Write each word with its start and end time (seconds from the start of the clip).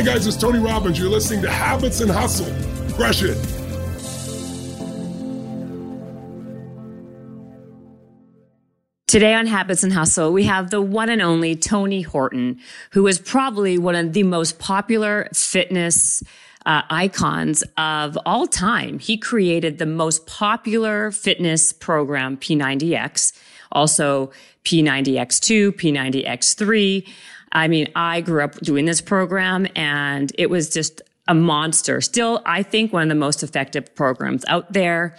Hi, 0.00 0.06
guys, 0.06 0.26
it's 0.26 0.34
Tony 0.34 0.58
Robbins. 0.58 0.98
You're 0.98 1.10
listening 1.10 1.42
to 1.42 1.50
Habits 1.50 2.00
and 2.00 2.10
Hustle. 2.10 2.46
Crush 2.94 3.22
it. 3.22 3.36
Today 9.06 9.34
on 9.34 9.46
Habits 9.46 9.82
and 9.82 9.92
Hustle, 9.92 10.32
we 10.32 10.44
have 10.44 10.70
the 10.70 10.80
one 10.80 11.10
and 11.10 11.20
only 11.20 11.54
Tony 11.54 12.00
Horton, 12.00 12.60
who 12.92 13.06
is 13.06 13.18
probably 13.18 13.76
one 13.76 13.94
of 13.94 14.14
the 14.14 14.22
most 14.22 14.58
popular 14.58 15.28
fitness 15.34 16.22
uh, 16.64 16.80
icons 16.88 17.62
of 17.76 18.16
all 18.24 18.46
time. 18.46 19.00
He 19.00 19.18
created 19.18 19.76
the 19.76 19.84
most 19.84 20.26
popular 20.26 21.10
fitness 21.10 21.74
program, 21.74 22.38
P90X, 22.38 23.34
also 23.70 24.30
P90X2, 24.64 25.72
P90X3. 25.72 27.06
I 27.52 27.68
mean, 27.68 27.88
I 27.94 28.20
grew 28.20 28.42
up 28.42 28.56
doing 28.60 28.84
this 28.84 29.00
program 29.00 29.66
and 29.74 30.32
it 30.38 30.50
was 30.50 30.70
just 30.70 31.02
a 31.26 31.34
monster. 31.34 32.00
Still, 32.00 32.42
I 32.44 32.62
think 32.62 32.92
one 32.92 33.02
of 33.02 33.08
the 33.08 33.14
most 33.14 33.42
effective 33.42 33.94
programs 33.94 34.44
out 34.46 34.72
there. 34.72 35.16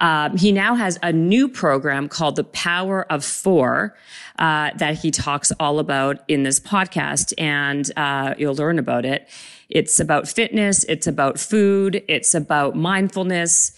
Um, 0.00 0.36
he 0.36 0.50
now 0.50 0.74
has 0.74 0.98
a 1.02 1.12
new 1.12 1.48
program 1.48 2.08
called 2.08 2.34
The 2.34 2.44
Power 2.44 3.10
of 3.10 3.24
Four 3.24 3.96
uh, 4.38 4.70
that 4.76 4.98
he 4.98 5.12
talks 5.12 5.52
all 5.60 5.78
about 5.78 6.18
in 6.26 6.42
this 6.42 6.58
podcast, 6.58 7.32
and 7.38 7.88
uh, 7.96 8.34
you'll 8.36 8.56
learn 8.56 8.80
about 8.80 9.04
it. 9.04 9.28
It's 9.68 10.00
about 10.00 10.28
fitness, 10.28 10.84
it's 10.84 11.06
about 11.06 11.38
food, 11.38 12.02
it's 12.08 12.34
about 12.34 12.74
mindfulness. 12.74 13.72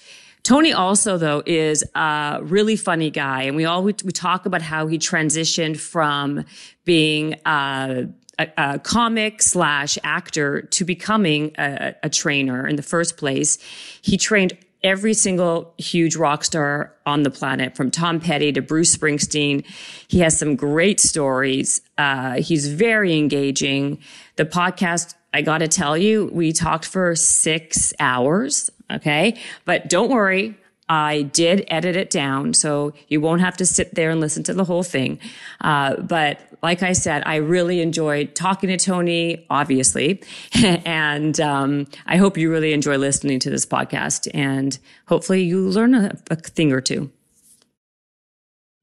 Tony 0.46 0.72
also, 0.72 1.18
though, 1.18 1.42
is 1.44 1.82
a 1.96 2.38
really 2.40 2.76
funny 2.76 3.10
guy, 3.10 3.42
and 3.42 3.56
we 3.56 3.64
all 3.64 3.82
we, 3.82 3.96
we 4.04 4.12
talk 4.12 4.46
about 4.46 4.62
how 4.62 4.86
he 4.86 4.96
transitioned 4.96 5.76
from 5.76 6.44
being 6.84 7.34
uh, 7.44 8.04
a, 8.38 8.48
a, 8.56 8.78
comic 8.78 9.42
slash 9.42 9.98
actor 10.04 10.62
to 10.62 10.84
becoming 10.84 11.50
a, 11.58 11.96
a 12.04 12.08
trainer 12.08 12.64
in 12.64 12.76
the 12.76 12.82
first 12.84 13.16
place. 13.16 13.58
He 14.02 14.16
trained 14.16 14.56
every 14.84 15.14
single 15.14 15.74
huge 15.78 16.14
rock 16.14 16.44
star 16.44 16.94
on 17.06 17.24
the 17.24 17.30
planet, 17.30 17.76
from 17.76 17.90
Tom 17.90 18.20
Petty 18.20 18.52
to 18.52 18.62
Bruce 18.62 18.96
Springsteen. 18.96 19.66
He 20.06 20.20
has 20.20 20.38
some 20.38 20.54
great 20.54 21.00
stories. 21.00 21.80
Uh, 21.98 22.34
he's 22.34 22.68
very 22.68 23.18
engaging. 23.18 23.98
The 24.36 24.44
podcast, 24.44 25.16
I 25.36 25.42
got 25.42 25.58
to 25.58 25.68
tell 25.68 25.98
you, 25.98 26.30
we 26.32 26.50
talked 26.52 26.86
for 26.86 27.14
six 27.14 27.92
hours. 28.00 28.70
Okay. 28.90 29.38
But 29.66 29.90
don't 29.90 30.10
worry. 30.10 30.56
I 30.88 31.22
did 31.22 31.66
edit 31.68 31.94
it 31.94 32.08
down, 32.08 32.54
so 32.54 32.94
you 33.08 33.20
won't 33.20 33.42
have 33.42 33.58
to 33.58 33.66
sit 33.66 33.94
there 33.94 34.10
and 34.10 34.18
listen 34.18 34.44
to 34.44 34.54
the 34.54 34.64
whole 34.64 34.82
thing. 34.82 35.18
Uh, 35.60 35.96
but 35.96 36.40
like 36.62 36.82
I 36.82 36.94
said, 36.94 37.22
I 37.26 37.36
really 37.36 37.82
enjoyed 37.82 38.34
talking 38.34 38.70
to 38.70 38.78
Tony, 38.78 39.44
obviously, 39.50 40.22
and 40.64 41.38
um, 41.38 41.86
I 42.06 42.16
hope 42.16 42.38
you 42.38 42.50
really 42.50 42.72
enjoy 42.72 42.96
listening 42.96 43.40
to 43.40 43.50
this 43.50 43.66
podcast, 43.66 44.28
and 44.32 44.78
hopefully 45.06 45.42
you 45.42 45.68
learn 45.68 45.94
a, 45.94 46.16
a 46.30 46.36
thing 46.36 46.72
or 46.72 46.80
two. 46.80 47.10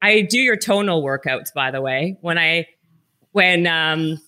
I 0.03 0.21
do 0.21 0.37
your 0.37 0.57
Tonal 0.57 1.01
workouts, 1.01 1.51
by 1.55 1.71
the 1.71 1.81
way. 1.81 2.17
When 2.21 2.37
I 2.37 2.67
when 3.31 3.65
um, 3.65 4.21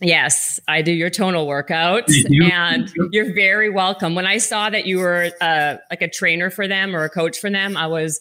Yes, 0.00 0.60
I 0.68 0.82
do 0.82 0.92
your 0.92 1.10
Tonal 1.10 1.46
workouts, 1.46 2.12
you. 2.28 2.44
and 2.44 2.92
you're 3.12 3.32
very 3.32 3.70
welcome. 3.70 4.14
When 4.14 4.26
I 4.26 4.38
saw 4.38 4.68
that 4.68 4.86
you 4.86 4.98
were 4.98 5.30
uh, 5.40 5.76
like 5.90 6.02
a 6.02 6.08
trainer 6.08 6.50
for 6.50 6.68
them 6.68 6.94
or 6.94 7.04
a 7.04 7.10
coach 7.10 7.38
for 7.38 7.50
them, 7.50 7.76
I 7.76 7.86
was 7.86 8.20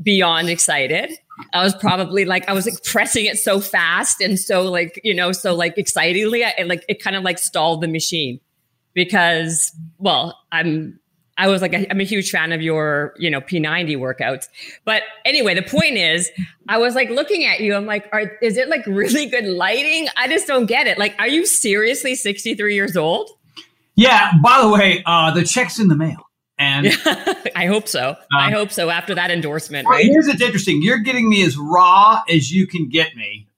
beyond 0.00 0.48
excited. 0.48 1.10
I 1.52 1.64
was 1.64 1.74
probably 1.74 2.24
like 2.24 2.48
I 2.48 2.52
was 2.52 2.66
like 2.66 2.82
pressing 2.84 3.24
it 3.24 3.38
so 3.38 3.60
fast 3.60 4.20
and 4.20 4.38
so 4.38 4.62
like 4.62 5.00
you 5.02 5.14
know 5.14 5.32
so 5.32 5.54
like 5.54 5.76
excitedly, 5.78 6.44
and 6.44 6.68
like 6.68 6.84
it 6.88 7.02
kind 7.02 7.16
of 7.16 7.22
like 7.22 7.38
stalled 7.38 7.80
the 7.80 7.88
machine 7.88 8.40
because 8.94 9.72
well 9.98 10.38
I'm 10.52 11.00
I 11.40 11.48
was 11.48 11.62
like, 11.62 11.74
I'm 11.90 12.00
a 12.00 12.04
huge 12.04 12.30
fan 12.30 12.52
of 12.52 12.60
your, 12.60 13.14
you 13.18 13.30
know, 13.30 13.40
P90 13.40 13.96
workouts. 13.96 14.48
But 14.84 15.04
anyway, 15.24 15.54
the 15.54 15.62
point 15.62 15.96
is, 15.96 16.30
I 16.68 16.76
was 16.76 16.94
like 16.94 17.08
looking 17.08 17.46
at 17.46 17.60
you. 17.60 17.74
I'm 17.74 17.86
like, 17.86 18.06
are, 18.12 18.36
is 18.42 18.58
it 18.58 18.68
like 18.68 18.86
really 18.86 19.24
good 19.24 19.46
lighting? 19.46 20.08
I 20.18 20.28
just 20.28 20.46
don't 20.46 20.66
get 20.66 20.86
it. 20.86 20.98
Like, 20.98 21.14
are 21.18 21.26
you 21.26 21.46
seriously 21.46 22.14
63 22.14 22.74
years 22.74 22.94
old? 22.94 23.30
Yeah. 23.96 24.32
By 24.42 24.60
the 24.60 24.68
way, 24.68 25.02
uh, 25.06 25.30
the 25.30 25.42
check's 25.42 25.78
in 25.78 25.88
the 25.88 25.96
mail. 25.96 26.26
And 26.58 26.88
I 27.56 27.64
hope 27.64 27.88
so. 27.88 28.16
I 28.34 28.48
um, 28.48 28.52
hope 28.52 28.70
so 28.70 28.90
after 28.90 29.14
that 29.14 29.30
endorsement. 29.30 29.88
Right? 29.88 30.04
Here's 30.04 30.26
what's 30.26 30.42
interesting. 30.42 30.82
You're 30.82 30.98
getting 30.98 31.30
me 31.30 31.42
as 31.42 31.56
raw 31.56 32.22
as 32.28 32.52
you 32.52 32.66
can 32.66 32.90
get 32.90 33.16
me, 33.16 33.48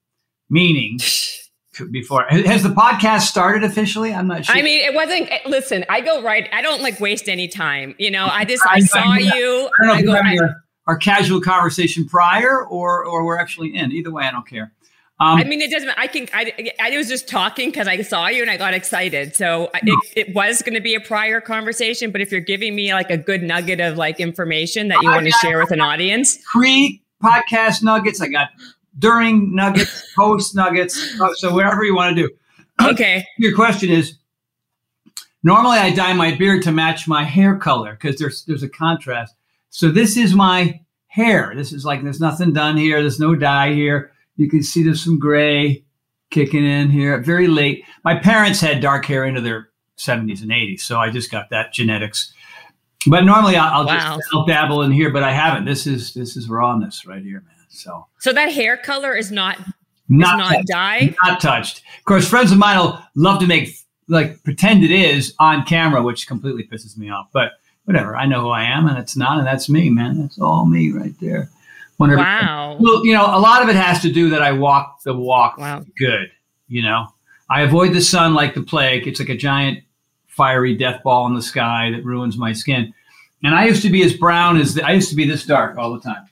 meaning 0.48 1.00
before 1.90 2.26
has 2.28 2.62
the 2.62 2.68
podcast 2.68 3.22
started 3.22 3.64
officially 3.64 4.12
i'm 4.12 4.26
not 4.26 4.44
sure 4.44 4.54
i 4.54 4.60
mean 4.60 4.84
it 4.84 4.94
wasn't 4.94 5.30
eh, 5.30 5.38
listen 5.46 5.84
i 5.88 6.00
go 6.00 6.22
right 6.22 6.48
i 6.52 6.60
don't 6.60 6.82
like 6.82 7.00
waste 7.00 7.28
any 7.28 7.48
time 7.48 7.94
you 7.98 8.10
know 8.10 8.26
i 8.30 8.44
just 8.44 8.62
i, 8.66 8.78
saw 8.80 8.98
I, 8.98 9.18
you 9.18 9.70
i 9.80 9.86
don't 9.86 10.04
know 10.04 10.12
I 10.12 10.32
go, 10.36 10.42
our, 10.42 10.64
our, 10.86 10.96
casual 10.96 11.40
conversation 11.40 12.06
prior 12.06 12.66
or 12.66 13.04
or 13.04 13.24
we're 13.24 13.38
actually 13.38 13.74
in 13.74 13.90
either 13.90 14.10
way 14.10 14.24
i 14.24 14.30
don't 14.30 14.46
care 14.46 14.72
um, 15.20 15.38
I 15.38 15.44
mean, 15.44 15.60
it 15.60 15.70
doesn't. 15.70 15.90
I 15.90 16.08
can. 16.08 16.26
I, 16.34 16.72
I 16.80 16.96
was 16.96 17.08
just 17.08 17.28
talking 17.28 17.68
because 17.68 17.86
I 17.86 18.02
saw 18.02 18.26
you 18.26 18.42
and 18.42 18.50
I 18.50 18.56
got 18.56 18.74
excited. 18.74 19.36
So 19.36 19.70
it, 19.74 20.12
it 20.16 20.34
was 20.34 20.62
going 20.62 20.74
to 20.74 20.80
be 20.80 20.96
a 20.96 21.00
prior 21.00 21.40
conversation. 21.40 22.10
But 22.10 22.22
if 22.22 22.32
you're 22.32 22.40
giving 22.40 22.74
me 22.74 22.92
like 22.92 23.08
a 23.08 23.16
good 23.16 23.40
nugget 23.40 23.78
of 23.78 23.96
like 23.96 24.18
information 24.18 24.88
that 24.88 25.00
you 25.00 25.08
want 25.08 25.26
to 25.26 25.32
share 25.32 25.60
with 25.60 25.70
an 25.70 25.80
audience, 25.80 26.38
pre 26.50 27.04
podcast 27.22 27.84
nuggets, 27.84 28.20
I 28.20 28.26
got 28.26 28.48
during 28.98 29.54
nuggets, 29.54 30.12
post 30.16 30.54
nuggets, 30.54 31.20
uh, 31.20 31.32
so 31.34 31.54
whatever 31.54 31.84
you 31.84 31.94
want 31.94 32.16
to 32.16 32.22
do. 32.22 32.34
Okay. 32.82 33.24
Your 33.38 33.54
question 33.54 33.90
is 33.90 34.16
normally 35.42 35.78
I 35.78 35.94
dye 35.94 36.14
my 36.14 36.34
beard 36.34 36.62
to 36.64 36.72
match 36.72 37.06
my 37.06 37.22
hair 37.22 37.56
color 37.56 37.92
because 37.92 38.18
there's 38.18 38.44
there's 38.46 38.62
a 38.62 38.68
contrast. 38.68 39.36
So 39.70 39.90
this 39.90 40.16
is 40.16 40.34
my 40.34 40.80
hair. 41.06 41.52
This 41.54 41.72
is 41.72 41.84
like 41.84 42.02
there's 42.02 42.20
nothing 42.20 42.52
done 42.52 42.76
here. 42.76 43.00
There's 43.00 43.20
no 43.20 43.36
dye 43.36 43.72
here. 43.72 44.10
You 44.36 44.48
can 44.48 44.62
see 44.62 44.82
there's 44.82 45.04
some 45.04 45.18
gray 45.18 45.84
kicking 46.30 46.64
in 46.64 46.90
here. 46.90 47.20
Very 47.20 47.46
late. 47.46 47.84
My 48.04 48.16
parents 48.16 48.60
had 48.60 48.80
dark 48.80 49.04
hair 49.04 49.24
into 49.24 49.40
their 49.40 49.68
70s 49.98 50.42
and 50.42 50.50
80s, 50.50 50.80
so 50.80 50.98
I 50.98 51.10
just 51.10 51.30
got 51.30 51.50
that 51.50 51.72
genetics. 51.72 52.32
But 53.06 53.24
normally 53.24 53.56
I'll, 53.56 53.80
I'll 53.80 53.86
wow. 53.86 54.16
just 54.16 54.28
I'll 54.32 54.46
dabble 54.46 54.82
in 54.82 54.92
here, 54.92 55.10
but 55.10 55.22
I 55.22 55.32
haven't. 55.32 55.66
This 55.66 55.86
is 55.86 56.14
this 56.14 56.36
is 56.36 56.48
rawness 56.48 57.06
right 57.06 57.22
here, 57.22 57.42
man. 57.46 57.51
So, 57.72 58.06
so 58.18 58.32
that 58.32 58.52
hair 58.52 58.76
color 58.76 59.14
is 59.14 59.30
not 59.30 59.58
not, 60.08 60.38
not 60.38 60.66
dyed, 60.66 61.16
not 61.24 61.40
touched. 61.40 61.82
Of 61.98 62.04
course, 62.04 62.28
friends 62.28 62.52
of 62.52 62.58
mine 62.58 62.78
will 62.78 63.02
love 63.14 63.40
to 63.40 63.46
make 63.46 63.70
like 64.08 64.42
pretend 64.44 64.84
it 64.84 64.90
is 64.90 65.34
on 65.38 65.64
camera, 65.64 66.02
which 66.02 66.26
completely 66.26 66.64
pisses 66.64 66.96
me 66.98 67.10
off. 67.10 67.28
But 67.32 67.52
whatever, 67.84 68.14
I 68.14 68.26
know 68.26 68.42
who 68.42 68.50
I 68.50 68.64
am, 68.64 68.86
and 68.86 68.98
it's 68.98 69.16
not, 69.16 69.38
and 69.38 69.46
that's 69.46 69.68
me, 69.68 69.90
man. 69.90 70.20
That's 70.20 70.38
all 70.38 70.66
me 70.66 70.92
right 70.92 71.14
there. 71.20 71.48
Whenever, 71.96 72.20
wow. 72.20 72.76
Well, 72.78 73.06
you 73.06 73.14
know, 73.14 73.24
a 73.24 73.38
lot 73.38 73.62
of 73.62 73.68
it 73.68 73.76
has 73.76 74.02
to 74.02 74.12
do 74.12 74.28
that 74.30 74.42
I 74.42 74.52
walk 74.52 75.02
the 75.02 75.14
walk 75.14 75.58
wow. 75.58 75.84
good. 75.96 76.30
You 76.68 76.82
know, 76.82 77.08
I 77.48 77.62
avoid 77.62 77.94
the 77.94 78.00
sun 78.00 78.34
like 78.34 78.54
the 78.54 78.62
plague. 78.62 79.06
It's 79.06 79.20
like 79.20 79.28
a 79.28 79.36
giant 79.36 79.82
fiery 80.26 80.76
death 80.76 81.02
ball 81.02 81.26
in 81.26 81.34
the 81.34 81.42
sky 81.42 81.90
that 81.90 82.04
ruins 82.04 82.36
my 82.36 82.52
skin. 82.52 82.92
And 83.44 83.54
I 83.54 83.66
used 83.66 83.82
to 83.82 83.90
be 83.90 84.02
as 84.02 84.14
brown 84.14 84.56
as 84.56 84.74
the, 84.74 84.84
I 84.84 84.92
used 84.92 85.10
to 85.10 85.16
be 85.16 85.26
this 85.26 85.44
dark 85.44 85.76
all 85.76 85.92
the 85.92 86.00
time. 86.00 86.28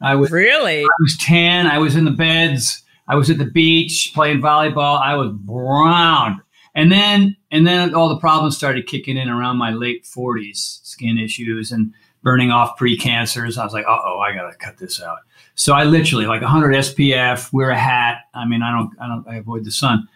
I 0.00 0.14
was 0.14 0.30
really. 0.30 0.82
I 0.82 1.00
was 1.00 1.16
tan. 1.18 1.66
I 1.66 1.78
was 1.78 1.96
in 1.96 2.04
the 2.04 2.10
beds. 2.10 2.82
I 3.08 3.16
was 3.16 3.28
at 3.28 3.38
the 3.38 3.44
beach 3.44 4.12
playing 4.14 4.40
volleyball. 4.40 5.00
I 5.00 5.14
was 5.14 5.32
brown, 5.32 6.40
and 6.74 6.90
then 6.90 7.36
and 7.50 7.66
then 7.66 7.94
all 7.94 8.08
the 8.08 8.18
problems 8.18 8.56
started 8.56 8.86
kicking 8.86 9.16
in 9.16 9.28
around 9.28 9.58
my 9.58 9.70
late 9.70 10.06
forties, 10.06 10.80
skin 10.84 11.18
issues 11.18 11.72
and 11.72 11.92
burning 12.22 12.50
off 12.50 12.76
pre-cancers. 12.76 13.58
I 13.58 13.64
was 13.64 13.72
like, 13.72 13.86
uh 13.86 13.98
oh, 14.04 14.18
I 14.20 14.34
gotta 14.34 14.56
cut 14.56 14.78
this 14.78 15.00
out. 15.02 15.18
So 15.54 15.74
I 15.74 15.84
literally 15.84 16.26
like 16.26 16.42
100 16.42 16.74
SPF, 16.74 17.52
wear 17.52 17.70
a 17.70 17.78
hat. 17.78 18.22
I 18.34 18.46
mean, 18.46 18.62
I 18.62 18.70
don't, 18.70 18.90
I 19.00 19.08
don't, 19.08 19.28
I 19.28 19.36
avoid 19.36 19.64
the 19.64 19.70
sun. 19.70 20.08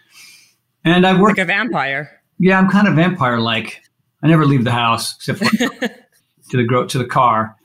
And 0.83 1.05
I 1.05 1.19
work 1.19 1.37
like 1.37 1.39
a 1.39 1.45
vampire. 1.45 2.21
Yeah, 2.39 2.59
I'm 2.59 2.69
kind 2.69 2.87
of 2.87 2.95
vampire-like. 2.95 3.81
I 4.23 4.27
never 4.27 4.45
leave 4.45 4.63
the 4.63 4.71
house 4.71 5.15
except 5.15 5.39
for 5.39 5.49
to 5.57 5.89
the 6.51 6.85
to 6.89 6.97
the 6.97 7.05
car. 7.05 7.55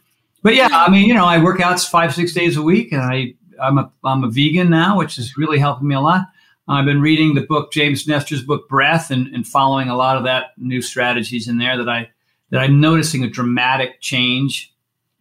But 0.42 0.54
yeah, 0.54 0.68
I 0.70 0.90
mean, 0.90 1.06
you 1.06 1.14
know, 1.14 1.26
I 1.26 1.42
work 1.42 1.60
out 1.60 1.80
five, 1.80 2.14
six 2.14 2.32
days 2.32 2.56
a 2.56 2.62
week, 2.62 2.92
and 2.92 3.02
I 3.02 3.34
I'm 3.60 3.78
a 3.78 3.92
I'm 4.04 4.24
a 4.24 4.30
vegan 4.30 4.70
now, 4.70 4.96
which 4.98 5.18
is 5.18 5.36
really 5.36 5.58
helping 5.58 5.88
me 5.88 5.94
a 5.94 6.00
lot. 6.00 6.26
I've 6.68 6.84
been 6.84 7.00
reading 7.00 7.34
the 7.34 7.40
book 7.40 7.72
James 7.72 8.06
Nestor's 8.06 8.42
book 8.42 8.68
Breath, 8.68 9.10
and, 9.10 9.26
and 9.34 9.46
following 9.46 9.88
a 9.88 9.96
lot 9.96 10.16
of 10.16 10.24
that 10.24 10.52
new 10.56 10.80
strategies 10.80 11.48
in 11.48 11.58
there 11.58 11.76
that 11.76 11.88
I 11.88 12.08
that 12.50 12.60
I'm 12.60 12.80
noticing 12.80 13.24
a 13.24 13.28
dramatic 13.28 14.00
change 14.00 14.72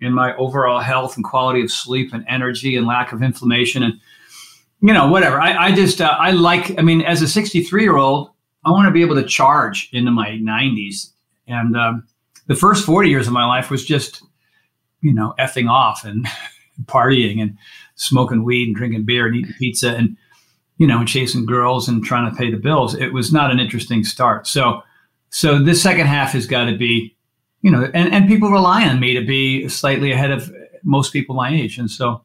in 0.02 0.14
my 0.14 0.36
overall 0.38 0.80
health 0.80 1.16
and 1.16 1.26
quality 1.26 1.62
of 1.62 1.72
sleep 1.72 2.14
and 2.14 2.26
energy 2.28 2.76
and 2.76 2.88
lack 2.88 3.12
of 3.12 3.22
inflammation 3.22 3.84
and 3.84 4.00
you 4.82 4.94
know 4.94 5.10
whatever. 5.10 5.42
I, 5.42 5.68
I 5.68 5.72
just 5.76 6.02
uh, 6.02 6.16
I 6.18 6.32
like. 6.32 6.78
I 6.80 6.82
mean, 6.82 7.02
as 7.02 7.22
a 7.22 7.28
63 7.28 7.84
year 7.84 7.98
old, 7.98 8.30
I 8.66 8.72
want 8.72 8.88
to 8.88 8.92
be 8.92 9.02
able 9.02 9.16
to 9.16 9.26
charge 9.26 9.90
into 9.92 10.12
my 10.12 10.30
90s, 10.30 11.12
and 11.48 11.76
um, 11.76 12.08
the 12.48 12.56
first 12.56 12.86
40 12.86 13.10
years 13.10 13.28
of 13.28 13.34
my 13.34 13.46
life 13.46 13.70
was 13.70 13.86
just 13.86 14.24
you 15.02 15.14
know, 15.14 15.34
effing 15.40 15.70
off 15.70 16.04
and 16.06 16.28
partying 16.86 17.42
and 17.42 17.58
smoking 17.96 18.44
weed 18.44 18.68
and 18.68 18.76
drinking 18.76 19.06
beer 19.06 19.28
and 19.28 19.36
eating 19.36 19.54
pizza. 19.58 19.96
And, 19.96 20.18
you 20.78 20.88
know, 20.88 21.00
and 21.00 21.08
chasing 21.08 21.46
girls 21.46 21.88
and 21.88 22.04
trying 22.04 22.30
to 22.30 22.38
pay 22.38 22.50
the 22.50 22.58
bills, 22.58 22.96
it 22.96 23.14
was 23.14 23.34
not 23.34 23.52
an 23.52 23.60
interesting 23.60 24.04
start. 24.04 24.48
So, 24.48 24.82
so 25.30 25.60
this 25.62 25.82
second 25.82 26.08
half 26.08 26.32
has 26.32 26.48
got 26.48 26.66
to 26.66 26.78
be, 26.78 27.16
you 27.62 27.70
know, 27.70 27.90
and, 27.94 28.14
and 28.14 28.28
people 28.28 28.50
rely 28.50 28.88
on 28.88 29.00
me 29.00 29.14
to 29.14 29.26
be 29.26 29.68
slightly 29.68 30.12
ahead 30.12 30.32
of 30.32 30.52
most 30.84 31.12
people 31.12 31.36
my 31.36 31.54
age. 31.54 31.78
And 31.78 31.92
so, 31.92 32.24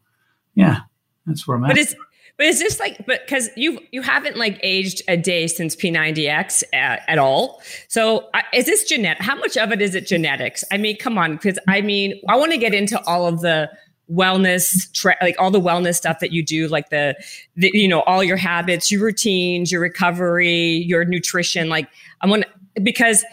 yeah, 0.55 0.81
that's 1.27 1.47
where 1.47 1.57
I'm 1.57 1.65
but 1.65 1.73
at. 1.73 1.79
Is, 1.79 1.97
but 2.37 2.47
is 2.47 2.59
this 2.59 2.81
like, 2.81 3.07
but 3.07 3.21
because 3.25 3.49
you 3.57 3.79
you 3.93 4.03
haven't 4.03 4.37
like 4.37 4.59
aged 4.63 5.03
a 5.07 5.17
day 5.17 5.47
since 5.47 5.77
P90X 5.77 6.65
at, 6.73 7.03
at 7.07 7.19
all. 7.19 7.63
So 7.89 8.29
uh, 8.35 8.43
is 8.53 8.67
this 8.67 8.85
genetic? 8.85 9.23
How 9.23 9.37
much 9.37 9.57
of 9.57 9.71
it 9.71 9.81
is 9.81 9.95
it 9.95 10.07
genetics? 10.07 10.65
I 10.73 10.79
mean, 10.79 10.97
come 10.97 11.17
on, 11.17 11.35
because 11.35 11.59
I 11.69 11.81
mean, 11.81 12.21
I 12.29 12.37
want 12.37 12.53
to 12.53 12.59
get 12.59 12.75
into 12.75 13.01
all 13.07 13.27
of 13.27 13.41
the 13.41 13.71
wellness 14.11 14.93
tra- 14.93 15.17
like 15.23 15.37
all 15.39 15.51
the 15.51 15.61
wellness 15.61 15.95
stuff 15.95 16.19
that 16.21 16.31
you 16.31 16.45
do 16.45 16.69
like 16.69 16.91
the, 16.91 17.15
the 17.57 17.71
you 17.73 17.89
know 17.89 18.03
all 18.03 18.23
your 18.23 18.37
habits 18.37 18.93
your 18.93 19.03
routines 19.03 19.73
your 19.73 19.81
recovery 19.81 20.85
your 20.87 21.07
nutrition 21.07 21.71
like 21.71 21.89
i 22.21 22.27
want 22.27 22.45
because 22.83 23.25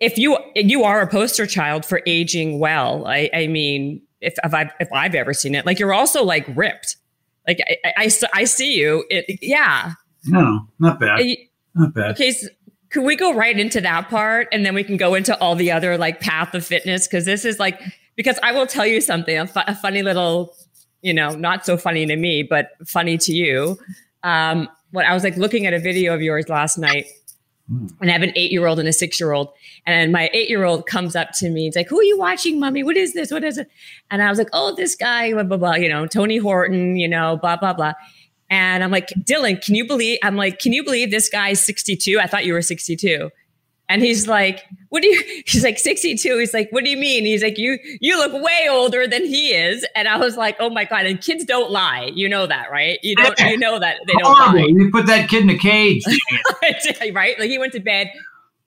if 0.00 0.18
you 0.18 0.36
you 0.56 0.82
are 0.82 1.00
a 1.00 1.06
poster 1.06 1.46
child 1.46 1.84
for 1.84 2.02
aging 2.06 2.58
well 2.58 3.06
i 3.06 3.30
i 3.32 3.46
mean 3.46 4.02
if, 4.20 4.34
if 4.42 4.52
i've 4.52 4.72
if 4.80 4.88
i've 4.92 5.14
ever 5.14 5.32
seen 5.32 5.54
it 5.54 5.64
like 5.64 5.78
you're 5.78 5.94
also 5.94 6.24
like 6.24 6.44
ripped 6.56 6.96
like 7.46 7.60
i 7.84 7.92
i, 7.96 8.10
I 8.34 8.44
see 8.44 8.74
you 8.74 9.04
it, 9.10 9.38
yeah 9.42 9.92
no 10.26 10.66
not 10.78 11.00
bad 11.00 11.20
not 11.74 11.94
bad 11.94 12.10
okay 12.12 12.32
so, 12.32 12.48
can 12.90 13.04
we 13.04 13.16
go 13.16 13.34
right 13.34 13.58
into 13.58 13.80
that 13.80 14.08
part 14.08 14.48
and 14.52 14.64
then 14.64 14.74
we 14.74 14.84
can 14.84 14.96
go 14.96 15.14
into 15.14 15.38
all 15.40 15.54
the 15.54 15.72
other 15.72 15.98
like 15.98 16.20
path 16.20 16.54
of 16.54 16.64
fitness 16.64 17.06
because 17.06 17.24
this 17.24 17.44
is 17.44 17.58
like 17.58 17.80
because 18.16 18.38
I 18.42 18.52
will 18.52 18.66
tell 18.66 18.86
you 18.86 19.00
something, 19.00 19.38
a, 19.38 19.46
fu- 19.46 19.60
a, 19.66 19.74
funny 19.74 20.02
little, 20.02 20.54
you 21.02 21.14
know, 21.14 21.30
not 21.30 21.64
so 21.64 21.76
funny 21.76 22.06
to 22.06 22.16
me, 22.16 22.42
but 22.42 22.70
funny 22.86 23.18
to 23.18 23.32
you. 23.32 23.78
Um, 24.22 24.68
when 24.90 25.04
I 25.04 25.14
was 25.14 25.22
like 25.22 25.36
looking 25.36 25.66
at 25.66 25.74
a 25.74 25.78
video 25.78 26.14
of 26.14 26.22
yours 26.22 26.48
last 26.48 26.78
night. 26.78 27.06
Mm. 27.72 27.90
and 28.00 28.10
I 28.10 28.12
have 28.12 28.22
an 28.22 28.32
eight 28.36 28.52
year 28.52 28.66
old 28.66 28.78
and 28.78 28.88
a 28.88 28.92
six 28.92 29.18
year 29.18 29.32
old, 29.32 29.48
and 29.86 30.12
my 30.12 30.30
eight 30.32 30.48
year 30.48 30.64
old 30.64 30.86
comes 30.86 31.16
up 31.16 31.32
to 31.38 31.50
me, 31.50 31.66
it's 31.66 31.76
like, 31.76 31.88
"Who 31.88 31.98
are 31.98 32.04
you 32.04 32.16
watching, 32.16 32.60
mommy? 32.60 32.84
What 32.84 32.96
is 32.96 33.12
this? 33.12 33.32
What 33.32 33.42
is 33.42 33.58
it?" 33.58 33.68
And 34.10 34.22
I 34.22 34.28
was 34.30 34.38
like, 34.38 34.50
"Oh, 34.52 34.74
this 34.74 34.94
guy, 34.94 35.32
blah 35.32 35.42
blah 35.42 35.56
blah, 35.56 35.74
you 35.74 35.88
know, 35.88 36.06
Tony 36.06 36.36
Horton, 36.36 36.96
you 36.96 37.08
know, 37.08 37.38
blah 37.42 37.56
blah 37.56 37.72
blah." 37.72 37.94
And 38.48 38.84
I'm 38.84 38.90
like, 38.92 39.08
Dylan, 39.08 39.60
can 39.64 39.74
you 39.74 39.86
believe? 39.86 40.18
I'm 40.22 40.36
like, 40.36 40.60
can 40.60 40.72
you 40.72 40.84
believe 40.84 41.10
this 41.10 41.28
guy's 41.28 41.60
62? 41.60 42.20
I 42.20 42.26
thought 42.26 42.44
you 42.44 42.52
were 42.52 42.62
62. 42.62 43.30
And 43.88 44.02
he's 44.02 44.26
like, 44.26 44.64
what 44.88 45.02
do 45.02 45.08
you, 45.08 45.22
he's 45.46 45.64
like 45.64 45.78
62. 45.78 46.38
He's 46.38 46.54
like, 46.54 46.70
what 46.70 46.84
do 46.84 46.90
you 46.90 46.96
mean? 46.96 47.24
He's 47.24 47.42
like, 47.42 47.58
you, 47.58 47.78
you 48.00 48.16
look 48.18 48.32
way 48.42 48.66
older 48.68 49.06
than 49.06 49.24
he 49.24 49.52
is. 49.52 49.86
And 49.94 50.08
I 50.08 50.16
was 50.16 50.36
like, 50.36 50.56
oh 50.58 50.70
my 50.70 50.84
God. 50.84 51.06
And 51.06 51.20
kids 51.20 51.44
don't 51.44 51.70
lie. 51.70 52.10
You 52.14 52.28
know 52.28 52.46
that, 52.46 52.70
right? 52.70 52.98
You 53.02 53.14
don't, 53.16 53.38
you 53.40 53.56
know 53.56 53.78
that 53.78 53.98
they 54.06 54.14
don't 54.14 54.36
Horrible. 54.36 54.60
lie. 54.60 54.66
You 54.66 54.90
put 54.90 55.06
that 55.06 55.28
kid 55.28 55.42
in 55.42 55.50
a 55.50 55.58
cage. 55.58 56.02
right? 57.14 57.38
Like 57.38 57.48
he 57.48 57.58
went 57.58 57.72
to 57.74 57.80
bed 57.80 58.10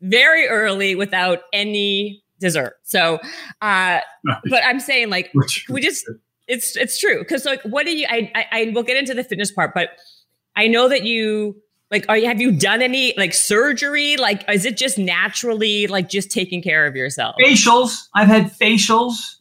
very 0.01 0.47
early 0.47 0.95
without 0.95 1.39
any 1.51 2.23
dessert. 2.39 2.77
So, 2.83 3.19
uh, 3.61 3.99
but 4.49 4.63
I'm 4.63 4.79
saying 4.79 5.09
like, 5.09 5.31
we 5.69 5.81
just, 5.81 6.09
it's, 6.47 6.77
it's 6.77 6.97
true. 6.97 7.23
Cause 7.25 7.45
like, 7.45 7.61
what 7.63 7.85
do 7.85 7.95
you, 7.95 8.07
I, 8.09 8.31
I, 8.33 8.45
I 8.51 8.71
will 8.73 8.83
get 8.83 8.95
into 8.95 9.13
the 9.13 9.23
fitness 9.23 9.51
part, 9.51 9.73
but 9.73 9.89
I 10.55 10.67
know 10.67 10.87
that 10.87 11.03
you, 11.03 11.61
like, 11.91 12.05
are 12.07 12.17
you, 12.17 12.27
have 12.27 12.39
you 12.39 12.51
done 12.51 12.81
any 12.81 13.13
like 13.17 13.33
surgery? 13.33 14.15
Like, 14.17 14.47
is 14.49 14.65
it 14.65 14.77
just 14.77 14.97
naturally 14.97 15.87
like 15.87 16.07
just 16.07 16.29
taking 16.29 16.61
care 16.61 16.85
of 16.85 16.95
yourself? 16.95 17.35
Facials. 17.41 18.07
I've 18.13 18.27
had 18.27 18.51
facials, 18.51 19.37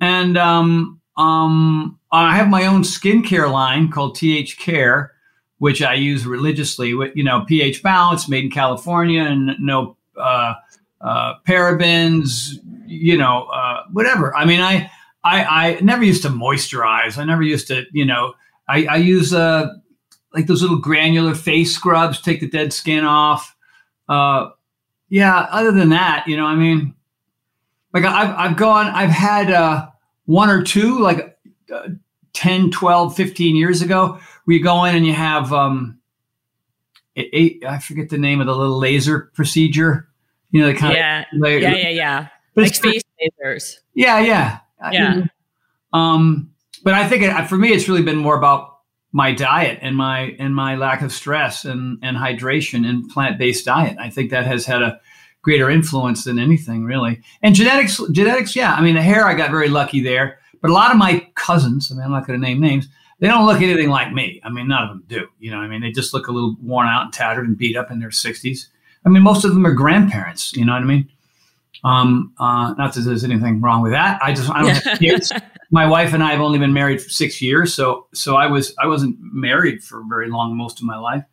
and 0.00 0.36
um, 0.36 1.00
um, 1.16 1.98
I 2.10 2.34
have 2.36 2.48
my 2.48 2.66
own 2.66 2.82
skincare 2.82 3.50
line 3.50 3.90
called 3.90 4.16
TH 4.16 4.58
Care, 4.58 5.12
which 5.58 5.80
I 5.80 5.94
use 5.94 6.26
religiously. 6.26 6.92
With 6.94 7.14
you 7.14 7.22
know, 7.22 7.44
pH 7.46 7.84
balance, 7.84 8.28
made 8.28 8.44
in 8.44 8.50
California, 8.50 9.22
and 9.22 9.52
no 9.60 9.96
uh, 10.20 10.54
uh, 11.00 11.34
parabens. 11.46 12.58
You 12.84 13.16
know, 13.16 13.44
uh, 13.44 13.84
whatever. 13.92 14.36
I 14.36 14.44
mean, 14.44 14.60
I, 14.60 14.90
I 15.22 15.44
I 15.44 15.80
never 15.82 16.02
used 16.02 16.22
to 16.22 16.30
moisturize. 16.30 17.16
I 17.16 17.24
never 17.24 17.42
used 17.42 17.68
to. 17.68 17.84
You 17.92 18.06
know, 18.06 18.34
I, 18.68 18.86
I 18.86 18.96
use 18.96 19.32
uh 19.32 19.68
like 20.36 20.46
those 20.46 20.60
little 20.60 20.78
granular 20.78 21.34
face 21.34 21.74
scrubs, 21.74 22.20
take 22.20 22.40
the 22.40 22.48
dead 22.48 22.72
skin 22.72 23.04
off. 23.04 23.56
Uh, 24.06 24.50
yeah, 25.08 25.48
other 25.50 25.72
than 25.72 25.88
that, 25.88 26.24
you 26.28 26.36
know, 26.36 26.44
I 26.44 26.54
mean, 26.54 26.94
like 27.94 28.04
I've, 28.04 28.34
I've 28.36 28.56
gone, 28.58 28.86
I've 28.88 29.10
had 29.10 29.50
uh, 29.50 29.88
one 30.26 30.50
or 30.50 30.62
two, 30.62 31.00
like 31.00 31.38
uh, 31.72 31.88
10, 32.34 32.70
12, 32.70 33.16
15 33.16 33.56
years 33.56 33.80
ago, 33.80 34.20
where 34.44 34.56
you 34.56 34.62
go 34.62 34.84
in 34.84 34.94
and 34.94 35.06
you 35.06 35.14
have, 35.14 35.52
um, 35.54 35.98
eight, 37.16 37.64
I 37.66 37.78
forget 37.78 38.10
the 38.10 38.18
name 38.18 38.40
of 38.42 38.46
the 38.46 38.54
little 38.54 38.78
laser 38.78 39.30
procedure. 39.34 40.06
You 40.50 40.60
know, 40.60 40.66
the 40.68 40.74
kind 40.74 40.94
yeah. 40.94 41.24
of 41.32 41.50
yeah, 41.50 41.74
yeah, 41.74 41.88
yeah. 41.88 42.28
But 42.54 42.64
like 42.64 42.76
face 42.76 43.02
lasers. 43.42 43.78
Yeah, 43.94 44.20
yeah, 44.20 44.58
yeah. 44.92 45.24
um, 45.94 46.50
but 46.84 46.92
I 46.94 47.08
think 47.08 47.22
it, 47.22 47.48
for 47.48 47.56
me, 47.56 47.72
it's 47.72 47.88
really 47.88 48.02
been 48.02 48.16
more 48.16 48.36
about 48.36 48.75
my 49.16 49.32
diet 49.32 49.78
and 49.80 49.96
my 49.96 50.36
and 50.38 50.54
my 50.54 50.76
lack 50.76 51.00
of 51.00 51.10
stress 51.10 51.64
and 51.64 51.98
and 52.02 52.18
hydration 52.18 52.86
and 52.86 53.08
plant-based 53.08 53.64
diet. 53.64 53.96
I 53.98 54.10
think 54.10 54.30
that 54.30 54.44
has 54.44 54.66
had 54.66 54.82
a 54.82 55.00
greater 55.40 55.70
influence 55.70 56.24
than 56.24 56.38
anything 56.38 56.84
really. 56.84 57.22
And 57.40 57.54
genetics 57.54 57.98
genetics, 58.12 58.54
yeah. 58.54 58.74
I 58.74 58.82
mean, 58.82 58.94
the 58.94 59.00
hair 59.00 59.26
I 59.26 59.32
got 59.32 59.50
very 59.50 59.70
lucky 59.70 60.02
there, 60.02 60.38
but 60.60 60.68
a 60.68 60.74
lot 60.74 60.90
of 60.90 60.98
my 60.98 61.26
cousins, 61.34 61.90
I 61.90 61.94
mean, 61.94 62.04
I'm 62.04 62.10
not 62.10 62.26
going 62.26 62.38
to 62.38 62.46
name 62.46 62.60
names, 62.60 62.88
they 63.18 63.28
don't 63.28 63.46
look 63.46 63.62
anything 63.62 63.88
like 63.88 64.12
me. 64.12 64.38
I 64.44 64.50
mean, 64.50 64.68
none 64.68 64.82
of 64.82 64.90
them 64.90 65.04
do. 65.08 65.26
You 65.38 65.50
know, 65.50 65.60
I 65.60 65.66
mean, 65.66 65.80
they 65.80 65.92
just 65.92 66.12
look 66.12 66.28
a 66.28 66.32
little 66.32 66.54
worn 66.62 66.86
out 66.86 67.04
and 67.04 67.12
tattered 67.12 67.48
and 67.48 67.56
beat 67.56 67.74
up 67.74 67.90
in 67.90 68.00
their 68.00 68.10
60s. 68.10 68.66
I 69.06 69.08
mean, 69.08 69.22
most 69.22 69.46
of 69.46 69.54
them 69.54 69.64
are 69.64 69.72
grandparents. 69.72 70.52
You 70.52 70.66
know 70.66 70.74
what 70.74 70.82
I 70.82 70.84
mean? 70.84 71.08
Um, 71.84 72.34
uh, 72.38 72.74
not 72.74 72.92
that 72.92 73.00
there's 73.00 73.24
anything 73.24 73.62
wrong 73.62 73.80
with 73.80 73.92
that. 73.92 74.20
I 74.22 74.34
just 74.34 74.50
I 74.50 74.60
don't 74.60 74.76
have 74.76 74.98
kids. 74.98 75.32
My 75.70 75.86
wife 75.86 76.12
and 76.12 76.22
I 76.22 76.30
have 76.32 76.40
only 76.40 76.58
been 76.58 76.72
married 76.72 77.02
for 77.02 77.08
six 77.08 77.42
years, 77.42 77.74
so 77.74 78.06
so 78.14 78.36
I 78.36 78.46
was 78.46 78.74
I 78.82 78.86
wasn't 78.86 79.16
married 79.20 79.82
for 79.82 80.02
very 80.08 80.30
long 80.30 80.56
most 80.56 80.78
of 80.78 80.84
my 80.84 80.96
life. 80.96 81.24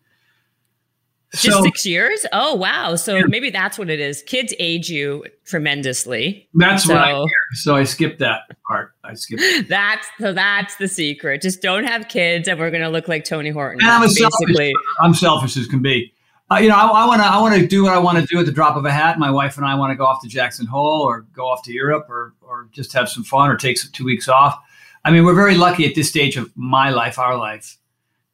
Just 1.36 1.64
six 1.64 1.86
years? 1.86 2.28
Oh 2.32 2.54
wow! 2.54 2.96
So 2.96 3.16
yeah. 3.16 3.24
maybe 3.28 3.50
that's 3.50 3.80
what 3.80 3.90
it 3.90 4.00
is. 4.00 4.22
Kids 4.24 4.54
age 4.60 4.90
you 4.90 5.26
tremendously. 5.46 6.48
That's 6.54 6.86
so, 6.86 6.94
what 6.94 7.04
I 7.04 7.14
hear. 7.16 7.28
So 7.54 7.76
I 7.76 7.86
skipped 7.86 8.20
that 8.20 8.42
part. 8.68 8.92
I 9.04 9.16
skipped. 9.16 9.42
That's 9.68 10.08
so 10.20 10.32
that's 10.32 10.76
the 10.76 10.88
secret. 10.88 11.42
Just 11.42 11.62
don't 11.62 11.86
have 11.86 12.08
kids, 12.08 12.48
and 12.48 12.60
we're 12.60 12.70
going 12.70 12.84
to 12.84 12.90
look 12.90 13.08
like 13.08 13.26
Tony 13.26 13.50
Horton. 13.50 13.82
And 13.82 13.90
I'm 13.90 14.02
basically. 14.02 14.72
Selfish. 14.72 14.74
I'm 15.02 15.14
selfish 15.16 15.58
as 15.58 15.68
can 15.68 15.82
be 15.82 16.13
uh, 16.52 16.58
you 16.58 16.68
know, 16.68 16.76
I 16.76 17.06
want 17.06 17.22
to 17.22 17.26
I 17.26 17.40
want 17.40 17.60
to 17.60 17.66
do 17.66 17.84
what 17.84 17.94
I 17.94 18.00
want 18.00 18.20
to 18.20 18.26
do 18.26 18.40
at 18.40 18.46
the 18.46 18.52
drop 18.52 18.76
of 18.76 18.86
a 18.86 18.92
hat. 18.92 19.18
My 19.18 19.32
wife 19.32 19.58
and 19.58 19.66
I 19.66 19.76
want 19.76 19.92
to 19.92 19.96
go 19.96 20.06
off 20.06 20.22
to 20.24 20.28
Jackson 20.28 20.66
Hole 20.66 21.02
or 21.02 21.22
go 21.34 21.48
off 21.48 21.64
to 21.64 21.74
Europe 21.74 22.08
or 22.10 22.34
or 22.42 22.68
just 22.72 22.94
have 22.94 23.10
some 23.10 23.24
fun 23.24 23.50
or 23.50 23.56
take 23.56 23.78
some 23.78 23.92
two 23.92 24.04
weeks 24.04 24.28
off. 24.28 24.60
I 25.06 25.12
mean, 25.12 25.26
we're 25.26 25.36
very 25.36 25.56
lucky 25.56 25.86
at 25.86 25.96
this 25.96 26.10
stage 26.10 26.38
of 26.38 26.52
my 26.56 26.90
life, 26.90 27.20
our 27.20 27.38
life, 27.38 27.78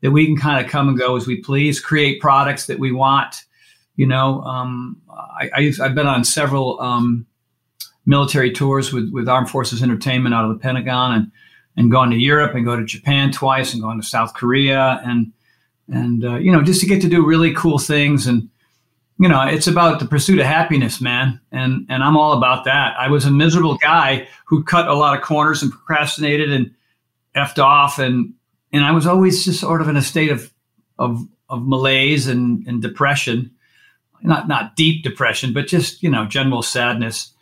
that 0.02 0.12
we 0.12 0.26
can 0.26 0.38
kind 0.38 0.64
of 0.64 0.72
come 0.72 0.90
and 0.90 0.98
go 0.98 1.16
as 1.16 1.26
we 1.26 1.42
please, 1.42 1.80
create 1.80 2.22
products 2.22 2.68
that 2.68 2.80
we 2.80 2.92
want. 2.92 3.46
You 3.96 4.08
know, 4.08 4.42
um, 4.42 5.02
I, 5.10 5.74
have 5.78 5.96
been 5.96 6.08
on 6.08 6.24
several 6.24 6.80
um, 6.80 7.26
military 8.06 8.52
tours 8.52 8.92
with 8.92 9.12
with 9.12 9.30
Armed 9.30 9.50
Forces 9.50 9.84
Entertainment 9.84 10.34
out 10.34 10.46
of 10.46 10.52
the 10.52 10.60
Pentagon 10.60 11.14
and 11.14 11.32
and 11.78 11.92
gone 11.92 12.10
to 12.10 12.18
Europe 12.18 12.56
and 12.56 12.66
go 12.66 12.76
to 12.76 12.84
Japan 12.84 13.32
twice 13.32 13.74
and 13.74 13.82
gone 13.82 13.98
to 13.98 14.04
South 14.04 14.34
Korea 14.34 15.02
and 15.06 15.32
and 15.92 16.24
uh, 16.24 16.36
you 16.36 16.52
know 16.52 16.64
just 16.64 16.82
to 16.82 16.88
get 16.88 17.02
to 17.02 17.10
do 17.10 17.26
really 17.26 17.54
cool 17.54 17.80
things. 17.80 18.28
And 18.28 18.50
you 19.18 19.28
know 19.28 19.42
it's 19.42 19.68
about 19.68 20.00
the 20.00 20.06
pursuit 20.06 20.40
of 20.40 20.46
happiness 20.46 21.02
man. 21.02 21.40
And 21.52 21.86
and 21.90 22.04
i'm 22.04 22.18
all 22.18 22.34
about 22.34 22.66
that. 22.66 22.96
I 22.98 23.10
was 23.10 23.26
a 23.26 23.32
miserable 23.32 23.76
guy 23.78 24.28
who 24.46 24.64
cut 24.64 24.88
a 24.88 24.94
lot 24.94 25.18
of 25.18 25.24
corners 25.24 25.62
and 25.62 25.72
procrastinated 25.72 26.52
and 26.52 26.72
effed 27.36 27.62
off. 27.62 28.00
And 28.00 28.34
and 28.72 28.84
i 28.84 28.92
was 28.92 29.08
always 29.08 29.46
just 29.46 29.60
sort 29.60 29.82
of 29.82 29.90
in 29.90 29.98
a 29.98 30.02
state 30.02 30.32
of 30.32 30.52
of 30.98 31.28
of 31.50 31.68
malaise 31.68 32.28
and 32.28 32.66
and 32.68 32.82
depression. 32.82 33.52
Not 34.22 34.48
not 34.48 34.76
deep 34.76 35.04
depression 35.04 35.54
but 35.54 35.68
just 35.68 36.04
you 36.04 36.10
know 36.10 36.26
general 36.26 36.62
sadness. 36.62 37.34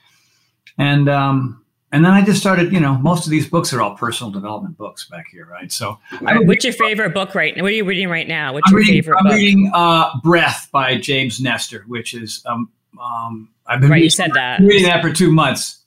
And 0.78 1.10
um 1.10 1.64
and 1.92 2.04
then 2.04 2.12
I 2.12 2.22
just 2.22 2.40
started, 2.40 2.74
you 2.74 2.80
know, 2.80 2.98
most 2.98 3.26
of 3.26 3.32
these 3.32 3.48
books 3.48 3.72
are 3.74 3.82
all 3.82 3.96
personal 3.96 4.30
development 4.32 4.78
books 4.78 5.06
back 5.06 5.28
here, 5.32 5.46
right? 5.46 5.72
So, 5.72 6.00
what's 6.22 6.66
your 6.66 6.74
favorite 6.74 7.14
book 7.14 7.34
right 7.34 7.56
now? 7.56 7.64
What 7.64 7.72
are 7.72 7.76
you 7.76 7.86
reading 7.86 8.10
right 8.10 8.28
now? 8.28 8.54
What's 8.54 8.68
I'm 8.68 8.74
your 8.74 8.82
reading, 8.82 8.96
favorite 8.96 9.18
I'm 9.20 9.24
book? 9.26 9.34
reading 9.34 9.72
uh, 9.74 10.20
Breath 10.22 10.68
by 10.72 10.98
James 10.98 11.40
Nestor, 11.40 11.86
which 11.88 12.14
is, 12.14 12.44
um, 12.46 12.70
um, 13.02 13.50
I've 13.66 13.80
been 13.80 13.90
right, 13.90 13.96
reading, 13.96 14.04
you 14.04 14.10
said 14.10 14.32
that. 14.34 14.60
reading 14.60 14.84
that 14.84 15.02
for 15.02 15.14
two 15.14 15.32
months. 15.32 15.80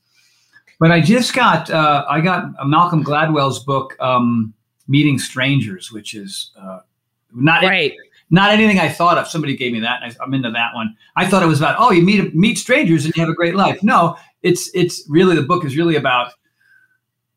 But 0.79 0.91
I 0.91 1.03
just 1.03 1.35
got, 1.35 1.69
uh, 1.71 2.07
I 2.09 2.23
got 2.23 2.67
Malcolm 2.67 3.05
Gladwell's 3.05 3.59
book, 3.59 3.95
um, 4.01 4.55
Meeting 4.89 5.19
Strangers, 5.19 5.93
which 5.93 6.15
is 6.15 6.51
uh, 6.59 6.81
not 7.33 7.63
right. 7.63 7.95
not 8.31 8.51
anything 8.51 8.81
I 8.81 8.89
thought 8.89 9.19
of. 9.19 9.29
Somebody 9.29 9.57
gave 9.57 9.73
me 9.73 9.81
that. 9.81 10.03
I, 10.03 10.13
I'm 10.21 10.35
into 10.35 10.51
that 10.51 10.75
one. 10.75 10.97
I 11.15 11.27
thought 11.27 11.43
it 11.43 11.47
was 11.47 11.61
about, 11.61 11.77
oh, 11.79 11.93
you 11.93 12.03
meet 12.03 12.35
meet 12.35 12.59
strangers 12.59 13.05
and 13.05 13.15
you 13.15 13.21
have 13.21 13.29
a 13.29 13.35
great 13.35 13.55
life. 13.55 13.83
No, 13.83 14.17
it's 14.43 14.71
it's 14.75 15.05
really 15.09 15.37
the 15.37 15.43
book 15.43 15.65
is 15.65 15.77
really 15.77 15.97
about 15.97 16.33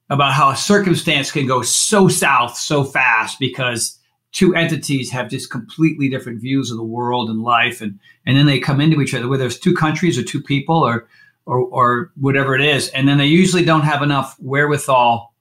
about 0.10 0.34
how 0.34 0.50
a 0.50 0.56
circumstance 0.56 1.32
can 1.32 1.48
go 1.48 1.62
so 1.62 2.08
south 2.08 2.58
so 2.58 2.84
fast 2.84 3.40
because 3.40 4.00
two 4.34 4.56
entities 4.56 5.12
have 5.12 5.30
just 5.30 5.50
completely 5.50 6.10
different 6.10 6.42
views 6.42 6.72
of 6.72 6.78
the 6.78 6.84
world 6.84 7.30
and 7.30 7.42
life, 7.42 7.80
and 7.80 8.00
and 8.26 8.36
then 8.36 8.46
they 8.46 8.60
come 8.60 8.82
into 8.82 9.02
each 9.02 9.14
other, 9.14 9.30
whether 9.30 9.46
it's 9.46 9.58
two 9.58 9.74
countries 9.74 10.18
or 10.18 10.24
two 10.24 10.42
people 10.42 10.78
or 10.78 11.08
or 11.46 11.60
or 11.60 12.12
whatever 12.20 12.56
it 12.56 12.62
is, 12.62 12.90
and 12.90 13.08
then 13.08 13.18
they 13.18 13.26
usually 13.26 13.64
don't 13.64 13.82
have 13.82 14.02
enough 14.02 14.36
wherewithal, 14.40 15.34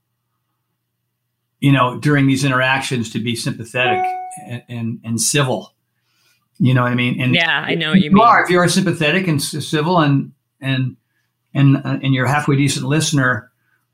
you 1.59 1.73
know, 1.73 1.99
during 1.99 2.27
these 2.27 2.45
interactions 2.45 3.11
to 3.11 3.19
be 3.19 3.35
sympathetic 3.35 4.05
and 4.47 4.63
and, 4.69 5.01
and 5.03 5.21
civil. 5.21 5.75
You 6.59 6.75
know 6.75 6.83
what 6.83 6.93
I 6.93 6.95
mean? 6.95 7.21
And 7.21 7.35
yeah, 7.35 7.65
I 7.67 7.75
know 7.75 7.91
what 7.91 7.99
you, 7.99 8.05
you 8.05 8.11
mean. 8.13 8.23
Are, 8.23 8.45
if 8.45 8.51
you're 8.51 8.69
sympathetic 8.69 9.27
and 9.27 9.43
civil 9.43 9.99
and 9.99 10.33
and 10.61 10.97
and 11.55 11.77
uh, 11.77 11.99
and 12.03 12.15
you're 12.15 12.27
a 12.27 12.31
halfway 12.31 12.57
decent 12.57 12.87
listener, 12.87 13.51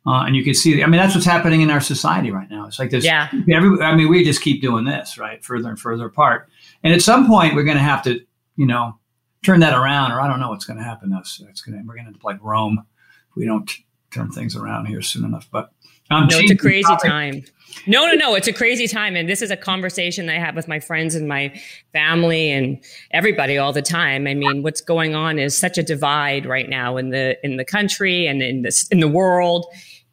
uh, 0.07 0.25
and 0.25 0.35
you 0.35 0.43
can 0.43 0.55
see, 0.55 0.83
I 0.83 0.87
mean, 0.87 1.01
that's 1.01 1.15
what's 1.15 1.27
happening 1.27 1.61
in 1.61 1.71
our 1.71 1.81
society 1.81 2.31
right 2.31 2.49
now. 2.51 2.67
It's 2.67 2.79
like 2.79 2.91
this. 2.91 3.05
Yeah. 3.05 3.29
Every, 3.53 3.81
I 3.83 3.95
mean, 3.95 4.09
we 4.09 4.25
just 4.25 4.41
keep 4.41 4.63
doing 4.63 4.85
this, 4.85 5.19
right? 5.19 5.45
Further 5.45 5.69
and 5.69 5.79
further 5.79 6.07
apart. 6.07 6.49
And 6.83 6.95
at 6.95 7.03
some 7.03 7.27
point, 7.27 7.55
we're 7.55 7.65
going 7.65 7.77
to 7.77 7.83
have 7.83 8.03
to, 8.05 8.21
you 8.57 8.67
know, 8.67 8.99
turn 9.43 9.61
that 9.61 9.75
around, 9.75 10.13
or 10.13 10.21
I 10.21 10.29
don't 10.29 10.41
know 10.41 10.49
what's 10.49 10.65
going 10.65 10.79
to 10.79 10.85
happen. 10.85 11.11
That's, 11.11 11.41
it's 11.41 11.61
going 11.61 11.79
to, 11.79 11.85
we're 11.87 11.95
going 11.95 12.13
to 12.13 12.19
like 12.25 12.43
Rome 12.43 12.85
if 13.31 13.37
we 13.37 13.45
don't 13.45 13.71
turn 14.11 14.31
things 14.31 14.57
around 14.57 14.87
here 14.87 15.03
soon 15.03 15.25
enough. 15.25 15.49
But 15.51 15.73
um, 16.11 16.27
no, 16.31 16.39
it's 16.39 16.51
a 16.51 16.57
crazy 16.57 16.83
topic. 16.83 17.11
time. 17.11 17.45
No, 17.87 18.07
no, 18.07 18.15
no. 18.15 18.35
It's 18.35 18.49
a 18.49 18.53
crazy 18.53 18.89
time. 18.89 19.15
And 19.15 19.29
this 19.29 19.41
is 19.41 19.51
a 19.51 19.57
conversation 19.57 20.29
I 20.29 20.39
have 20.39 20.57
with 20.57 20.69
my 20.69 20.81
friends 20.81 21.15
and 21.15 21.29
my 21.29 21.59
family 21.93 22.51
and 22.51 22.83
everybody 23.13 23.57
all 23.57 23.73
the 23.73 23.83
time. 23.83 24.27
I 24.27 24.35
mean, 24.35 24.63
what's 24.63 24.81
going 24.81 25.15
on 25.15 25.39
is 25.39 25.57
such 25.57 25.79
a 25.79 25.83
divide 25.83 26.45
right 26.45 26.69
now 26.69 26.97
in 26.97 27.11
the 27.11 27.39
in 27.45 27.57
the 27.57 27.65
country 27.65 28.27
and 28.27 28.43
in 28.43 28.63
this 28.63 28.89
in 28.89 29.01
the 29.01 29.09
world 29.09 29.67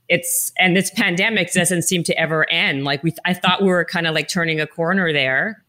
it's 0.07 0.51
and 0.57 0.75
this 0.75 0.91
pandemic 0.91 1.51
doesn't 1.51 1.83
seem 1.83 2.03
to 2.03 2.17
ever 2.17 2.49
end. 2.51 2.83
Like 2.83 3.03
we, 3.03 3.13
I 3.25 3.33
thought 3.33 3.61
we 3.61 3.67
were 3.67 3.85
kind 3.85 4.07
of 4.07 4.13
like 4.13 4.27
turning 4.27 4.59
a 4.59 4.67
corner 4.67 5.11
there, 5.11 5.63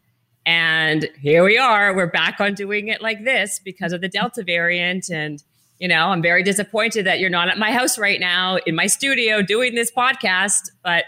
and 0.44 1.08
here 1.20 1.44
we 1.44 1.58
are. 1.58 1.94
We're 1.94 2.06
back 2.06 2.40
on 2.40 2.54
doing 2.54 2.88
it 2.88 3.00
like 3.00 3.24
this 3.24 3.60
because 3.64 3.92
of 3.92 4.00
the 4.00 4.08
Delta 4.08 4.42
variant. 4.44 5.10
And 5.10 5.42
you 5.78 5.88
know, 5.88 6.08
I'm 6.08 6.22
very 6.22 6.42
disappointed 6.42 7.06
that 7.06 7.20
you're 7.20 7.30
not 7.30 7.48
at 7.48 7.58
my 7.58 7.72
house 7.72 7.98
right 7.98 8.20
now 8.20 8.58
in 8.66 8.74
my 8.74 8.86
studio 8.86 9.42
doing 9.42 9.74
this 9.74 9.90
podcast. 9.90 10.70
But 10.82 11.04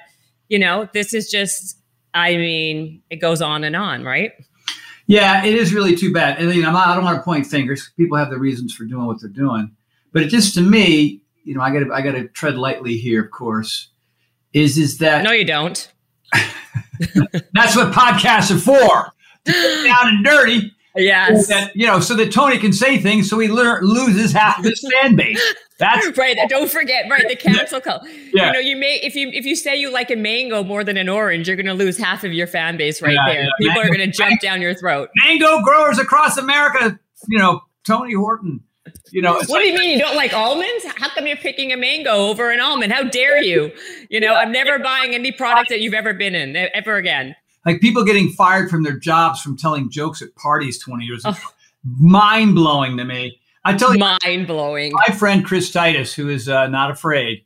you 0.49 0.59
know, 0.59 0.89
this 0.93 1.15
is 1.15 1.31
just. 1.31 1.77
I 2.15 2.37
mean, 2.37 3.03
it 3.11 3.17
goes 3.17 3.43
on 3.43 3.65
and 3.65 3.77
on, 3.77 4.03
right? 4.03 4.33
Yeah, 5.07 5.45
it 5.45 5.55
is 5.55 5.75
really 5.75 5.95
too 5.95 6.13
bad. 6.13 6.39
And 6.39 6.53
you 6.55 6.63
know, 6.63 6.73
not, 6.73 6.89
I 6.89 6.95
don't 6.95 7.05
want 7.05 7.19
to 7.19 7.23
point 7.23 7.47
fingers. 7.47 7.91
People 7.97 8.17
have 8.17 8.31
their 8.31 8.39
reasons 8.39 8.75
for 8.75 8.85
doing 8.85 9.07
what 9.07 9.21
they're 9.21 9.31
doing, 9.31 9.75
but 10.13 10.23
it 10.23 10.29
just 10.29 10.55
to 10.55 10.63
me, 10.63 11.21
you 11.45 11.55
know, 11.55 11.61
I 11.61 11.71
got 11.71 11.81
to 11.81 11.93
I 11.93 12.03
got 12.03 12.13
to 12.13 12.29
tread 12.29 12.57
lightly 12.57 12.97
here, 12.97 13.25
of 13.25 13.31
course. 13.31 13.89
Is 14.53 14.79
is 14.79 14.99
that 14.99 15.23
no, 15.23 15.33
you 15.33 15.45
don't. 15.45 15.93
that's 17.53 17.77
what 17.77 17.93
podcasts 17.93 18.51
are 18.51 18.59
for. 18.59 19.13
down 19.45 20.09
and 20.09 20.25
dirty. 20.25 20.75
Yes. 20.99 21.47
So 21.47 21.55
that, 21.55 21.77
you 21.77 21.87
know, 21.87 22.01
so 22.01 22.15
that 22.15 22.33
Tony 22.33 22.59
can 22.59 22.73
say 22.73 22.99
things, 22.99 23.31
so 23.31 23.39
he 23.39 23.49
le- 23.49 23.81
loses 23.83 24.33
half 24.33 24.59
of 24.59 24.65
his 24.65 24.87
fan 24.93 25.17
base. 25.17 25.43
That's 25.79 26.07
right. 26.19 26.37
Don't 26.49 26.71
forget, 26.71 27.09
right? 27.11 27.27
The 27.29 27.37
cancel 27.37 27.81
culture. 27.81 28.07
Yeah. 28.33 28.49
You 28.49 28.53
know, 28.53 28.59
you 28.59 28.77
may 28.77 28.97
if 29.03 29.15
you 29.15 29.29
if 29.29 29.47
you 29.47 29.57
say 29.57 29.77
you 29.77 29.91
like 29.91 30.11
a 30.11 30.17
mango 30.17 30.65
more 30.65 30.85
than 30.85 30.97
an 30.97 31.09
orange, 31.09 31.47
you're 31.47 31.57
going 31.57 31.67
to 31.67 31.75
lose 31.75 31.97
half 31.97 32.25
of 32.25 32.33
your 32.33 32.47
fan 32.47 32.77
base 32.77 33.01
right 33.01 33.13
yeah, 33.13 33.33
there. 33.33 33.43
Yeah. 33.43 33.51
People 33.59 33.75
mango, 33.75 33.93
are 33.93 33.97
going 33.97 34.11
to 34.11 34.17
jump 34.17 34.41
down 34.41 34.61
your 34.61 34.75
throat. 34.75 35.11
Mango 35.25 35.63
growers 35.63 35.99
across 35.99 36.37
America, 36.37 36.99
you 37.29 37.39
know, 37.39 37.63
Tony 37.85 38.15
Horton 38.15 38.61
you 39.11 39.23
know, 39.23 39.35
what 39.35 39.49
like, 39.49 39.63
do 39.63 39.69
you 39.69 39.79
mean 39.79 39.91
you 39.91 39.99
don't 39.99 40.17
like 40.17 40.33
almonds? 40.33 40.85
How 40.97 41.09
come 41.11 41.27
you're 41.27 41.37
picking 41.37 41.73
a 41.73 41.77
mango 41.77 42.11
over 42.11 42.51
an 42.51 42.61
almond? 42.61 42.93
How 42.93 43.03
dare 43.03 43.43
you? 43.43 43.73
You 44.11 44.21
know, 44.21 44.35
I'm 44.35 44.53
never 44.53 44.79
buying 44.79 45.15
any 45.15 45.33
product 45.33 45.71
that 45.71 45.81
you've 45.81 45.95
ever 45.95 46.13
been 46.13 46.35
in 46.35 46.57
ever 46.57 46.97
again. 46.97 47.35
Like 47.67 47.81
people 47.81 48.05
getting 48.05 48.31
fired 48.31 48.71
from 48.71 48.83
their 48.83 48.99
jobs 48.99 49.41
from 49.41 49.57
telling 49.57 49.91
jokes 49.91 50.23
at 50.23 50.35
parties 50.35 50.79
20 50.79 51.05
years 51.05 51.25
ago. 51.25 51.37
Oh. 51.87 51.91
Mind 52.01 52.57
blowing 52.57 52.97
to 52.97 53.05
me. 53.05 53.41
I 53.65 53.77
tell 53.77 53.93
you, 53.93 54.01
mind 54.01 54.49
blowing. 54.49 54.93
My 54.93 55.15
friend 55.15 55.45
Chris 55.45 55.71
Titus, 55.71 56.13
who 56.13 56.29
is 56.29 56.49
uh, 56.49 56.67
not 56.67 56.91
afraid, 56.91 57.45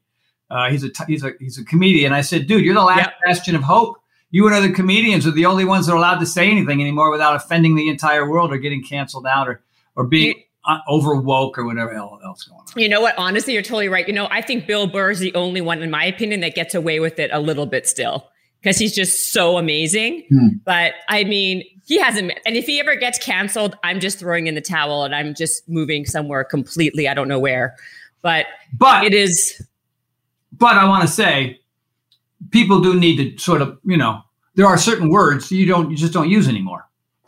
uh, 0.51 0.71
he's 0.71 0.85
a 0.85 0.89
he's 1.07 1.23
a 1.23 1.33
he's 1.39 1.59
a 1.59 1.65
comedian. 1.65 2.15
I 2.15 2.23
said, 2.23 2.47
dude, 2.47 2.65
you're 2.65 2.75
the 2.75 2.83
last 2.83 2.99
yep. 2.99 3.15
bastion 3.25 3.55
of 3.55 3.63
hope. 3.63 3.99
You 4.31 4.47
and 4.47 4.55
other 4.55 4.73
comedians 4.73 5.27
are 5.27 5.33
the 5.33 5.45
only 5.45 5.67
ones 5.67 5.87
that 5.87 5.93
are 5.93 5.97
allowed 5.97 6.19
to 6.21 6.27
say 6.27 6.51
anything 6.51 6.81
anymore 6.81 7.11
without 7.11 7.37
offending 7.37 7.77
the 7.77 7.89
entire 7.89 8.29
world 8.29 8.53
or 8.53 8.59
getting 8.59 8.83
canceled 8.83 9.27
out 9.27 9.49
or 9.49 9.63
or 9.97 10.07
being 10.07 10.43
uh, 10.65 10.79
over 10.89 11.15
woke 11.15 11.59
or 11.59 11.67
whatever 11.67 11.93
else 11.93 12.45
going 12.45 12.61
on. 12.61 12.67
You 12.77 12.89
know 12.89 13.03
what? 13.03 13.15
Honestly, 13.19 13.53
you're 13.53 13.63
totally 13.63 13.89
right. 13.89 14.09
You 14.09 14.15
know, 14.15 14.29
I 14.31 14.41
think 14.41 14.67
Bill 14.67 14.87
Burr 14.87 15.11
is 15.11 15.19
the 15.19 15.35
only 15.35 15.61
one, 15.61 15.83
in 15.83 15.91
my 15.91 16.05
opinion, 16.05 16.41
that 16.41 16.55
gets 16.55 16.75
away 16.75 17.01
with 17.01 17.19
it 17.19 17.31
a 17.33 17.41
little 17.41 17.67
bit 17.67 17.87
still 17.87 18.32
because 18.63 18.79
he's 18.79 18.95
just 18.95 19.33
so 19.33 19.59
amazing. 19.59 20.25
Hmm. 20.29 20.49
But 20.65 20.95
I 21.09 21.25
mean, 21.25 21.65
he 21.87 21.99
hasn't. 21.99 22.33
And 22.47 22.57
if 22.57 22.67
he 22.67 22.81
ever 22.81 22.95
gets 22.95 23.19
canceled, 23.19 23.77
I'm 23.83 24.01
just 24.01 24.19
throwing 24.19 24.47
in 24.47 24.55
the 24.55 24.61
towel 24.61 25.05
and 25.05 25.15
I'm 25.15 25.35
just 25.35 25.69
moving 25.69 26.07
somewhere 26.07 26.45
completely. 26.45 27.09
I 27.09 27.15
don't 27.15 27.29
know 27.29 27.41
where, 27.41 27.75
but 28.23 28.47
but 28.79 29.05
it 29.05 29.15
is. 29.15 29.63
But 30.53 30.77
I 30.77 30.89
want 30.89 31.03
to 31.03 31.09
say, 31.09 31.59
people 32.51 32.81
do 32.81 32.99
need 32.99 33.17
to 33.17 33.43
sort 33.43 33.63
of, 33.63 33.79
you 33.85 33.97
know, 33.97 34.23
there 34.55 34.67
are 34.67 34.79
certain 34.79 35.09
words 35.09 35.51
you 35.51 35.67
don't, 35.67 35.91
you 35.91 35.97
just 35.97 36.13
don't 36.13 36.29
use 36.29 36.47
anymore 36.47 36.87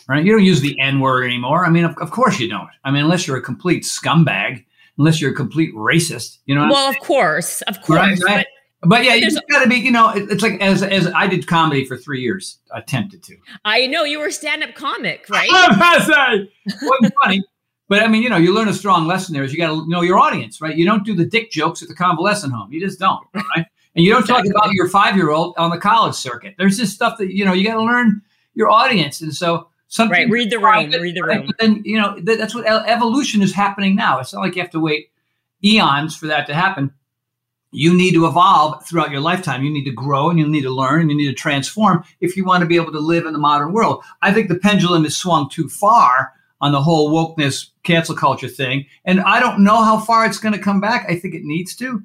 right? 0.08 0.24
You 0.24 0.32
don't 0.32 0.44
use 0.44 0.60
the 0.60 0.78
N 0.80 1.00
word 1.00 1.24
anymore. 1.24 1.64
I 1.64 1.70
mean, 1.70 1.84
of, 1.84 1.96
of, 1.98 2.10
course 2.10 2.38
you 2.38 2.48
don't. 2.48 2.68
I 2.84 2.90
mean, 2.90 3.04
unless 3.04 3.26
you're 3.26 3.36
a 3.36 3.42
complete 3.42 3.84
scumbag, 3.84 4.64
unless 4.98 5.20
you're 5.20 5.32
a 5.32 5.34
complete 5.34 5.74
racist, 5.74 6.38
you 6.46 6.54
know. 6.54 6.68
Well, 6.70 6.88
of 6.88 6.98
course, 7.00 7.62
of 7.62 7.80
course. 7.82 7.98
Right, 7.98 8.18
right? 8.20 8.36
But, 8.38 8.46
but 8.86 9.04
yeah, 9.04 9.14
you 9.14 9.22
just 9.22 9.40
got 9.50 9.62
to 9.62 9.68
be. 9.68 9.76
You 9.76 9.90
know, 9.90 10.10
it's 10.14 10.42
like 10.42 10.60
as 10.60 10.82
as 10.82 11.06
I 11.08 11.26
did 11.26 11.46
comedy 11.46 11.84
for 11.84 11.96
three 11.96 12.20
years, 12.20 12.58
attempted 12.72 13.22
to. 13.24 13.36
I 13.64 13.86
know 13.86 14.04
you 14.04 14.18
were 14.18 14.26
a 14.26 14.32
stand 14.32 14.62
up 14.62 14.74
comic, 14.74 15.26
right? 15.30 15.48
I'm 15.52 15.76
about 15.76 15.98
to 15.98 16.04
say, 16.04 16.76
wasn't 16.82 17.14
funny. 17.22 17.44
But 17.88 18.02
I 18.02 18.08
mean, 18.08 18.22
you 18.22 18.30
know, 18.30 18.38
you 18.38 18.54
learn 18.54 18.68
a 18.68 18.74
strong 18.74 19.06
lesson 19.06 19.34
there 19.34 19.44
is 19.44 19.52
you 19.52 19.58
got 19.58 19.68
to 19.68 19.88
know 19.88 20.00
your 20.00 20.18
audience, 20.18 20.60
right? 20.60 20.74
You 20.74 20.86
don't 20.86 21.04
do 21.04 21.14
the 21.14 21.26
dick 21.26 21.50
jokes 21.50 21.82
at 21.82 21.88
the 21.88 21.94
convalescent 21.94 22.52
home. 22.52 22.72
You 22.72 22.80
just 22.80 22.98
don't, 22.98 23.26
right? 23.34 23.66
And 23.94 24.04
you 24.04 24.12
don't 24.12 24.26
talk 24.26 24.44
about 24.46 24.72
your 24.72 24.88
five 24.88 25.16
year 25.16 25.30
old 25.30 25.54
on 25.58 25.70
the 25.70 25.78
college 25.78 26.14
circuit. 26.14 26.54
There's 26.58 26.78
just 26.78 26.94
stuff 26.94 27.18
that 27.18 27.34
you 27.34 27.44
know 27.44 27.52
you 27.52 27.66
got 27.66 27.74
to 27.74 27.82
learn 27.82 28.22
your 28.54 28.70
audience, 28.70 29.20
and 29.20 29.34
so 29.34 29.68
Something 29.94 30.22
right. 30.22 30.28
Read 30.28 30.50
the 30.50 30.58
room. 30.58 30.90
Read 30.90 31.14
the 31.14 31.22
room. 31.22 31.46
But 31.46 31.56
then 31.60 31.80
you 31.84 32.00
know 32.00 32.18
that's 32.20 32.52
what 32.52 32.66
evolution 32.66 33.42
is 33.42 33.52
happening 33.52 33.94
now. 33.94 34.18
It's 34.18 34.34
not 34.34 34.40
like 34.40 34.56
you 34.56 34.62
have 34.62 34.72
to 34.72 34.80
wait 34.80 35.10
eons 35.62 36.16
for 36.16 36.26
that 36.26 36.48
to 36.48 36.54
happen. 36.54 36.92
You 37.74 37.94
need 37.94 38.12
to 38.14 38.26
evolve 38.26 38.86
throughout 38.86 39.10
your 39.10 39.20
lifetime. 39.20 39.64
You 39.64 39.72
need 39.72 39.84
to 39.84 39.92
grow 39.92 40.30
and 40.30 40.38
you 40.38 40.46
need 40.46 40.62
to 40.62 40.70
learn 40.70 41.02
and 41.02 41.10
you 41.10 41.16
need 41.16 41.28
to 41.28 41.34
transform 41.34 42.04
if 42.20 42.36
you 42.36 42.44
want 42.44 42.62
to 42.62 42.66
be 42.66 42.76
able 42.76 42.92
to 42.92 43.00
live 43.00 43.26
in 43.26 43.32
the 43.32 43.38
modern 43.38 43.72
world. 43.72 44.02
I 44.22 44.32
think 44.32 44.48
the 44.48 44.58
pendulum 44.58 45.04
has 45.04 45.16
swung 45.16 45.48
too 45.48 45.68
far 45.68 46.32
on 46.60 46.72
the 46.72 46.82
whole 46.82 47.10
wokeness 47.10 47.70
cancel 47.82 48.14
culture 48.14 48.48
thing. 48.48 48.86
And 49.04 49.20
I 49.20 49.40
don't 49.40 49.64
know 49.64 49.82
how 49.82 49.98
far 49.98 50.24
it's 50.24 50.38
going 50.38 50.54
to 50.54 50.60
come 50.60 50.80
back. 50.80 51.06
I 51.08 51.18
think 51.18 51.34
it 51.34 51.44
needs 51.44 51.74
to. 51.76 52.02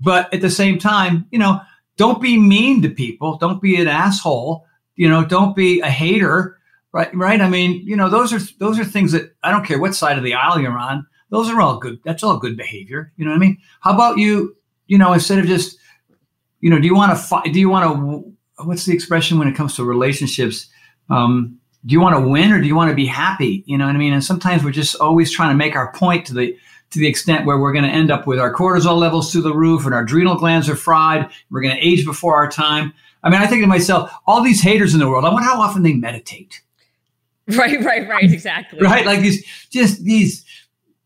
But 0.00 0.32
at 0.34 0.40
the 0.40 0.50
same 0.50 0.78
time, 0.78 1.26
you 1.30 1.38
know, 1.38 1.60
don't 1.96 2.20
be 2.20 2.36
mean 2.36 2.82
to 2.82 2.90
people. 2.90 3.38
Don't 3.38 3.62
be 3.62 3.80
an 3.80 3.88
asshole. 3.88 4.66
You 4.96 5.08
know, 5.08 5.24
don't 5.24 5.56
be 5.56 5.80
a 5.80 5.88
hater 5.88 6.58
right 6.94 7.14
right 7.14 7.42
i 7.42 7.48
mean 7.48 7.82
you 7.84 7.96
know 7.96 8.08
those 8.08 8.32
are 8.32 8.40
those 8.58 8.78
are 8.78 8.84
things 8.84 9.12
that 9.12 9.34
i 9.42 9.50
don't 9.50 9.66
care 9.66 9.78
what 9.78 9.94
side 9.94 10.16
of 10.16 10.24
the 10.24 10.32
aisle 10.32 10.58
you're 10.60 10.78
on 10.78 11.06
those 11.28 11.50
are 11.50 11.60
all 11.60 11.78
good 11.78 11.98
that's 12.04 12.22
all 12.22 12.38
good 12.38 12.56
behavior 12.56 13.12
you 13.16 13.24
know 13.24 13.32
what 13.32 13.36
i 13.36 13.40
mean 13.40 13.58
how 13.80 13.92
about 13.92 14.16
you 14.16 14.56
you 14.86 14.98
know 14.98 15.12
instead 15.12 15.38
of 15.38 15.46
just 15.46 15.78
you 16.60 16.70
know 16.70 16.78
do 16.78 16.86
you 16.86 16.94
want 16.94 17.16
to 17.16 17.16
fight 17.16 17.52
do 17.52 17.60
you 17.60 17.68
want 17.68 17.84
to 17.84 18.34
what's 18.62 18.84
the 18.84 18.94
expression 18.94 19.38
when 19.38 19.48
it 19.48 19.54
comes 19.54 19.76
to 19.76 19.84
relationships? 19.84 20.68
Um, 21.10 21.58
do 21.86 21.92
you 21.92 22.00
want 22.00 22.16
to 22.16 22.28
win 22.28 22.52
or 22.52 22.60
do 22.60 22.66
you 22.66 22.76
want 22.76 22.90
to 22.90 22.94
be 22.94 23.06
happy? 23.06 23.62
You 23.66 23.76
know 23.76 23.86
what 23.86 23.94
i 23.94 23.98
mean? 23.98 24.12
And 24.12 24.24
sometimes 24.24 24.64
we're 24.64 24.70
just 24.70 24.96
always 24.96 25.30
trying 25.30 25.50
to 25.50 25.56
make 25.56 25.76
our 25.76 25.92
point 25.92 26.26
to 26.26 26.34
the 26.34 26.56
to 26.90 26.98
the 26.98 27.08
extent 27.08 27.44
where 27.44 27.58
we're 27.58 27.72
going 27.72 27.84
to 27.84 27.90
end 27.90 28.10
up 28.10 28.26
with 28.26 28.38
our 28.38 28.54
cortisol 28.54 28.96
levels 28.96 29.32
through 29.32 29.42
the 29.42 29.54
roof 29.54 29.84
and 29.84 29.94
our 29.94 30.02
adrenal 30.02 30.36
glands 30.36 30.68
are 30.68 30.76
fried. 30.76 31.28
We're 31.50 31.62
going 31.62 31.74
to 31.74 31.86
age 31.86 32.04
before 32.04 32.36
our 32.36 32.50
time. 32.50 32.94
I 33.22 33.30
mean 33.30 33.40
i 33.40 33.46
think 33.46 33.62
to 33.62 33.66
myself 33.66 34.12
all 34.26 34.42
these 34.42 34.60
haters 34.60 34.92
in 34.92 35.00
the 35.00 35.08
world 35.08 35.24
i 35.24 35.32
wonder 35.32 35.48
how 35.48 35.60
often 35.60 35.82
they 35.82 35.94
meditate. 35.94 36.60
Right, 37.46 37.78
right, 37.82 38.08
right, 38.08 38.32
exactly. 38.32 38.78
right, 38.82 39.04
like 39.04 39.20
these 39.20 39.44
just 39.70 40.02
these 40.04 40.43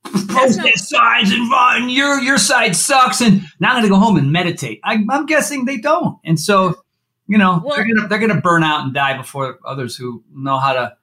protest 0.04 0.88
sides 0.88 1.32
and 1.32 1.50
run. 1.50 1.88
Your 1.88 2.20
your 2.20 2.38
side 2.38 2.76
sucks, 2.76 3.20
and 3.20 3.42
now 3.60 3.70
I'm 3.70 3.82
going 3.82 3.84
to 3.84 3.88
go 3.90 4.00
home 4.00 4.16
and 4.16 4.32
meditate. 4.32 4.80
I, 4.84 5.04
am 5.10 5.26
guessing 5.26 5.64
they 5.64 5.78
don't, 5.78 6.18
and 6.24 6.38
so 6.38 6.82
you 7.26 7.38
know 7.38 7.62
well, 7.64 7.76
they're 7.76 7.86
gonna 7.86 8.08
they're 8.08 8.18
gonna 8.18 8.40
burn 8.40 8.62
out 8.62 8.84
and 8.84 8.94
die 8.94 9.16
before 9.16 9.58
others 9.64 9.96
who 9.96 10.22
know 10.32 10.58
how 10.58 10.72
to 10.72 10.96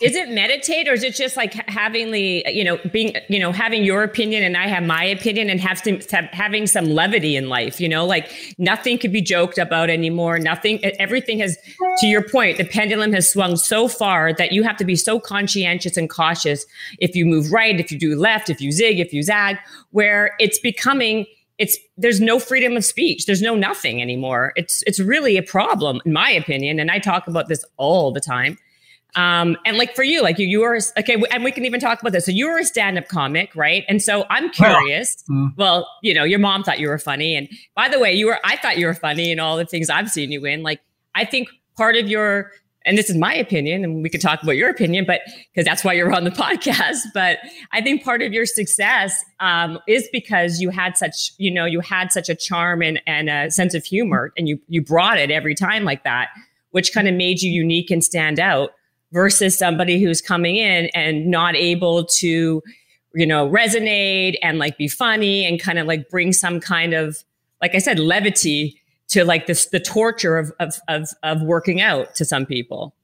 is 0.00 0.14
it 0.14 0.30
meditate 0.30 0.88
or 0.88 0.92
is 0.92 1.02
it 1.02 1.14
just 1.14 1.36
like 1.36 1.52
having 1.68 2.10
the 2.10 2.44
you 2.48 2.64
know 2.64 2.78
being 2.92 3.14
you 3.28 3.38
know 3.38 3.52
having 3.52 3.84
your 3.84 4.02
opinion 4.02 4.42
and 4.42 4.56
i 4.56 4.66
have 4.66 4.82
my 4.82 5.04
opinion 5.04 5.50
and 5.50 5.60
have 5.60 5.78
some 5.78 6.00
having 6.32 6.66
some 6.66 6.86
levity 6.86 7.36
in 7.36 7.48
life 7.48 7.80
you 7.80 7.88
know 7.88 8.04
like 8.04 8.54
nothing 8.58 8.98
could 8.98 9.12
be 9.12 9.20
joked 9.20 9.58
about 9.58 9.90
anymore 9.90 10.38
nothing 10.38 10.82
everything 10.98 11.38
has 11.38 11.56
to 11.98 12.06
your 12.06 12.22
point 12.22 12.56
the 12.56 12.64
pendulum 12.64 13.12
has 13.12 13.30
swung 13.30 13.56
so 13.56 13.88
far 13.88 14.32
that 14.32 14.52
you 14.52 14.62
have 14.62 14.76
to 14.76 14.84
be 14.84 14.96
so 14.96 15.20
conscientious 15.20 15.96
and 15.96 16.08
cautious 16.08 16.64
if 16.98 17.14
you 17.14 17.26
move 17.26 17.52
right 17.52 17.78
if 17.78 17.92
you 17.92 17.98
do 17.98 18.16
left 18.16 18.48
if 18.48 18.60
you 18.60 18.72
zig 18.72 18.98
if 18.98 19.12
you 19.12 19.22
zag 19.22 19.56
where 19.90 20.32
it's 20.38 20.58
becoming 20.58 21.26
it's 21.58 21.76
there's 21.98 22.22
no 22.22 22.38
freedom 22.38 22.74
of 22.74 22.86
speech. 22.86 23.26
There's 23.26 23.42
no 23.42 23.54
nothing 23.54 24.00
anymore. 24.00 24.54
It's 24.56 24.82
it's 24.86 24.98
really 24.98 25.36
a 25.36 25.42
problem, 25.42 26.00
in 26.06 26.12
my 26.14 26.30
opinion. 26.30 26.80
And 26.80 26.90
I 26.90 26.98
talk 26.98 27.28
about 27.28 27.48
this 27.48 27.62
all 27.76 28.12
the 28.12 28.20
time. 28.20 28.56
Um, 29.16 29.56
and 29.64 29.76
like 29.76 29.94
for 29.94 30.02
you, 30.02 30.22
like 30.22 30.38
you, 30.38 30.46
you 30.46 30.60
were 30.60 30.78
okay, 30.98 31.22
and 31.30 31.44
we 31.44 31.52
can 31.52 31.64
even 31.64 31.80
talk 31.80 32.00
about 32.00 32.12
this. 32.12 32.26
So 32.26 32.32
you 32.32 32.48
were 32.48 32.58
a 32.58 32.64
stand-up 32.64 33.08
comic, 33.08 33.54
right? 33.54 33.84
And 33.88 34.02
so 34.02 34.24
I'm 34.30 34.50
curious. 34.50 35.22
Well, 35.28 35.38
mm. 35.38 35.56
well, 35.56 35.88
you 36.02 36.14
know, 36.14 36.24
your 36.24 36.38
mom 36.38 36.62
thought 36.62 36.78
you 36.78 36.88
were 36.88 36.98
funny, 36.98 37.36
and 37.36 37.48
by 37.74 37.88
the 37.88 37.98
way, 37.98 38.12
you 38.12 38.26
were. 38.26 38.38
I 38.44 38.56
thought 38.56 38.78
you 38.78 38.86
were 38.86 38.94
funny 38.94 39.30
and 39.30 39.40
all 39.40 39.56
the 39.56 39.66
things 39.66 39.90
I've 39.90 40.10
seen 40.10 40.30
you 40.30 40.44
in. 40.44 40.62
Like 40.62 40.80
I 41.14 41.24
think 41.24 41.48
part 41.76 41.96
of 41.96 42.08
your 42.08 42.52
and 42.86 42.96
this 42.96 43.10
is 43.10 43.16
my 43.16 43.34
opinion, 43.34 43.84
and 43.84 44.02
we 44.02 44.08
could 44.08 44.22
talk 44.22 44.42
about 44.42 44.56
your 44.56 44.70
opinion, 44.70 45.04
but 45.06 45.20
because 45.52 45.66
that's 45.66 45.84
why 45.84 45.92
you're 45.92 46.12
on 46.12 46.24
the 46.24 46.30
podcast. 46.30 47.00
But 47.12 47.38
I 47.72 47.82
think 47.82 48.02
part 48.02 48.22
of 48.22 48.32
your 48.32 48.46
success 48.46 49.22
um, 49.38 49.78
is 49.86 50.08
because 50.12 50.60
you 50.60 50.70
had 50.70 50.96
such, 50.96 51.32
you 51.36 51.50
know, 51.50 51.66
you 51.66 51.80
had 51.80 52.10
such 52.10 52.28
a 52.28 52.34
charm 52.34 52.82
and, 52.82 53.00
and 53.06 53.28
a 53.28 53.50
sense 53.50 53.74
of 53.74 53.84
humor, 53.84 54.32
and 54.36 54.48
you 54.48 54.58
you 54.68 54.82
brought 54.82 55.18
it 55.18 55.30
every 55.30 55.54
time 55.54 55.84
like 55.84 56.04
that, 56.04 56.28
which 56.70 56.92
kind 56.94 57.06
of 57.06 57.14
made 57.14 57.42
you 57.42 57.50
unique 57.50 57.90
and 57.90 58.02
stand 58.02 58.40
out. 58.40 58.70
Versus 59.12 59.58
somebody 59.58 60.00
who's 60.00 60.22
coming 60.22 60.56
in 60.56 60.86
and 60.94 61.26
not 61.26 61.56
able 61.56 62.04
to, 62.04 62.62
you 63.14 63.26
know, 63.26 63.50
resonate 63.50 64.36
and 64.40 64.58
like 64.58 64.78
be 64.78 64.86
funny 64.86 65.44
and 65.44 65.60
kind 65.60 65.80
of 65.80 65.86
like 65.88 66.08
bring 66.08 66.32
some 66.32 66.60
kind 66.60 66.94
of, 66.94 67.24
like 67.60 67.74
I 67.74 67.78
said, 67.78 67.98
levity 67.98 68.80
to 69.10 69.24
like 69.24 69.46
this 69.46 69.66
the 69.66 69.80
torture 69.80 70.38
of, 70.38 70.52
of 70.58 70.74
of 70.88 71.08
of 71.22 71.42
working 71.42 71.80
out 71.80 72.14
to 72.14 72.24
some 72.24 72.46
people. 72.46 72.94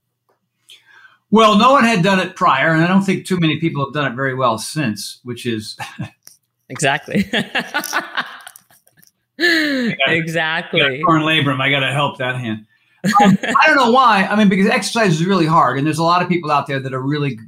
Well 1.30 1.58
no 1.58 1.72
one 1.72 1.84
had 1.84 2.02
done 2.02 2.20
it 2.20 2.36
prior 2.36 2.70
and 2.72 2.82
i 2.82 2.86
don't 2.86 3.02
think 3.02 3.26
too 3.26 3.38
many 3.38 3.58
people 3.58 3.84
have 3.84 3.92
done 3.92 4.10
it 4.10 4.14
very 4.14 4.34
well 4.34 4.58
since 4.58 5.20
which 5.24 5.44
is 5.46 5.76
exactly. 6.68 7.30
Exactly. 9.38 11.02
Torn 11.02 11.20
labrum 11.20 11.60
i 11.60 11.68
gotta 11.70 11.92
help 11.92 12.16
that 12.18 12.36
hand 12.36 12.65
um, 13.22 13.38
i 13.42 13.66
don't 13.66 13.76
know 13.76 13.90
why 13.90 14.24
i 14.26 14.36
mean 14.36 14.48
because 14.48 14.66
exercise 14.66 15.12
is 15.12 15.24
really 15.24 15.46
hard 15.46 15.78
and 15.78 15.86
there's 15.86 15.98
a 15.98 16.04
lot 16.04 16.22
of 16.22 16.28
people 16.28 16.50
out 16.50 16.66
there 16.66 16.80
that 16.80 16.94
are 16.94 17.02
really 17.02 17.38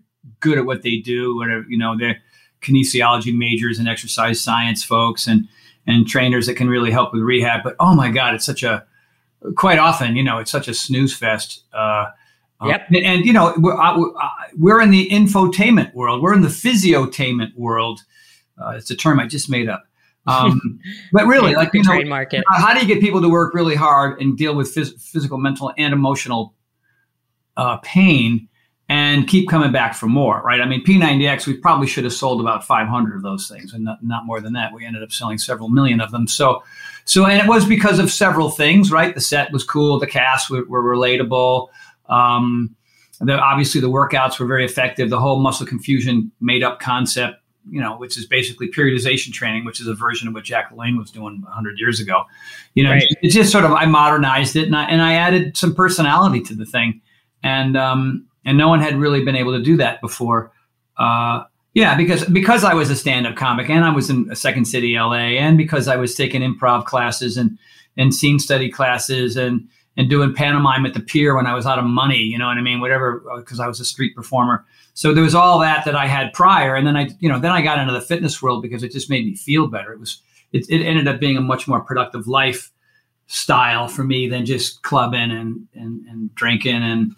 good 0.40 0.58
at 0.58 0.64
what 0.64 0.82
they 0.82 0.96
do 0.96 1.36
whatever 1.36 1.64
you 1.68 1.78
know 1.78 1.96
they're 1.96 2.18
kinesiology 2.60 3.36
majors 3.36 3.78
and 3.78 3.88
exercise 3.88 4.40
science 4.40 4.82
folks 4.82 5.26
and 5.26 5.48
and 5.88 6.06
trainers 6.06 6.46
that 6.46 6.54
can 6.54 6.68
really 6.68 6.92
help 6.92 7.12
with 7.12 7.22
rehab. 7.22 7.62
But 7.64 7.74
oh 7.80 7.94
my 7.94 8.10
God, 8.10 8.34
it's 8.34 8.44
such 8.44 8.62
a 8.62 8.84
quite 9.56 9.78
often, 9.78 10.14
you 10.14 10.22
know, 10.22 10.38
it's 10.38 10.50
such 10.50 10.68
a 10.68 10.74
snooze 10.74 11.16
fest. 11.16 11.64
Uh, 11.72 12.10
uh 12.60 12.66
yep. 12.66 12.82
Uh, 12.82 12.96
and, 12.98 13.06
and, 13.06 13.24
you 13.24 13.32
know, 13.32 13.54
we're, 13.56 13.80
uh, 13.80 13.98
we're 14.56 14.80
in 14.82 14.90
the 14.90 15.08
infotainment 15.08 15.94
world. 15.94 16.22
We're 16.22 16.34
in 16.34 16.42
the 16.42 16.48
physiotainment 16.48 17.56
world. 17.56 18.00
Uh, 18.60 18.74
it's 18.76 18.90
a 18.90 18.96
term 18.96 19.18
I 19.18 19.26
just 19.26 19.48
made 19.48 19.68
up. 19.68 19.86
Um, 20.28 20.80
but 21.12 21.26
really, 21.26 21.54
like 21.54 21.72
you 21.72 21.82
know, 21.82 21.94
it. 21.94 22.44
how 22.48 22.74
do 22.74 22.80
you 22.80 22.86
get 22.86 23.00
people 23.00 23.20
to 23.20 23.28
work 23.28 23.54
really 23.54 23.74
hard 23.74 24.20
and 24.20 24.36
deal 24.36 24.54
with 24.54 24.74
phys- 24.74 25.00
physical, 25.00 25.38
mental, 25.38 25.72
and 25.76 25.92
emotional 25.92 26.54
uh, 27.56 27.78
pain 27.78 28.48
and 28.88 29.28
keep 29.28 29.48
coming 29.48 29.70
back 29.70 29.94
for 29.94 30.06
more, 30.06 30.40
right? 30.42 30.60
I 30.60 30.66
mean, 30.66 30.82
P90X, 30.82 31.46
we 31.46 31.54
probably 31.54 31.86
should 31.86 32.04
have 32.04 32.12
sold 32.12 32.40
about 32.40 32.64
500 32.64 33.16
of 33.16 33.22
those 33.22 33.46
things 33.46 33.74
and 33.74 33.84
not, 33.84 33.98
not 34.02 34.24
more 34.24 34.40
than 34.40 34.54
that. 34.54 34.72
We 34.72 34.86
ended 34.86 35.02
up 35.02 35.12
selling 35.12 35.36
several 35.36 35.68
million 35.68 36.00
of 36.00 36.10
them. 36.10 36.26
So, 36.26 36.62
so, 37.04 37.26
and 37.26 37.38
it 37.38 37.46
was 37.46 37.66
because 37.66 37.98
of 37.98 38.10
several 38.10 38.48
things, 38.50 38.90
right? 38.90 39.14
The 39.14 39.20
set 39.20 39.52
was 39.52 39.62
cool, 39.62 39.98
the 39.98 40.06
cast 40.06 40.48
were, 40.48 40.64
were 40.64 40.82
relatable. 40.82 41.68
Um, 42.08 42.76
the, 43.20 43.38
obviously, 43.38 43.80
the 43.80 43.90
workouts 43.90 44.38
were 44.38 44.46
very 44.46 44.64
effective. 44.64 45.10
The 45.10 45.20
whole 45.20 45.40
muscle 45.40 45.66
confusion 45.66 46.32
made 46.40 46.62
up 46.62 46.80
concept, 46.80 47.42
you 47.70 47.80
know, 47.80 47.96
which 47.96 48.16
is 48.16 48.26
basically 48.26 48.70
periodization 48.70 49.32
training, 49.32 49.64
which 49.64 49.80
is 49.80 49.86
a 49.86 49.94
version 49.94 50.28
of 50.28 50.34
what 50.34 50.44
Jack 50.44 50.70
LaLanne 50.70 50.98
was 50.98 51.10
doing 51.10 51.42
100 51.42 51.78
years 51.78 52.00
ago. 52.00 52.24
You 52.74 52.84
know, 52.84 52.90
right. 52.90 53.04
it's 53.22 53.34
just 53.34 53.52
sort 53.52 53.64
of 53.64 53.72
I 53.72 53.86
modernized 53.86 54.56
it 54.56 54.66
and 54.66 54.76
I, 54.76 54.84
and 54.84 55.02
I 55.02 55.14
added 55.14 55.56
some 55.56 55.74
personality 55.74 56.40
to 56.42 56.54
the 56.54 56.64
thing. 56.64 57.00
And 57.42 57.76
um, 57.76 58.26
and 58.44 58.56
no 58.56 58.68
one 58.68 58.80
had 58.80 58.96
really 58.96 59.24
been 59.24 59.36
able 59.36 59.52
to 59.52 59.62
do 59.62 59.76
that 59.76 60.00
before. 60.00 60.52
Uh, 60.96 61.44
yeah, 61.74 61.96
because 61.96 62.24
because 62.24 62.64
I 62.64 62.74
was 62.74 62.90
a 62.90 62.96
stand-up 62.96 63.36
comic 63.36 63.70
and 63.70 63.84
I 63.84 63.90
was 63.90 64.10
in 64.10 64.28
a 64.30 64.36
Second 64.36 64.64
City, 64.64 64.98
LA, 64.98 65.36
and 65.38 65.56
because 65.56 65.86
I 65.86 65.96
was 65.96 66.14
taking 66.14 66.42
improv 66.42 66.84
classes 66.86 67.36
and 67.36 67.58
and 67.96 68.14
scene 68.14 68.38
study 68.38 68.70
classes 68.70 69.36
and 69.36 69.68
and 69.98 70.08
doing 70.08 70.32
pantomime 70.32 70.86
at 70.86 70.94
the 70.94 71.00
pier 71.00 71.34
when 71.34 71.46
I 71.46 71.54
was 71.54 71.66
out 71.66 71.80
of 71.80 71.84
money, 71.84 72.18
you 72.18 72.38
know 72.38 72.46
what 72.46 72.56
I 72.56 72.60
mean? 72.60 72.80
Whatever, 72.80 73.20
because 73.36 73.58
uh, 73.58 73.64
I 73.64 73.66
was 73.66 73.80
a 73.80 73.84
street 73.84 74.14
performer. 74.14 74.64
So 74.94 75.12
there 75.12 75.24
was 75.24 75.34
all 75.34 75.58
that 75.58 75.84
that 75.84 75.96
I 75.96 76.06
had 76.06 76.32
prior, 76.32 76.76
and 76.76 76.86
then 76.86 76.96
I, 76.96 77.10
you 77.18 77.28
know, 77.28 77.40
then 77.40 77.50
I 77.50 77.60
got 77.60 77.80
into 77.80 77.92
the 77.92 78.00
fitness 78.00 78.40
world 78.40 78.62
because 78.62 78.84
it 78.84 78.92
just 78.92 79.10
made 79.10 79.26
me 79.26 79.34
feel 79.34 79.66
better. 79.66 79.92
It 79.92 79.98
was, 79.98 80.22
it, 80.52 80.70
it 80.70 80.84
ended 80.84 81.08
up 81.08 81.18
being 81.18 81.36
a 81.36 81.40
much 81.40 81.66
more 81.66 81.80
productive 81.80 82.28
life 82.28 82.70
style 83.26 83.88
for 83.88 84.04
me 84.04 84.28
than 84.28 84.46
just 84.46 84.82
clubbing 84.82 85.30
and 85.32 85.66
and, 85.74 86.06
and 86.06 86.34
drinking 86.36 86.82
and 86.82 87.14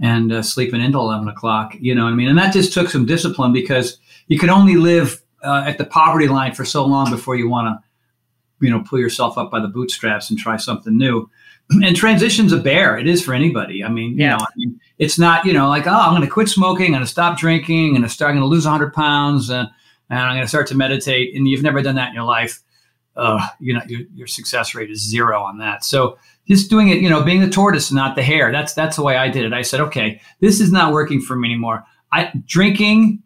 and 0.00 0.32
uh, 0.32 0.42
sleeping 0.42 0.80
into 0.80 0.98
11 0.98 1.28
o'clock. 1.28 1.74
You 1.80 1.94
know 1.96 2.04
what 2.04 2.12
I 2.12 2.16
mean? 2.16 2.28
And 2.28 2.38
that 2.38 2.52
just 2.52 2.72
took 2.72 2.90
some 2.90 3.06
discipline 3.06 3.52
because 3.52 3.98
you 4.28 4.38
can 4.38 4.50
only 4.50 4.76
live 4.76 5.20
uh, 5.42 5.64
at 5.66 5.78
the 5.78 5.84
poverty 5.84 6.28
line 6.28 6.54
for 6.54 6.64
so 6.64 6.84
long 6.84 7.10
before 7.10 7.36
you 7.36 7.48
want 7.48 7.68
to, 7.68 8.64
you 8.64 8.70
know, 8.70 8.82
pull 8.88 8.98
yourself 8.98 9.36
up 9.36 9.50
by 9.50 9.60
the 9.60 9.68
bootstraps 9.68 10.30
and 10.30 10.38
try 10.38 10.56
something 10.56 10.96
new. 10.96 11.28
And 11.82 11.96
transition's 11.96 12.52
a 12.52 12.58
bear. 12.58 12.98
It 12.98 13.08
is 13.08 13.22
for 13.22 13.32
anybody. 13.32 13.82
I 13.82 13.88
mean, 13.88 14.12
you 14.12 14.24
yeah. 14.24 14.36
know, 14.36 14.44
I 14.44 14.52
mean, 14.56 14.78
it's 14.98 15.18
not, 15.18 15.44
you 15.46 15.52
know, 15.52 15.68
like, 15.68 15.86
oh, 15.86 15.92
I'm 15.92 16.12
going 16.12 16.22
to 16.22 16.28
quit 16.28 16.48
smoking, 16.48 16.86
I'm 16.86 16.92
going 16.92 17.02
to 17.02 17.06
stop 17.06 17.38
drinking, 17.38 17.88
and 17.88 17.96
I'm 17.96 18.02
going 18.02 18.08
to 18.08 18.08
start, 18.10 18.30
I'm 18.30 18.36
going 18.36 18.48
to 18.48 18.54
lose 18.54 18.66
100 18.66 18.92
pounds, 18.92 19.50
uh, 19.50 19.64
and 20.10 20.18
I'm 20.18 20.36
going 20.36 20.44
to 20.44 20.48
start 20.48 20.66
to 20.68 20.76
meditate. 20.76 21.34
And 21.34 21.48
you've 21.48 21.62
never 21.62 21.80
done 21.80 21.94
that 21.94 22.08
in 22.08 22.14
your 22.14 22.24
life. 22.24 22.62
Uh, 23.16 23.46
you 23.60 23.72
know, 23.72 23.80
your, 23.88 24.02
your 24.14 24.26
success 24.26 24.74
rate 24.74 24.90
is 24.90 25.00
zero 25.00 25.40
on 25.40 25.58
that. 25.58 25.84
So 25.84 26.18
just 26.46 26.68
doing 26.68 26.88
it, 26.88 26.98
you 26.98 27.08
know, 27.08 27.22
being 27.22 27.40
the 27.40 27.48
tortoise, 27.48 27.90
not 27.92 28.16
the 28.16 28.22
hare. 28.22 28.52
That's 28.52 28.74
that's 28.74 28.96
the 28.96 29.02
way 29.02 29.16
I 29.16 29.28
did 29.28 29.44
it. 29.44 29.52
I 29.52 29.62
said, 29.62 29.80
okay, 29.80 30.20
this 30.40 30.60
is 30.60 30.72
not 30.72 30.92
working 30.92 31.20
for 31.20 31.36
me 31.36 31.48
anymore. 31.48 31.84
I 32.12 32.32
drinking. 32.46 33.22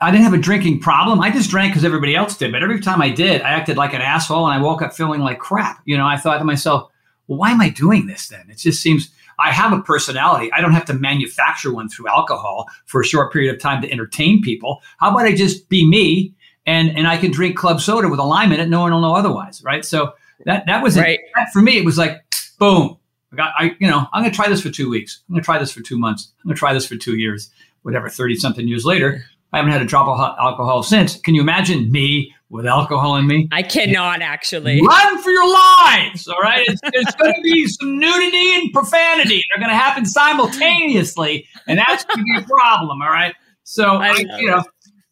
I 0.00 0.12
didn't 0.12 0.24
have 0.24 0.34
a 0.34 0.38
drinking 0.38 0.80
problem. 0.80 1.20
I 1.20 1.32
just 1.32 1.50
drank 1.50 1.72
because 1.72 1.84
everybody 1.84 2.14
else 2.14 2.36
did. 2.36 2.52
But 2.52 2.62
every 2.62 2.80
time 2.80 3.02
I 3.02 3.10
did, 3.10 3.42
I 3.42 3.50
acted 3.50 3.76
like 3.76 3.94
an 3.94 4.00
asshole, 4.00 4.46
and 4.46 4.54
I 4.54 4.62
woke 4.62 4.80
up 4.80 4.94
feeling 4.94 5.20
like 5.20 5.40
crap. 5.40 5.82
You 5.86 5.96
know, 5.96 6.06
I 6.06 6.16
thought 6.16 6.38
to 6.38 6.44
myself, 6.44 6.92
well, 7.28 7.38
why 7.38 7.50
am 7.50 7.60
I 7.60 7.68
doing 7.68 8.06
this 8.06 8.28
then? 8.28 8.46
It 8.50 8.58
just 8.58 8.82
seems 8.82 9.10
I 9.38 9.52
have 9.52 9.72
a 9.72 9.80
personality. 9.80 10.50
I 10.52 10.60
don't 10.60 10.72
have 10.72 10.86
to 10.86 10.94
manufacture 10.94 11.72
one 11.72 11.88
through 11.88 12.08
alcohol 12.08 12.68
for 12.86 13.00
a 13.00 13.04
short 13.04 13.32
period 13.32 13.54
of 13.54 13.60
time 13.60 13.80
to 13.82 13.92
entertain 13.92 14.42
people. 14.42 14.82
How 14.98 15.10
about 15.10 15.26
I 15.26 15.34
just 15.34 15.68
be 15.68 15.88
me 15.88 16.34
and 16.66 16.90
and 16.96 17.06
I 17.06 17.16
can 17.16 17.30
drink 17.30 17.56
club 17.56 17.80
soda 17.80 18.08
with 18.08 18.18
a 18.18 18.24
lime 18.24 18.52
in 18.52 18.60
it. 18.60 18.68
No 18.68 18.80
one 18.80 18.92
will 18.92 19.00
know 19.00 19.14
otherwise, 19.14 19.62
right? 19.62 19.84
So 19.84 20.12
that 20.44 20.66
that 20.66 20.82
was 20.82 20.96
right. 20.96 21.18
it. 21.20 21.30
That, 21.36 21.48
for 21.52 21.62
me, 21.62 21.78
it 21.78 21.84
was 21.84 21.98
like 21.98 22.22
boom. 22.58 22.98
I 23.32 23.36
got, 23.36 23.52
I, 23.58 23.76
you 23.78 23.86
know, 23.86 24.06
I'm 24.12 24.22
going 24.22 24.30
to 24.30 24.36
try 24.36 24.48
this 24.48 24.62
for 24.62 24.70
two 24.70 24.88
weeks. 24.88 25.22
I'm 25.28 25.34
going 25.34 25.42
to 25.42 25.44
try 25.44 25.58
this 25.58 25.70
for 25.70 25.82
two 25.82 25.98
months. 25.98 26.32
I'm 26.38 26.48
going 26.48 26.54
to 26.54 26.58
try 26.58 26.72
this 26.72 26.86
for 26.86 26.96
two 26.96 27.16
years, 27.16 27.50
whatever, 27.82 28.08
30 28.08 28.36
something 28.36 28.66
years 28.66 28.86
later. 28.86 29.22
I 29.52 29.58
haven't 29.58 29.72
had 29.72 29.82
a 29.82 29.86
drop 29.86 30.08
of 30.08 30.18
alcohol 30.18 30.82
since. 30.82 31.20
Can 31.20 31.34
you 31.34 31.42
imagine 31.42 31.92
me 31.92 32.34
with 32.50 32.66
alcohol 32.66 33.16
in 33.16 33.26
me? 33.26 33.48
I 33.52 33.62
cannot 33.62 34.22
actually. 34.22 34.80
Run 34.80 35.22
for 35.22 35.30
your 35.30 35.50
lives. 35.52 36.28
All 36.28 36.40
right. 36.40 36.64
It's, 36.66 36.80
it's 36.84 37.14
going 37.14 37.34
to 37.34 37.42
be 37.42 37.66
some 37.66 37.98
nudity 37.98 38.54
and 38.54 38.72
profanity. 38.72 39.42
They're 39.48 39.62
going 39.62 39.70
to 39.70 39.78
happen 39.78 40.06
simultaneously. 40.06 41.46
And 41.66 41.78
that's 41.78 42.04
going 42.04 42.18
to 42.18 42.24
be 42.24 42.36
a 42.38 42.46
problem. 42.46 43.02
All 43.02 43.10
right. 43.10 43.34
So, 43.64 43.96
I, 43.96 44.14
you 44.38 44.50
know, 44.50 44.64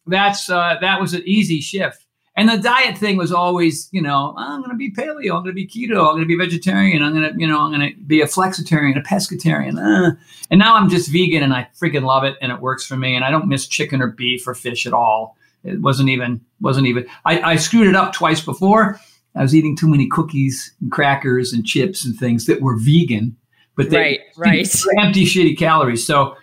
that's, 0.07 0.49
uh, 0.49 0.77
that 0.81 0.99
was 0.99 1.13
an 1.13 1.21
easy 1.25 1.61
shift. 1.61 2.03
And 2.37 2.47
the 2.47 2.57
diet 2.57 2.99
thing 2.99 3.17
was 3.17 3.31
always, 3.31 3.89
you 3.91 4.01
know, 4.01 4.35
oh, 4.37 4.39
I'm 4.39 4.59
going 4.59 4.69
to 4.69 4.77
be 4.77 4.91
paleo, 4.91 5.35
I'm 5.35 5.43
going 5.43 5.45
to 5.45 5.53
be 5.53 5.67
keto, 5.67 6.07
I'm 6.07 6.17
going 6.17 6.21
to 6.21 6.27
be 6.27 6.37
vegetarian, 6.37 7.01
I'm 7.01 7.15
going 7.15 7.33
to, 7.33 7.39
you 7.39 7.47
know, 7.47 7.59
I'm 7.59 7.71
going 7.71 7.91
to 7.91 7.99
be 8.01 8.21
a 8.21 8.27
flexitarian, 8.27 8.95
a 8.95 9.01
pescatarian. 9.01 9.79
Uh. 9.79 10.15
And 10.51 10.59
now 10.59 10.75
I'm 10.75 10.87
just 10.87 11.11
vegan 11.11 11.41
and 11.41 11.51
I 11.51 11.67
freaking 11.81 12.03
love 12.03 12.23
it 12.23 12.35
and 12.39 12.51
it 12.51 12.61
works 12.61 12.85
for 12.85 12.95
me. 12.95 13.15
And 13.15 13.25
I 13.25 13.31
don't 13.31 13.47
miss 13.47 13.65
chicken 13.65 14.03
or 14.03 14.07
beef 14.07 14.47
or 14.47 14.53
fish 14.53 14.85
at 14.85 14.93
all. 14.93 15.35
It 15.63 15.81
wasn't 15.81 16.09
even, 16.09 16.41
wasn't 16.61 16.87
even, 16.87 17.07
I, 17.25 17.41
I 17.41 17.55
screwed 17.55 17.87
it 17.87 17.95
up 17.95 18.13
twice 18.13 18.41
before. 18.41 18.99
I 19.35 19.41
was 19.41 19.53
eating 19.53 19.75
too 19.75 19.87
many 19.87 20.07
cookies 20.07 20.73
and 20.81 20.91
crackers 20.91 21.53
and 21.53 21.65
chips 21.65 22.05
and 22.05 22.17
things 22.17 22.45
that 22.45 22.61
were 22.61 22.77
vegan, 22.77 23.35
but 23.75 23.89
they 23.89 23.97
right, 23.97 24.19
right. 24.37 24.75
empty, 24.99 25.25
shitty 25.25 25.57
calories. 25.57 26.05
So, 26.05 26.35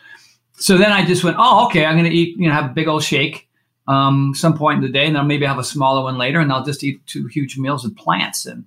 so 0.52 0.76
then 0.76 0.92
I 0.92 1.04
just 1.04 1.24
went, 1.24 1.36
oh, 1.38 1.66
okay, 1.66 1.84
I'm 1.84 1.96
going 1.96 2.10
to 2.10 2.16
eat, 2.16 2.36
you 2.38 2.46
know, 2.46 2.54
have 2.54 2.70
a 2.70 2.74
big 2.74 2.86
old 2.86 3.02
shake 3.02 3.48
um, 3.86 4.32
some 4.34 4.56
point 4.56 4.78
in 4.78 4.82
the 4.82 4.92
day, 4.92 5.06
and 5.06 5.16
then 5.16 5.26
maybe 5.26 5.46
have 5.46 5.58
a 5.58 5.64
smaller 5.64 6.02
one 6.02 6.18
later, 6.18 6.40
and 6.40 6.50
I'll 6.52 6.64
just 6.64 6.82
eat 6.82 7.06
two 7.06 7.26
huge 7.26 7.58
meals 7.58 7.84
of 7.84 7.94
plants. 7.96 8.46
And 8.46 8.64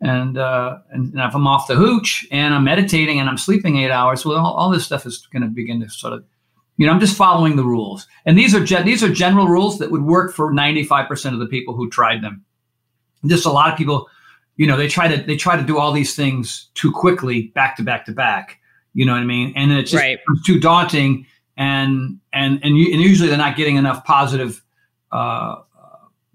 and 0.00 0.36
uh, 0.36 0.78
and, 0.90 1.12
and 1.12 1.22
if 1.22 1.34
I'm 1.34 1.46
off 1.46 1.68
the 1.68 1.74
hooch 1.74 2.26
and 2.30 2.54
I'm 2.54 2.64
meditating 2.64 3.20
and 3.20 3.28
I'm 3.28 3.38
sleeping 3.38 3.78
eight 3.78 3.90
hours, 3.90 4.24
well, 4.24 4.38
all, 4.38 4.54
all 4.54 4.70
this 4.70 4.84
stuff 4.84 5.06
is 5.06 5.26
going 5.32 5.42
to 5.42 5.48
begin 5.48 5.80
to 5.80 5.88
sort 5.88 6.12
of, 6.12 6.24
you 6.82 6.88
know, 6.88 6.94
I'm 6.94 6.98
just 6.98 7.16
following 7.16 7.54
the 7.54 7.62
rules. 7.62 8.08
And 8.26 8.36
these 8.36 8.56
are 8.56 8.64
ge- 8.64 8.82
these 8.84 9.04
are 9.04 9.08
general 9.08 9.46
rules 9.46 9.78
that 9.78 9.92
would 9.92 10.02
work 10.02 10.34
for 10.34 10.52
95% 10.52 11.32
of 11.32 11.38
the 11.38 11.46
people 11.46 11.76
who 11.76 11.88
tried 11.88 12.22
them. 12.22 12.44
Just 13.24 13.46
a 13.46 13.52
lot 13.52 13.70
of 13.70 13.78
people, 13.78 14.08
you 14.56 14.66
know, 14.66 14.76
they 14.76 14.88
try 14.88 15.06
to 15.06 15.22
they 15.22 15.36
try 15.36 15.56
to 15.56 15.62
do 15.62 15.78
all 15.78 15.92
these 15.92 16.16
things 16.16 16.70
too 16.74 16.90
quickly, 16.90 17.52
back 17.54 17.76
to 17.76 17.84
back 17.84 18.04
to 18.06 18.12
back. 18.12 18.58
You 18.94 19.06
know 19.06 19.12
what 19.12 19.20
I 19.20 19.26
mean? 19.26 19.52
And 19.54 19.70
it's 19.70 19.92
just 19.92 20.02
right. 20.02 20.18
too 20.44 20.58
daunting 20.58 21.24
and 21.56 22.18
and 22.32 22.58
and, 22.64 22.76
you, 22.76 22.92
and 22.92 23.00
usually 23.00 23.28
they're 23.28 23.38
not 23.38 23.56
getting 23.56 23.76
enough 23.76 24.04
positive 24.04 24.60
uh, 25.12 25.60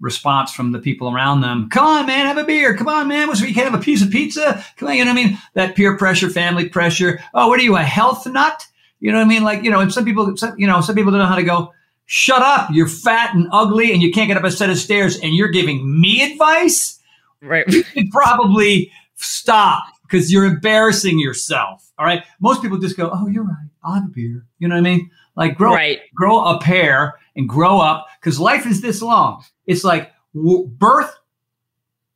response 0.00 0.50
from 0.50 0.72
the 0.72 0.78
people 0.78 1.14
around 1.14 1.42
them. 1.42 1.68
Come 1.68 1.84
on, 1.84 2.06
man, 2.06 2.24
have 2.24 2.38
a 2.38 2.44
beer. 2.44 2.74
Come 2.74 2.88
on, 2.88 3.06
man. 3.06 3.28
What's 3.28 3.42
you 3.42 3.52
can't 3.52 3.70
have 3.70 3.78
a 3.78 3.84
piece 3.84 4.02
of 4.02 4.10
pizza? 4.10 4.64
Come 4.78 4.88
on, 4.88 4.96
you 4.96 5.04
know 5.04 5.12
what 5.12 5.20
I 5.20 5.24
mean? 5.24 5.38
That 5.52 5.76
peer 5.76 5.98
pressure, 5.98 6.30
family 6.30 6.70
pressure. 6.70 7.20
Oh, 7.34 7.48
what 7.48 7.60
are 7.60 7.64
you, 7.64 7.76
a 7.76 7.82
health 7.82 8.26
nut? 8.26 8.66
You 9.00 9.12
know 9.12 9.18
what 9.18 9.24
I 9.24 9.28
mean? 9.28 9.44
Like, 9.44 9.62
you 9.62 9.70
know, 9.70 9.80
and 9.80 9.92
some 9.92 10.04
people, 10.04 10.36
some, 10.36 10.54
you 10.58 10.66
know, 10.66 10.80
some 10.80 10.94
people 10.94 11.10
don't 11.12 11.20
know 11.20 11.26
how 11.26 11.36
to 11.36 11.42
go, 11.44 11.72
shut 12.06 12.42
up. 12.42 12.70
You're 12.72 12.88
fat 12.88 13.34
and 13.34 13.46
ugly 13.52 13.92
and 13.92 14.02
you 14.02 14.10
can't 14.10 14.28
get 14.28 14.36
up 14.36 14.44
a 14.44 14.50
set 14.50 14.70
of 14.70 14.78
stairs 14.78 15.18
and 15.20 15.34
you're 15.34 15.48
giving 15.50 16.00
me 16.00 16.32
advice. 16.32 16.98
Right. 17.40 17.64
You 17.68 17.82
should 17.84 18.10
probably 18.10 18.90
stop 19.16 19.84
because 20.02 20.32
you're 20.32 20.44
embarrassing 20.46 21.18
yourself. 21.20 21.92
All 21.98 22.06
right. 22.06 22.24
Most 22.40 22.62
people 22.62 22.78
just 22.78 22.96
go, 22.96 23.10
oh, 23.12 23.28
you're 23.28 23.44
right. 23.44 23.68
I'll 23.84 23.94
have 23.94 24.04
a 24.04 24.08
beer. 24.08 24.44
You 24.58 24.68
know 24.68 24.74
what 24.74 24.80
I 24.80 24.82
mean? 24.82 25.10
Like 25.36 25.56
grow, 25.56 25.74
Right. 25.74 26.00
grow 26.14 26.44
a 26.44 26.58
pair 26.60 27.14
and 27.36 27.48
grow 27.48 27.78
up 27.78 28.08
because 28.20 28.40
life 28.40 28.66
is 28.66 28.80
this 28.80 29.00
long. 29.00 29.44
It's 29.66 29.84
like 29.84 30.10
w- 30.34 30.66
birth, 30.66 31.14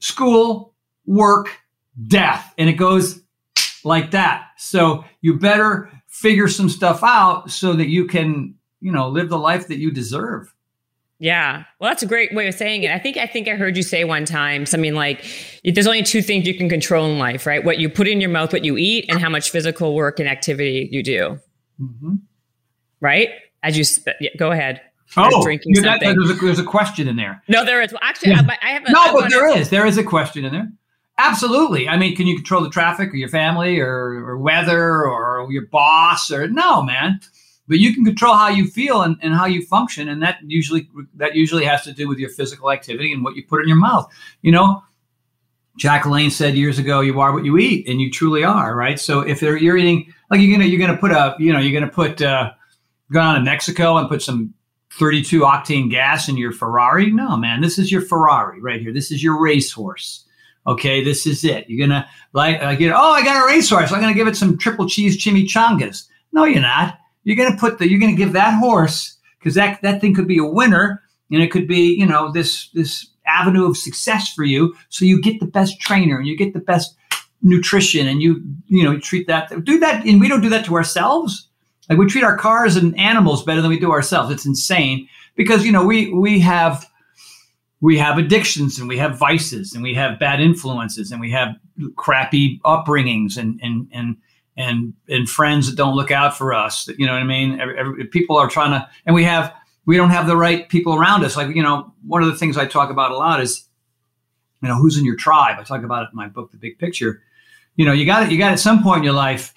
school, 0.00 0.74
work, 1.06 1.48
death, 2.08 2.52
and 2.58 2.68
it 2.68 2.74
goes 2.74 3.21
like 3.84 4.10
that. 4.12 4.46
So 4.56 5.04
you 5.20 5.38
better 5.38 5.90
figure 6.08 6.48
some 6.48 6.68
stuff 6.68 7.02
out 7.02 7.50
so 7.50 7.72
that 7.74 7.88
you 7.88 8.06
can, 8.06 8.54
you 8.80 8.92
know, 8.92 9.08
live 9.08 9.28
the 9.28 9.38
life 9.38 9.68
that 9.68 9.78
you 9.78 9.90
deserve. 9.90 10.52
Yeah. 11.18 11.64
Well, 11.78 11.88
that's 11.90 12.02
a 12.02 12.06
great 12.06 12.34
way 12.34 12.48
of 12.48 12.54
saying 12.54 12.82
it. 12.82 12.90
I 12.90 12.98
think 12.98 13.16
I 13.16 13.26
think 13.26 13.46
I 13.46 13.52
heard 13.54 13.76
you 13.76 13.84
say 13.84 14.02
one 14.02 14.24
time 14.24 14.66
something 14.66 14.94
like 14.94 15.24
there's 15.64 15.86
only 15.86 16.02
two 16.02 16.20
things 16.20 16.48
you 16.48 16.54
can 16.58 16.68
control 16.68 17.06
in 17.10 17.18
life, 17.18 17.46
right? 17.46 17.64
What 17.64 17.78
you 17.78 17.88
put 17.88 18.08
in 18.08 18.20
your 18.20 18.30
mouth, 18.30 18.52
what 18.52 18.64
you 18.64 18.76
eat, 18.76 19.06
and 19.08 19.20
how 19.20 19.28
much 19.30 19.50
physical 19.50 19.94
work 19.94 20.18
and 20.18 20.28
activity 20.28 20.88
you 20.90 21.02
do. 21.04 21.38
Mhm. 21.80 22.18
Right? 23.00 23.28
As 23.62 23.78
you 23.78 23.84
yeah, 24.20 24.30
go 24.36 24.50
ahead. 24.50 24.80
Oh, 25.16 25.42
drinking 25.44 25.74
that- 25.82 26.00
there's, 26.00 26.30
a, 26.30 26.34
there's 26.34 26.58
a 26.58 26.64
question 26.64 27.06
in 27.06 27.16
there. 27.16 27.42
No, 27.46 27.64
there 27.64 27.82
is. 27.82 27.92
Well, 27.92 28.00
actually, 28.02 28.30
Yeah. 28.32 28.42
I, 28.48 28.58
I 28.62 28.70
have 28.72 28.82
a 28.84 28.88
I 28.88 28.92
No, 28.92 29.04
but 29.12 29.14
wanna- 29.14 29.28
there 29.28 29.56
is. 29.58 29.68
There 29.70 29.86
is 29.86 29.98
a 29.98 30.02
question 30.04 30.44
in 30.44 30.52
there. 30.52 30.72
Absolutely. 31.18 31.88
I 31.88 31.96
mean, 31.96 32.16
can 32.16 32.26
you 32.26 32.36
control 32.36 32.62
the 32.62 32.70
traffic 32.70 33.12
or 33.12 33.16
your 33.16 33.28
family 33.28 33.78
or, 33.78 34.24
or 34.26 34.38
weather 34.38 35.06
or 35.06 35.46
your 35.50 35.66
boss 35.66 36.30
or 36.30 36.48
no, 36.48 36.82
man. 36.82 37.20
But 37.68 37.78
you 37.78 37.94
can 37.94 38.04
control 38.04 38.34
how 38.34 38.48
you 38.48 38.66
feel 38.66 39.02
and, 39.02 39.16
and 39.22 39.34
how 39.34 39.46
you 39.46 39.64
function, 39.64 40.08
and 40.08 40.20
that 40.22 40.38
usually 40.44 40.88
that 41.14 41.36
usually 41.36 41.64
has 41.64 41.84
to 41.84 41.92
do 41.92 42.08
with 42.08 42.18
your 42.18 42.28
physical 42.28 42.72
activity 42.72 43.12
and 43.12 43.22
what 43.22 43.36
you 43.36 43.46
put 43.46 43.62
in 43.62 43.68
your 43.68 43.76
mouth. 43.78 44.12
You 44.42 44.50
know, 44.50 44.82
Jack 45.78 46.02
LaLanne 46.02 46.32
said 46.32 46.54
years 46.54 46.78
ago, 46.78 47.00
"You 47.00 47.20
are 47.20 47.32
what 47.32 47.44
you 47.44 47.56
eat," 47.58 47.88
and 47.88 48.00
you 48.00 48.10
truly 48.10 48.42
are, 48.42 48.74
right? 48.74 48.98
So 48.98 49.20
if 49.20 49.40
you're 49.40 49.56
eating 49.56 50.12
like 50.28 50.40
you're 50.40 50.52
gonna 50.54 50.68
you're 50.68 50.80
gonna 50.80 50.98
put 50.98 51.12
a 51.12 51.36
you 51.38 51.52
know 51.52 51.60
you're 51.60 51.78
gonna 51.78 51.90
put 51.90 52.20
uh, 52.20 52.50
go 53.12 53.20
down 53.20 53.36
to 53.36 53.40
Mexico 53.42 53.96
and 53.96 54.08
put 54.08 54.22
some 54.22 54.52
32 54.98 55.40
octane 55.40 55.88
gas 55.88 56.28
in 56.28 56.36
your 56.36 56.52
Ferrari. 56.52 57.10
No, 57.10 57.36
man, 57.36 57.60
this 57.60 57.78
is 57.78 57.90
your 57.92 58.02
Ferrari 58.02 58.60
right 58.60 58.80
here. 58.80 58.92
This 58.92 59.10
is 59.10 59.22
your 59.22 59.40
racehorse. 59.40 60.26
Okay, 60.66 61.02
this 61.02 61.26
is 61.26 61.44
it. 61.44 61.68
You're 61.68 61.86
gonna 61.86 62.08
like, 62.32 62.62
like 62.62 62.80
you 62.80 62.88
know, 62.88 62.96
oh, 62.96 63.12
I 63.12 63.24
got 63.24 63.42
a 63.42 63.46
racehorse. 63.46 63.92
I'm 63.92 64.00
gonna 64.00 64.14
give 64.14 64.28
it 64.28 64.36
some 64.36 64.58
triple 64.58 64.88
cheese 64.88 65.22
chimichangas. 65.22 66.06
No, 66.32 66.44
you're 66.44 66.60
not. 66.60 66.98
You're 67.24 67.36
gonna 67.36 67.58
put 67.58 67.78
the. 67.78 67.90
You're 67.90 68.00
gonna 68.00 68.14
give 68.14 68.32
that 68.32 68.58
horse 68.58 69.16
because 69.38 69.54
that 69.54 69.82
that 69.82 70.00
thing 70.00 70.14
could 70.14 70.28
be 70.28 70.38
a 70.38 70.44
winner 70.44 71.02
and 71.30 71.42
it 71.42 71.50
could 71.50 71.66
be 71.66 71.94
you 71.94 72.06
know 72.06 72.30
this 72.30 72.68
this 72.74 73.08
avenue 73.26 73.66
of 73.66 73.76
success 73.76 74.32
for 74.32 74.44
you. 74.44 74.74
So 74.88 75.04
you 75.04 75.20
get 75.20 75.40
the 75.40 75.46
best 75.46 75.80
trainer 75.80 76.18
and 76.18 76.26
you 76.26 76.36
get 76.36 76.52
the 76.52 76.60
best 76.60 76.94
nutrition 77.42 78.06
and 78.06 78.22
you 78.22 78.40
you 78.66 78.84
know 78.84 78.98
treat 79.00 79.26
that 79.26 79.64
do 79.64 79.80
that 79.80 80.06
and 80.06 80.20
we 80.20 80.28
don't 80.28 80.42
do 80.42 80.48
that 80.48 80.64
to 80.64 80.76
ourselves 80.76 81.48
like 81.88 81.98
we 81.98 82.06
treat 82.06 82.24
our 82.24 82.38
cars 82.38 82.76
and 82.76 82.98
animals 82.98 83.44
better 83.44 83.60
than 83.60 83.70
we 83.70 83.78
do 83.78 83.90
ourselves. 83.90 84.30
It's 84.30 84.46
insane 84.46 85.08
because 85.34 85.64
you 85.64 85.72
know 85.72 85.84
we 85.84 86.12
we 86.12 86.38
have 86.40 86.86
we 87.82 87.98
have 87.98 88.16
addictions 88.16 88.78
and 88.78 88.88
we 88.88 88.96
have 88.96 89.18
vices 89.18 89.74
and 89.74 89.82
we 89.82 89.92
have 89.92 90.18
bad 90.18 90.40
influences 90.40 91.12
and 91.12 91.20
we 91.20 91.30
have 91.30 91.54
crappy 91.96 92.58
upbringings 92.64 93.36
and 93.36 93.60
and 93.62 93.88
and 93.92 94.16
and 94.56 94.94
and 95.08 95.28
friends 95.28 95.68
that 95.68 95.76
don't 95.76 95.94
look 95.94 96.10
out 96.10 96.36
for 96.36 96.54
us. 96.54 96.88
You 96.96 97.06
know 97.06 97.12
what 97.12 97.22
I 97.22 97.26
mean? 97.26 97.60
Every, 97.60 97.78
every, 97.78 98.04
people 98.06 98.36
are 98.38 98.48
trying 98.48 98.70
to, 98.70 98.88
and 99.04 99.14
we 99.14 99.24
have 99.24 99.54
we 99.84 99.96
don't 99.98 100.10
have 100.10 100.26
the 100.26 100.36
right 100.36 100.66
people 100.70 100.94
around 100.94 101.24
us. 101.24 101.36
Like 101.36 101.54
you 101.54 101.62
know, 101.62 101.92
one 102.06 102.22
of 102.22 102.28
the 102.30 102.36
things 102.36 102.56
I 102.56 102.64
talk 102.64 102.90
about 102.90 103.10
a 103.10 103.16
lot 103.16 103.42
is 103.42 103.68
you 104.62 104.68
know 104.68 104.76
who's 104.76 104.96
in 104.96 105.04
your 105.04 105.16
tribe. 105.16 105.58
I 105.58 105.64
talk 105.64 105.82
about 105.82 106.04
it 106.04 106.08
in 106.12 106.16
my 106.16 106.28
book, 106.28 106.52
The 106.52 106.56
Big 106.56 106.78
Picture. 106.78 107.22
You 107.76 107.84
know, 107.84 107.92
you 107.92 108.06
got 108.06 108.22
it. 108.22 108.30
You 108.30 108.38
got 108.38 108.52
at 108.52 108.60
some 108.60 108.82
point 108.82 108.98
in 108.98 109.04
your 109.04 109.14
life 109.14 109.52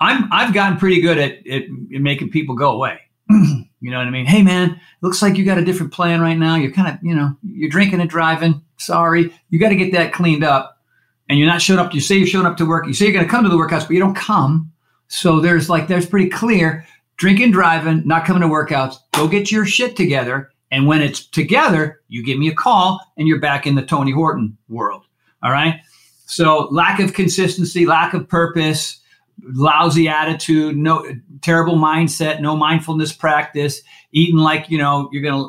I'm 0.00 0.28
I've 0.32 0.52
gotten 0.52 0.78
pretty 0.78 1.00
good 1.00 1.18
at, 1.18 1.46
at, 1.46 1.62
at 1.62 1.68
making 1.68 2.30
people 2.30 2.54
go 2.54 2.72
away. 2.72 3.00
you 3.84 3.90
know 3.90 3.98
what 3.98 4.06
I 4.06 4.10
mean? 4.10 4.24
Hey 4.24 4.40
man, 4.40 4.80
looks 5.02 5.20
like 5.20 5.36
you 5.36 5.44
got 5.44 5.58
a 5.58 5.64
different 5.64 5.92
plan 5.92 6.22
right 6.22 6.38
now. 6.38 6.54
You're 6.54 6.72
kind 6.72 6.88
of, 6.88 6.98
you 7.02 7.14
know, 7.14 7.36
you're 7.42 7.68
drinking 7.68 8.00
and 8.00 8.08
driving. 8.08 8.62
Sorry. 8.78 9.30
You 9.50 9.58
got 9.58 9.68
to 9.68 9.76
get 9.76 9.92
that 9.92 10.14
cleaned 10.14 10.42
up. 10.42 10.80
And 11.28 11.38
you're 11.38 11.46
not 11.46 11.60
showing 11.60 11.78
up. 11.78 11.92
You 11.92 12.00
say 12.00 12.16
you're 12.16 12.26
showing 12.26 12.46
up 12.46 12.56
to 12.56 12.64
work. 12.64 12.86
You 12.86 12.94
say 12.94 13.04
you're 13.04 13.12
going 13.12 13.26
to 13.26 13.30
come 13.30 13.44
to 13.44 13.50
the 13.50 13.56
workouts, 13.56 13.82
but 13.82 13.90
you 13.90 13.98
don't 13.98 14.16
come. 14.16 14.72
So 15.08 15.38
there's 15.38 15.68
like 15.68 15.86
there's 15.86 16.06
pretty 16.06 16.30
clear 16.30 16.86
drinking, 17.18 17.50
driving, 17.50 18.06
not 18.06 18.24
coming 18.24 18.40
to 18.40 18.48
workouts. 18.48 18.96
Go 19.12 19.28
get 19.28 19.52
your 19.52 19.66
shit 19.66 19.96
together. 19.96 20.50
And 20.70 20.86
when 20.86 21.02
it's 21.02 21.26
together, 21.26 22.00
you 22.08 22.24
give 22.24 22.38
me 22.38 22.48
a 22.48 22.54
call 22.54 23.02
and 23.18 23.28
you're 23.28 23.38
back 23.38 23.66
in 23.66 23.74
the 23.74 23.84
Tony 23.84 24.12
Horton 24.12 24.56
world. 24.70 25.04
All 25.42 25.52
right. 25.52 25.78
So 26.24 26.68
lack 26.70 27.00
of 27.00 27.12
consistency, 27.12 27.84
lack 27.84 28.14
of 28.14 28.26
purpose, 28.26 29.02
lousy 29.42 30.08
attitude, 30.08 30.76
no 30.76 31.04
terrible 31.40 31.76
mindset, 31.76 32.40
no 32.40 32.56
mindfulness 32.56 33.12
practice, 33.12 33.82
eating 34.12 34.38
like 34.38 34.70
you 34.70 34.78
know 34.78 35.08
you're 35.12 35.22
gonna 35.22 35.48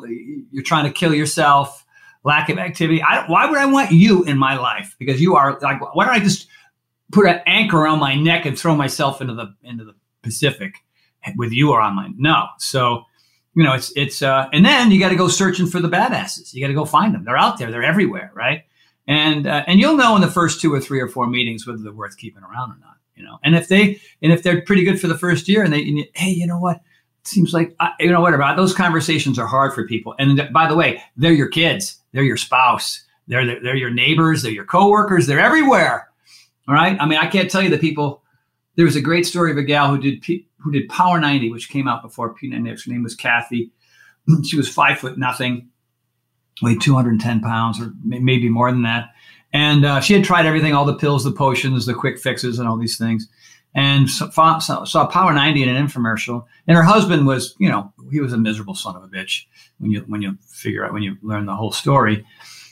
you're 0.50 0.62
trying 0.62 0.84
to 0.84 0.92
kill 0.92 1.14
yourself, 1.14 1.84
lack 2.24 2.48
of 2.48 2.58
activity. 2.58 3.02
I, 3.02 3.26
why 3.26 3.46
would 3.46 3.58
I 3.58 3.66
want 3.66 3.92
you 3.92 4.24
in 4.24 4.38
my 4.38 4.56
life? 4.56 4.94
Because 4.98 5.20
you 5.20 5.36
are 5.36 5.58
like, 5.60 5.80
why 5.94 6.04
don't 6.04 6.14
I 6.14 6.20
just 6.20 6.48
put 7.12 7.26
an 7.26 7.40
anchor 7.46 7.78
around 7.78 8.00
my 8.00 8.14
neck 8.14 8.46
and 8.46 8.58
throw 8.58 8.74
myself 8.74 9.20
into 9.20 9.34
the 9.34 9.54
into 9.62 9.84
the 9.84 9.94
Pacific 10.22 10.74
with 11.36 11.52
you 11.52 11.72
around 11.72 11.94
my 11.94 12.10
no. 12.16 12.46
So 12.58 13.04
you 13.54 13.62
know 13.62 13.74
it's 13.74 13.92
it's 13.96 14.22
uh, 14.22 14.48
and 14.52 14.64
then 14.64 14.90
you 14.90 15.00
got 15.00 15.10
to 15.10 15.16
go 15.16 15.28
searching 15.28 15.66
for 15.66 15.80
the 15.80 15.88
badasses. 15.88 16.52
You 16.52 16.60
got 16.60 16.68
to 16.68 16.74
go 16.74 16.84
find 16.84 17.14
them. 17.14 17.24
They're 17.24 17.36
out 17.36 17.58
there. 17.58 17.70
They're 17.70 17.84
everywhere, 17.84 18.32
right? 18.34 18.64
And 19.06 19.46
uh, 19.46 19.64
and 19.66 19.78
you'll 19.78 19.96
know 19.96 20.16
in 20.16 20.22
the 20.22 20.30
first 20.30 20.60
two 20.60 20.74
or 20.74 20.80
three 20.80 21.00
or 21.00 21.08
four 21.08 21.26
meetings 21.26 21.66
whether 21.66 21.78
they're 21.78 21.92
worth 21.92 22.16
keeping 22.16 22.42
around 22.42 22.72
or 22.72 22.78
not 22.80 22.95
you 23.16 23.24
know? 23.24 23.38
And 23.42 23.54
if 23.54 23.68
they 23.68 24.00
and 24.22 24.32
if 24.32 24.42
they're 24.42 24.62
pretty 24.62 24.84
good 24.84 25.00
for 25.00 25.08
the 25.08 25.18
first 25.18 25.48
year 25.48 25.62
and 25.62 25.72
they 25.72 25.80
and 25.80 25.98
you, 25.98 26.04
hey 26.14 26.30
you 26.30 26.46
know 26.46 26.58
what? 26.58 26.76
It 26.76 27.28
seems 27.28 27.52
like 27.52 27.74
uh, 27.80 27.90
you 27.98 28.10
know 28.10 28.20
whatever 28.20 28.44
those 28.56 28.74
conversations 28.74 29.38
are 29.38 29.46
hard 29.46 29.74
for 29.74 29.86
people. 29.86 30.14
And 30.18 30.48
by 30.52 30.68
the 30.68 30.76
way 30.76 31.02
they're 31.16 31.32
your 31.32 31.48
kids 31.48 31.98
they're 32.12 32.22
your 32.22 32.36
spouse 32.36 33.02
they're, 33.26 33.44
they're 33.44 33.62
they're 33.62 33.76
your 33.76 33.90
neighbors 33.90 34.42
they're 34.42 34.52
your 34.52 34.64
coworkers 34.64 35.26
they're 35.26 35.40
everywhere 35.40 36.08
all 36.68 36.74
right? 36.74 36.96
I 37.00 37.06
mean 37.06 37.18
i 37.18 37.26
can't 37.26 37.50
tell 37.50 37.62
you 37.62 37.70
the 37.70 37.78
people. 37.78 38.22
There 38.76 38.84
was 38.84 38.96
a 38.96 39.00
great 39.00 39.24
story 39.24 39.50
of 39.50 39.56
a 39.56 39.62
gal 39.62 39.88
who 39.88 39.98
did 39.98 40.20
P, 40.20 40.46
who 40.58 40.70
did 40.70 40.88
power 40.88 41.18
90 41.18 41.50
which 41.50 41.70
came 41.70 41.88
out 41.88 42.02
before 42.02 42.34
p90x 42.34 42.86
her 42.86 42.92
name 42.92 43.02
was 43.02 43.14
kathy. 43.14 43.72
She 44.44 44.56
was 44.56 44.68
five 44.68 44.98
foot 44.98 45.18
nothing 45.18 45.68
weighed 46.62 46.80
210 46.80 47.40
pounds 47.40 47.80
or 47.80 47.92
maybe 48.04 48.48
more 48.48 48.70
than 48.70 48.82
that 48.82 49.10
and 49.52 49.84
uh, 49.84 50.00
she 50.00 50.12
had 50.12 50.24
tried 50.24 50.46
everything, 50.46 50.74
all 50.74 50.84
the 50.84 50.94
pills, 50.94 51.24
the 51.24 51.32
potions, 51.32 51.86
the 51.86 51.94
quick 51.94 52.18
fixes, 52.18 52.58
and 52.58 52.68
all 52.68 52.76
these 52.76 52.98
things. 52.98 53.28
And 53.74 54.08
saw, 54.08 54.58
saw 54.58 55.06
Power 55.06 55.32
90 55.32 55.62
in 55.62 55.68
an 55.68 55.86
infomercial. 55.86 56.46
And 56.66 56.76
her 56.76 56.82
husband 56.82 57.26
was, 57.26 57.54
you 57.58 57.68
know, 57.68 57.92
he 58.10 58.20
was 58.20 58.32
a 58.32 58.38
miserable 58.38 58.74
son 58.74 58.96
of 58.96 59.02
a 59.02 59.08
bitch 59.08 59.44
when 59.78 59.90
you 59.90 60.00
when 60.08 60.22
you 60.22 60.38
figure 60.48 60.84
out 60.84 60.94
when 60.94 61.02
you 61.02 61.16
learn 61.22 61.44
the 61.44 61.54
whole 61.54 61.72
story. 61.72 62.24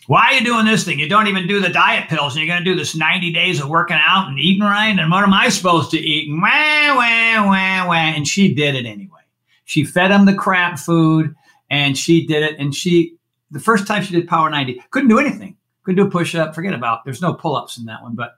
Why 0.07 0.29
are 0.29 0.33
you 0.35 0.45
doing 0.45 0.67
this 0.67 0.85
thing? 0.85 0.99
You 0.99 1.09
don't 1.09 1.29
even 1.29 1.47
do 1.47 1.61
the 1.61 1.71
diet 1.71 2.09
pills, 2.09 2.35
and 2.35 2.45
you're 2.45 2.55
going 2.55 2.65
to 2.65 2.71
do 2.71 2.77
this 2.77 2.95
90 2.95 3.33
days 3.33 3.61
of 3.61 3.69
working 3.69 3.99
out 3.99 4.29
and 4.29 4.39
eating 4.39 4.63
right. 4.63 4.99
And 4.99 5.11
what 5.11 5.25
am 5.25 5.33
I 5.33 5.49
supposed 5.49 5.91
to 5.93 5.99
eat? 5.99 6.31
And 6.31 6.41
wah 6.43 6.97
wah 6.97 7.47
wah 7.49 7.89
wah. 7.89 7.95
And 7.95 8.27
she 8.29 8.55
did 8.55 8.75
it 8.75 8.87
anyway. 8.87 9.21
She 9.65 9.85
fed 9.85 10.11
him 10.11 10.27
the 10.27 10.35
crap 10.35 10.79
food, 10.79 11.35
and 11.71 11.97
she 11.97 12.27
did 12.27 12.43
it. 12.43 12.59
And 12.59 12.75
she, 12.75 13.17
the 13.51 13.61
first 13.61 13.87
time 13.87 14.03
she 14.03 14.13
did 14.13 14.29
Power 14.29 14.51
90, 14.51 14.83
couldn't 14.91 15.09
do 15.09 15.19
anything 15.19 15.57
could 15.85 15.97
do 15.97 16.07
a 16.07 16.11
push 16.11 16.35
up. 16.35 16.55
Forget 16.55 16.75
about. 16.75 17.05
There's 17.05 17.23
no 17.23 17.35
pull 17.35 17.57
ups 17.57 17.79
in 17.79 17.85
that 17.87 18.03
one, 18.03 18.14
but 18.14 18.37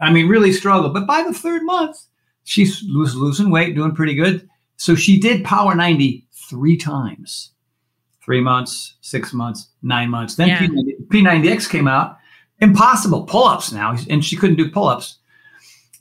I 0.00 0.10
mean, 0.10 0.28
really 0.28 0.52
struggled. 0.52 0.94
But 0.94 1.06
by 1.06 1.22
the 1.22 1.34
third 1.34 1.62
month, 1.64 1.98
she 2.44 2.62
was 2.62 3.14
losing 3.14 3.50
weight, 3.50 3.74
doing 3.74 3.94
pretty 3.94 4.14
good. 4.14 4.48
So 4.76 4.94
she 4.94 5.20
did 5.20 5.44
Power 5.44 5.74
90 5.74 6.26
three 6.32 6.76
times, 6.76 7.52
three 8.24 8.40
months, 8.40 8.96
six 9.02 9.32
months, 9.32 9.68
nine 9.82 10.08
months. 10.08 10.36
Then 10.36 10.48
Yeah. 10.48 10.58
P90, 10.60 11.06
P90X 11.08 11.68
came 11.68 11.86
out. 11.86 12.16
Impossible 12.60 13.24
pull 13.24 13.44
ups 13.44 13.72
now, 13.72 13.96
and 14.08 14.24
she 14.24 14.36
couldn't 14.36 14.56
do 14.56 14.70
pull 14.70 14.88
ups. 14.88 15.18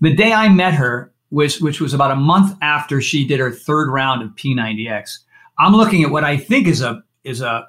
The 0.01 0.13
day 0.13 0.33
I 0.33 0.49
met 0.49 0.73
her, 0.75 1.13
which 1.29 1.59
which 1.61 1.79
was 1.79 1.93
about 1.93 2.11
a 2.11 2.15
month 2.15 2.57
after 2.61 3.01
she 3.01 3.25
did 3.25 3.39
her 3.39 3.51
third 3.51 3.89
round 3.89 4.21
of 4.21 4.29
P90X, 4.31 5.19
I'm 5.57 5.73
looking 5.73 6.03
at 6.03 6.09
what 6.09 6.23
I 6.23 6.37
think 6.37 6.67
is 6.67 6.81
a 6.81 7.03
is 7.23 7.41
a 7.41 7.67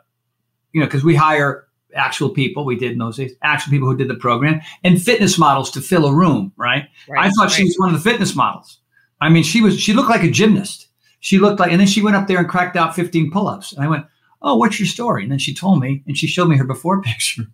you 0.72 0.80
know 0.80 0.86
because 0.86 1.04
we 1.04 1.14
hire 1.14 1.66
actual 1.94 2.30
people 2.30 2.64
we 2.64 2.76
did 2.76 2.92
in 2.92 2.98
those 2.98 3.16
days, 3.16 3.32
actual 3.42 3.70
people 3.70 3.88
who 3.88 3.96
did 3.96 4.08
the 4.08 4.14
program, 4.14 4.60
and 4.84 5.00
fitness 5.00 5.38
models 5.38 5.70
to 5.72 5.80
fill 5.80 6.06
a 6.06 6.14
room, 6.14 6.52
right? 6.56 6.88
Right, 7.08 7.26
I 7.26 7.30
thought 7.30 7.50
she 7.50 7.64
was 7.64 7.76
one 7.78 7.94
of 7.94 8.02
the 8.02 8.10
fitness 8.10 8.34
models. 8.34 8.78
I 9.20 9.28
mean, 9.28 9.42
she 9.42 9.60
was 9.60 9.78
she 9.80 9.92
looked 9.92 10.10
like 10.10 10.24
a 10.24 10.30
gymnast. 10.30 10.88
She 11.20 11.38
looked 11.38 11.60
like, 11.60 11.70
and 11.70 11.80
then 11.80 11.86
she 11.86 12.02
went 12.02 12.16
up 12.16 12.26
there 12.26 12.38
and 12.38 12.48
cracked 12.48 12.76
out 12.76 12.94
15 12.94 13.30
pull-ups. 13.30 13.72
And 13.72 13.84
I 13.84 13.88
went, 13.88 14.06
"Oh, 14.40 14.56
what's 14.56 14.80
your 14.80 14.86
story?" 14.86 15.22
And 15.22 15.30
then 15.30 15.38
she 15.38 15.54
told 15.54 15.80
me, 15.80 16.02
and 16.06 16.16
she 16.16 16.26
showed 16.26 16.48
me 16.48 16.56
her 16.56 16.64
before 16.64 17.02
picture. 17.02 17.44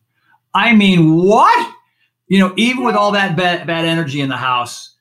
I 0.55 0.75
mean, 0.75 1.16
what? 1.16 1.75
You 2.29 2.38
know, 2.40 2.55
even 2.57 2.85
with 2.85 2.96
all 2.96 3.12
that 3.12 3.37
bad, 3.37 3.66
bad 3.66 3.85
energy 3.85 4.20
in 4.20 4.29
the 4.29 4.37
house, 4.37 4.94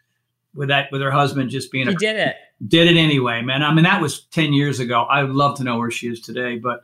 with 0.53 0.69
that 0.69 0.91
with 0.91 1.01
her 1.01 1.11
husband 1.11 1.49
just 1.49 1.71
being, 1.71 1.87
she 1.87 1.93
a, 1.93 1.97
did 1.97 2.15
it, 2.15 2.35
did 2.67 2.87
it 2.87 2.97
anyway, 2.99 3.41
man. 3.41 3.63
I 3.63 3.73
mean, 3.73 3.83
that 3.83 4.01
was 4.01 4.25
ten 4.25 4.53
years 4.53 4.79
ago. 4.79 5.03
I 5.03 5.23
would 5.23 5.35
love 5.35 5.57
to 5.57 5.63
know 5.63 5.77
where 5.77 5.91
she 5.91 6.07
is 6.07 6.21
today, 6.21 6.57
but 6.57 6.83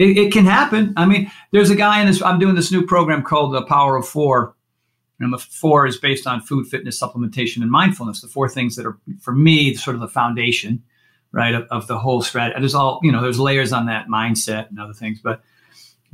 it, 0.00 0.16
it 0.16 0.32
can 0.32 0.46
happen. 0.46 0.94
I 0.96 1.04
mean, 1.04 1.30
there's 1.52 1.68
a 1.68 1.76
guy 1.76 2.00
in 2.00 2.06
this. 2.06 2.22
I'm 2.22 2.38
doing 2.38 2.54
this 2.54 2.72
new 2.72 2.86
program 2.86 3.22
called 3.22 3.52
The 3.52 3.62
Power 3.62 3.96
of 3.96 4.08
Four, 4.08 4.54
and 5.20 5.30
the 5.30 5.38
four 5.38 5.86
is 5.86 5.98
based 5.98 6.26
on 6.26 6.40
food, 6.40 6.66
fitness, 6.66 7.00
supplementation, 7.00 7.60
and 7.60 7.70
mindfulness. 7.70 8.22
The 8.22 8.28
four 8.28 8.48
things 8.48 8.76
that 8.76 8.86
are 8.86 8.98
for 9.20 9.32
me 9.32 9.74
sort 9.74 9.94
of 9.94 10.00
the 10.00 10.08
foundation, 10.08 10.82
right, 11.32 11.54
of, 11.54 11.64
of 11.70 11.86
the 11.86 11.98
whole 11.98 12.22
strategy. 12.22 12.58
There's 12.58 12.74
all 12.74 12.98
you 13.02 13.12
know. 13.12 13.20
There's 13.20 13.38
layers 13.38 13.74
on 13.74 13.86
that 13.86 14.08
mindset 14.08 14.70
and 14.70 14.80
other 14.80 14.94
things, 14.94 15.20
but 15.22 15.42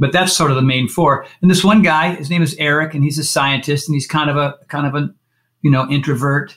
but 0.00 0.10
that's 0.10 0.32
sort 0.32 0.50
of 0.50 0.56
the 0.56 0.62
main 0.62 0.88
four. 0.88 1.24
And 1.40 1.48
this 1.48 1.62
one 1.62 1.82
guy, 1.82 2.16
his 2.16 2.28
name 2.28 2.42
is 2.42 2.56
Eric, 2.58 2.92
and 2.92 3.04
he's 3.04 3.18
a 3.20 3.24
scientist, 3.24 3.88
and 3.88 3.94
he's 3.94 4.08
kind 4.08 4.28
of 4.28 4.36
a 4.36 4.56
kind 4.66 4.88
of 4.88 4.96
a 4.96 5.14
you 5.62 5.70
know 5.70 5.88
introvert. 5.88 6.56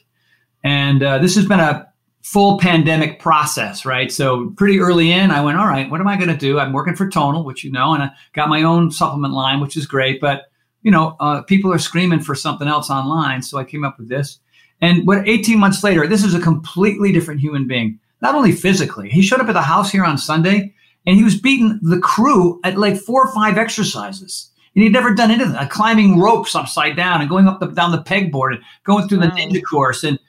And 0.63 1.03
uh, 1.03 1.19
this 1.19 1.35
has 1.35 1.45
been 1.45 1.59
a 1.59 1.88
full 2.21 2.59
pandemic 2.59 3.19
process, 3.19 3.85
right? 3.85 4.11
So 4.11 4.51
pretty 4.51 4.79
early 4.79 5.11
in, 5.11 5.31
I 5.31 5.41
went, 5.41 5.57
all 5.57 5.67
right, 5.67 5.89
what 5.89 6.01
am 6.01 6.07
I 6.07 6.15
going 6.15 6.29
to 6.29 6.37
do? 6.37 6.59
I'm 6.59 6.73
working 6.73 6.95
for 6.95 7.09
Tonal, 7.09 7.43
which 7.43 7.63
you 7.63 7.71
know, 7.71 7.93
and 7.93 8.03
I 8.03 8.11
got 8.33 8.49
my 8.49 8.63
own 8.63 8.91
supplement 8.91 9.33
line, 9.33 9.59
which 9.61 9.77
is 9.77 9.85
great. 9.85 10.19
But 10.19 10.51
you 10.81 10.91
know, 10.91 11.15
uh, 11.19 11.41
people 11.43 11.73
are 11.73 11.79
screaming 11.79 12.19
for 12.19 12.35
something 12.35 12.67
else 12.67 12.89
online, 12.89 13.41
so 13.41 13.57
I 13.57 13.63
came 13.63 13.83
up 13.83 13.99
with 13.99 14.09
this. 14.09 14.39
And 14.81 15.05
what 15.05 15.27
18 15.27 15.59
months 15.59 15.83
later, 15.83 16.07
this 16.07 16.23
is 16.23 16.33
a 16.33 16.39
completely 16.39 17.11
different 17.11 17.41
human 17.41 17.67
being. 17.67 17.99
Not 18.21 18.35
only 18.35 18.51
physically, 18.51 19.09
he 19.09 19.21
showed 19.21 19.41
up 19.41 19.49
at 19.49 19.53
the 19.53 19.61
house 19.61 19.91
here 19.91 20.03
on 20.03 20.17
Sunday 20.17 20.73
and 21.05 21.17
he 21.17 21.23
was 21.23 21.39
beating 21.39 21.79
the 21.81 21.99
crew 21.99 22.59
at 22.63 22.77
like 22.77 22.97
four 22.97 23.25
or 23.25 23.33
five 23.33 23.57
exercises. 23.57 24.51
And 24.75 24.83
he'd 24.83 24.93
never 24.93 25.13
done 25.13 25.31
anything, 25.31 25.53
like 25.53 25.69
climbing 25.69 26.19
ropes 26.19 26.55
upside 26.55 26.95
down 26.95 27.21
and 27.21 27.29
going 27.29 27.47
up 27.47 27.59
the, 27.59 27.67
down 27.67 27.91
the 27.91 28.03
pegboard 28.03 28.55
and 28.55 28.63
going 28.83 29.07
through 29.07 29.19
the 29.19 29.27
ninja 29.27 29.61
course. 29.63 30.03
And 30.03 30.19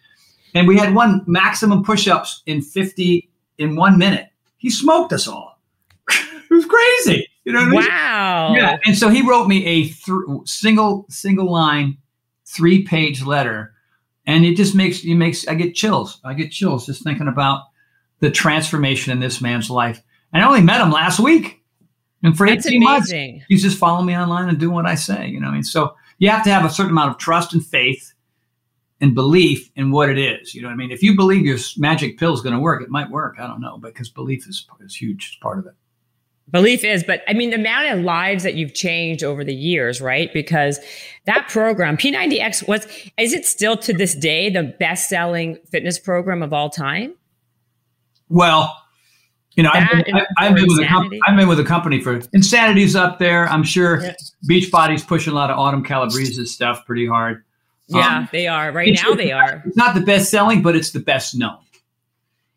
and 0.55 0.67
we 0.67 0.77
had 0.77 0.95
one 0.95 1.23
maximum 1.27 1.83
push-ups 1.85 2.43
in 2.47 2.63
50 2.63 3.29
in 3.59 3.77
one 3.77 3.99
minute. 3.99 4.29
He 4.57 4.71
smoked 4.71 5.13
us 5.13 5.29
all. 5.29 5.59
it 6.09 6.51
was 6.51 6.67
crazy. 6.67 7.29
You 7.45 7.53
know 7.53 7.69
wow. 7.73 8.49
I 8.49 8.53
mean? 8.53 8.59
Yeah. 8.59 8.77
And 8.85 8.97
so 8.97 9.09
he 9.09 9.27
wrote 9.27 9.47
me 9.47 9.65
a 9.67 9.83
th- 9.85 10.45
single 10.45 11.07
single 11.09 11.51
line, 11.51 11.99
three 12.45 12.83
page 12.83 13.23
letter, 13.23 13.73
and 14.27 14.45
it 14.45 14.57
just 14.57 14.75
makes 14.75 15.03
you 15.03 15.17
makes 15.17 15.49
I 15.49 15.55
get 15.55 15.75
chills. 15.75 16.21
I 16.25 16.35
get 16.35 16.51
chills 16.53 16.87
just 16.87 17.03
thinking 17.03 17.29
about 17.29 17.63
the 18.21 18.31
transformation 18.31 19.13
in 19.13 19.21
this 19.21 19.41
man's 19.41 19.71
life. 19.71 20.03
And 20.33 20.43
I 20.43 20.47
only 20.47 20.61
met 20.61 20.81
him 20.81 20.91
last 20.91 21.19
week. 21.19 21.63
And 22.23 22.37
for 22.37 22.47
That's 22.47 22.67
18 22.67 22.83
amazing. 22.83 23.33
months, 23.33 23.47
he's 23.49 23.63
just 23.63 23.79
following 23.79 24.07
me 24.07 24.17
online 24.17 24.51
and 24.51 24.59
doing 24.59 24.75
what 24.75 24.87
I 24.87 24.95
say. 24.95 25.27
You 25.29 25.41
know, 25.41 25.47
what 25.47 25.53
I 25.53 25.55
mean, 25.55 25.65
so 25.65 25.97
you 26.19 26.29
have 26.29 26.45
to 26.45 26.51
have 26.51 26.67
a 26.67 26.71
certain 26.71 26.91
amount 26.91 27.13
of 27.13 27.19
trust 27.19 27.55
and 27.55 27.65
faith 27.65 28.10
and 29.01 29.15
belief 29.15 29.71
in 29.77 29.91
what 29.91 30.09
it 30.09 30.19
is. 30.19 30.55
You 30.55 30.63
know 30.63 30.69
what 30.69 30.75
I 30.75 30.77
mean? 30.77 30.91
If 30.91 31.03
you 31.03 31.17
believe 31.17 31.47
your 31.47 31.59
magic 31.79 32.19
pill 32.19 32.35
is 32.35 32.41
going 32.41 32.55
to 32.55 32.61
work, 32.61 32.83
it 32.83 32.91
might 32.91 33.11
work. 33.11 33.37
I 33.39 33.47
don't 33.47 33.61
know, 33.61 33.79
because 33.79 34.09
belief 34.11 34.47
is, 34.47 34.67
is 34.81 34.95
huge. 34.95 35.31
It's 35.33 35.37
part 35.41 35.59
of 35.59 35.67
it. 35.67 35.75
Belief 36.51 36.83
is, 36.83 37.05
but 37.05 37.23
I 37.29 37.33
mean, 37.33 37.51
the 37.51 37.57
amount 37.57 37.97
of 37.97 38.05
lives 38.05 38.43
that 38.43 38.55
you've 38.55 38.75
changed 38.75 39.23
over 39.23 39.45
the 39.45 39.55
years, 39.55 40.01
right? 40.01 40.33
Because 40.33 40.81
that 41.27 41.49
program, 41.49 41.97
P90X, 41.97 42.67
was, 42.67 42.87
is 43.17 43.33
it 43.33 43.47
still 43.47 43.77
to 43.79 43.93
this 43.93 44.17
day 44.17 44.51
the 44.51 44.65
best 44.65 45.09
selling 45.09 45.59
fitness 45.71 45.99
program 45.99 46.43
of 46.43 46.53
all 46.53 46.69
time? 46.69 47.15
Well, 48.29 48.77
you 49.55 49.63
know, 49.63 49.71
I've 49.73 49.89
been, 49.91 50.15
I've, 50.39 50.55
been, 50.55 50.67
with 50.67 50.81
a 50.81 50.87
com- 50.87 51.11
I've 51.27 51.37
been 51.37 51.49
with 51.49 51.61
a 51.61 51.65
company 51.65 52.01
for 52.01 52.21
Insanity's 52.33 52.97
up 52.97 53.19
there. 53.19 53.49
I'm 53.49 53.63
sure 53.63 54.03
yeah. 54.03 54.15
Beachbody's 54.47 55.05
pushing 55.05 55.33
a 55.33 55.37
lot 55.37 55.51
of 55.51 55.59
Autumn 55.59 55.85
Calabrese's 55.85 56.53
stuff 56.53 56.85
pretty 56.87 57.07
hard. 57.07 57.45
Yeah, 57.91 58.19
um, 58.19 58.29
they 58.33 58.47
are. 58.47 58.73
Right 58.73 58.97
now, 59.03 59.15
they 59.15 59.33
are. 59.33 59.63
It's 59.67 59.77
not 59.77 59.95
the 59.95 60.01
best 60.01 60.31
selling, 60.31 60.63
but 60.63 60.77
it's 60.77 60.91
the 60.93 61.01
best 61.01 61.35
known. 61.37 61.59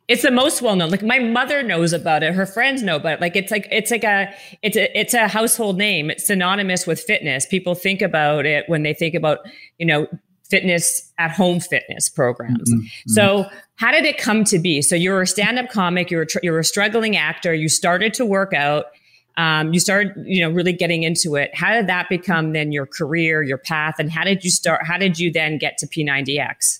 It's 0.08 0.22
the 0.22 0.32
most 0.32 0.62
well 0.62 0.76
known. 0.76 0.92
Like 0.92 1.02
my 1.02 1.20
mother 1.20 1.64
knows 1.64 1.94
about 1.94 2.24
it. 2.24 2.34
Her 2.34 2.46
friends 2.46 2.84
know 2.84 2.98
about 2.98 3.14
it. 3.14 3.22
Like 3.22 3.36
it's 3.36 3.52
like 3.52 3.68
it's 3.72 3.90
like 3.90 4.04
a 4.04 4.34
it's 4.62 4.76
a 4.76 5.00
it's 5.00 5.14
a 5.14 5.28
household 5.28 5.78
name. 5.78 6.10
It's 6.10 6.28
synonymous 6.28 6.86
with 6.86 7.00
fitness. 7.00 7.46
People 7.46 7.74
think 7.74 8.02
about 8.02 8.46
it 8.46 8.66
when 8.68 8.84
they 8.84 8.94
think 8.94 9.16
about 9.16 9.40
you 9.80 9.86
know 9.86 10.08
fitness 10.50 11.12
at 11.18 11.32
home 11.32 11.60
fitness 11.60 12.10
programs. 12.10 12.72
Mm-hmm. 12.72 13.10
So 13.10 13.46
how 13.76 13.92
did 13.92 14.06
it 14.06 14.18
come 14.18 14.44
to 14.46 14.60
be? 14.60 14.82
So 14.82 14.96
you 14.96 15.10
were 15.10 15.22
a 15.22 15.28
stand 15.28 15.58
up 15.58 15.70
comic. 15.70 16.12
You 16.12 16.18
were 16.18 16.26
tr- 16.26 16.40
you 16.44 16.52
were 16.52 16.60
a 16.60 16.66
struggling 16.66 17.16
actor. 17.16 17.54
You 17.54 17.70
started 17.70 18.14
to 18.16 18.26
work 18.26 18.54
out. 18.54 18.88
Um, 19.36 19.74
you 19.74 19.80
started, 19.80 20.14
you 20.26 20.42
know, 20.42 20.52
really 20.52 20.74
getting 20.74 21.04
into 21.04 21.36
it. 21.36 21.56
How 21.56 21.74
did 21.74 21.88
that 21.88 22.08
become 22.10 22.54
then 22.54 22.72
your 22.72 22.86
career, 22.86 23.42
your 23.42 23.58
path, 23.58 23.96
and 23.98 24.12
how 24.12 24.24
did 24.24 24.44
you 24.44 24.52
start? 24.52 24.86
How 24.86 24.98
did 24.98 25.18
you 25.18 25.32
then 25.32 25.58
get 25.58 25.78
to 25.80 25.88
P90X? 25.88 26.80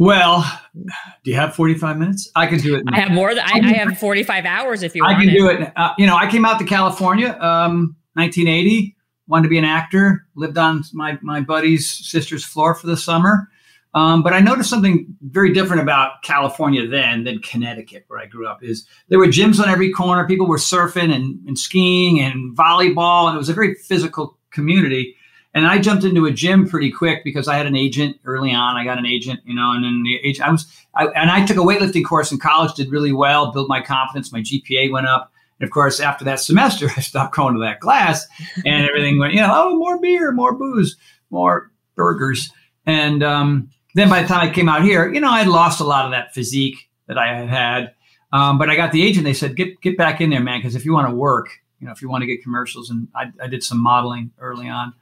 Well, 0.00 0.50
do 0.74 1.30
you 1.30 1.36
have 1.36 1.54
45 1.54 1.98
minutes? 1.98 2.30
I 2.34 2.46
can 2.46 2.58
do 2.58 2.74
it. 2.74 2.84
I 2.90 3.00
have 3.00 3.10
more 3.10 3.34
than 3.34 3.44
I, 3.44 3.60
I 3.62 3.72
have 3.74 3.98
45 3.98 4.46
hours 4.46 4.82
if 4.82 4.94
you 4.94 5.02
want. 5.02 5.18
I 5.18 5.24
can 5.24 5.32
do 5.32 5.46
it. 5.46 5.72
Uh, 5.76 5.92
you 5.98 6.06
know, 6.06 6.16
I 6.16 6.30
came 6.30 6.46
out 6.46 6.58
to 6.58 6.64
California, 6.64 7.36
um, 7.38 7.96
1980, 8.14 8.96
wanted 9.28 9.42
to 9.42 9.48
be 9.50 9.58
an 9.58 9.66
actor, 9.66 10.26
lived 10.36 10.56
on 10.56 10.84
my, 10.94 11.18
my 11.20 11.42
buddy's 11.42 11.86
sister's 11.88 12.42
floor 12.44 12.74
for 12.74 12.86
the 12.86 12.96
summer. 12.96 13.50
Um, 13.92 14.22
but 14.22 14.32
I 14.32 14.40
noticed 14.40 14.70
something 14.70 15.06
very 15.20 15.52
different 15.52 15.82
about 15.82 16.22
California 16.22 16.86
then 16.86 17.24
than 17.24 17.40
Connecticut, 17.40 18.04
where 18.06 18.20
I 18.20 18.26
grew 18.26 18.46
up. 18.46 18.62
Is 18.62 18.86
there 19.08 19.18
were 19.18 19.26
gyms 19.26 19.60
on 19.60 19.68
every 19.68 19.90
corner. 19.90 20.26
People 20.26 20.46
were 20.46 20.58
surfing 20.58 21.12
and, 21.12 21.40
and 21.46 21.58
skiing 21.58 22.20
and 22.20 22.56
volleyball, 22.56 23.26
and 23.26 23.34
it 23.34 23.38
was 23.38 23.48
a 23.48 23.54
very 23.54 23.74
physical 23.74 24.38
community. 24.52 25.16
And 25.52 25.66
I 25.66 25.78
jumped 25.78 26.04
into 26.04 26.26
a 26.26 26.30
gym 26.30 26.68
pretty 26.68 26.92
quick 26.92 27.24
because 27.24 27.48
I 27.48 27.56
had 27.56 27.66
an 27.66 27.74
agent 27.74 28.18
early 28.24 28.52
on. 28.52 28.76
I 28.76 28.84
got 28.84 28.98
an 28.98 29.06
agent, 29.06 29.40
you 29.44 29.54
know, 29.54 29.72
and 29.72 29.84
then 29.84 30.04
the 30.04 30.16
agent, 30.22 30.48
I 30.48 30.52
was, 30.52 30.66
I, 30.94 31.06
and 31.06 31.28
I 31.28 31.44
took 31.44 31.56
a 31.56 31.60
weightlifting 31.60 32.04
course 32.04 32.30
in 32.30 32.38
college, 32.38 32.74
did 32.74 32.90
really 32.92 33.12
well, 33.12 33.50
built 33.50 33.68
my 33.68 33.80
confidence. 33.80 34.32
My 34.32 34.42
GPA 34.42 34.92
went 34.92 35.08
up. 35.08 35.32
And 35.58 35.66
of 35.66 35.72
course, 35.72 35.98
after 35.98 36.24
that 36.24 36.38
semester, 36.38 36.88
I 36.96 37.00
stopped 37.00 37.34
going 37.34 37.54
to 37.54 37.60
that 37.60 37.80
class 37.80 38.26
and 38.64 38.88
everything 38.88 39.18
went, 39.18 39.34
you 39.34 39.40
know, 39.40 39.50
oh, 39.52 39.76
more 39.76 40.00
beer, 40.00 40.30
more 40.30 40.54
booze, 40.54 40.96
more 41.30 41.72
burgers. 41.96 42.52
And 42.86 43.24
um, 43.24 43.70
then 43.94 44.08
by 44.08 44.22
the 44.22 44.28
time 44.28 44.48
I 44.48 44.52
came 44.52 44.68
out 44.68 44.82
here, 44.82 45.12
you 45.12 45.20
know, 45.20 45.30
I'd 45.30 45.48
lost 45.48 45.80
a 45.80 45.84
lot 45.84 46.04
of 46.04 46.10
that 46.12 46.34
physique 46.34 46.88
that 47.06 47.18
I 47.18 47.34
had 47.34 47.48
had. 47.48 47.94
Um, 48.32 48.58
but 48.58 48.70
I 48.70 48.76
got 48.76 48.92
the 48.92 49.02
agent. 49.02 49.24
They 49.24 49.34
said, 49.34 49.56
get 49.56 49.80
get 49.80 49.96
back 49.96 50.20
in 50.20 50.30
there, 50.30 50.40
man, 50.40 50.60
because 50.60 50.76
if 50.76 50.84
you 50.84 50.92
want 50.92 51.08
to 51.08 51.14
work, 51.14 51.48
you 51.80 51.86
know, 51.86 51.92
if 51.92 52.00
you 52.00 52.08
want 52.08 52.22
to 52.22 52.26
get 52.26 52.42
commercials, 52.42 52.90
and 52.90 53.08
I, 53.14 53.32
I 53.42 53.48
did 53.48 53.62
some 53.64 53.82
modeling 53.82 54.30
early 54.38 54.68
on. 54.68 54.92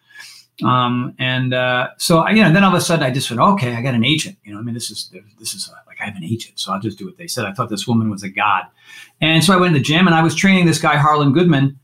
Um, 0.65 1.15
and 1.19 1.55
uh, 1.55 1.91
so, 1.99 2.19
I, 2.19 2.31
you 2.31 2.43
know, 2.43 2.53
then 2.53 2.65
all 2.65 2.75
of 2.75 2.77
a 2.77 2.81
sudden 2.81 3.05
I 3.05 3.11
just 3.11 3.31
went, 3.31 3.41
okay, 3.41 3.75
I 3.75 3.83
got 3.83 3.95
an 3.95 4.05
agent. 4.05 4.39
You 4.45 4.55
know, 4.55 4.59
I 4.59 4.63
mean, 4.63 4.75
this 4.75 4.91
is 4.91 5.13
this 5.39 5.55
is 5.55 5.69
a, 5.69 5.73
like 5.87 6.01
I 6.01 6.05
have 6.05 6.17
an 6.17 6.25
agent, 6.25 6.59
so 6.59 6.73
I'll 6.73 6.81
just 6.81 6.99
do 6.99 7.05
what 7.05 7.17
they 7.17 7.27
said. 7.27 7.45
I 7.45 7.53
thought 7.53 7.69
this 7.69 7.87
woman 7.87 8.11
was 8.11 8.23
a 8.23 8.29
god, 8.29 8.65
and 9.21 9.45
so 9.45 9.53
I 9.53 9.57
went 9.57 9.75
to 9.75 9.79
the 9.79 9.85
gym 9.85 10.07
and 10.07 10.17
I 10.17 10.23
was 10.23 10.35
training 10.35 10.67
this 10.67 10.81
guy 10.81 10.97
Harlan 10.97 11.33
Goodman, 11.33 11.79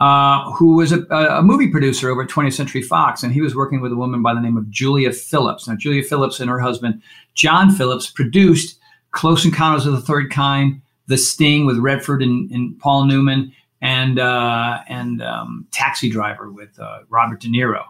uh, 0.00 0.50
who 0.52 0.76
was 0.76 0.92
a, 0.92 1.02
a, 1.10 1.42
movie 1.42 1.68
producer 1.68 2.08
over 2.08 2.22
at 2.22 2.30
20th 2.30 2.54
Century 2.54 2.80
Fox, 2.80 3.22
and 3.22 3.34
he 3.34 3.42
was 3.42 3.54
working 3.54 3.82
with 3.82 3.92
a 3.92 3.96
woman 3.96 4.22
by 4.22 4.32
the 4.32 4.40
name 4.40 4.56
of 4.56 4.70
Julia 4.70 5.12
Phillips. 5.12 5.68
Now, 5.68 5.76
Julia 5.76 6.02
Phillips 6.02 6.40
and 6.40 6.48
her 6.48 6.58
husband 6.58 7.02
John 7.34 7.70
Phillips 7.70 8.10
produced 8.10 8.78
Close 9.10 9.44
Encounters 9.44 9.84
of 9.84 9.92
the 9.92 10.00
Third 10.00 10.30
Kind, 10.30 10.80
The 11.06 11.18
Sting 11.18 11.66
with 11.66 11.78
Redford 11.78 12.22
and, 12.22 12.50
and 12.50 12.78
Paul 12.78 13.04
Newman, 13.04 13.52
and 13.82 14.18
uh, 14.18 14.78
and 14.88 15.22
um, 15.22 15.66
Taxi 15.70 16.08
Driver 16.08 16.50
with 16.50 16.78
uh, 16.80 17.00
Robert 17.10 17.40
De 17.40 17.48
Niro. 17.48 17.84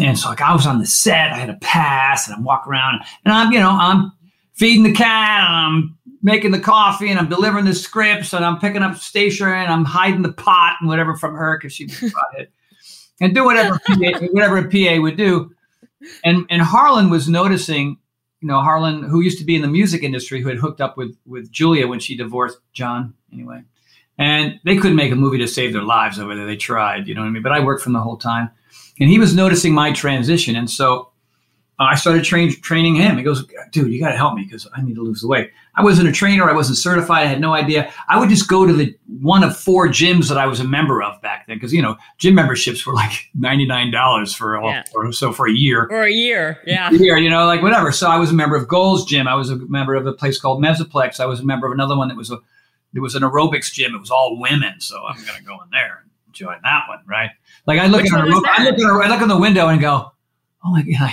And 0.00 0.18
so 0.18 0.30
like 0.30 0.40
I 0.40 0.54
was 0.54 0.66
on 0.66 0.78
the 0.78 0.86
set, 0.86 1.32
I 1.32 1.36
had 1.36 1.50
a 1.50 1.58
pass, 1.60 2.26
and 2.26 2.34
I'm 2.34 2.44
walking 2.44 2.72
around, 2.72 3.02
and 3.24 3.34
I'm 3.34 3.52
you 3.52 3.58
know 3.58 3.70
I'm 3.70 4.12
feeding 4.54 4.82
the 4.82 4.94
cat, 4.94 5.44
and 5.46 5.54
I'm 5.54 5.98
making 6.24 6.50
the 6.50 6.58
coffee, 6.58 7.10
and 7.10 7.18
I'm 7.18 7.28
delivering 7.28 7.66
the 7.66 7.74
scripts, 7.74 8.32
and 8.32 8.44
I'm 8.44 8.58
picking 8.58 8.82
up 8.82 8.96
stationery, 8.96 9.60
and 9.60 9.72
I'm 9.72 9.84
hiding 9.84 10.22
the 10.22 10.32
pot 10.32 10.78
and 10.80 10.88
whatever 10.88 11.14
from 11.14 11.36
her 11.36 11.56
because 11.56 11.72
she 11.72 11.86
brought 12.00 12.38
it, 12.38 12.50
and 13.20 13.34
do 13.34 13.44
whatever 13.44 13.78
PA, 13.86 14.26
whatever 14.32 14.58
a 14.58 14.68
PA 14.68 15.00
would 15.00 15.16
do. 15.16 15.52
And 16.24 16.46
and 16.50 16.60
Harlan 16.60 17.10
was 17.10 17.28
noticing, 17.28 17.98
you 18.40 18.48
know, 18.48 18.60
Harlan 18.60 19.04
who 19.04 19.20
used 19.20 19.38
to 19.38 19.44
be 19.44 19.54
in 19.54 19.62
the 19.62 19.68
music 19.68 20.02
industry, 20.02 20.40
who 20.40 20.48
had 20.48 20.58
hooked 20.58 20.80
up 20.80 20.96
with 20.96 21.16
with 21.26 21.52
Julia 21.52 21.86
when 21.86 22.00
she 22.00 22.16
divorced 22.16 22.58
John 22.72 23.14
anyway. 23.32 23.62
And 24.16 24.60
they 24.64 24.76
couldn't 24.76 24.96
make 24.96 25.12
a 25.12 25.16
movie 25.16 25.38
to 25.38 25.48
save 25.48 25.72
their 25.72 25.82
lives 25.82 26.18
over 26.20 26.36
there. 26.36 26.46
They 26.46 26.56
tried, 26.56 27.08
you 27.08 27.14
know 27.14 27.22
what 27.22 27.26
I 27.26 27.30
mean? 27.30 27.42
But 27.42 27.52
I 27.52 27.60
worked 27.60 27.82
from 27.82 27.94
the 27.94 28.00
whole 28.00 28.16
time 28.16 28.50
and 29.00 29.10
he 29.10 29.18
was 29.18 29.34
noticing 29.34 29.74
my 29.74 29.92
transition. 29.92 30.56
And 30.56 30.70
so 30.70 31.10
I 31.78 31.96
started 31.96 32.24
train, 32.24 32.50
training 32.60 32.94
him. 32.94 33.16
He 33.16 33.24
goes, 33.24 33.44
dude, 33.72 33.92
you 33.92 34.00
got 34.00 34.10
to 34.10 34.16
help 34.16 34.34
me 34.34 34.44
because 34.44 34.68
I 34.74 34.82
need 34.82 34.94
to 34.94 35.02
lose 35.02 35.20
the 35.20 35.28
weight. 35.28 35.50
I 35.76 35.82
wasn't 35.82 36.08
a 36.08 36.12
trainer. 36.12 36.48
I 36.48 36.52
wasn't 36.52 36.78
certified. 36.78 37.24
I 37.24 37.26
had 37.26 37.40
no 37.40 37.52
idea. 37.52 37.92
I 38.08 38.18
would 38.18 38.28
just 38.28 38.48
go 38.48 38.66
to 38.66 38.72
the 38.72 38.96
one 39.20 39.42
of 39.42 39.56
four 39.56 39.88
gyms 39.88 40.28
that 40.28 40.38
I 40.38 40.46
was 40.46 40.60
a 40.60 40.64
member 40.64 41.02
of 41.02 41.20
back 41.20 41.46
then. 41.46 41.58
Cause 41.58 41.72
you 41.72 41.82
know, 41.82 41.96
gym 42.18 42.34
memberships 42.34 42.86
were 42.86 42.94
like 42.94 43.12
$99 43.38 44.36
for, 44.36 44.62
yeah. 44.62 44.84
or 44.94 45.12
so 45.12 45.32
for 45.32 45.48
a 45.48 45.52
year 45.52 45.88
or 45.90 46.04
a 46.04 46.12
year. 46.12 46.60
Yeah. 46.66 46.90
A 46.90 46.94
year, 46.94 47.16
you 47.18 47.30
know, 47.30 47.46
like 47.46 47.62
whatever. 47.62 47.90
So 47.92 48.08
I 48.08 48.18
was 48.18 48.30
a 48.30 48.34
member 48.34 48.56
of 48.56 48.68
Gold's 48.68 49.04
gym. 49.04 49.26
I 49.26 49.34
was 49.34 49.50
a 49.50 49.56
member 49.56 49.94
of 49.94 50.06
a 50.06 50.12
place 50.12 50.40
called 50.40 50.62
Mesoplex. 50.62 51.18
I 51.18 51.26
was 51.26 51.40
a 51.40 51.44
member 51.44 51.66
of 51.66 51.72
another 51.72 51.96
one 51.96 52.08
that 52.08 52.16
was 52.16 52.30
a 52.30 52.38
there 52.94 53.02
was 53.02 53.16
an 53.16 53.22
aerobics 53.22 53.72
gym. 53.72 53.94
It 53.94 53.98
was 53.98 54.10
all 54.10 54.38
women, 54.40 54.80
so 54.80 55.04
I'm 55.04 55.16
going 55.24 55.38
to 55.38 55.44
go 55.44 55.54
in 55.62 55.70
there 55.72 56.04
and 56.04 56.32
join 56.32 56.56
that 56.62 56.84
one, 56.88 57.00
right? 57.06 57.30
Like 57.66 57.80
I 57.80 57.86
look 57.88 58.02
Which 58.02 58.12
at 58.12 58.18
one 58.18 58.28
a, 58.28 58.30
I 58.30 58.34
look 58.34 58.46
at 58.46 58.78
a, 58.78 59.00
I 59.04 59.08
look 59.08 59.20
in 59.20 59.28
the 59.28 59.36
window 59.36 59.68
and 59.68 59.80
go, 59.80 60.12
oh 60.64 60.70
my 60.70 60.82
god, 60.82 61.12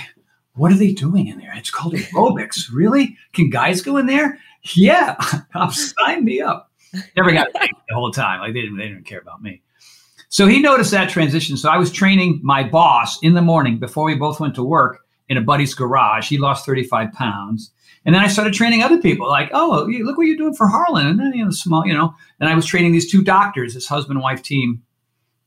what 0.53 0.71
are 0.71 0.75
they 0.75 0.93
doing 0.93 1.27
in 1.27 1.39
there? 1.39 1.53
It's 1.55 1.71
called 1.71 1.93
aerobics. 1.95 2.71
really? 2.71 3.17
Can 3.33 3.49
guys 3.49 3.81
go 3.81 3.97
in 3.97 4.05
there? 4.05 4.39
Yeah, 4.75 5.19
sign 5.71 6.23
me 6.23 6.41
up. 6.41 6.71
Never 7.15 7.31
got 7.31 7.53
paid 7.53 7.71
the 7.87 7.95
whole 7.95 8.11
time. 8.11 8.41
Like 8.41 8.53
they 8.53 8.61
didn't, 8.61 8.77
they 8.77 8.87
didn't 8.87 9.05
care 9.05 9.19
about 9.19 9.41
me. 9.41 9.61
So 10.29 10.47
he 10.47 10.61
noticed 10.61 10.91
that 10.91 11.09
transition. 11.09 11.57
So 11.57 11.69
I 11.69 11.77
was 11.77 11.91
training 11.91 12.39
my 12.43 12.63
boss 12.63 13.21
in 13.21 13.33
the 13.33 13.41
morning 13.41 13.79
before 13.79 14.05
we 14.05 14.15
both 14.15 14.39
went 14.39 14.55
to 14.55 14.63
work 14.63 14.99
in 15.27 15.37
a 15.37 15.41
buddy's 15.41 15.73
garage. 15.73 16.29
He 16.29 16.37
lost 16.37 16.65
35 16.65 17.11
pounds. 17.13 17.71
And 18.05 18.15
then 18.15 18.23
I 18.23 18.27
started 18.27 18.53
training 18.53 18.81
other 18.81 18.97
people 18.97 19.27
like, 19.27 19.49
oh, 19.53 19.87
look 19.89 20.17
what 20.17 20.27
you're 20.27 20.37
doing 20.37 20.53
for 20.53 20.67
Harlan. 20.67 21.05
And 21.05 21.19
then, 21.19 21.33
you 21.33 21.45
know, 21.45 21.51
small, 21.51 21.85
you 21.85 21.93
know, 21.93 22.15
and 22.39 22.49
I 22.49 22.55
was 22.55 22.65
training 22.65 22.93
these 22.93 23.11
two 23.11 23.21
doctors, 23.21 23.73
this 23.73 23.87
husband 23.87 24.17
and 24.17 24.23
wife 24.23 24.41
team. 24.41 24.81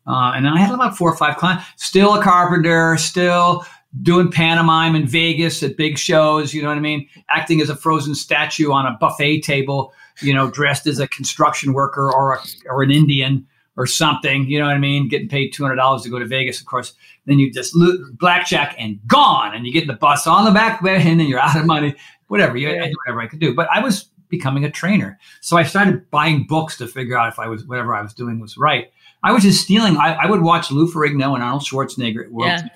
Uh, 0.07 0.33
and 0.35 0.45
then 0.45 0.53
I 0.53 0.61
had 0.61 0.75
about 0.75 0.97
four 0.97 1.11
or 1.11 1.17
five 1.17 1.39
clients, 1.39 1.65
still 1.77 2.15
a 2.15 2.23
carpenter, 2.23 2.97
still 2.99 3.65
doing 4.03 4.31
pantomime 4.31 4.95
in 4.95 5.07
Vegas 5.07 5.63
at 5.63 5.77
big 5.77 5.99
shows, 5.99 6.53
you 6.53 6.63
know 6.63 6.69
what 6.69 6.77
I 6.77 6.81
mean? 6.81 7.09
Acting 7.31 7.61
as 7.61 7.69
a 7.69 7.77
frozen 7.77 8.15
statue 8.15 8.73
on 8.73 8.87
a 8.87 8.97
buffet 9.01 9.43
table, 9.43 9.93
you 10.21 10.35
know, 10.35 10.51
dressed 10.51 10.87
as 10.87 10.99
a 10.99 11.09
construction 11.09 11.73
worker 11.73 12.13
or 12.13 12.35
a, 12.35 12.39
or 12.69 12.83
an 12.83 12.91
Indian 12.91 13.47
or 13.77 13.87
something, 13.87 14.49
you 14.49 14.59
know 14.59 14.67
what 14.67 14.75
I 14.75 14.79
mean? 14.79 15.09
Getting 15.09 15.29
paid 15.29 15.53
$200 15.53 16.03
to 16.03 16.09
go 16.09 16.19
to 16.19 16.27
Vegas, 16.27 16.61
of 16.61 16.67
course. 16.67 16.95
Then 17.27 17.39
you 17.39 17.53
just 17.53 17.75
lo- 17.75 17.99
blackjack 18.13 18.77
and 18.79 19.01
gone, 19.07 19.55
and 19.55 19.67
you 19.67 19.73
get 19.73 19.87
the 19.87 19.95
bus 19.95 20.27
on 20.27 20.45
the 20.45 20.53
back 20.53 20.85
end 20.85 21.21
and 21.21 21.29
you're 21.29 21.41
out 21.41 21.57
of 21.57 21.67
money, 21.67 21.95
whatever. 22.29 22.57
You, 22.57 22.71
I 22.71 22.93
whatever 23.05 23.21
I 23.21 23.27
could 23.27 23.41
do. 23.41 23.55
But 23.55 23.69
I 23.73 23.81
was 23.81 24.11
becoming 24.29 24.65
a 24.65 24.71
trainer. 24.71 25.19
So 25.41 25.57
I 25.57 25.65
started 25.65 26.09
buying 26.11 26.45
books 26.49 26.77
to 26.79 26.87
figure 26.87 27.17
out 27.17 27.29
if 27.29 27.39
I 27.39 27.49
was, 27.49 27.65
whatever 27.67 27.95
I 27.95 28.03
was 28.03 28.15
doing 28.15 28.41
was 28.41 28.57
right. 28.57 28.91
I 29.25 29.33
was 29.33 29.43
just 29.43 29.63
stealing. 29.63 29.97
I, 29.97 30.13
I 30.15 30.27
would 30.31 30.43
watch 30.43 30.71
Lou 30.71 30.87
Ferrigno 30.87 31.35
and 31.35 31.43
Arnold 31.43 31.63
Schwarzenegger 31.63 32.25
at 32.27 32.31
World 32.31 32.49
Yeah. 32.53 32.69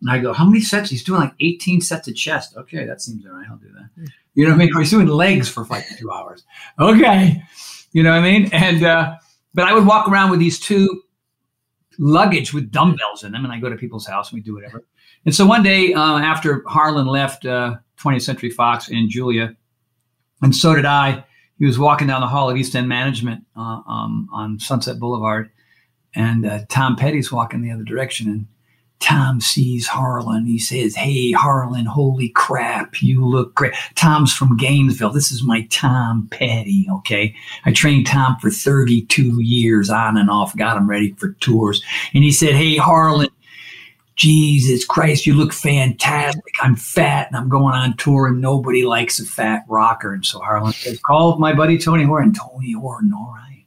and 0.00 0.08
I 0.10 0.18
go, 0.18 0.32
how 0.32 0.44
many 0.46 0.60
sets? 0.60 0.88
He's 0.88 1.02
doing 1.04 1.20
like 1.20 1.34
18 1.40 1.80
sets 1.80 2.06
of 2.08 2.14
chest. 2.14 2.56
Okay, 2.56 2.84
that 2.86 3.02
seems 3.02 3.26
all 3.26 3.32
right. 3.32 3.46
I'll 3.50 3.56
do 3.58 3.66
that. 3.74 4.08
You 4.34 4.44
know 4.44 4.50
what 4.52 4.56
I 4.62 4.64
mean? 4.66 4.76
Or 4.76 4.80
he's 4.80 4.90
doing 4.90 5.08
legs 5.08 5.48
for 5.48 5.64
like 5.66 5.84
two 5.98 6.10
hours. 6.12 6.44
Okay. 6.78 7.42
You 7.92 8.02
know 8.02 8.10
what 8.12 8.20
I 8.20 8.22
mean? 8.22 8.50
And, 8.52 8.84
uh, 8.84 9.16
but 9.52 9.64
I 9.64 9.74
would 9.74 9.84
walk 9.86 10.08
around 10.08 10.30
with 10.30 10.38
these 10.40 10.60
two 10.60 11.02
luggage 11.98 12.52
with 12.52 12.70
dumbbells 12.70 13.24
in 13.24 13.32
them 13.32 13.44
and 13.44 13.52
I 13.52 13.58
go 13.58 13.68
to 13.70 13.76
people's 13.76 14.06
house 14.06 14.30
and 14.30 14.36
we 14.38 14.42
do 14.42 14.54
whatever. 14.54 14.84
And 15.24 15.34
so 15.34 15.46
one 15.46 15.62
day 15.62 15.92
uh, 15.92 16.18
after 16.18 16.62
Harlan 16.66 17.06
left 17.06 17.46
uh, 17.46 17.76
20th 17.98 18.22
Century 18.22 18.50
Fox 18.50 18.88
and 18.88 19.08
Julia, 19.08 19.56
and 20.42 20.54
so 20.54 20.74
did 20.74 20.84
I, 20.84 21.24
he 21.58 21.64
was 21.64 21.78
walking 21.78 22.06
down 22.06 22.20
the 22.20 22.26
hall 22.26 22.50
of 22.50 22.56
East 22.56 22.76
End 22.76 22.88
Management 22.88 23.44
uh, 23.56 23.80
um, 23.88 24.28
on 24.32 24.58
Sunset 24.60 24.98
Boulevard. 25.00 25.50
And 26.16 26.46
uh, 26.46 26.60
Tom 26.68 26.96
Petty's 26.96 27.30
walking 27.30 27.62
the 27.62 27.70
other 27.70 27.84
direction. 27.84 28.28
And 28.28 28.46
Tom 28.98 29.40
sees 29.40 29.86
Harlan. 29.86 30.46
He 30.46 30.58
says, 30.58 30.96
Hey, 30.96 31.30
Harlan, 31.32 31.84
holy 31.84 32.30
crap, 32.30 33.02
you 33.02 33.24
look 33.24 33.54
great. 33.54 33.74
Tom's 33.94 34.32
from 34.32 34.56
Gainesville. 34.56 35.12
This 35.12 35.30
is 35.30 35.44
my 35.44 35.66
Tom 35.70 36.28
Petty, 36.30 36.88
okay? 36.90 37.34
I 37.66 37.72
trained 37.72 38.06
Tom 38.06 38.36
for 38.40 38.50
32 38.50 39.40
years 39.40 39.90
on 39.90 40.16
and 40.16 40.30
off, 40.30 40.56
got 40.56 40.76
him 40.76 40.88
ready 40.88 41.12
for 41.12 41.32
tours. 41.40 41.82
And 42.14 42.24
he 42.24 42.32
said, 42.32 42.54
Hey, 42.54 42.76
Harlan, 42.76 43.28
Jesus 44.16 44.86
Christ, 44.86 45.26
you 45.26 45.34
look 45.34 45.52
fantastic. 45.52 46.54
I'm 46.62 46.74
fat 46.74 47.28
and 47.28 47.36
I'm 47.36 47.50
going 47.50 47.74
on 47.74 47.96
tour 47.98 48.26
and 48.26 48.40
nobody 48.40 48.84
likes 48.84 49.20
a 49.20 49.26
fat 49.26 49.62
rocker. 49.68 50.14
And 50.14 50.24
so 50.24 50.40
Harlan 50.40 50.72
says, 50.72 50.98
Call 51.00 51.38
my 51.38 51.52
buddy 51.52 51.76
Tony 51.76 52.04
Horton. 52.04 52.32
Tony 52.32 52.72
Horton, 52.72 53.12
all 53.12 53.34
right. 53.36 53.64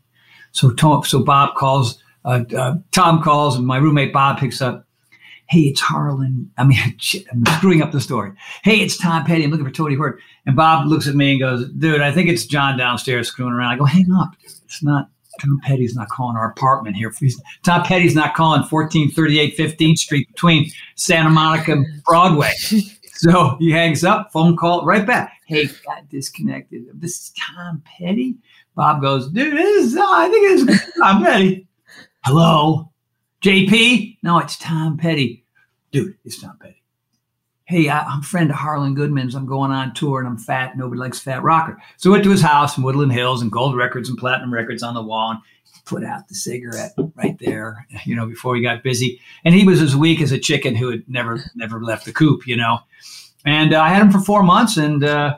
So, 0.51 0.71
Tom, 0.71 1.03
so 1.03 1.23
Bob 1.23 1.55
calls, 1.55 2.01
uh, 2.25 2.43
uh, 2.55 2.75
Tom 2.91 3.21
calls, 3.21 3.55
and 3.57 3.65
my 3.65 3.77
roommate 3.77 4.13
Bob 4.13 4.39
picks 4.39 4.61
up. 4.61 4.85
Hey, 5.49 5.61
it's 5.61 5.81
Harlan. 5.81 6.51
I 6.57 6.63
mean, 6.63 6.77
shit, 6.99 7.25
I'm 7.31 7.43
screwing 7.57 7.81
up 7.81 7.91
the 7.91 8.01
story. 8.01 8.33
Hey, 8.63 8.81
it's 8.81 8.97
Tom 8.97 9.25
Petty. 9.25 9.43
I'm 9.43 9.51
looking 9.51 9.65
for 9.65 9.71
Tony 9.71 9.95
Horton. 9.95 10.21
And 10.45 10.55
Bob 10.55 10.87
looks 10.87 11.07
at 11.07 11.15
me 11.15 11.31
and 11.31 11.39
goes, 11.39 11.69
Dude, 11.71 12.01
I 12.01 12.11
think 12.11 12.29
it's 12.29 12.45
John 12.45 12.77
downstairs 12.77 13.27
screwing 13.27 13.53
around. 13.53 13.71
I 13.73 13.77
go, 13.77 13.85
Hang 13.85 14.11
up. 14.13 14.29
It's 14.43 14.83
not. 14.83 15.09
Tom 15.41 15.59
Petty's 15.63 15.95
not 15.95 16.09
calling 16.09 16.35
our 16.35 16.51
apartment 16.51 16.97
here. 16.97 17.11
He's- 17.17 17.39
Tom 17.63 17.83
Petty's 17.83 18.13
not 18.13 18.35
calling 18.35 18.61
1438 18.61 19.57
15th 19.57 19.97
Street 19.97 20.27
between 20.27 20.69
Santa 20.95 21.29
Monica 21.29 21.71
and 21.73 21.85
Broadway. 22.03 22.51
So 23.21 23.57
he 23.59 23.69
hangs 23.69 24.05
up, 24.05 24.31
phone 24.31 24.55
call 24.55 24.85
right 24.85 25.05
back. 25.05 25.41
Hey, 25.45 25.65
got 25.85 26.07
disconnected. 26.07 26.83
This 26.93 27.17
is 27.19 27.33
Tom 27.37 27.83
Petty. 27.83 28.37
Bob 28.75 29.01
goes, 29.01 29.29
dude, 29.29 29.57
this 29.57 29.87
is, 29.87 29.97
uh, 29.97 30.05
I 30.07 30.29
think 30.29 30.69
it's 30.69 30.97
Tom 30.97 31.21
Petty. 31.25 31.67
Hello, 32.23 32.91
JP? 33.41 34.17
No, 34.23 34.39
it's 34.39 34.57
Tom 34.57 34.97
Petty. 34.97 35.45
Dude, 35.91 36.15
it's 36.25 36.39
Tom 36.41 36.57
Petty. 36.59 36.83
Hey, 37.65 37.87
I, 37.89 37.99
I'm 38.01 38.19
a 38.19 38.23
friend 38.23 38.49
of 38.49 38.55
Harlan 38.57 38.93
Goodman's. 38.95 39.35
I'm 39.35 39.45
going 39.45 39.71
on 39.71 39.93
tour 39.93 40.19
and 40.19 40.27
I'm 40.27 40.37
fat. 40.37 40.77
Nobody 40.77 40.99
likes 40.99 41.19
fat 41.19 41.41
rocker. 41.43 41.77
So 41.97 42.09
I 42.09 42.13
went 42.13 42.23
to 42.25 42.31
his 42.31 42.41
house 42.41 42.77
in 42.77 42.83
Woodland 42.83 43.11
Hills 43.13 43.41
and 43.41 43.51
gold 43.51 43.75
records 43.75 44.09
and 44.09 44.17
platinum 44.17 44.53
records 44.53 44.83
on 44.83 44.95
the 44.95 45.01
wall 45.03 45.31
and 45.31 45.39
put 45.85 46.03
out 46.03 46.27
the 46.27 46.35
cigarette 46.35 46.93
right 47.15 47.37
there, 47.39 47.87
you 48.05 48.15
know, 48.15 48.25
before 48.25 48.55
he 48.55 48.61
got 48.61 48.83
busy. 48.83 49.21
And 49.45 49.53
he 49.55 49.65
was 49.65 49.81
as 49.81 49.95
weak 49.95 50.19
as 50.21 50.31
a 50.31 50.39
chicken 50.39 50.75
who 50.75 50.89
had 50.89 51.03
never, 51.07 51.39
never 51.55 51.81
left 51.81 52.05
the 52.05 52.13
coop, 52.13 52.45
you 52.47 52.57
know. 52.57 52.79
And 53.45 53.73
uh, 53.73 53.81
I 53.81 53.89
had 53.89 54.01
him 54.01 54.11
for 54.11 54.19
four 54.19 54.43
months 54.43 54.77
and, 54.77 55.03
uh, 55.03 55.37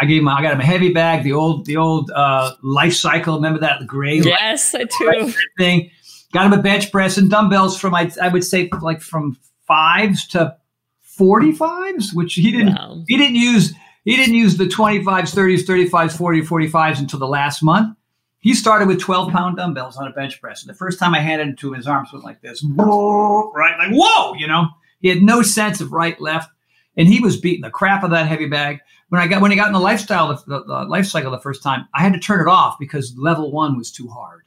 I 0.00 0.04
gave 0.04 0.22
him, 0.22 0.26
I 0.28 0.42
got 0.42 0.52
him 0.52 0.60
a 0.60 0.64
heavy 0.64 0.92
bag, 0.92 1.22
the 1.22 1.32
old, 1.32 1.64
the 1.66 1.76
old 1.76 2.10
uh, 2.10 2.54
life 2.62 2.94
cycle. 2.94 3.36
Remember 3.36 3.60
that 3.60 3.78
the 3.78 3.84
gray 3.86 4.16
life 4.20 4.34
Yes, 4.40 4.74
I 4.74 4.82
do. 4.82 5.32
thing. 5.58 5.90
Got 6.32 6.46
him 6.46 6.52
a 6.52 6.62
bench 6.62 6.90
press 6.92 7.16
and 7.16 7.30
dumbbells 7.30 7.78
from 7.78 7.94
I, 7.94 8.10
I 8.20 8.28
would 8.28 8.44
say 8.44 8.68
like 8.82 9.00
from 9.00 9.38
fives 9.66 10.26
to 10.28 10.56
forty 11.00 11.52
fives, 11.52 12.12
which 12.12 12.34
he 12.34 12.50
didn't 12.52 12.74
Wow. 12.74 13.04
he 13.06 13.16
didn't 13.16 13.36
use 13.36 13.74
he 14.04 14.14
didn't 14.16 14.34
use 14.34 14.56
the 14.56 14.66
25s, 14.66 15.04
30s, 15.04 15.64
35s, 15.66 16.16
40, 16.16 16.42
45s 16.42 17.00
until 17.00 17.18
the 17.18 17.26
last 17.26 17.60
month. 17.60 17.96
He 18.38 18.54
started 18.54 18.86
with 18.86 19.00
12 19.00 19.32
pound 19.32 19.56
dumbbells 19.56 19.96
on 19.96 20.06
a 20.06 20.12
bench 20.12 20.40
press. 20.40 20.62
And 20.62 20.70
the 20.70 20.78
first 20.78 21.00
time 21.00 21.12
I 21.12 21.18
handed 21.18 21.48
it 21.48 21.58
to 21.58 21.68
him, 21.70 21.74
his 21.74 21.88
arms 21.88 22.12
went 22.12 22.24
like 22.24 22.40
this, 22.40 22.64
right? 22.76 23.74
Like, 23.78 23.90
whoa, 23.90 24.34
you 24.34 24.46
know, 24.46 24.68
he 25.00 25.08
had 25.08 25.22
no 25.22 25.42
sense 25.42 25.80
of 25.80 25.92
right, 25.92 26.20
left. 26.20 26.48
And 26.96 27.08
he 27.08 27.18
was 27.18 27.36
beating 27.36 27.62
the 27.62 27.70
crap 27.70 28.04
of 28.04 28.10
that 28.10 28.28
heavy 28.28 28.46
bag. 28.46 28.78
When 29.08 29.20
I 29.20 29.26
got 29.26 29.42
when 29.42 29.50
he 29.50 29.56
got 29.56 29.66
in 29.66 29.72
the 29.72 29.80
lifestyle, 29.80 30.28
the, 30.28 30.36
the, 30.46 30.64
the 30.64 30.84
life 30.84 31.06
cycle 31.06 31.32
the 31.32 31.40
first 31.40 31.62
time, 31.62 31.88
I 31.92 32.02
had 32.02 32.12
to 32.12 32.20
turn 32.20 32.40
it 32.40 32.48
off 32.48 32.78
because 32.78 33.14
level 33.18 33.50
one 33.50 33.76
was 33.76 33.90
too 33.90 34.08
hard. 34.08 34.42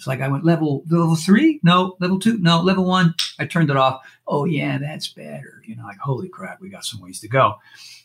It's 0.00 0.06
like 0.06 0.22
I 0.22 0.28
went 0.28 0.46
level 0.46 0.82
level 0.88 1.14
three, 1.14 1.60
no, 1.62 1.94
level 2.00 2.18
two, 2.18 2.38
no, 2.38 2.62
level 2.62 2.86
one. 2.86 3.14
I 3.38 3.44
turned 3.44 3.68
it 3.68 3.76
off. 3.76 4.00
Oh 4.26 4.46
yeah, 4.46 4.78
that's 4.78 5.08
better. 5.08 5.62
You 5.66 5.76
know, 5.76 5.84
like 5.84 5.98
holy 5.98 6.30
crap, 6.30 6.58
we 6.58 6.70
got 6.70 6.86
some 6.86 7.02
ways 7.02 7.20
to 7.20 7.28
go. 7.28 7.56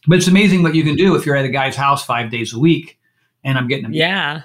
But 0.06 0.18
it's 0.18 0.28
amazing 0.28 0.62
what 0.62 0.76
you 0.76 0.84
can 0.84 0.98
do 0.98 1.16
if 1.16 1.26
you're 1.26 1.38
at 1.38 1.46
a 1.46 1.50
guy's 1.50 1.78
house 1.78 2.04
five 2.04 2.30
days 2.30 2.54
a 2.54 2.60
week, 2.60 3.00
and 3.46 3.58
I'm 3.58 3.70
getting 3.70 3.86
him. 3.86 3.94
Yeah. 3.94 4.42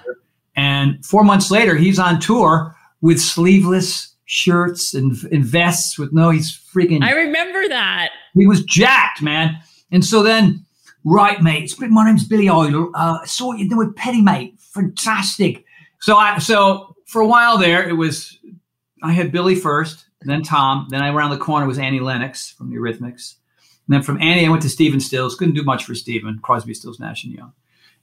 And 0.55 1.05
four 1.05 1.25
months 1.25 1.51
later, 1.51 1.75
he's 1.75 1.99
on 1.99 2.21
tour 2.21 2.73
with 3.01 3.19
sleeveless 3.19 4.15
shirts 4.23 4.93
and, 4.93 5.11
and 5.33 5.43
vests 5.43 5.99
with 5.99 6.13
no, 6.13 6.29
he's 6.29 6.57
freaking. 6.57 7.03
I 7.03 7.11
remember 7.11 7.67
that. 7.67 8.11
He 8.33 8.47
was 8.47 8.63
jacked, 8.63 9.21
man. 9.21 9.59
And 9.91 10.05
so 10.05 10.23
then, 10.23 10.65
right, 11.03 11.41
mate. 11.41 11.75
My 11.77 12.05
name's 12.05 12.25
Billy 12.25 12.47
Idol. 12.47 12.91
Uh, 12.95 13.19
I 13.21 13.25
saw 13.25 13.51
you 13.51 13.67
with 13.75 13.93
Petty, 13.97 14.21
mate. 14.21 14.55
Fantastic. 14.57 15.65
So 15.99 16.15
I, 16.15 16.37
so 16.39 16.90
for 17.11 17.21
a 17.21 17.27
while 17.27 17.57
there, 17.57 17.87
it 17.89 17.91
was, 17.91 18.37
I 19.03 19.11
had 19.11 19.33
Billy 19.33 19.53
first, 19.53 20.05
then 20.21 20.43
Tom. 20.43 20.87
Then 20.89 21.01
I 21.01 21.09
around 21.09 21.31
the 21.31 21.37
corner 21.37 21.67
was 21.67 21.77
Annie 21.77 21.99
Lennox 21.99 22.51
from 22.51 22.69
the 22.69 22.77
Eurythmics. 22.77 23.35
And 23.85 23.95
then 23.95 24.01
from 24.01 24.21
Annie, 24.21 24.45
I 24.45 24.49
went 24.49 24.61
to 24.61 24.69
Stephen 24.69 25.01
Stills. 25.01 25.35
Couldn't 25.35 25.55
do 25.55 25.63
much 25.63 25.83
for 25.83 25.93
Stephen. 25.93 26.39
Crosby, 26.41 26.73
Stills, 26.73 27.01
Nash 27.01 27.25
and 27.25 27.33
Young. 27.33 27.51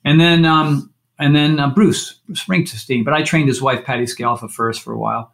And 0.05 0.21
then, 0.21 0.45
um, 0.45 0.93
and 1.19 1.35
then 1.35 1.59
uh, 1.59 1.71
Bruce 1.71 2.21
Springsteen. 2.33 3.03
But 3.03 3.15
I 3.15 3.23
trained 3.23 3.49
his 3.49 3.63
wife 3.63 3.83
Patti 3.83 4.05
Scialfa 4.05 4.51
first 4.51 4.83
for 4.83 4.93
a 4.93 4.99
while. 4.99 5.33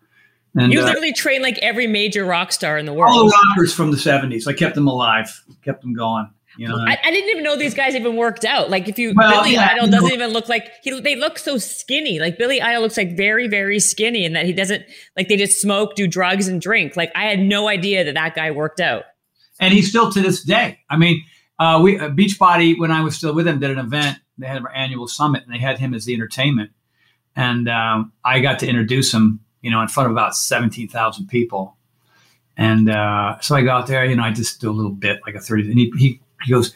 And 0.54 0.72
You 0.72 0.82
uh, 0.82 0.84
literally 0.84 1.12
train 1.12 1.42
like 1.42 1.58
every 1.58 1.88
major 1.88 2.24
rock 2.24 2.52
star 2.52 2.78
in 2.78 2.86
the 2.86 2.92
world. 2.92 3.12
all 3.12 3.24
the 3.28 3.36
rockers 3.48 3.74
from 3.74 3.90
the 3.90 3.96
'70s. 3.96 4.46
I 4.46 4.52
kept 4.52 4.76
them 4.76 4.86
alive, 4.86 5.42
kept 5.64 5.82
them 5.82 5.94
going. 5.94 6.30
You 6.56 6.68
know, 6.68 6.76
I, 6.76 6.98
I 7.02 7.10
didn't 7.10 7.30
even 7.30 7.42
know 7.42 7.56
these 7.56 7.74
guys 7.74 7.94
even 7.94 8.16
worked 8.16 8.44
out. 8.44 8.70
Like 8.70 8.88
if 8.88 8.98
you 8.98 9.12
Well, 9.16 9.42
Billy 9.42 9.54
yeah, 9.54 9.70
Idol 9.72 9.88
doesn't 9.88 10.12
even 10.12 10.30
look 10.30 10.48
like 10.48 10.70
he 10.82 11.00
they 11.00 11.16
look 11.16 11.38
so 11.38 11.58
skinny. 11.58 12.20
Like 12.20 12.38
Billy 12.38 12.62
Idol 12.62 12.82
looks 12.82 12.96
like 12.96 13.16
very 13.16 13.48
very 13.48 13.80
skinny 13.80 14.24
and 14.24 14.36
that 14.36 14.46
he 14.46 14.52
doesn't 14.52 14.84
like 15.16 15.28
they 15.28 15.36
just 15.36 15.60
smoke, 15.60 15.96
do 15.96 16.06
drugs 16.06 16.46
and 16.48 16.60
drink. 16.60 16.96
Like 16.96 17.10
I 17.16 17.24
had 17.24 17.40
no 17.40 17.68
idea 17.68 18.04
that 18.04 18.14
that 18.14 18.34
guy 18.34 18.50
worked 18.50 18.80
out. 18.80 19.04
and 19.60 19.72
he's 19.72 19.88
still 19.88 20.10
to 20.12 20.20
this 20.20 20.42
day. 20.42 20.80
I 20.90 20.96
mean, 20.96 21.22
uh, 21.58 21.80
we 21.82 21.98
uh, 21.98 22.10
Beachbody 22.10 22.78
when 22.78 22.90
I 22.90 23.02
was 23.02 23.16
still 23.16 23.34
with 23.34 23.46
him 23.46 23.60
did 23.60 23.70
an 23.70 23.78
event. 23.78 24.18
They 24.38 24.46
had 24.46 24.62
our 24.62 24.74
annual 24.74 25.06
summit, 25.06 25.44
and 25.44 25.54
they 25.54 25.58
had 25.58 25.78
him 25.78 25.94
as 25.94 26.04
the 26.04 26.14
entertainment. 26.14 26.72
And 27.36 27.68
um, 27.68 28.12
I 28.24 28.40
got 28.40 28.60
to 28.60 28.68
introduce 28.68 29.12
him, 29.12 29.40
you 29.60 29.70
know, 29.70 29.80
in 29.80 29.88
front 29.88 30.06
of 30.06 30.12
about 30.12 30.36
seventeen 30.36 30.88
thousand 30.88 31.28
people. 31.28 31.76
And 32.56 32.88
uh, 32.88 33.40
so 33.40 33.56
I 33.56 33.62
go 33.62 33.70
out 33.70 33.86
there, 33.88 34.04
you 34.04 34.14
know, 34.14 34.22
I 34.22 34.30
just 34.32 34.60
do 34.60 34.70
a 34.70 34.72
little 34.72 34.92
bit, 34.92 35.20
like 35.26 35.34
a 35.34 35.40
thirty, 35.40 35.68
and 35.70 35.78
he 35.78 35.92
he, 35.98 36.20
he 36.44 36.52
goes, 36.52 36.74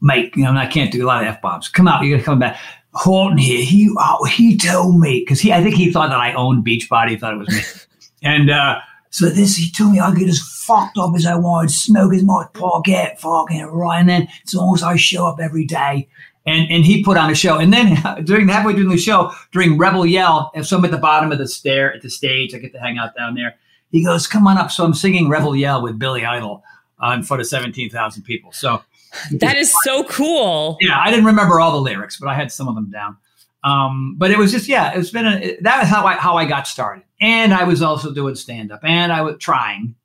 "Mate, 0.00 0.36
you 0.36 0.44
know, 0.44 0.52
I 0.52 0.66
can't 0.66 0.92
do 0.92 1.04
a 1.04 1.06
lot 1.06 1.22
of 1.22 1.28
f 1.28 1.42
bombs. 1.42 1.68
Come 1.68 1.88
out, 1.88 2.04
you 2.04 2.14
got 2.14 2.20
to 2.20 2.24
come 2.24 2.38
back." 2.38 2.58
Horton 2.96 3.36
here, 3.36 3.62
he 3.62 3.90
oh, 3.98 4.24
he 4.24 4.56
told 4.56 4.98
me 4.98 5.20
because 5.20 5.40
he 5.40 5.52
I 5.52 5.62
think 5.62 5.74
he 5.74 5.92
thought 5.92 6.08
that 6.08 6.18
I 6.18 6.32
owned 6.32 6.64
Beachbody, 6.64 7.10
he 7.10 7.16
thought 7.16 7.34
it 7.34 7.38
was 7.38 7.48
me. 7.48 7.60
and 8.22 8.50
uh, 8.50 8.78
so 9.10 9.28
this 9.28 9.56
he 9.56 9.70
told 9.70 9.92
me 9.92 10.00
I 10.00 10.14
get 10.14 10.28
as 10.28 10.40
fucked 10.40 10.96
up 10.98 11.14
as 11.14 11.26
I 11.26 11.36
want, 11.36 11.70
smoke 11.70 12.14
as 12.14 12.22
much 12.22 12.52
pot, 12.54 12.84
get 12.84 13.20
fucking 13.20 13.64
right, 13.66 14.00
and 14.00 14.08
then 14.08 14.28
as 14.46 14.54
long 14.54 14.74
as 14.74 14.82
I 14.82 14.96
show 14.96 15.26
up 15.26 15.40
every 15.40 15.66
day. 15.66 16.08
And, 16.48 16.70
and 16.70 16.84
he 16.84 17.02
put 17.02 17.16
on 17.16 17.28
a 17.28 17.34
show. 17.34 17.58
And 17.58 17.72
then 17.72 17.98
during 18.24 18.46
halfway 18.46 18.72
during 18.72 18.88
the 18.88 18.96
show, 18.96 19.32
during 19.50 19.76
Rebel 19.76 20.06
Yell, 20.06 20.52
so 20.62 20.78
I'm 20.78 20.84
at 20.84 20.92
the 20.92 20.96
bottom 20.96 21.32
of 21.32 21.38
the 21.38 21.48
stair 21.48 21.92
at 21.92 22.02
the 22.02 22.10
stage, 22.10 22.54
I 22.54 22.58
get 22.58 22.72
to 22.72 22.78
hang 22.78 22.98
out 22.98 23.16
down 23.16 23.34
there. 23.34 23.56
He 23.90 24.04
goes, 24.04 24.26
"Come 24.26 24.46
on 24.46 24.56
up." 24.56 24.70
So 24.70 24.84
I'm 24.84 24.94
singing 24.94 25.28
Rebel 25.28 25.56
Yell 25.56 25.82
with 25.82 25.98
Billy 25.98 26.24
Idol 26.24 26.62
uh, 27.02 27.12
in 27.12 27.22
front 27.22 27.40
of 27.40 27.46
seventeen 27.46 27.90
thousand 27.90 28.22
people. 28.22 28.52
So 28.52 28.82
that 29.32 29.56
is 29.56 29.74
so 29.84 30.04
cool. 30.04 30.76
Yeah, 30.80 30.98
I 30.98 31.10
didn't 31.10 31.26
remember 31.26 31.60
all 31.60 31.72
the 31.72 31.80
lyrics, 31.80 32.18
but 32.18 32.28
I 32.28 32.34
had 32.34 32.52
some 32.52 32.68
of 32.68 32.74
them 32.74 32.90
down. 32.90 33.16
Um, 33.64 34.14
but 34.16 34.30
it 34.30 34.38
was 34.38 34.52
just 34.52 34.68
yeah, 34.68 34.92
it's 34.94 35.10
been 35.10 35.26
a, 35.26 35.56
that 35.62 35.80
was 35.80 35.88
how 35.88 36.06
I 36.06 36.14
how 36.14 36.36
I 36.36 36.44
got 36.44 36.66
started, 36.66 37.04
and 37.20 37.52
I 37.52 37.64
was 37.64 37.82
also 37.82 38.12
doing 38.12 38.36
stand 38.36 38.70
up, 38.70 38.80
and 38.84 39.12
I 39.12 39.22
was 39.22 39.36
trying, 39.40 39.96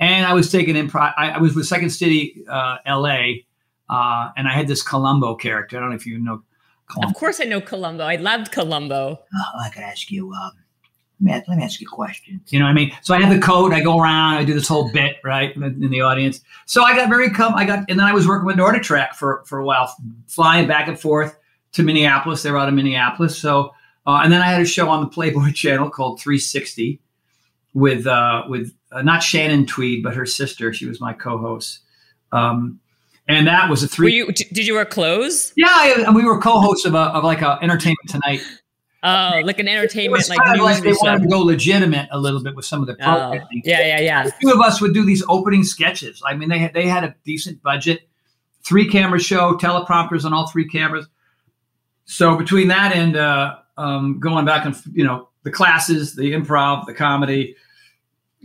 and 0.00 0.26
I 0.26 0.34
was 0.34 0.50
taking 0.50 0.74
improv. 0.74 1.14
I, 1.16 1.30
I 1.30 1.38
was 1.38 1.54
with 1.54 1.66
Second 1.66 1.90
City, 1.90 2.44
uh, 2.48 2.78
L.A., 2.84 3.46
uh, 3.88 4.30
and 4.36 4.48
I 4.48 4.52
had 4.52 4.66
this 4.66 4.82
Columbo 4.82 5.36
character. 5.36 5.76
I 5.76 5.80
don't 5.80 5.90
know 5.90 5.96
if 5.96 6.06
you 6.06 6.18
know. 6.18 6.42
Columbo. 6.88 7.10
Of 7.10 7.16
course, 7.16 7.40
I 7.40 7.44
know 7.44 7.60
Columbo. 7.60 8.04
I 8.04 8.16
loved 8.16 8.52
Columbo. 8.52 9.20
Oh, 9.34 9.60
I 9.60 9.70
could 9.70 9.82
ask 9.82 10.10
you. 10.10 10.32
Um, 10.32 10.52
let 11.20 11.48
me 11.48 11.62
ask 11.62 11.80
you 11.80 11.88
questions. 11.88 12.52
You 12.52 12.58
know 12.58 12.66
what 12.66 12.72
I 12.72 12.74
mean? 12.74 12.92
So 13.02 13.14
I 13.14 13.22
have 13.22 13.34
the 13.34 13.40
coat. 13.40 13.72
I 13.72 13.82
go 13.82 13.98
around. 13.98 14.34
I 14.34 14.44
do 14.44 14.52
this 14.52 14.68
whole 14.68 14.90
bit 14.92 15.16
right 15.24 15.54
in 15.56 15.90
the 15.90 16.02
audience. 16.02 16.40
So 16.66 16.82
I 16.82 16.94
got 16.94 17.08
very 17.08 17.30
come. 17.30 17.54
I 17.54 17.64
got, 17.64 17.84
and 17.88 17.98
then 17.98 18.06
I 18.06 18.12
was 18.12 18.28
working 18.28 18.46
with 18.46 18.56
NordicTrack 18.56 19.14
for 19.14 19.42
for 19.46 19.58
a 19.58 19.64
while, 19.64 19.94
flying 20.28 20.68
back 20.68 20.88
and 20.88 20.98
forth 20.98 21.38
to 21.72 21.82
Minneapolis. 21.82 22.42
They 22.42 22.50
were 22.50 22.58
out 22.58 22.68
of 22.68 22.74
Minneapolis. 22.74 23.38
So 23.38 23.72
uh, 24.06 24.20
and 24.22 24.32
then 24.32 24.40
I 24.40 24.46
had 24.46 24.60
a 24.60 24.66
show 24.66 24.88
on 24.88 25.00
the 25.00 25.08
Playboy 25.08 25.50
Channel 25.54 25.90
called 25.90 26.20
360 26.20 27.00
with 27.74 28.06
uh, 28.06 28.44
with 28.48 28.72
uh, 28.92 29.02
not 29.02 29.22
Shannon 29.22 29.66
Tweed, 29.66 30.02
but 30.02 30.14
her 30.14 30.26
sister. 30.26 30.72
She 30.72 30.86
was 30.86 31.00
my 31.00 31.12
co-host. 31.12 31.80
Um, 32.32 32.80
and 33.28 33.46
that 33.48 33.68
was 33.68 33.82
a 33.82 33.88
three. 33.88 34.14
You, 34.14 34.30
did 34.32 34.66
you 34.66 34.74
wear 34.74 34.84
clothes? 34.84 35.52
Yeah, 35.56 36.04
and 36.06 36.14
we 36.14 36.24
were 36.24 36.40
co-hosts 36.40 36.86
of 36.86 36.94
a 36.94 36.98
of 36.98 37.24
like 37.24 37.42
a 37.42 37.58
Entertainment 37.60 38.08
Tonight 38.08 38.40
Oh, 39.02 39.40
like 39.44 39.58
an 39.58 39.68
entertainment, 39.68 40.28
like, 40.28 40.38
like 40.38 40.82
they 40.82 40.92
wanted 40.92 41.22
to 41.22 41.28
go 41.28 41.40
legitimate 41.40 42.08
a 42.10 42.18
little 42.18 42.42
bit 42.42 42.56
with 42.56 42.64
some 42.64 42.80
of 42.80 42.86
the 42.86 42.94
oh, 42.94 42.96
programming. 42.96 43.40
Oh, 43.42 43.60
yeah, 43.64 43.80
yeah, 43.80 44.00
yeah. 44.00 44.22
The 44.24 44.32
two 44.42 44.50
of 44.50 44.60
us 44.60 44.80
would 44.80 44.94
do 44.94 45.04
these 45.04 45.22
opening 45.28 45.62
sketches. 45.62 46.22
I 46.26 46.34
mean, 46.34 46.48
they 46.48 46.58
had 46.58 46.74
they 46.74 46.86
had 46.86 47.04
a 47.04 47.14
decent 47.24 47.62
budget, 47.62 48.08
three 48.62 48.88
camera 48.88 49.20
show, 49.20 49.54
teleprompters 49.58 50.24
on 50.24 50.32
all 50.32 50.48
three 50.48 50.66
cameras. 50.66 51.06
So 52.06 52.36
between 52.36 52.68
that 52.68 52.94
and 52.94 53.16
uh, 53.16 53.56
um, 53.76 54.18
going 54.18 54.44
back 54.44 54.64
and 54.64 54.74
you 54.92 55.04
know 55.04 55.28
the 55.42 55.52
classes, 55.52 56.16
the 56.16 56.32
improv, 56.32 56.86
the 56.86 56.94
comedy, 56.94 57.54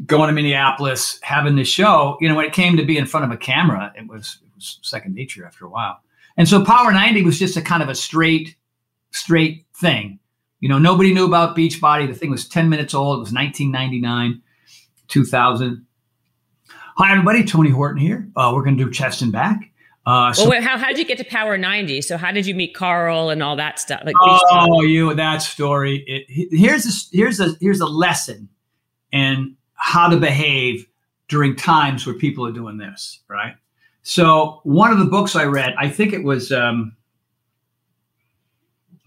going 0.06 0.28
to 0.28 0.34
Minneapolis, 0.34 1.20
having 1.22 1.56
this 1.56 1.68
show, 1.68 2.18
you 2.20 2.30
know, 2.30 2.36
when 2.36 2.45
it 2.45 2.54
came 2.54 2.78
to 2.78 2.86
be 2.86 2.97
in 2.97 3.06
front 3.06 3.26
of 3.26 3.32
a 3.32 3.38
camera, 3.38 3.93
it 3.95 4.08
was, 4.08 4.39
it 4.43 4.56
was 4.56 4.80
second 4.82 5.16
nature 5.16 5.45
after 5.45 5.66
a 5.66 5.70
while. 5.70 5.99
And 6.38 6.47
so 6.47 6.64
Power 6.64 6.91
90 6.91 7.24
was 7.24 7.38
just 7.38 7.58
a 7.58 7.62
kind 7.62 7.84
of 7.84 7.89
a 7.89 7.95
straight, 7.95 8.56
straight 9.12 9.66
thing 9.76 10.20
you 10.62 10.70
know, 10.70 10.78
nobody 10.78 11.14
knew 11.14 11.26
about 11.26 11.57
Beachbody. 11.57 12.07
The 12.07 12.14
thing 12.14 12.32
was 12.32 12.47
10 12.47 12.70
minutes 12.70 12.93
old. 12.93 13.18
It 13.18 13.20
was 13.20 13.34
1999, 13.34 14.41
2000. 15.07 15.86
Hi, 16.97 17.12
everybody. 17.12 17.43
Tony 17.43 17.72
Horton 17.72 17.99
here. 17.99 18.30
Uh, 18.36 18.51
we're 18.53 18.64
going 18.64 18.78
to 18.78 18.86
do 18.86 18.91
chest 18.91 19.24
and 19.24 19.32
back. 19.32 19.72
Uh, 20.05 20.32
so, 20.34 20.43
well, 20.43 20.51
wait, 20.51 20.64
how, 20.64 20.78
how 20.78 20.88
did 20.88 20.99
you 20.99 21.05
get 21.05 21.18
to 21.18 21.24
Power 21.24 21.57
90? 21.57 22.01
So 22.01 22.16
how 22.18 22.32
did 22.32 22.45
you 22.45 22.53
meet 22.53 22.76
Carl 22.76 23.32
and 23.32 23.41
all 23.41 23.55
that 23.55 23.80
stuff? 23.80 24.01
Like 24.05 24.16
oh, 24.22 24.82
you 24.84 25.14
that 25.16 25.39
story. 25.39 26.03
It, 26.07 26.26
here's 26.51 26.86
a, 26.86 27.16
here's 27.16 27.39
a 27.39 27.55
here's 27.59 27.82
a 27.82 27.86
lesson 27.86 28.49
in 29.12 29.55
how 29.76 30.09
to 30.09 30.18
behave 30.18 30.88
during 31.28 31.55
times 31.55 32.05
where 32.05 32.16
people 32.16 32.45
are 32.45 32.51
doing 32.51 32.78
this, 32.78 33.22
right? 33.28 33.53
So 34.01 34.62
one 34.64 34.91
of 34.91 34.97
the 34.97 35.05
books 35.05 35.36
I 35.36 35.45
read, 35.45 35.76
I 35.78 35.89
think 35.89 36.14
it 36.14 36.24
was 36.24 36.51
um, 36.51 36.95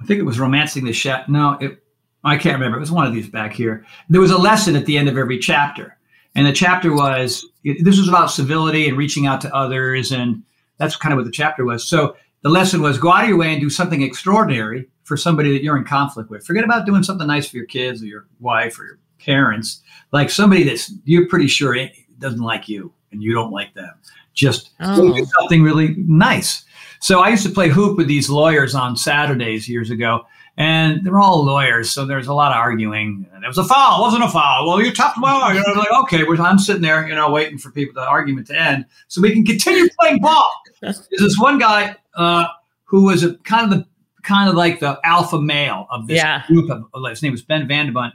I 0.05 0.07
think 0.07 0.21
it 0.21 0.25
was 0.25 0.39
Romancing 0.39 0.85
the 0.85 0.93
Chef. 0.93 1.27
No, 1.31 1.57
it, 1.63 1.83
I 2.25 2.37
can't 2.37 2.57
remember. 2.57 2.77
It 2.77 2.81
was 2.81 2.93
one 2.93 3.07
of 3.07 3.15
these 3.15 3.29
back 3.29 3.55
here. 3.55 3.87
There 4.11 4.21
was 4.21 4.31
a 4.31 4.37
lesson 4.37 4.77
at 4.77 4.85
the 4.85 4.99
end 4.99 5.09
of 5.09 5.17
every 5.17 5.39
chapter. 5.39 5.97
And 6.35 6.47
the 6.47 6.53
chapter 6.53 6.93
was 6.93 7.47
this 7.65 7.99
was 7.99 8.09
about 8.09 8.31
civility 8.31 8.87
and 8.87 8.99
reaching 8.99 9.27
out 9.27 9.41
to 9.43 9.55
others. 9.55 10.13
And 10.13 10.43
that's 10.77 10.95
kind 10.95 11.15
of 11.15 11.17
what 11.17 11.25
the 11.25 11.33
chapter 11.33 11.65
was. 11.65 11.89
So 11.89 12.17
the 12.43 12.51
lesson 12.51 12.83
was 12.83 12.99
go 12.99 13.11
out 13.11 13.23
of 13.23 13.31
your 13.31 13.39
way 13.39 13.53
and 13.53 13.63
do 13.63 13.71
something 13.71 14.03
extraordinary 14.03 14.87
for 15.05 15.17
somebody 15.17 15.53
that 15.53 15.63
you're 15.63 15.79
in 15.79 15.85
conflict 15.85 16.29
with. 16.29 16.45
Forget 16.45 16.65
about 16.65 16.85
doing 16.85 17.03
something 17.03 17.27
nice 17.27 17.49
for 17.49 17.57
your 17.57 17.67
kids 17.67 18.03
or 18.03 18.07
your 18.07 18.27
wife 18.41 18.79
or 18.79 18.85
your 18.85 18.99
parents. 19.19 19.81
Like 20.13 20.29
somebody 20.29 20.65
that's 20.65 20.93
you're 21.05 21.29
pretty 21.29 21.47
sure 21.47 21.75
doesn't 22.19 22.41
like 22.41 22.69
you 22.69 22.93
and 23.11 23.23
you 23.23 23.33
don't 23.33 23.53
like 23.53 23.73
them. 23.73 23.95
Just 24.35 24.73
oh. 24.81 25.15
do 25.15 25.25
something 25.39 25.63
really 25.63 25.95
nice. 25.97 26.65
So 27.01 27.21
I 27.21 27.29
used 27.29 27.45
to 27.45 27.53
play 27.53 27.69
hoop 27.69 27.97
with 27.97 28.09
these 28.09 28.31
lawyers 28.31 28.75
on 28.75 28.97
Saturdays 28.97 29.69
years 29.69 29.91
ago, 29.91 30.27
and 30.57 31.05
they're 31.05 31.19
all 31.19 31.45
lawyers, 31.45 31.91
so 31.91 32.07
there's 32.07 32.29
a 32.29 32.35
lot 32.35 32.53
of 32.53 32.59
arguing. 32.59 33.27
It 33.43 33.47
was 33.47 33.59
a 33.59 33.65
foul, 33.65 34.03
wasn't 34.03 34.25
a 34.25 34.29
foul. 34.29 34.67
Well, 34.67 34.81
you 34.81 34.93
tapped 34.93 35.19
my 35.19 35.53
You 35.53 35.61
know, 35.61 35.81
like 35.81 35.93
okay, 36.05 36.25
I'm 36.41 36.59
sitting 36.59 36.83
there, 36.83 37.07
you 37.07 37.15
know, 37.15 37.31
waiting 37.31 37.59
for 37.59 37.71
people 37.71 37.95
the 37.95 38.09
argument 38.09 38.47
to 38.49 38.61
end 38.61 38.87
so 39.09 39.21
we 39.21 39.33
can 39.33 39.45
continue 39.45 39.89
playing 39.99 40.21
ball. 40.21 40.49
There's 40.81 41.09
this 41.11 41.39
one 41.39 41.59
guy 41.59 41.97
uh, 42.15 42.47
who 42.85 43.05
was 43.07 43.25
a 43.25 43.35
kind 43.39 43.73
of 43.73 43.79
the 43.79 43.87
kind 44.23 44.49
of 44.49 44.55
like 44.55 44.81
the 44.81 44.99
alpha 45.05 45.41
male 45.41 45.87
of 45.91 46.07
this 46.07 46.17
yeah. 46.17 46.47
group 46.47 46.71
of 46.71 46.87
his 47.09 47.23
name 47.23 47.33
was 47.33 47.43
Ben 47.43 47.69
Van 47.69 47.87
de 47.87 47.93
Bunt. 47.93 48.15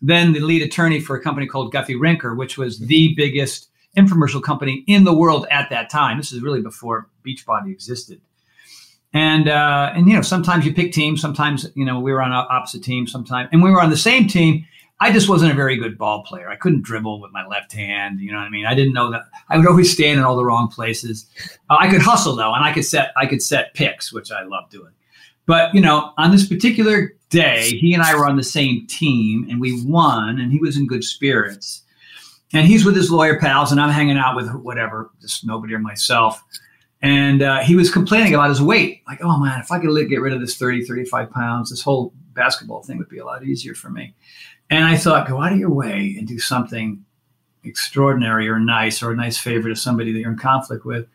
Then 0.00 0.32
the 0.32 0.40
lead 0.40 0.62
attorney 0.62 1.00
for 1.00 1.16
a 1.16 1.20
company 1.20 1.46
called 1.46 1.72
Guthy-Renker, 1.72 2.36
which 2.36 2.58
was 2.58 2.78
the 2.78 3.14
biggest 3.16 3.68
infomercial 3.96 4.42
company 4.42 4.84
in 4.86 5.04
the 5.04 5.14
world 5.14 5.46
at 5.50 5.70
that 5.70 5.88
time. 5.88 6.18
This 6.18 6.32
is 6.32 6.42
really 6.42 6.60
before 6.60 7.08
Beachbody 7.24 7.70
existed. 7.70 8.20
And 9.12 9.48
uh, 9.48 9.92
and 9.94 10.08
you 10.08 10.14
know, 10.14 10.22
sometimes 10.22 10.66
you 10.66 10.74
pick 10.74 10.92
teams. 10.92 11.20
Sometimes 11.20 11.70
you 11.76 11.84
know 11.84 12.00
we 12.00 12.12
were 12.12 12.20
on 12.20 12.32
opposite 12.32 12.82
teams. 12.82 13.12
Sometimes, 13.12 13.48
and 13.52 13.62
we 13.62 13.70
were 13.70 13.80
on 13.80 13.90
the 13.90 13.96
same 13.96 14.26
team. 14.26 14.66
I 15.00 15.12
just 15.12 15.28
wasn't 15.28 15.52
a 15.52 15.54
very 15.54 15.76
good 15.76 15.96
ball 15.96 16.24
player. 16.24 16.48
I 16.48 16.56
couldn't 16.56 16.82
dribble 16.82 17.20
with 17.20 17.30
my 17.32 17.46
left 17.46 17.72
hand. 17.72 18.20
You 18.20 18.32
know 18.32 18.38
what 18.38 18.44
I 18.44 18.50
mean? 18.50 18.66
I 18.66 18.74
didn't 18.74 18.92
know 18.92 19.10
that. 19.12 19.22
I 19.48 19.56
would 19.56 19.66
always 19.66 19.92
stand 19.92 20.18
in 20.18 20.24
all 20.24 20.36
the 20.36 20.44
wrong 20.44 20.68
places. 20.68 21.26
Uh, 21.70 21.76
I 21.78 21.88
could 21.88 22.02
hustle 22.02 22.34
though, 22.34 22.52
and 22.54 22.64
I 22.64 22.72
could 22.72 22.84
set 22.84 23.12
I 23.16 23.26
could 23.26 23.42
set 23.42 23.74
picks, 23.74 24.12
which 24.12 24.32
I 24.32 24.42
love 24.42 24.68
doing. 24.70 24.92
But 25.46 25.72
you 25.74 25.80
know, 25.80 26.12
on 26.18 26.32
this 26.32 26.48
particular 26.48 27.12
day, 27.30 27.70
he 27.70 27.94
and 27.94 28.02
I 28.02 28.16
were 28.16 28.26
on 28.26 28.36
the 28.36 28.42
same 28.42 28.84
team, 28.88 29.46
and 29.48 29.60
we 29.60 29.80
won, 29.84 30.40
and 30.40 30.50
he 30.50 30.58
was 30.58 30.76
in 30.76 30.88
good 30.88 31.04
spirits 31.04 31.84
and 32.54 32.68
he's 32.68 32.84
with 32.84 32.94
his 32.94 33.10
lawyer 33.10 33.38
pals, 33.38 33.72
and 33.72 33.80
I'm 33.80 33.90
hanging 33.90 34.16
out 34.16 34.36
with 34.36 34.48
whatever, 34.54 35.10
just 35.20 35.44
nobody 35.44 35.74
or 35.74 35.80
myself. 35.80 36.42
And 37.04 37.42
uh, 37.42 37.60
he 37.60 37.76
was 37.76 37.90
complaining 37.90 38.32
about 38.32 38.48
his 38.48 38.62
weight. 38.62 39.02
Like, 39.06 39.22
oh 39.22 39.38
man, 39.38 39.60
if 39.60 39.70
I 39.70 39.78
could 39.78 40.08
get 40.08 40.22
rid 40.22 40.32
of 40.32 40.40
this 40.40 40.56
30, 40.56 40.86
35 40.86 41.30
pounds, 41.30 41.68
this 41.68 41.82
whole 41.82 42.14
basketball 42.32 42.82
thing 42.82 42.96
would 42.96 43.10
be 43.10 43.18
a 43.18 43.26
lot 43.26 43.44
easier 43.44 43.74
for 43.74 43.90
me. 43.90 44.14
And 44.70 44.84
I 44.84 44.96
thought, 44.96 45.28
go 45.28 45.42
out 45.42 45.52
of 45.52 45.58
your 45.58 45.70
way 45.70 46.16
and 46.18 46.26
do 46.26 46.38
something 46.38 47.04
extraordinary 47.62 48.48
or 48.48 48.58
nice 48.58 49.02
or 49.02 49.12
a 49.12 49.16
nice 49.16 49.36
favor 49.36 49.68
to 49.68 49.76
somebody 49.76 50.12
that 50.12 50.18
you're 50.18 50.32
in 50.32 50.38
conflict 50.38 50.86
with. 50.86 51.06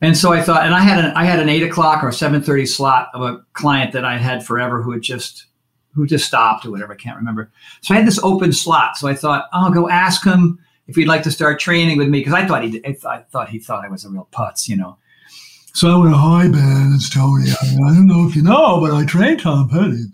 And 0.00 0.16
so 0.16 0.32
I 0.32 0.40
thought, 0.40 0.64
and 0.64 0.74
I 0.74 0.80
had 0.80 1.04
an 1.04 1.12
I 1.14 1.24
had 1.24 1.38
an 1.38 1.50
eight 1.50 1.62
o'clock 1.62 2.02
or 2.02 2.12
seven 2.12 2.40
thirty 2.40 2.64
slot 2.64 3.10
of 3.12 3.20
a 3.20 3.44
client 3.52 3.92
that 3.92 4.06
I 4.06 4.16
had 4.16 4.42
forever 4.42 4.80
who 4.80 4.92
had 4.92 5.02
just 5.02 5.44
who 5.94 6.06
just 6.06 6.24
stopped 6.24 6.64
or 6.64 6.70
whatever. 6.70 6.94
I 6.94 6.96
can't 6.96 7.18
remember. 7.18 7.50
So 7.82 7.92
I 7.92 7.98
had 7.98 8.06
this 8.06 8.18
open 8.22 8.54
slot. 8.54 8.96
So 8.96 9.06
I 9.06 9.14
thought, 9.14 9.50
I'll 9.52 9.70
go 9.70 9.90
ask 9.90 10.24
him 10.24 10.58
if 10.86 10.96
he'd 10.96 11.08
like 11.08 11.24
to 11.24 11.30
start 11.30 11.60
training 11.60 11.98
with 11.98 12.08
me 12.08 12.20
because 12.20 12.32
I 12.32 12.46
thought 12.46 12.64
he 12.64 12.80
I 12.86 12.94
thought 13.30 13.50
he 13.50 13.58
thought 13.58 13.84
I 13.84 13.88
was 13.88 14.06
a 14.06 14.08
real 14.08 14.28
putz, 14.32 14.66
you 14.66 14.78
know. 14.78 14.96
So 15.72 15.88
I 15.88 15.96
went, 16.04 16.14
"Hi 16.14 16.48
Ben, 16.48 16.92
it's 16.94 17.08
Tony. 17.08 17.50
I, 17.50 17.66
mean, 17.66 17.84
I 17.84 17.94
don't 17.94 18.06
know 18.06 18.26
if 18.26 18.36
you 18.36 18.42
know, 18.42 18.80
but 18.80 18.92
I 18.92 19.04
trained 19.06 19.40
Tom 19.40 19.68
Petty, 19.68 20.04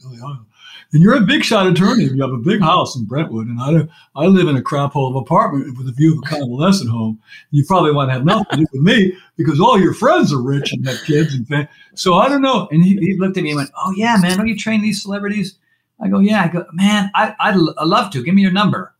and 0.92 1.02
you're 1.02 1.16
a 1.16 1.20
big 1.20 1.44
shot 1.44 1.66
attorney. 1.66 2.04
You 2.04 2.22
have 2.22 2.32
a 2.32 2.38
big 2.38 2.61
house 2.61 2.94
in 2.94 3.04
Brentwood, 3.04 3.48
and 3.48 3.61
I 3.61 3.88
I 4.14 4.26
live 4.26 4.48
in 4.48 4.57
a 4.57 4.62
crap 4.62 4.92
hole 4.92 5.11
of 5.11 5.16
apartment 5.16 5.76
with 5.78 5.88
a 5.88 5.92
view 5.92 6.12
of 6.12 6.18
a 6.18 6.28
convalescent 6.28 6.90
home. 6.90 7.20
You 7.50 7.64
probably 7.64 7.92
want 7.92 8.11
to 8.11 8.12
have 8.12 8.24
nothing 8.24 8.46
to 8.50 8.57
do 8.57 8.66
with 8.72 8.82
me 8.82 9.16
because 9.36 9.61
all 9.61 9.80
your 9.80 9.94
friends 9.94 10.32
are 10.32 10.42
rich 10.42 10.72
and 10.72 10.86
have 10.86 11.02
kids 11.04 11.34
and. 11.34 11.68
So 11.94 12.14
I 12.14 12.28
don't 12.28 12.42
know." 12.42 12.68
And 12.70 12.84
he, 12.84 12.96
he 12.96 13.16
looked 13.18 13.36
at 13.36 13.42
me 13.42 13.50
and 13.50 13.57
went, 13.57 13.70
"Oh 13.76 13.92
yeah, 13.96 14.16
man, 14.20 14.36
don't 14.36 14.48
you 14.48 14.57
train 14.57 14.82
these 14.82 15.02
celebrities?" 15.02 15.57
I 16.00 16.09
go, 16.09 16.18
yeah. 16.18 16.44
I 16.44 16.48
go, 16.48 16.66
man, 16.72 17.11
I, 17.14 17.34
I'd, 17.40 17.57
I'd 17.78 17.86
love 17.86 18.11
to. 18.12 18.22
Give 18.22 18.34
me 18.34 18.42
your 18.42 18.50
number. 18.50 18.94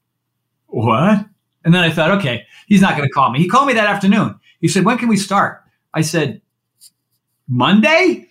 What? 0.69 1.27
And 1.65 1.75
then 1.75 1.83
I 1.83 1.91
thought, 1.91 2.11
okay, 2.13 2.47
he's 2.67 2.81
not 2.81 2.97
going 2.97 3.09
to 3.09 3.13
call 3.13 3.31
me. 3.31 3.39
He 3.39 3.49
called 3.49 3.67
me 3.67 3.75
that 3.75 3.87
afternoon. 3.87 4.39
He 4.61 4.69
said, 4.69 4.85
when 4.85 4.99
can 4.99 5.09
we 5.09 5.17
start? 5.17 5.63
I 5.95 6.01
said, 6.01 6.41
Monday. 7.49 8.29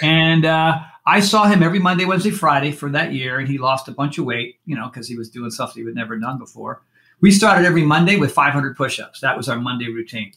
And 0.00 0.44
uh, 0.44 0.80
I 1.06 1.20
saw 1.20 1.46
him 1.46 1.62
every 1.62 1.78
Monday, 1.78 2.04
Wednesday, 2.04 2.30
Friday 2.30 2.70
for 2.70 2.90
that 2.90 3.12
year, 3.12 3.38
and 3.38 3.48
he 3.48 3.58
lost 3.58 3.88
a 3.88 3.92
bunch 3.92 4.18
of 4.18 4.24
weight, 4.24 4.60
you 4.66 4.76
know, 4.76 4.88
because 4.88 5.08
he 5.08 5.16
was 5.16 5.30
doing 5.30 5.50
stuff 5.50 5.74
that 5.74 5.80
he 5.80 5.86
had 5.86 5.94
never 5.94 6.18
done 6.18 6.38
before. 6.38 6.82
We 7.20 7.30
started 7.30 7.66
every 7.66 7.82
Monday 7.82 8.16
with 8.16 8.32
500 8.32 8.76
push-ups. 8.76 9.20
That 9.20 9.36
was 9.36 9.48
our 9.48 9.58
Monday 9.58 9.88
routine. 9.88 10.32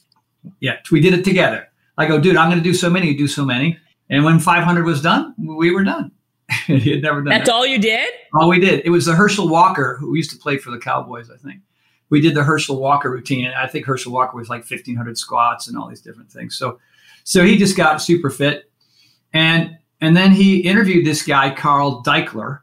Yeah, 0.59 0.77
we 0.91 0.99
did 0.99 1.13
it 1.13 1.23
together. 1.23 1.67
I 1.97 2.07
go, 2.07 2.19
dude, 2.19 2.35
I'm 2.35 2.49
going 2.49 2.61
to 2.61 2.63
do 2.63 2.73
so 2.73 2.89
many. 2.89 3.09
You 3.09 3.17
do 3.17 3.27
so 3.27 3.45
many. 3.45 3.77
And 4.09 4.25
when 4.25 4.39
500 4.39 4.85
was 4.85 5.01
done, 5.01 5.35
we 5.37 5.71
were 5.71 5.83
done. 5.83 6.11
he 6.65 6.91
had 6.91 7.01
never 7.01 7.21
done 7.21 7.29
That's 7.29 7.47
that. 7.47 7.53
all 7.53 7.65
you 7.65 7.79
did? 7.79 8.09
All 8.33 8.49
we 8.49 8.59
did. 8.59 8.81
It 8.85 8.89
was 8.89 9.05
the 9.05 9.13
Herschel 9.13 9.47
Walker 9.47 9.97
who 9.99 10.15
used 10.15 10.31
to 10.31 10.37
play 10.37 10.57
for 10.57 10.71
the 10.71 10.79
Cowboys, 10.79 11.29
I 11.29 11.37
think. 11.37 11.61
We 12.09 12.19
did 12.19 12.35
the 12.35 12.43
Herschel 12.43 12.77
Walker 12.77 13.09
routine, 13.09 13.45
and 13.45 13.55
I 13.55 13.67
think 13.67 13.85
Herschel 13.85 14.11
Walker 14.11 14.35
was 14.35 14.49
like 14.49 14.69
1,500 14.69 15.17
squats 15.17 15.67
and 15.67 15.77
all 15.77 15.87
these 15.87 16.01
different 16.01 16.29
things. 16.29 16.57
So, 16.57 16.79
so 17.23 17.43
he 17.43 17.57
just 17.57 17.77
got 17.77 18.01
super 18.01 18.29
fit, 18.29 18.69
and 19.33 19.77
and 19.99 20.17
then 20.17 20.31
he 20.31 20.59
interviewed 20.59 21.05
this 21.05 21.23
guy 21.23 21.53
Carl 21.53 22.03
Daikeler, 22.03 22.59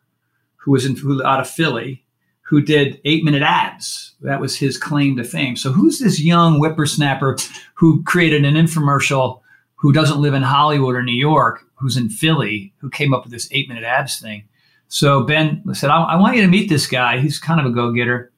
who 0.56 0.72
was 0.72 0.84
in 0.84 0.96
who, 0.96 1.24
out 1.24 1.40
of 1.40 1.48
Philly, 1.48 2.04
who 2.42 2.60
did 2.60 3.00
eight 3.04 3.24
minute 3.24 3.42
abs. 3.42 4.14
That 4.22 4.40
was 4.40 4.56
his 4.56 4.78
claim 4.78 5.16
to 5.16 5.24
fame. 5.24 5.56
So 5.56 5.70
who's 5.70 5.98
this 5.98 6.20
young 6.20 6.58
whippersnapper 6.58 7.36
who 7.74 8.02
created 8.04 8.44
an 8.44 8.54
infomercial? 8.54 9.40
Who 9.76 9.92
doesn't 9.92 10.20
live 10.20 10.34
in 10.34 10.42
Hollywood 10.42 10.96
or 10.96 11.02
New 11.02 11.12
York? 11.12 11.64
Who's 11.76 11.96
in 11.96 12.08
Philly? 12.08 12.72
Who 12.78 12.90
came 12.90 13.14
up 13.14 13.22
with 13.22 13.32
this 13.32 13.48
eight 13.52 13.68
minute 13.68 13.84
abs 13.84 14.18
thing? 14.18 14.42
So 14.88 15.22
Ben 15.22 15.62
said, 15.74 15.90
I, 15.90 16.02
I 16.02 16.16
want 16.16 16.36
you 16.36 16.42
to 16.42 16.48
meet 16.48 16.68
this 16.68 16.86
guy. 16.86 17.20
He's 17.20 17.38
kind 17.38 17.60
of 17.60 17.66
a 17.66 17.70
go 17.70 17.92
getter, 17.92 18.32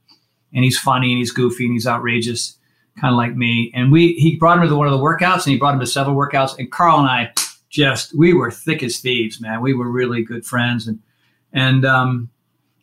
and 0.52 0.64
he's 0.64 0.78
funny 0.78 1.12
and 1.12 1.18
he's 1.18 1.30
goofy 1.30 1.64
and 1.64 1.72
he's 1.72 1.86
outrageous, 1.86 2.58
kind 3.00 3.12
of 3.12 3.16
like 3.16 3.34
me. 3.34 3.70
And 3.74 3.90
we 3.90 4.12
he 4.14 4.36
brought 4.36 4.58
him 4.62 4.68
to 4.68 4.76
one 4.76 4.86
of 4.86 4.92
the 4.92 4.98
workouts, 4.98 5.44
and 5.44 5.52
he 5.52 5.56
brought 5.58 5.74
him 5.74 5.80
to 5.80 5.86
several 5.86 6.16
workouts. 6.16 6.58
And 6.58 6.70
Carl 6.70 6.98
and 7.00 7.08
I 7.08 7.32
just 7.70 8.16
we 8.18 8.32
were 8.34 8.50
thick 8.50 8.82
as 8.82 8.98
thieves, 8.98 9.40
man. 9.40 9.60
We 9.60 9.74
were 9.74 9.90
really 9.90 10.22
good 10.22 10.44
friends, 10.44 10.86
and 10.86 10.98
and 11.52 11.84
um, 11.84 12.30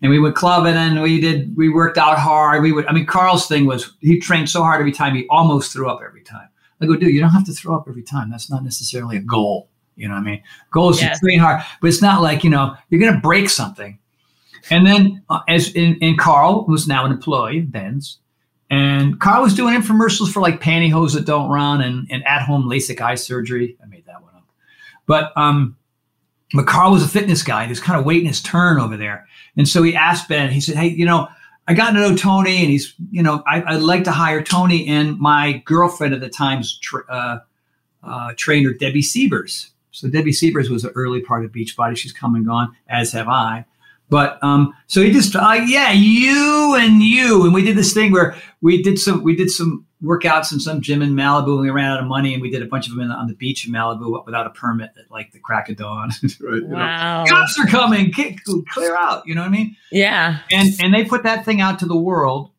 and 0.02 0.12
we 0.12 0.20
would 0.20 0.36
club 0.36 0.66
it 0.66 0.76
and 0.76 1.02
we 1.02 1.20
did 1.20 1.56
we 1.58 1.70
worked 1.70 1.98
out 1.98 2.18
hard. 2.18 2.62
We 2.62 2.72
would 2.72 2.86
I 2.88 2.94
mean 2.94 3.06
Carl's 3.06 3.48
thing 3.48 3.66
was 3.66 3.94
he 4.00 4.20
trained 4.20 4.50
so 4.50 4.62
hard 4.64 4.80
every 4.80 4.92
time 4.92 5.16
he 5.16 5.26
almost 5.30 5.74
threw 5.74 5.90
up 5.90 6.02
every 6.06 6.22
time. 6.22 6.48
I 6.80 6.86
go, 6.86 6.96
dude, 6.96 7.12
you 7.14 7.20
don't 7.20 7.32
have 7.32 7.46
to 7.46 7.54
throw 7.54 7.76
up 7.76 7.86
every 7.90 8.04
time. 8.04 8.30
That's 8.30 8.52
not 8.52 8.64
necessarily 8.64 9.18
a 9.18 9.22
goal. 9.22 9.70
You 9.96 10.08
know 10.08 10.14
what 10.14 10.22
I 10.22 10.26
mean? 10.26 10.44
Goal 10.70 10.92
is 10.92 11.02
Yeah. 11.02 11.14
to 11.14 11.20
train 11.20 11.40
hard, 11.40 11.64
but 11.82 11.88
it's 11.88 12.04
not 12.04 12.22
like, 12.22 12.44
you 12.44 12.52
know, 12.52 12.76
you're 12.90 13.02
gonna 13.02 13.20
break 13.20 13.50
something. 13.50 13.98
And 14.70 14.86
then 14.86 15.24
uh, 15.30 15.40
as 15.48 15.72
in, 15.74 15.98
and 16.02 16.18
Carl 16.20 16.66
was 16.68 16.88
now 16.88 17.04
an 17.06 17.12
employee 17.12 17.60
of 17.60 17.72
Ben's. 17.72 18.20
And 18.70 19.20
Carl 19.20 19.44
was 19.44 19.54
doing 19.54 19.74
infomercials 19.74 20.32
for 20.32 20.42
like 20.42 20.62
pantyhose 20.62 21.14
that 21.14 21.26
don't 21.26 21.50
run 21.50 21.82
and, 21.82 22.08
and 22.12 22.26
at-home 22.26 22.70
LASIK 22.70 23.00
eye 23.00 23.16
surgery. 23.16 23.78
I 23.82 23.86
made 23.86 24.06
that 24.06 24.22
one 24.22 24.36
up. 24.36 24.44
But 25.06 25.32
um, 25.38 25.78
but 26.54 26.68
Carl 26.68 26.92
was 26.92 27.04
a 27.04 27.08
fitness 27.08 27.44
guy. 27.44 27.64
He 27.64 27.70
was 27.70 27.80
kind 27.80 28.00
of 28.00 28.06
waiting 28.06 28.28
his 28.28 28.42
turn 28.42 28.80
over 28.80 28.98
there. 28.98 29.28
And 29.56 29.68
so 29.68 29.84
he 29.84 29.96
asked 29.96 30.30
Ben, 30.30 30.52
he 30.52 30.62
said, 30.62 30.76
Hey, 30.76 30.88
you 30.88 31.06
know, 31.06 31.28
I 31.68 31.74
got 31.74 31.92
to 31.92 31.94
know 31.96 32.16
Tony 32.16 32.58
and 32.58 32.70
he's, 32.70 32.94
you 33.12 33.22
know, 33.22 33.44
I, 33.46 33.62
I'd 33.62 33.82
like 33.82 34.06
to 34.06 34.12
hire 34.12 34.42
Tony 34.42 34.88
and 34.88 35.20
my 35.20 35.62
girlfriend 35.66 36.14
at 36.14 36.22
the 36.22 36.30
time's 36.30 36.80
tra- 36.80 37.06
uh, 37.10 37.40
uh, 38.04 38.34
trainer, 38.38 38.74
Debbie 38.74 39.02
Siebers. 39.02 39.72
So 39.92 40.08
Debbie 40.08 40.32
Siebers 40.32 40.70
was 40.70 40.84
the 40.84 40.92
early 40.92 41.22
part 41.22 41.44
of 41.44 41.52
Beachbody. 41.52 41.98
She's 41.98 42.14
come 42.14 42.36
and 42.36 42.46
gone, 42.46 42.74
as 42.88 43.12
have 43.12 43.28
I. 43.28 43.66
But 44.10 44.42
um, 44.42 44.74
so 44.88 45.02
he 45.02 45.12
just, 45.12 45.36
uh, 45.36 45.60
yeah, 45.66 45.92
you 45.92 46.76
and 46.76 47.04
you, 47.04 47.44
and 47.44 47.54
we 47.54 47.64
did 47.64 47.76
this 47.76 47.94
thing 47.94 48.12
where 48.12 48.36
we 48.62 48.82
did 48.82 48.98
some, 48.98 49.22
we 49.22 49.36
did 49.36 49.52
some 49.52 49.86
workouts 50.02 50.54
in 50.54 50.60
some 50.60 50.82
gym 50.82 51.02
in 51.02 51.14
Malibu, 51.14 51.54
and 51.54 51.62
we 51.62 51.70
ran 51.70 51.92
out 51.92 52.00
of 52.00 52.06
money, 52.06 52.34
and 52.34 52.42
we 52.42 52.50
did 52.50 52.62
a 52.62 52.68
bunch 52.68 52.88
of 52.88 52.96
them 52.96 53.02
in, 53.02 53.12
on 53.12 53.28
the 53.28 53.34
beach 53.34 53.68
in 53.68 53.74
Malibu 53.74 54.26
without 54.26 54.48
a 54.48 54.52
permit 54.52 54.92
at 54.98 55.12
like 55.12 55.32
the 55.34 55.40
crack 55.40 55.70
of 55.70 55.76
dawn. 55.76 56.12
right, 56.24 56.54
you 56.54 56.68
know. 56.68 56.76
Wow. 56.78 57.26
Cops 57.28 57.60
are 57.60 57.66
coming, 57.66 58.12
kick, 58.12 58.40
clear 58.70 58.96
out. 58.96 59.28
You 59.28 59.36
know 59.36 59.42
what 59.42 59.48
I 59.48 59.52
mean? 59.52 59.76
Yeah. 59.92 60.40
And 60.52 60.70
and 60.82 60.94
they 60.94 61.04
put 61.04 61.24
that 61.24 61.44
thing 61.44 61.60
out 61.60 61.80
to 61.80 61.86
the 61.86 61.98
world. 61.98 62.52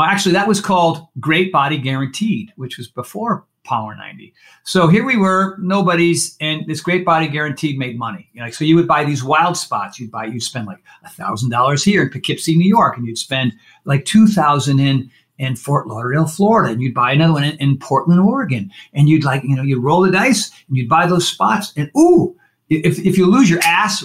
Actually, 0.00 0.32
that 0.32 0.48
was 0.48 0.60
called 0.60 1.06
Great 1.20 1.52
Body 1.52 1.78
Guaranteed, 1.78 2.52
which 2.56 2.76
was 2.76 2.88
before 2.88 3.46
Power 3.64 3.94
90. 3.94 4.34
So 4.64 4.88
here 4.88 5.04
we 5.04 5.16
were, 5.16 5.56
nobody's, 5.58 6.36
and 6.40 6.66
this 6.66 6.80
Great 6.80 7.04
Body 7.04 7.28
Guaranteed 7.28 7.78
made 7.78 7.98
money. 7.98 8.28
You 8.32 8.42
know, 8.42 8.50
so 8.50 8.64
you 8.64 8.76
would 8.76 8.88
buy 8.88 9.04
these 9.04 9.22
wild 9.22 9.56
spots. 9.56 9.98
You'd 10.00 10.10
buy, 10.10 10.26
you'd 10.26 10.42
spend 10.42 10.66
like 10.66 10.82
a 11.04 11.10
thousand 11.10 11.50
dollars 11.50 11.84
here 11.84 12.02
in 12.02 12.10
Poughkeepsie, 12.10 12.56
New 12.56 12.68
York, 12.68 12.96
and 12.96 13.06
you'd 13.06 13.18
spend 13.18 13.52
like 13.84 14.04
two 14.04 14.26
thousand 14.26 14.80
in 14.80 15.10
in 15.38 15.56
Fort 15.56 15.88
Lauderdale, 15.88 16.26
Florida, 16.26 16.72
and 16.72 16.82
you'd 16.82 16.94
buy 16.94 17.12
another 17.12 17.32
one 17.32 17.44
in, 17.44 17.56
in 17.56 17.78
Portland, 17.78 18.20
Oregon, 18.20 18.70
and 18.92 19.08
you'd 19.08 19.24
like, 19.24 19.42
you 19.42 19.56
know, 19.56 19.62
you 19.62 19.80
roll 19.80 20.02
the 20.02 20.10
dice 20.10 20.50
and 20.68 20.76
you'd 20.76 20.88
buy 20.88 21.06
those 21.06 21.26
spots, 21.26 21.72
and 21.76 21.90
ooh, 21.96 22.36
if 22.68 22.98
if 22.98 23.16
you 23.16 23.26
lose 23.26 23.50
your 23.50 23.60
ass 23.62 24.04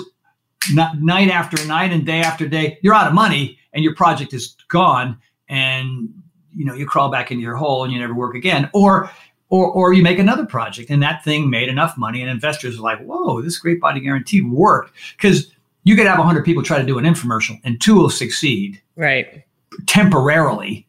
night 0.73 1.29
after 1.29 1.63
night 1.65 1.91
and 1.91 2.05
day 2.05 2.21
after 2.21 2.47
day, 2.47 2.77
you're 2.81 2.93
out 2.93 3.07
of 3.07 3.13
money 3.13 3.57
and 3.73 3.83
your 3.83 3.95
project 3.95 4.33
is 4.33 4.55
gone 4.67 5.17
and 5.49 6.09
you 6.55 6.65
know 6.65 6.73
you 6.73 6.85
crawl 6.85 7.09
back 7.09 7.31
into 7.31 7.43
your 7.43 7.55
hole 7.55 7.83
and 7.83 7.93
you 7.93 7.99
never 7.99 8.13
work 8.13 8.35
again 8.35 8.69
or 8.73 9.09
or 9.49 9.67
or 9.71 9.93
you 9.93 10.03
make 10.03 10.19
another 10.19 10.45
project 10.45 10.89
and 10.89 11.01
that 11.01 11.23
thing 11.23 11.49
made 11.49 11.69
enough 11.69 11.97
money 11.97 12.21
and 12.21 12.29
investors 12.29 12.77
are 12.77 12.81
like 12.81 12.99
whoa 13.05 13.41
this 13.41 13.57
great 13.57 13.79
body 13.79 13.99
guarantee 13.99 14.41
worked. 14.41 14.93
Because 15.15 15.51
you 15.83 15.95
could 15.95 16.05
have 16.07 16.17
100 16.17 16.43
people 16.43 16.63
try 16.63 16.77
to 16.77 16.85
do 16.85 16.97
an 16.97 17.05
infomercial 17.05 17.59
and 17.63 17.79
two 17.79 17.95
will 17.95 18.09
succeed 18.09 18.81
Right. 18.97 19.43
temporarily 19.85 20.85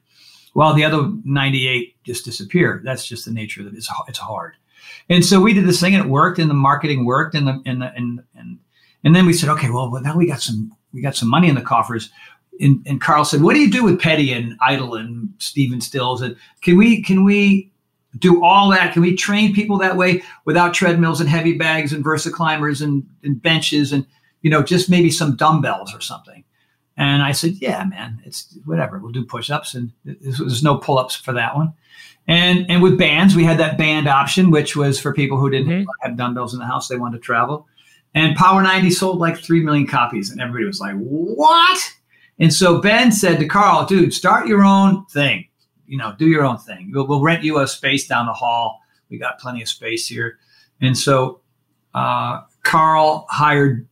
while 0.54 0.74
the 0.74 0.84
other 0.84 1.11
98 1.24 1.94
just 2.02 2.24
disappear. 2.24 2.80
That's 2.84 3.06
just 3.06 3.24
the 3.24 3.30
nature 3.30 3.61
of 3.61 3.68
it. 3.68 3.74
It's, 3.74 3.88
it's 4.09 4.18
hard. 4.18 4.54
And 5.09 5.24
so 5.24 5.40
we 5.40 5.54
did 5.54 5.66
this 5.66 5.80
thing 5.80 5.94
and 5.94 6.04
it 6.04 6.11
worked 6.11 6.38
and 6.38 6.50
the 6.50 6.54
marketing 6.54 7.04
worked 7.04 7.34
and 7.34 7.46
the 7.46 7.62
and 7.64 7.82
the, 7.82 7.92
and 7.94 8.22
and 8.34 8.59
and 9.04 9.14
then 9.14 9.26
we 9.26 9.32
said 9.32 9.48
okay 9.50 9.70
well 9.70 9.90
now 10.02 10.16
we 10.16 10.26
got 10.26 10.40
some 10.40 10.72
we 10.92 11.00
got 11.00 11.14
some 11.16 11.28
money 11.28 11.48
in 11.48 11.54
the 11.54 11.62
coffers. 11.62 12.11
And, 12.61 12.84
and 12.88 13.00
Carl 13.00 13.24
said 13.24 13.40
what 13.42 13.54
do 13.54 13.61
you 13.61 13.70
do 13.70 13.84
with 13.84 14.00
Petty 14.00 14.32
and 14.32 14.56
Idol 14.61 14.94
and 14.96 15.32
Stephen 15.38 15.80
Stills? 15.80 16.22
And 16.22 16.34
can 16.61 16.76
we 16.76 17.02
can 17.02 17.24
we 17.24 17.70
do 18.18 18.42
all 18.42 18.70
that 18.70 18.92
can 18.92 19.02
we 19.02 19.14
train 19.14 19.54
people 19.54 19.76
that 19.78 19.96
way 19.96 20.22
without 20.46 20.72
treadmills 20.74 21.20
and 21.20 21.28
heavy 21.28 21.52
bags 21.59 21.92
and 21.92 22.04
VersaClimbers 22.04 22.80
and, 22.82 23.06
and 23.22 23.40
benches 23.42 23.92
and 23.92 24.06
you 24.42 24.50
know 24.50 24.62
just 24.62 24.88
maybe 24.88 25.11
some 25.11 25.36
dumbbells 25.36 25.94
or 25.94 26.00
something 26.00 26.42
and 27.00 27.22
I 27.22 27.30
said, 27.30 27.52
"Yeah, 27.61 27.84
man, 27.84 28.20
it's 28.24 28.59
whatever. 28.64 28.98
We'll 28.98 29.12
do 29.12 29.24
push-ups, 29.24 29.74
and 29.74 29.92
there's, 30.04 30.64
no 30.64 30.78
pull-ups 30.78 31.14
for 31.14 31.32
that 31.32 31.54
one." 31.54 31.72
And 32.26 32.66
and 32.68 32.82
with 32.82 32.98
bands, 32.98 33.36
we 33.36 33.44
had 33.44 33.59
that 33.59 33.78
band 33.78 34.09
option, 34.09 34.50
which 34.50 34.74
was 34.74 34.98
for 34.98 35.12
people 35.14 35.38
who 35.38 35.48
didn't 35.48 35.68
Mhm. 35.68 35.86
have 36.02 36.16
dumbbells 36.16 36.54
in 36.54 36.59
the 36.59 36.66
house; 36.66 36.88
they 36.88 36.96
wanted 36.96 37.18
to 37.18 37.22
travel. 37.22 37.68
And 38.16 38.34
Power 38.34 38.61
90 38.62 38.90
sold 38.90 39.20
like 39.20 39.38
three 39.38 39.62
million 39.62 39.86
copies, 39.86 40.30
and 40.32 40.40
everybody 40.40 40.64
was 40.64 40.80
like, 40.80 40.96
"What?" 40.96 41.78
And 42.40 42.52
so 42.52 42.80
Ben 42.80 43.12
said 43.12 43.38
to 43.38 43.46
Carl, 43.46 43.86
"Dude, 43.86 44.12
start 44.12 44.48
your 44.48 44.64
own 44.64 45.04
thing. 45.06 45.46
You 45.89 45.99
know, 45.99 46.14
do 46.18 46.26
your 46.28 46.45
own 46.45 46.59
thing. 46.59 46.91
We'll, 46.93 47.07
we'll 47.07 47.22
rent 47.22 47.43
you 47.43 47.59
a 47.59 47.66
space 47.66 48.07
down 48.07 48.26
the 48.26 48.32
hall. 48.32 48.80
We 49.09 49.18
got 49.18 49.39
plenty 49.39 49.62
of 49.62 49.68
space 49.68 50.07
here." 50.07 50.39
And 50.80 50.97
so 50.97 51.41
uh, 51.95 52.43
Carl 52.62 53.26
hired 53.30 53.89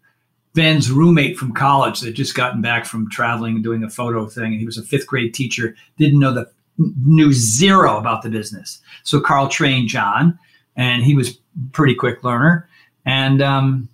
Ben's 0.55 0.91
roommate 0.91 1.37
from 1.37 1.53
college 1.53 2.01
that 2.01 2.13
just 2.13 2.35
gotten 2.35 2.63
back 2.63 2.87
from 2.87 3.11
traveling 3.11 3.57
and 3.57 3.65
doing 3.65 3.83
a 3.83 3.91
photo 3.91 4.27
thing. 4.27 4.53
And 4.53 4.61
he 4.61 4.67
was 4.67 4.79
a 4.79 4.83
fifth 4.83 5.07
grade 5.07 5.35
teacher, 5.35 5.77
didn't 5.99 6.19
know 6.19 6.33
the 6.33 6.51
knew 6.79 7.33
zero 7.33 7.97
about 7.97 8.23
the 8.23 8.29
business. 8.29 8.81
So 9.03 9.21
Carl 9.21 9.49
trained 9.49 9.89
John, 9.89 10.39
and 10.77 11.03
he 11.03 11.15
was 11.15 11.39
pretty 11.73 11.95
quick 11.95 12.23
learner. 12.23 12.69
And 13.05 13.41
um, 13.41 13.89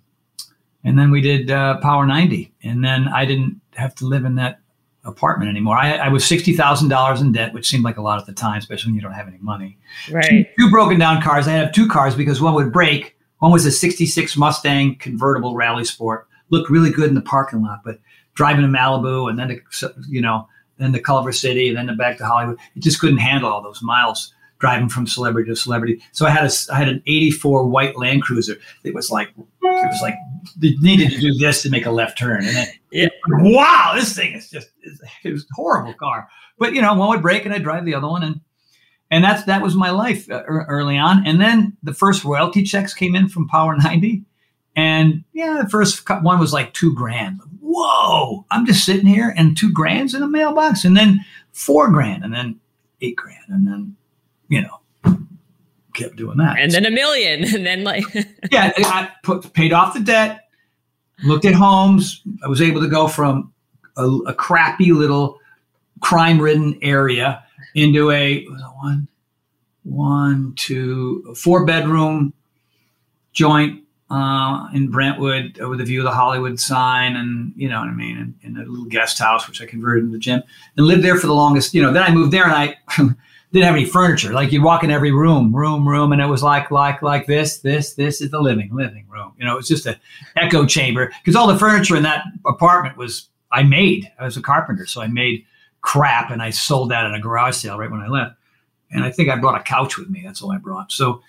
and 0.83 0.97
then 0.97 1.11
we 1.11 1.21
did 1.21 1.49
uh, 1.49 1.77
Power 1.77 2.05
90, 2.05 2.51
and 2.63 2.83
then 2.83 3.07
I 3.07 3.25
didn't 3.25 3.61
have 3.75 3.95
to 3.95 4.05
live 4.05 4.25
in 4.25 4.35
that 4.35 4.59
apartment 5.05 5.49
anymore. 5.49 5.75
I, 5.77 5.95
I 5.95 6.09
was 6.09 6.23
sixty 6.25 6.53
thousand 6.55 6.89
dollars 6.89 7.21
in 7.21 7.31
debt, 7.31 7.53
which 7.53 7.67
seemed 7.67 7.83
like 7.83 7.97
a 7.97 8.01
lot 8.01 8.19
at 8.19 8.25
the 8.25 8.33
time, 8.33 8.57
especially 8.59 8.89
when 8.91 8.95
you 8.95 9.01
don't 9.01 9.13
have 9.13 9.27
any 9.27 9.37
money 9.39 9.77
Right. 10.11 10.47
two 10.57 10.69
broken 10.69 10.97
down 10.99 11.21
cars. 11.21 11.47
I 11.47 11.51
had 11.51 11.73
two 11.73 11.87
cars 11.87 12.15
because 12.15 12.41
one 12.41 12.53
would 12.55 12.71
break. 12.71 13.15
One 13.39 13.51
was 13.51 13.65
a 13.65 13.71
66 13.71 14.37
Mustang 14.37 14.95
convertible 14.95 15.55
rally 15.55 15.83
sport. 15.83 16.27
Looked 16.49 16.69
really 16.69 16.89
good 16.91 17.09
in 17.09 17.15
the 17.15 17.21
parking 17.21 17.61
lot, 17.61 17.81
but 17.83 17.99
driving 18.35 18.61
to 18.61 18.67
Malibu 18.69 19.29
and 19.29 19.37
then 19.37 19.49
to, 19.49 19.93
you 20.07 20.21
know, 20.21 20.47
then 20.77 20.93
to 20.93 20.99
Culver 20.99 21.31
City 21.33 21.67
and 21.67 21.77
then 21.77 21.87
to 21.87 21.93
back 21.93 22.17
to 22.19 22.25
Hollywood, 22.25 22.57
it 22.75 22.81
just 22.81 22.99
couldn't 22.99 23.17
handle 23.17 23.51
all 23.51 23.61
those 23.61 23.81
miles 23.81 24.33
driving 24.59 24.87
from 24.87 25.05
celebrity 25.05 25.49
to 25.49 25.55
celebrity. 25.57 26.01
So 26.13 26.25
I 26.25 26.29
had 26.29 26.45
a 26.45 26.51
I 26.71 26.77
had 26.77 26.87
an 26.87 27.03
84 27.05 27.67
white 27.67 27.97
Land 27.97 28.21
Cruiser. 28.23 28.55
It 28.85 28.93
was 28.93 29.11
like 29.11 29.27
it 29.37 29.45
was 29.61 30.01
like 30.01 30.15
they 30.57 30.71
needed 30.81 31.11
to 31.11 31.19
do 31.19 31.33
this 31.33 31.61
to 31.63 31.69
make 31.69 31.85
a 31.85 31.91
left 31.91 32.17
turn. 32.17 32.45
And 32.45 32.55
then 32.55 32.67
Yeah. 32.91 33.07
wow, 33.27 33.93
this 33.95 34.15
thing 34.15 34.33
is 34.33 34.49
just 34.49 34.69
it 35.23 35.31
was 35.31 35.43
a 35.43 35.55
horrible 35.55 35.93
car. 35.93 36.27
But 36.59 36.73
you 36.73 36.81
know, 36.81 36.93
one 36.93 37.09
would 37.09 37.21
break 37.21 37.45
and 37.45 37.53
I'd 37.53 37.63
drive 37.63 37.85
the 37.85 37.95
other 37.95 38.07
one 38.07 38.23
and 38.23 38.41
and 39.11 39.23
that's 39.23 39.43
that 39.43 39.61
was 39.61 39.75
my 39.75 39.91
life 39.91 40.29
uh, 40.31 40.43
early 40.43 40.97
on. 40.97 41.25
And 41.27 41.39
then 41.39 41.77
the 41.83 41.93
first 41.93 42.23
royalty 42.23 42.63
checks 42.63 42.93
came 42.93 43.15
in 43.15 43.27
from 43.29 43.47
Power 43.47 43.75
90, 43.77 44.23
and 44.75 45.23
yeah, 45.33 45.59
the 45.61 45.69
first 45.69 46.09
one 46.23 46.39
was 46.39 46.51
like 46.51 46.73
two 46.73 46.95
grand. 46.95 47.39
Whoa! 47.61 48.45
I'm 48.51 48.65
just 48.65 48.85
sitting 48.85 49.05
here, 49.05 49.33
and 49.37 49.55
two 49.57 49.71
grand's 49.71 50.13
in 50.15 50.23
a 50.23 50.27
mailbox, 50.27 50.83
and 50.83 50.97
then 50.97 51.19
four 51.51 51.89
grand, 51.91 52.23
and 52.23 52.33
then 52.33 52.59
eight 53.01 53.15
grand, 53.15 53.43
and 53.49 53.67
then 53.67 53.95
you 54.47 54.61
know 54.61 54.79
kept 55.93 56.15
doing 56.15 56.37
that. 56.37 56.57
And 56.59 56.71
then 56.71 56.85
a 56.85 56.91
million. 56.91 57.43
And 57.53 57.65
then 57.65 57.83
like 57.83 58.03
yeah, 58.51 58.71
I 58.77 59.09
put 59.23 59.53
paid 59.53 59.73
off 59.73 59.93
the 59.93 59.99
debt, 59.99 60.47
looked 61.23 61.45
at 61.45 61.53
homes. 61.53 62.21
I 62.43 62.47
was 62.47 62.61
able 62.61 62.81
to 62.81 62.87
go 62.87 63.07
from 63.07 63.53
a, 63.97 64.07
a 64.27 64.33
crappy 64.33 64.91
little 64.91 65.39
crime-ridden 66.01 66.79
area 66.81 67.43
into 67.75 68.11
a 68.11 68.45
one, 68.81 69.07
one, 69.83 70.53
two, 70.55 71.33
four 71.35 71.65
bedroom 71.65 72.33
joint 73.31 73.83
uh, 74.09 74.67
in 74.73 74.89
Brentwood 74.89 75.57
with 75.59 75.81
a 75.81 75.83
view 75.83 75.99
of 75.99 76.05
the 76.05 76.11
Hollywood 76.11 76.59
sign, 76.59 77.15
and 77.15 77.53
you 77.55 77.67
know 77.67 77.79
what 77.79 77.89
I 77.89 77.93
mean, 77.93 78.17
and, 78.17 78.35
in 78.43 78.61
a 78.61 78.69
little 78.69 78.85
guest 78.85 79.17
house 79.19 79.47
which 79.47 79.61
I 79.61 79.65
converted 79.65 80.03
into 80.03 80.17
a 80.17 80.19
gym, 80.19 80.43
and 80.77 80.85
lived 80.85 81.03
there 81.03 81.17
for 81.17 81.27
the 81.27 81.33
longest. 81.33 81.73
You 81.73 81.81
know, 81.81 81.91
then 81.91 82.03
I 82.03 82.11
moved 82.11 82.31
there, 82.31 82.45
and 82.45 82.53
I 82.53 82.77
didn't 83.53 83.67
have 83.67 83.75
any 83.75 83.85
furniture. 83.85 84.33
Like 84.33 84.51
you'd 84.51 84.63
walk 84.63 84.83
in 84.83 84.89
every 84.89 85.11
room, 85.11 85.55
room, 85.55 85.87
room, 85.87 86.11
and 86.11 86.19
it 86.19 86.25
was 86.25 86.41
like 86.41 86.71
like 86.71 87.03
like 87.03 87.27
this, 87.27 87.59
this, 87.59 87.93
this 87.93 88.19
is 88.19 88.31
the 88.31 88.41
living 88.41 88.71
living 88.73 89.05
room. 89.07 89.33
You 89.37 89.45
know, 89.45 89.53
it 89.53 89.57
was 89.57 89.67
just 89.67 89.85
an 89.85 89.95
echo 90.35 90.65
chamber 90.65 91.11
because 91.21 91.35
all 91.35 91.47
the 91.47 91.57
furniture 91.57 91.95
in 91.95 92.03
that 92.03 92.25
apartment 92.47 92.97
was 92.97 93.29
I 93.51 93.61
made. 93.61 94.11
I 94.19 94.25
was 94.25 94.35
a 94.37 94.41
carpenter, 94.41 94.87
so 94.87 95.01
I 95.01 95.07
made 95.07 95.45
crap, 95.81 96.31
and 96.31 96.41
I 96.41 96.49
sold 96.49 96.89
that 96.89 97.05
at 97.05 97.13
a 97.13 97.19
garage 97.19 97.55
sale 97.55 97.77
right 97.77 97.91
when 97.91 98.01
I 98.01 98.07
left. 98.07 98.35
And 98.89 99.03
I 99.03 99.11
think 99.11 99.29
I 99.29 99.35
brought 99.35 99.59
a 99.59 99.63
couch 99.63 99.97
with 99.97 100.09
me. 100.09 100.23
That's 100.25 100.41
all 100.41 100.51
I 100.51 100.57
brought. 100.57 100.91
So 100.91 101.21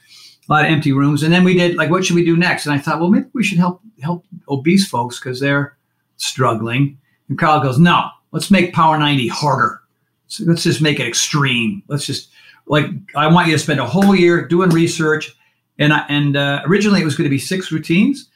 a 0.48 0.52
lot 0.52 0.64
of 0.64 0.70
empty 0.70 0.92
rooms. 0.92 1.22
And 1.22 1.32
then 1.32 1.44
we 1.44 1.54
did 1.54 1.76
like, 1.76 1.90
what 1.90 2.04
should 2.04 2.16
we 2.16 2.24
do 2.24 2.36
next? 2.36 2.64
And 2.66 2.74
I 2.74 2.78
thought, 2.78 3.00
well, 3.00 3.10
maybe 3.10 3.26
we 3.34 3.44
should 3.44 3.58
help 3.58 3.82
help 4.00 4.24
obese 4.48 4.88
folks 4.88 5.18
because 5.18 5.40
they're 5.40 5.76
struggling. 6.16 6.98
And 7.28 7.38
Carl 7.38 7.60
goes, 7.62 7.78
no, 7.78 8.08
let's 8.32 8.50
make 8.50 8.72
Power 8.72 8.98
90 8.98 9.28
harder. 9.28 9.80
So 10.28 10.44
let's 10.46 10.62
just 10.62 10.80
make 10.80 11.00
it 11.00 11.06
extreme. 11.06 11.82
Let's 11.88 12.06
just 12.06 12.30
like 12.66 12.86
I 13.14 13.26
want 13.26 13.48
you 13.48 13.54
to 13.54 13.58
spend 13.58 13.80
a 13.80 13.86
whole 13.86 14.14
year 14.14 14.46
doing 14.46 14.70
research. 14.70 15.36
And 15.78 15.92
I, 15.92 16.04
and 16.08 16.36
uh, 16.36 16.62
originally 16.66 17.00
it 17.00 17.04
was 17.04 17.16
going 17.16 17.24
to 17.24 17.30
be 17.30 17.38
six 17.38 17.72
routines. 17.72 18.28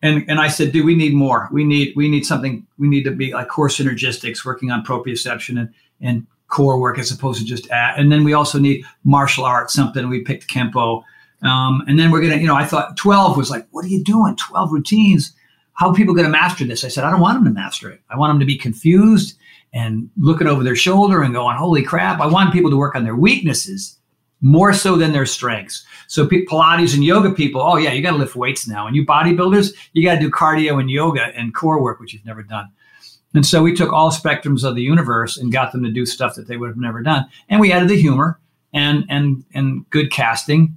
And, 0.00 0.24
and 0.28 0.38
I 0.38 0.46
said, 0.46 0.70
dude, 0.70 0.86
we 0.86 0.94
need 0.94 1.14
more. 1.14 1.48
We 1.50 1.64
need 1.64 1.94
we 1.96 2.08
need 2.08 2.24
something. 2.24 2.66
We 2.78 2.88
need 2.88 3.02
to 3.04 3.10
be 3.10 3.32
like 3.32 3.48
core 3.48 3.68
synergistics, 3.68 4.44
working 4.44 4.70
on 4.70 4.84
proprioception 4.84 5.58
and, 5.58 5.74
and 6.00 6.26
core 6.46 6.78
work 6.80 6.98
as 6.98 7.10
opposed 7.10 7.40
to 7.40 7.44
just 7.44 7.68
at. 7.70 7.98
And 7.98 8.10
then 8.10 8.24
we 8.24 8.32
also 8.32 8.58
need 8.58 8.84
martial 9.04 9.44
arts, 9.44 9.74
something. 9.74 10.08
We 10.08 10.22
picked 10.22 10.48
Kenpo. 10.48 11.02
Um, 11.42 11.84
and 11.86 11.98
then 11.98 12.10
we're 12.10 12.20
to, 12.22 12.38
you 12.38 12.46
know, 12.46 12.56
I 12.56 12.64
thought 12.64 12.96
12 12.96 13.36
was 13.36 13.50
like, 13.50 13.66
what 13.70 13.84
are 13.84 13.88
you 13.88 14.02
doing? 14.02 14.34
12 14.36 14.72
routines. 14.72 15.32
How 15.74 15.88
are 15.88 15.94
people 15.94 16.14
going 16.14 16.26
to 16.26 16.32
master 16.32 16.64
this? 16.64 16.84
I 16.84 16.88
said, 16.88 17.04
I 17.04 17.10
don't 17.10 17.20
want 17.20 17.36
them 17.36 17.44
to 17.44 17.60
master 17.60 17.90
it. 17.90 18.00
I 18.10 18.16
want 18.16 18.30
them 18.30 18.40
to 18.40 18.46
be 18.46 18.56
confused 18.56 19.37
and 19.72 20.08
looking 20.16 20.46
over 20.46 20.64
their 20.64 20.76
shoulder 20.76 21.22
and 21.22 21.34
going, 21.34 21.56
holy 21.56 21.82
crap. 21.82 22.20
I 22.20 22.26
want 22.26 22.52
people 22.52 22.70
to 22.70 22.76
work 22.76 22.94
on 22.94 23.04
their 23.04 23.16
weaknesses 23.16 23.96
more 24.40 24.72
so 24.72 24.96
than 24.96 25.12
their 25.12 25.26
strengths. 25.26 25.84
So 26.06 26.26
Pilates 26.26 26.94
and 26.94 27.04
yoga 27.04 27.32
people, 27.32 27.60
oh 27.60 27.76
yeah, 27.76 27.92
you 27.92 28.02
got 28.02 28.12
to 28.12 28.16
lift 28.16 28.36
weights 28.36 28.68
now. 28.68 28.86
And 28.86 28.94
you 28.94 29.04
bodybuilders, 29.04 29.74
you 29.92 30.02
got 30.04 30.14
to 30.14 30.20
do 30.20 30.30
cardio 30.30 30.80
and 30.80 30.90
yoga 30.90 31.32
and 31.36 31.54
core 31.54 31.82
work, 31.82 32.00
which 32.00 32.12
you've 32.12 32.24
never 32.24 32.42
done. 32.42 32.68
And 33.34 33.44
so 33.44 33.62
we 33.62 33.74
took 33.74 33.92
all 33.92 34.10
spectrums 34.10 34.64
of 34.64 34.74
the 34.74 34.82
universe 34.82 35.36
and 35.36 35.52
got 35.52 35.72
them 35.72 35.82
to 35.82 35.90
do 35.90 36.06
stuff 36.06 36.34
that 36.36 36.48
they 36.48 36.56
would 36.56 36.68
have 36.68 36.78
never 36.78 37.02
done. 37.02 37.26
And 37.48 37.60
we 37.60 37.72
added 37.72 37.88
the 37.88 38.00
humor 38.00 38.40
and 38.72 39.04
and 39.08 39.44
and 39.54 39.88
good 39.90 40.10
casting 40.10 40.76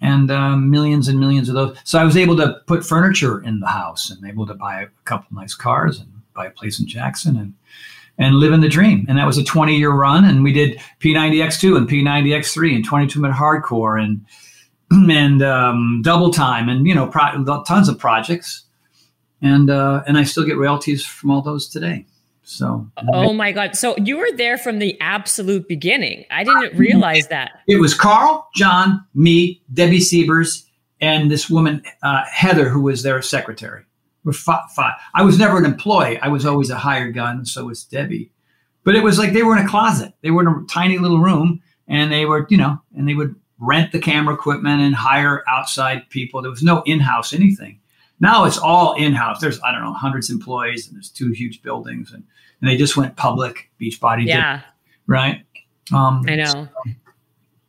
and 0.00 0.30
um, 0.30 0.70
millions 0.70 1.08
and 1.08 1.18
millions 1.18 1.48
of 1.48 1.54
those. 1.54 1.76
So 1.84 1.98
I 1.98 2.04
was 2.04 2.16
able 2.16 2.36
to 2.36 2.60
put 2.66 2.84
furniture 2.84 3.42
in 3.42 3.60
the 3.60 3.68
house 3.68 4.10
and 4.10 4.24
able 4.28 4.46
to 4.46 4.54
buy 4.54 4.82
a 4.82 4.88
couple 5.04 5.36
nice 5.36 5.54
cars 5.54 6.00
and 6.00 6.08
buy 6.34 6.46
a 6.46 6.50
place 6.50 6.78
in 6.80 6.86
Jackson 6.86 7.36
and 7.36 7.54
and 8.18 8.36
living 8.36 8.60
the 8.60 8.68
dream. 8.68 9.06
And 9.08 9.18
that 9.18 9.26
was 9.26 9.38
a 9.38 9.44
20 9.44 9.76
year 9.76 9.90
run. 9.90 10.24
And 10.24 10.42
we 10.42 10.52
did 10.52 10.80
P90X2 11.00 11.76
and 11.76 11.88
P90X3 11.88 12.74
and 12.74 12.84
22 12.84 13.20
minute 13.20 13.36
hardcore 13.36 14.02
and 14.02 14.24
and 15.10 15.42
um, 15.42 16.00
double 16.02 16.30
time 16.30 16.68
and 16.68 16.86
you 16.86 16.94
know 16.94 17.06
pro- 17.06 17.44
tons 17.64 17.88
of 17.88 17.98
projects. 17.98 18.64
And 19.42 19.68
uh, 19.68 20.02
and 20.06 20.16
I 20.16 20.24
still 20.24 20.44
get 20.44 20.56
royalties 20.56 21.04
from 21.04 21.30
all 21.30 21.42
those 21.42 21.68
today. 21.68 22.06
So 22.42 22.88
Oh 23.12 23.32
my 23.32 23.50
God. 23.50 23.76
So 23.76 23.96
you 23.96 24.18
were 24.18 24.30
there 24.36 24.56
from 24.56 24.78
the 24.78 24.98
absolute 25.00 25.66
beginning. 25.68 26.24
I 26.30 26.44
didn't 26.44 26.78
realize 26.78 27.26
that. 27.28 27.60
It 27.66 27.80
was 27.80 27.92
Carl, 27.92 28.48
John, 28.54 29.04
me, 29.14 29.62
Debbie 29.74 30.00
Siebers, 30.00 30.64
and 31.00 31.28
this 31.28 31.50
woman, 31.50 31.82
uh, 32.04 32.24
Heather, 32.30 32.68
who 32.68 32.82
was 32.82 33.02
their 33.02 33.20
secretary. 33.20 33.85
We're 34.26 34.32
five, 34.32 34.68
five. 34.72 34.94
I 35.14 35.22
was 35.22 35.38
never 35.38 35.56
an 35.56 35.64
employee. 35.64 36.18
I 36.18 36.26
was 36.26 36.44
always 36.44 36.68
a 36.68 36.76
hired 36.76 37.14
gun. 37.14 37.46
So 37.46 37.64
was 37.66 37.84
Debbie. 37.84 38.32
But 38.82 38.96
it 38.96 39.04
was 39.04 39.20
like 39.20 39.32
they 39.32 39.44
were 39.44 39.56
in 39.56 39.64
a 39.64 39.68
closet. 39.68 40.14
They 40.20 40.32
were 40.32 40.42
in 40.42 40.48
a 40.48 40.66
tiny 40.68 40.98
little 40.98 41.20
room 41.20 41.62
and 41.86 42.12
they 42.12 42.26
were, 42.26 42.44
you 42.50 42.56
know, 42.56 42.82
and 42.96 43.08
they 43.08 43.14
would 43.14 43.36
rent 43.60 43.92
the 43.92 44.00
camera 44.00 44.34
equipment 44.34 44.82
and 44.82 44.96
hire 44.96 45.44
outside 45.48 46.10
people. 46.10 46.42
There 46.42 46.50
was 46.50 46.62
no 46.62 46.82
in-house 46.82 47.32
anything. 47.32 47.78
Now 48.18 48.44
it's 48.44 48.58
all 48.58 48.94
in-house. 48.94 49.40
There's 49.40 49.60
I 49.62 49.70
don't 49.70 49.82
know 49.82 49.92
hundreds 49.92 50.28
of 50.28 50.34
employees 50.34 50.88
and 50.88 50.96
there's 50.96 51.08
two 51.08 51.30
huge 51.30 51.62
buildings 51.62 52.12
and, 52.12 52.24
and 52.60 52.68
they 52.68 52.76
just 52.76 52.96
went 52.96 53.14
public. 53.14 53.70
Beachbody, 53.80 54.26
yeah, 54.26 54.56
did, 54.56 54.64
right. 55.06 55.42
Um, 55.94 56.24
I 56.26 56.34
know. 56.34 56.46
So, 56.46 56.94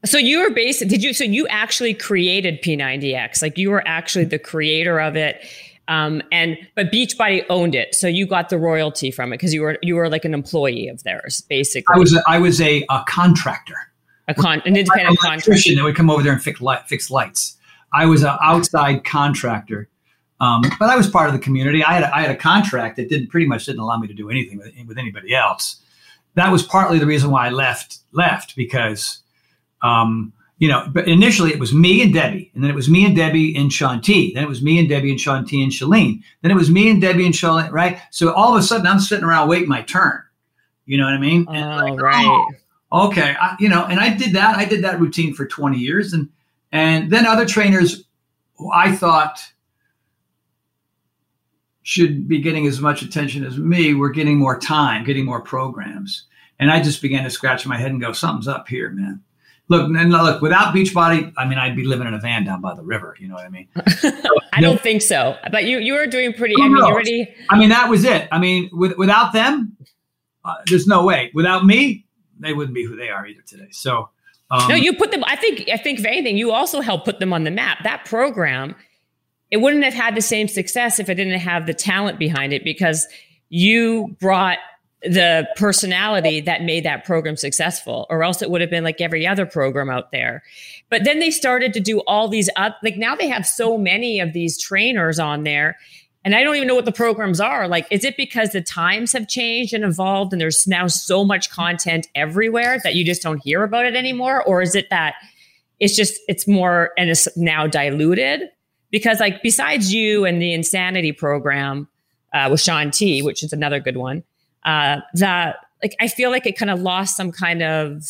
so 0.06 0.18
you 0.18 0.40
were 0.40 0.50
based. 0.50 0.88
Did 0.88 1.04
you? 1.04 1.14
So 1.14 1.24
you 1.24 1.48
actually 1.50 1.94
created 1.94 2.64
P90X. 2.64 3.44
Like 3.44 3.60
you 3.60 3.70
were 3.70 3.88
actually 3.88 4.26
the 4.26 4.40
creator 4.40 5.00
of 5.00 5.16
it. 5.16 5.46
Um, 5.88 6.22
and 6.32 6.58
but 6.76 6.92
Beachbody 6.92 7.46
owned 7.50 7.76
it, 7.76 7.96
so 7.96 8.08
you 8.08 8.26
got 8.26 8.50
the 8.50 8.58
royalty 8.58 9.10
from 9.12 9.32
it 9.32 9.38
because 9.38 9.54
you 9.54 9.62
were 9.62 9.78
you 9.82 9.96
were 9.96 10.10
like 10.10 10.26
an 10.26 10.34
employee 10.34 10.88
of 10.90 11.04
theirs, 11.04 11.42
basically. 11.48 11.96
I 11.96 12.00
was 12.00 12.14
a, 12.14 12.24
I 12.28 12.40
was 12.40 12.60
a, 12.60 12.86
a 12.90 13.04
contractor, 13.08 13.78
a 14.28 14.34
con 14.34 14.62
an 14.66 14.76
independent 14.76 15.18
contractor 15.20 15.76
that 15.76 15.84
would 15.84 15.96
come 15.96 16.10
over 16.10 16.22
there 16.22 16.34
and 16.34 16.44
fix 16.44 16.60
light, 16.60 16.88
fix 16.88 17.10
lights. 17.10 17.56
I 17.94 18.06
was 18.06 18.24
an 18.24 18.38
outside 18.42 19.06
contractor 19.06 19.90
um, 20.40 20.62
but 20.80 20.90
I 20.90 20.96
was 20.96 21.10
part 21.10 21.28
of 21.28 21.34
the 21.34 21.40
community. 21.40 21.84
I 21.84 21.94
had 21.94 22.04
a, 22.04 22.16
I 22.16 22.22
had 22.22 22.32
a 22.32 22.36
contract 22.36 22.98
that 22.98 23.10
didn't 23.10 23.30
pretty 23.30 23.48
much 23.48 23.66
didn't 23.66 23.80
allow 23.80 23.98
me 23.98 24.08
to 24.08 24.14
do 24.14 24.30
anything 24.30 24.58
with, 24.58 24.74
with 24.88 24.98
anybody 24.98 25.34
else. 25.34 25.82
That 26.36 26.52
was 26.52 26.62
partly 26.62 27.00
the 27.00 27.08
reason 27.08 27.32
why 27.32 27.48
I 27.48 27.50
left 27.50 28.00
left 28.12 28.56
because, 28.56 29.24
um, 29.82 30.34
you 30.60 30.68
know, 30.68 30.88
but 30.92 31.08
initially 31.08 31.52
it 31.52 31.60
was 31.60 31.74
me 31.74 32.02
and 32.02 32.14
Debbie, 32.14 32.52
and 32.54 32.64
then 32.64 32.72
it 32.72 32.76
was 32.76 32.90
me 32.90 33.06
and 33.06 33.16
Debbie 33.16 33.56
and 33.56 33.72
Shaun 33.72 34.02
T. 34.02 34.34
Then 34.34 34.44
it 34.44 34.50
was 34.50 34.62
me 34.62 34.80
and 34.80 34.90
Debbie 34.90 35.12
and 35.12 35.20
Shaun 35.20 35.46
T 35.46 35.62
and 35.62 35.72
Chalene. 35.72 36.22
Then 36.42 36.52
it 36.52 36.56
was 36.56 36.72
me 36.72 36.90
and 36.90 37.00
Debbie 37.00 37.26
and 37.26 37.34
Chalene, 37.34 37.72
right? 37.72 38.00
So 38.12 38.34
all 38.34 38.56
of 38.56 38.60
a 38.60 38.64
sudden 38.64 38.88
I'm 38.88 39.00
sitting 39.00 39.26
around 39.26 39.50
waiting 39.50 39.70
my 39.70 39.84
turn. 39.84 40.24
You 40.86 40.98
know 40.98 41.06
what 41.06 41.14
I 41.14 41.20
mean? 41.20 41.46
Oh, 41.48 41.52
like, 41.52 41.94
oh, 41.94 41.96
right. 41.98 42.48
Oh, 42.92 43.08
okay, 43.08 43.36
I, 43.40 43.56
you 43.60 43.70
know, 43.70 43.86
and 43.86 44.00
I 44.00 44.16
did 44.16 44.34
that. 44.34 44.58
I 44.58 44.66
did 44.66 44.84
that 44.84 45.00
routine 45.00 45.34
for 45.34 45.46
20 45.46 45.78
years, 45.78 46.14
and 46.14 46.30
and 46.72 47.12
then 47.12 47.26
other 47.26 47.46
trainers, 47.46 48.04
I 48.74 48.96
thought 48.96 49.40
should 51.84 52.28
be 52.28 52.42
getting 52.42 52.68
as 52.68 52.82
much 52.82 53.02
attention 53.02 53.46
as 53.46 53.58
me 53.58 53.94
we're 53.94 54.10
getting 54.10 54.38
more 54.38 54.60
time, 54.60 55.06
getting 55.06 55.24
more 55.24 55.42
programs. 55.42 56.26
And 56.60 56.70
I 56.72 56.82
just 56.82 57.02
began 57.02 57.24
to 57.24 57.30
scratch 57.30 57.66
my 57.66 57.78
head 57.78 57.92
and 57.92 58.02
go, 58.02 58.12
something's 58.12 58.48
up 58.48 58.68
here, 58.68 58.90
man. 58.90 59.24
Look, 59.70 59.90
and 59.94 60.12
look, 60.12 60.42
without 60.42 60.74
Beachbody, 60.74 61.34
I 61.36 61.46
mean, 61.46 61.58
I'd 61.58 61.76
be 61.76 61.84
living 61.84 62.08
in 62.08 62.14
a 62.14 62.20
van 62.20 62.46
down 62.46 62.62
by 62.62 62.74
the 62.74 62.84
river. 62.84 63.18
You 63.20 63.28
know 63.28 63.36
what 63.36 63.46
I 63.46 63.50
mean? 63.50 63.68
I 64.54 64.62
don't 64.62 64.80
think 64.80 65.02
so. 65.02 65.38
But 65.52 65.66
you 65.66 65.80
you 65.80 65.94
were 65.94 66.08
doing 66.08 66.34
pretty. 66.34 66.56
I 66.58 66.68
mean, 66.68 66.82
already. 66.82 67.34
I 67.50 67.58
mean, 67.58 67.70
that 67.70 67.90
was 67.90 68.06
it. 68.06 68.28
I 68.32 68.40
mean, 68.40 68.70
with, 68.72 68.98
without 68.98 69.34
them, 69.34 69.76
uh, 70.46 70.56
there's 70.68 70.88
no 70.88 71.06
way. 71.06 71.32
Without 71.34 71.66
me, 71.66 72.06
they 72.40 72.54
wouldn't 72.54 72.76
be 72.76 72.86
who 72.86 72.96
they 72.96 73.10
are 73.10 73.26
either 73.28 73.42
today. 73.46 73.68
So. 73.72 74.10
Um, 74.50 74.70
no, 74.70 74.76
you 74.76 74.94
put 74.94 75.12
them. 75.12 75.26
I 75.26 75.36
think. 75.36 75.68
I 75.70 75.76
think 75.76 76.00
if 76.00 76.06
anything, 76.06 76.38
you 76.38 76.52
also 76.52 76.80
helped 76.80 77.04
put 77.04 77.20
them 77.20 77.34
on 77.34 77.44
the 77.44 77.52
map. 77.52 77.84
That 77.84 78.06
program 78.06 78.76
it 79.50 79.58
wouldn't 79.58 79.84
have 79.84 79.94
had 79.94 80.16
the 80.16 80.22
same 80.22 80.48
success 80.48 81.00
if 81.00 81.10
it 81.10 81.16
didn't 81.16 81.40
have 81.40 81.66
the 81.66 81.74
talent 81.74 82.20
behind 82.20 82.54
it 82.54 82.64
because 82.64 83.08
you 83.50 84.16
brought 84.20 84.58
the 85.04 85.48
personality 85.56 86.42
that 86.42 86.64
made 86.64 86.84
that 86.84 87.06
program 87.06 87.38
successful 87.38 88.08
or 88.10 88.24
else 88.24 88.42
it 88.42 88.50
would 88.50 88.62
have 88.62 88.70
been 88.70 88.84
like 88.84 89.00
every 89.00 89.28
other 89.28 89.46
program 89.46 89.90
out 89.90 90.12
there. 90.12 90.42
But 90.90 91.04
then 91.04 91.20
they 91.20 91.30
started 91.30 91.74
to 91.74 91.80
do 91.80 92.00
all 92.08 92.28
these 92.28 92.50
up 92.56 92.78
like 92.82 92.98
now 92.98 93.16
they 93.16 93.28
have 93.28 93.46
so 93.46 93.78
many 93.78 94.20
of 94.20 94.34
these 94.34 94.60
trainers 94.60 95.20
on 95.20 95.44
there 95.44 95.78
and 96.26 96.36
i 96.36 96.44
don't 96.44 96.56
even 96.56 96.68
know 96.68 96.76
what 96.76 96.86
the 96.86 96.92
programs 96.92 97.40
are. 97.40 97.68
Like 97.68 97.86
is 97.92 98.04
it 98.04 98.18
because 98.18 98.52
the 98.52 98.62
times 98.62 99.14
have 99.14 99.28
changed 99.28 99.72
and 99.74 99.84
evolved 99.84 100.34
and 100.34 100.42
there's 100.42 100.66
now 100.66 100.88
so 100.88 101.24
much 101.24 101.52
content 101.52 102.08
everywhere 102.16 102.80
that 102.84 102.96
you 102.96 103.06
just 103.06 103.22
don't 103.22 103.42
hear 103.44 103.64
about 103.64 103.86
it 103.86 103.96
anymore? 103.96 104.44
Or 104.44 104.64
is 104.64 104.74
it 104.74 104.90
that 104.90 105.14
it's 105.80 105.96
just 105.96 106.20
it's 106.28 106.48
more 106.48 106.90
and 106.98 107.12
it's 107.12 107.28
now 107.38 107.68
diluted? 107.68 108.50
Because 108.90 109.20
like 109.20 109.44
besides 109.44 109.94
you 109.94 110.26
and 110.26 110.42
the 110.42 110.54
insanity 110.54 111.12
program 111.12 111.88
uh, 112.34 112.48
with 112.50 112.62
Shaun 112.62 112.90
T, 112.90 113.22
which 113.22 113.44
is 113.44 113.54
another 113.54 113.80
good 113.80 113.98
one, 113.98 114.24
uh, 114.66 115.02
that 115.16 115.58
like 115.82 115.96
I 116.00 116.08
feel 116.08 116.32
like 116.32 116.46
it 116.46 116.58
kind 116.58 116.72
of 116.72 116.82
lost 116.82 117.16
some 117.16 117.32
kind 117.32 117.62
of 117.62 118.04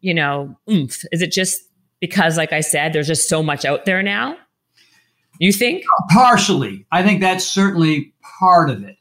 you 0.00 0.14
know 0.14 0.56
oomph. 0.70 1.04
Is 1.12 1.22
it 1.22 1.32
just 1.32 1.60
because, 2.00 2.36
like 2.36 2.52
I 2.52 2.60
said, 2.60 2.92
there's 2.92 3.06
just 3.06 3.28
so 3.28 3.42
much 3.42 3.64
out 3.64 3.84
there 3.84 4.02
now? 4.02 4.36
You 5.38 5.52
think? 5.52 5.84
Partially, 6.10 6.86
I 6.92 7.02
think 7.02 7.20
that's 7.20 7.46
certainly 7.46 8.12
part 8.40 8.70
of 8.70 8.84
it. 8.84 8.96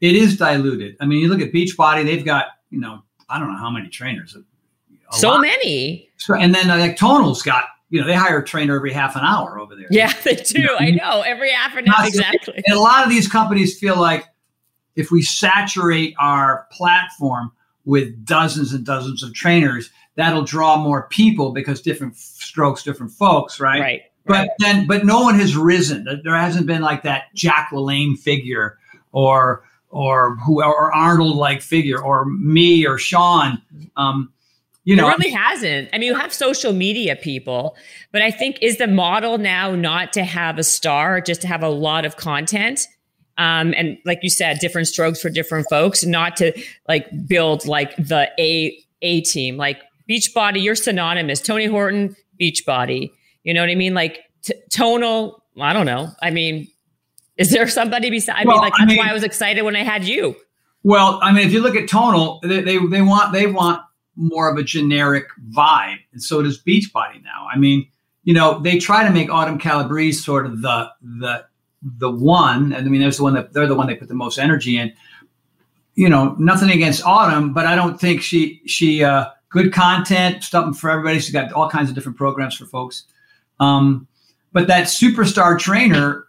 It 0.00 0.14
is 0.14 0.36
diluted. 0.36 0.96
I 1.00 1.06
mean, 1.06 1.20
you 1.20 1.28
look 1.28 1.40
at 1.40 1.52
Beachbody; 1.52 2.04
they've 2.04 2.24
got 2.24 2.46
you 2.70 2.80
know 2.80 3.02
I 3.28 3.38
don't 3.38 3.52
know 3.52 3.58
how 3.58 3.70
many 3.70 3.88
trainers. 3.88 4.36
So 5.12 5.30
lot. 5.30 5.42
many. 5.42 6.08
And 6.28 6.54
then 6.54 6.68
like 6.68 6.96
Tonal's 6.96 7.42
got 7.42 7.64
you 7.92 8.00
know, 8.00 8.06
they 8.06 8.14
hire 8.14 8.38
a 8.38 8.44
trainer 8.44 8.74
every 8.74 8.90
half 8.90 9.16
an 9.16 9.22
hour 9.22 9.58
over 9.58 9.76
there. 9.76 9.86
Yeah, 9.90 10.10
they 10.24 10.36
do. 10.36 10.60
You 10.60 10.66
know, 10.66 10.76
I 10.78 10.90
know 10.92 11.20
every 11.20 11.52
half 11.52 11.76
an 11.76 11.86
hour. 11.88 12.06
Exactly. 12.06 12.62
And 12.66 12.74
a 12.74 12.80
lot 12.80 13.04
of 13.04 13.10
these 13.10 13.28
companies 13.28 13.78
feel 13.78 14.00
like 14.00 14.26
if 14.96 15.10
we 15.10 15.22
saturate 15.22 16.14
our 16.18 16.66
platform 16.70 17.52
with 17.84 18.24
dozens 18.24 18.72
and 18.72 18.84
dozens 18.84 19.22
of 19.22 19.34
trainers, 19.34 19.90
that'll 20.16 20.44
draw 20.44 20.76
more 20.76 21.08
people 21.08 21.52
because 21.52 21.80
different 21.80 22.16
strokes, 22.16 22.82
different 22.82 23.12
folks, 23.12 23.58
right? 23.60 23.80
Right. 23.80 24.02
But 24.24 24.32
Right. 24.34 24.48
then, 24.60 24.86
but 24.86 25.04
no 25.04 25.22
one 25.22 25.34
has 25.40 25.56
risen. 25.56 26.06
There 26.22 26.36
hasn't 26.36 26.66
been 26.66 26.82
like 26.82 27.02
that 27.02 27.34
Jack 27.34 27.70
LaLanne 27.72 28.16
figure 28.18 28.78
or 29.10 29.64
or 29.90 30.36
who 30.36 30.62
or 30.62 30.94
Arnold 30.94 31.36
like 31.36 31.60
figure 31.60 32.00
or 32.02 32.24
me 32.24 32.86
or 32.86 32.98
Shaun. 32.98 33.60
Um, 33.96 34.32
you 34.84 34.96
know, 34.96 35.08
it 35.08 35.18
really 35.18 35.30
hasn't. 35.30 35.88
I 35.92 35.98
mean, 35.98 36.08
you 36.08 36.14
have 36.14 36.32
social 36.32 36.72
media 36.72 37.14
people, 37.14 37.76
but 38.10 38.22
I 38.22 38.30
think 38.30 38.58
is 38.60 38.78
the 38.78 38.88
model 38.88 39.38
now 39.38 39.74
not 39.74 40.12
to 40.14 40.24
have 40.24 40.58
a 40.58 40.64
star, 40.64 41.20
just 41.20 41.42
to 41.42 41.48
have 41.48 41.62
a 41.62 41.68
lot 41.68 42.04
of 42.04 42.16
content. 42.16 42.88
Um, 43.42 43.74
and 43.76 43.98
like 44.04 44.20
you 44.22 44.30
said, 44.30 44.58
different 44.60 44.86
strokes 44.88 45.20
for 45.20 45.30
different 45.30 45.66
folks, 45.68 46.04
not 46.04 46.36
to 46.36 46.52
like 46.88 47.06
build 47.26 47.66
like 47.66 47.96
the 47.96 48.30
A 48.38 48.78
A 49.02 49.20
team. 49.22 49.56
Like 49.56 49.78
Beachbody, 50.08 50.62
you're 50.62 50.74
synonymous. 50.76 51.40
Tony 51.40 51.66
Horton, 51.66 52.14
Beachbody. 52.40 53.10
You 53.44 53.54
know 53.54 53.60
what 53.62 53.70
I 53.70 53.74
mean? 53.74 53.94
Like 53.94 54.20
t- 54.42 54.54
tonal. 54.70 55.42
I 55.60 55.72
don't 55.72 55.86
know. 55.86 56.10
I 56.22 56.30
mean, 56.30 56.68
is 57.36 57.50
there 57.50 57.66
somebody 57.68 58.10
beside? 58.10 58.36
I 58.36 58.44
Well, 58.44 58.56
mean, 58.56 58.62
like 58.62 58.72
I 58.74 58.84
that's 58.84 58.88
mean- 58.90 58.98
why 58.98 59.10
I 59.10 59.12
was 59.12 59.24
excited 59.24 59.62
when 59.62 59.76
I 59.76 59.82
had 59.82 60.04
you. 60.04 60.36
Well, 60.84 61.18
I 61.22 61.32
mean, 61.32 61.46
if 61.46 61.52
you 61.52 61.60
look 61.62 61.76
at 61.76 61.88
Tonal, 61.88 62.40
they, 62.42 62.60
they 62.60 62.78
they 62.90 63.02
want 63.02 63.32
they 63.32 63.46
want 63.46 63.80
more 64.16 64.50
of 64.50 64.56
a 64.58 64.62
generic 64.62 65.24
vibe, 65.56 65.96
and 66.12 66.22
so 66.22 66.42
does 66.42 66.62
Beachbody 66.62 67.22
now. 67.22 67.48
I 67.52 67.56
mean, 67.58 67.86
you 68.24 68.34
know, 68.34 68.60
they 68.60 68.78
try 68.78 69.04
to 69.04 69.10
make 69.12 69.30
Autumn 69.30 69.58
Calabrese 69.58 70.18
sort 70.18 70.44
of 70.46 70.60
the 70.62 70.90
the 71.00 71.44
the 71.82 72.10
one, 72.10 72.72
and 72.72 72.86
I 72.86 72.90
mean, 72.90 73.00
there's 73.00 73.16
the 73.16 73.24
one 73.24 73.34
that 73.34 73.52
they're 73.52 73.66
the 73.66 73.74
one 73.74 73.86
they 73.86 73.94
put 73.94 74.08
the 74.08 74.14
most 74.14 74.38
energy 74.38 74.78
in. 74.78 74.92
You 75.94 76.08
know, 76.08 76.34
nothing 76.38 76.70
against 76.70 77.04
Autumn, 77.04 77.52
but 77.52 77.66
I 77.66 77.74
don't 77.74 78.00
think 78.00 78.22
she 78.22 78.62
she 78.66 79.04
uh, 79.04 79.26
good 79.50 79.72
content, 79.72 80.44
something 80.44 80.74
for 80.74 80.90
everybody. 80.90 81.18
She's 81.18 81.32
got 81.32 81.52
all 81.52 81.68
kinds 81.68 81.88
of 81.88 81.94
different 81.94 82.16
programs 82.16 82.56
for 82.56 82.66
folks. 82.66 83.04
Um, 83.60 84.06
but 84.52 84.66
that 84.68 84.86
superstar 84.86 85.58
trainer, 85.58 86.26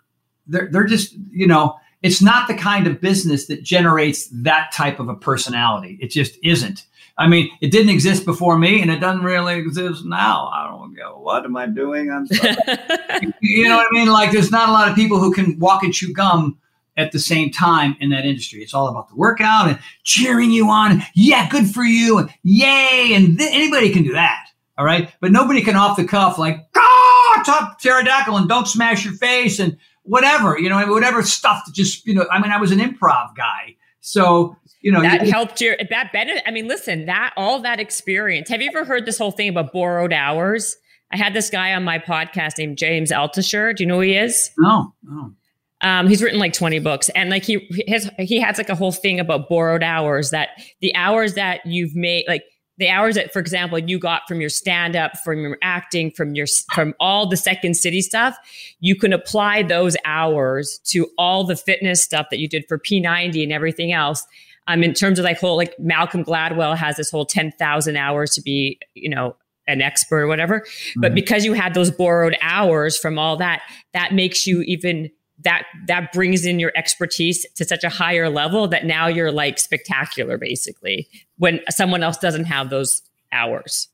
they're 0.47 0.69
they're 0.71 0.85
just 0.85 1.15
you 1.31 1.47
know 1.47 1.77
it's 2.01 2.21
not 2.21 2.47
the 2.47 2.53
kind 2.53 2.85
of 2.85 2.99
business 2.99 3.47
that 3.47 3.63
generates 3.63 4.27
that 4.27 4.71
type 4.73 4.99
of 4.99 5.07
a 5.07 5.15
personality. 5.15 5.97
It 6.01 6.07
just 6.07 6.37
isn't. 6.43 6.85
I 7.17 7.27
mean, 7.27 7.49
it 7.61 7.71
didn't 7.71 7.89
exist 7.89 8.25
before 8.25 8.57
me, 8.57 8.81
and 8.81 8.89
it 8.89 8.99
doesn't 8.99 9.23
really 9.23 9.55
exist 9.55 10.03
now. 10.03 10.47
I 10.47 10.67
don't 10.67 10.95
go. 10.95 11.19
What 11.19 11.45
am 11.45 11.55
I 11.55 11.67
doing? 11.67 12.11
I'm 12.11 12.25
sorry. 12.25 12.55
you 13.41 13.69
know 13.69 13.77
what 13.77 13.87
I 13.91 13.93
mean? 13.93 14.07
Like, 14.07 14.31
there's 14.31 14.51
not 14.51 14.69
a 14.69 14.71
lot 14.71 14.89
of 14.89 14.95
people 14.95 15.19
who 15.19 15.31
can 15.31 15.59
walk 15.59 15.83
and 15.83 15.93
chew 15.93 16.11
gum 16.11 16.57
at 16.97 17.11
the 17.11 17.19
same 17.19 17.51
time 17.51 17.95
in 17.99 18.09
that 18.11 18.25
industry. 18.25 18.61
It's 18.61 18.73
all 18.73 18.87
about 18.87 19.09
the 19.09 19.15
workout 19.15 19.67
and 19.67 19.79
cheering 20.03 20.51
you 20.51 20.69
on. 20.69 21.03
Yeah, 21.15 21.49
good 21.49 21.67
for 21.67 21.83
you. 21.83 22.19
And 22.19 22.29
yay. 22.43 23.11
And 23.13 23.37
th- 23.37 23.53
anybody 23.53 23.91
can 23.91 24.03
do 24.03 24.13
that. 24.13 24.47
All 24.77 24.85
right. 24.85 25.11
But 25.19 25.31
nobody 25.31 25.61
can 25.61 25.75
off 25.75 25.97
the 25.97 26.05
cuff, 26.05 26.37
like, 26.37 26.67
ah, 26.75 27.43
top 27.45 27.79
pterodactyl 27.79 28.37
and 28.37 28.49
don't 28.49 28.67
smash 28.67 29.05
your 29.05 29.13
face 29.15 29.59
and 29.59 29.77
whatever, 30.03 30.57
you 30.59 30.69
know, 30.69 30.85
whatever 30.87 31.23
stuff 31.23 31.63
that 31.65 31.73
just, 31.73 32.05
you 32.05 32.13
know, 32.13 32.25
I 32.31 32.41
mean, 32.41 32.51
I 32.51 32.57
was 32.57 32.71
an 32.71 32.79
improv 32.79 33.35
guy. 33.35 33.75
So, 34.01 34.57
you 34.83 34.91
know, 34.91 35.01
that 35.01 35.25
you- 35.25 35.31
helped 35.31 35.59
your 35.61 35.75
that 35.89 36.11
benefit. 36.13 36.43
I 36.45 36.51
mean, 36.51 36.67
listen, 36.67 37.07
that 37.07 37.33
all 37.35 37.59
that 37.61 37.79
experience. 37.79 38.49
Have 38.49 38.61
you 38.61 38.69
ever 38.69 38.85
heard 38.85 39.05
this 39.05 39.17
whole 39.17 39.31
thing 39.31 39.49
about 39.49 39.73
borrowed 39.73 40.13
hours? 40.13 40.77
I 41.11 41.17
had 41.17 41.33
this 41.33 41.49
guy 41.49 41.73
on 41.73 41.83
my 41.83 41.99
podcast 41.99 42.57
named 42.57 42.77
James 42.77 43.11
Altucher. 43.11 43.75
Do 43.75 43.83
you 43.83 43.87
know 43.87 43.95
who 43.95 44.01
he 44.01 44.15
is? 44.15 44.51
no, 44.57 44.93
no. 45.03 45.33
Um, 45.81 46.07
he's 46.07 46.23
written 46.23 46.39
like 46.39 46.53
20 46.53 46.79
books 46.79 47.09
and 47.09 47.29
like 47.29 47.43
he 47.43 47.67
his 47.87 48.09
he 48.17 48.39
has 48.39 48.57
like 48.57 48.69
a 48.69 48.75
whole 48.75 48.93
thing 48.93 49.19
about 49.19 49.49
borrowed 49.49 49.83
hours 49.83 50.29
that 50.29 50.49
the 50.79 50.95
hours 50.95 51.33
that 51.33 51.65
you've 51.65 51.93
made 51.93 52.23
like 52.25 52.45
the 52.77 52.87
hours 52.87 53.15
that 53.15 53.33
for 53.33 53.39
example 53.39 53.77
you 53.77 53.99
got 53.99 54.21
from 54.25 54.39
your 54.39 54.49
stand 54.49 54.95
up 54.95 55.11
from 55.25 55.41
your 55.41 55.57
acting 55.61 56.09
from 56.09 56.35
your 56.35 56.47
from 56.73 56.93
all 57.01 57.27
the 57.27 57.35
second 57.35 57.73
city 57.73 58.01
stuff 58.01 58.37
you 58.79 58.95
can 58.95 59.11
apply 59.11 59.61
those 59.61 59.97
hours 60.05 60.79
to 60.85 61.05
all 61.17 61.43
the 61.43 61.57
fitness 61.57 62.01
stuff 62.01 62.27
that 62.31 62.39
you 62.39 62.47
did 62.47 62.63
for 62.69 62.79
P90 62.79 63.43
and 63.43 63.51
everything 63.51 63.91
else 63.91 64.25
um 64.67 64.83
in 64.83 64.93
terms 64.93 65.19
of 65.19 65.25
like 65.25 65.39
whole 65.39 65.57
like 65.57 65.73
Malcolm 65.79 66.23
Gladwell 66.23 66.75
has 66.77 66.95
this 66.97 67.09
whole 67.11 67.25
10,000 67.25 67.95
hours 67.97 68.31
to 68.35 68.41
be 68.41 68.79
you 68.95 69.09
know 69.09 69.35
an 69.67 69.81
expert 69.81 70.21
or 70.23 70.27
whatever 70.27 70.65
but 70.97 71.11
Mhm. 71.11 71.15
because 71.15 71.45
you 71.45 71.53
had 71.53 71.73
those 71.73 71.89
borrowed 71.91 72.35
hours 72.41 72.97
from 72.97 73.17
all 73.17 73.37
that 73.37 73.61
that 73.93 74.13
makes 74.13 74.45
you 74.45 74.61
even 74.63 75.09
that 75.43 75.63
that 75.87 76.11
brings 76.13 76.45
in 76.45 76.59
your 76.59 76.71
expertise 76.75 77.45
to 77.55 77.65
such 77.65 77.83
a 77.83 77.89
higher 77.89 78.29
level 78.29 78.67
that 78.67 78.85
now 78.85 79.07
you're 79.07 79.31
like 79.31 79.57
spectacular 79.59 80.37
basically 80.37 81.07
when 81.37 81.59
someone 81.69 82.03
else 82.03 82.17
doesn't 82.17 82.45
have 82.45 82.69
those 82.69 83.01
hours 83.31 83.87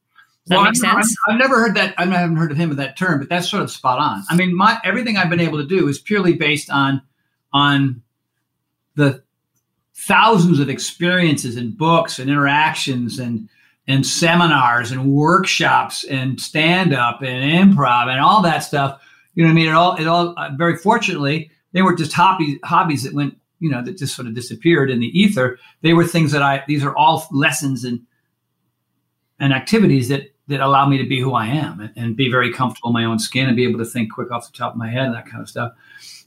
does 0.47 0.49
that 0.49 0.55
Well, 0.55 0.63
make 0.65 0.83
I've, 0.83 0.95
I've- 0.97 1.07
I've 1.27 1.37
never 1.39 1.59
heard 1.59 1.75
that. 1.75 1.93
I 1.99 2.05
haven't 2.05 2.37
heard 2.37 2.51
of 2.51 2.57
him 2.57 2.69
with 2.69 2.77
that 2.79 2.97
term, 2.97 3.19
but 3.19 3.29
that's 3.29 3.47
sort 3.47 3.61
of 3.61 3.69
spot 3.69 3.99
on. 3.99 4.23
I 4.31 4.35
mean, 4.35 4.55
my 4.55 4.79
everything 4.83 5.15
I've 5.17 5.29
been 5.29 5.39
able 5.41 5.59
to 5.59 5.67
do 5.67 5.87
is 5.87 5.99
purely 5.99 6.33
based 6.33 6.71
on 6.71 7.01
on 7.53 8.01
the 8.95 9.21
thousands 10.07 10.59
of 10.59 10.69
experiences 10.69 11.57
and 11.57 11.77
books 11.77 12.19
and 12.19 12.29
interactions 12.29 13.19
and 13.19 13.49
and 13.87 14.05
seminars 14.05 14.91
and 14.91 15.11
workshops 15.11 16.03
and 16.03 16.39
stand 16.39 16.93
up 16.93 17.21
and 17.23 17.73
improv 17.73 18.07
and 18.07 18.19
all 18.19 18.41
that 18.43 18.59
stuff. 18.59 19.01
You 19.33 19.43
know, 19.43 19.49
what 19.49 19.53
I 19.53 19.55
mean, 19.55 19.67
it 19.67 19.73
all 19.73 19.95
it 19.95 20.07
all. 20.07 20.33
Uh, 20.37 20.51
very 20.55 20.77
fortunately, 20.77 21.51
they 21.73 21.81
were 21.81 21.95
just 21.95 22.13
hobbies 22.13 22.59
hobbies 22.63 23.03
that 23.03 23.13
went. 23.13 23.35
You 23.61 23.69
know, 23.69 23.83
that 23.83 23.97
just 23.97 24.15
sort 24.15 24.25
of 24.25 24.33
disappeared 24.33 24.89
in 24.89 25.01
the 25.01 25.07
ether. 25.07 25.59
They 25.81 25.93
were 25.93 26.05
things 26.05 26.31
that 26.31 26.41
I. 26.41 26.63
These 26.65 26.81
are 26.81 26.95
all 26.95 27.27
lessons 27.31 27.83
and 27.83 27.99
and 29.37 29.51
activities 29.51 30.07
that 30.07 30.33
that 30.47 30.61
allow 30.61 30.87
me 30.87 30.97
to 30.97 31.05
be 31.05 31.19
who 31.19 31.33
I 31.33 31.47
am 31.47 31.81
and, 31.81 31.91
and 31.97 32.15
be 32.15 32.31
very 32.31 32.53
comfortable 32.53 32.89
in 32.89 32.93
my 32.93 33.03
own 33.03 33.19
skin 33.19 33.47
and 33.47 33.55
be 33.57 33.65
able 33.65 33.79
to 33.79 33.85
think 33.85 34.13
quick 34.13 34.31
off 34.31 34.49
the 34.49 34.57
top 34.57 34.73
of 34.73 34.77
my 34.77 34.89
head 34.89 35.07
and 35.07 35.15
that 35.15 35.25
kind 35.25 35.41
of 35.41 35.49
stuff. 35.49 35.73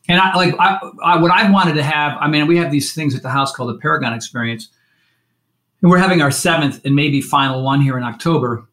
And 0.08 0.20
I 0.20 0.34
like 0.34 0.54
I, 0.58 0.78
I, 1.04 1.20
what 1.20 1.30
I 1.30 1.50
wanted 1.50 1.74
to 1.74 1.82
have. 1.82 2.16
I 2.20 2.28
mean, 2.28 2.46
we 2.46 2.56
have 2.58 2.72
these 2.72 2.92
things 2.92 3.14
at 3.14 3.22
the 3.22 3.30
house 3.30 3.54
called 3.54 3.70
the 3.70 3.78
Paragon 3.78 4.12
Experience, 4.12 4.68
and 5.80 5.90
we're 5.90 5.98
having 5.98 6.20
our 6.20 6.30
seventh 6.30 6.84
and 6.84 6.94
maybe 6.94 7.20
final 7.20 7.62
one 7.62 7.80
here 7.80 7.96
in 7.96 8.02
October. 8.02 8.66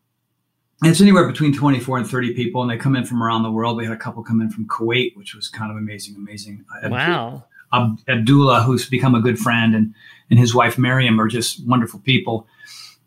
And 0.81 0.89
it's 0.89 1.01
anywhere 1.01 1.27
between 1.27 1.53
24 1.53 1.97
and 1.97 2.07
30 2.07 2.33
people, 2.33 2.61
and 2.61 2.71
they 2.71 2.77
come 2.77 2.95
in 2.95 3.05
from 3.05 3.21
around 3.21 3.43
the 3.43 3.51
world. 3.51 3.77
We 3.77 3.83
had 3.83 3.93
a 3.93 3.97
couple 3.97 4.23
come 4.23 4.41
in 4.41 4.49
from 4.49 4.65
Kuwait, 4.67 5.15
which 5.17 5.35
was 5.35 5.49
kind 5.49 5.71
of 5.71 5.77
amazing, 5.77 6.15
amazing. 6.15 6.65
Uh, 6.83 6.89
wow 6.89 7.43
Ab- 7.73 7.99
Abdullah, 8.07 8.63
who's 8.63 8.89
become 8.89 9.13
a 9.13 9.21
good 9.21 9.37
friend, 9.37 9.75
and 9.75 9.93
and 10.29 10.39
his 10.39 10.53
wife 10.53 10.77
Miriam 10.77 11.19
are 11.19 11.27
just 11.27 11.65
wonderful 11.65 11.99
people. 11.99 12.47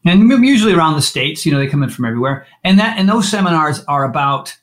And 0.05 0.29
usually 0.45 0.75
around 0.75 0.97
the 0.97 1.03
states, 1.03 1.47
you 1.47 1.53
know, 1.53 1.59
they 1.59 1.69
come 1.69 1.83
in 1.83 1.91
from 1.91 2.05
everywhere. 2.05 2.47
And 2.65 2.79
that 2.79 2.99
and 2.99 3.09
those 3.09 3.29
seminars 3.29 3.85
are 3.85 4.05
about, 4.05 4.57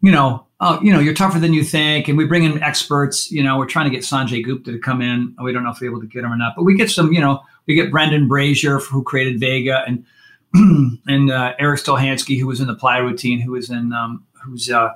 you 0.00 0.10
know, 0.10 0.46
oh, 0.62 0.80
you 0.80 0.92
know, 0.92 1.00
you're 1.00 1.12
tougher 1.12 1.38
than 1.38 1.52
you 1.52 1.64
think. 1.64 2.08
And 2.08 2.16
we 2.16 2.24
bring 2.24 2.44
in 2.44 2.62
experts. 2.62 3.30
You 3.30 3.42
know, 3.42 3.58
we're 3.58 3.66
trying 3.66 3.90
to 3.90 3.94
get 3.94 4.04
Sanjay 4.04 4.42
Gupta 4.42 4.72
to 4.72 4.78
come 4.78 5.02
in. 5.02 5.34
We 5.42 5.52
don't 5.52 5.64
know 5.64 5.70
if 5.70 5.80
we're 5.80 5.90
able 5.90 6.00
to 6.00 6.06
get 6.06 6.24
him 6.24 6.32
or 6.32 6.36
not, 6.36 6.54
but 6.56 6.62
we 6.62 6.74
get 6.76 6.90
some. 6.90 7.12
You 7.12 7.20
know, 7.20 7.42
we 7.66 7.74
get 7.74 7.90
Brendan 7.90 8.28
Brazier 8.28 8.78
who 8.78 9.02
created 9.02 9.38
Vega, 9.40 9.84
and 9.86 10.06
and 11.06 11.30
uh, 11.30 11.54
Erik 11.58 11.80
Stolhanske, 11.80 12.38
who 12.38 12.46
was 12.46 12.60
in 12.60 12.68
the 12.68 12.74
Ply 12.74 12.98
Routine, 12.98 13.40
who 13.40 13.52
was 13.52 13.68
in 13.68 13.92
um, 13.92 14.24
who's 14.42 14.70
uh, 14.70 14.94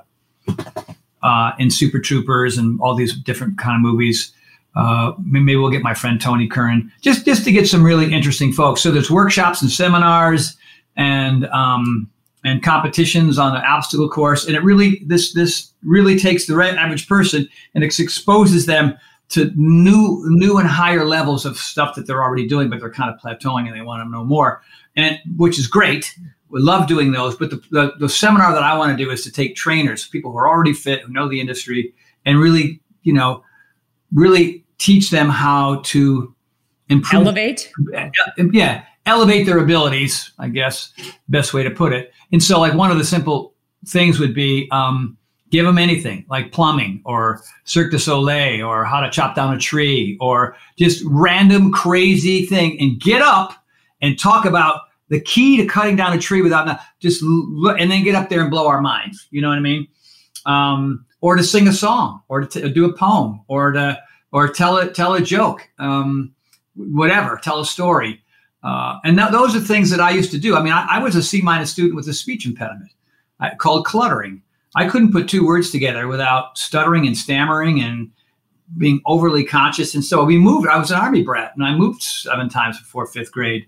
uh, 1.21 1.51
in 1.59 1.69
Super 1.69 1.99
Troopers 1.99 2.57
and 2.57 2.79
all 2.81 2.95
these 2.95 3.15
different 3.15 3.57
kind 3.57 3.75
of 3.75 3.81
movies. 3.81 4.33
Uh, 4.75 5.13
maybe 5.23 5.55
we'll 5.55 5.71
get 5.71 5.81
my 5.81 5.93
friend 5.93 6.21
Tony 6.21 6.47
Curran 6.47 6.91
just 7.01 7.25
just 7.25 7.43
to 7.43 7.51
get 7.51 7.67
some 7.67 7.83
really 7.83 8.13
interesting 8.13 8.53
folks. 8.53 8.81
So 8.81 8.91
there's 8.91 9.11
workshops 9.11 9.61
and 9.61 9.69
seminars 9.71 10.55
and 10.95 11.45
um, 11.47 12.09
and 12.43 12.63
competitions 12.63 13.39
on 13.39 13.53
the 13.53 13.59
obstacle 13.59 14.09
course, 14.09 14.45
and 14.45 14.55
it 14.55 14.63
really 14.63 15.01
this 15.05 15.33
this 15.33 15.71
really 15.83 16.17
takes 16.17 16.45
the 16.45 16.55
average 16.55 17.07
person 17.07 17.47
and 17.73 17.83
it 17.83 17.99
exposes 17.99 18.65
them 18.65 18.97
to 19.29 19.51
new 19.55 20.23
new 20.27 20.57
and 20.57 20.67
higher 20.67 21.05
levels 21.05 21.45
of 21.45 21.57
stuff 21.57 21.95
that 21.95 22.07
they're 22.07 22.23
already 22.23 22.47
doing, 22.47 22.69
but 22.69 22.79
they're 22.79 22.91
kind 22.91 23.13
of 23.13 23.19
plateauing 23.19 23.67
and 23.67 23.75
they 23.75 23.81
want 23.81 24.03
to 24.03 24.09
know 24.09 24.23
more, 24.23 24.61
and 24.95 25.19
which 25.35 25.59
is 25.59 25.67
great. 25.67 26.15
We 26.49 26.61
love 26.61 26.87
doing 26.87 27.11
those, 27.11 27.35
but 27.35 27.49
the, 27.49 27.61
the, 27.71 27.93
the 27.99 28.07
seminar 28.07 28.53
that 28.53 28.63
I 28.63 28.77
want 28.77 28.97
to 28.97 29.03
do 29.03 29.11
is 29.11 29.21
to 29.25 29.31
take 29.31 29.57
trainers, 29.57 30.07
people 30.07 30.31
who 30.31 30.37
are 30.37 30.47
already 30.47 30.71
fit, 30.71 31.01
who 31.01 31.11
know 31.11 31.27
the 31.27 31.41
industry, 31.41 31.93
and 32.25 32.39
really, 32.39 32.79
you 33.03 33.11
know, 33.11 33.43
really 34.13 34.63
teach 34.77 35.09
them 35.09 35.27
how 35.27 35.81
to 35.87 36.33
improve 36.87 37.23
elevate? 37.23 37.69
Yeah 38.53 38.85
elevate 39.07 39.45
their 39.45 39.57
abilities 39.57 40.31
i 40.37 40.47
guess 40.47 40.93
best 41.29 41.53
way 41.53 41.63
to 41.63 41.71
put 41.71 41.93
it 41.93 42.11
and 42.31 42.41
so 42.41 42.59
like 42.59 42.73
one 42.73 42.91
of 42.91 42.97
the 42.97 43.05
simple 43.05 43.53
things 43.85 44.19
would 44.19 44.33
be 44.33 44.67
um, 44.71 45.17
give 45.49 45.65
them 45.65 45.77
anything 45.77 46.25
like 46.29 46.51
plumbing 46.51 47.01
or 47.05 47.41
cirque 47.63 47.91
du 47.91 47.99
soleil 47.99 48.65
or 48.65 48.85
how 48.85 48.99
to 48.99 49.09
chop 49.09 49.35
down 49.35 49.53
a 49.53 49.57
tree 49.57 50.17
or 50.19 50.55
just 50.77 51.03
random 51.05 51.71
crazy 51.71 52.45
thing 52.45 52.79
and 52.79 52.99
get 52.99 53.21
up 53.21 53.53
and 54.01 54.19
talk 54.19 54.45
about 54.45 54.81
the 55.09 55.21
key 55.21 55.57
to 55.57 55.65
cutting 55.65 55.95
down 55.95 56.13
a 56.13 56.19
tree 56.19 56.41
without 56.41 56.79
just 56.99 57.21
look 57.23 57.79
and 57.79 57.89
then 57.89 58.03
get 58.03 58.15
up 58.15 58.29
there 58.29 58.41
and 58.41 58.51
blow 58.51 58.67
our 58.67 58.81
minds 58.81 59.27
you 59.31 59.41
know 59.41 59.49
what 59.49 59.57
i 59.57 59.61
mean 59.61 59.87
um, 60.45 61.05
or 61.21 61.35
to 61.35 61.43
sing 61.43 61.67
a 61.67 61.73
song 61.73 62.21
or 62.29 62.41
to 62.41 62.61
t- 62.61 62.69
do 62.69 62.85
a 62.85 62.93
poem 62.93 63.41
or 63.47 63.71
to 63.71 63.97
or 64.31 64.47
tell 64.47 64.77
a 64.77 64.89
tell 64.89 65.13
a 65.13 65.21
joke 65.21 65.69
um, 65.79 66.33
whatever, 66.77 67.39
tell 67.41 67.59
a 67.59 67.65
story. 67.65 68.21
Uh, 68.63 68.97
and 69.03 69.17
th- 69.17 69.31
those 69.31 69.55
are 69.55 69.59
things 69.59 69.89
that 69.91 69.99
I 69.99 70.11
used 70.11 70.31
to 70.31 70.37
do. 70.37 70.55
I 70.55 70.61
mean, 70.61 70.73
I, 70.73 70.85
I 70.89 70.99
was 70.99 71.15
a 71.15 71.23
C 71.23 71.41
minus 71.41 71.71
student 71.71 71.95
with 71.95 72.07
a 72.07 72.13
speech 72.13 72.45
impediment 72.45 72.91
I, 73.39 73.55
called 73.55 73.85
cluttering. 73.85 74.41
I 74.75 74.87
couldn't 74.87 75.11
put 75.11 75.27
two 75.27 75.45
words 75.45 75.71
together 75.71 76.07
without 76.07 76.57
stuttering 76.57 77.07
and 77.07 77.17
stammering 77.17 77.81
and 77.81 78.11
being 78.77 79.01
overly 79.05 79.43
conscious. 79.43 79.95
And 79.95 80.03
so 80.03 80.23
we 80.23 80.37
moved. 80.37 80.67
I 80.67 80.77
was 80.77 80.91
an 80.91 80.99
army 80.99 81.23
brat, 81.23 81.53
and 81.55 81.63
I 81.63 81.73
moved 81.75 82.01
seven 82.01 82.49
times 82.49 82.77
before 82.79 83.05
fifth 83.07 83.31
grade. 83.31 83.65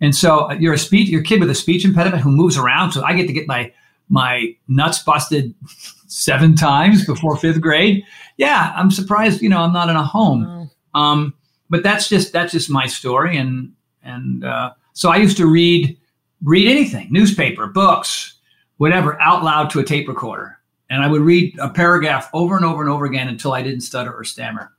And 0.00 0.14
so 0.14 0.50
uh, 0.50 0.54
you're 0.54 0.74
a 0.74 0.78
speech, 0.78 1.08
you're 1.08 1.20
a 1.20 1.24
kid 1.24 1.40
with 1.40 1.50
a 1.50 1.54
speech 1.54 1.84
impediment 1.84 2.22
who 2.22 2.30
moves 2.30 2.56
around. 2.56 2.92
So 2.92 3.02
I 3.02 3.14
get 3.14 3.26
to 3.26 3.32
get 3.32 3.46
my 3.46 3.72
my 4.08 4.56
nuts 4.66 5.02
busted 5.02 5.54
seven 6.08 6.56
times 6.56 7.06
before 7.06 7.36
fifth 7.36 7.60
grade. 7.60 8.02
Yeah, 8.36 8.72
I'm 8.74 8.90
surprised. 8.90 9.42
You 9.42 9.48
know, 9.48 9.60
I'm 9.60 9.72
not 9.72 9.88
in 9.88 9.96
a 9.96 10.04
home. 10.04 10.70
Um, 10.94 11.34
but 11.68 11.82
that's 11.82 12.08
just 12.08 12.32
that's 12.32 12.52
just 12.52 12.68
my 12.68 12.86
story. 12.86 13.36
And 13.36 13.72
and 14.02 14.44
uh, 14.44 14.72
so 14.92 15.10
I 15.10 15.16
used 15.16 15.36
to 15.38 15.46
read 15.46 15.96
read 16.42 16.68
anything, 16.68 17.08
newspaper, 17.10 17.66
books, 17.66 18.38
whatever, 18.78 19.20
out 19.20 19.44
loud 19.44 19.70
to 19.70 19.80
a 19.80 19.84
tape 19.84 20.08
recorder. 20.08 20.58
And 20.88 21.02
I 21.04 21.06
would 21.06 21.20
read 21.20 21.56
a 21.58 21.68
paragraph 21.68 22.30
over 22.32 22.56
and 22.56 22.64
over 22.64 22.82
and 22.82 22.90
over 22.90 23.04
again 23.04 23.28
until 23.28 23.52
I 23.52 23.62
didn't 23.62 23.82
stutter 23.82 24.12
or 24.12 24.24
stammer. 24.24 24.72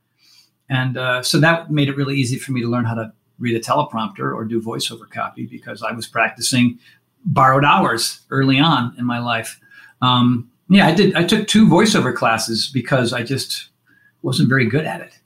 And 0.68 0.96
uh, 0.96 1.22
so 1.22 1.38
that 1.40 1.70
made 1.70 1.88
it 1.88 1.96
really 1.96 2.16
easy 2.16 2.38
for 2.38 2.52
me 2.52 2.60
to 2.60 2.68
learn 2.68 2.84
how 2.84 2.94
to 2.94 3.12
read 3.38 3.56
a 3.56 3.60
teleprompter 3.60 4.34
or 4.34 4.44
do 4.44 4.60
voiceover 4.60 5.08
copy 5.08 5.46
because 5.46 5.82
I 5.82 5.92
was 5.92 6.06
practicing 6.06 6.78
borrowed 7.24 7.64
hours 7.64 8.20
early 8.30 8.58
on 8.58 8.94
in 8.98 9.04
my 9.04 9.18
life. 9.18 9.60
Um, 10.00 10.50
yeah, 10.68 10.86
I 10.86 10.94
did. 10.94 11.14
I 11.14 11.24
took 11.24 11.46
two 11.46 11.66
voiceover 11.66 12.14
classes 12.14 12.70
because 12.72 13.12
I 13.12 13.22
just 13.22 13.68
wasn't 14.22 14.48
very 14.48 14.66
good 14.66 14.84
at 14.84 15.00
it, 15.00 15.18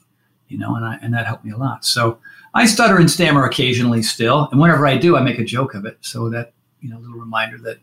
you 0.49 0.59
know, 0.59 0.74
and 0.74 0.84
I 0.84 0.99
and 1.03 1.14
that 1.14 1.26
helped 1.26 1.44
me 1.44 1.53
a 1.53 1.57
lot. 1.57 1.84
So 1.84 2.18
I 2.57 2.64
stutter 2.64 2.96
and 2.96 3.11
stammer 3.11 3.44
occasionally 3.44 4.02
still, 4.02 4.48
and 4.50 4.59
whenever 4.59 4.86
I 4.86 4.96
do, 4.96 5.14
I 5.16 5.20
make 5.20 5.38
a 5.38 5.44
joke 5.44 5.74
of 5.74 5.84
it. 5.84 5.98
So 6.00 6.30
that 6.30 6.54
you 6.80 6.88
know, 6.88 6.98
little 6.98 7.18
reminder 7.18 7.59
that 7.59 7.78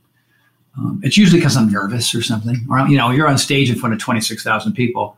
um, 0.77 0.99
it's 1.03 1.15
usually 1.15 1.39
because 1.39 1.55
I'm 1.55 1.71
nervous 1.71 2.15
or 2.15 2.23
something, 2.23 2.65
or 2.69 2.79
you 2.87 2.97
know, 2.97 3.11
you're 3.11 3.27
on 3.27 3.37
stage 3.37 3.69
in 3.69 3.77
front 3.77 3.93
of 3.93 3.99
twenty 3.99 4.19
six 4.19 4.43
thousand 4.43 4.73
people, 4.73 5.15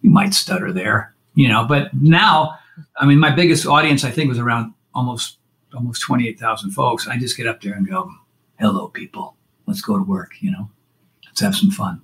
you 0.00 0.08
might 0.08 0.32
stutter 0.32 0.72
there, 0.72 1.14
you 1.34 1.46
know. 1.46 1.66
But 1.66 1.92
now, 1.94 2.58
I 2.96 3.04
mean, 3.04 3.18
my 3.18 3.30
biggest 3.30 3.66
audience 3.66 4.02
I 4.02 4.10
think 4.10 4.30
was 4.30 4.38
around 4.38 4.72
almost 4.94 5.36
almost 5.74 6.00
twenty 6.00 6.26
eight 6.26 6.40
thousand 6.40 6.70
folks. 6.70 7.06
I 7.06 7.18
just 7.18 7.36
get 7.36 7.46
up 7.46 7.60
there 7.60 7.74
and 7.74 7.86
go, 7.86 8.10
"Hello, 8.58 8.88
people, 8.88 9.36
let's 9.66 9.82
go 9.82 9.98
to 9.98 10.02
work," 10.02 10.32
you 10.40 10.50
know, 10.50 10.70
let's 11.26 11.40
have 11.40 11.54
some 11.54 11.70
fun. 11.70 12.00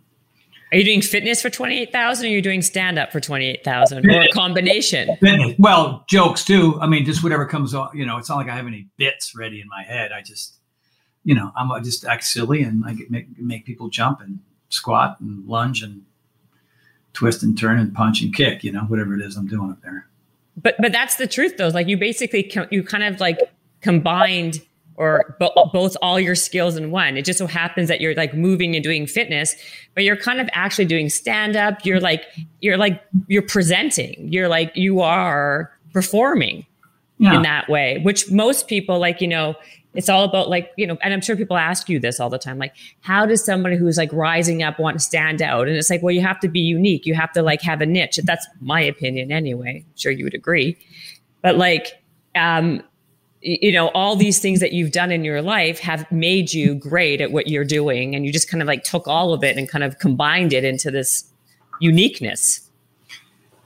Are 0.72 0.78
you 0.78 0.84
doing 0.84 1.02
fitness 1.02 1.42
for 1.42 1.50
28,000 1.50 2.24
or 2.24 2.28
are 2.28 2.32
you 2.32 2.40
doing 2.40 2.62
stand 2.62 2.98
up 2.98 3.12
for 3.12 3.20
28,000 3.20 4.10
or 4.10 4.22
a 4.22 4.28
combination? 4.28 5.14
Fitness. 5.20 5.54
Well, 5.58 6.02
jokes 6.08 6.44
too. 6.44 6.78
I 6.80 6.86
mean, 6.86 7.04
just 7.04 7.22
whatever 7.22 7.44
comes 7.44 7.74
off, 7.74 7.94
you 7.94 8.06
know, 8.06 8.16
it's 8.16 8.30
not 8.30 8.36
like 8.36 8.48
I 8.48 8.56
have 8.56 8.66
any 8.66 8.88
bits 8.96 9.34
ready 9.36 9.60
in 9.60 9.68
my 9.68 9.82
head. 9.82 10.12
I 10.12 10.22
just, 10.22 10.54
you 11.24 11.34
know, 11.34 11.52
I'm 11.56 11.70
I 11.70 11.80
just 11.80 12.06
act 12.06 12.24
silly 12.24 12.62
and 12.62 12.84
I 12.86 12.94
get, 12.94 13.10
make, 13.10 13.38
make 13.38 13.66
people 13.66 13.90
jump 13.90 14.22
and 14.22 14.38
squat 14.70 15.20
and 15.20 15.46
lunge 15.46 15.82
and 15.82 16.02
twist 17.12 17.42
and 17.42 17.56
turn 17.56 17.78
and 17.78 17.92
punch 17.94 18.22
and 18.22 18.34
kick, 18.34 18.64
you 18.64 18.72
know, 18.72 18.80
whatever 18.80 19.14
it 19.14 19.20
is 19.20 19.36
I'm 19.36 19.46
doing 19.46 19.70
up 19.70 19.82
there. 19.82 20.06
But, 20.56 20.76
but 20.78 20.90
that's 20.90 21.16
the 21.16 21.26
truth 21.26 21.58
though. 21.58 21.68
Like 21.68 21.86
you 21.86 21.98
basically, 21.98 22.50
you 22.70 22.82
kind 22.82 23.04
of 23.04 23.20
like 23.20 23.38
combined 23.82 24.62
or 25.02 25.36
bo- 25.40 25.68
both 25.72 25.96
all 26.00 26.20
your 26.20 26.36
skills 26.36 26.76
in 26.76 26.92
one. 26.92 27.16
It 27.16 27.24
just 27.24 27.40
so 27.40 27.48
happens 27.48 27.88
that 27.88 28.00
you're 28.00 28.14
like 28.14 28.34
moving 28.34 28.76
and 28.76 28.84
doing 28.84 29.04
fitness, 29.08 29.56
but 29.94 30.04
you're 30.04 30.16
kind 30.16 30.40
of 30.40 30.48
actually 30.52 30.84
doing 30.84 31.08
stand 31.08 31.56
up. 31.56 31.84
You're 31.84 31.98
like, 31.98 32.24
you're 32.60 32.76
like, 32.76 33.02
you're 33.26 33.42
presenting. 33.42 34.32
You're 34.32 34.48
like, 34.48 34.70
you 34.76 35.00
are 35.00 35.76
performing 35.92 36.64
yeah. 37.18 37.34
in 37.34 37.42
that 37.42 37.68
way, 37.68 37.98
which 37.98 38.30
most 38.30 38.68
people 38.68 39.00
like, 39.00 39.20
you 39.20 39.26
know, 39.26 39.56
it's 39.94 40.08
all 40.08 40.22
about 40.22 40.48
like, 40.48 40.70
you 40.76 40.86
know, 40.86 40.96
and 41.02 41.12
I'm 41.12 41.20
sure 41.20 41.34
people 41.34 41.56
ask 41.56 41.88
you 41.88 41.98
this 41.98 42.20
all 42.20 42.30
the 42.30 42.38
time. 42.38 42.58
Like, 42.58 42.74
how 43.00 43.26
does 43.26 43.44
somebody 43.44 43.76
who's 43.76 43.98
like 43.98 44.12
rising 44.12 44.62
up 44.62 44.78
want 44.78 44.94
to 44.94 45.00
stand 45.00 45.42
out? 45.42 45.66
And 45.66 45.76
it's 45.76 45.90
like, 45.90 46.00
well, 46.00 46.14
you 46.14 46.22
have 46.22 46.38
to 46.40 46.48
be 46.48 46.60
unique. 46.60 47.06
You 47.06 47.14
have 47.14 47.32
to 47.32 47.42
like 47.42 47.60
have 47.62 47.80
a 47.80 47.86
niche. 47.86 48.20
That's 48.22 48.46
my 48.60 48.80
opinion 48.80 49.32
anyway. 49.32 49.84
I'm 49.84 49.96
sure 49.96 50.12
you 50.12 50.22
would 50.24 50.34
agree. 50.34 50.78
But 51.42 51.58
like, 51.58 52.00
um, 52.36 52.82
you 53.42 53.72
know 53.72 53.88
all 53.88 54.16
these 54.16 54.38
things 54.38 54.60
that 54.60 54.72
you've 54.72 54.92
done 54.92 55.10
in 55.10 55.24
your 55.24 55.42
life 55.42 55.80
have 55.80 56.10
made 56.12 56.52
you 56.52 56.74
great 56.74 57.20
at 57.20 57.32
what 57.32 57.48
you're 57.48 57.64
doing 57.64 58.14
and 58.14 58.24
you 58.24 58.32
just 58.32 58.48
kind 58.48 58.62
of 58.62 58.68
like 58.68 58.84
took 58.84 59.08
all 59.08 59.32
of 59.32 59.42
it 59.42 59.56
and 59.56 59.68
kind 59.68 59.84
of 59.84 59.98
combined 59.98 60.52
it 60.52 60.64
into 60.64 60.90
this 60.90 61.24
uniqueness. 61.80 62.68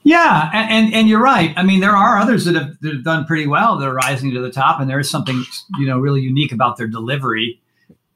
Yeah 0.03 0.51
and 0.53 0.95
and, 0.95 1.09
you're 1.09 1.23
right. 1.23 1.53
I 1.57 1.63
mean 1.63 1.81
there 1.81 1.95
are 1.95 2.19
others 2.19 2.45
that 2.47 2.55
have, 2.55 2.79
that 2.81 2.95
have 2.95 3.05
done 3.05 3.27
pretty 3.27 3.47
well 3.47 3.77
that 3.79 3.87
are 3.87 3.95
rising 3.95 4.33
to 4.33 4.41
the 4.41 4.51
top 4.51 4.81
and 4.81 4.89
there 4.89 4.99
is 4.99 5.11
something 5.11 5.45
you 5.79 5.87
know 5.87 5.99
really 5.99 6.23
unique 6.23 6.53
about 6.53 6.77
their 6.77 6.89
delivery. 6.89 7.61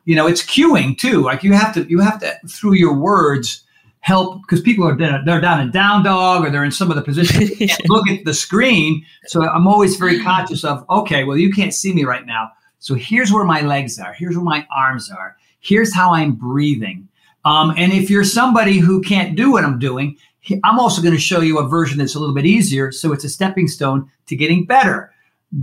You 0.06 0.16
know 0.16 0.26
it's 0.26 0.42
cueing 0.42 0.96
too. 0.96 1.22
Like 1.22 1.42
you 1.42 1.52
have 1.52 1.74
to 1.74 1.84
you 1.90 2.00
have 2.00 2.20
to 2.20 2.38
through 2.48 2.74
your 2.74 2.94
words 2.94 3.64
help 4.00 4.40
because 4.42 4.60
people 4.60 4.86
are 4.86 4.96
they're 4.96 5.40
down 5.40 5.60
in 5.60 5.70
down 5.70 6.02
dog 6.02 6.44
or 6.44 6.50
they're 6.50 6.64
in 6.64 6.72
some 6.72 6.90
of 6.90 6.96
the 6.96 7.02
positions 7.02 7.50
look 7.88 8.08
at 8.08 8.24
the 8.24 8.34
screen. 8.34 9.04
So 9.26 9.46
I'm 9.46 9.66
always 9.66 9.96
very 9.96 10.20
conscious 10.20 10.64
of 10.64 10.84
okay, 10.90 11.24
well 11.24 11.36
you 11.36 11.52
can't 11.52 11.74
see 11.74 11.92
me 11.92 12.04
right 12.04 12.26
now. 12.26 12.50
So 12.78 12.94
here's 12.94 13.30
where 13.30 13.44
my 13.44 13.60
legs 13.60 13.98
are. 13.98 14.14
Here's 14.14 14.36
where 14.36 14.44
my 14.44 14.66
arms 14.74 15.10
are. 15.10 15.36
Here's 15.60 15.94
how 15.94 16.14
I'm 16.14 16.32
breathing. 16.32 17.06
Um, 17.44 17.74
and 17.76 17.92
if 17.92 18.08
you're 18.08 18.24
somebody 18.24 18.78
who 18.78 19.02
can't 19.02 19.36
do 19.36 19.52
what 19.52 19.64
I'm 19.64 19.78
doing, 19.78 20.16
I'm 20.64 20.78
also 20.78 21.02
going 21.02 21.14
to 21.14 21.20
show 21.20 21.40
you 21.40 21.58
a 21.58 21.68
version 21.68 21.98
that's 21.98 22.14
a 22.14 22.18
little 22.18 22.34
bit 22.34 22.46
easier. 22.46 22.90
So 22.92 23.12
it's 23.12 23.24
a 23.24 23.28
stepping 23.28 23.68
stone 23.68 24.10
to 24.26 24.36
getting 24.36 24.64
better 24.64 25.09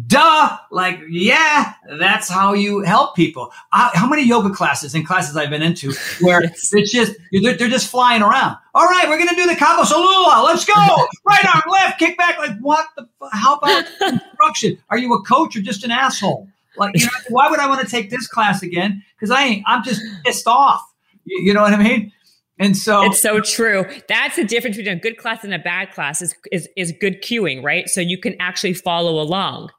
duh. 0.07 0.57
Like 0.71 0.99
yeah 1.09 1.73
that's 1.99 2.29
how 2.29 2.53
you 2.53 2.81
help 2.81 3.15
people. 3.15 3.51
Uh, 3.71 3.89
how 3.93 4.07
many 4.07 4.23
yoga 4.23 4.49
classes 4.49 4.93
and 4.93 5.05
classes 5.05 5.38
i've 5.38 5.49
been 5.49 5.61
into 5.61 5.93
where 6.21 6.43
yes. 6.43 6.69
it's 6.73 6.91
just 6.91 7.13
they're, 7.31 7.53
they're, 7.53 7.69
just 7.69 7.89
flying 7.89 8.21
around. 8.21 8.57
All 8.73 8.85
right 8.85 9.07
we're 9.07 9.17
gonna 9.17 9.35
do 9.35 9.47
the 9.47 9.53
Kamsa 9.53 10.43
let's 10.43 10.65
go. 10.65 10.73
Right 11.25 11.45
arm 11.45 11.63
left 11.69 11.99
kick 11.99 12.17
back. 12.17 12.38
Like 12.38 12.57
what 12.59 12.88
the 12.95 13.07
how 13.31 13.55
about 13.55 13.85
instruction 14.01 14.77
are 14.89 14.97
you 14.97 15.13
a 15.13 15.21
coach 15.23 15.55
or 15.55 15.61
just 15.61 15.83
an 15.83 15.91
asshole? 15.91 16.47
Like 16.77 16.95
you 16.95 17.05
know, 17.05 17.11
why 17.29 17.49
would 17.49 17.59
i 17.59 17.67
want 17.67 17.81
to 17.81 17.88
take 17.88 18.09
this 18.09 18.27
class 18.27 18.61
again? 18.61 19.03
Because 19.15 19.31
i 19.31 19.43
ain't 19.43 19.63
i'm 19.67 19.83
just 19.83 20.01
pissed 20.25 20.47
off. 20.47 20.81
You, 21.25 21.43
you 21.43 21.53
know 21.53 21.61
what 21.61 21.73
i 21.73 21.81
mean? 21.81 22.11
And 22.59 22.75
so 22.75 23.03
it's 23.03 23.21
so 23.21 23.39
true. 23.39 23.85
That's 24.07 24.35
the 24.35 24.43
difference 24.43 24.77
between 24.77 24.97
a 24.97 24.99
good 24.99 25.17
class 25.17 25.43
and 25.43 25.53
a 25.53 25.59
bad 25.59 25.91
class 25.91 26.21
is, 26.21 26.35
is, 26.51 26.67
is 26.75 26.91
good 26.99 27.21
cueing, 27.21 27.63
right? 27.63 27.88
So 27.88 28.01
you 28.01 28.17
can 28.17 28.35
actually 28.39 28.73
follow 28.73 29.21
along. 29.21 29.69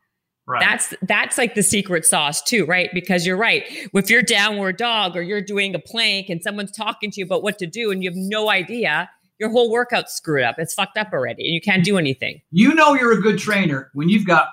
Right. 0.48 0.60
That's 0.60 0.94
that's 1.02 1.36
like 1.36 1.54
the 1.54 1.62
secret 1.62 2.06
sauce 2.06 2.40
too, 2.40 2.64
right? 2.64 2.88
Because 2.94 3.26
you're 3.26 3.36
right. 3.36 3.64
If 3.92 4.08
you're 4.08 4.22
downward 4.22 4.78
dog 4.78 5.14
or 5.14 5.20
you're 5.20 5.42
doing 5.42 5.74
a 5.74 5.78
plank 5.78 6.30
and 6.30 6.42
someone's 6.42 6.72
talking 6.72 7.10
to 7.10 7.20
you 7.20 7.26
about 7.26 7.42
what 7.42 7.58
to 7.58 7.66
do 7.66 7.90
and 7.90 8.02
you 8.02 8.08
have 8.08 8.16
no 8.16 8.48
idea, 8.48 9.10
your 9.38 9.50
whole 9.50 9.70
workout's 9.70 10.14
screwed 10.14 10.44
up. 10.44 10.56
It's 10.58 10.72
fucked 10.72 10.96
up 10.96 11.08
already 11.12 11.44
and 11.44 11.52
you 11.52 11.60
can't 11.60 11.84
do 11.84 11.98
anything. 11.98 12.40
You 12.50 12.72
know 12.74 12.94
you're 12.94 13.12
a 13.12 13.20
good 13.20 13.38
trainer 13.38 13.90
when 13.92 14.08
you've 14.08 14.26
got 14.26 14.48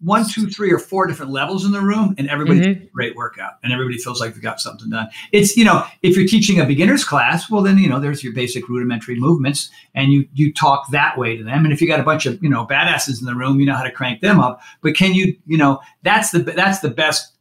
one, 0.00 0.28
two, 0.28 0.48
three, 0.48 0.72
or 0.72 0.78
four 0.78 1.06
different 1.06 1.32
levels 1.32 1.64
in 1.64 1.72
the 1.72 1.80
room, 1.80 2.14
and 2.18 2.28
everybody 2.28 2.60
mm-hmm. 2.60 2.84
great 2.92 3.16
workout, 3.16 3.54
and 3.62 3.72
everybody 3.72 3.98
feels 3.98 4.20
like 4.20 4.34
they've 4.34 4.42
got 4.42 4.60
something 4.60 4.90
done. 4.90 5.08
It's 5.32 5.56
you 5.56 5.64
know, 5.64 5.86
if 6.02 6.16
you're 6.16 6.26
teaching 6.26 6.60
a 6.60 6.66
beginner's 6.66 7.04
class, 7.04 7.50
well, 7.50 7.62
then 7.62 7.78
you 7.78 7.88
know, 7.88 8.00
there's 8.00 8.22
your 8.22 8.32
basic 8.32 8.68
rudimentary 8.68 9.18
movements, 9.18 9.70
and 9.94 10.12
you 10.12 10.28
you 10.34 10.52
talk 10.52 10.90
that 10.90 11.16
way 11.16 11.36
to 11.36 11.44
them. 11.44 11.64
And 11.64 11.72
if 11.72 11.80
you 11.80 11.88
got 11.88 12.00
a 12.00 12.04
bunch 12.04 12.26
of 12.26 12.42
you 12.42 12.48
know 12.48 12.66
badasses 12.66 13.20
in 13.20 13.26
the 13.26 13.34
room, 13.34 13.60
you 13.60 13.66
know 13.66 13.74
how 13.74 13.82
to 13.82 13.90
crank 13.90 14.20
them 14.20 14.40
up. 14.40 14.60
But 14.82 14.94
can 14.94 15.14
you 15.14 15.36
you 15.46 15.56
know 15.56 15.80
that's 16.02 16.30
the 16.30 16.40
that's 16.40 16.80
the 16.80 16.90
best 16.90 17.32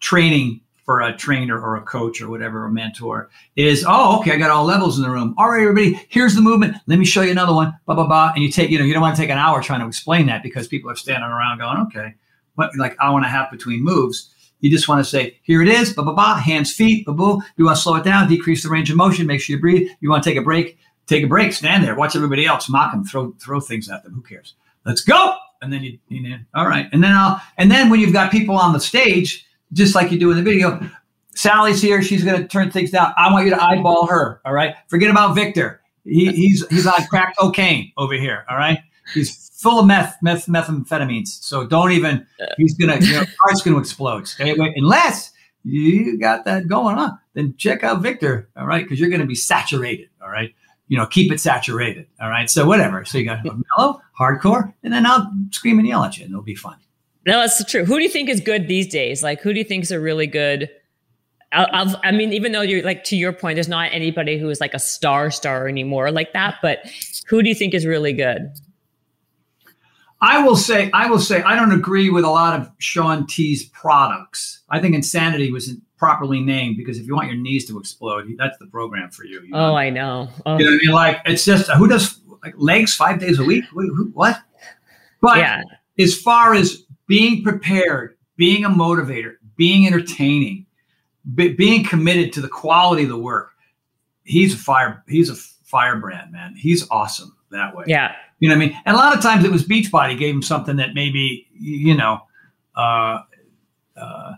training 0.00 0.60
for 0.84 1.00
a 1.00 1.16
trainer 1.16 1.60
or 1.60 1.76
a 1.76 1.82
coach 1.82 2.20
or 2.20 2.28
whatever, 2.28 2.64
a 2.64 2.70
mentor, 2.70 3.30
is 3.56 3.84
oh, 3.86 4.18
okay, 4.20 4.32
I 4.32 4.36
got 4.36 4.50
all 4.50 4.64
levels 4.64 4.98
in 4.98 5.04
the 5.04 5.10
room. 5.10 5.34
All 5.38 5.50
right, 5.50 5.62
everybody, 5.62 6.04
here's 6.08 6.34
the 6.34 6.40
movement. 6.40 6.76
Let 6.86 6.98
me 6.98 7.04
show 7.04 7.22
you 7.22 7.30
another 7.30 7.54
one. 7.54 7.72
Blah 7.86 7.94
blah 7.94 8.06
blah. 8.06 8.32
And 8.34 8.42
you 8.42 8.50
take, 8.50 8.70
you 8.70 8.78
know, 8.78 8.84
you 8.84 8.92
don't 8.92 9.02
want 9.02 9.14
to 9.16 9.22
take 9.22 9.30
an 9.30 9.38
hour 9.38 9.62
trying 9.62 9.80
to 9.80 9.86
explain 9.86 10.26
that 10.26 10.42
because 10.42 10.66
people 10.66 10.90
are 10.90 10.96
standing 10.96 11.28
around 11.28 11.58
going, 11.58 11.78
okay, 11.86 12.14
what 12.54 12.76
like 12.76 12.96
hour 13.00 13.16
and 13.16 13.26
a 13.26 13.28
half 13.28 13.50
between 13.50 13.82
moves. 13.82 14.30
You 14.60 14.70
just 14.70 14.86
want 14.88 15.04
to 15.04 15.10
say, 15.10 15.38
here 15.42 15.60
it 15.60 15.68
is, 15.68 15.92
blah 15.92 16.04
blah 16.04 16.14
blah, 16.14 16.36
hands, 16.36 16.72
feet, 16.72 17.04
blah 17.04 17.14
blah. 17.14 17.38
You 17.56 17.64
want 17.64 17.76
to 17.76 17.82
slow 17.82 17.96
it 17.96 18.04
down, 18.04 18.28
decrease 18.28 18.62
the 18.62 18.70
range 18.70 18.90
of 18.90 18.96
motion, 18.96 19.26
make 19.26 19.40
sure 19.40 19.56
you 19.56 19.60
breathe. 19.60 19.88
You 20.00 20.10
want 20.10 20.22
to 20.22 20.30
take 20.30 20.38
a 20.38 20.42
break, 20.42 20.78
take 21.06 21.24
a 21.24 21.28
break, 21.28 21.52
stand 21.52 21.84
there, 21.84 21.94
watch 21.94 22.16
everybody 22.16 22.46
else, 22.46 22.68
mock 22.68 22.92
them, 22.92 23.04
throw 23.04 23.32
throw 23.40 23.60
things 23.60 23.88
at 23.88 24.04
them. 24.04 24.14
Who 24.14 24.22
cares? 24.22 24.54
Let's 24.84 25.02
go. 25.02 25.36
And 25.60 25.72
then 25.72 25.84
you, 25.84 25.98
you 26.08 26.28
know, 26.28 26.38
all 26.54 26.66
right. 26.66 26.88
And 26.92 27.04
then 27.04 27.12
I'll, 27.12 27.40
and 27.56 27.70
then 27.70 27.88
when 27.88 28.00
you've 28.00 28.12
got 28.12 28.32
people 28.32 28.56
on 28.56 28.72
the 28.72 28.80
stage, 28.80 29.46
just 29.72 29.94
like 29.94 30.10
you 30.10 30.18
do 30.18 30.30
in 30.30 30.36
the 30.36 30.42
video, 30.42 30.80
Sally's 31.34 31.80
here. 31.80 32.02
She's 32.02 32.24
going 32.24 32.40
to 32.40 32.48
turn 32.48 32.70
things 32.70 32.90
down. 32.90 33.12
I 33.16 33.32
want 33.32 33.46
you 33.46 33.50
to 33.50 33.62
eyeball 33.62 34.06
her. 34.06 34.40
All 34.44 34.52
right. 34.52 34.74
Forget 34.88 35.10
about 35.10 35.34
Victor. 35.34 35.80
He, 36.04 36.32
he's 36.32 36.66
he's 36.68 36.86
on 36.86 37.06
crack 37.06 37.34
cocaine 37.38 37.92
over 37.96 38.14
here. 38.14 38.44
All 38.50 38.56
right. 38.56 38.78
He's 39.14 39.50
full 39.60 39.78
of 39.78 39.86
meth, 39.86 40.16
meth, 40.20 40.46
methamphetamines. 40.46 41.28
So 41.28 41.66
don't 41.66 41.92
even. 41.92 42.26
He's 42.56 42.74
gonna. 42.74 42.98
Your 43.00 43.24
heart's 43.40 43.62
gonna 43.62 43.78
explode. 43.78 44.26
Stay 44.26 44.50
away 44.50 44.72
unless 44.76 45.30
you 45.64 46.18
got 46.18 46.44
that 46.44 46.66
going 46.66 46.98
on. 46.98 47.18
Then 47.34 47.54
check 47.56 47.84
out 47.84 48.02
Victor. 48.02 48.48
All 48.56 48.66
right, 48.66 48.84
because 48.84 48.98
you're 48.98 49.10
gonna 49.10 49.26
be 49.26 49.36
saturated. 49.36 50.08
All 50.20 50.28
right. 50.28 50.52
You 50.88 50.98
know, 50.98 51.06
keep 51.06 51.32
it 51.32 51.40
saturated. 51.40 52.06
All 52.20 52.28
right. 52.28 52.50
So 52.50 52.66
whatever. 52.66 53.04
So 53.04 53.18
you 53.18 53.24
got 53.24 53.44
mellow, 53.44 54.00
hardcore, 54.18 54.74
and 54.82 54.92
then 54.92 55.06
I'll 55.06 55.32
scream 55.50 55.78
and 55.78 55.86
yell 55.86 56.02
at 56.04 56.18
you, 56.18 56.24
and 56.24 56.32
it'll 56.32 56.42
be 56.42 56.56
fun. 56.56 56.76
No, 57.26 57.38
that's 57.40 57.64
true. 57.70 57.84
Who 57.84 57.98
do 57.98 58.02
you 58.02 58.10
think 58.10 58.28
is 58.28 58.40
good 58.40 58.68
these 58.68 58.88
days? 58.88 59.22
Like, 59.22 59.40
who 59.40 59.52
do 59.52 59.58
you 59.58 59.64
think 59.64 59.84
is 59.84 59.90
a 59.90 60.00
really 60.00 60.26
good 60.26 60.70
I'll, 61.52 62.00
I 62.02 62.12
mean, 62.12 62.32
even 62.32 62.52
though 62.52 62.62
you're 62.62 62.82
like 62.82 63.04
to 63.04 63.16
your 63.16 63.32
point, 63.32 63.56
there's 63.56 63.68
not 63.68 63.92
anybody 63.92 64.38
who 64.38 64.48
is 64.48 64.60
like 64.60 64.74
a 64.74 64.78
star 64.78 65.30
star 65.30 65.68
anymore 65.68 66.10
like 66.10 66.32
that. 66.32 66.56
But 66.62 66.78
who 67.28 67.42
do 67.42 67.48
you 67.48 67.54
think 67.54 67.74
is 67.74 67.84
really 67.84 68.12
good? 68.12 68.52
I 70.22 70.42
will 70.42 70.56
say, 70.56 70.88
I 70.94 71.10
will 71.10 71.18
say, 71.18 71.42
I 71.42 71.56
don't 71.56 71.72
agree 71.72 72.08
with 72.08 72.24
a 72.24 72.30
lot 72.30 72.58
of 72.58 72.70
Shaun 72.78 73.26
T's 73.26 73.68
products. 73.68 74.62
I 74.70 74.78
think 74.80 74.94
Insanity 74.94 75.50
was 75.50 75.74
properly 75.98 76.40
named 76.40 76.76
because 76.76 76.96
if 76.96 77.06
you 77.06 77.14
want 77.14 77.28
your 77.28 77.36
knees 77.36 77.66
to 77.66 77.78
explode, 77.78 78.32
that's 78.38 78.56
the 78.58 78.66
program 78.66 79.10
for 79.10 79.24
you. 79.24 79.42
you 79.42 79.50
oh, 79.52 79.58
know? 79.58 79.72
Oh, 79.72 79.74
I 79.74 79.90
know. 79.90 80.28
Oh. 80.46 80.58
You 80.58 80.64
know 80.64 80.70
what 80.70 80.80
I 80.80 80.86
mean? 80.86 80.94
Like 80.94 81.16
it's 81.26 81.44
just 81.44 81.70
who 81.72 81.86
does 81.86 82.18
like 82.42 82.54
legs 82.56 82.94
five 82.94 83.18
days 83.18 83.38
a 83.38 83.44
week? 83.44 83.64
What? 84.14 84.40
But 85.20 85.38
yeah. 85.38 85.62
as 85.98 86.16
far 86.16 86.54
as 86.54 86.84
being 87.12 87.42
prepared, 87.42 88.16
being 88.38 88.64
a 88.64 88.70
motivator, 88.70 89.34
being 89.54 89.86
entertaining, 89.86 90.64
be, 91.34 91.52
being 91.52 91.84
committed 91.84 92.32
to 92.32 92.40
the 92.40 92.48
quality 92.48 93.02
of 93.02 93.10
the 93.10 93.18
work, 93.18 93.50
he's 94.24 94.54
a 94.54 94.56
fire. 94.56 95.04
He's 95.06 95.28
a 95.28 95.34
firebrand, 95.34 96.32
man. 96.32 96.54
He's 96.56 96.88
awesome 96.90 97.36
that 97.50 97.76
way. 97.76 97.84
Yeah. 97.86 98.14
You 98.38 98.48
know 98.48 98.54
what 98.54 98.62
I 98.62 98.66
mean? 98.66 98.78
And 98.86 98.96
a 98.96 98.98
lot 98.98 99.14
of 99.14 99.22
times 99.22 99.44
it 99.44 99.52
was 99.52 99.62
Beachbody 99.62 100.18
gave 100.18 100.34
him 100.34 100.40
something 100.40 100.76
that 100.76 100.94
maybe, 100.94 101.48
you 101.52 101.94
know, 101.94 102.22
uh, 102.74 103.20
uh, 103.94 104.36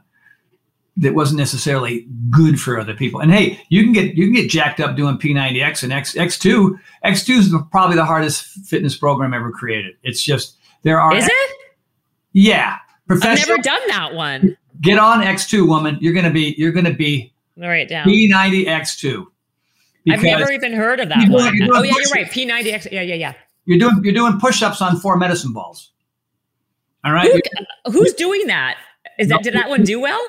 that 0.97 1.15
wasn't 1.15 1.39
necessarily 1.39 2.09
good 2.29 2.61
for 2.61 2.81
other 2.81 2.95
people. 2.95 3.21
And 3.21 3.31
hey, 3.31 3.61
you 3.69 3.85
can 3.85 3.93
get 3.93 4.17
you 4.17 4.27
can 4.27 4.35
get 4.35 4.51
jacked 4.51 4.81
up 4.81 4.97
doing 4.97 5.17
P90X 5.17 5.85
and 5.85 5.93
X 5.93 6.15
X2. 6.15 6.77
X2 7.05 7.39
is 7.39 7.55
probably 7.71 7.95
the 7.95 8.05
hardest 8.05 8.47
fitness 8.67 8.97
program 8.97 9.33
ever 9.33 9.53
created. 9.53 9.95
It's 10.03 10.25
just 10.25 10.57
there 10.83 11.01
are 11.01 11.17
Is 11.17 11.25
it? 11.25 11.51
Yeah. 12.35 12.77
I've 13.09 13.23
never 13.23 13.57
done 13.59 13.81
that 13.89 14.15
one. 14.15 14.57
Get 14.81 14.99
on 14.99 15.23
X2, 15.23 15.67
woman. 15.67 15.97
You're 16.01 16.13
gonna 16.13 16.31
be 16.33 16.55
you're 16.59 16.73
gonna 16.73 16.93
be 16.93 17.33
all 17.61 17.69
right 17.69 17.89
down. 17.89 18.07
P90X2. 18.07 19.27
I've 20.11 20.23
never 20.23 20.53
even 20.53 20.73
heard 20.73 21.01
of 21.01 21.09
that 21.09 21.29
one. 21.31 21.59
oh 21.73 21.83
yeah, 21.83 21.93
you're 21.93 22.11
right. 22.11 22.27
P90X. 22.27 22.91
Yeah, 22.91 23.03
yeah, 23.03 23.15
yeah. 23.15 23.35
You're 23.65 23.79
doing 23.79 24.01
you're 24.03 24.13
doing 24.13 24.39
push-ups 24.39 24.83
on 24.83 24.99
four 24.99 25.17
medicine 25.17 25.53
balls. 25.53 25.93
All 27.05 27.13
right. 27.13 27.31
Who, 27.87 27.93
who's 27.93 28.13
doing 28.15 28.47
that? 28.49 28.77
Is 29.19 29.29
that 29.29 29.43
did 29.43 29.55
that 29.55 29.69
one 29.69 29.85
do 29.85 30.01
well? 30.01 30.21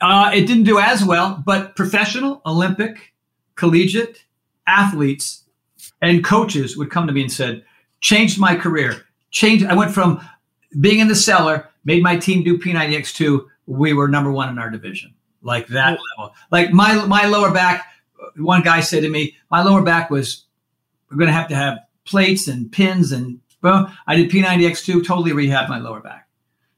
Uh, 0.00 0.30
it 0.32 0.46
didn't 0.46 0.64
do 0.64 0.78
as 0.78 1.04
well, 1.04 1.42
but 1.44 1.74
professional, 1.74 2.40
Olympic, 2.46 3.12
collegiate 3.56 4.24
athletes 4.66 5.44
and 6.00 6.24
coaches 6.24 6.76
would 6.76 6.90
come 6.90 7.06
to 7.06 7.12
me 7.12 7.22
and 7.22 7.32
said, 7.32 7.64
"Changed 8.00 8.38
my 8.38 8.54
career. 8.54 9.04
Changed. 9.30 9.66
I 9.66 9.74
went 9.74 9.90
from 9.90 10.20
being 10.80 11.00
in 11.00 11.08
the 11.08 11.16
cellar, 11.16 11.68
made 11.84 12.02
my 12.02 12.16
team 12.16 12.42
do 12.42 12.58
P90X2. 12.58 13.46
We 13.66 13.92
were 13.92 14.08
number 14.08 14.30
one 14.30 14.48
in 14.48 14.58
our 14.58 14.70
division, 14.70 15.14
like 15.42 15.66
that 15.68 15.98
level. 16.16 16.34
Like 16.50 16.72
my 16.72 17.04
my 17.06 17.26
lower 17.26 17.52
back. 17.52 17.86
One 18.36 18.62
guy 18.62 18.80
said 18.80 19.02
to 19.02 19.08
me, 19.08 19.36
"My 19.50 19.62
lower 19.62 19.82
back 19.82 20.10
was 20.10 20.44
we're 21.10 21.16
going 21.16 21.28
to 21.28 21.32
have 21.32 21.48
to 21.48 21.54
have 21.54 21.78
plates 22.04 22.48
and 22.48 22.70
pins 22.70 23.12
and 23.12 23.40
well, 23.62 23.92
I 24.06 24.14
did 24.14 24.30
P90X2, 24.30 25.04
totally 25.04 25.32
rehabbed 25.32 25.68
my 25.68 25.78
lower 25.78 26.00
back. 26.00 26.28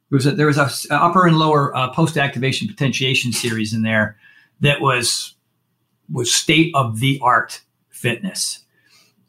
There 0.09 0.17
was 0.17 0.27
a, 0.27 0.33
there 0.33 0.47
was 0.47 0.59
a, 0.59 0.71
upper 0.95 1.27
and 1.27 1.39
lower 1.39 1.77
uh, 1.77 1.91
post 1.91 2.17
activation 2.17 2.69
potentiation 2.69 3.33
series 3.33 3.75
in 3.75 3.83
there 3.83 4.17
that 4.61 4.81
was 4.81 5.35
was 6.11 6.35
state 6.35 6.73
of 6.75 6.99
the 6.99 7.21
art 7.23 7.61
fitness. 7.91 8.65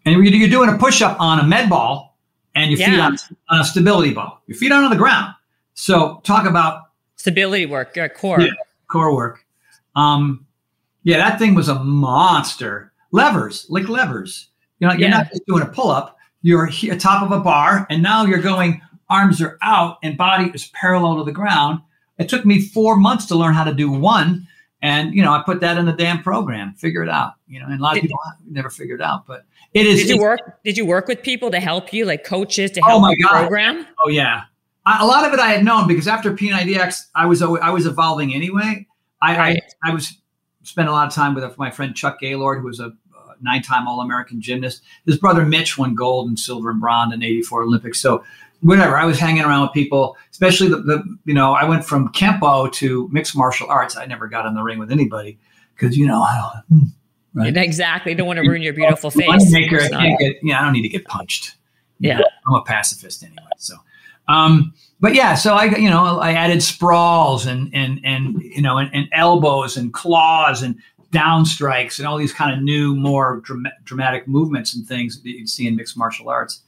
And 0.06 0.24
you're 0.24 0.50
doing 0.50 0.70
a 0.70 0.78
push 0.78 1.02
up 1.02 1.20
on 1.20 1.40
a 1.40 1.44
med 1.44 1.70
ball 1.70 2.11
and 2.56 2.72
your 2.72 2.80
yeah. 2.80 2.92
feet 2.92 3.00
on, 3.00 3.18
on, 3.50 3.62
a 3.62 3.66
stability 3.66 4.14
ball. 4.14 4.42
Your 4.48 4.58
feet 4.58 4.72
on 4.72 4.90
the 4.90 4.96
ground. 4.96 5.34
So 5.74 6.22
talk 6.24 6.46
about 6.46 6.84
stability 7.16 7.66
work, 7.66 7.96
your 7.96 8.10
core, 8.10 8.42
yeah, 8.42 8.52
core 8.88 9.16
work. 9.16 9.46
Um, 9.96 10.46
yeah, 11.04 11.18
that 11.18 11.40
thing 11.40 11.56
was 11.56 11.70
a 11.70 11.76
monster. 11.76 12.92
Levers, 13.12 13.66
like 13.70 13.90
levers. 13.90 14.48
You 14.80 14.88
know, 14.88 14.94
you're 14.94 15.10
yeah. 15.10 15.18
not 15.18 15.30
just 15.30 15.46
doing 15.46 15.64
a 15.64 15.68
pull 15.68 15.90
up. 15.90 16.18
You're 16.42 16.70
at 16.90 17.00
top 17.00 17.24
of 17.24 17.32
a 17.32 17.40
bar, 17.40 17.86
and 17.90 18.02
now 18.02 18.26
you're 18.26 18.42
going. 18.42 18.82
Arms 19.10 19.42
are 19.42 19.58
out, 19.62 19.98
and 20.04 20.18
body 20.18 20.52
is 20.54 20.68
parallel 20.68 21.18
to 21.18 21.26
the 21.26 21.34
ground. 21.34 21.82
It 22.18 22.30
took 22.30 22.46
me 22.46 22.62
four 22.62 22.96
months 22.96 23.26
to 23.26 23.36
learn 23.36 23.54
how 23.54 23.66
to 23.66 23.74
do 23.74 23.92
one, 23.92 24.48
and 24.82 25.14
you 25.14 25.22
know, 25.22 25.32
I 25.32 25.44
put 25.46 25.60
that 25.62 25.78
in 25.78 25.86
the 25.86 25.94
damn 25.94 26.24
program. 26.24 26.74
Figure 26.74 27.04
it 27.04 27.10
out. 27.10 27.34
You 27.48 27.60
know, 27.60 27.68
and 27.68 27.80
a 27.80 27.84
lot 27.84 27.96
of 27.96 28.02
people 28.02 28.20
never 28.50 28.70
figured 28.70 29.00
it 29.00 29.04
out, 29.04 29.28
but 29.28 29.46
it 29.74 29.86
is. 29.86 30.02
Did 30.02 30.10
you 30.10 30.20
work? 30.20 30.64
Did 30.64 30.78
you 30.78 30.86
work 30.86 31.08
with 31.08 31.22
people 31.22 31.52
to 31.52 31.60
help 31.60 31.94
you, 31.94 32.06
like 32.06 32.24
coaches 32.24 32.72
to 32.72 32.82
oh 32.82 32.88
help 32.88 32.98
oh 32.98 33.02
my 33.02 33.16
God. 33.16 33.30
program? 33.30 33.88
Oh 34.04 34.10
yeah, 34.10 34.44
I, 34.86 35.04
a 35.04 35.06
lot 35.06 35.26
of 35.26 35.34
it 35.34 35.40
I 35.40 35.50
had 35.50 35.64
known 35.64 35.88
because 35.88 36.08
after 36.08 36.34
P90X, 36.34 37.08
I 37.14 37.26
was 37.26 37.42
I 37.42 37.70
was 37.70 37.86
evolving 37.86 38.34
anyway. 38.34 38.88
I, 39.22 39.38
right. 39.38 39.64
I, 39.84 39.92
I 39.92 39.94
was 39.94 40.18
spent 40.64 40.90
a 40.90 40.92
lot 40.92 41.08
of 41.08 41.14
time 41.14 41.36
with 41.36 41.58
my 41.58 41.70
friend 41.70 41.96
Chuck 41.96 42.20
Gaylord, 42.20 42.60
who 42.60 42.66
was 42.66 42.80
a 42.80 42.88
uh, 42.88 43.34
nine-time 43.42 43.88
All-American 43.88 44.42
gymnast. 44.42 44.82
His 45.06 45.18
brother 45.18 45.46
Mitch 45.46 45.78
won 45.78 45.96
gold 45.96 46.28
and 46.28 46.40
silver 46.40 46.72
and 46.72 46.82
bronze 46.82 47.14
in 47.14 47.22
'84 47.22 47.64
Olympics. 47.64 48.00
So 48.00 48.24
whatever, 48.62 48.98
I 48.98 49.06
was 49.06 49.20
hanging 49.20 49.44
around 49.44 49.64
with 49.64 49.74
people, 49.74 50.18
especially 50.32 50.70
the, 50.70 50.78
the 50.78 51.18
you 51.26 51.34
know 51.34 51.54
I 51.54 51.66
went 51.66 51.86
from 51.86 52.10
Kenpo 52.14 52.72
to 52.74 53.10
mixed 53.12 53.36
martial 53.36 53.68
arts. 53.70 53.98
I 53.98 54.06
never 54.06 54.28
got 54.28 54.46
in 54.46 54.54
the 54.56 54.64
ring 54.64 54.80
with 54.80 54.92
anybody 54.92 55.38
because 55.76 55.98
you 55.98 56.08
know. 56.08 56.26
Hmm, 56.70 56.80
right? 57.34 57.56
Exactly. 57.56 58.14
Don't 58.14 58.28
want 58.28 58.38
to 58.38 58.48
ruin 58.48 58.62
your 58.62 58.74
beautiful 58.74 59.12
face. 59.12 59.52
Maker, 59.52 59.82
I 59.82 59.90
can't 59.90 60.20
get, 60.20 60.38
yeah, 60.44 60.60
I 60.60 60.64
don't 60.64 60.74
need 60.74 60.84
to 60.84 60.90
get 60.90 61.06
punched. 61.06 61.56
Yeah. 62.00 62.22
I'm 62.48 62.56
a 62.56 62.64
pacifist 62.64 63.24
anyway. 63.24 63.44
So, 63.58 63.76
um, 64.28 64.74
but 65.00 65.14
yeah, 65.14 65.36
so 65.36 65.54
I, 65.54 65.66
you 65.76 65.90
know, 65.90 66.20
I 66.20 66.34
added 66.34 66.64
sprawls 66.64 67.46
and, 67.46 67.70
and, 67.74 68.00
and, 68.04 68.42
you 68.42 68.62
know, 68.62 68.78
and, 68.78 68.90
and 68.94 69.08
elbows 69.12 69.78
and 69.78 69.94
claws 69.94 70.62
and 70.62 70.76
down 71.12 71.46
strikes 71.46 72.00
and 72.00 72.08
all 72.08 72.18
these 72.18 72.34
kind 72.34 72.56
of 72.56 72.64
new, 72.64 72.96
more 72.96 73.44
dramatic 73.84 74.28
movements 74.28 74.76
and 74.76 74.88
things 74.88 75.22
that 75.22 75.30
you'd 75.30 75.50
see 75.50 75.68
in 75.68 75.76
mixed 75.76 75.98
martial 75.98 76.30
arts. 76.30 76.62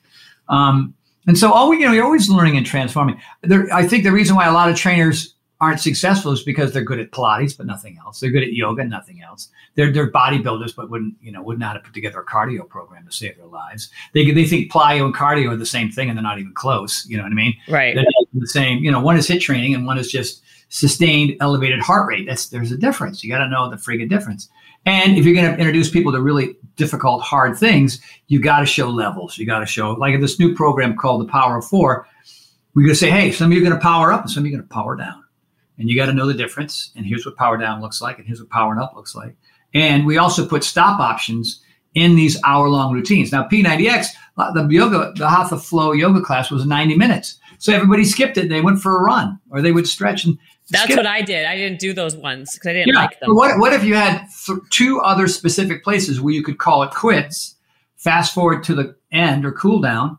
Um, 0.49 0.93
and 1.27 1.37
so, 1.37 1.51
all 1.51 1.69
we, 1.69 1.79
you 1.79 1.85
know, 1.85 1.93
you're 1.93 2.03
always 2.03 2.29
learning 2.29 2.57
and 2.57 2.65
transforming. 2.65 3.19
There, 3.41 3.71
I 3.73 3.87
think 3.87 4.03
the 4.03 4.11
reason 4.11 4.35
why 4.35 4.45
a 4.45 4.51
lot 4.51 4.69
of 4.69 4.75
trainers 4.75 5.35
aren't 5.61 5.79
successful 5.79 6.33
is 6.33 6.43
because 6.43 6.73
they're 6.73 6.83
good 6.83 6.99
at 6.99 7.11
Pilates, 7.11 7.55
but 7.55 7.65
nothing 7.65 7.97
else. 8.05 8.19
They're 8.19 8.31
good 8.31 8.43
at 8.43 8.51
yoga, 8.51 8.83
nothing 8.83 9.21
else. 9.21 9.49
They're 9.75 9.91
they're 9.93 10.11
bodybuilders, 10.11 10.75
but 10.75 10.89
wouldn't 10.89 11.15
you 11.21 11.31
know 11.31 11.41
wouldn't 11.41 11.61
know 11.61 11.67
how 11.67 11.73
to 11.73 11.79
put 11.79 11.93
together 11.93 12.19
a 12.19 12.25
cardio 12.25 12.67
program 12.67 13.05
to 13.05 13.11
save 13.11 13.37
their 13.37 13.47
lives. 13.47 13.89
They 14.13 14.29
they 14.31 14.45
think 14.45 14.71
plyo 14.71 15.05
and 15.05 15.15
cardio 15.15 15.51
are 15.51 15.57
the 15.57 15.65
same 15.65 15.89
thing, 15.89 16.09
and 16.09 16.17
they're 16.17 16.23
not 16.23 16.39
even 16.39 16.53
close. 16.53 17.05
You 17.07 17.17
know 17.17 17.23
what 17.23 17.31
I 17.31 17.35
mean? 17.35 17.53
Right. 17.69 17.95
They're 17.95 18.05
the 18.33 18.47
same. 18.47 18.79
You 18.83 18.91
know, 18.91 18.99
one 18.99 19.15
is 19.15 19.27
HIIT 19.27 19.41
training, 19.41 19.73
and 19.73 19.85
one 19.85 19.97
is 19.97 20.11
just 20.11 20.43
sustained 20.67 21.37
elevated 21.39 21.79
heart 21.79 22.07
rate. 22.07 22.25
That's 22.27 22.47
there's 22.47 22.71
a 22.71 22.77
difference. 22.77 23.23
You 23.23 23.29
got 23.29 23.39
to 23.39 23.49
know 23.49 23.69
the 23.69 23.77
friggin' 23.77 24.09
difference. 24.09 24.49
And 24.85 25.17
if 25.17 25.25
you're 25.25 25.35
going 25.35 25.51
to 25.51 25.57
introduce 25.57 25.89
people 25.89 26.11
to 26.11 26.21
really 26.21 26.57
difficult, 26.75 27.21
hard 27.21 27.57
things, 27.57 28.01
you 28.27 28.39
got 28.39 28.59
to 28.59 28.65
show 28.65 28.89
levels. 28.89 29.37
You 29.37 29.45
got 29.45 29.59
to 29.59 29.65
show, 29.65 29.91
like 29.91 30.13
in 30.13 30.21
this 30.21 30.39
new 30.39 30.53
program 30.55 30.97
called 30.97 31.21
the 31.21 31.31
Power 31.31 31.57
of 31.57 31.65
Four, 31.65 32.07
we're 32.75 32.83
going 32.83 32.93
to 32.93 32.95
say, 32.95 33.09
hey, 33.09 33.31
some 33.31 33.51
of 33.51 33.53
you 33.53 33.61
are 33.61 33.69
going 33.69 33.79
to 33.79 33.83
power 33.83 34.11
up 34.11 34.21
and 34.21 34.29
some 34.29 34.43
of 34.43 34.47
you 34.47 34.55
are 34.55 34.59
going 34.59 34.67
to 34.67 34.73
power 34.73 34.95
down. 34.95 35.23
And 35.77 35.89
you 35.89 35.95
got 35.95 36.07
to 36.07 36.13
know 36.13 36.27
the 36.27 36.33
difference. 36.33 36.91
And 36.95 37.05
here's 37.05 37.25
what 37.25 37.35
power 37.37 37.57
down 37.57 37.81
looks 37.81 38.01
like, 38.01 38.17
and 38.17 38.27
here's 38.27 38.39
what 38.39 38.49
powering 38.49 38.79
up 38.79 38.93
looks 38.95 39.15
like. 39.15 39.35
And 39.73 40.05
we 40.05 40.17
also 40.17 40.47
put 40.47 40.63
stop 40.63 40.99
options 40.99 41.63
in 41.95 42.15
these 42.15 42.39
hour 42.43 42.69
long 42.69 42.93
routines. 42.93 43.31
Now, 43.31 43.47
P90X, 43.47 44.07
uh, 44.37 44.51
the 44.51 44.67
yoga, 44.67 45.13
the 45.15 45.29
Hatha 45.29 45.57
Flow 45.57 45.91
yoga 45.91 46.21
class 46.21 46.51
was 46.51 46.65
90 46.65 46.97
minutes. 46.97 47.39
So 47.59 47.73
everybody 47.73 48.03
skipped 48.03 48.37
it. 48.37 48.49
They 48.49 48.61
went 48.61 48.81
for 48.81 48.97
a 48.97 49.03
run 49.03 49.39
or 49.49 49.61
they 49.61 49.71
would 49.71 49.87
stretch 49.87 50.25
and 50.25 50.37
that's 50.73 50.95
what 50.95 51.05
I 51.05 51.21
did. 51.21 51.45
I 51.45 51.55
didn't 51.55 51.79
do 51.79 51.93
those 51.93 52.15
ones 52.15 52.53
because 52.53 52.69
I 52.69 52.73
didn't 52.73 52.93
yeah. 52.93 53.01
like 53.01 53.19
them. 53.19 53.35
What, 53.35 53.59
what 53.59 53.73
if 53.73 53.83
you 53.83 53.95
had 53.95 54.27
th- 54.45 54.59
two 54.69 54.99
other 54.99 55.27
specific 55.27 55.83
places 55.83 56.19
where 56.19 56.33
you 56.33 56.43
could 56.43 56.57
call 56.57 56.83
it 56.83 56.91
quits, 56.91 57.55
fast 57.95 58.33
forward 58.33 58.63
to 58.65 58.75
the 58.75 58.95
end 59.11 59.45
or 59.45 59.51
cool 59.51 59.79
down? 59.79 60.17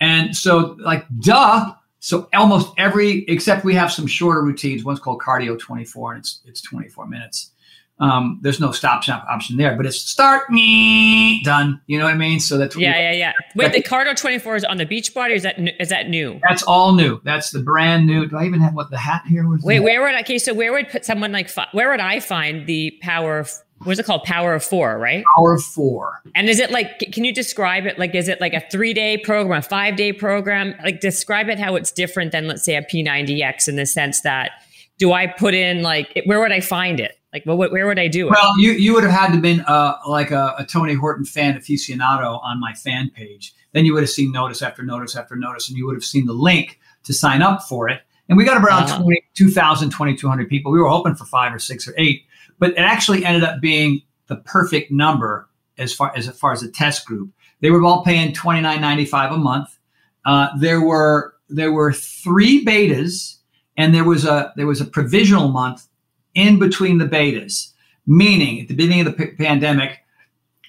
And 0.00 0.36
so, 0.36 0.76
like, 0.80 1.06
duh. 1.20 1.74
So 2.00 2.28
almost 2.34 2.72
every, 2.76 3.24
except 3.28 3.64
we 3.64 3.74
have 3.74 3.90
some 3.90 4.06
shorter 4.06 4.42
routines. 4.42 4.84
One's 4.84 5.00
called 5.00 5.22
cardio 5.22 5.58
24, 5.58 6.12
and 6.12 6.20
it's 6.20 6.40
it's 6.44 6.60
24 6.60 7.06
minutes. 7.06 7.52
Um, 8.00 8.40
there's 8.42 8.58
no 8.58 8.72
stop 8.72 9.04
stop 9.04 9.24
option 9.28 9.56
there, 9.56 9.76
but 9.76 9.86
it's 9.86 10.00
start 10.00 10.50
me 10.50 11.42
done. 11.44 11.80
You 11.86 11.98
know 11.98 12.06
what 12.06 12.14
I 12.14 12.16
mean? 12.16 12.40
So 12.40 12.58
that's 12.58 12.76
yeah, 12.76 12.98
yeah, 12.98 13.12
yeah. 13.12 13.32
Wait, 13.54 13.72
the 13.72 13.82
Cardio 13.82 14.16
24 14.16 14.56
is 14.56 14.64
on 14.64 14.78
the 14.78 14.86
Beachbody. 14.86 15.30
Or 15.30 15.34
is 15.34 15.44
that 15.44 15.56
is 15.80 15.90
that 15.90 16.08
new? 16.08 16.40
That's 16.48 16.64
all 16.64 16.92
new. 16.92 17.20
That's 17.24 17.50
the 17.50 17.60
brand 17.60 18.06
new. 18.06 18.26
Do 18.26 18.36
I 18.36 18.46
even 18.46 18.60
have 18.60 18.74
what 18.74 18.90
the 18.90 18.98
hat 18.98 19.22
here 19.28 19.48
was? 19.48 19.62
Wait, 19.62 19.80
where 19.80 20.02
would 20.02 20.14
I, 20.14 20.20
okay? 20.20 20.38
So 20.38 20.52
where 20.52 20.72
would 20.72 20.88
put 20.88 21.04
someone 21.04 21.30
like 21.30 21.50
where 21.72 21.90
would 21.90 22.00
I 22.00 22.18
find 22.18 22.66
the 22.66 22.98
power 23.00 23.38
of 23.38 23.52
what's 23.84 24.00
it 24.00 24.06
called? 24.06 24.24
Power 24.24 24.54
of 24.54 24.64
four, 24.64 24.98
right? 24.98 25.24
Power 25.36 25.54
of 25.54 25.62
four. 25.62 26.20
And 26.34 26.48
is 26.48 26.58
it 26.58 26.72
like? 26.72 26.98
Can 27.12 27.24
you 27.24 27.32
describe 27.32 27.86
it? 27.86 27.96
Like, 27.96 28.14
is 28.16 28.26
it 28.28 28.40
like 28.40 28.54
a 28.54 28.62
three 28.72 28.92
day 28.92 29.18
program, 29.18 29.60
a 29.60 29.62
five 29.62 29.94
day 29.94 30.12
program? 30.12 30.74
Like, 30.82 31.00
describe 31.00 31.48
it 31.48 31.60
how 31.60 31.76
it's 31.76 31.92
different 31.92 32.32
than 32.32 32.48
let's 32.48 32.64
say 32.64 32.74
a 32.74 32.82
P90X 32.82 33.68
in 33.68 33.76
the 33.76 33.86
sense 33.86 34.22
that 34.22 34.50
do 34.98 35.12
I 35.12 35.26
put 35.26 35.54
in 35.54 35.82
like 35.82 36.22
where 36.26 36.40
would 36.40 36.52
I 36.52 36.60
find 36.60 37.00
it? 37.00 37.18
Like, 37.34 37.44
well, 37.46 37.56
where 37.56 37.86
would 37.88 37.98
I 37.98 38.06
do 38.06 38.28
it? 38.28 38.30
Well, 38.30 38.52
you, 38.58 38.70
you 38.72 38.94
would 38.94 39.02
have 39.02 39.12
had 39.12 39.32
to 39.32 39.40
been 39.40 39.62
uh, 39.62 39.96
like 40.06 40.30
a, 40.30 40.54
a, 40.56 40.64
Tony 40.64 40.94
Horton 40.94 41.24
fan 41.24 41.58
aficionado 41.58 42.40
on 42.44 42.60
my 42.60 42.72
fan 42.74 43.10
page. 43.10 43.52
Then 43.72 43.84
you 43.84 43.92
would 43.92 44.04
have 44.04 44.10
seen 44.10 44.30
notice 44.30 44.62
after 44.62 44.84
notice 44.84 45.16
after 45.16 45.34
notice, 45.34 45.68
and 45.68 45.76
you 45.76 45.84
would 45.84 45.96
have 45.96 46.04
seen 46.04 46.26
the 46.26 46.32
link 46.32 46.78
to 47.02 47.12
sign 47.12 47.42
up 47.42 47.64
for 47.64 47.88
it. 47.88 48.02
And 48.28 48.38
we 48.38 48.44
got 48.44 48.62
around 48.62 48.84
uh-huh. 48.84 49.02
20, 49.02 49.24
2,000, 49.34 49.90
2,200 49.90 50.48
people. 50.48 50.70
We 50.70 50.78
were 50.78 50.88
hoping 50.88 51.16
for 51.16 51.24
five 51.24 51.52
or 51.52 51.58
six 51.58 51.88
or 51.88 51.94
eight, 51.98 52.24
but 52.60 52.70
it 52.70 52.78
actually 52.78 53.24
ended 53.24 53.42
up 53.42 53.60
being 53.60 54.02
the 54.28 54.36
perfect 54.36 54.92
number 54.92 55.48
as 55.76 55.92
far 55.92 56.12
as, 56.16 56.28
as 56.28 56.38
far 56.38 56.52
as 56.52 56.60
the 56.60 56.70
test 56.70 57.04
group. 57.04 57.30
They 57.62 57.72
were 57.72 57.82
all 57.82 58.04
paying 58.04 58.32
twenty 58.32 58.60
nine 58.60 58.80
ninety 58.80 59.06
five 59.06 59.32
a 59.32 59.38
month. 59.38 59.76
Uh, 60.24 60.56
there 60.56 60.80
were 60.80 61.34
there 61.48 61.72
were 61.72 61.92
three 61.92 62.64
betas, 62.64 63.38
and 63.76 63.92
there 63.92 64.04
was 64.04 64.24
a 64.24 64.52
there 64.54 64.68
was 64.68 64.80
a 64.80 64.84
provisional 64.84 65.48
month 65.48 65.88
in 66.34 66.58
between 66.58 66.98
the 66.98 67.06
betas. 67.06 67.70
Meaning, 68.06 68.60
at 68.60 68.68
the 68.68 68.74
beginning 68.74 69.06
of 69.06 69.16
the 69.16 69.26
p- 69.26 69.32
pandemic, 69.36 70.00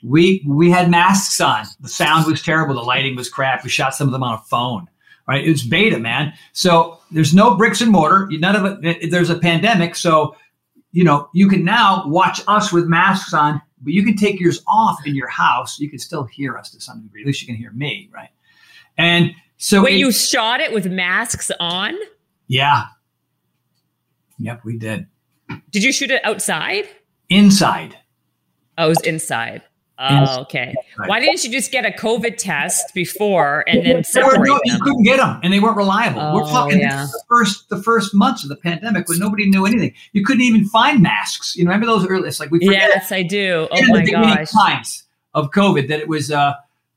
we 0.03 0.43
we 0.47 0.69
had 0.71 0.89
masks 0.89 1.41
on. 1.41 1.65
The 1.81 1.89
sound 1.89 2.27
was 2.27 2.41
terrible. 2.41 2.75
The 2.75 2.81
lighting 2.81 3.15
was 3.15 3.29
crap. 3.29 3.63
We 3.63 3.69
shot 3.69 3.93
some 3.93 4.07
of 4.07 4.11
them 4.13 4.23
on 4.23 4.35
a 4.35 4.41
phone. 4.43 4.87
Right? 5.27 5.43
It 5.43 5.49
was 5.49 5.63
beta, 5.63 5.99
man. 5.99 6.31
So 6.53 6.99
there's 7.11 7.33
no 7.33 7.57
bricks 7.57 7.81
and 7.81 7.91
mortar. 7.91 8.27
None 8.31 8.55
of 8.55 8.85
it. 8.85 9.09
There's 9.11 9.29
a 9.31 9.39
pandemic, 9.39 9.95
so 9.95 10.35
you 10.93 11.03
know 11.03 11.27
you 11.33 11.49
can 11.49 11.65
now 11.65 12.07
watch 12.07 12.39
us 12.47 12.71
with 12.71 12.85
masks 12.85 13.33
on, 13.33 13.61
but 13.81 13.91
you 13.91 14.05
can 14.05 14.15
take 14.15 14.39
yours 14.39 14.61
off 14.67 15.05
in 15.05 15.13
your 15.15 15.27
house. 15.27 15.77
You 15.79 15.89
can 15.89 15.99
still 15.99 16.23
hear 16.23 16.57
us 16.57 16.69
to 16.71 16.79
some 16.79 17.01
degree. 17.01 17.21
At 17.23 17.27
least 17.27 17.41
you 17.41 17.47
can 17.47 17.55
hear 17.57 17.71
me, 17.71 18.09
right? 18.13 18.29
And 18.97 19.31
so 19.57 19.83
Wait, 19.83 19.95
it- 19.95 19.97
you 19.97 20.11
shot 20.13 20.61
it 20.61 20.71
with 20.73 20.85
masks 20.85 21.51
on? 21.59 21.95
yeah, 22.47 22.83
yep, 24.39 24.61
we 24.63 24.77
did 24.77 25.07
Did 25.71 25.83
you 25.83 25.91
shoot 25.91 26.11
it 26.11 26.23
outside? 26.25 26.85
inside. 27.29 27.97
Oh, 28.77 28.85
it 28.85 28.89
was 28.89 29.01
inside. 29.01 29.63
Oh, 29.97 30.41
okay. 30.41 30.75
Why 31.07 31.21
didn't 31.21 31.41
you 31.45 31.51
just 31.51 31.71
get 31.71 31.85
a 31.85 31.89
COVID 31.91 32.35
test 32.37 32.93
before 32.93 33.63
and 33.67 33.85
then 33.85 33.95
were 33.97 34.03
separate 34.03 34.45
no, 34.45 34.59
you 34.65 34.77
couldn't 34.81 35.03
get 35.03 35.17
them, 35.17 35.39
and 35.41 35.53
they 35.53 35.61
weren't 35.61 35.77
reliable. 35.77 36.21
We're 36.33 36.43
Oh, 36.43 36.49
talking 36.49 36.81
yeah. 36.81 37.05
the 37.09 37.23
first 37.29 37.69
the 37.69 37.81
first 37.81 38.13
months 38.13 38.43
of 38.43 38.49
the 38.49 38.57
pandemic 38.57 39.07
when 39.07 39.19
nobody 39.19 39.49
knew 39.49 39.65
anything. 39.65 39.93
You 40.11 40.25
couldn't 40.25 40.41
even 40.43 40.65
find 40.65 41.01
masks. 41.01 41.55
You 41.55 41.63
remember 41.63 41.85
those 41.85 42.05
early? 42.05 42.27
It's 42.27 42.41
like 42.41 42.51
we 42.51 42.59
forget 42.59 42.89
Yes, 42.93 43.11
I 43.13 43.23
do. 43.23 43.69
Oh 43.71 43.87
my 43.87 44.03
gosh. 44.05 44.51
times 44.51 45.03
of 45.33 45.51
COVID 45.51 45.87
that 45.87 45.99
it 46.01 46.09
was, 46.09 46.29
uh, 46.29 46.53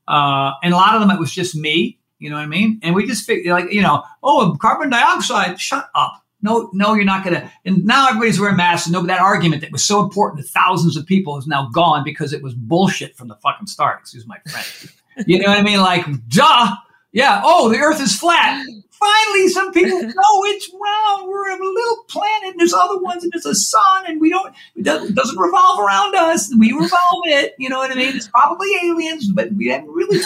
uh, 0.09 0.53
and 0.65 0.75
a 0.75 0.77
lot 0.77 0.95
of 0.95 1.01
them 1.01 1.11
it 1.13 1.21
was 1.21 1.33
just 1.33 1.55
me. 1.55 1.99
You 2.19 2.31
know 2.31 2.37
what 2.37 2.43
I 2.43 2.47
mean? 2.47 2.81
And 2.83 2.97
we 2.97 3.07
just 3.07 3.25
figured, 3.25 3.53
like, 3.53 3.73
you 3.73 3.81
know, 3.81 4.03
oh, 4.25 4.57
carbon 4.61 4.91
dioxide. 4.91 5.61
Shut 5.61 5.89
up. 5.95 6.25
No, 6.41 6.71
no, 6.73 6.95
you're 6.95 7.05
not 7.05 7.25
gonna. 7.25 7.51
And 7.65 7.85
now 7.85 8.09
everybody's 8.09 8.39
wearing 8.39 8.57
masks. 8.57 8.87
And 8.87 8.93
no, 8.93 9.03
that 9.03 9.21
argument 9.21 9.63
that 9.63 9.73
was 9.73 9.85
so 9.85 10.03
important 10.03 10.45
to 10.45 10.49
thousands 10.49 10.97
of 10.97 11.05
people 11.05 11.37
is 11.37 11.47
now 11.47 11.69
gone 11.73 12.05
because 12.05 12.33
it 12.33 12.43
was 12.43 12.55
bullshit 12.55 13.17
from 13.17 13.29
the 13.29 13.35
fucking 13.37 13.67
start. 13.67 14.01
Excuse 14.01 14.27
my 14.27 14.39
French. 14.49 14.95
you 15.27 15.39
know 15.41 15.49
what 15.49 15.59
I 15.59 15.63
mean? 15.63 15.81
Like, 15.81 16.07
duh. 16.29 16.77
Yeah. 17.13 17.41
Oh, 17.45 17.69
the 17.69 17.79
Earth 17.79 18.01
is 18.01 18.17
flat. 18.17 18.65
Finally, 18.91 19.49
some 19.49 19.73
people 19.73 20.01
know 20.03 20.13
it's 20.45 20.71
round. 20.73 21.29
We're 21.29 21.51
a 21.51 21.59
little 21.59 22.05
planet. 22.09 22.51
And 22.51 22.61
there's 22.61 22.75
other 22.75 22.99
ones, 22.99 23.25
and 23.25 23.33
there's 23.33 23.47
a 23.47 23.55
sun, 23.55 24.05
and 24.07 24.21
we 24.21 24.31
don't. 24.31 24.55
It 24.77 24.85
doesn't, 24.85 25.11
it 25.11 25.15
doesn't 25.15 25.39
revolve 25.39 25.81
around 25.81 26.15
us. 26.15 26.53
We 26.57 26.73
revolve 26.73 27.23
it. 27.27 27.55
You 27.59 27.69
know 27.69 27.79
what 27.79 27.91
I 27.91 27.95
mean? 27.95 28.15
It's 28.15 28.29
probably 28.29 28.69
aliens, 28.85 29.31
but 29.33 29.53
we 29.53 29.69
haven't 29.69 29.91
really. 29.91 30.21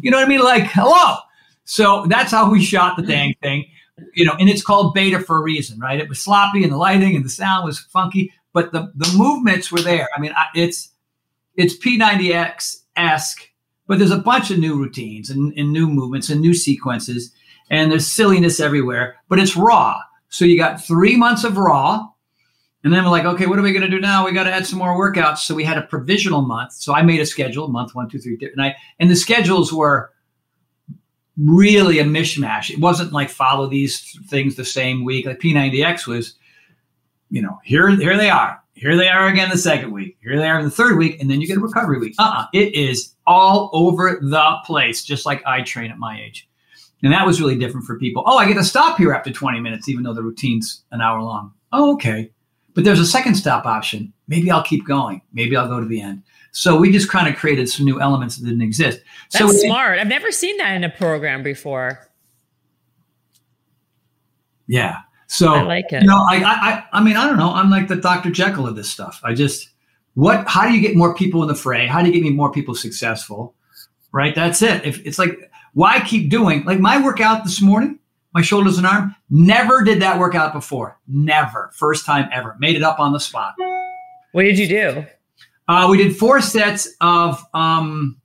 You 0.00 0.10
know 0.10 0.16
what 0.16 0.26
I 0.26 0.28
mean? 0.28 0.42
Like, 0.42 0.64
hello. 0.64 1.18
So 1.64 2.06
that's 2.08 2.32
how 2.32 2.50
we 2.50 2.62
shot 2.62 2.96
the 2.96 3.02
dang 3.02 3.34
thing. 3.42 3.66
You 4.14 4.24
know, 4.24 4.34
and 4.38 4.48
it's 4.48 4.62
called 4.62 4.94
beta 4.94 5.20
for 5.20 5.38
a 5.38 5.42
reason, 5.42 5.78
right? 5.78 6.00
It 6.00 6.08
was 6.08 6.20
sloppy, 6.20 6.62
and 6.62 6.72
the 6.72 6.76
lighting 6.76 7.16
and 7.16 7.24
the 7.24 7.30
sound 7.30 7.64
was 7.64 7.78
funky, 7.78 8.32
but 8.52 8.72
the 8.72 8.92
the 8.94 9.12
movements 9.16 9.70
were 9.70 9.80
there. 9.80 10.08
I 10.16 10.20
mean, 10.20 10.32
I, 10.36 10.46
it's 10.54 10.90
it's 11.56 11.76
P90X 11.76 12.82
esque, 12.96 13.50
but 13.86 13.98
there's 13.98 14.10
a 14.10 14.18
bunch 14.18 14.50
of 14.50 14.58
new 14.58 14.78
routines 14.78 15.30
and, 15.30 15.52
and 15.56 15.72
new 15.72 15.86
movements 15.86 16.30
and 16.30 16.40
new 16.40 16.54
sequences, 16.54 17.32
and 17.70 17.90
there's 17.90 18.06
silliness 18.06 18.60
everywhere. 18.60 19.16
But 19.28 19.38
it's 19.38 19.56
raw, 19.56 20.00
so 20.28 20.44
you 20.44 20.56
got 20.56 20.84
three 20.84 21.16
months 21.16 21.44
of 21.44 21.56
raw, 21.56 22.08
and 22.84 22.92
then 22.92 23.04
we're 23.04 23.10
like, 23.10 23.24
okay, 23.24 23.46
what 23.46 23.58
are 23.58 23.62
we 23.62 23.72
going 23.72 23.88
to 23.88 23.88
do 23.88 24.00
now? 24.00 24.24
We 24.24 24.32
got 24.32 24.44
to 24.44 24.52
add 24.52 24.66
some 24.66 24.78
more 24.78 24.98
workouts. 24.98 25.38
So 25.38 25.54
we 25.54 25.64
had 25.64 25.78
a 25.78 25.82
provisional 25.82 26.42
month. 26.42 26.72
So 26.72 26.94
I 26.94 27.02
made 27.02 27.20
a 27.20 27.26
schedule, 27.26 27.68
month 27.68 27.94
one, 27.94 28.08
two, 28.08 28.18
three, 28.18 28.38
and 28.40 28.62
I 28.62 28.74
and 28.98 29.10
the 29.10 29.16
schedules 29.16 29.72
were 29.72 30.10
really 31.44 31.98
a 31.98 32.04
mishmash. 32.04 32.70
It 32.70 32.80
wasn't 32.80 33.12
like 33.12 33.30
follow 33.30 33.66
these 33.66 34.18
things 34.26 34.56
the 34.56 34.64
same 34.64 35.04
week. 35.04 35.26
Like 35.26 35.40
P90X 35.40 36.06
was, 36.06 36.34
you 37.30 37.42
know, 37.42 37.58
here 37.64 37.88
here 37.90 38.16
they 38.16 38.30
are. 38.30 38.60
Here 38.74 38.96
they 38.96 39.08
are 39.08 39.28
again 39.28 39.50
the 39.50 39.58
second 39.58 39.92
week. 39.92 40.16
Here 40.22 40.36
they 40.36 40.48
are 40.48 40.58
in 40.58 40.64
the 40.64 40.70
third 40.70 40.96
week, 40.96 41.20
and 41.20 41.30
then 41.30 41.40
you 41.40 41.46
get 41.46 41.58
a 41.58 41.60
recovery 41.60 41.98
week. 41.98 42.14
Uh-uh. 42.18 42.46
It 42.52 42.74
is 42.74 43.14
all 43.26 43.70
over 43.72 44.18
the 44.20 44.56
place, 44.64 45.04
just 45.04 45.26
like 45.26 45.44
I 45.46 45.62
train 45.62 45.90
at 45.90 45.98
my 45.98 46.20
age. 46.20 46.48
And 47.02 47.12
that 47.12 47.26
was 47.26 47.40
really 47.40 47.56
different 47.56 47.86
for 47.86 47.98
people. 47.98 48.22
Oh, 48.26 48.38
I 48.38 48.46
get 48.46 48.54
to 48.54 48.64
stop 48.64 48.96
here 48.96 49.12
after 49.12 49.30
20 49.30 49.60
minutes, 49.60 49.88
even 49.88 50.04
though 50.04 50.14
the 50.14 50.22
routine's 50.22 50.84
an 50.92 51.00
hour 51.00 51.20
long. 51.22 51.52
Oh, 51.72 51.92
okay. 51.94 52.30
But 52.74 52.84
there's 52.84 53.00
a 53.00 53.06
second 53.06 53.34
stop 53.34 53.66
option. 53.66 54.12
Maybe 54.28 54.50
I'll 54.50 54.62
keep 54.62 54.86
going. 54.86 55.20
Maybe 55.32 55.56
I'll 55.56 55.68
go 55.68 55.80
to 55.80 55.86
the 55.86 56.00
end. 56.00 56.22
So 56.52 56.76
we 56.76 56.92
just 56.92 57.08
kind 57.08 57.28
of 57.28 57.36
created 57.36 57.68
some 57.68 57.86
new 57.86 58.00
elements 58.00 58.36
that 58.36 58.44
didn't 58.44 58.62
exist. 58.62 59.00
That's 59.32 59.52
so 59.52 59.58
smart. 59.66 59.98
I've 59.98 60.06
never 60.06 60.30
seen 60.30 60.56
that 60.58 60.76
in 60.76 60.84
a 60.84 60.90
program 60.90 61.42
before. 61.42 62.10
Yeah. 64.66 64.98
So 65.28 65.54
I 65.54 65.62
like 65.62 65.92
it. 65.92 66.02
You 66.02 66.08
know, 66.08 66.24
I, 66.28 66.42
I, 66.44 66.84
I 66.92 67.02
mean, 67.02 67.16
I 67.16 67.26
don't 67.26 67.38
know. 67.38 67.52
I'm 67.52 67.70
like 67.70 67.88
the 67.88 67.96
Dr. 67.96 68.30
Jekyll 68.30 68.66
of 68.66 68.76
this 68.76 68.90
stuff. 68.90 69.18
I 69.24 69.32
just, 69.32 69.70
what? 70.12 70.46
How 70.46 70.68
do 70.68 70.74
you 70.74 70.80
get 70.82 70.94
more 70.94 71.14
people 71.14 71.40
in 71.40 71.48
the 71.48 71.54
fray? 71.54 71.86
How 71.86 72.02
do 72.02 72.08
you 72.08 72.12
get 72.12 72.22
me 72.22 72.30
more 72.30 72.52
people 72.52 72.74
successful? 72.74 73.54
Right. 74.12 74.34
That's 74.34 74.60
it. 74.60 74.84
If 74.84 75.04
it's 75.06 75.18
like, 75.18 75.50
why 75.72 76.00
keep 76.00 76.28
doing 76.28 76.64
like 76.64 76.80
my 76.80 77.02
workout 77.02 77.44
this 77.44 77.62
morning? 77.62 77.98
My 78.34 78.42
shoulders 78.42 78.76
and 78.76 78.86
arm. 78.86 79.14
Never 79.30 79.82
did 79.82 80.02
that 80.02 80.18
workout 80.18 80.52
before. 80.52 80.98
Never. 81.06 81.70
First 81.74 82.04
time 82.04 82.28
ever. 82.30 82.56
Made 82.58 82.76
it 82.76 82.82
up 82.82 83.00
on 83.00 83.12
the 83.12 83.20
spot. 83.20 83.54
What 84.32 84.42
did 84.42 84.58
you 84.58 84.68
do? 84.68 85.06
Uh, 85.72 85.88
we 85.88 85.96
did 85.96 86.14
four 86.14 86.38
sets 86.42 86.86
of 87.00 87.42
um, 87.54 88.20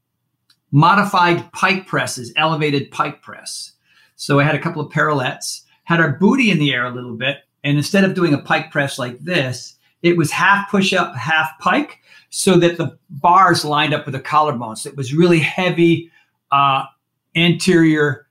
modified 0.73 1.49
pike 1.53 1.87
presses, 1.87 2.33
elevated 2.35 2.91
pike 2.91 3.21
press. 3.21 3.71
So 4.17 4.41
I 4.41 4.43
had 4.43 4.53
a 4.53 4.59
couple 4.59 4.81
of 4.81 4.91
parallettes, 4.91 5.61
had 5.85 6.01
our 6.01 6.17
booty 6.17 6.51
in 6.51 6.59
the 6.59 6.73
air 6.73 6.85
a 6.85 6.93
little 6.93 7.15
bit, 7.15 7.37
and 7.63 7.77
instead 7.77 8.03
of 8.03 8.15
doing 8.15 8.33
a 8.33 8.37
pike 8.37 8.69
press 8.69 8.99
like 8.99 9.17
this, 9.19 9.77
it 10.01 10.17
was 10.17 10.29
half 10.29 10.69
push 10.69 10.91
up, 10.91 11.15
half 11.15 11.57
pike, 11.59 12.01
so 12.29 12.57
that 12.57 12.77
the 12.77 12.99
bars 13.09 13.63
lined 13.63 13.93
up 13.93 14.05
with 14.05 14.13
the 14.13 14.19
collarbones. 14.19 14.85
It 14.85 14.97
was 14.97 15.13
really 15.13 15.39
heavy 15.39 16.11
uh, 16.51 16.83
anterior 17.37 18.27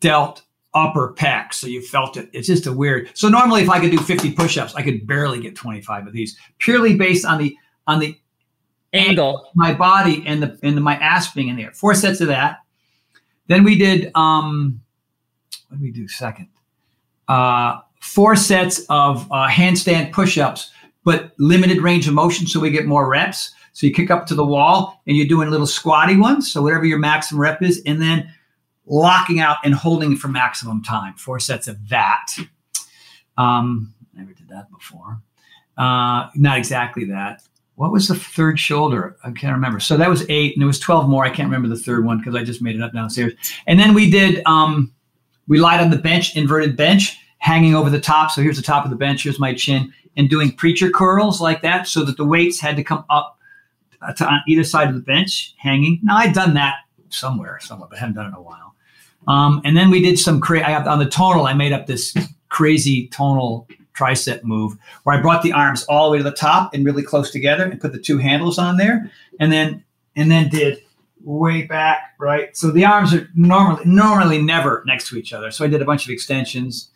delt 0.00 0.42
upper 0.74 1.14
pec, 1.14 1.54
so 1.54 1.66
you 1.68 1.80
felt 1.80 2.18
it. 2.18 2.28
It's 2.34 2.48
just 2.48 2.66
a 2.66 2.72
weird. 2.74 3.08
So 3.14 3.30
normally, 3.30 3.62
if 3.62 3.70
I 3.70 3.80
could 3.80 3.92
do 3.92 3.98
50 3.98 4.32
push-ups, 4.32 4.74
I 4.74 4.82
could 4.82 5.06
barely 5.06 5.40
get 5.40 5.56
25 5.56 6.06
of 6.06 6.12
these, 6.12 6.38
purely 6.58 6.98
based 6.98 7.24
on 7.24 7.38
the 7.38 7.56
on 7.86 8.00
the 8.00 8.14
Angle. 8.92 9.50
my 9.54 9.74
body 9.74 10.22
and 10.26 10.42
the 10.42 10.58
and 10.62 10.76
the, 10.76 10.80
my 10.80 10.96
ass 10.96 11.32
being 11.32 11.48
in 11.48 11.56
there. 11.56 11.72
Four 11.72 11.94
sets 11.94 12.20
of 12.20 12.28
that. 12.28 12.58
Then 13.46 13.64
we 13.64 13.76
did 13.76 14.10
um, 14.14 14.80
what 15.68 15.78
did 15.78 15.82
we 15.82 15.90
do 15.90 16.08
second? 16.08 16.48
Uh, 17.28 17.80
four 18.00 18.36
sets 18.36 18.80
of 18.88 19.30
uh, 19.30 19.48
handstand 19.48 20.12
push-ups, 20.12 20.70
but 21.04 21.32
limited 21.38 21.82
range 21.82 22.08
of 22.08 22.14
motion, 22.14 22.46
so 22.46 22.60
we 22.60 22.70
get 22.70 22.86
more 22.86 23.08
reps. 23.08 23.52
So 23.74 23.86
you 23.86 23.92
kick 23.92 24.10
up 24.10 24.26
to 24.26 24.34
the 24.34 24.44
wall 24.44 25.02
and 25.06 25.16
you're 25.16 25.26
doing 25.26 25.50
little 25.50 25.66
squatty 25.66 26.16
ones. 26.16 26.50
So 26.50 26.62
whatever 26.62 26.84
your 26.84 26.98
maximum 26.98 27.40
rep 27.40 27.62
is, 27.62 27.82
and 27.84 28.00
then 28.00 28.32
locking 28.86 29.38
out 29.38 29.58
and 29.64 29.74
holding 29.74 30.16
for 30.16 30.28
maximum 30.28 30.82
time. 30.82 31.14
Four 31.14 31.38
sets 31.38 31.68
of 31.68 31.88
that. 31.90 32.26
Um, 33.36 33.94
never 34.14 34.32
did 34.32 34.48
that 34.48 34.70
before. 34.70 35.20
Uh, 35.76 36.28
not 36.34 36.58
exactly 36.58 37.04
that 37.04 37.42
what 37.78 37.92
was 37.92 38.08
the 38.08 38.16
third 38.16 38.58
shoulder? 38.58 39.16
I 39.22 39.30
can't 39.30 39.54
remember. 39.54 39.78
So 39.78 39.96
that 39.96 40.10
was 40.10 40.28
eight, 40.28 40.54
and 40.54 40.60
there 40.60 40.66
was 40.66 40.80
twelve 40.80 41.08
more. 41.08 41.24
I 41.24 41.30
can't 41.30 41.46
remember 41.46 41.68
the 41.68 41.80
third 41.80 42.04
one 42.04 42.18
because 42.18 42.34
I 42.34 42.42
just 42.42 42.60
made 42.60 42.74
it 42.74 42.82
up 42.82 42.92
downstairs. 42.92 43.34
And 43.68 43.78
then 43.78 43.94
we 43.94 44.10
did. 44.10 44.44
Um, 44.46 44.92
we 45.46 45.60
lied 45.60 45.80
on 45.80 45.90
the 45.90 45.96
bench, 45.96 46.36
inverted 46.36 46.76
bench, 46.76 47.16
hanging 47.38 47.76
over 47.76 47.88
the 47.88 48.00
top. 48.00 48.32
So 48.32 48.42
here's 48.42 48.56
the 48.56 48.62
top 48.62 48.84
of 48.84 48.90
the 48.90 48.96
bench. 48.96 49.22
Here's 49.22 49.38
my 49.38 49.54
chin, 49.54 49.92
and 50.16 50.28
doing 50.28 50.50
preacher 50.50 50.90
curls 50.90 51.40
like 51.40 51.62
that, 51.62 51.86
so 51.86 52.04
that 52.04 52.16
the 52.16 52.24
weights 52.24 52.60
had 52.60 52.74
to 52.76 52.82
come 52.82 53.04
up 53.10 53.38
to 54.16 54.26
on 54.26 54.40
either 54.48 54.64
side 54.64 54.88
of 54.88 54.94
the 54.94 55.00
bench, 55.00 55.54
hanging. 55.56 56.00
Now 56.02 56.16
I'd 56.16 56.34
done 56.34 56.54
that 56.54 56.74
somewhere, 57.10 57.60
somewhere, 57.60 57.88
but 57.88 57.98
I 57.98 58.00
haven't 58.00 58.16
done 58.16 58.26
it 58.26 58.30
in 58.30 58.34
a 58.34 58.42
while. 58.42 58.74
Um, 59.28 59.60
and 59.64 59.76
then 59.76 59.90
we 59.90 60.02
did 60.02 60.18
some 60.18 60.40
crazy 60.40 60.64
on 60.64 60.98
the 60.98 61.08
Tonal. 61.08 61.46
I 61.46 61.52
made 61.52 61.72
up 61.72 61.86
this 61.86 62.16
crazy 62.48 63.06
Tonal 63.08 63.68
tricep 63.98 64.42
move 64.44 64.76
where 65.02 65.16
I 65.16 65.20
brought 65.20 65.42
the 65.42 65.52
arms 65.52 65.84
all 65.84 66.06
the 66.06 66.12
way 66.12 66.18
to 66.18 66.24
the 66.24 66.30
top 66.32 66.72
and 66.74 66.84
really 66.84 67.02
close 67.02 67.30
together 67.30 67.64
and 67.64 67.80
put 67.80 67.92
the 67.92 67.98
two 67.98 68.18
handles 68.18 68.58
on 68.58 68.76
there 68.76 69.10
and 69.40 69.50
then 69.52 69.82
and 70.16 70.30
then 70.30 70.48
did 70.48 70.82
way 71.24 71.62
back 71.62 72.14
right? 72.18 72.56
So 72.56 72.70
the 72.70 72.84
arms 72.84 73.12
are 73.14 73.28
normally 73.34 73.82
normally 73.84 74.42
never 74.42 74.82
next 74.86 75.08
to 75.08 75.16
each 75.16 75.32
other. 75.32 75.50
So 75.50 75.64
I 75.64 75.68
did 75.68 75.82
a 75.82 75.84
bunch 75.84 76.04
of 76.04 76.10
extensions. 76.10 76.90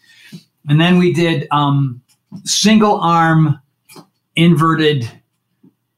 And 0.69 0.81
then 0.81 0.99
we 0.99 1.13
did 1.13 1.49
um, 1.51 2.03
single 2.45 3.01
arm 3.01 3.61
inverted 4.37 5.11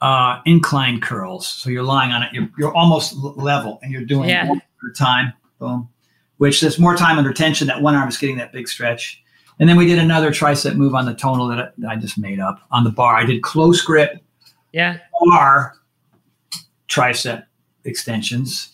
uh, 0.00 0.40
incline 0.46 1.00
curls. 1.00 1.46
So 1.46 1.70
you're 1.70 1.82
lying 1.82 2.12
on 2.12 2.22
it. 2.22 2.32
You're, 2.32 2.48
you're 2.58 2.74
almost 2.74 3.14
level 3.16 3.78
and 3.82 3.92
you're 3.92 4.04
doing 4.04 4.28
Yeah. 4.28 4.48
one 4.48 4.62
time 4.96 5.32
boom 5.58 5.88
which 6.38 6.60
there's 6.60 6.78
more 6.80 6.96
time 6.96 7.16
under 7.16 7.32
tension. 7.32 7.68
That 7.68 7.80
one 7.80 7.94
arm 7.94 8.08
is 8.08 8.18
getting 8.18 8.36
that 8.38 8.52
big 8.52 8.68
stretch 8.68 9.22
And 9.60 9.68
then 9.68 9.76
we 9.76 9.86
did 9.86 9.98
another 9.98 10.30
tricep 10.30 10.74
move 10.76 10.94
on 10.94 11.04
the 11.06 11.14
Tonal 11.14 11.48
that 11.48 11.74
I, 11.88 11.92
I 11.92 11.96
just 11.96 12.18
made 12.18 12.40
up 12.40 12.60
on 12.70 12.84
the 12.84 12.90
bar. 12.90 13.16
I 13.16 13.24
did 13.24 13.42
close 13.42 13.80
grip 13.82 14.22
Yeah. 14.72 14.98
bar 15.26 15.74
tricep 16.88 17.44
extensions. 17.84 18.70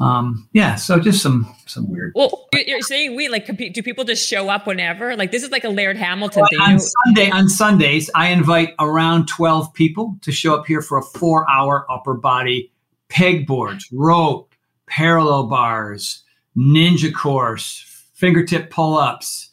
Um, 0.00 0.48
yeah, 0.52 0.76
so 0.76 1.00
just 1.00 1.20
some 1.22 1.52
some 1.66 1.90
weird. 1.90 2.12
Well, 2.14 2.46
you- 2.52 2.62
you're 2.68 2.80
saying 2.82 3.16
we 3.16 3.28
like 3.28 3.46
compete. 3.46 3.74
Do 3.74 3.82
people 3.82 4.04
just 4.04 4.26
show 4.28 4.48
up 4.48 4.64
whenever? 4.66 5.16
Like 5.16 5.32
this 5.32 5.42
is 5.42 5.50
like 5.50 5.64
a 5.64 5.68
Laird 5.70 5.96
Hamilton 5.96 6.44
thing. 6.50 6.60
on 6.60 6.78
Sunday 6.78 7.30
on 7.30 7.48
Sundays, 7.48 8.08
I 8.14 8.28
invite 8.28 8.74
around 8.78 9.26
twelve 9.26 9.74
people 9.74 10.16
to 10.22 10.30
show 10.30 10.54
up 10.54 10.66
here 10.66 10.82
for 10.82 10.98
a 10.98 11.02
four-hour 11.02 11.84
upper 11.90 12.14
body 12.14 12.70
pegboards, 13.08 13.84
rope, 13.92 14.54
parallel 14.86 15.48
bars, 15.48 16.22
ninja 16.56 17.12
course, 17.12 17.84
fingertip 18.14 18.70
pull-ups, 18.70 19.47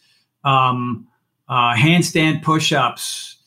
um, 0.45 1.07
uh, 1.49 1.73
handstand 1.75 2.41
push-ups, 2.43 3.37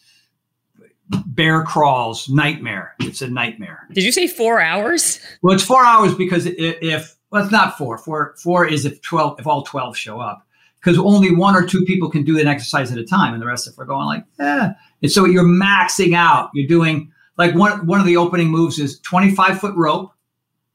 bear 1.27 1.63
crawls. 1.65 2.29
Nightmare! 2.29 2.95
It's 3.01 3.23
a 3.23 3.29
nightmare. 3.29 3.87
Did 3.93 4.05
you 4.05 4.13
say 4.13 4.27
four 4.27 4.61
hours? 4.61 5.21
Well, 5.43 5.55
it's 5.55 5.65
four 5.65 5.85
hours 5.85 6.15
because 6.15 6.47
if 6.47 7.17
well, 7.31 7.43
it's 7.43 7.53
not 7.53 7.79
four. 7.79 7.99
Four 7.99 8.35
four 8.43 8.67
is 8.67 8.85
if 8.85 9.01
twelve 9.03 9.39
if 9.41 9.47
all 9.47 9.63
twelve 9.63 9.97
show 9.97 10.21
up 10.21 10.47
because 10.81 10.99
only 10.99 11.35
one 11.35 11.57
or 11.57 11.67
two 11.67 11.85
people 11.85 12.11
can 12.11 12.25
do 12.25 12.39
an 12.39 12.47
exercise 12.47 12.93
at 12.93 12.99
a 12.99 13.05
time, 13.05 13.33
and 13.33 13.43
the 13.43 13.47
rest 13.47 13.67
of 13.67 13.79
are 13.79 13.85
going 13.85 14.07
like, 14.07 14.25
yeah. 14.39 14.75
And 15.03 15.11
so 15.11 15.25
you're 15.25 15.45
maxing 15.45 16.15
out. 16.15 16.51
You're 16.55 16.69
doing 16.69 17.13
like 17.37 17.55
one 17.55 17.87
one 17.87 18.01
of 18.01 18.07
the 18.07 18.17
opening 18.17 18.49
moves 18.49 18.79
is 18.79 18.99
twenty 19.01 19.35
five 19.35 19.61
foot 19.61 19.75
rope, 19.77 20.13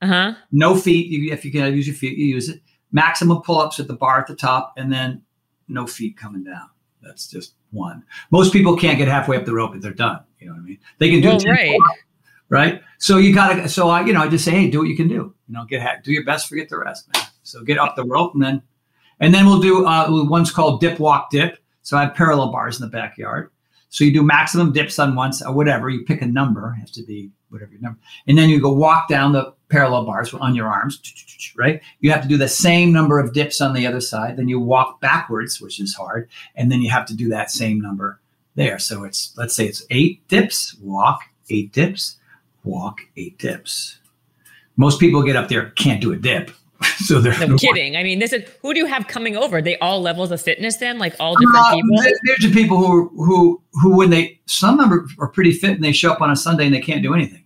Uh 0.01 0.07
huh. 0.07 0.33
no 0.51 0.75
feet. 0.75 1.07
You, 1.07 1.31
if 1.31 1.43
you 1.45 1.51
can 1.51 1.73
use 1.73 1.87
your 1.87 1.95
feet, 1.95 2.17
you 2.17 2.25
use 2.25 2.49
it. 2.49 2.61
Maximum 2.91 3.41
pull 3.41 3.59
ups 3.59 3.79
at 3.79 3.87
the 3.87 3.95
bar 3.95 4.19
at 4.19 4.27
the 4.27 4.35
top, 4.35 4.73
and 4.77 4.91
then 4.93 5.23
no 5.67 5.87
feet 5.87 6.17
coming 6.17 6.43
down. 6.43 6.69
That's 7.01 7.27
just 7.27 7.53
one. 7.71 8.03
Most 8.31 8.53
people 8.53 8.77
can't 8.77 8.97
get 8.97 9.07
halfway 9.07 9.37
up 9.37 9.45
the 9.45 9.53
rope 9.53 9.75
if 9.75 9.81
they're 9.81 9.93
done. 9.93 10.21
You 10.39 10.47
know 10.47 10.53
what 10.53 10.59
I 10.61 10.63
mean? 10.63 10.79
They 10.99 11.09
can 11.09 11.21
do 11.21 11.29
Well, 11.29 11.39
10 11.39 11.51
right. 11.51 11.79
right? 12.49 12.81
So 12.97 13.17
you 13.17 13.33
gotta. 13.33 13.67
So 13.67 13.89
I, 13.89 14.05
you 14.05 14.13
know, 14.13 14.21
I 14.21 14.27
just 14.29 14.45
say, 14.45 14.51
hey, 14.51 14.69
do 14.69 14.79
what 14.79 14.87
you 14.87 14.95
can 14.95 15.07
do. 15.07 15.35
You 15.47 15.53
know, 15.53 15.65
get 15.65 16.03
do 16.03 16.11
your 16.13 16.23
best, 16.23 16.47
forget 16.47 16.69
the 16.69 16.77
rest, 16.77 17.09
man. 17.13 17.25
So 17.43 17.63
get 17.63 17.77
up 17.77 17.95
the 17.95 18.05
rope, 18.05 18.33
and 18.33 18.43
then, 18.43 18.61
and 19.19 19.33
then 19.33 19.45
we'll 19.45 19.59
do. 19.61 19.85
Uh, 19.85 20.05
one's 20.09 20.51
called 20.51 20.79
dip, 20.79 20.99
walk, 20.99 21.29
dip. 21.29 21.57
So 21.81 21.97
I 21.97 22.05
have 22.05 22.15
parallel 22.15 22.51
bars 22.51 22.79
in 22.79 22.85
the 22.85 22.91
backyard. 22.91 23.51
So 23.89 24.03
you 24.05 24.13
do 24.13 24.23
maximum 24.23 24.71
dips 24.71 24.97
on 24.97 25.13
once 25.15 25.41
or 25.41 25.53
whatever. 25.53 25.89
You 25.89 26.03
pick 26.05 26.21
a 26.21 26.25
number, 26.25 26.73
it 26.75 26.79
has 26.79 26.91
to 26.91 27.03
be 27.03 27.29
whatever 27.49 27.71
your 27.73 27.81
number, 27.81 27.99
and 28.27 28.37
then 28.37 28.49
you 28.49 28.61
go 28.61 28.71
walk 28.71 29.07
down 29.09 29.33
the 29.33 29.53
parallel 29.73 30.05
bars 30.05 30.31
on 30.35 30.53
your 30.53 30.67
arms, 30.67 31.01
right? 31.57 31.81
You 31.99 32.11
have 32.11 32.21
to 32.21 32.27
do 32.27 32.37
the 32.37 32.47
same 32.47 32.93
number 32.93 33.19
of 33.19 33.33
dips 33.33 33.59
on 33.59 33.73
the 33.73 33.87
other 33.87 34.01
side. 34.01 34.37
Then 34.37 34.47
you 34.47 34.59
walk 34.59 35.01
backwards, 35.01 35.59
which 35.59 35.79
is 35.79 35.95
hard, 35.95 36.29
and 36.55 36.71
then 36.71 36.81
you 36.81 36.91
have 36.91 37.07
to 37.07 37.15
do 37.15 37.27
that 37.29 37.49
same 37.49 37.81
number 37.81 38.19
there. 38.53 38.77
So 38.77 39.03
it's 39.03 39.33
let's 39.35 39.55
say 39.55 39.65
it's 39.65 39.83
eight 39.89 40.25
dips, 40.27 40.75
walk, 40.79 41.21
eight 41.49 41.71
dips, 41.73 42.17
walk, 42.63 43.01
eight 43.17 43.39
dips. 43.39 43.97
Most 44.77 44.99
people 44.99 45.23
get 45.23 45.35
up 45.35 45.49
there 45.49 45.71
can't 45.71 45.99
do 45.99 46.13
a 46.13 46.17
dip, 46.17 46.51
so 46.97 47.19
they're 47.19 47.47
No 47.47 47.57
kidding. 47.57 47.95
I 47.95 48.03
mean, 48.03 48.19
this 48.19 48.31
is 48.31 48.47
who 48.61 48.75
do 48.75 48.79
you 48.79 48.85
have 48.85 49.07
coming 49.07 49.35
over? 49.35 49.59
They 49.59 49.77
all 49.79 50.01
levels 50.01 50.29
of 50.29 50.39
fitness 50.39 50.77
then, 50.77 50.99
like 50.99 51.15
all 51.19 51.35
different 51.35 51.57
Uh, 51.57 51.73
people. 51.73 51.97
There's 51.97 52.41
the 52.41 52.53
people 52.53 52.77
who 52.77 53.09
who 53.15 53.61
who 53.81 53.97
when 53.97 54.11
they 54.11 54.39
some 54.45 54.79
of 54.79 54.91
them 54.91 55.07
are 55.17 55.29
pretty 55.29 55.51
fit 55.51 55.71
and 55.71 55.83
they 55.83 55.93
show 55.93 56.11
up 56.11 56.21
on 56.21 56.29
a 56.29 56.35
Sunday 56.35 56.65
and 56.67 56.75
they 56.75 56.79
can't 56.81 57.01
do 57.01 57.15
anything. 57.15 57.42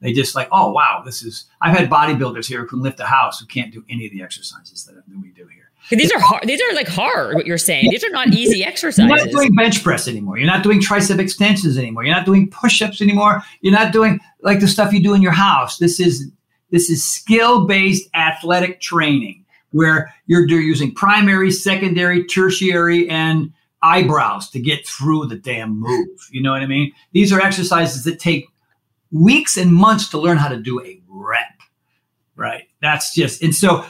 They 0.00 0.12
just 0.12 0.34
like, 0.34 0.48
oh 0.52 0.70
wow, 0.70 1.02
this 1.04 1.22
is. 1.22 1.46
I've 1.60 1.76
had 1.76 1.90
bodybuilders 1.90 2.46
here 2.46 2.60
who 2.60 2.66
can 2.66 2.82
lift 2.82 3.00
a 3.00 3.06
house 3.06 3.40
who 3.40 3.46
can't 3.46 3.72
do 3.72 3.84
any 3.88 4.06
of 4.06 4.12
the 4.12 4.22
exercises 4.22 4.84
that, 4.84 4.94
we 5.20 5.30
do 5.30 5.46
here. 5.46 5.70
These 5.90 6.12
are 6.12 6.20
hard. 6.20 6.46
These 6.46 6.60
are 6.60 6.74
like 6.74 6.88
hard. 6.88 7.34
What 7.34 7.46
you're 7.46 7.58
saying. 7.58 7.90
These 7.90 8.04
are 8.04 8.10
not 8.10 8.28
easy 8.28 8.62
exercises. 8.62 9.08
You're 9.08 9.16
not 9.16 9.30
doing 9.30 9.54
bench 9.54 9.82
press 9.82 10.06
anymore. 10.06 10.38
You're 10.38 10.46
not 10.46 10.62
doing 10.62 10.80
tricep 10.80 11.18
extensions 11.18 11.78
anymore. 11.78 12.04
You're 12.04 12.14
not 12.14 12.26
doing 12.26 12.50
push-ups 12.50 13.00
anymore. 13.00 13.42
You're 13.62 13.72
not 13.72 13.92
doing 13.92 14.20
like 14.42 14.60
the 14.60 14.68
stuff 14.68 14.92
you 14.92 15.02
do 15.02 15.14
in 15.14 15.22
your 15.22 15.32
house. 15.32 15.78
This 15.78 15.98
is 15.98 16.30
this 16.70 16.90
is 16.90 17.04
skill-based 17.04 18.08
athletic 18.14 18.80
training 18.80 19.44
where 19.70 20.14
you're, 20.26 20.46
you're 20.48 20.60
using 20.60 20.94
primary, 20.94 21.50
secondary, 21.50 22.24
tertiary, 22.24 23.08
and 23.08 23.52
eyebrows 23.82 24.50
to 24.50 24.60
get 24.60 24.86
through 24.86 25.26
the 25.26 25.36
damn 25.36 25.80
move. 25.80 26.28
You 26.30 26.42
know 26.42 26.52
what 26.52 26.62
I 26.62 26.66
mean? 26.66 26.92
These 27.12 27.32
are 27.32 27.40
exercises 27.40 28.04
that 28.04 28.18
take 28.18 28.48
weeks 29.10 29.56
and 29.56 29.72
months 29.72 30.08
to 30.10 30.18
learn 30.18 30.36
how 30.36 30.48
to 30.48 30.58
do 30.58 30.80
a 30.80 31.00
rep. 31.08 31.46
Right? 32.36 32.68
That's 32.80 33.14
just 33.14 33.42
and 33.42 33.54
so 33.54 33.84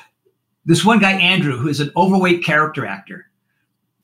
this 0.65 0.85
one 0.85 0.99
guy 0.99 1.13
Andrew, 1.13 1.57
who 1.57 1.69
is 1.69 1.81
an 1.81 1.91
overweight 1.97 2.45
character 2.45 2.87
actor, 2.87 3.27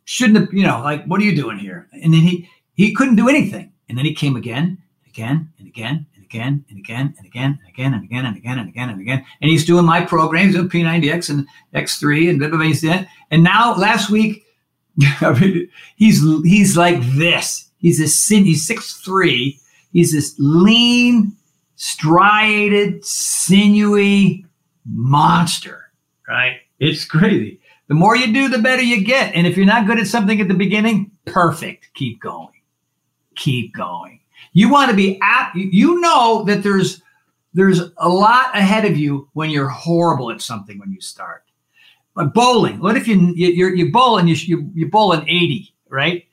shouldn't 0.05 0.39
have, 0.39 0.53
you 0.53 0.67
know, 0.67 0.81
like, 0.83 1.05
what 1.05 1.21
are 1.21 1.25
you 1.25 1.37
doing 1.37 1.59
here? 1.59 1.89
And 1.93 2.13
then 2.13 2.21
he 2.21 2.49
he 2.75 2.95
couldn't 2.95 3.17
do 3.17 3.29
anything. 3.29 3.73
And 3.89 3.99
then 3.99 4.05
he 4.05 4.15
came 4.15 4.35
again, 4.37 4.79
again, 5.07 5.53
and 5.59 5.69
again, 5.69 6.07
and 6.17 6.25
again, 6.25 6.65
and 6.69 6.79
again, 6.79 7.15
and 7.19 7.27
again, 7.27 7.59
and 7.59 7.69
again, 7.69 7.93
and 7.93 8.03
again, 8.05 8.25
and 8.25 8.37
again, 8.37 8.59
and 8.59 8.69
again, 8.69 8.89
and 8.89 9.01
again. 9.01 9.25
And 9.41 9.51
he's 9.51 9.65
doing 9.65 9.85
my 9.85 10.05
programs 10.05 10.55
doing 10.55 10.69
P90X 10.69 11.31
and 11.31 11.47
X3 11.75 12.31
and 12.31 12.39
blah, 12.39 12.49
blah, 12.49 12.59
blah. 12.59 13.05
And 13.31 13.45
now 13.45 13.77
last 13.77 14.11
week, 14.11 14.45
I 15.21 15.39
mean, 15.39 15.69
he's 15.97 16.23
he's 16.45 16.77
like 16.77 17.01
this. 17.13 17.71
He's 17.79 18.01
a 18.01 18.35
he's 18.35 18.67
six 18.67 18.95
three. 18.95 19.61
He's 19.95 20.13
this 20.13 20.35
lean, 20.39 21.37
striated, 21.77 23.05
sinewy 23.05 24.45
monster, 24.85 25.93
right? 26.29 26.57
It's 26.81 27.05
crazy. 27.05 27.61
The 27.87 27.95
more 27.95 28.17
you 28.17 28.33
do, 28.33 28.49
the 28.49 28.59
better 28.59 28.83
you 28.83 29.05
get. 29.05 29.35
And 29.35 29.47
if 29.47 29.57
you're 29.57 29.67
not 29.67 29.87
good 29.87 30.01
at 30.01 30.09
something 30.09 30.41
at 30.41 30.49
the 30.49 30.55
beginning, 30.55 31.13
perfect. 31.27 31.95
Keep 31.95 32.21
going. 32.21 32.53
Keep 33.37 33.75
going. 33.75 34.21
You 34.53 34.69
want 34.69 34.91
to 34.91 34.97
be 34.97 35.21
at 35.23 35.53
you 35.55 36.01
know 36.01 36.43
that 36.47 36.65
there's 36.65 37.01
there's 37.53 37.81
a 37.97 38.09
lot 38.09 38.57
ahead 38.59 38.85
of 38.85 38.97
you 38.97 39.29
when 39.33 39.51
you're 39.51 39.69
horrible 39.69 40.33
at 40.33 40.43
something 40.43 40.77
when 40.79 40.91
you 40.91 41.01
start. 41.01 41.45
Like 42.17 42.35
bowling. 42.35 42.81
What 42.81 42.97
if 42.97 43.07
you 43.07 43.33
you 43.37 43.49
you're, 43.49 43.75
you 43.75 43.93
bowl 43.93 44.19
and 44.19 44.29
you, 44.29 44.35
you 44.35 44.71
you 44.75 44.91
bowl 44.91 45.13
an 45.13 45.23
80, 45.23 45.73
right? 45.89 46.25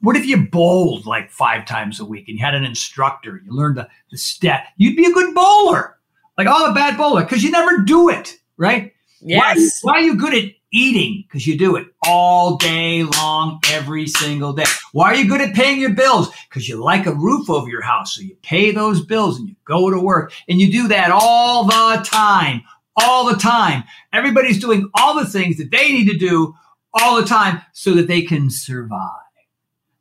What 0.00 0.16
if 0.16 0.26
you 0.26 0.46
bowled 0.46 1.06
like 1.06 1.30
five 1.30 1.64
times 1.66 1.98
a 1.98 2.04
week 2.04 2.28
and 2.28 2.38
you 2.38 2.44
had 2.44 2.54
an 2.54 2.64
instructor? 2.64 3.40
You 3.44 3.52
learned 3.52 3.76
the, 3.76 3.88
the 4.10 4.18
stat. 4.18 4.68
You'd 4.76 4.96
be 4.96 5.06
a 5.06 5.12
good 5.12 5.34
bowler. 5.34 5.98
Like, 6.36 6.46
oh, 6.48 6.70
a 6.70 6.74
bad 6.74 6.96
bowler 6.96 7.24
because 7.24 7.42
you 7.42 7.50
never 7.50 7.78
do 7.78 8.08
it, 8.08 8.38
right? 8.56 8.92
Why, 9.20 9.54
yes. 9.56 9.80
why 9.82 9.94
are 9.94 10.00
you 10.00 10.16
good 10.16 10.34
at 10.34 10.52
eating? 10.72 11.24
Because 11.26 11.46
you 11.46 11.58
do 11.58 11.74
it 11.74 11.88
all 12.04 12.56
day 12.56 13.02
long, 13.02 13.58
every 13.70 14.06
single 14.06 14.52
day. 14.52 14.64
Why 14.92 15.06
are 15.06 15.14
you 15.16 15.28
good 15.28 15.40
at 15.40 15.54
paying 15.54 15.80
your 15.80 15.94
bills? 15.94 16.30
Because 16.48 16.68
you 16.68 16.76
like 16.76 17.06
a 17.06 17.12
roof 17.12 17.50
over 17.50 17.68
your 17.68 17.82
house. 17.82 18.14
So 18.14 18.22
you 18.22 18.36
pay 18.42 18.70
those 18.70 19.04
bills 19.04 19.38
and 19.38 19.48
you 19.48 19.56
go 19.64 19.90
to 19.90 20.00
work 20.00 20.32
and 20.48 20.60
you 20.60 20.70
do 20.70 20.86
that 20.88 21.10
all 21.10 21.64
the 21.64 22.02
time, 22.04 22.62
all 22.96 23.26
the 23.26 23.36
time. 23.36 23.82
Everybody's 24.12 24.60
doing 24.60 24.88
all 24.94 25.18
the 25.18 25.26
things 25.26 25.56
that 25.56 25.72
they 25.72 25.92
need 25.92 26.08
to 26.08 26.16
do 26.16 26.54
all 26.94 27.20
the 27.20 27.26
time 27.26 27.62
so 27.72 27.94
that 27.94 28.06
they 28.06 28.22
can 28.22 28.48
survive. 28.48 29.27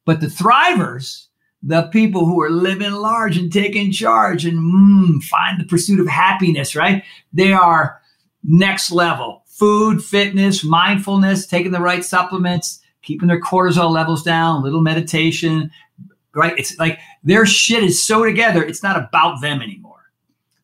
But 0.08 0.22
the 0.22 0.28
thrivers, 0.28 1.26
the 1.62 1.90
people 1.92 2.26
who 2.26 2.42
are 2.42 2.50
living 2.50 2.94
large 2.94 3.38
and 3.38 3.52
taking 3.52 3.92
charge 3.92 4.46
and 4.46 4.58
mm, 4.58 5.22
find 5.24 5.60
the 5.60 5.66
pursuit 5.66 6.00
of 6.00 6.08
happiness, 6.08 6.78
right? 6.78 7.04
They 7.34 7.52
are 7.52 8.00
next 8.42 8.90
level 8.90 9.44
food, 9.48 10.02
fitness, 10.02 10.64
mindfulness, 10.64 11.46
taking 11.46 11.72
the 11.72 11.82
right 11.82 12.06
supplements, 12.06 12.80
keeping 13.02 13.28
their 13.28 13.42
cortisol 13.42 13.92
levels 13.92 14.24
down, 14.24 14.64
little 14.64 14.82
meditation, 14.82 15.70
right? 16.34 16.58
It's 16.58 16.78
like 16.80 17.00
their 17.24 17.46
shit 17.46 17.84
is 17.84 18.02
so 18.02 18.24
together, 18.24 18.64
it's 18.64 18.84
not 18.84 18.98
about 18.98 19.42
them 19.42 19.62
anymore. 19.62 20.12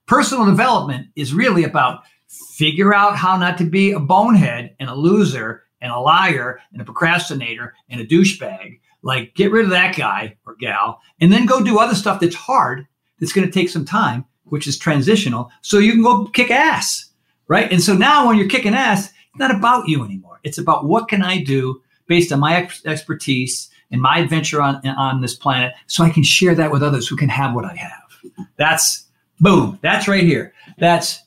Personal 0.06 0.46
development 0.46 1.08
is 1.18 1.34
really 1.34 1.66
about 1.66 2.04
figure 2.30 2.94
out 2.94 3.18
how 3.18 3.36
not 3.36 3.58
to 3.58 3.66
be 3.66 3.92
a 3.92 4.00
bonehead 4.00 4.74
and 4.80 4.90
a 4.90 4.96
loser 4.96 5.64
and 5.82 5.92
a 5.92 6.00
liar 6.00 6.62
and 6.72 6.82
a 6.82 6.86
procrastinator 6.86 7.74
and 7.90 8.00
a 8.00 8.06
douchebag. 8.06 8.80
Like, 9.04 9.36
get 9.36 9.52
rid 9.52 9.66
of 9.66 9.72
that 9.72 9.96
guy 9.96 10.38
or 10.48 10.56
gal 10.56 11.00
and 11.22 11.32
then 11.32 11.46
go 11.46 11.64
do 11.64 11.78
other 11.78 11.96
stuff 11.96 12.20
that's 12.20 12.36
hard, 12.36 12.88
that's 13.20 13.34
going 13.34 13.46
to 13.46 13.54
take 13.54 13.70
some 13.70 13.86
time, 13.86 14.26
which 14.46 14.66
is 14.66 14.78
transitional, 14.78 15.52
so 15.62 15.78
you 15.78 15.92
can 15.92 16.02
go 16.02 16.26
kick 16.26 16.50
ass 16.50 17.12
right? 17.48 17.72
And 17.72 17.82
so 17.82 17.94
now 17.94 18.28
when 18.28 18.38
you're 18.38 18.50
kicking 18.50 18.74
ass, 18.74 19.08
it's 19.08 19.40
not 19.40 19.54
about 19.54 19.88
you 19.88 20.04
anymore. 20.04 20.40
It's 20.44 20.58
about 20.58 20.86
what 20.86 21.08
can 21.08 21.24
I 21.24 21.44
do 21.44 21.82
based 22.08 22.32
on 22.32 22.40
my 22.40 22.56
ex- 22.56 22.86
expertise 22.86 23.70
and 23.92 24.02
my 24.02 24.20
adventure 24.20 24.62
on 24.62 24.86
on 24.88 25.22
this 25.22 25.36
planet, 25.36 25.74
so 25.88 26.04
I 26.04 26.10
can 26.10 26.24
share 26.24 26.56
that 26.56 26.72
with 26.72 26.82
others 26.82 27.08
who 27.08 27.16
can 27.16 27.30
have 27.30 27.54
what 27.54 27.66
I 27.66 27.76
have. 27.76 28.48
That's 28.58 29.06
boom. 29.40 29.78
That's 29.82 30.08
right 30.08 30.24
here. 30.24 30.54
That's 30.80 31.22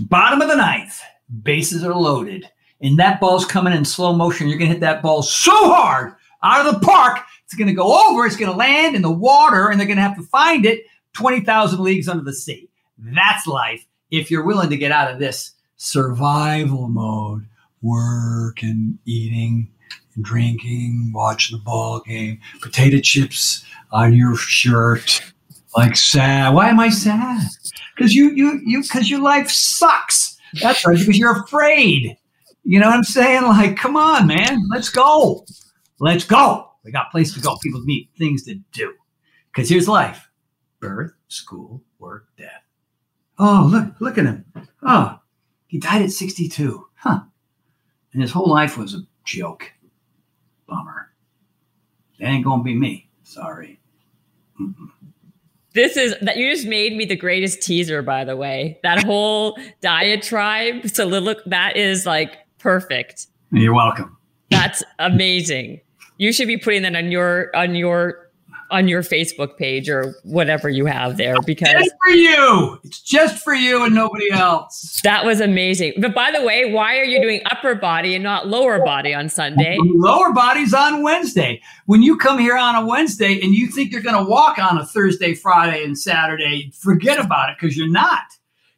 bottom 0.00 0.40
of 0.40 0.48
the 0.48 0.56
ninth. 0.56 1.02
Bases 1.42 1.84
are 1.84 1.94
loaded, 1.94 2.48
and 2.80 2.98
that 2.98 3.20
ball's 3.20 3.44
coming 3.44 3.74
in 3.74 3.84
slow 3.84 4.14
motion. 4.14 4.48
You're 4.48 4.58
gonna 4.58 4.70
hit 4.70 4.80
that 4.80 5.02
ball 5.02 5.22
so 5.22 5.52
hard 5.52 6.14
out 6.42 6.66
of 6.66 6.74
the 6.74 6.86
park. 6.86 7.20
It's 7.44 7.54
gonna 7.54 7.74
go 7.74 8.10
over. 8.10 8.26
It's 8.26 8.36
gonna 8.36 8.56
land 8.56 8.94
in 8.94 9.02
the 9.02 9.10
water, 9.10 9.68
and 9.68 9.80
they're 9.80 9.88
gonna 9.88 10.00
have 10.00 10.16
to 10.16 10.22
find 10.24 10.66
it 10.66 10.84
twenty 11.12 11.40
thousand 11.40 11.80
leagues 11.80 12.08
under 12.08 12.24
the 12.24 12.34
sea. 12.34 12.68
That's 12.98 13.46
life 13.46 13.84
if 14.10 14.30
you're 14.30 14.44
willing 14.44 14.70
to 14.70 14.76
get 14.76 14.92
out 14.92 15.10
of 15.10 15.18
this 15.18 15.52
survival 15.76 16.88
mode, 16.88 17.46
work 17.82 18.62
and 18.62 18.98
eating, 19.04 19.70
and 20.14 20.24
drinking, 20.24 21.12
watching 21.14 21.56
the 21.56 21.62
ball 21.62 22.00
game, 22.06 22.40
potato 22.60 22.98
chips 23.00 23.64
on 23.92 24.14
your 24.14 24.36
shirt, 24.36 25.22
like 25.76 25.96
sad. 25.96 26.54
Why 26.54 26.68
am 26.68 26.80
I 26.80 26.90
sad? 26.90 27.48
Because 27.96 28.14
you 28.14 28.30
you 28.30 28.60
you 28.64 28.82
because 28.82 29.10
your 29.10 29.20
life 29.20 29.50
sucks. 29.50 30.36
That's 30.62 30.86
right. 30.86 30.98
Because 30.98 31.18
you're 31.18 31.42
afraid. 31.42 32.16
You 32.64 32.80
know 32.80 32.86
what 32.86 32.96
I'm 32.96 33.04
saying? 33.04 33.42
Like, 33.44 33.76
come 33.76 33.96
on, 33.96 34.26
man. 34.26 34.58
Let's 34.70 34.90
go. 34.90 35.44
Let's 36.00 36.24
go. 36.24 36.70
We 36.84 36.92
got 36.92 37.10
place 37.10 37.34
to 37.34 37.40
go. 37.40 37.56
People 37.62 37.80
to 37.80 37.86
meet 37.86 38.10
things 38.16 38.44
to 38.44 38.54
do. 38.72 38.94
Because 39.52 39.68
here's 39.68 39.88
life: 39.88 40.30
birth, 40.80 41.12
school, 41.28 41.82
work, 41.98 42.26
death. 42.36 42.62
Oh, 43.38 43.68
look, 43.70 44.00
look 44.00 44.18
at 44.18 44.24
him. 44.26 44.44
Oh, 44.82 45.18
he 45.66 45.78
died 45.78 46.02
at 46.02 46.10
62. 46.10 46.86
Huh. 46.96 47.20
And 48.12 48.22
his 48.22 48.32
whole 48.32 48.48
life 48.48 48.76
was 48.76 48.94
a 48.94 49.02
joke. 49.24 49.72
Bummer. 50.66 51.12
That 52.18 52.26
ain't 52.26 52.44
gonna 52.44 52.62
be 52.62 52.74
me. 52.74 53.10
Sorry. 53.22 53.80
Mm-mm. 54.60 54.90
This 55.74 55.96
is 55.96 56.16
that 56.22 56.36
you 56.36 56.50
just 56.50 56.66
made 56.66 56.96
me 56.96 57.04
the 57.04 57.14
greatest 57.14 57.62
teaser, 57.62 58.02
by 58.02 58.24
the 58.24 58.36
way. 58.36 58.80
That 58.82 59.04
whole 59.04 59.56
diatribe. 59.80 60.88
So 60.88 61.06
look, 61.06 61.44
that 61.46 61.76
is 61.76 62.06
like 62.06 62.38
perfect. 62.58 63.26
You're 63.52 63.74
welcome. 63.74 64.16
That's 64.50 64.82
amazing. 64.98 65.80
You 66.18 66.32
should 66.32 66.48
be 66.48 66.56
putting 66.56 66.82
that 66.82 66.96
on 66.96 67.10
your 67.10 67.54
on 67.56 67.74
your 67.74 68.28
on 68.70 68.88
your 68.88 69.02
Facebook 69.02 69.56
page 69.56 69.88
or 69.88 70.14
whatever 70.24 70.68
you 70.68 70.84
have 70.84 71.16
there 71.16 71.40
because 71.46 71.72
it's 71.74 71.94
for 72.04 72.12
you. 72.12 72.78
It's 72.84 73.00
just 73.00 73.42
for 73.42 73.54
you 73.54 73.84
and 73.84 73.94
nobody 73.94 74.30
else. 74.30 75.00
That 75.02 75.24
was 75.24 75.40
amazing. 75.40 75.94
But 75.98 76.14
by 76.14 76.30
the 76.30 76.42
way, 76.42 76.70
why 76.70 76.98
are 76.98 77.04
you 77.04 77.22
doing 77.22 77.40
upper 77.50 77.74
body 77.74 78.14
and 78.14 78.22
not 78.22 78.46
lower 78.48 78.84
body 78.84 79.14
on 79.14 79.28
Sunday? 79.28 79.78
Lower 79.80 80.32
body's 80.32 80.74
on 80.74 81.02
Wednesday. 81.02 81.62
When 81.86 82.02
you 82.02 82.16
come 82.18 82.38
here 82.38 82.56
on 82.56 82.74
a 82.74 82.86
Wednesday 82.86 83.40
and 83.40 83.54
you 83.54 83.68
think 83.68 83.90
you're 83.90 84.02
going 84.02 84.22
to 84.22 84.28
walk 84.30 84.58
on 84.58 84.78
a 84.78 84.84
Thursday, 84.84 85.34
Friday, 85.34 85.84
and 85.84 85.98
Saturday, 85.98 86.70
forget 86.78 87.18
about 87.18 87.50
it 87.50 87.56
because 87.58 87.76
you're 87.76 87.88
not. 87.88 88.24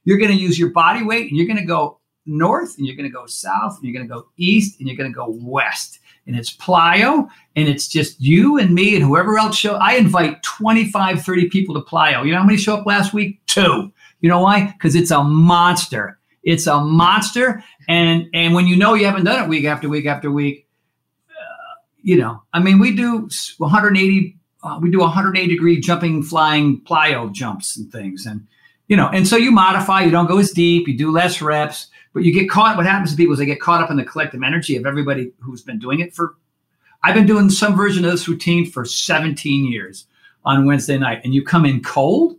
You're 0.05 0.19
going 0.19 0.31
to 0.31 0.37
use 0.37 0.59
your 0.59 0.71
body 0.71 1.03
weight 1.03 1.29
and 1.29 1.37
you're 1.37 1.47
going 1.47 1.59
to 1.59 1.65
go 1.65 2.01
north 2.27 2.77
and 2.79 2.87
you're 2.87 2.97
going 2.97 3.09
to 3.09 3.12
go 3.12 3.27
south 3.27 3.77
and 3.77 3.85
you're 3.85 3.95
going 3.95 4.09
to 4.09 4.15
go 4.15 4.29
east 4.37 4.79
and 4.79 4.89
you're 4.89 4.97
going 4.97 5.11
to 5.11 5.15
go 5.15 5.37
west 5.41 5.99
and 6.31 6.39
it's 6.39 6.57
plyo 6.57 7.28
and 7.57 7.69
it's 7.69 7.89
just 7.89 8.20
you 8.20 8.57
and 8.57 8.73
me 8.73 8.94
and 8.94 9.05
whoever 9.05 9.36
else 9.36 9.57
show 9.57 9.74
i 9.74 9.94
invite 9.94 10.40
25 10.43 11.23
30 11.23 11.48
people 11.48 11.74
to 11.74 11.81
plyo. 11.81 12.24
You 12.24 12.32
know 12.32 12.39
how 12.39 12.44
many 12.44 12.59
show 12.59 12.77
up 12.77 12.86
last 12.86 13.12
week? 13.12 13.40
Two. 13.47 13.93
You 14.20 14.28
know 14.28 14.40
why? 14.40 14.66
Because 14.66 14.94
it's 14.94 15.11
a 15.11 15.24
monster. 15.24 16.19
It's 16.43 16.66
a 16.66 16.81
monster 16.81 17.65
and 17.89 18.28
and 18.32 18.55
when 18.55 18.66
you 18.66 18.77
know 18.77 18.94
you 18.94 19.05
haven't 19.05 19.24
done 19.24 19.43
it 19.43 19.48
week 19.48 19.65
after 19.65 19.89
week 19.89 20.07
after 20.07 20.31
week 20.31 20.66
uh, 21.28 21.74
you 22.02 22.16
know 22.16 22.43
i 22.55 22.61
mean 22.61 22.78
we 22.78 22.94
do 22.94 23.28
180 23.59 24.36
uh, 24.62 24.78
we 24.81 24.90
do 24.90 25.01
180 25.01 25.48
degree 25.48 25.81
jumping 25.81 26.23
flying 26.23 26.81
plyo 26.82 27.31
jumps 27.32 27.77
and 27.77 27.90
things 27.93 28.24
and 28.24 28.47
you 28.89 28.97
know 28.97 29.09
and 29.09 29.27
so 29.27 29.36
you 29.36 29.51
modify 29.51 30.02
you 30.02 30.11
don't 30.11 30.28
go 30.28 30.39
as 30.39 30.51
deep 30.52 30.89
you 30.89 30.97
do 30.97 31.11
less 31.11 31.43
reps 31.43 31.89
but 32.12 32.24
you 32.24 32.32
get 32.32 32.51
caught. 32.51 32.77
What 32.77 32.87
happens 32.87 33.11
to 33.11 33.16
people 33.16 33.32
is 33.32 33.39
they 33.39 33.47
get 33.47 33.61
caught 33.61 33.82
up 33.82 33.91
in 33.91 33.97
the 33.97 34.05
collective 34.05 34.43
energy 34.43 34.77
of 34.77 34.87
everybody 34.87 35.32
who's 35.41 35.62
been 35.62 35.78
doing 35.78 36.01
it 36.01 36.15
for. 36.15 36.35
I've 37.03 37.15
been 37.15 37.27
doing 37.27 37.49
some 37.49 37.77
version 37.77 38.05
of 38.05 38.11
this 38.11 38.28
routine 38.28 38.70
for 38.70 38.85
17 38.85 39.70
years 39.70 40.07
on 40.45 40.66
Wednesday 40.66 40.99
night, 40.99 41.20
and 41.24 41.35
you 41.35 41.45
come 41.45 41.65
in 41.65 41.82
cold, 41.82 42.37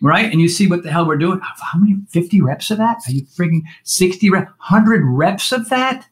right? 0.00 0.30
And 0.30 0.40
you 0.40 0.48
see 0.48 0.66
what 0.66 0.82
the 0.82 0.90
hell 0.90 1.06
we're 1.06 1.16
doing. 1.16 1.40
How 1.40 1.78
many? 1.78 1.96
50 2.08 2.40
reps 2.40 2.70
of 2.70 2.78
that? 2.78 2.98
Are 3.06 3.12
you 3.12 3.22
freaking 3.22 3.62
60 3.84 4.30
reps? 4.30 4.46
100 4.46 5.02
reps 5.04 5.52
of 5.52 5.68
that? 5.68 6.06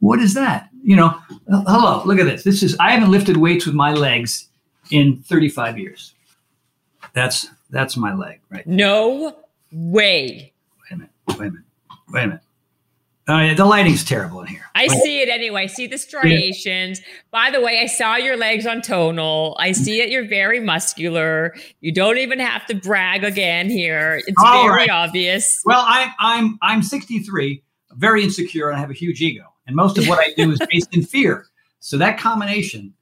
What 0.00 0.20
is 0.20 0.34
that? 0.34 0.68
You 0.82 0.96
know, 0.96 1.18
hello, 1.48 2.02
look 2.04 2.18
at 2.18 2.26
this. 2.26 2.44
This 2.44 2.62
is 2.62 2.76
I 2.78 2.92
haven't 2.92 3.10
lifted 3.10 3.38
weights 3.38 3.66
with 3.66 3.74
my 3.74 3.92
legs 3.92 4.48
in 4.90 5.22
35 5.22 5.78
years. 5.78 6.14
That's 7.12 7.48
that's 7.70 7.96
my 7.96 8.14
leg, 8.14 8.40
right? 8.50 8.66
No 8.66 9.36
way. 9.72 10.52
Wait 10.82 10.92
a 10.92 10.96
minute. 10.96 11.10
Wait 11.28 11.38
a 11.38 11.42
minute. 11.50 11.65
Wait 12.10 12.24
a 12.24 12.26
minute. 12.28 12.42
Uh, 13.28 13.54
the 13.54 13.64
lighting's 13.64 14.04
terrible 14.04 14.40
in 14.40 14.46
here. 14.46 14.66
I 14.76 14.86
see 14.86 15.20
it 15.20 15.28
anyway. 15.28 15.64
I 15.64 15.66
see 15.66 15.88
the 15.88 15.98
striations. 15.98 17.00
Yeah. 17.00 17.06
By 17.32 17.50
the 17.50 17.60
way, 17.60 17.80
I 17.80 17.86
saw 17.86 18.14
your 18.14 18.36
legs 18.36 18.66
on 18.66 18.82
Tonal. 18.82 19.56
I 19.58 19.72
see 19.72 20.00
it. 20.00 20.10
you're 20.10 20.28
very 20.28 20.60
muscular. 20.60 21.56
You 21.80 21.90
don't 21.92 22.18
even 22.18 22.38
have 22.38 22.64
to 22.66 22.76
brag 22.76 23.24
again 23.24 23.68
here. 23.68 24.22
It's 24.28 24.36
All 24.38 24.62
very 24.68 24.76
right. 24.82 24.90
obvious. 24.90 25.60
Well, 25.64 25.84
I'm 25.84 26.12
I'm 26.20 26.58
I'm 26.62 26.82
63, 26.84 27.64
very 27.94 28.22
insecure, 28.22 28.68
and 28.68 28.76
I 28.76 28.80
have 28.80 28.90
a 28.90 28.94
huge 28.94 29.20
ego. 29.20 29.42
And 29.66 29.74
most 29.74 29.98
of 29.98 30.06
what 30.06 30.20
I 30.20 30.32
do 30.36 30.52
is 30.52 30.60
based 30.70 30.94
in 30.94 31.02
fear. 31.02 31.46
So 31.80 31.98
that 31.98 32.18
combination 32.18 32.94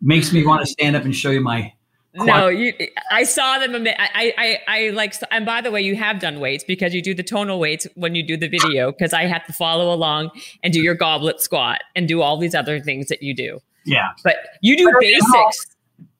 makes 0.00 0.32
me 0.32 0.44
want 0.44 0.60
to 0.62 0.66
stand 0.66 0.96
up 0.96 1.04
and 1.04 1.14
show 1.14 1.30
you 1.30 1.40
my 1.40 1.72
no, 2.14 2.48
you. 2.48 2.72
I 3.10 3.24
saw 3.24 3.58
them. 3.58 3.86
I, 3.86 4.32
I, 4.36 4.58
I 4.66 4.90
like. 4.90 5.14
And 5.30 5.46
by 5.46 5.60
the 5.60 5.70
way, 5.70 5.80
you 5.82 5.94
have 5.96 6.20
done 6.20 6.40
weights 6.40 6.64
because 6.64 6.94
you 6.94 7.02
do 7.02 7.14
the 7.14 7.22
Tonal 7.22 7.58
weights 7.60 7.86
when 7.94 8.14
you 8.14 8.22
do 8.22 8.36
the 8.36 8.48
video. 8.48 8.90
Because 8.92 9.12
I 9.12 9.26
have 9.26 9.44
to 9.46 9.52
follow 9.52 9.92
along 9.92 10.30
and 10.62 10.72
do 10.72 10.80
your 10.80 10.94
goblet 10.94 11.40
squat 11.40 11.80
and 11.94 12.08
do 12.08 12.22
all 12.22 12.38
these 12.38 12.54
other 12.54 12.80
things 12.80 13.08
that 13.08 13.22
you 13.22 13.34
do. 13.34 13.60
Yeah, 13.84 14.10
but 14.24 14.36
you 14.62 14.76
do 14.76 14.92
basics. 15.00 15.76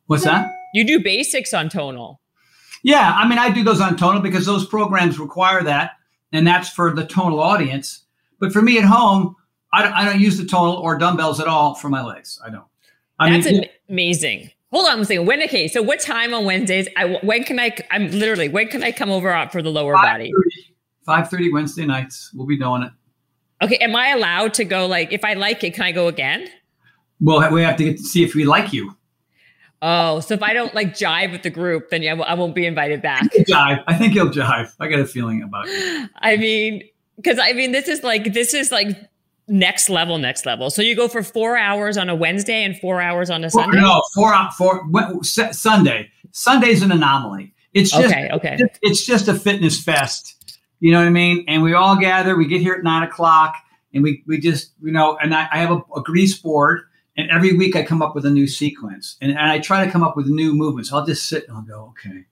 What's 0.07 0.25
that? 0.25 0.53
You 0.75 0.85
do 0.85 1.01
basics 1.01 1.53
on 1.53 1.69
Tonal. 1.69 2.21
Yeah, 2.83 3.13
I 3.17 3.29
mean, 3.29 3.39
I 3.39 3.51
do 3.51 3.65
those 3.65 3.81
on 3.81 3.97
Tonal 3.97 4.21
because 4.21 4.47
those 4.47 4.67
programs 4.67 5.19
require 5.19 5.63
that, 5.65 5.93
and 6.33 6.47
that's 6.47 6.69
for 6.69 6.95
the 6.95 7.05
Tonal 7.05 7.41
audience. 7.41 8.05
But 8.39 8.53
for 8.53 8.63
me 8.63 8.79
at 8.79 8.85
home, 8.85 9.35
I 9.73 9.83
don't, 9.83 9.93
I 9.93 10.05
don't 10.05 10.21
use 10.21 10.39
the 10.39 10.45
Tonal 10.45 10.77
or 10.77 10.97
dumbbells 10.97 11.41
at 11.41 11.49
all 11.49 11.75
for 11.75 11.89
my 11.89 12.05
legs. 12.05 12.41
I 12.45 12.51
don't. 12.51 12.65
I 13.19 13.31
that's 13.31 13.47
mean, 13.47 13.67
amazing. 13.89 14.51
Hold 14.73 14.89
on 14.89 15.01
a 15.01 15.05
second. 15.05 15.27
When 15.27 15.43
okay, 15.43 15.67
so 15.67 15.81
what 15.83 16.01
time 16.01 16.35
on 16.35 16.45
Wednesdays? 16.45 16.89
I 16.97 17.19
when 17.23 17.45
can 17.45 17.59
I? 17.59 17.75
I'm 17.91 18.11
literally 18.11 18.49
when 18.49 18.69
can 18.69 18.83
I 18.83 18.93
come 18.93 19.11
over 19.11 19.49
for 19.51 19.63
the 19.63 19.71
lower 19.71 19.95
5:30, 19.95 20.03
body? 20.03 20.33
Five 21.07 21.31
thirty 21.31 21.53
Wednesday 21.53 21.87
nights. 21.87 22.31
We'll 22.35 22.47
be 22.47 22.59
doing 22.59 22.83
it. 22.83 22.93
Okay, 23.63 23.77
am 23.79 23.97
I 23.97 24.11
allowed 24.11 24.55
to 24.55 24.65
go? 24.65 24.87
Like, 24.87 25.13
if 25.13 25.25
I 25.25 25.35
like 25.35 25.65
it, 25.65 25.75
can 25.75 25.85
I 25.85 25.93
go 25.93 26.07
again? 26.07 26.49
Well, 27.21 27.51
we 27.51 27.63
have 27.63 27.77
to 27.77 27.85
get 27.85 27.97
to 27.97 28.03
see 28.03 28.23
if 28.23 28.35
we 28.35 28.45
like 28.45 28.73
you. 28.73 28.95
Oh, 29.81 30.21
so 30.21 30.35
if 30.35 30.43
I 30.43 30.53
don't 30.53 30.75
like 30.75 30.95
jive 30.95 31.33
with 31.33 31.43
the 31.43 31.51
group, 31.51 31.91
then 31.91 32.03
yeah, 32.03 32.15
I 32.15 32.35
won't 32.35 32.55
be 32.55 32.67
invited 32.67 33.01
back. 33.01 33.25
jive. 33.33 33.83
I 33.87 33.95
think 33.95 34.15
you'll 34.15 34.29
jive. 34.29 34.75
I 34.81 34.89
got 34.89 35.01
a 35.01 35.07
feeling 35.07 35.43
about 35.43 35.67
you. 35.67 36.09
I 36.17 36.37
mean, 36.37 36.83
because 37.17 37.39
I 37.39 37.53
mean, 37.53 37.73
this 37.73 37.89
is 37.89 38.03
like 38.03 38.33
this 38.33 38.55
is 38.55 38.71
like 38.71 38.89
next 39.49 39.89
level, 39.89 40.19
next 40.19 40.47
level. 40.47 40.71
So 40.71 40.83
you 40.83 40.95
go 40.95 41.09
for 41.09 41.23
four 41.23 41.57
hours 41.57 41.97
on 41.97 42.09
a 42.09 42.15
Wednesday 42.15 42.65
and 42.65 42.79
four 42.79 43.01
hours 43.01 43.31
on 43.31 43.45
a 43.45 43.51
Sunday. 43.51 43.81
No, 43.81 44.03
four 44.15 44.35
four 44.57 44.83
Sunday. 45.23 46.11
Sunday's 46.31 46.83
an 46.83 46.93
anomaly. 46.93 47.55
It's 47.75 47.91
just 47.91 48.07
okay. 48.07 48.31
Okay. 48.33 48.59
It's 48.83 49.05
just 49.05 49.29
a 49.29 49.35
fitness 49.35 49.83
fest. 49.83 50.35
You 50.81 50.93
know 50.93 50.99
what 50.99 51.07
I 51.07 51.11
mean? 51.11 51.45
And 51.49 51.63
we 51.63 51.75
all 51.75 51.97
gather. 51.97 52.37
We 52.37 52.47
get 52.47 52.61
here 52.61 52.75
at 52.75 52.85
nine 52.85 53.03
o'clock, 53.03 53.57
and 53.93 54.03
we 54.03 54.23
we 54.27 54.39
just 54.39 54.73
you 54.83 54.93
know. 54.93 55.19
And 55.21 55.35
I, 55.35 55.49
I 55.51 55.59
have 55.59 55.71
a, 55.71 55.83
a, 55.97 56.03
grease 56.03 56.39
board, 56.39 56.83
and 57.17 57.31
every 57.31 57.57
week 57.57 57.77
I 57.77 57.83
come 57.83 58.01
up 58.01 58.15
with 58.15 58.25
a 58.25 58.31
new 58.31 58.47
sequence, 58.47 59.17
and, 59.21 59.33
and 59.33 59.41
I 59.41 59.59
try 59.59 59.85
to 59.85 59.91
come 59.91 60.03
up 60.03 60.17
with 60.17 60.27
new 60.27 60.55
movements. 60.55 60.93
I'll 60.93 61.07
just 61.07 61.29
sit 61.29 61.49
and 61.49 61.57
I'll 61.57 61.63
go, 61.63 61.93
okay, 61.99 62.27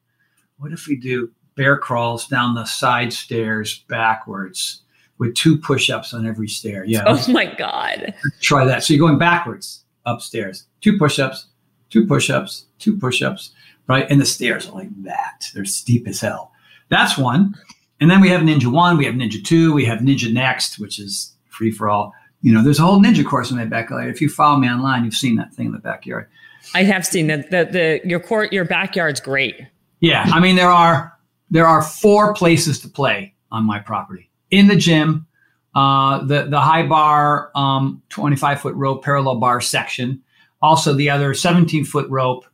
what 0.59 0.73
if 0.73 0.87
we 0.87 0.97
do 0.97 1.31
bear 1.57 1.77
crawls 1.77 2.27
down 2.27 2.55
the 2.55 2.65
side 2.65 3.13
stairs 3.13 3.85
backwards? 3.89 4.83
With 5.19 5.35
two 5.35 5.57
push-ups 5.57 6.13
on 6.13 6.27
every 6.27 6.49
stair. 6.49 6.85
Yeah. 6.85 7.05
Oh 7.07 7.25
my 7.31 7.47
God. 7.55 8.15
Try 8.41 8.65
that. 8.65 8.85
So 8.85 8.93
you're 8.93 9.07
going 9.07 9.19
backwards 9.19 9.85
upstairs. 10.05 10.67
Two 10.81 10.99
push-ups, 10.99 11.47
two 11.91 12.07
push-ups, 12.07 12.67
two 12.79 12.97
push-ups, 12.99 13.53
right? 13.89 14.07
And 14.11 14.21
the 14.21 14.27
stairs 14.27 14.69
are 14.69 14.75
like 14.75 15.03
that. 15.05 15.47
They're 15.55 15.65
steep 15.65 16.07
as 16.07 16.21
hell. 16.21 16.53
That's 16.89 17.19
one. 17.19 17.55
And 18.01 18.11
then 18.11 18.21
we 18.21 18.29
have 18.29 18.43
Ninja 18.43 18.71
One, 18.71 18.99
we 18.99 19.07
have 19.07 19.15
Ninja 19.15 19.43
Two, 19.43 19.73
we 19.73 19.85
have 19.87 20.01
Ninja 20.01 20.33
Next, 20.33 20.79
which 20.79 20.99
is 20.99 21.35
free 21.49 21.71
for 21.71 21.89
all. 21.89 22.13
You 22.43 22.53
know, 22.53 22.63
there's 22.63 22.79
a 22.79 22.83
whole 22.83 23.01
ninja 23.01 23.25
course 23.25 23.51
in 23.51 23.57
my 23.57 23.65
backyard. 23.65 24.09
If 24.09 24.21
you 24.21 24.29
follow 24.29 24.59
me 24.59 24.69
online, 24.69 25.05
you've 25.05 25.15
seen 25.15 25.37
that 25.37 25.55
thing 25.55 25.67
in 25.67 25.73
the 25.73 25.79
backyard. 25.79 26.29
I 26.75 26.83
have 26.85 27.07
seen 27.07 27.29
that. 27.29 27.51
The, 27.51 27.65
the 27.65 28.01
your 28.09 28.21
court, 28.21 28.53
your 28.53 28.65
backyard's 28.65 29.21
great. 29.21 29.57
Yeah, 30.01 30.25
I 30.27 30.41
mean 30.41 30.57
there 30.57 30.71
are 30.71 31.17
there 31.51 31.67
are 31.67 31.83
four 31.83 32.35
places 32.35 32.81
to 32.81 32.89
play 32.89 33.35
on 33.51 33.65
my 33.65 33.79
property 33.79 34.31
in 34.51 34.69
the 34.69 34.77
gym, 34.77 35.27
uh, 35.75 36.25
the 36.25 36.45
the 36.45 36.61
high 36.61 36.87
bar, 36.87 37.51
um, 37.55 38.03
25 38.09 38.61
foot 38.61 38.75
rope 38.75 39.05
parallel 39.05 39.37
bar 39.37 39.61
section, 39.61 40.23
also 40.63 40.95
the 40.95 41.11
other 41.11 41.35
17 41.35 41.85
foot 41.85 42.09
rope 42.09 42.45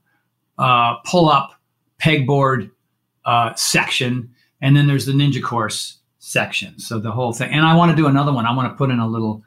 uh, 0.59 0.97
pull 1.05 1.28
up 1.28 1.55
pegboard 2.01 2.70
uh, 3.24 3.55
section, 3.55 4.31
and 4.60 4.77
then 4.77 4.86
there's 4.86 5.06
the 5.06 5.12
ninja 5.12 5.43
course 5.43 5.98
section. 6.19 6.78
So 6.78 6.98
the 6.98 7.12
whole 7.12 7.32
thing. 7.32 7.52
And 7.52 7.64
I 7.64 7.77
want 7.77 7.90
to 7.90 7.97
do 7.97 8.06
another 8.06 8.32
one. 8.32 8.47
I 8.47 8.55
want 8.55 8.73
to 8.73 8.77
put 8.77 8.90
in 8.90 8.98
a 8.98 9.09
little 9.09 9.43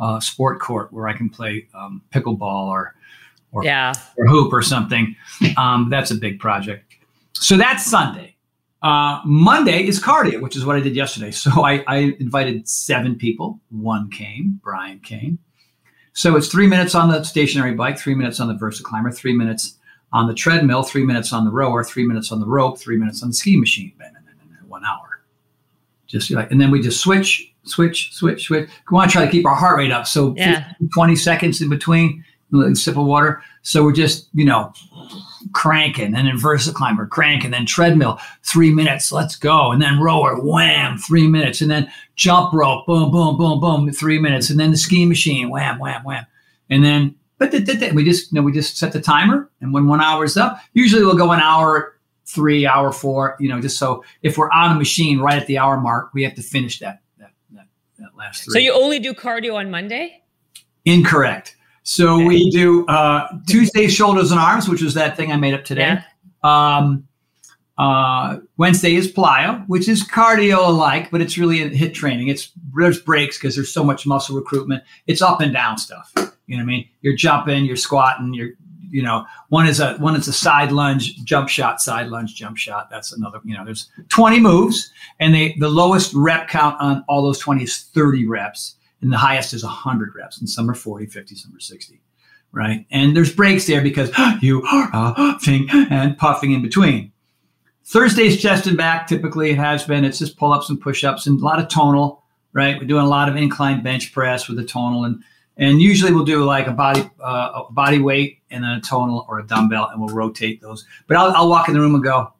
uh, 0.00 0.20
sport 0.20 0.60
court 0.60 0.92
where 0.92 1.06
I 1.06 1.12
can 1.12 1.28
play 1.28 1.68
um, 1.74 2.02
pickleball 2.12 2.68
or 2.68 2.94
or, 3.52 3.64
yeah. 3.64 3.92
or 4.16 4.28
hoop 4.28 4.52
or 4.52 4.62
something. 4.62 5.16
Um, 5.56 5.88
that's 5.90 6.12
a 6.12 6.14
big 6.14 6.38
project. 6.38 6.94
So 7.32 7.56
that's 7.56 7.84
Sunday. 7.84 8.29
Uh, 8.82 9.20
Monday 9.26 9.86
is 9.86 10.00
cardio, 10.02 10.40
which 10.40 10.56
is 10.56 10.64
what 10.64 10.76
I 10.76 10.80
did 10.80 10.96
yesterday. 10.96 11.30
So 11.40 11.64
I, 11.64 11.84
I, 11.86 12.16
invited 12.18 12.68
seven 12.68 13.16
people. 13.16 13.60
One 13.70 14.10
came, 14.10 14.60
Brian 14.62 15.00
came. 15.00 15.38
So 16.12 16.36
it's 16.36 16.48
three 16.48 16.66
minutes 16.66 16.94
on 16.94 17.10
the 17.10 17.22
stationary 17.24 17.74
bike, 17.74 17.98
three 17.98 18.14
minutes 18.14 18.40
on 18.40 18.48
the 18.48 18.54
VersaClimber, 18.54 19.14
three 19.14 19.34
minutes 19.34 19.78
on 20.12 20.26
the 20.26 20.34
treadmill, 20.34 20.82
three 20.82 21.04
minutes 21.04 21.32
on 21.32 21.44
the 21.44 21.50
rower, 21.50 21.84
three 21.84 22.06
minutes 22.06 22.32
on 22.32 22.40
the 22.40 22.46
rope, 22.46 22.78
three 22.78 22.96
minutes 22.96 23.22
on 23.22 23.30
the 23.30 23.34
ski 23.34 23.56
machine, 23.56 23.92
one 24.66 24.84
hour. 24.84 25.22
Just 26.06 26.30
like, 26.30 26.50
and 26.50 26.60
then 26.60 26.70
we 26.70 26.80
just 26.80 27.00
switch, 27.00 27.52
switch, 27.64 28.12
switch, 28.12 28.46
switch. 28.46 28.68
We 28.90 28.94
want 28.94 29.10
to 29.10 29.12
try 29.12 29.24
to 29.24 29.30
keep 29.30 29.46
our 29.46 29.54
heart 29.54 29.78
rate 29.78 29.92
up. 29.92 30.06
So 30.06 30.34
Yeah. 30.36 30.68
15, 30.80 30.90
20 30.94 31.16
seconds 31.16 31.62
in 31.62 31.68
between, 31.68 32.24
a 32.52 32.74
sip 32.74 32.96
of 32.96 33.06
water. 33.06 33.42
So 33.62 33.84
we're 33.84 33.92
just, 33.92 34.28
you 34.34 34.44
know, 34.44 34.72
cranking 35.52 36.14
and 36.14 36.26
then 36.26 36.36
VersaClimber, 36.36 37.08
cranking, 37.08 37.50
then 37.50 37.66
treadmill, 37.66 38.18
three 38.42 38.72
minutes, 38.72 39.12
let's 39.12 39.36
go. 39.36 39.72
And 39.72 39.80
then 39.80 40.00
rower, 40.00 40.36
wham, 40.40 40.98
three 40.98 41.26
minutes. 41.26 41.60
And 41.60 41.70
then 41.70 41.90
jump 42.16 42.52
rope, 42.52 42.86
boom, 42.86 43.10
boom, 43.10 43.36
boom, 43.36 43.60
boom, 43.60 43.90
three 43.92 44.18
minutes. 44.18 44.50
And 44.50 44.58
then 44.60 44.70
the 44.70 44.76
ski 44.76 45.06
machine, 45.06 45.50
wham, 45.50 45.78
wham, 45.78 46.04
wham. 46.04 46.26
And 46.68 46.84
then, 46.84 47.14
but 47.38 47.52
we 47.52 48.04
just, 48.04 48.32
you 48.32 48.36
know, 48.36 48.42
we 48.42 48.52
just 48.52 48.76
set 48.76 48.92
the 48.92 49.00
timer. 49.00 49.50
And 49.60 49.72
when 49.72 49.86
one 49.86 50.00
hour 50.00 50.24
is 50.24 50.36
up, 50.36 50.60
usually 50.74 51.04
we'll 51.04 51.16
go 51.16 51.32
an 51.32 51.40
hour 51.40 51.96
three, 52.26 52.66
hour 52.66 52.92
four, 52.92 53.36
you 53.40 53.48
know, 53.48 53.60
just 53.60 53.78
so 53.78 54.04
if 54.22 54.38
we're 54.38 54.50
on 54.50 54.76
a 54.76 54.78
machine 54.78 55.18
right 55.20 55.40
at 55.40 55.46
the 55.46 55.58
hour 55.58 55.80
mark, 55.80 56.12
we 56.14 56.22
have 56.22 56.34
to 56.34 56.42
finish 56.42 56.78
that, 56.78 57.00
that, 57.18 57.32
that, 57.52 57.66
that 57.98 58.16
last 58.16 58.44
three. 58.44 58.52
So 58.52 58.58
you 58.58 58.72
only 58.72 58.98
do 58.98 59.14
cardio 59.14 59.54
on 59.54 59.70
Monday? 59.70 60.22
Incorrect. 60.84 61.56
So 61.90 62.14
Okay. 62.18 62.24
we 62.24 62.50
do 62.50 62.86
uh, 62.86 63.26
Tuesday 63.48 63.88
shoulders 63.88 64.30
and 64.30 64.38
arms, 64.38 64.68
which 64.68 64.80
is 64.80 64.94
that 64.94 65.16
thing 65.16 65.32
I 65.32 65.36
made 65.36 65.54
up 65.54 65.64
today. 65.64 65.98
Yeah. 66.44 66.76
Um, 66.76 67.08
uh, 67.76 68.38
Wednesday 68.58 68.94
is 68.94 69.10
plyo, 69.10 69.64
which 69.66 69.88
is 69.88 70.04
cardio 70.06 70.68
alike, 70.68 71.10
but 71.10 71.20
it's 71.20 71.36
really 71.36 71.62
a 71.62 71.70
HIIT 71.70 71.92
training. 71.94 72.28
It's 72.28 72.52
there's 72.76 73.00
breaks 73.00 73.38
because 73.38 73.56
there's 73.56 73.74
so 73.74 73.82
much 73.82 74.06
muscle 74.06 74.36
recruitment. 74.36 74.84
It's 75.08 75.20
up 75.20 75.40
and 75.40 75.52
down 75.52 75.78
stuff. 75.78 76.12
You 76.16 76.22
know 76.56 76.58
what 76.58 76.60
I 76.60 76.64
mean? 76.64 76.88
You're 77.00 77.16
jumping, 77.16 77.64
you're 77.64 77.76
squatting, 77.76 78.34
you're 78.34 78.50
you 78.88 79.02
know 79.02 79.24
one 79.48 79.66
is 79.66 79.80
a 79.80 79.94
one 79.94 80.14
is 80.14 80.28
a 80.28 80.32
side 80.32 80.70
lunge, 80.70 81.16
jump 81.24 81.48
shot, 81.48 81.80
side 81.82 82.06
lunge, 82.06 82.36
jump 82.36 82.56
shot. 82.56 82.88
That's 82.88 83.12
another. 83.12 83.40
You 83.44 83.56
know, 83.56 83.64
there's 83.64 83.90
20 84.10 84.38
moves, 84.38 84.92
and 85.18 85.34
they 85.34 85.56
the 85.58 85.68
lowest 85.68 86.12
rep 86.14 86.46
count 86.48 86.80
on 86.80 87.04
all 87.08 87.22
those 87.22 87.38
20 87.40 87.64
is 87.64 87.78
30 87.94 88.28
reps, 88.28 88.76
and 89.00 89.12
the 89.12 89.18
highest 89.18 89.54
is 89.54 89.62
100 89.62 90.14
reps, 90.14 90.38
and 90.38 90.48
some 90.48 90.68
are 90.70 90.74
40, 90.74 91.06
50, 91.06 91.34
some 91.34 91.54
are 91.54 91.60
60 91.60 92.00
right? 92.52 92.86
And 92.90 93.16
there's 93.16 93.34
breaks 93.34 93.66
there 93.66 93.82
because 93.82 94.10
you 94.42 94.62
are 94.64 94.90
huffing 94.92 95.68
and 95.70 96.16
puffing 96.16 96.52
in 96.52 96.62
between. 96.62 97.12
Thursday's 97.84 98.40
chest 98.40 98.66
and 98.66 98.76
back, 98.76 99.06
typically 99.06 99.50
it 99.50 99.58
has 99.58 99.84
been. 99.84 100.04
It's 100.04 100.18
just 100.18 100.36
pull 100.36 100.52
ups 100.52 100.70
and 100.70 100.80
push 100.80 101.02
ups 101.02 101.26
and 101.26 101.40
a 101.40 101.44
lot 101.44 101.58
of 101.58 101.68
Tonal, 101.68 102.22
right? 102.52 102.78
We're 102.78 102.86
doing 102.86 103.04
a 103.04 103.08
lot 103.08 103.28
of 103.28 103.36
incline 103.36 103.82
bench 103.82 104.12
press 104.12 104.48
with 104.48 104.58
the 104.58 104.64
Tonal, 104.64 105.04
and 105.04 105.22
and 105.56 105.80
usually 105.80 106.12
we'll 106.12 106.24
do 106.24 106.44
like 106.44 106.66
a 106.66 106.72
body 106.72 107.08
uh, 107.22 107.64
a 107.68 107.72
body 107.72 107.98
weight 107.98 108.38
and 108.50 108.62
then 108.62 108.70
a 108.70 108.80
Tonal 108.80 109.26
or 109.28 109.40
a 109.40 109.46
dumbbell, 109.46 109.88
and 109.88 110.00
we'll 110.00 110.14
rotate 110.14 110.60
those. 110.60 110.86
But 111.08 111.16
I'll, 111.16 111.32
I'll 111.32 111.48
walk 111.48 111.68
in 111.68 111.74
the 111.74 111.80
room 111.80 111.94
and 111.94 112.04
go, 112.04 112.32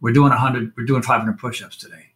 "We're 0.00 0.14
doing 0.14 0.30
100, 0.30 0.72
we're 0.76 0.86
doing 0.86 1.02
500 1.02 1.38
push 1.38 1.62
ups 1.62 1.76
today." 1.76 2.09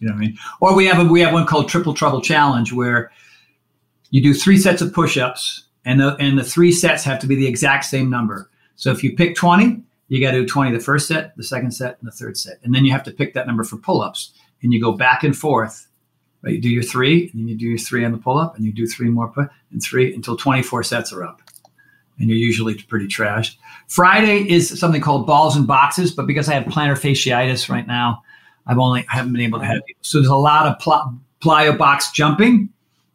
You 0.00 0.08
know 0.08 0.14
what 0.14 0.22
I 0.22 0.26
mean? 0.26 0.38
Or 0.60 0.74
we 0.74 0.86
have 0.86 1.06
a, 1.06 1.08
we 1.10 1.20
have 1.20 1.32
one 1.32 1.46
called 1.46 1.68
Triple 1.68 1.94
Trouble 1.94 2.20
Challenge 2.20 2.72
where 2.72 3.12
you 4.10 4.22
do 4.22 4.34
three 4.34 4.58
sets 4.58 4.82
of 4.82 4.92
push 4.92 5.16
ups 5.16 5.64
and 5.84 6.00
the 6.00 6.16
and 6.16 6.38
the 6.38 6.44
three 6.44 6.72
sets 6.72 7.04
have 7.04 7.20
to 7.20 7.26
be 7.26 7.36
the 7.36 7.46
exact 7.46 7.84
same 7.84 8.10
number. 8.10 8.50
So 8.76 8.90
if 8.90 9.04
you 9.04 9.14
pick 9.14 9.36
20, 9.36 9.82
you 10.08 10.20
got 10.20 10.32
to 10.32 10.40
do 10.40 10.46
20 10.46 10.72
the 10.72 10.82
first 10.82 11.06
set, 11.06 11.36
the 11.36 11.44
second 11.44 11.70
set, 11.72 11.98
and 12.00 12.08
the 12.08 12.12
third 12.12 12.36
set. 12.36 12.58
And 12.62 12.74
then 12.74 12.84
you 12.84 12.92
have 12.92 13.02
to 13.04 13.10
pick 13.10 13.34
that 13.34 13.46
number 13.46 13.62
for 13.62 13.76
pull-ups. 13.76 14.32
And 14.62 14.72
you 14.72 14.80
go 14.80 14.92
back 14.92 15.22
and 15.22 15.36
forth. 15.36 15.86
Right? 16.42 16.54
You 16.54 16.60
do 16.60 16.70
your 16.70 16.82
three, 16.82 17.30
and 17.30 17.40
then 17.40 17.48
you 17.48 17.56
do 17.56 17.66
your 17.66 17.78
three 17.78 18.04
on 18.04 18.12
the 18.12 18.18
pull-up, 18.18 18.56
and 18.56 18.64
you 18.64 18.72
do 18.72 18.86
three 18.86 19.08
more 19.08 19.28
put 19.28 19.48
and 19.70 19.82
three 19.82 20.14
until 20.14 20.36
24 20.36 20.82
sets 20.82 21.12
are 21.12 21.22
up. 21.22 21.42
And 22.18 22.28
you're 22.28 22.38
usually 22.38 22.74
pretty 22.74 23.06
trashed. 23.06 23.56
Friday 23.88 24.50
is 24.50 24.78
something 24.78 25.00
called 25.00 25.26
balls 25.26 25.56
and 25.56 25.66
boxes, 25.66 26.12
but 26.12 26.26
because 26.26 26.48
I 26.48 26.54
have 26.54 26.64
plantar 26.64 26.98
fasciitis 26.98 27.68
right 27.68 27.86
now, 27.86 28.22
I've 28.66 28.78
only 28.78 29.04
I 29.10 29.16
haven't 29.16 29.32
been 29.32 29.42
able 29.42 29.58
to 29.58 29.66
have 29.66 29.82
so 30.00 30.18
there's 30.18 30.28
a 30.28 30.36
lot 30.36 30.66
of 30.66 30.78
pl- 30.78 31.18
plyo 31.42 31.76
box 31.76 32.10
jumping 32.12 32.70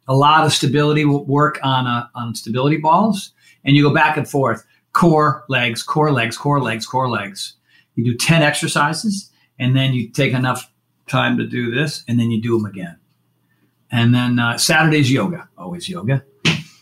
a 0.08 0.14
lot 0.14 0.44
of 0.44 0.52
stability 0.52 1.04
work 1.04 1.58
on 1.62 1.86
uh, 1.86 2.06
on 2.14 2.34
stability 2.34 2.76
balls, 2.76 3.32
and 3.64 3.76
you 3.76 3.82
go 3.82 3.92
back 3.92 4.16
and 4.16 4.28
forth, 4.28 4.64
core 4.92 5.44
legs, 5.48 5.82
core 5.82 6.12
legs, 6.12 6.36
core 6.36 6.60
legs, 6.60 6.86
core 6.86 7.08
legs. 7.08 7.54
You 7.94 8.04
do 8.04 8.16
ten 8.16 8.42
exercises, 8.42 9.30
and 9.58 9.76
then 9.76 9.94
you 9.94 10.08
take 10.08 10.32
enough 10.32 10.70
time 11.06 11.38
to 11.38 11.46
do 11.46 11.70
this, 11.70 12.04
and 12.08 12.18
then 12.20 12.30
you 12.30 12.40
do 12.40 12.56
them 12.56 12.66
again. 12.66 12.98
And 13.90 14.14
then 14.14 14.38
uh, 14.38 14.58
Saturday's 14.58 15.10
yoga, 15.10 15.48
always 15.56 15.88
yoga, 15.88 16.24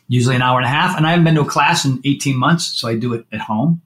usually 0.09 0.37
an 0.37 0.43
hour 0.43 0.59
and 0.59 0.67
a 0.67 0.71
half. 0.71 0.97
And 0.97 1.07
I 1.07 1.11
haven't 1.11 1.25
been 1.25 1.35
to 1.37 1.43
a 1.43 1.47
class 1.47 1.85
in 1.85 2.01
eighteen 2.05 2.39
months, 2.39 2.67
so 2.67 2.89
I 2.89 2.97
do 2.97 3.15
it 3.15 3.27
at 3.33 3.41
home, 3.41 3.81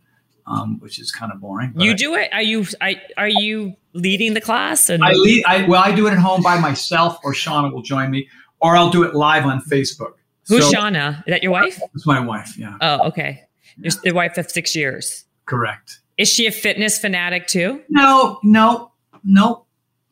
um, 0.46 0.80
which 0.80 0.98
is 0.98 1.12
kind 1.12 1.32
of 1.32 1.40
boring. 1.40 1.74
You 1.76 1.92
I- 1.92 1.94
do 1.94 2.14
it? 2.14 2.32
Are 2.32 2.42
you 2.42 2.66
I, 2.80 3.00
are 3.16 3.28
you 3.28 3.74
leading 3.98 4.34
the 4.34 4.40
class? 4.40 4.88
And 4.88 5.02
I 5.04 5.12
lead. 5.12 5.44
I 5.46 5.66
well, 5.68 5.82
I 5.82 5.92
do 5.94 6.06
it 6.06 6.12
at 6.12 6.18
home 6.18 6.42
by 6.42 6.58
myself, 6.58 7.18
or 7.24 7.32
Shawna 7.32 7.72
will 7.72 7.82
join 7.82 8.10
me, 8.10 8.28
or 8.60 8.76
I'll 8.76 8.90
do 8.90 9.02
it 9.02 9.14
live 9.14 9.44
on 9.44 9.60
Facebook. 9.62 10.12
who's 10.48 10.64
So- 10.70 10.76
Shawna? 10.76 11.18
Is 11.20 11.24
that 11.32 11.42
your 11.42 11.52
wife? 11.52 11.80
It's 11.94 12.06
my 12.06 12.20
wife. 12.20 12.56
Yeah, 12.58 12.76
Oh, 12.80 13.08
okay. 13.08 13.42
Your, 13.76 13.92
the 14.02 14.12
wife 14.12 14.38
of 14.38 14.50
six 14.50 14.74
years. 14.74 15.24
correct. 15.46 16.00
Is 16.16 16.28
she 16.28 16.46
a 16.46 16.50
fitness 16.50 16.98
fanatic 16.98 17.46
too? 17.46 17.80
No, 17.90 18.40
no, 18.42 18.90
no, 19.22 19.66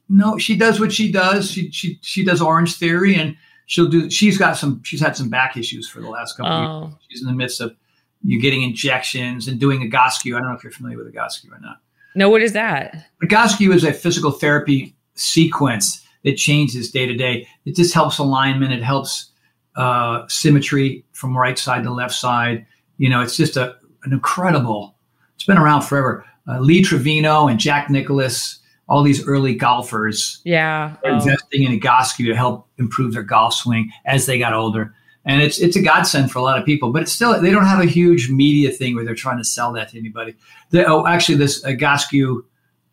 no. 0.08 0.38
She 0.38 0.54
does 0.56 0.78
what 0.78 0.92
she 0.92 1.10
does. 1.10 1.50
She 1.50 1.70
she 1.72 1.98
she 2.02 2.24
does 2.24 2.40
Orange 2.40 2.76
Theory, 2.76 3.16
and 3.16 3.36
she'll 3.66 3.88
do. 3.88 4.08
She's 4.10 4.38
got 4.38 4.56
some. 4.56 4.82
She's 4.84 5.00
had 5.00 5.16
some 5.16 5.28
back 5.30 5.56
issues 5.56 5.88
for 5.88 6.00
the 6.00 6.08
last 6.08 6.36
couple. 6.36 6.52
of 6.52 6.60
years. 6.60 6.94
Oh, 6.94 6.98
She's 7.08 7.20
in 7.22 7.26
the 7.26 7.32
midst 7.34 7.60
of 7.60 7.74
you 8.22 8.40
getting 8.40 8.62
injections 8.62 9.48
and 9.48 9.58
doing 9.58 9.80
Egoscue. 9.88 10.36
I 10.36 10.38
don't 10.40 10.48
know 10.50 10.54
if 10.56 10.62
you're 10.62 10.70
familiar 10.72 10.96
with 10.98 11.12
Egoscue 11.12 11.50
or 11.50 11.58
not. 11.60 11.78
No. 12.16 12.28
What 12.30 12.42
is 12.42 12.52
that? 12.52 13.06
Egoscue 13.22 13.72
is 13.74 13.84
a 13.84 13.92
physical 13.92 14.30
therapy 14.32 14.94
sequence 15.14 16.04
that 16.24 16.36
changes 16.36 16.90
day 16.90 17.06
to 17.06 17.14
day. 17.14 17.46
It 17.64 17.76
just 17.76 17.94
helps 17.94 18.18
alignment. 18.18 18.72
It 18.72 18.82
helps 18.82 19.30
uh, 19.76 20.26
symmetry 20.28 21.04
from 21.12 21.36
right 21.36 21.58
side 21.58 21.84
to 21.84 21.92
left 21.92 22.14
side. 22.14 22.66
You 22.98 23.08
know, 23.10 23.20
it's 23.20 23.36
just 23.36 23.56
a 23.56 23.76
an 24.04 24.12
incredible. 24.12 24.96
It's 25.34 25.44
been 25.44 25.58
around 25.58 25.82
forever. 25.82 26.24
Uh, 26.48 26.60
Lee 26.60 26.80
Trevino 26.82 27.48
and 27.48 27.58
Jack 27.58 27.90
Nicklaus, 27.90 28.60
all 28.88 29.02
these 29.02 29.26
early 29.26 29.54
golfers, 29.54 30.40
Yeah. 30.44 30.94
Oh. 31.04 31.14
investing 31.14 31.64
in 31.64 31.78
Egoscue 31.78 32.26
to 32.26 32.36
help 32.36 32.68
improve 32.78 33.12
their 33.12 33.24
golf 33.24 33.52
swing 33.54 33.90
as 34.04 34.26
they 34.26 34.38
got 34.38 34.52
older. 34.54 34.94
And 35.28 35.42
it's 35.42 35.58
it's 35.58 35.76
a 35.76 35.82
godsend 35.82 36.30
for 36.30 36.38
a 36.38 36.42
lot 36.42 36.56
of 36.56 36.64
people, 36.64 36.92
but 36.92 37.02
it's 37.02 37.12
still 37.12 37.38
they 37.40 37.50
don't 37.50 37.66
have 37.66 37.80
a 37.80 37.86
huge 37.86 38.30
media 38.30 38.70
thing 38.70 38.94
where 38.94 39.04
they're 39.04 39.16
trying 39.16 39.38
to 39.38 39.44
sell 39.44 39.72
that 39.72 39.90
to 39.90 39.98
anybody. 39.98 40.36
Oh, 40.72 41.06
actually, 41.06 41.36
this 41.36 41.64
uh, 41.64 41.72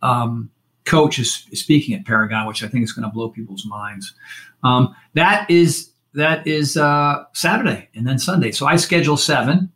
um, 0.01 0.49
coach 0.85 1.19
is, 1.19 1.45
is 1.51 1.60
speaking 1.60 1.95
at 1.95 2.05
Paragon, 2.05 2.47
which 2.47 2.64
I 2.64 2.68
think 2.68 2.84
is 2.84 2.91
going 2.91 3.07
to 3.07 3.14
blow 3.14 3.30
people's 3.30 3.65
minds. 3.65 4.14
Um, 4.64 4.95
that 5.14 5.49
is 5.49 5.91
that 6.14 6.45
is 6.47 6.76
uh, 6.76 7.23
Saturday 7.34 7.89
and 7.95 8.07
then 8.07 8.19
Sunday. 8.19 8.51
So 8.51 8.65
I 8.65 8.76
schedule 8.77 9.18
seven 9.18 9.72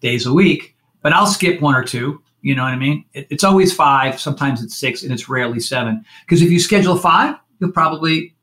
days 0.00 0.26
a 0.26 0.32
week, 0.32 0.76
but 1.02 1.12
I'll 1.12 1.26
skip 1.26 1.60
one 1.60 1.74
or 1.74 1.84
two. 1.84 2.22
You 2.42 2.54
know 2.54 2.62
what 2.62 2.72
I 2.72 2.76
mean? 2.76 3.04
It, 3.12 3.26
it's 3.30 3.44
always 3.44 3.74
five. 3.74 4.20
Sometimes 4.20 4.62
it's 4.62 4.76
six, 4.76 5.02
and 5.02 5.12
it's 5.12 5.28
rarely 5.28 5.60
seven. 5.60 6.04
Because 6.24 6.42
if 6.42 6.50
you 6.50 6.60
schedule 6.60 6.96
five, 6.96 7.36
you'll 7.58 7.72
probably 7.72 8.34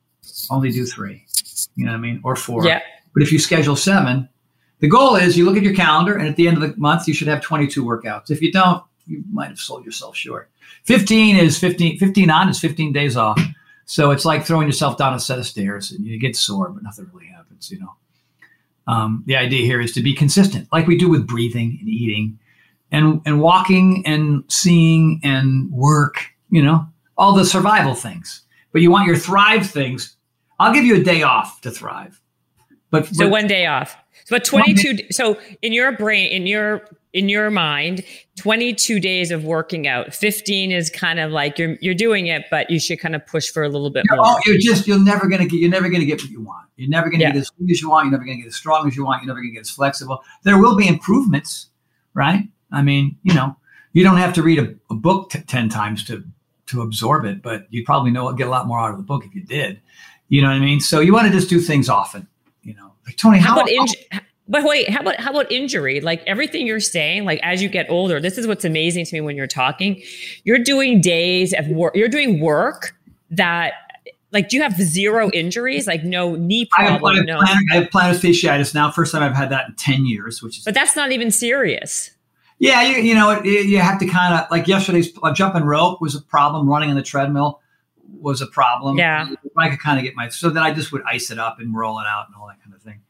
only 0.50 0.72
do 0.72 0.86
three. 0.86 1.26
You 1.76 1.86
know 1.86 1.92
what 1.92 1.98
I 1.98 2.02
mean? 2.02 2.22
Or 2.24 2.36
four. 2.36 2.66
Yeah. 2.66 2.82
But 3.14 3.24
if 3.24 3.32
you 3.32 3.40
schedule 3.40 3.76
seven, 3.76 4.30
the 4.80 4.90
goal 4.90 5.16
is 5.16 5.38
you 5.38 5.46
look 5.46 5.58
at 5.58 5.64
your 5.64 5.76
calendar, 5.76 6.16
and 6.16 6.28
at 6.28 6.36
the 6.36 6.48
end 6.48 6.62
of 6.62 6.62
the 6.62 6.76
month, 6.78 7.08
you 7.08 7.14
should 7.14 7.28
have 7.28 7.42
22 7.42 7.84
workouts. 7.84 8.30
If 8.30 8.42
you 8.42 8.52
don't, 8.52 8.84
you 9.06 9.24
might 9.32 9.50
have 9.50 9.60
sold 9.60 9.86
yourself 9.86 10.16
short. 10.16 10.50
15 10.84 11.38
is 11.38 11.58
15, 11.58 11.98
15 11.98 12.30
on 12.30 12.50
is 12.50 12.60
15 12.60 12.92
days 12.92 13.16
off. 13.16 13.40
So 13.86 14.12
it's 14.12 14.26
like 14.26 14.46
throwing 14.46 14.68
yourself 14.68 14.98
down 14.98 15.14
a 15.14 15.20
set 15.20 15.40
of 15.40 15.46
stairs 15.46 15.92
and 15.92 16.06
you 16.06 16.20
get 16.20 16.36
sore, 16.36 16.70
but 16.70 16.84
nothing 16.84 17.10
really 17.14 17.28
happens, 17.28 17.72
you 17.72 17.80
know. 17.80 17.94
Um, 18.88 19.24
the 19.26 19.36
idea 19.36 19.66
here 19.66 19.80
is 19.80 19.94
to 19.94 20.02
be 20.02 20.14
consistent, 20.14 20.68
like 20.72 20.88
we 20.88 20.98
do 20.98 21.10
with 21.10 21.28
breathing 21.28 21.78
and 21.80 21.88
eating 21.88 22.40
and, 22.92 23.22
and 23.26 23.40
walking 23.40 24.04
and 24.06 24.44
seeing 24.50 25.22
and 25.24 25.72
work, 25.72 26.28
you 26.50 26.62
know, 26.62 26.86
all 27.18 27.34
the 27.34 27.46
survival 27.46 27.96
things. 27.96 28.42
But 28.74 28.82
you 28.82 28.92
want 28.92 29.08
your 29.08 29.16
thrive 29.16 29.70
things. 29.70 30.18
I'll 30.60 30.74
give 30.74 30.84
you 30.84 30.96
a 30.96 31.04
day 31.04 31.24
off 31.24 31.62
to 31.62 31.72
thrive. 31.72 32.20
But, 32.94 33.08
So 33.08 33.26
but- 33.26 33.32
one 33.32 33.48
day 33.48 33.66
off. 33.66 33.98
But 34.30 34.46
22 34.46 35.12
so 35.12 35.38
in 35.62 35.74
your 35.74 35.92
brain 35.92 36.32
in 36.32 36.48
your 36.48 36.88
in 37.12 37.28
your 37.28 37.52
mind 37.52 38.06
22 38.38 39.02
days 39.02 39.32
of 39.32 39.44
working 39.44 39.86
out 39.86 40.14
15 40.14 40.72
is 40.72 40.90
kind 40.90 41.20
of 41.20 41.30
like 41.32 41.60
you're 41.60 41.76
you're 41.82 41.94
doing 41.94 42.28
it 42.28 42.46
but 42.50 42.70
you 42.70 42.80
should 42.80 43.00
kind 43.02 43.16
of 43.16 43.28
push 43.28 43.50
for 43.50 43.64
a 43.64 43.68
little 43.70 43.90
bit 43.90 44.06
You're, 44.08 44.16
more. 44.16 44.26
all, 44.26 44.40
you're 44.46 44.58
just 44.60 44.88
you're 44.88 44.98
never 45.04 45.28
gonna 45.28 45.46
get 45.46 45.60
you're 45.60 45.70
never 45.70 45.90
gonna 45.90 46.06
get 46.06 46.22
what 46.22 46.32
you 46.32 46.40
want. 46.42 46.66
You're 46.78 46.90
never 46.90 47.10
gonna 47.10 47.24
Yeah. 47.24 47.32
get 47.34 47.42
as 47.42 47.50
good 47.50 47.70
as 47.70 47.82
you 47.82 47.90
want. 47.90 48.06
You're 48.06 48.12
never 48.12 48.24
gonna 48.24 48.38
get 48.38 48.48
as 48.48 48.56
strong 48.56 48.88
as 48.88 48.96
you 48.96 49.04
want. 49.04 49.24
You're 49.24 49.28
never 49.28 49.42
gonna 49.42 49.52
get 49.54 49.62
as 49.62 49.70
flexible. 49.70 50.24
There 50.44 50.58
will 50.58 50.78
be 50.78 50.88
improvements, 50.88 51.68
right? 52.14 52.48
I 52.72 52.82
mean, 52.82 53.18
you 53.24 53.34
know, 53.34 53.58
you 53.92 54.04
don't 54.06 54.18
have 54.18 54.34
to 54.36 54.42
read 54.42 54.60
a, 54.60 54.74
a 54.90 54.96
book 54.96 55.32
t- 55.32 55.40
ten 55.42 55.68
times 55.68 56.06
to 56.06 56.24
to 56.68 56.82
absorb 56.82 57.26
it, 57.26 57.42
but 57.42 57.68
you 57.72 57.84
probably 57.84 58.12
know 58.12 58.32
get 58.32 58.48
a 58.48 58.52
lot 58.52 58.68
more 58.68 58.80
out 58.80 58.92
of 58.92 58.98
the 58.98 59.04
book 59.04 59.26
if 59.26 59.36
you 59.36 59.42
did. 59.44 59.82
You 60.30 60.42
know 60.42 60.48
what 60.48 60.56
I 60.56 60.60
mean? 60.60 60.80
So 60.80 61.02
you 61.02 61.12
want 61.14 61.28
to 61.28 61.34
just 61.34 61.50
do 61.50 61.60
things 61.60 61.90
often, 61.90 62.28
Like 63.06 63.18
Tony, 63.18 63.38
How 63.40 63.56
how, 63.56 63.62
about 63.62 63.70
inj- 63.70 64.22
but 64.48 64.64
wait, 64.64 64.90
how 64.90 65.02
about 65.02 65.20
how 65.20 65.32
about 65.32 65.52
injury? 65.52 66.02
Like 66.02 66.24
everything 66.28 66.68
you're 66.68 66.80
saying, 66.80 67.26
like 67.26 67.40
as 67.44 67.62
you 67.62 67.70
get 67.70 67.90
older, 67.90 68.20
this 68.20 68.38
is 68.38 68.48
what's 68.48 68.66
amazing 68.66 69.06
to 69.06 69.14
me 69.16 69.22
when 69.22 69.36
you're 69.36 69.48
talking. 69.48 70.02
You're 70.44 70.60
doing 70.60 71.02
days 71.02 71.54
of 71.54 71.68
work. 71.68 71.96
You're 71.96 72.10
doing 72.10 72.40
work 72.42 72.96
that, 73.32 73.74
like, 74.32 74.50
do 74.50 74.58
you 74.58 74.64
have 74.64 74.74
zero 74.76 75.30
injuries? 75.32 75.88
Like 75.88 76.04
no 76.04 76.36
knee 76.36 76.68
have, 76.78 76.86
I 76.86 76.98
problem, 76.98 77.16
have, 77.18 77.26
no. 77.26 77.40
plantar, 77.40 77.60
I 77.72 77.76
have 77.76 77.90
plantar 77.90 78.20
fasciitis 78.20 78.74
now. 78.74 78.92
First 78.92 79.12
time 79.12 79.24
I've 79.24 79.36
had 79.36 79.50
that 79.52 79.70
in 79.70 79.76
ten 79.76 80.06
years, 80.06 80.42
which 80.44 80.58
is 80.60 80.64
But 80.66 80.74
that's 80.74 80.96
not 80.96 81.12
even 81.12 81.32
serious. 81.32 82.12
Yeah, 82.60 82.82
you, 82.84 82.98
you 83.02 83.16
know, 83.16 83.32
it, 83.32 83.46
it- 83.46 83.66
you 83.66 83.80
have 83.80 84.00
to 84.00 84.06
kind 84.06 84.34
of 84.34 84.50
like 84.52 84.68
yesterday's 84.68 85.10
uh, 85.24 85.34
jumping 85.34 85.64
rope 85.64 86.00
was 86.02 86.16
a 86.16 86.22
problem. 86.22 86.70
Running 86.70 86.90
on 86.90 86.96
the 86.96 87.02
treadmill 87.02 87.60
was 88.20 88.42
a 88.42 88.48
problem. 88.48 88.98
Yeah. 88.98 89.28
I 89.58 89.70
could 89.70 89.80
kind 89.80 89.98
of 90.00 90.04
get 90.04 90.16
my 90.16 90.30
so 90.30 90.50
then 90.50 90.64
I 90.64 90.74
just 90.74 90.92
would 90.92 91.04
ice 91.04 91.32
it 91.32 91.40
up 91.40 91.60
and 91.60 91.76
roll 91.76 92.00
it 92.00 92.06
out 92.08 92.28
and 92.28 92.36
all 92.36 92.48
that 92.48 92.62
kind 92.64 92.76
of 92.76 92.82
thing. 92.82 93.02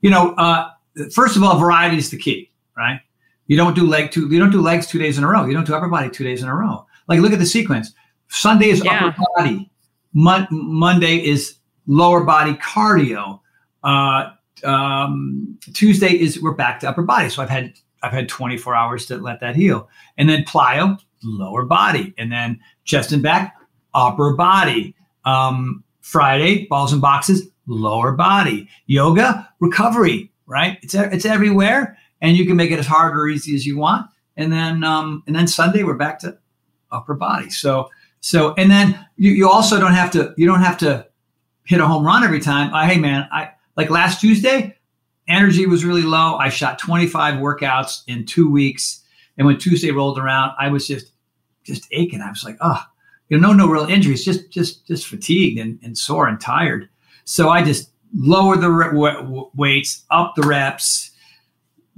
You 0.00 0.10
know, 0.10 0.32
uh, 0.34 0.70
first 1.12 1.36
of 1.36 1.42
all, 1.42 1.58
variety 1.58 1.96
is 1.96 2.10
the 2.10 2.16
key, 2.18 2.50
right? 2.76 3.00
You 3.46 3.56
don't 3.56 3.74
do 3.74 3.86
leg 3.86 4.10
two. 4.12 4.28
You 4.28 4.38
don't 4.38 4.50
do 4.50 4.60
legs 4.60 4.86
two 4.86 4.98
days 4.98 5.18
in 5.18 5.24
a 5.24 5.28
row. 5.28 5.44
You 5.44 5.54
don't 5.54 5.66
do 5.66 5.74
upper 5.74 5.88
body 5.88 6.08
two 6.10 6.24
days 6.24 6.42
in 6.42 6.48
a 6.48 6.54
row. 6.54 6.86
Like 7.08 7.20
look 7.20 7.32
at 7.32 7.38
the 7.38 7.46
sequence. 7.46 7.92
Sunday 8.28 8.68
is 8.70 8.84
Yeah. 8.84 9.06
upper 9.06 9.22
body. 9.36 9.70
Mon- 10.12 10.46
Monday 10.50 11.16
is 11.16 11.56
lower 11.86 12.22
body 12.24 12.54
cardio. 12.54 13.40
Uh, 13.82 14.30
um, 14.64 15.58
Tuesday 15.72 16.12
is 16.12 16.40
we're 16.40 16.52
back 16.54 16.80
to 16.80 16.88
upper 16.88 17.02
body. 17.02 17.28
So 17.28 17.42
I've 17.42 17.50
had 17.50 17.74
I've 18.02 18.12
had 18.12 18.28
24 18.28 18.74
hours 18.74 19.06
to 19.06 19.18
let 19.18 19.40
that 19.40 19.56
heal, 19.56 19.88
and 20.16 20.28
then 20.28 20.44
plyo 20.44 20.98
lower 21.22 21.64
body, 21.66 22.14
and 22.16 22.32
then 22.32 22.58
chest 22.84 23.12
and 23.12 23.22
back 23.22 23.54
upper 23.94 24.34
body. 24.34 24.94
Um, 25.24 25.84
Friday 26.00 26.66
balls 26.66 26.92
and 26.92 27.00
boxes 27.00 27.48
lower 27.66 28.12
body. 28.12 28.68
Yoga 28.86 29.48
recovery. 29.60 30.30
Right? 30.46 30.78
It's 30.82 30.94
it's 30.94 31.24
everywhere, 31.24 31.96
and 32.20 32.36
you 32.36 32.44
can 32.44 32.56
make 32.56 32.72
it 32.72 32.78
as 32.78 32.86
hard 32.86 33.16
or 33.16 33.28
easy 33.28 33.54
as 33.54 33.64
you 33.66 33.78
want. 33.78 34.10
And 34.36 34.52
then 34.52 34.82
um, 34.82 35.22
and 35.26 35.36
then 35.36 35.46
Sunday 35.46 35.84
we're 35.84 35.94
back 35.94 36.18
to 36.20 36.38
upper 36.90 37.14
body. 37.14 37.50
So 37.50 37.90
so 38.20 38.54
and 38.54 38.70
then 38.70 39.06
you, 39.16 39.30
you 39.30 39.48
also 39.48 39.78
don't 39.78 39.94
have 39.94 40.10
to 40.12 40.34
you 40.36 40.46
don't 40.46 40.62
have 40.62 40.78
to 40.78 41.06
hit 41.64 41.80
a 41.80 41.86
home 41.86 42.04
run 42.04 42.24
every 42.24 42.40
time. 42.40 42.74
I, 42.74 42.86
hey 42.86 42.98
man, 42.98 43.28
I 43.30 43.52
like 43.76 43.90
last 43.90 44.20
Tuesday, 44.20 44.76
energy 45.28 45.66
was 45.66 45.84
really 45.84 46.02
low. 46.02 46.36
I 46.36 46.48
shot 46.48 46.78
25 46.78 47.34
workouts 47.36 48.02
in 48.08 48.26
two 48.26 48.50
weeks, 48.50 49.04
and 49.38 49.46
when 49.46 49.58
Tuesday 49.58 49.90
rolled 49.92 50.18
around, 50.18 50.52
I 50.58 50.68
was 50.68 50.86
just 50.88 51.12
just 51.64 51.86
aching. 51.92 52.20
I 52.20 52.30
was 52.30 52.44
like, 52.44 52.56
oh, 52.60 52.82
you 53.30 53.38
know, 53.40 53.52
no, 53.52 53.64
no 53.64 53.72
real 53.72 53.86
injuries, 53.86 54.24
just 54.24 54.50
just 54.50 54.86
just 54.86 55.06
fatigued 55.06 55.58
and, 55.58 55.78
and 55.82 55.96
sore 55.96 56.28
and 56.28 56.38
tired. 56.40 56.88
So 57.24 57.48
I 57.48 57.62
just 57.64 57.90
lowered 58.14 58.60
the 58.60 58.70
re- 58.70 58.86
w- 58.90 59.50
weights, 59.54 60.04
up 60.10 60.34
the 60.36 60.42
reps, 60.42 61.12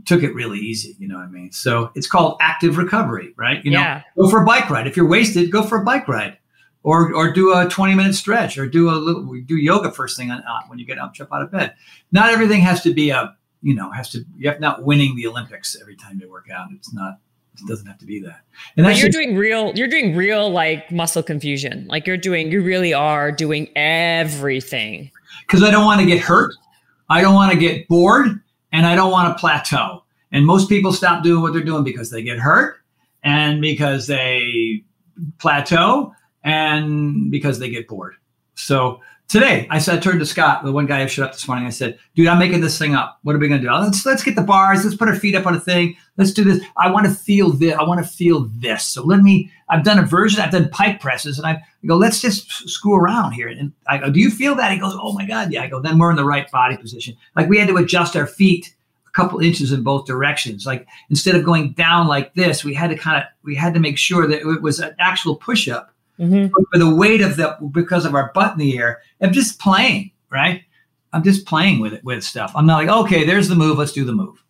took 0.04 0.22
it 0.22 0.34
really 0.34 0.58
easy. 0.58 0.94
You 0.98 1.08
know 1.08 1.16
what 1.16 1.24
I 1.24 1.28
mean? 1.28 1.50
So 1.52 1.90
it's 1.94 2.06
called 2.06 2.36
active 2.40 2.76
recovery, 2.76 3.32
right? 3.36 3.64
You 3.64 3.70
know, 3.72 3.80
Yeah. 3.80 4.02
go 4.16 4.28
for 4.28 4.42
a 4.42 4.46
bike 4.46 4.68
ride. 4.70 4.86
If 4.86 4.96
you're 4.96 5.08
wasted, 5.08 5.50
go 5.50 5.62
for 5.62 5.80
a 5.80 5.84
bike 5.84 6.06
ride. 6.06 6.36
Or, 6.84 7.14
or 7.14 7.32
do 7.32 7.54
a 7.56 7.68
20 7.68 7.94
minute 7.94 8.16
stretch 8.16 8.58
or 8.58 8.66
do 8.66 8.90
a 8.90 8.96
little 8.98 9.22
do 9.46 9.56
yoga 9.56 9.92
first 9.92 10.16
thing 10.16 10.32
on, 10.32 10.40
uh, 10.40 10.62
when 10.66 10.80
you 10.80 10.84
get 10.84 10.98
up 10.98 11.14
jump 11.14 11.32
out 11.32 11.40
of 11.42 11.52
bed 11.52 11.74
not 12.10 12.30
everything 12.32 12.60
has 12.60 12.82
to 12.82 12.92
be 12.92 13.10
a 13.10 13.36
you 13.62 13.72
know 13.72 13.92
has 13.92 14.08
to 14.10 14.24
you 14.36 14.48
have 14.50 14.58
not 14.58 14.82
winning 14.82 15.14
the 15.14 15.24
olympics 15.28 15.76
every 15.80 15.94
time 15.94 16.18
you 16.20 16.28
work 16.28 16.48
out 16.50 16.66
it's 16.74 16.92
not 16.92 17.18
it 17.54 17.66
doesn't 17.68 17.86
have 17.86 17.98
to 17.98 18.06
be 18.06 18.20
that 18.20 18.40
and 18.76 18.86
But 18.86 18.98
you're 18.98 19.10
doing 19.10 19.36
real. 19.36 19.72
You're 19.74 19.88
doing 19.88 20.16
real 20.16 20.50
like 20.50 20.90
muscle 20.90 21.22
confusion. 21.22 21.86
Like 21.88 22.06
you're 22.06 22.16
doing. 22.16 22.50
You 22.50 22.62
really 22.62 22.94
are 22.94 23.30
doing 23.32 23.68
everything. 23.76 25.10
because 25.46 25.62
I 25.62 25.70
don't 25.70 25.84
want 25.84 26.00
to 26.00 26.06
get 26.06 26.20
hurt, 26.20 26.54
I 27.08 27.20
don't 27.20 27.34
want 27.34 27.52
to 27.52 27.58
get 27.58 27.88
bored, 27.88 28.40
and 28.72 28.86
I 28.86 28.94
don't 28.94 29.10
want 29.10 29.36
to 29.36 29.40
plateau. 29.40 30.04
And 30.30 30.46
most 30.46 30.68
people 30.68 30.92
stop 30.92 31.22
doing 31.22 31.42
what 31.42 31.52
they're 31.52 31.62
doing 31.62 31.84
because 31.84 32.10
they 32.10 32.22
get 32.22 32.38
hurt, 32.38 32.76
and 33.22 33.60
because 33.60 34.06
they 34.06 34.82
plateau, 35.38 36.14
and 36.42 37.30
because 37.30 37.58
they 37.58 37.68
get 37.68 37.86
bored. 37.86 38.14
So 38.54 39.00
today, 39.32 39.66
I 39.70 39.78
said, 39.78 39.98
I 39.98 40.00
turned 40.00 40.20
to 40.20 40.26
Scott, 40.26 40.62
the 40.62 40.70
one 40.70 40.86
guy 40.86 41.02
who 41.02 41.08
showed 41.08 41.24
up 41.24 41.32
this 41.32 41.48
morning. 41.48 41.66
I 41.66 41.70
said, 41.70 41.98
"Dude, 42.14 42.28
I'm 42.28 42.38
making 42.38 42.60
this 42.60 42.78
thing 42.78 42.94
up. 42.94 43.18
What 43.22 43.34
are 43.34 43.38
we 43.38 43.48
to 43.48 43.58
do? 43.58 43.72
Let's 43.72 44.06
let's 44.06 44.22
get 44.22 44.36
the 44.36 44.42
bars. 44.42 44.84
Let's 44.84 44.96
put 44.96 45.08
our 45.08 45.16
feet 45.16 45.34
up 45.34 45.46
on 45.46 45.54
a 45.54 45.60
thing. 45.60 45.96
Let's 46.16 46.32
do 46.32 46.44
this. 46.44 46.62
I 46.76 46.90
want 46.90 47.06
to 47.06 47.12
feel 47.12 47.50
this. 47.50 47.74
I 47.74 47.82
want 47.82 48.04
to 48.04 48.08
feel 48.08 48.48
this. 48.56 48.84
So 48.84 49.02
let 49.04 49.20
me. 49.20 49.50
I've 49.68 49.84
done 49.84 49.98
a 49.98 50.02
version. 50.02 50.40
I've 50.40 50.52
done 50.52 50.68
pike 50.68 51.00
presses, 51.00 51.38
and 51.38 51.46
I 51.46 51.62
I 51.82 51.86
go, 51.86 51.96
let's 51.96 52.20
just 52.20 52.68
screw 52.68 52.94
around 52.94 53.32
here. 53.32 53.48
And 53.48 53.72
I 53.88 53.98
go, 53.98 54.10
do 54.10 54.20
you 54.20 54.30
feel 54.30 54.54
that? 54.54 54.70
He 54.70 54.78
goes, 54.78 54.94
oh 54.96 55.12
my 55.12 55.26
God. 55.26 55.52
Yeah. 55.52 55.62
I 55.62 55.68
go, 55.68 55.80
then 55.80 55.98
we're 55.98 56.10
in 56.10 56.16
the 56.16 56.24
right 56.24 56.50
body 56.50 56.76
position. 56.76 57.16
Like 57.34 57.48
we 57.48 57.58
had 57.58 57.68
to 57.68 57.76
adjust 57.76 58.16
our 58.16 58.26
feet 58.26 58.74
a 59.06 59.10
couple 59.10 59.40
inches 59.40 59.72
in 59.72 59.82
both 59.82 60.06
directions. 60.06 60.64
Like 60.64 60.86
instead 61.10 61.34
of 61.34 61.44
going 61.44 61.72
down 61.72 62.06
like 62.06 62.34
this, 62.34 62.64
we 62.64 62.74
had 62.74 62.90
to 62.90 62.96
kind 62.96 63.16
of, 63.16 63.24
we 63.42 63.54
had 63.54 63.74
to 63.74 63.80
make 63.80 63.98
sure 63.98 64.26
that 64.28 64.40
it 64.40 64.62
was 64.62 64.78
an 64.78 64.94
actual 64.98 65.36
push 65.36 65.68
up 65.68 65.91
Mm-hmm. 66.18 66.78
the 66.78 66.94
weight 66.94 67.20
of 67.20 67.36
the, 67.36 67.56
because 67.72 68.04
of 68.04 68.14
our 68.14 68.30
butt 68.34 68.52
in 68.52 68.58
the 68.58 68.78
air. 68.78 69.00
I'm 69.20 69.32
just 69.32 69.58
playing, 69.58 70.12
right? 70.30 70.62
I'm 71.12 71.22
just 71.22 71.46
playing 71.46 71.80
with 71.80 71.92
it, 71.92 72.04
with 72.04 72.22
stuff. 72.22 72.52
I'm 72.54 72.66
not 72.66 72.76
like, 72.76 73.04
okay, 73.04 73.24
there's 73.24 73.48
the 73.48 73.54
move. 73.54 73.78
Let's 73.78 73.92
do 73.92 74.04
the 74.04 74.12
move. 74.12 74.42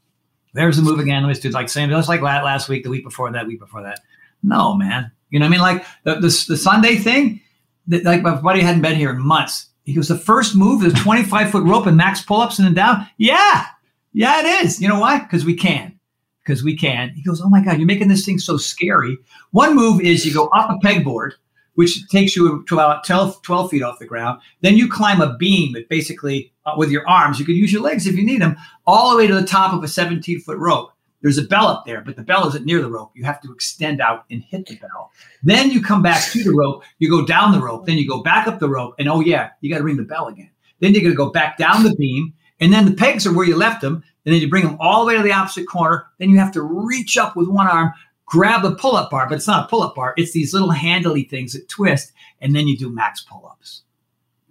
There's 0.55 0.77
the 0.77 0.83
move 0.83 0.99
again. 0.99 1.27
Let's 1.27 1.41
do 1.41 1.49
like 1.51 1.69
same, 1.69 1.91
just 1.91 2.09
like 2.09 2.21
la- 2.21 2.43
last 2.43 2.69
week, 2.69 2.85
the 2.85 2.91
week 2.91 3.05
before 3.05 3.31
that, 3.33 3.47
week 3.47 3.59
before 3.59 3.83
that. 3.83 4.01
No, 4.43 4.75
man. 4.75 5.11
You 5.31 5.39
know 5.39 5.47
what 5.47 5.49
I 5.49 5.53
mean? 5.53 5.61
Like 5.61 5.87
the, 6.05 6.15
the, 6.17 6.45
the 6.49 6.57
Sunday 6.57 6.97
thing, 6.97 7.41
that, 7.89 8.05
like 8.05 8.23
my 8.23 8.35
buddy 8.35 8.61
hadn't 8.61 8.83
been 8.83 8.97
here 8.97 9.11
in 9.11 9.21
months. 9.21 9.69
He 9.85 9.95
goes, 9.95 10.09
the 10.09 10.19
first 10.19 10.55
move 10.55 10.85
is 10.85 10.93
25 10.95 11.51
foot 11.51 11.65
rope 11.65 11.87
and 11.87 11.97
max 11.97 12.23
pull 12.23 12.41
ups 12.41 12.59
and 12.59 12.67
then 12.67 12.75
down. 12.75 13.09
Yeah. 13.17 13.67
Yeah, 14.13 14.41
it 14.41 14.65
is. 14.65 14.81
You 14.81 14.89
know 14.89 15.01
why? 15.01 15.19
Because 15.19 15.45
we 15.45 15.57
can. 15.57 15.99
Because 16.45 16.63
we 16.63 16.77
can. 16.77 17.11
He 17.11 17.23
goes, 17.23 17.41
oh 17.41 17.49
my 17.49 17.63
God, 17.63 17.79
you're 17.79 17.87
making 17.87 18.09
this 18.09 18.25
thing 18.25 18.39
so 18.39 18.57
scary. 18.57 19.17
One 19.51 19.75
move 19.75 20.01
is 20.01 20.27
you 20.27 20.35
go 20.35 20.49
off 20.53 20.71
a 20.71 20.87
pegboard, 20.87 21.33
which 21.75 22.09
takes 22.09 22.37
you 22.37 22.65
to 22.69 22.75
about 22.75 23.05
12, 23.05 23.43
12 23.43 23.71
feet 23.71 23.83
off 23.83 23.99
the 23.99 24.07
ground. 24.07 24.41
Then 24.61 24.77
you 24.77 24.89
climb 24.89 25.21
a 25.21 25.37
beam 25.37 25.73
that 25.73 25.89
basically, 25.89 26.53
uh, 26.67 26.75
with 26.77 26.91
your 26.91 27.09
arms, 27.09 27.39
you 27.39 27.45
could 27.45 27.57
use 27.57 27.73
your 27.73 27.83
legs 27.83 28.07
if 28.07 28.17
you 28.17 28.25
need 28.25 28.43
them, 28.43 28.57
all 28.87 29.11
the 29.11 29.17
way 29.17 29.27
to 29.27 29.35
the 29.35 29.47
top 29.47 29.73
of 29.73 29.83
a 29.83 29.89
17 29.89 30.41
foot 30.41 30.59
rope. 30.59 30.91
There's 31.23 31.39
a 31.39 31.43
bell 31.43 31.69
up 31.69 31.87
there, 31.87 32.01
but 32.01 32.17
the 32.17 32.23
bell 32.23 32.49
isn't 32.49 32.67
near 32.67 32.83
the 32.83 32.91
rope. 32.91 33.13
You 33.15 33.25
have 33.25 33.41
to 33.43 33.53
extend 33.53 34.01
out 34.01 34.25
and 34.31 34.43
hit 34.43 34.67
the 34.67 34.75
bell. 34.75 35.13
Then 35.45 35.71
you 35.71 35.81
come 35.81 36.03
back 36.03 36.31
to 36.33 36.43
the 36.43 36.53
rope, 36.53 36.83
you 36.99 37.09
go 37.09 37.25
down 37.25 37.53
the 37.53 37.61
rope, 37.61 37.87
then 37.87 37.97
you 37.97 38.09
go 38.09 38.23
back 38.23 38.49
up 38.49 38.59
the 38.59 38.69
rope, 38.69 38.97
and 38.99 39.09
oh 39.09 39.21
yeah, 39.21 39.51
you 39.61 39.71
got 39.71 39.79
to 39.79 39.85
ring 39.85 39.97
the 39.97 40.03
bell 40.03 40.27
again. 40.27 40.51
Then 40.81 40.93
you're 40.93 41.03
going 41.03 41.13
to 41.13 41.17
go 41.17 41.31
back 41.31 41.59
down 41.59 41.85
the 41.85 41.95
beam, 41.95 42.35
and 42.61 42.73
then 42.73 42.87
the 42.87 42.95
pegs 42.95 43.25
are 43.25 43.33
where 43.33 43.47
you 43.47 43.57
left 43.57 43.81
them, 43.81 44.03
and 44.25 44.35
then 44.35 44.41
you 44.41 44.51
bring 44.51 44.65
them 44.65 44.77
all 44.81 45.01
the 45.01 45.07
way 45.07 45.17
to 45.17 45.23
the 45.23 45.33
opposite 45.33 45.67
corner. 45.67 46.07
Then 46.19 46.31
you 46.31 46.39
have 46.39 46.53
to 46.53 46.63
reach 46.63 47.17
up 47.17 47.37
with 47.37 47.49
one 47.49 47.69
arm, 47.69 47.93
grab 48.33 48.63
the 48.63 48.75
pull-up 48.75 49.11
bar, 49.11 49.29
but 49.29 49.35
it's 49.35 49.47
not 49.47 49.67
a 49.67 49.69
pull-up 49.69 49.95
bar. 49.95 50.15
It's 50.17 50.33
these 50.33 50.55
little 50.55 50.71
handily 50.71 51.23
things 51.23 51.53
that 51.53 51.69
twist, 51.69 52.13
and 52.41 52.57
then 52.57 52.67
you 52.67 52.79
do 52.79 52.89
max 52.89 53.21
pull-ups. 53.21 53.83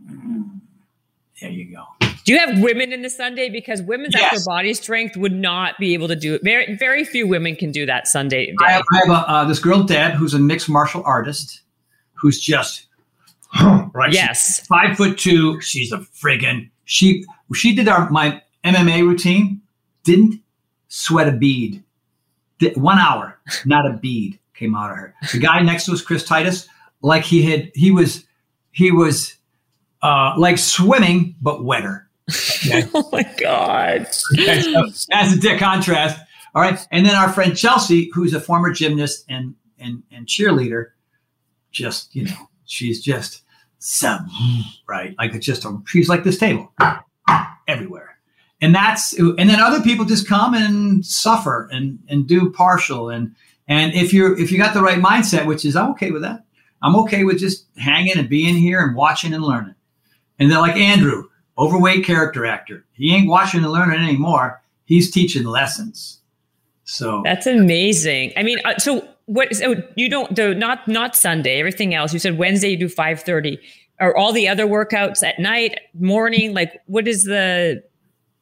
Mm. 0.05 0.59
There 1.41 1.49
you 1.49 1.75
go. 1.75 1.85
Do 2.23 2.31
you 2.31 2.37
have 2.37 2.61
women 2.61 2.93
in 2.93 3.01
the 3.01 3.09
Sunday? 3.09 3.49
Because 3.49 3.81
women's 3.81 4.13
Yes. 4.13 4.33
upper 4.33 4.43
body 4.45 4.75
strength 4.75 5.17
would 5.17 5.33
not 5.33 5.79
be 5.79 5.95
able 5.95 6.07
to 6.09 6.15
do 6.15 6.35
it. 6.35 6.41
Very, 6.43 6.75
very 6.75 7.03
few 7.03 7.25
women 7.27 7.55
can 7.55 7.71
do 7.71 7.87
that 7.87 8.07
Sunday. 8.07 8.45
Day. 8.45 8.55
I 8.63 8.71
have, 8.73 8.83
I 8.93 8.97
have 8.97 9.09
a, 9.09 9.29
uh, 9.31 9.45
this 9.45 9.57
girl 9.57 9.81
Deb, 9.81 10.13
who's 10.13 10.35
a 10.35 10.39
mixed 10.39 10.69
martial 10.69 11.01
artist, 11.03 11.61
who's 12.13 12.39
just 12.39 12.85
right. 13.63 14.11
she's 14.11 14.21
yes. 14.21 14.67
five 14.67 14.95
foot 14.95 15.17
two. 15.17 15.59
She's 15.59 15.91
a 15.91 15.97
friggin' 15.97 16.69
she. 16.85 17.25
She 17.55 17.73
did 17.73 17.87
our 17.87 18.07
my 18.11 18.43
MMA 18.63 19.01
routine. 19.01 19.61
Didn't 20.03 20.39
sweat 20.87 21.27
a 21.27 21.31
bead. 21.31 21.83
One 22.75 22.99
hour, 22.99 23.39
not 23.65 23.89
a 23.89 23.97
bead 23.97 24.39
came 24.53 24.75
out 24.75 24.91
of 24.91 24.97
her. 24.97 25.15
The 25.31 25.39
guy 25.39 25.61
next 25.61 25.85
to 25.85 25.93
us, 25.93 26.01
Chris 26.01 26.23
Titus, 26.23 26.67
like 27.01 27.23
he 27.23 27.43
had 27.43 27.71
he 27.73 27.91
was 27.91 28.25
he 28.71 28.91
was 28.91 29.35
uh, 30.01 30.33
like 30.37 30.57
swimming 30.57 31.35
but 31.41 31.63
wetter. 31.63 32.07
Okay. 32.65 32.87
Oh 32.93 33.09
my 33.11 33.23
God. 33.37 34.07
Okay, 34.33 34.61
so 34.61 34.85
that's 35.09 35.33
a 35.33 35.39
dick 35.39 35.59
contrast. 35.59 36.21
All 36.53 36.61
right. 36.61 36.79
And 36.91 37.05
then 37.05 37.15
our 37.15 37.31
friend 37.31 37.55
Chelsea, 37.57 38.09
who's 38.13 38.33
a 38.33 38.39
former 38.39 38.71
gymnast 38.71 39.25
and 39.29 39.55
and 39.79 40.03
and 40.11 40.27
cheerleader, 40.27 40.91
just, 41.71 42.15
you 42.15 42.25
know, 42.25 42.49
she's 42.65 43.01
just 43.01 43.41
some 43.79 44.29
right. 44.87 45.15
Like 45.17 45.33
it's 45.33 45.45
just 45.45 45.65
a, 45.65 45.81
she's 45.87 46.07
like 46.07 46.23
this 46.23 46.37
table 46.37 46.71
everywhere. 47.67 48.10
And 48.61 48.75
that's 48.75 49.13
and 49.13 49.49
then 49.49 49.59
other 49.59 49.81
people 49.81 50.05
just 50.05 50.27
come 50.27 50.53
and 50.53 51.05
suffer 51.05 51.67
and 51.71 51.99
and 52.07 52.27
do 52.27 52.51
partial 52.51 53.09
and 53.09 53.35
and 53.67 53.93
if 53.93 54.13
you're 54.13 54.39
if 54.39 54.51
you 54.51 54.57
got 54.57 54.73
the 54.73 54.81
right 54.81 54.99
mindset, 54.99 55.47
which 55.47 55.65
is 55.65 55.75
I'm 55.75 55.91
okay 55.91 56.11
with 56.11 56.21
that. 56.21 56.43
I'm 56.83 56.95
okay 56.97 57.23
with 57.23 57.39
just 57.39 57.65
hanging 57.77 58.17
and 58.17 58.29
being 58.29 58.55
here 58.55 58.81
and 58.81 58.95
watching 58.95 59.33
and 59.33 59.43
learning. 59.43 59.75
And 60.39 60.51
then 60.51 60.59
like 60.59 60.75
Andrew, 60.75 61.29
overweight 61.57 62.05
character 62.05 62.45
actor. 62.45 62.85
He 62.93 63.15
ain't 63.15 63.29
watching 63.29 63.63
and 63.63 63.71
learning 63.71 63.99
anymore. 63.99 64.61
He's 64.85 65.11
teaching 65.11 65.45
lessons. 65.45 66.19
So 66.83 67.21
That's 67.23 67.47
amazing. 67.47 68.33
I 68.35 68.43
mean, 68.43 68.59
uh, 68.65 68.77
so 68.77 69.07
what? 69.25 69.55
So 69.55 69.75
you 69.95 70.09
don't 70.09 70.33
do 70.33 70.53
not 70.53 70.87
not 70.87 71.15
Sunday. 71.15 71.59
Everything 71.59 71.93
else. 71.93 72.11
You 72.11 72.19
said 72.19 72.37
Wednesday 72.37 72.71
you 72.71 72.77
do 72.77 72.89
five 72.89 73.21
thirty. 73.21 73.59
Are 73.99 74.15
all 74.17 74.33
the 74.33 74.47
other 74.47 74.65
workouts 74.65 75.23
at 75.23 75.39
night, 75.39 75.79
morning? 75.93 76.53
Like, 76.53 76.81
what 76.87 77.07
is 77.07 77.23
the? 77.23 77.83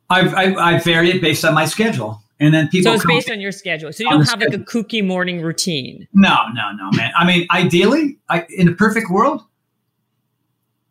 I've, 0.10 0.34
I, 0.34 0.54
I 0.56 0.80
vary 0.80 1.12
it 1.12 1.22
based 1.22 1.46
on 1.46 1.54
my 1.54 1.66
schedule. 1.66 2.22
And 2.42 2.54
then 2.54 2.70
people. 2.70 2.92
So 2.92 2.96
it's 2.96 3.06
based 3.06 3.30
on 3.30 3.42
your 3.42 3.52
schedule. 3.52 3.92
So 3.92 4.04
you 4.04 4.10
don't 4.10 4.28
have 4.28 4.40
like 4.40 4.54
a 4.54 4.60
kooky 4.60 5.06
morning 5.06 5.42
routine. 5.42 6.08
No, 6.14 6.38
no, 6.54 6.72
no, 6.72 6.90
man. 6.92 7.12
I 7.18 7.26
mean, 7.26 7.46
ideally, 7.52 8.18
I, 8.30 8.46
in 8.50 8.70
a 8.70 8.74
perfect 8.74 9.10
world, 9.10 9.44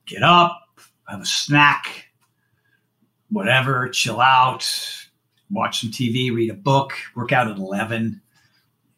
get 0.06 0.22
up, 0.22 0.60
have 1.08 1.22
a 1.22 1.26
snack, 1.26 2.08
whatever, 3.30 3.88
chill 3.88 4.20
out, 4.20 4.70
watch 5.50 5.80
some 5.80 5.90
TV, 5.90 6.34
read 6.34 6.50
a 6.50 6.54
book, 6.54 6.92
work 7.14 7.32
out 7.32 7.48
at 7.48 7.56
11 7.56 8.20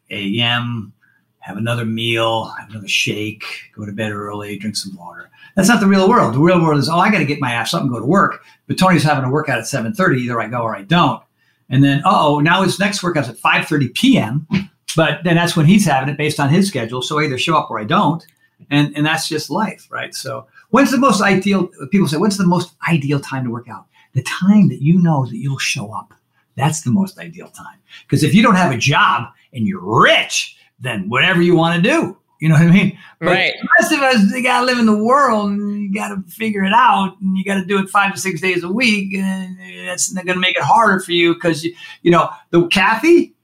a.m., 0.09 0.93
have 1.39 1.57
another 1.57 1.85
meal, 1.85 2.45
have 2.59 2.69
another 2.69 2.87
shake, 2.87 3.71
go 3.75 3.85
to 3.85 3.91
bed 3.91 4.11
early, 4.11 4.57
drink 4.57 4.75
some 4.75 4.95
water. 4.95 5.29
That's 5.55 5.67
not 5.67 5.79
the 5.79 5.87
real 5.87 6.07
world. 6.07 6.33
The 6.33 6.39
real 6.39 6.61
world 6.61 6.79
is, 6.79 6.89
oh, 6.89 6.97
I 6.97 7.11
got 7.11 7.19
to 7.19 7.25
get 7.25 7.41
my 7.41 7.51
ass 7.51 7.73
up 7.73 7.81
and 7.81 7.91
go 7.91 7.99
to 7.99 8.05
work. 8.05 8.43
But 8.67 8.77
Tony's 8.77 9.03
having 9.03 9.23
a 9.23 9.29
workout 9.29 9.59
at 9.59 9.65
7.30. 9.65 10.19
Either 10.19 10.41
I 10.41 10.47
go 10.47 10.61
or 10.61 10.75
I 10.75 10.83
don't. 10.83 11.21
And 11.69 11.83
then, 11.83 12.01
oh, 12.05 12.39
now 12.39 12.63
his 12.63 12.79
next 12.79 13.01
workout's 13.01 13.29
at 13.29 13.37
5.30 13.37 13.93
p.m., 13.93 14.47
but 14.95 15.23
then 15.23 15.35
that's 15.35 15.55
when 15.55 15.65
he's 15.65 15.85
having 15.85 16.09
it 16.09 16.17
based 16.17 16.39
on 16.39 16.49
his 16.49 16.67
schedule. 16.67 17.01
So 17.01 17.19
I 17.19 17.23
either 17.23 17.37
show 17.37 17.57
up 17.57 17.71
or 17.71 17.79
I 17.79 17.85
don't. 17.85 18.25
And, 18.69 18.95
and 18.95 19.05
that's 19.05 19.27
just 19.27 19.49
life, 19.49 19.87
right? 19.89 20.13
So 20.13 20.47
when's 20.69 20.91
the 20.91 20.97
most 20.97 21.21
ideal, 21.21 21.69
people 21.91 22.07
say, 22.07 22.17
when's 22.17 22.37
the 22.37 22.45
most 22.45 22.73
ideal 22.89 23.19
time 23.19 23.45
to 23.45 23.49
work 23.49 23.69
out? 23.69 23.85
The 24.13 24.23
time 24.23 24.67
that 24.67 24.81
you 24.81 25.01
know 25.01 25.25
that 25.25 25.37
you'll 25.37 25.57
show 25.57 25.93
up. 25.93 26.13
That's 26.55 26.81
the 26.81 26.91
most 26.91 27.17
ideal 27.17 27.47
time. 27.47 27.79
Because 28.01 28.23
if 28.23 28.33
you 28.33 28.43
don't 28.43 28.55
have 28.55 28.73
a 28.73 28.77
job 28.77 29.29
and 29.53 29.65
you're 29.65 29.79
rich, 29.81 30.57
then 30.79 31.07
whatever 31.07 31.41
you 31.41 31.55
want 31.55 31.81
to 31.81 31.89
do, 31.89 32.17
you 32.41 32.49
know 32.49 32.55
what 32.55 32.63
I 32.63 32.71
mean? 32.71 32.97
But 33.19 33.27
Right. 33.27 33.53
The 33.61 33.67
rest 33.79 33.91
of 33.93 33.99
us, 33.99 34.31
they 34.31 34.41
got 34.41 34.61
to 34.61 34.65
live 34.65 34.79
in 34.79 34.87
the 34.87 34.97
world 34.97 35.51
and 35.51 35.79
you 35.79 35.93
got 35.93 36.09
to 36.09 36.23
figure 36.23 36.63
it 36.63 36.73
out 36.73 37.15
and 37.21 37.37
you 37.37 37.45
got 37.45 37.55
to 37.55 37.65
do 37.65 37.77
it 37.77 37.87
five 37.87 38.15
to 38.15 38.19
six 38.19 38.41
days 38.41 38.63
a 38.63 38.67
week. 38.67 39.13
And 39.13 39.87
that's 39.87 40.11
going 40.11 40.25
to 40.25 40.39
make 40.39 40.57
it 40.57 40.63
harder 40.63 40.99
for 40.99 41.11
you 41.11 41.35
because, 41.35 41.63
you, 41.63 41.75
you 42.01 42.09
know, 42.09 42.31
the 42.49 42.67
Kathy 42.69 43.35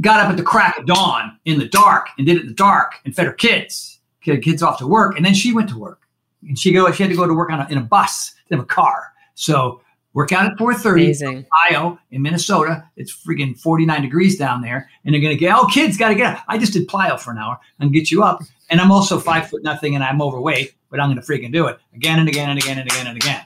got 0.00 0.20
up 0.20 0.30
at 0.30 0.36
the 0.36 0.44
crack 0.44 0.78
of 0.78 0.86
dawn 0.86 1.36
in 1.46 1.58
the 1.58 1.66
dark 1.66 2.10
and 2.16 2.28
did 2.28 2.36
it 2.36 2.42
in 2.42 2.46
the 2.46 2.54
dark 2.54 2.94
and 3.04 3.14
fed 3.14 3.26
her 3.26 3.32
kids, 3.32 3.98
kids 4.22 4.62
off 4.62 4.78
to 4.78 4.86
work. 4.86 5.16
And 5.16 5.26
then 5.26 5.34
she 5.34 5.52
went 5.52 5.68
to 5.70 5.78
work 5.78 6.02
and 6.46 6.56
she 6.56 6.72
go, 6.72 6.90
she 6.92 7.02
had 7.02 7.10
to 7.10 7.16
go 7.16 7.26
to 7.26 7.34
work 7.34 7.50
on 7.50 7.58
a, 7.58 7.66
in 7.68 7.78
a 7.78 7.82
bus, 7.82 8.34
have 8.52 8.60
a 8.60 8.64
car. 8.64 9.12
So 9.34 9.80
work 10.18 10.32
out 10.32 10.50
at 10.50 10.58
4.30. 10.58 10.90
Amazing. 10.90 11.46
Ohio 11.54 11.96
in 12.10 12.22
Minnesota. 12.22 12.84
It's 12.96 13.16
freaking 13.16 13.56
49 13.56 14.02
degrees 14.02 14.36
down 14.36 14.62
there. 14.62 14.90
And 15.04 15.14
they're 15.14 15.20
going 15.20 15.32
to 15.32 15.38
get, 15.38 15.56
oh, 15.56 15.66
kids 15.66 15.96
got 15.96 16.08
to 16.08 16.16
get 16.16 16.34
up. 16.34 16.44
I 16.48 16.58
just 16.58 16.72
did 16.72 16.88
plyo 16.88 17.20
for 17.20 17.30
an 17.30 17.38
hour 17.38 17.60
and 17.78 17.92
get 17.92 18.10
you 18.10 18.24
up. 18.24 18.42
And 18.68 18.80
I'm 18.80 18.90
also 18.90 19.20
five 19.20 19.48
foot 19.48 19.62
nothing 19.62 19.94
and 19.94 20.02
I'm 20.02 20.20
overweight, 20.20 20.74
but 20.90 20.98
I'm 20.98 21.08
going 21.08 21.24
to 21.24 21.24
freaking 21.24 21.52
do 21.52 21.68
it 21.68 21.78
again 21.94 22.18
and 22.18 22.28
again 22.28 22.50
and 22.50 22.58
again 22.58 22.78
and 22.78 22.90
again 22.90 23.06
and 23.06 23.16
again. 23.16 23.42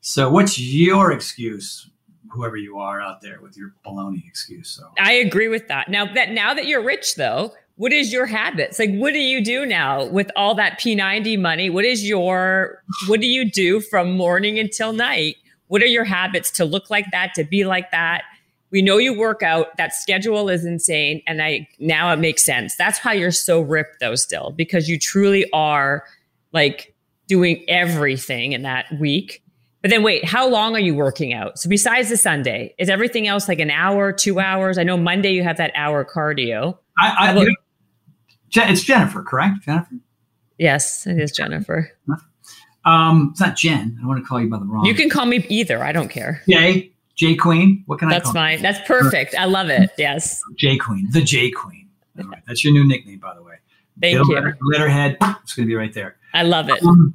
So 0.00 0.30
what's 0.30 0.58
your 0.58 1.12
excuse, 1.12 1.90
whoever 2.30 2.56
you 2.56 2.78
are 2.78 3.02
out 3.02 3.20
there 3.20 3.42
with 3.42 3.58
your 3.58 3.74
baloney 3.84 4.26
excuse? 4.26 4.70
So 4.70 4.90
I 4.98 5.12
agree 5.12 5.48
with 5.48 5.68
that. 5.68 5.90
Now 5.90 6.10
that 6.14 6.30
now 6.30 6.54
that 6.54 6.64
you're 6.66 6.82
rich 6.82 7.16
though, 7.16 7.52
what 7.76 7.92
is 7.92 8.10
your 8.10 8.24
habits? 8.24 8.78
Like 8.78 8.94
what 8.94 9.12
do 9.12 9.18
you 9.18 9.44
do 9.44 9.66
now 9.66 10.06
with 10.06 10.30
all 10.34 10.54
that 10.54 10.80
P90 10.80 11.38
money? 11.38 11.68
What 11.68 11.84
is 11.84 12.08
your 12.08 12.82
what 13.06 13.20
do 13.20 13.26
you 13.26 13.50
do 13.50 13.82
from 13.82 14.16
morning 14.16 14.58
until 14.58 14.94
night? 14.94 15.36
What 15.70 15.82
are 15.82 15.86
your 15.86 16.02
habits 16.02 16.50
to 16.52 16.64
look 16.64 16.90
like 16.90 17.06
that, 17.12 17.32
to 17.34 17.44
be 17.44 17.64
like 17.64 17.92
that? 17.92 18.24
We 18.72 18.82
know 18.82 18.98
you 18.98 19.16
work 19.16 19.44
out. 19.44 19.76
That 19.76 19.94
schedule 19.94 20.48
is 20.48 20.64
insane 20.64 21.22
and 21.28 21.40
I 21.40 21.68
now 21.78 22.12
it 22.12 22.16
makes 22.16 22.44
sense. 22.44 22.74
That's 22.74 22.98
why 23.04 23.12
you're 23.12 23.30
so 23.30 23.60
ripped 23.60 24.00
though 24.00 24.16
still 24.16 24.50
because 24.50 24.88
you 24.88 24.98
truly 24.98 25.48
are 25.52 26.02
like 26.52 26.92
doing 27.28 27.64
everything 27.68 28.50
in 28.50 28.62
that 28.62 28.86
week. 28.98 29.44
But 29.80 29.92
then 29.92 30.02
wait, 30.02 30.24
how 30.24 30.48
long 30.48 30.74
are 30.74 30.80
you 30.80 30.96
working 30.96 31.32
out? 31.32 31.56
So 31.56 31.68
besides 31.68 32.08
the 32.08 32.16
Sunday, 32.16 32.74
is 32.76 32.88
everything 32.88 33.28
else 33.28 33.46
like 33.46 33.60
an 33.60 33.70
hour, 33.70 34.12
two 34.12 34.40
hours? 34.40 34.76
I 34.76 34.82
know 34.82 34.96
Monday 34.96 35.30
you 35.30 35.44
have 35.44 35.58
that 35.58 35.70
hour 35.76 36.04
cardio. 36.04 36.78
I, 36.98 37.14
I 37.18 37.30
about- 37.30 37.46
it's 38.52 38.82
Jennifer, 38.82 39.22
correct? 39.22 39.62
Jennifer? 39.64 39.94
Yes, 40.58 41.06
it 41.06 41.16
is 41.16 41.30
Jennifer. 41.30 41.92
Um, 42.84 43.28
it's 43.32 43.40
not 43.40 43.56
Jen. 43.56 43.94
I 43.96 44.00
don't 44.00 44.08
want 44.08 44.22
to 44.22 44.26
call 44.26 44.40
you 44.40 44.48
by 44.48 44.58
the 44.58 44.64
wrong. 44.64 44.84
You 44.84 44.94
can 44.94 45.10
call 45.10 45.26
me 45.26 45.44
either. 45.48 45.82
I 45.82 45.92
don't 45.92 46.08
care. 46.08 46.42
J. 46.48 46.90
J 47.14 47.34
Queen. 47.36 47.82
What 47.86 47.98
can 47.98 48.08
I 48.08 48.12
That's 48.12 48.30
fine. 48.30 48.62
That's 48.62 48.80
perfect. 48.86 49.34
I 49.34 49.44
love 49.44 49.68
it. 49.68 49.90
Yes. 49.98 50.40
you? 50.48 50.56
J 50.56 50.76
Queen. 50.78 51.08
The 51.12 51.20
J 51.20 51.50
Queen. 51.50 51.88
All 52.18 52.24
right. 52.26 52.42
That's 52.46 52.64
your 52.64 52.72
new 52.72 52.86
nickname, 52.86 53.18
by 53.18 53.34
the 53.34 53.42
way. 53.42 53.56
Thank 54.00 54.16
Little 54.16 54.28
you. 54.30 54.34
letter- 54.36 54.58
letterhead. 54.62 55.18
It's 55.42 55.54
going 55.54 55.66
to 55.66 55.70
be 55.70 55.74
right 55.74 55.92
there. 55.92 56.16
I 56.32 56.42
love 56.44 56.70
it. 56.70 56.82
Um, 56.82 57.14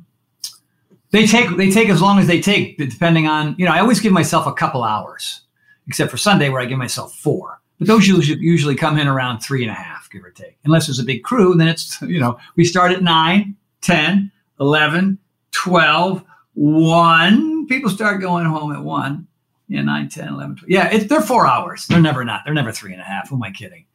they 1.12 1.26
take 1.26 1.56
they 1.58 1.72
take 1.72 1.90
as 1.90 2.02
long 2.02 2.20
as 2.20 2.28
they 2.28 2.42
take, 2.42 2.78
depending 2.78 3.28
on 3.28 3.56
you 3.58 3.66
know. 3.66 3.72
I 3.72 3.80
always 3.80 4.00
give 4.00 4.12
myself 4.12 4.46
a 4.46 4.54
couple 4.54 4.84
hours, 4.84 5.42
except 5.88 6.12
for 6.12 6.18
Sunday 6.18 6.50
where 6.50 6.62
I 6.62 6.66
give 6.66 6.78
myself 6.78 7.16
four. 7.16 7.62
But 7.80 7.88
those 7.88 8.08
usually 8.08 8.38
usually 8.42 8.76
come 8.76 8.98
in 9.00 9.08
around 9.08 9.40
three 9.40 9.64
and 9.64 9.72
a 9.72 9.76
half, 9.76 10.10
give 10.12 10.24
or 10.24 10.32
take. 10.32 10.58
Unless 10.66 10.88
there's 10.88 11.00
a 11.00 11.04
big 11.04 11.24
crew, 11.24 11.56
then 11.56 11.68
it's 11.70 12.02
you 12.02 12.20
know 12.20 12.38
we 12.58 12.66
start 12.66 12.92
at 12.92 13.02
9, 13.02 13.56
10, 13.82 14.32
11, 14.60 15.18
12, 15.56 16.24
1. 16.54 17.68
People 17.68 17.90
start 17.90 18.22
going 18.22 18.46
home 18.46 18.74
at 18.74 18.84
1. 18.84 19.28
Yeah, 19.68 19.82
9, 19.82 20.10
10, 20.10 20.28
11, 20.28 20.56
12. 20.58 20.70
Yeah, 20.70 20.94
it, 20.94 21.10
they're 21.10 21.22
four 21.22 21.48
hours. 21.48 21.88
They're 21.88 22.02
never 22.02 22.24
not. 22.24 22.42
They're 22.46 22.54
never 22.54 22.72
three 22.72 22.92
and 22.92 23.02
a 23.02 23.06
half. 23.06 23.30
Who 23.30 23.36
am 23.36 23.44
I 23.44 23.52
kidding? 23.52 23.86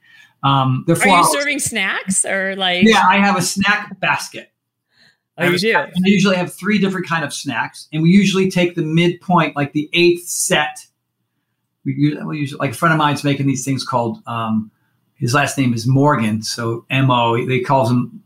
Um, 0.43 0.85
they're 0.87 0.97
four 0.97 1.12
Are 1.12 1.19
you 1.19 1.24
hours. 1.24 1.32
serving 1.32 1.59
snacks 1.61 2.24
or 2.24 2.57
like? 2.57 2.82
Yeah, 2.85 3.05
I 3.07 3.19
have 3.19 3.37
a 3.37 3.43
snack 3.43 4.01
basket. 4.01 4.51
Oh, 5.39 5.49
you 5.49 5.59
do. 5.59 5.74
I 5.77 5.91
usually 6.05 6.37
have 6.37 6.53
three 6.53 6.78
different 6.78 7.07
kind 7.07 7.24
of 7.24 7.32
snacks, 7.32 7.89
and 7.93 8.03
we 8.03 8.11
usually 8.11 8.51
take 8.51 8.74
the 8.74 8.82
midpoint, 8.82 9.57
like 9.57 9.73
the 9.73 9.89
eighth 9.93 10.27
set. 10.27 10.87
We 11.85 11.95
usually, 11.95 12.24
we 12.24 12.39
usually 12.39 12.59
like 12.59 12.73
a 12.73 12.74
friend 12.74 12.93
of 12.93 12.99
mine's 12.99 13.23
making 13.24 13.47
these 13.47 13.65
things 13.65 13.85
called. 13.85 14.23
Um, 14.27 14.70
his 15.15 15.35
last 15.35 15.57
name 15.57 15.73
is 15.73 15.87
Morgan, 15.87 16.43
so 16.43 16.85
M 16.91 17.11
O. 17.11 17.47
They 17.47 17.61
calls 17.61 17.89
them 17.89 18.23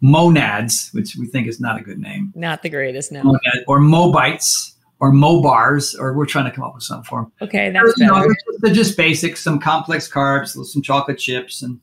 monads, 0.00 0.90
which 0.92 1.16
we 1.16 1.26
think 1.26 1.46
is 1.48 1.60
not 1.60 1.78
a 1.78 1.82
good 1.82 1.98
name, 1.98 2.32
Not 2.34 2.62
the 2.62 2.68
greatest. 2.68 3.12
No. 3.12 3.22
Monad, 3.22 3.64
or 3.66 3.80
mobites, 3.80 4.74
or 5.00 5.12
mobars, 5.12 5.98
or 5.98 6.14
we're 6.14 6.26
trying 6.26 6.46
to 6.46 6.50
come 6.50 6.64
up 6.64 6.74
with 6.74 6.82
something 6.82 7.04
for 7.04 7.22
them. 7.22 7.32
Okay, 7.42 7.70
that's 7.70 7.94
You 7.98 8.06
know, 8.06 8.20
they're, 8.20 8.74
just, 8.74 8.96
they're 8.96 9.06
basic, 9.06 9.36
some 9.36 9.58
complex 9.58 10.10
carbs, 10.10 10.56
some 10.64 10.82
chocolate 10.82 11.18
chips, 11.18 11.62
and 11.62 11.80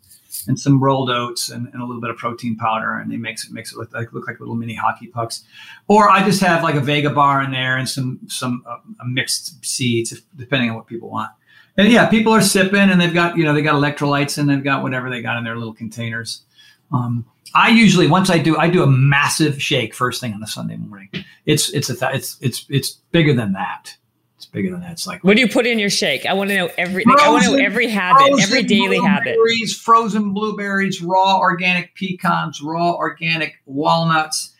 and 0.48 0.60
some 0.60 0.84
rolled 0.84 1.10
oats 1.10 1.50
and, 1.50 1.68
and 1.72 1.82
a 1.82 1.86
little 1.86 2.02
bit 2.02 2.10
of 2.10 2.18
protein 2.18 2.58
powder, 2.58 2.98
and 2.98 3.12
they 3.12 3.18
makes 3.18 3.46
it 3.46 3.52
makes 3.52 3.72
it 3.72 3.78
look 3.78 3.94
like 3.94 4.12
look 4.14 4.28
like 4.28 4.40
little 4.40 4.56
mini 4.56 4.74
hockey 4.74 5.08
pucks. 5.08 5.44
Or 5.88 6.10
I 6.10 6.24
just 6.26 6.42
have 6.42 6.64
like 6.64 6.76
a 6.76 6.82
Vega 6.82 7.10
bar 7.10 7.42
in 7.42 7.52
there 7.52 7.78
and 7.78 7.88
some 7.88 8.20
some 8.28 8.64
uh, 8.68 8.78
mixed 9.06 9.64
seeds, 9.66 10.22
depending 10.36 10.70
on 10.70 10.76
what 10.76 10.88
people 10.88 11.10
want. 11.10 11.32
And 11.78 11.92
yeah, 11.92 12.08
people 12.08 12.34
are 12.34 12.42
sipping, 12.42 12.90
and 12.90 13.00
they've 13.00 13.14
got 13.14 13.38
you 13.38 13.44
know 13.44 13.54
they 13.54 13.62
got 13.62 13.76
electrolytes 13.76 14.38
and 14.38 14.50
they've 14.50 14.64
got 14.64 14.84
whatever 14.84 15.10
they 15.10 15.22
got 15.22 15.38
in 15.38 15.44
their 15.44 15.56
little 15.56 15.74
containers. 15.74 16.44
Um, 16.92 17.26
I 17.56 17.70
usually 17.70 18.08
once 18.08 18.30
I 18.30 18.38
do 18.38 18.58
I 18.58 18.70
do 18.70 18.84
a 18.84 18.88
massive 18.88 19.62
shake 19.62 19.94
first 19.94 20.20
thing 20.20 20.34
on 20.34 20.42
a 20.42 20.48
Sunday 20.48 20.78
morning. 20.78 21.10
It's 21.46 21.70
it's 21.70 21.90
a 21.90 21.96
th- 21.96 22.16
it's 22.16 22.38
it's 22.42 22.66
it's 22.70 22.92
bigger 23.12 23.34
than 23.34 23.54
that. 23.54 23.96
It's 24.38 24.46
bigger 24.48 24.72
than 24.72 24.82
that. 24.82 24.92
It's 24.94 25.08
like 25.08 25.24
What 25.24 25.36
do 25.36 25.42
you 25.42 25.48
put 25.48 25.68
in 25.68 25.78
your 25.78 25.90
shake? 25.90 26.26
I 26.26 26.34
want 26.34 26.50
to 26.50 26.56
know 26.56 26.70
every. 26.78 27.06
Like, 27.06 27.20
I 27.20 27.30
want 27.30 27.46
to 27.46 27.52
know 27.52 27.64
every 27.64 27.88
habit, 27.88 28.42
every 28.42 28.64
daily 28.64 29.00
habit. 29.00 29.38
Frozen 29.82 30.34
blueberries, 30.34 31.02
raw 31.02 31.38
organic 31.38 31.94
pecans, 31.96 32.62
raw 32.62 32.94
organic 32.94 33.54
walnuts, 33.66 34.54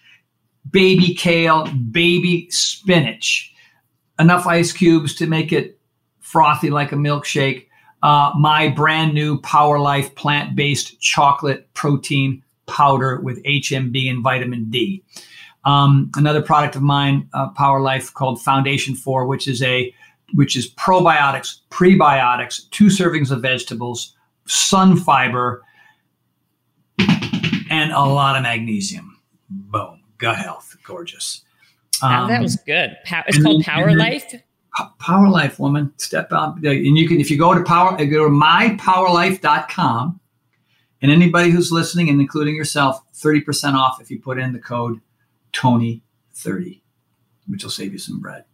baby 0.70 1.14
kale, 1.16 1.68
baby 1.92 2.50
spinach. 2.50 3.54
Enough 4.20 4.46
ice 4.46 4.72
cubes 4.72 5.16
to 5.16 5.26
make 5.28 5.52
it 5.52 5.80
frothy 6.20 6.70
like 6.70 6.92
a 6.92 6.96
milkshake. 6.96 7.68
Uh, 8.04 8.32
my 8.38 8.68
brand 8.70 9.14
new 9.14 9.40
Power 9.42 9.80
Life 9.80 10.14
plant 10.16 10.56
based 10.56 11.00
chocolate 11.00 11.74
protein 11.74 12.44
powder 12.78 13.20
with 13.22 13.44
HMB 13.44 14.10
and 14.10 14.24
vitamin 14.24 14.70
D. 14.70 15.04
Um, 15.66 16.12
another 16.16 16.42
product 16.42 16.76
of 16.76 16.82
mine, 16.82 17.30
uh, 17.34 17.50
Power 17.50 17.80
Life, 17.80 18.14
called 18.14 18.42
Foundation 18.42 18.96
Four, 18.96 19.26
which 19.28 19.48
is 19.48 19.62
a 19.62 19.94
which 20.34 20.56
is 20.56 20.70
probiotics, 20.74 21.60
prebiotics, 21.70 22.68
two 22.72 22.86
servings 22.86 23.30
of 23.30 23.42
vegetables, 23.44 24.16
Sunfiber, 24.48 25.60
and 27.70 27.92
a 27.92 28.00
lot 28.02 28.36
of 28.36 28.42
magnesium. 28.44 29.20
Boom, 29.50 30.02
gut 30.18 30.38
health, 30.38 30.76
gorgeous. 30.84 31.42
Wow, 32.02 32.28
that 32.28 32.38
Um, 32.38 32.42
was 32.44 32.56
good. 32.66 32.98
Pow- 33.06 33.24
it's 33.28 33.42
called 33.42 33.64
Power 33.64 33.88
then- 33.90 33.98
Life. 34.00 34.34
Power 35.00 35.30
Life 35.30 35.60
woman, 35.60 35.94
step 35.98 36.30
up. 36.32 36.56
And 36.64 36.98
you 36.98 37.08
can, 37.08 37.20
if 37.22 37.30
you 37.30 37.38
go 37.38 37.54
to 37.54 37.64
power, 37.64 37.96
go 37.96 38.24
to 38.26 38.30
mypowerlife.com, 38.32 40.20
and 41.04 41.12
anybody 41.12 41.52
who's 41.52 41.70
listening, 41.72 42.10
and 42.10 42.22
including 42.22 42.56
yourself, 42.56 43.04
30% 43.14 43.74
off 43.74 44.02
if 44.02 44.10
you 44.10 44.20
put 44.20 44.40
in 44.40 44.54
the 44.54 44.60
code 44.60 45.02
Tony30, 45.52 46.82
which 47.48 47.64
will 47.64 47.70
save 47.70 47.92
you 47.92 48.00
some 48.00 48.22
bread. 48.22 48.46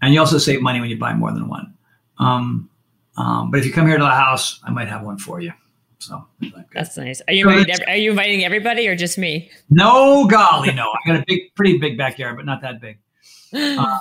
And 0.00 0.14
you 0.14 0.18
also 0.18 0.38
save 0.38 0.62
money 0.62 0.80
when 0.80 0.88
you 0.88 0.98
buy 0.98 1.12
more 1.12 1.30
than 1.32 1.48
one. 1.48 1.74
Um, 2.18 2.70
um, 3.18 3.50
but 3.50 3.60
if 3.60 3.66
you 3.66 3.72
come 3.72 3.86
here 3.86 3.98
to 3.98 4.02
the 4.02 4.10
house, 4.10 4.58
I 4.64 4.70
might 4.70 4.88
have 4.88 5.02
one 5.02 5.18
for 5.18 5.40
you. 5.40 5.52
So, 5.98 6.26
That's 6.72 6.96
nice. 6.96 7.20
Are 7.28 7.34
you 7.34 7.48
are 7.48 7.96
you 7.96 8.10
inviting 8.10 8.42
everybody 8.42 8.88
or 8.88 8.96
just 8.96 9.18
me? 9.18 9.50
no 9.70 10.26
golly, 10.26 10.72
no. 10.72 10.90
I 10.90 11.08
got 11.08 11.20
a 11.20 11.24
big, 11.28 11.54
pretty 11.54 11.78
big 11.78 11.96
backyard, 11.96 12.36
but 12.36 12.46
not 12.46 12.62
that 12.62 12.80
big. 12.80 12.98
Uh, 13.54 13.98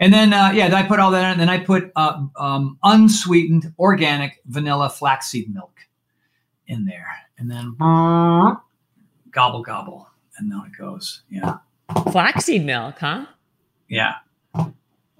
And 0.00 0.12
then, 0.12 0.32
uh, 0.32 0.50
yeah, 0.52 0.74
I 0.74 0.82
put 0.82 0.98
all 0.98 1.12
that 1.12 1.24
in. 1.24 1.30
And 1.30 1.40
then 1.40 1.48
I 1.48 1.60
put 1.60 1.92
uh, 1.94 2.24
um, 2.36 2.76
unsweetened 2.82 3.72
organic 3.78 4.40
vanilla 4.46 4.90
flaxseed 4.90 5.54
milk 5.54 5.71
in 6.66 6.84
there. 6.84 7.08
And 7.38 7.50
then 7.50 7.76
gobble, 9.30 9.62
gobble. 9.62 10.08
And 10.36 10.48
now 10.48 10.64
it 10.66 10.76
goes. 10.76 11.22
Yeah. 11.28 11.58
Flaxseed 12.10 12.64
milk, 12.64 12.98
huh? 12.98 13.26
Yeah. 13.88 14.14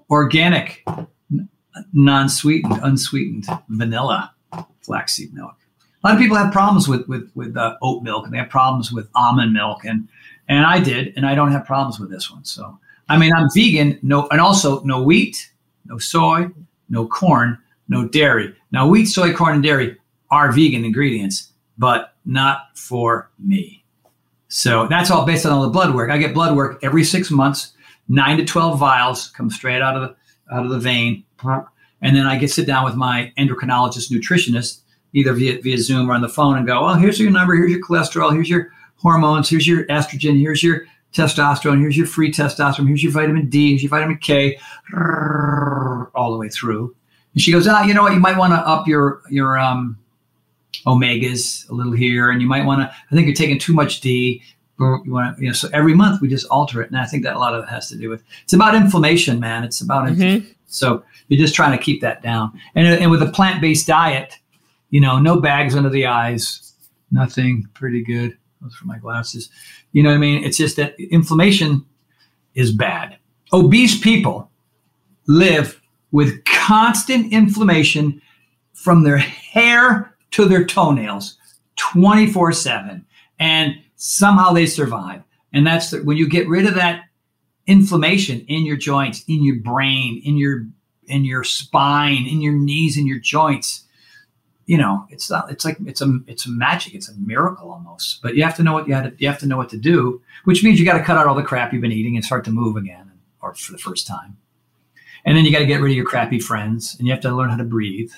Organic, 0.09 0.85
non 1.93 2.29
sweetened, 2.29 2.79
unsweetened 2.81 3.47
vanilla 3.69 4.33
flaxseed 4.81 5.33
milk. 5.33 5.55
A 6.03 6.07
lot 6.07 6.15
of 6.15 6.21
people 6.21 6.37
have 6.37 6.51
problems 6.51 6.87
with 6.87 7.07
with 7.07 7.31
with 7.35 7.55
uh, 7.55 7.77
oat 7.81 8.03
milk, 8.03 8.25
and 8.25 8.33
they 8.33 8.37
have 8.37 8.49
problems 8.49 8.91
with 8.91 9.07
almond 9.15 9.53
milk, 9.53 9.85
and 9.85 10.07
and 10.49 10.65
I 10.65 10.79
did, 10.79 11.13
and 11.15 11.25
I 11.25 11.35
don't 11.35 11.51
have 11.51 11.65
problems 11.65 11.99
with 11.99 12.09
this 12.09 12.29
one. 12.31 12.43
So 12.43 12.77
I 13.09 13.17
mean, 13.17 13.31
I'm 13.33 13.47
vegan, 13.53 13.99
no, 14.01 14.27
and 14.29 14.41
also 14.41 14.81
no 14.83 15.01
wheat, 15.01 15.51
no 15.85 15.97
soy, 15.97 16.49
no 16.89 17.07
corn, 17.07 17.57
no 17.87 18.07
dairy. 18.07 18.53
Now, 18.71 18.87
wheat, 18.87 19.05
soy, 19.05 19.33
corn, 19.33 19.55
and 19.55 19.63
dairy 19.63 19.97
are 20.33 20.51
vegan 20.51 20.83
ingredients, 20.83 21.53
but 21.77 22.15
not 22.25 22.75
for 22.75 23.29
me. 23.37 23.85
So 24.47 24.87
that's 24.87 25.11
all 25.11 25.25
based 25.25 25.45
on 25.45 25.51
all 25.51 25.61
the 25.61 25.69
blood 25.69 25.93
work. 25.93 26.09
I 26.09 26.17
get 26.17 26.33
blood 26.33 26.55
work 26.55 26.79
every 26.81 27.03
six 27.03 27.29
months, 27.29 27.73
nine 28.07 28.37
to 28.37 28.45
twelve 28.45 28.79
vials 28.79 29.29
come 29.29 29.51
straight 29.51 29.81
out 29.81 29.95
of 29.95 30.01
the 30.01 30.15
out 30.53 30.65
of 30.65 30.71
the 30.71 30.79
vein, 30.79 31.23
and 32.01 32.15
then 32.15 32.25
I 32.25 32.37
get 32.37 32.49
sit 32.51 32.65
down 32.65 32.83
with 32.83 32.95
my 32.95 33.31
endocrinologist, 33.37 34.11
nutritionist, 34.11 34.81
either 35.13 35.33
via 35.33 35.61
via 35.61 35.77
Zoom 35.77 36.09
or 36.09 36.13
on 36.15 36.21
the 36.21 36.29
phone, 36.29 36.57
and 36.57 36.65
go, 36.65 36.83
"Well, 36.83 36.95
here's 36.95 37.19
your 37.19 37.31
number. 37.31 37.55
Here's 37.55 37.71
your 37.71 37.81
cholesterol. 37.81 38.33
Here's 38.33 38.49
your 38.49 38.71
hormones. 38.95 39.49
Here's 39.49 39.67
your 39.67 39.85
estrogen. 39.85 40.39
Here's 40.39 40.63
your 40.63 40.85
testosterone. 41.13 41.79
Here's 41.79 41.97
your 41.97 42.07
free 42.07 42.31
testosterone. 42.31 42.87
Here's 42.87 43.03
your 43.03 43.11
vitamin 43.11 43.49
D. 43.49 43.69
Here's 43.69 43.83
your 43.83 43.91
vitamin 43.91 44.17
K, 44.17 44.57
all 46.15 46.31
the 46.31 46.37
way 46.37 46.49
through." 46.49 46.95
And 47.33 47.41
she 47.41 47.51
goes, 47.51 47.67
"Ah, 47.67 47.83
you 47.83 47.93
know 47.93 48.03
what? 48.03 48.13
You 48.13 48.19
might 48.19 48.37
want 48.37 48.53
to 48.53 48.59
up 48.67 48.87
your 48.87 49.21
your 49.29 49.57
um, 49.57 49.97
omegas 50.85 51.69
a 51.69 51.73
little 51.73 51.93
here, 51.93 52.29
and 52.29 52.41
you 52.41 52.47
might 52.47 52.65
want 52.65 52.81
to. 52.81 52.95
I 53.11 53.15
think 53.15 53.27
you're 53.27 53.35
taking 53.35 53.59
too 53.59 53.73
much 53.73 54.01
D. 54.01 54.41
You 54.79 55.03
want 55.07 55.37
to, 55.37 55.41
you 55.41 55.47
know. 55.47 55.53
So 55.53 55.69
every 55.73 55.93
month 55.93 56.21
we 56.21 56.27
just 56.27 56.47
alter 56.47 56.81
it, 56.81 56.89
and 56.89 56.97
I 56.97 57.05
think 57.05 57.23
that 57.23 57.35
a 57.35 57.39
lot 57.39 57.53
of 57.53 57.63
it 57.63 57.69
has 57.69 57.89
to 57.89 57.97
do 57.97 58.09
with 58.09 58.23
it's 58.43 58.53
about 58.53 58.75
inflammation, 58.75 59.39
man. 59.39 59.63
It's 59.63 59.81
about 59.81 60.09
mm-hmm. 60.09 60.45
so 60.65 61.03
you're 61.27 61.39
just 61.39 61.55
trying 61.55 61.77
to 61.77 61.83
keep 61.83 62.01
that 62.01 62.21
down, 62.21 62.59
and 62.75 62.87
and 62.87 63.11
with 63.11 63.21
a 63.21 63.31
plant 63.31 63.61
based 63.61 63.87
diet, 63.87 64.37
you 64.89 64.99
know, 64.99 65.19
no 65.19 65.39
bags 65.39 65.75
under 65.75 65.89
the 65.89 66.05
eyes, 66.05 66.73
nothing, 67.11 67.67
pretty 67.73 68.03
good. 68.03 68.37
Those 68.61 68.75
for 68.75 68.85
my 68.85 68.97
glasses. 68.97 69.49
You 69.91 70.03
know 70.03 70.09
what 70.09 70.15
I 70.15 70.19
mean? 70.19 70.43
It's 70.43 70.57
just 70.57 70.77
that 70.77 70.99
inflammation 70.99 71.85
is 72.55 72.71
bad. 72.71 73.17
Obese 73.51 73.99
people 73.99 74.49
live 75.27 75.81
with 76.11 76.43
constant 76.45 77.31
inflammation 77.31 78.21
from 78.73 79.03
their 79.03 79.17
hair 79.17 80.12
to 80.33 80.45
their 80.45 80.65
toenails 80.65 81.37
24 81.77 82.51
7 82.51 83.05
and 83.39 83.75
somehow 83.95 84.51
they 84.51 84.65
survive. 84.65 85.23
And 85.53 85.65
that's 85.65 85.91
the, 85.91 85.99
when 85.99 86.17
you 86.17 86.27
get 86.27 86.47
rid 86.47 86.65
of 86.65 86.75
that 86.75 87.03
inflammation 87.65 88.41
in 88.47 88.65
your 88.65 88.75
joints 88.75 89.23
in 89.27 89.41
your 89.43 89.55
brain 89.55 90.21
in 90.25 90.35
your 90.35 90.65
in 91.07 91.23
your 91.23 91.45
spine 91.45 92.27
in 92.27 92.41
your 92.41 92.51
knees 92.51 92.97
in 92.97 93.07
your 93.07 93.19
joints 93.19 93.85
you 94.65 94.77
know 94.77 95.05
it's 95.09 95.29
not 95.29 95.49
it's 95.49 95.63
like 95.63 95.77
it's 95.85 96.01
a 96.01 96.19
it's 96.27 96.45
a 96.45 96.49
magic 96.49 96.93
it's 96.93 97.07
a 97.07 97.15
miracle 97.15 97.71
almost. 97.71 98.21
But 98.21 98.35
you 98.35 98.43
have 98.43 98.57
to 98.57 98.63
know 98.63 98.73
what 98.73 98.87
you 98.87 98.93
have 98.93 99.05
to 99.05 99.15
you 99.17 99.29
have 99.29 99.39
to 99.39 99.45
know 99.45 99.57
what 99.57 99.69
to 99.69 99.77
do 99.77 100.21
which 100.43 100.63
means 100.63 100.79
you 100.79 100.85
got 100.85 100.97
to 100.97 101.03
cut 101.03 101.17
out 101.17 101.27
all 101.27 101.35
the 101.35 101.43
crap 101.43 101.71
you've 101.71 101.81
been 101.81 101.91
eating 101.91 102.15
and 102.15 102.25
start 102.25 102.43
to 102.45 102.51
move 102.51 102.75
again 102.75 103.11
or 103.41 103.53
for 103.53 103.71
the 103.71 103.77
first 103.77 104.07
time. 104.07 104.37
And 105.25 105.37
then 105.37 105.45
you 105.45 105.51
got 105.51 105.59
to 105.59 105.65
get 105.65 105.79
rid 105.79 105.91
of 105.91 105.95
your 105.95 106.05
crappy 106.05 106.39
friends 106.39 106.95
and 106.97 107.07
you 107.07 107.13
have 107.13 107.21
to 107.21 107.33
learn 107.33 107.49
how 107.49 107.57
to 107.57 107.63
breathe 107.63 108.11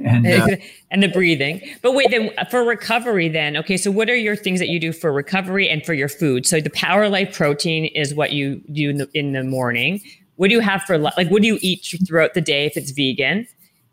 and 0.00 0.26
uh, 0.26 0.56
and 0.90 1.02
the 1.02 1.08
breathing. 1.08 1.60
But 1.82 1.92
wait, 1.92 2.10
then 2.10 2.30
for 2.50 2.64
recovery, 2.64 3.28
then 3.28 3.56
okay. 3.56 3.76
So 3.76 3.90
what 3.90 4.08
are 4.08 4.16
your 4.16 4.36
things 4.36 4.60
that 4.60 4.68
you 4.68 4.78
do 4.78 4.92
for 4.92 5.12
recovery 5.12 5.68
and 5.68 5.84
for 5.84 5.94
your 5.94 6.08
food? 6.08 6.46
So 6.46 6.60
the 6.60 6.70
Power 6.70 7.08
Life 7.08 7.34
protein 7.34 7.86
is 7.86 8.14
what 8.14 8.32
you 8.32 8.62
do 8.72 8.90
in 8.90 8.96
the, 8.98 9.08
in 9.14 9.32
the 9.32 9.44
morning. 9.44 10.00
What 10.36 10.48
do 10.48 10.54
you 10.54 10.60
have 10.60 10.82
for 10.82 10.98
like? 10.98 11.28
What 11.28 11.42
do 11.42 11.48
you 11.48 11.58
eat 11.62 11.96
throughout 12.06 12.34
the 12.34 12.40
day 12.40 12.66
if 12.66 12.76
it's 12.76 12.90
vegan? 12.90 13.46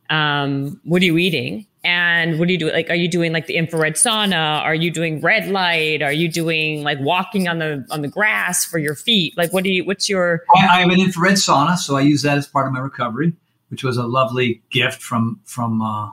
Um, 0.10 0.80
what 0.84 1.02
are 1.02 1.06
you 1.06 1.18
eating? 1.18 1.66
And 1.86 2.40
what 2.40 2.48
do 2.48 2.54
you 2.54 2.60
do? 2.60 2.72
Like, 2.72 2.90
are 2.90 2.96
you 2.96 3.10
doing 3.10 3.34
like 3.34 3.48
the 3.48 3.56
infrared 3.56 3.96
sauna? 3.96 4.62
Are 4.62 4.76
you 4.76 4.90
doing 4.90 5.20
red 5.20 5.50
light? 5.50 6.02
Are 6.02 6.14
you 6.14 6.30
doing 6.30 6.84
like 6.84 6.98
walking 7.02 7.50
on 7.50 7.60
the 7.60 7.86
on 7.90 8.02
the 8.02 8.08
grass 8.08 8.64
for 8.64 8.78
your 8.78 8.96
feet? 8.96 9.38
Like, 9.38 9.52
what 9.52 9.64
do 9.64 9.70
you? 9.70 9.84
What's 9.86 10.08
your? 10.10 10.44
I, 10.56 10.68
I 10.68 10.80
have 10.82 10.90
an 10.90 11.00
infrared 11.00 11.36
sauna, 11.36 11.78
so 11.78 11.98
I 11.98 12.02
use 12.02 12.22
that 12.22 12.38
as 12.38 12.48
part 12.48 12.68
of 12.68 12.74
my 12.74 12.80
recovery 12.80 13.34
which 13.74 13.84
was 13.84 13.98
a 13.98 14.06
lovely 14.06 14.62
gift 14.70 15.02
from 15.02 15.40
from 15.46 15.82
uh, 15.82 16.12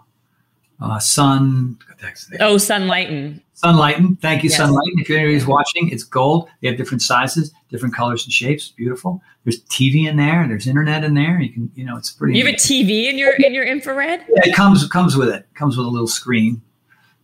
uh, 0.80 0.98
Sun. 0.98 1.76
Oh, 2.40 2.56
Sunlighten. 2.56 3.42
Sunlighten. 3.54 4.18
Thank 4.18 4.42
you, 4.42 4.48
yes. 4.48 4.58
Sunlighten. 4.58 4.98
If 5.02 5.10
anybody's 5.10 5.46
watching, 5.46 5.90
it's 5.90 6.04
gold. 6.04 6.48
They 6.62 6.68
have 6.68 6.78
different 6.78 7.02
sizes, 7.02 7.52
different 7.68 7.94
colors 7.94 8.24
and 8.24 8.32
shapes. 8.32 8.68
Beautiful. 8.70 9.20
There's 9.44 9.62
TV 9.64 10.08
in 10.08 10.16
there. 10.16 10.48
There's 10.48 10.66
internet 10.66 11.04
in 11.04 11.12
there. 11.12 11.38
You 11.38 11.52
can, 11.52 11.70
you 11.74 11.84
know, 11.84 11.98
it's 11.98 12.10
pretty. 12.10 12.38
You 12.38 12.46
have 12.46 12.54
a 12.54 12.56
TV 12.56 13.10
in 13.10 13.18
your 13.18 13.34
in 13.34 13.52
your 13.52 13.64
infrared. 13.64 14.20
Yeah, 14.20 14.50
it 14.50 14.54
comes 14.54 14.88
comes 14.88 15.18
with 15.18 15.28
it. 15.28 15.46
Comes 15.52 15.76
with 15.76 15.86
a 15.86 15.90
little 15.90 16.08
screen. 16.08 16.62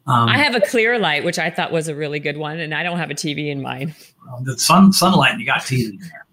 Um, 0.06 0.28
I 0.28 0.36
have 0.36 0.54
a 0.54 0.60
Clearlight, 0.60 1.24
which 1.24 1.38
I 1.38 1.48
thought 1.48 1.72
was 1.72 1.88
a 1.88 1.94
really 1.94 2.20
good 2.20 2.36
one, 2.36 2.60
and 2.60 2.74
I 2.74 2.82
don't 2.82 2.98
have 2.98 3.10
a 3.10 3.14
TV 3.14 3.48
in 3.48 3.62
mine. 3.62 3.94
Well, 4.26 4.42
the 4.42 4.58
sun 4.58 4.92
sunlight, 4.92 5.40
you 5.40 5.46
got 5.46 5.62
TV 5.62 5.88
in 5.88 5.98
there. 5.98 6.26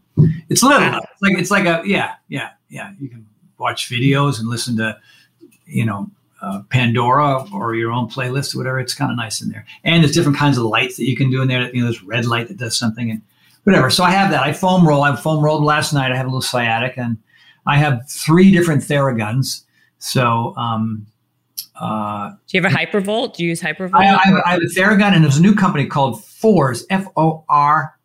It's 0.49 0.61
little. 0.61 0.79
Wow. 0.79 0.99
It's 0.99 1.21
like 1.21 1.37
it's 1.37 1.51
like 1.51 1.65
a 1.65 1.81
yeah 1.87 2.15
yeah 2.27 2.49
yeah. 2.67 2.91
You 2.99 3.07
can 3.07 3.25
watch 3.63 3.89
videos 3.89 4.39
and 4.39 4.47
listen 4.47 4.77
to, 4.77 4.97
you 5.65 5.85
know, 5.85 6.09
uh, 6.43 6.61
Pandora 6.69 7.45
or 7.53 7.73
your 7.73 7.91
own 7.91 8.09
playlist 8.09 8.53
or 8.53 8.57
whatever. 8.59 8.79
It's 8.79 8.93
kind 8.93 9.09
of 9.09 9.17
nice 9.17 9.41
in 9.41 9.49
there. 9.49 9.65
And 9.83 10.03
there's 10.03 10.13
different 10.13 10.37
kinds 10.37 10.57
of 10.57 10.65
lights 10.65 10.97
that 10.97 11.05
you 11.05 11.15
can 11.15 11.31
do 11.31 11.41
in 11.41 11.47
there. 11.47 11.73
You 11.73 11.81
know, 11.81 11.85
there's 11.85 12.03
red 12.03 12.25
light 12.25 12.49
that 12.49 12.57
does 12.57 12.77
something 12.77 13.09
and 13.09 13.21
whatever. 13.63 13.89
So 13.89 14.03
I 14.03 14.11
have 14.11 14.29
that. 14.31 14.43
I 14.43 14.51
foam 14.51 14.85
roll. 14.87 15.03
I 15.03 15.15
foam 15.15 15.43
rolled 15.43 15.63
last 15.63 15.93
night. 15.93 16.11
I 16.11 16.17
have 16.17 16.25
a 16.25 16.29
little 16.29 16.41
sciatic 16.41 16.97
and 16.97 17.17
I 17.65 17.77
have 17.77 18.01
three 18.09 18.51
different 18.51 18.83
Theraguns. 18.83 19.63
So, 19.99 20.53
um, 20.57 21.07
uh, 21.79 22.31
do 22.47 22.57
you 22.57 22.61
have 22.61 22.71
a 22.71 22.75
Hypervolt? 22.75 23.35
Do 23.35 23.43
you 23.43 23.49
use 23.49 23.61
Hypervolt? 23.61 23.95
I, 23.95 24.13
I, 24.13 24.23
have, 24.25 24.35
I 24.45 24.51
have 24.51 24.61
a 24.61 24.79
Theragun 24.79 25.13
and 25.13 25.23
there's 25.23 25.37
a 25.37 25.41
new 25.41 25.55
company 25.55 25.87
called 25.87 26.23
Fors, 26.23 26.85
F 26.89 27.07
O 27.15 27.45
R 27.47 27.97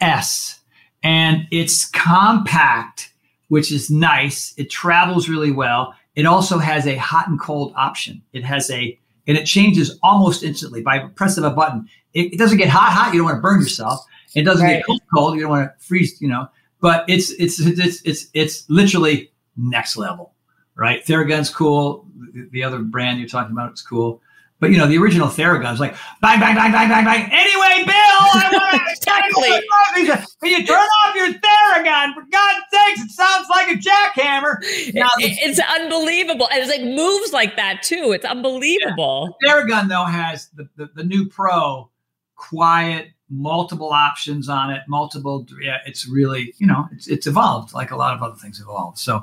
S. 0.00 0.60
And 1.02 1.46
it's 1.50 1.84
compact 1.84 3.12
which 3.48 3.72
is 3.72 3.90
nice. 3.90 4.54
It 4.56 4.70
travels 4.70 5.28
really 5.28 5.50
well. 5.50 5.94
It 6.14 6.26
also 6.26 6.58
has 6.58 6.86
a 6.86 6.96
hot 6.96 7.28
and 7.28 7.40
cold 7.40 7.72
option. 7.76 8.22
It 8.32 8.44
has 8.44 8.70
a, 8.70 8.98
and 9.26 9.36
it 9.36 9.46
changes 9.46 9.98
almost 10.02 10.42
instantly 10.42 10.82
by 10.82 11.00
press 11.00 11.36
of 11.36 11.44
a 11.44 11.50
button. 11.50 11.88
It, 12.12 12.34
it 12.34 12.38
doesn't 12.38 12.58
get 12.58 12.68
hot, 12.68 12.92
hot. 12.92 13.12
You 13.12 13.20
don't 13.20 13.26
want 13.26 13.38
to 13.38 13.42
burn 13.42 13.60
yourself. 13.60 14.00
It 14.34 14.42
doesn't 14.42 14.64
right. 14.64 14.76
get 14.76 14.86
cold, 14.86 15.00
cold. 15.14 15.34
You 15.34 15.42
don't 15.42 15.50
want 15.50 15.70
to 15.70 15.84
freeze, 15.84 16.20
you 16.20 16.28
know, 16.28 16.48
but 16.80 17.04
it's, 17.08 17.30
it's, 17.30 17.60
it's, 17.60 18.02
it's, 18.04 18.28
it's 18.34 18.68
literally 18.68 19.32
next 19.56 19.96
level, 19.96 20.34
right? 20.74 21.04
Theragun's 21.04 21.50
cool. 21.50 22.06
The, 22.32 22.48
the 22.50 22.62
other 22.62 22.80
brand 22.80 23.18
you're 23.18 23.28
talking 23.28 23.52
about 23.52 23.72
is 23.72 23.82
cool. 23.82 24.20
But 24.64 24.72
you 24.72 24.78
know, 24.78 24.86
the 24.86 24.96
original 24.96 25.28
Theragun 25.28 25.70
was 25.70 25.78
like 25.78 25.94
bang, 26.22 26.40
bang, 26.40 26.54
bang, 26.54 26.72
bang, 26.72 26.88
bang, 26.88 27.04
bang. 27.04 27.28
Anyway, 27.30 27.84
Bill, 27.84 27.92
I 27.92 28.48
want 28.50 28.80
to 28.80 28.92
exactly. 28.92 30.26
Can 30.40 30.58
you 30.58 30.66
turn 30.66 30.78
off 30.78 31.14
your 31.14 31.28
Theragun? 31.34 32.14
For 32.14 32.22
God's 32.32 32.64
sakes, 32.72 33.02
it 33.02 33.10
sounds 33.10 33.46
like 33.50 33.68
a 33.68 33.78
jackhammer. 33.78 34.56
Now, 34.94 35.08
it, 35.18 35.36
it's 35.42 35.60
unbelievable. 35.78 36.48
And 36.50 36.62
it's 36.62 36.70
like 36.70 36.80
moves 36.80 37.34
like 37.34 37.56
that 37.56 37.82
too. 37.82 38.12
It's 38.12 38.24
unbelievable. 38.24 39.36
Yeah. 39.42 39.52
Theragun 39.52 39.90
though 39.90 40.06
has 40.06 40.48
the, 40.54 40.66
the, 40.76 40.88
the 40.94 41.04
new 41.04 41.28
Pro, 41.28 41.90
quiet, 42.34 43.08
multiple 43.28 43.90
options 43.90 44.48
on 44.48 44.70
it, 44.70 44.80
multiple. 44.88 45.46
Yeah, 45.60 45.76
it's 45.84 46.08
really 46.08 46.54
you 46.56 46.66
know 46.66 46.88
it's 46.90 47.06
it's 47.06 47.26
evolved 47.26 47.74
like 47.74 47.90
a 47.90 47.96
lot 47.96 48.14
of 48.14 48.22
other 48.22 48.36
things 48.36 48.62
evolved. 48.62 48.96
So 48.96 49.20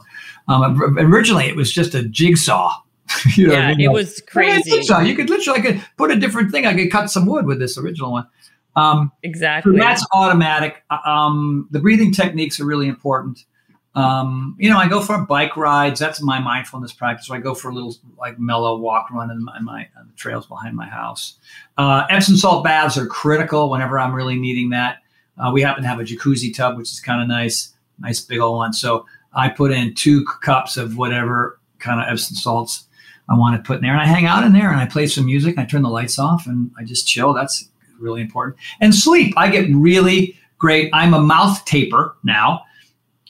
um, 0.47 0.79
originally 0.99 1.45
it 1.45 1.55
was 1.55 1.73
just 1.73 1.95
a 1.95 2.03
jigsaw 2.03 2.75
you 3.35 3.47
know 3.47 3.53
yeah, 3.53 3.67
I 3.67 3.75
mean? 3.75 3.81
it 3.81 3.91
was 3.91 4.21
crazy. 4.21 4.81
So 4.83 4.99
you 4.99 5.15
could 5.15 5.29
literally, 5.29 5.59
I 5.59 5.61
could 5.61 5.85
put 5.97 6.11
a 6.11 6.15
different 6.15 6.51
thing. 6.51 6.65
I 6.65 6.73
could 6.73 6.91
cut 6.91 7.09
some 7.09 7.25
wood 7.25 7.45
with 7.45 7.59
this 7.59 7.77
original 7.77 8.11
one. 8.11 8.27
Um, 8.75 9.11
exactly. 9.23 9.73
So 9.73 9.83
that's 9.83 10.05
automatic. 10.13 10.83
Uh, 10.89 10.97
um, 11.05 11.67
the 11.71 11.79
breathing 11.79 12.13
techniques 12.13 12.59
are 12.59 12.65
really 12.65 12.87
important. 12.87 13.45
Um, 13.93 14.55
you 14.57 14.69
know, 14.69 14.77
I 14.77 14.87
go 14.87 15.01
for 15.01 15.17
bike 15.25 15.57
rides. 15.57 15.99
That's 15.99 16.21
my 16.21 16.39
mindfulness 16.39 16.93
practice. 16.93 17.27
So 17.27 17.35
I 17.35 17.39
go 17.39 17.53
for 17.53 17.69
a 17.69 17.73
little 17.73 17.95
like 18.17 18.39
mellow 18.39 18.77
walk 18.77 19.11
run 19.11 19.29
in 19.29 19.43
my, 19.43 19.57
in 19.57 19.65
my 19.65 19.89
on 19.99 20.07
the 20.07 20.13
trails 20.15 20.47
behind 20.47 20.75
my 20.75 20.87
house. 20.87 21.35
Uh, 21.77 22.05
Epsom 22.09 22.37
salt 22.37 22.63
baths 22.63 22.97
are 22.97 23.05
critical 23.05 23.69
whenever 23.69 23.99
I'm 23.99 24.15
really 24.15 24.37
needing 24.37 24.69
that. 24.69 24.99
Uh, 25.37 25.51
we 25.51 25.61
happen 25.61 25.83
to 25.83 25.89
have 25.89 25.99
a 25.99 26.03
jacuzzi 26.03 26.55
tub, 26.55 26.77
which 26.77 26.91
is 26.91 26.99
kind 26.99 27.21
of 27.21 27.27
nice, 27.27 27.73
nice 27.99 28.21
big 28.21 28.39
old 28.39 28.57
one. 28.57 28.71
So 28.71 29.05
I 29.33 29.49
put 29.49 29.71
in 29.71 29.93
two 29.93 30.23
cups 30.25 30.77
of 30.77 30.97
whatever 30.97 31.59
kind 31.79 31.99
of 31.99 32.07
Epsom 32.07 32.35
salts 32.35 32.87
I 33.31 33.35
want 33.37 33.55
to 33.55 33.65
put 33.65 33.77
in 33.77 33.83
there. 33.83 33.93
And 33.93 34.01
I 34.01 34.05
hang 34.05 34.25
out 34.25 34.43
in 34.43 34.51
there 34.51 34.69
and 34.69 34.79
I 34.79 34.85
play 34.85 35.07
some 35.07 35.25
music. 35.25 35.57
I 35.57 35.63
turn 35.63 35.83
the 35.83 35.89
lights 35.89 36.19
off 36.19 36.47
and 36.47 36.69
I 36.77 36.83
just 36.83 37.07
chill. 37.07 37.33
That's 37.33 37.69
really 37.97 38.21
important. 38.21 38.57
And 38.81 38.93
sleep. 38.93 39.33
I 39.37 39.49
get 39.49 39.73
really 39.73 40.37
great. 40.57 40.89
I'm 40.93 41.13
a 41.13 41.21
mouth 41.21 41.63
taper 41.65 42.17
now. 42.23 42.63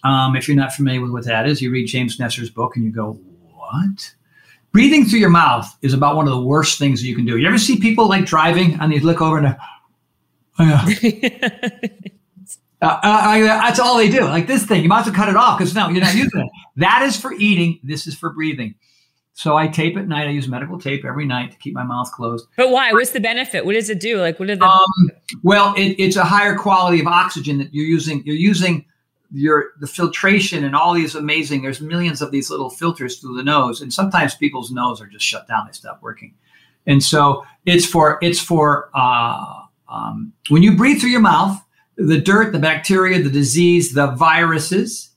Um, 0.04 0.36
if 0.36 0.48
you're 0.48 0.58
not 0.58 0.74
familiar 0.74 1.02
with 1.02 1.12
what 1.12 1.26
that 1.26 1.48
is, 1.48 1.62
you 1.62 1.70
read 1.70 1.86
James 1.86 2.20
Nestor's 2.20 2.50
book 2.50 2.76
and 2.76 2.84
you 2.84 2.92
go, 2.92 3.20
"What?" 3.54 4.16
Breathing 4.72 5.06
through 5.06 5.20
your 5.20 5.30
mouth 5.30 5.72
is 5.84 5.94
about 5.94 6.16
one 6.16 6.28
of 6.28 6.34
the 6.34 6.42
worst 6.42 6.80
things 6.80 7.02
that 7.02 7.08
you 7.08 7.16
can 7.16 7.26
do. 7.26 7.38
You 7.38 7.48
ever 7.48 7.60
see 7.60 7.80
people 7.80 8.10
like 8.10 8.26
driving 8.26 8.80
and 8.82 8.92
they 8.92 9.00
look 9.00 9.22
over 9.22 9.38
and, 9.38 9.48
uh, 9.48 9.56
oh, 10.60 10.88
yeah. 10.90 11.70
Uh, 12.84 13.00
I, 13.04 13.42
uh, 13.44 13.46
that's 13.46 13.80
all 13.80 13.96
they 13.96 14.10
do. 14.10 14.22
Like 14.22 14.48
this 14.48 14.66
thing, 14.66 14.82
you 14.82 14.90
might 14.90 15.02
as 15.02 15.06
well 15.06 15.14
cut 15.14 15.30
it 15.30 15.36
off 15.36 15.60
because 15.60 15.76
no, 15.76 15.90
you're 15.90 16.02
not 16.02 16.16
using 16.16 16.42
it. 16.42 16.50
That 16.78 17.04
is 17.04 17.16
for 17.16 17.32
eating. 17.32 17.80
This 17.84 18.08
is 18.08 18.16
for 18.16 18.32
breathing. 18.32 18.74
So 19.42 19.58
I 19.58 19.68
tape 19.68 19.98
at 19.98 20.08
night. 20.08 20.28
I 20.28 20.30
use 20.30 20.48
medical 20.48 20.80
tape 20.80 21.04
every 21.04 21.26
night 21.26 21.52
to 21.52 21.58
keep 21.58 21.74
my 21.74 21.82
mouth 21.84 22.12
closed. 22.12 22.46
But 22.58 22.70
why? 22.70 22.94
What's 22.94 23.10
the 23.10 23.20
benefit? 23.20 23.66
What 23.66 23.74
does 23.74 23.90
it 23.90 24.00
do? 24.00 24.20
Like, 24.20 24.40
what 24.40 24.52
are 24.52 24.56
the? 24.56 24.64
Um, 24.64 25.10
well, 25.42 25.74
it, 25.76 25.96
it's 25.98 26.16
a 26.16 26.24
higher 26.24 26.56
quality 26.56 27.00
of 27.00 27.08
oxygen 27.08 27.58
that 27.58 27.74
you're 27.74 27.88
using. 27.88 28.22
You're 28.24 28.36
using 28.36 28.86
your 29.32 29.72
the 29.80 29.88
filtration 29.88 30.64
and 30.64 30.76
all 30.76 30.94
these 30.94 31.16
amazing. 31.16 31.64
There's 31.64 31.82
millions 31.82 32.22
of 32.22 32.30
these 32.30 32.52
little 32.52 32.70
filters 32.70 33.18
through 33.18 33.36
the 33.36 33.44
nose, 33.44 33.82
and 33.82 33.92
sometimes 33.92 34.36
people's 34.36 34.70
nose 34.70 35.02
are 35.02 35.08
just 35.08 35.26
shut 35.26 35.48
down. 35.48 35.66
They 35.66 35.74
stop 35.74 36.04
working, 36.04 36.36
and 36.86 37.02
so 37.02 37.44
it's 37.66 37.88
for 37.88 38.20
it's 38.22 38.40
for 38.40 38.92
uh, 38.94 39.64
um, 39.90 40.34
when 40.50 40.62
you 40.62 40.78
breathe 40.78 41.02
through 41.02 41.10
your 41.10 41.20
mouth, 41.20 41.60
the 41.98 42.22
dirt, 42.22 42.52
the 42.52 42.60
bacteria, 42.60 43.24
the 43.24 43.32
disease, 43.32 43.96
the 43.96 44.12
viruses 44.12 45.10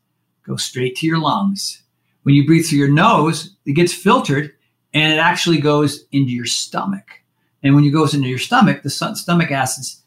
go 0.47 0.57
straight 0.57 0.97
to 0.97 1.07
your 1.07 1.19
lungs. 1.19 1.83
When 2.25 2.35
you 2.35 2.47
breathe 2.47 2.67
through 2.67 2.79
your 2.79 2.89
nose, 2.89 3.55
it 3.65 3.73
gets 3.73 3.93
filtered 3.93 4.53
and 4.93 5.13
it 5.13 5.19
actually 5.19 5.61
goes 5.61 6.05
into 6.13 6.33
your 6.33 6.47
stomach. 6.47 7.23
And 7.63 7.75
when 7.75 7.85
it 7.85 7.91
goes 7.91 8.15
into 8.15 8.29
your 8.29 8.39
stomach, 8.39 8.83
the 8.83 8.91
stomach 8.91 9.51
acids 9.51 10.03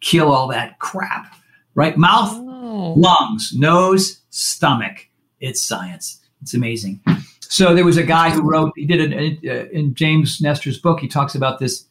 kill 0.00 0.32
all 0.32 0.48
that 0.48 0.78
crap, 0.78 1.34
right? 1.74 1.96
Mouth, 1.96 2.32
oh. 2.32 2.94
lungs, 2.96 3.52
nose, 3.54 4.20
stomach. 4.30 5.08
It's 5.40 5.62
science. 5.62 6.20
It's 6.40 6.54
amazing. 6.54 7.00
So 7.40 7.74
there 7.74 7.84
was 7.84 7.96
a 7.96 8.02
guy 8.02 8.30
who 8.30 8.42
wrote, 8.42 8.72
he 8.76 8.86
did 8.86 9.12
it 9.12 9.38
uh, 9.44 9.68
in 9.70 9.94
James 9.94 10.40
Nestor's 10.40 10.78
book. 10.78 11.00
He 11.00 11.08
talks 11.08 11.34
about 11.34 11.58
this 11.58 11.86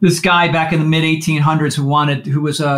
this 0.00 0.18
guy 0.18 0.50
back 0.50 0.72
in 0.72 0.78
the 0.78 0.86
mid 0.86 1.04
1800s 1.04 1.74
who 1.74 1.84
wanted, 1.84 2.26
who 2.26 2.40
was 2.40 2.58
a, 2.58 2.66
a, 2.66 2.72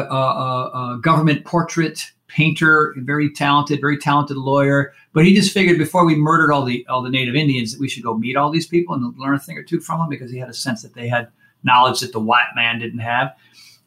a, 0.94 0.98
government 1.01 1.44
portrait 1.44 2.10
painter, 2.34 2.94
very 2.98 3.30
talented, 3.30 3.80
very 3.80 3.98
talented 3.98 4.36
lawyer. 4.36 4.92
But 5.12 5.24
he 5.24 5.34
just 5.34 5.52
figured 5.52 5.78
before 5.78 6.04
we 6.04 6.14
murdered 6.14 6.52
all 6.52 6.64
the 6.64 6.86
all 6.88 7.02
the 7.02 7.10
native 7.10 7.34
Indians 7.34 7.72
that 7.72 7.80
we 7.80 7.88
should 7.88 8.02
go 8.02 8.16
meet 8.16 8.36
all 8.36 8.50
these 8.50 8.66
people 8.66 8.94
and 8.94 9.16
learn 9.18 9.34
a 9.34 9.38
thing 9.38 9.59
or 9.59 9.62
two 9.62 9.80
from 9.80 10.00
them 10.00 10.09
because 10.09 10.30
he 10.30 10.38
had 10.38 10.48
a 10.48 10.54
sense 10.54 10.82
that 10.82 10.94
they 10.94 11.09
had 11.09 11.28
knowledge 11.64 12.00
that 12.00 12.12
the 12.12 12.20
white 12.20 12.48
man 12.54 12.78
didn't 12.78 13.00
have. 13.00 13.34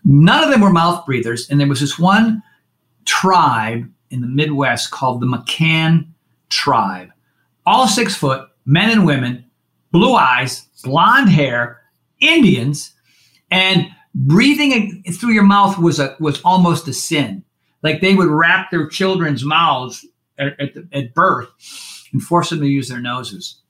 None 0.04 0.44
of 0.44 0.50
them 0.50 0.62
were 0.62 0.70
mouth 0.70 1.06
breathers, 1.06 1.50
and 1.50 1.60
there 1.60 1.68
was 1.68 1.80
this 1.80 1.98
one 1.98 2.44
tribe 3.06 3.90
in 4.12 4.22
the 4.22 4.28
Midwest 4.28 4.92
called 4.92 5.20
the 5.20 5.26
McCann 5.26 6.08
tribe. 6.50 7.10
All 7.66 7.88
six 7.88 8.16
foot, 8.16 8.48
men 8.66 8.92
and 8.92 9.06
women, 9.06 9.46
blue 9.92 10.14
eyes, 10.14 10.68
blonde 10.84 11.30
hair, 11.30 11.82
Indians 12.20 12.94
and 13.52 13.88
breathing 14.14 15.04
through 15.14 15.34
your 15.34 15.44
mouth 15.44 15.78
was 15.78 16.00
a 16.00 16.16
was 16.20 16.42
almost 16.42 16.88
a 16.88 16.94
sin. 16.94 17.44
Like 17.86 18.02
they 18.02 18.16
would 18.16 18.28
wrap 18.28 18.72
their 18.72 18.88
children's 18.88 19.46
mouths 19.46 20.04
at, 20.40 20.60
at, 20.60 20.74
the, 20.74 20.88
at 20.92 21.14
birth 21.14 21.48
and 22.12 22.20
force 22.22 22.50
them 22.50 22.60
to 22.62 22.68
use 22.68 22.90
their 22.90 23.00
noses. 23.00 23.62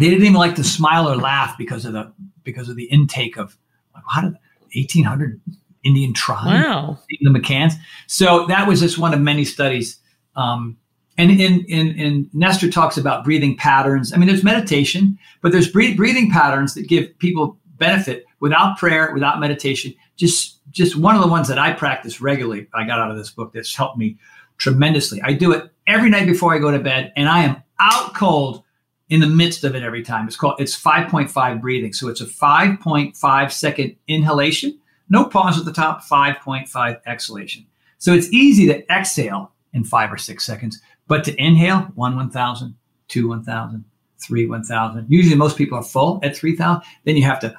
They 0.00 0.10
didn't 0.10 0.24
even 0.24 0.34
like 0.34 0.56
to 0.56 0.64
smile 0.64 1.08
or 1.08 1.14
laugh 1.14 1.56
because 1.56 1.84
of 1.84 1.92
the 1.92 2.12
because 2.42 2.68
of 2.68 2.74
the 2.74 2.86
intake 2.86 3.38
of 3.38 3.56
like, 3.94 4.02
how 4.08 4.22
did 4.22 4.36
1800 4.74 5.40
Indian 5.84 6.12
tribe 6.12 6.64
wow. 6.64 6.98
the 7.08 7.30
McCanns. 7.30 7.74
So 8.08 8.46
that 8.46 8.66
was 8.66 8.80
just 8.80 8.98
one 8.98 9.14
of 9.14 9.20
many 9.20 9.44
studies. 9.44 9.98
Um, 10.34 10.76
and 11.16 11.30
in, 11.30 11.64
in, 11.66 11.88
in 11.98 12.30
Nestor 12.32 12.68
talks 12.68 12.98
about 12.98 13.24
breathing 13.24 13.56
patterns. 13.56 14.12
I 14.12 14.16
mean, 14.16 14.26
there's 14.26 14.42
meditation, 14.42 15.18
but 15.40 15.52
there's 15.52 15.70
breathing 15.70 16.30
patterns 16.30 16.74
that 16.74 16.88
give 16.88 17.16
people 17.20 17.56
benefit 17.78 18.25
without 18.46 18.78
prayer, 18.78 19.12
without 19.12 19.40
meditation. 19.40 19.92
Just 20.14 20.60
just 20.70 20.94
one 20.94 21.16
of 21.16 21.20
the 21.20 21.28
ones 21.28 21.48
that 21.48 21.58
I 21.58 21.72
practice 21.72 22.20
regularly. 22.20 22.68
I 22.72 22.86
got 22.86 23.00
out 23.00 23.10
of 23.10 23.16
this 23.16 23.30
book 23.30 23.52
that's 23.52 23.74
helped 23.74 23.98
me 23.98 24.18
tremendously. 24.56 25.20
I 25.22 25.32
do 25.32 25.52
it 25.52 25.68
every 25.88 26.10
night 26.10 26.26
before 26.26 26.54
I 26.54 26.58
go 26.58 26.70
to 26.70 26.78
bed, 26.78 27.12
and 27.16 27.28
I 27.28 27.42
am 27.42 27.62
out 27.80 28.14
cold 28.14 28.62
in 29.08 29.20
the 29.20 29.26
midst 29.26 29.64
of 29.64 29.74
it 29.74 29.82
every 29.82 30.02
time. 30.02 30.26
It's 30.28 30.36
called 30.36 30.60
it's 30.60 30.80
5.5 30.80 31.60
breathing. 31.60 31.92
So 31.92 32.08
it's 32.08 32.20
a 32.20 32.26
5.5 32.26 33.52
second 33.52 33.96
inhalation, 34.06 34.78
no 35.08 35.24
pause 35.24 35.58
at 35.58 35.64
the 35.64 35.72
top, 35.72 36.04
5.5 36.04 37.00
exhalation. 37.06 37.66
So 37.98 38.12
it's 38.12 38.32
easy 38.32 38.66
to 38.66 38.92
exhale 38.92 39.52
in 39.72 39.84
five 39.84 40.12
or 40.12 40.18
six 40.18 40.44
seconds, 40.44 40.80
but 41.08 41.24
to 41.24 41.42
inhale, 41.42 41.80
one 41.94 42.14
1,000, 42.16 42.74
two 43.08 43.28
1,000, 43.28 43.84
three 44.18 44.46
1,000. 44.46 45.06
Usually 45.08 45.36
most 45.36 45.56
people 45.56 45.78
are 45.78 45.84
full 45.84 46.20
at 46.22 46.36
3,000. 46.36 46.82
Then 47.04 47.16
you 47.16 47.24
have 47.24 47.40
to 47.40 47.56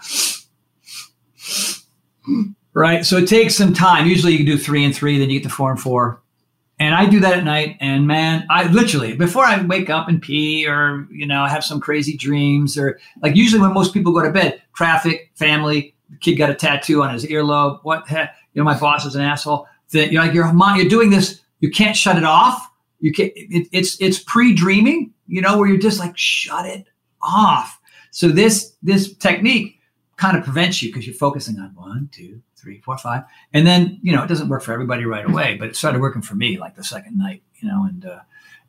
right? 2.74 3.06
So 3.06 3.18
it 3.18 3.28
takes 3.28 3.56
some 3.56 3.74
time. 3.74 4.06
Usually 4.06 4.34
you 4.34 4.38
can 4.40 4.46
do 4.46 4.58
three 4.58 4.84
and 4.84 4.96
three, 4.96 5.18
then 5.18 5.30
you 5.30 5.40
get 5.40 5.50
to 5.50 5.54
four 5.54 5.72
and 5.72 5.80
four. 5.80 6.22
And 6.80 6.94
I 6.94 7.08
do 7.08 7.20
that 7.22 7.40
at 7.40 7.44
night. 7.44 7.78
And 7.80 8.06
man, 8.06 8.46
I 8.52 8.72
literally, 8.72 9.16
before 9.16 9.44
I 9.44 9.60
wake 9.64 9.90
up 9.90 10.08
and 10.08 10.22
pee 10.22 10.68
or, 10.68 11.08
you 11.12 11.26
know, 11.26 11.46
have 11.46 11.66
some 11.66 11.80
crazy 11.80 12.16
dreams 12.16 12.78
or 12.78 13.00
like 13.24 13.36
usually 13.36 13.60
when 13.60 13.74
most 13.74 13.94
people 13.94 14.14
go 14.14 14.22
to 14.22 14.32
bed, 14.32 14.62
traffic, 14.74 15.32
family, 15.34 15.96
kid 16.20 16.36
got 16.36 16.52
a 16.52 16.56
tattoo 16.56 17.02
on 17.02 17.12
his 17.12 17.26
earlobe. 17.26 17.80
What, 17.82 18.10
you 18.12 18.28
know, 18.54 18.64
my 18.64 18.80
boss 18.80 19.06
is 19.06 19.16
an 19.16 19.22
asshole. 19.22 19.68
That 19.92 20.12
you're 20.12 20.22
like, 20.22 20.34
you're, 20.34 20.54
you're 20.76 20.90
doing 20.90 21.10
this. 21.10 21.42
You 21.62 21.72
can't 21.72 21.96
shut 21.96 22.18
it 22.18 22.24
off. 22.24 22.70
You 23.00 23.12
can 23.12 23.32
it, 23.36 23.68
it's, 23.72 24.00
it's 24.00 24.20
pre-dreaming, 24.20 25.14
you 25.28 25.42
know, 25.42 25.58
where 25.58 25.68
you're 25.68 25.80
just 25.80 26.00
like, 26.00 26.16
shut 26.16 26.66
it 26.68 26.86
off. 27.24 27.80
So 28.12 28.28
this, 28.28 28.76
this 28.84 29.16
technique 29.16 29.77
kind 30.18 30.36
of 30.36 30.44
prevents 30.44 30.82
you 30.82 30.90
because 30.90 31.06
you're 31.06 31.16
focusing 31.16 31.60
on 31.60 31.74
one, 31.76 32.10
two, 32.12 32.42
three, 32.56 32.82
four, 32.82 32.98
five, 32.98 33.24
and 33.54 33.66
then 33.66 34.00
you 34.02 34.14
know 34.14 34.24
it 34.24 34.28
doesn't 34.28 34.50
work 34.50 34.64
for 34.64 34.74
everybody 34.74 35.06
right 35.06 35.26
away, 35.26 35.56
but 35.56 35.70
it 35.70 35.76
started 35.76 36.02
working 36.02 36.22
for 36.22 36.36
me 36.36 36.58
like 36.58 36.76
the 36.76 36.84
second 36.84 37.18
night, 37.18 37.44
you 37.56 37.68
know, 37.68 37.86
and 37.86 38.06
uh, 38.06 38.20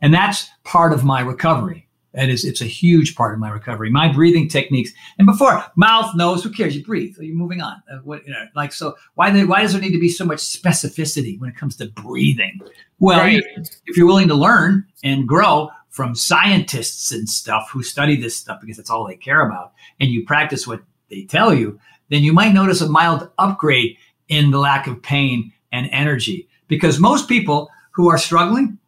and 0.00 0.14
that's 0.14 0.48
part 0.64 0.92
of 0.92 1.04
my 1.04 1.20
recovery. 1.20 1.88
That 2.14 2.30
is, 2.30 2.44
it's 2.44 2.62
a 2.62 2.66
huge 2.66 3.14
part 3.14 3.34
of 3.34 3.40
my 3.40 3.50
recovery. 3.50 3.90
My 3.90 4.10
breathing 4.10 4.48
techniques, 4.48 4.92
and 5.18 5.26
before 5.26 5.62
mouth, 5.76 6.16
nose, 6.16 6.42
who 6.42 6.50
cares? 6.50 6.74
You 6.74 6.82
breathe. 6.82 7.16
You're 7.20 7.36
moving 7.36 7.60
on. 7.60 7.82
Uh, 7.90 7.98
what 7.98 8.26
you 8.26 8.32
know, 8.32 8.44
like 8.56 8.72
so. 8.72 8.96
Why 9.14 9.30
why 9.44 9.60
does 9.62 9.72
there 9.72 9.80
need 9.80 9.92
to 9.92 10.00
be 10.00 10.08
so 10.08 10.24
much 10.24 10.38
specificity 10.38 11.38
when 11.38 11.50
it 11.50 11.56
comes 11.56 11.76
to 11.76 11.86
breathing? 11.86 12.60
Well, 12.98 13.20
right. 13.20 13.42
if 13.86 13.96
you're 13.96 14.06
willing 14.06 14.28
to 14.28 14.34
learn 14.34 14.86
and 15.04 15.28
grow 15.28 15.70
from 15.90 16.14
scientists 16.14 17.12
and 17.12 17.28
stuff 17.28 17.70
who 17.72 17.82
study 17.82 18.16
this 18.16 18.36
stuff 18.36 18.60
because 18.60 18.76
that's 18.76 18.90
all 18.90 19.06
they 19.06 19.16
care 19.16 19.46
about, 19.46 19.72
and 20.00 20.10
you 20.10 20.24
practice 20.24 20.66
what 20.66 20.80
they 21.10 21.24
tell 21.24 21.54
you, 21.54 21.78
then 22.10 22.22
you 22.22 22.32
might 22.32 22.54
notice 22.54 22.80
a 22.80 22.88
mild 22.88 23.30
upgrade 23.38 23.96
in 24.28 24.50
the 24.50 24.58
lack 24.58 24.86
of 24.86 25.02
pain 25.02 25.52
and 25.72 25.88
energy. 25.92 26.48
Because 26.68 26.98
most 26.98 27.28
people 27.28 27.70
who 27.92 28.08
are 28.10 28.18
struggling, 28.18 28.78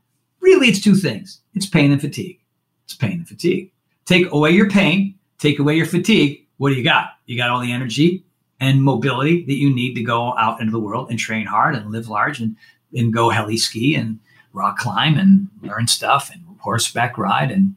really 0.41 0.69
it's 0.69 0.81
two 0.81 0.95
things 0.95 1.41
it's 1.55 1.67
pain 1.67 1.91
and 1.91 2.01
fatigue. 2.01 2.41
It's 2.85 2.95
pain 2.95 3.13
and 3.13 3.29
fatigue. 3.29 3.73
Take 4.05 4.31
away 4.33 4.51
your 4.51 4.69
pain, 4.69 5.15
take 5.39 5.59
away 5.59 5.77
your 5.77 5.87
fatigue. 5.87 6.47
What 6.57 6.71
do 6.71 6.75
you 6.75 6.85
got? 6.85 7.11
You 7.27 7.37
got 7.37 7.51
all 7.51 7.61
the 7.61 7.73
energy 7.73 8.25
and 8.61 8.83
mobility 8.83 9.45
that 9.47 9.55
you 9.55 9.75
need 9.75 9.95
to 9.95 10.03
go 10.03 10.37
out 10.37 10.61
into 10.61 10.71
the 10.71 10.81
world 10.81 11.11
and 11.11 11.19
train 11.19 11.47
hard 11.47 11.75
and 11.75 11.91
live 11.91 12.09
large 12.09 12.41
and, 12.41 12.57
and 12.95 13.13
go 13.13 13.31
heli 13.31 13.57
ski 13.57 13.95
and 13.95 14.19
rock 14.53 14.77
climb 14.77 15.17
and 15.17 15.49
learn 15.63 15.87
stuff 15.87 16.31
and 16.33 16.43
horseback 16.59 17.17
ride 17.17 17.51
and, 17.51 17.75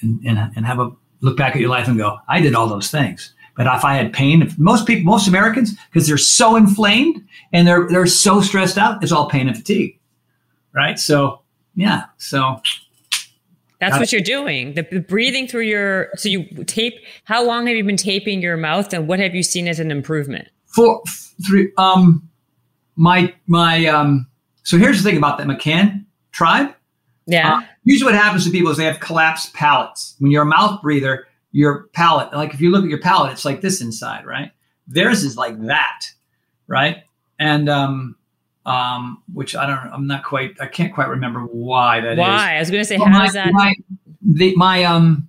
and, 0.00 0.20
and, 0.24 0.52
and 0.56 0.64
have 0.64 0.78
a 0.78 0.92
look 1.20 1.36
back 1.36 1.54
at 1.54 1.60
your 1.60 1.70
life 1.70 1.88
and 1.88 1.98
go, 1.98 2.18
I 2.28 2.40
did 2.40 2.54
all 2.54 2.68
those 2.68 2.90
things. 2.90 3.34
But 3.58 3.66
if 3.66 3.84
I 3.84 3.94
had 3.94 4.12
pain, 4.12 4.40
if 4.40 4.56
most 4.56 4.86
people, 4.86 5.04
most 5.04 5.26
Americans, 5.26 5.74
because 5.92 6.06
they're 6.06 6.16
so 6.16 6.54
inflamed 6.54 7.26
and 7.52 7.66
they're 7.66 7.88
they're 7.88 8.06
so 8.06 8.40
stressed 8.40 8.78
out, 8.78 9.02
it's 9.02 9.10
all 9.10 9.28
pain 9.28 9.48
and 9.48 9.56
fatigue, 9.56 9.98
right? 10.72 10.96
So 10.96 11.40
yeah, 11.74 12.04
so 12.18 12.62
that's 13.80 13.98
what 13.98 14.12
you're 14.12 14.20
doing. 14.20 14.74
The, 14.74 14.86
the, 14.90 15.00
breathing 15.00 15.48
through 15.48 15.62
your 15.62 16.10
so 16.14 16.28
you 16.28 16.44
tape. 16.66 16.94
How 17.24 17.44
long 17.44 17.66
have 17.66 17.76
you 17.76 17.82
been 17.82 17.96
taping 17.96 18.42
your 18.42 18.56
mouth, 18.56 18.92
and 18.92 19.08
what 19.08 19.18
have 19.18 19.34
you 19.34 19.42
seen 19.42 19.66
as 19.66 19.80
an 19.80 19.90
improvement? 19.90 20.46
Four, 20.66 21.02
three, 21.44 21.72
um, 21.78 22.28
my 22.94 23.34
my 23.48 23.86
um. 23.86 24.28
So 24.62 24.78
here's 24.78 25.02
the 25.02 25.10
thing 25.10 25.18
about 25.18 25.38
that 25.38 25.48
McCann 25.48 26.04
tribe. 26.30 26.72
Yeah. 27.26 27.56
Uh, 27.56 27.60
usually, 27.82 28.12
what 28.12 28.20
happens 28.20 28.44
to 28.44 28.52
people 28.52 28.70
is 28.70 28.76
they 28.76 28.84
have 28.84 29.00
collapsed 29.00 29.52
palates. 29.52 30.14
When 30.20 30.30
you're 30.30 30.42
a 30.42 30.46
mouth 30.46 30.80
breather, 30.80 31.27
your 31.52 31.88
palate, 31.92 32.32
like 32.32 32.54
if 32.54 32.60
you 32.60 32.70
look 32.70 32.84
at 32.84 32.90
your 32.90 33.00
palate, 33.00 33.32
it's 33.32 33.44
like 33.44 33.60
this 33.60 33.80
inside, 33.80 34.26
right? 34.26 34.52
Theirs 34.86 35.24
is 35.24 35.36
like 35.36 35.60
that, 35.66 36.06
right? 36.66 37.04
And 37.38 37.68
um, 37.68 38.16
um, 38.66 39.22
which 39.32 39.56
I 39.56 39.66
don't, 39.66 39.92
I'm 39.92 40.06
not 40.06 40.24
quite, 40.24 40.56
I 40.60 40.66
can't 40.66 40.92
quite 40.92 41.08
remember 41.08 41.40
why 41.40 42.00
that 42.00 42.18
why? 42.18 42.26
is. 42.26 42.38
why? 42.38 42.56
I 42.56 42.58
was 42.60 42.70
going 42.70 42.82
to 42.82 42.88
say, 42.88 42.98
well, 42.98 43.08
how 43.08 43.18
my, 43.18 43.26
is 43.26 43.32
that? 43.32 43.52
My, 43.52 43.74
the, 44.22 44.54
my, 44.56 44.84
um, 44.84 45.28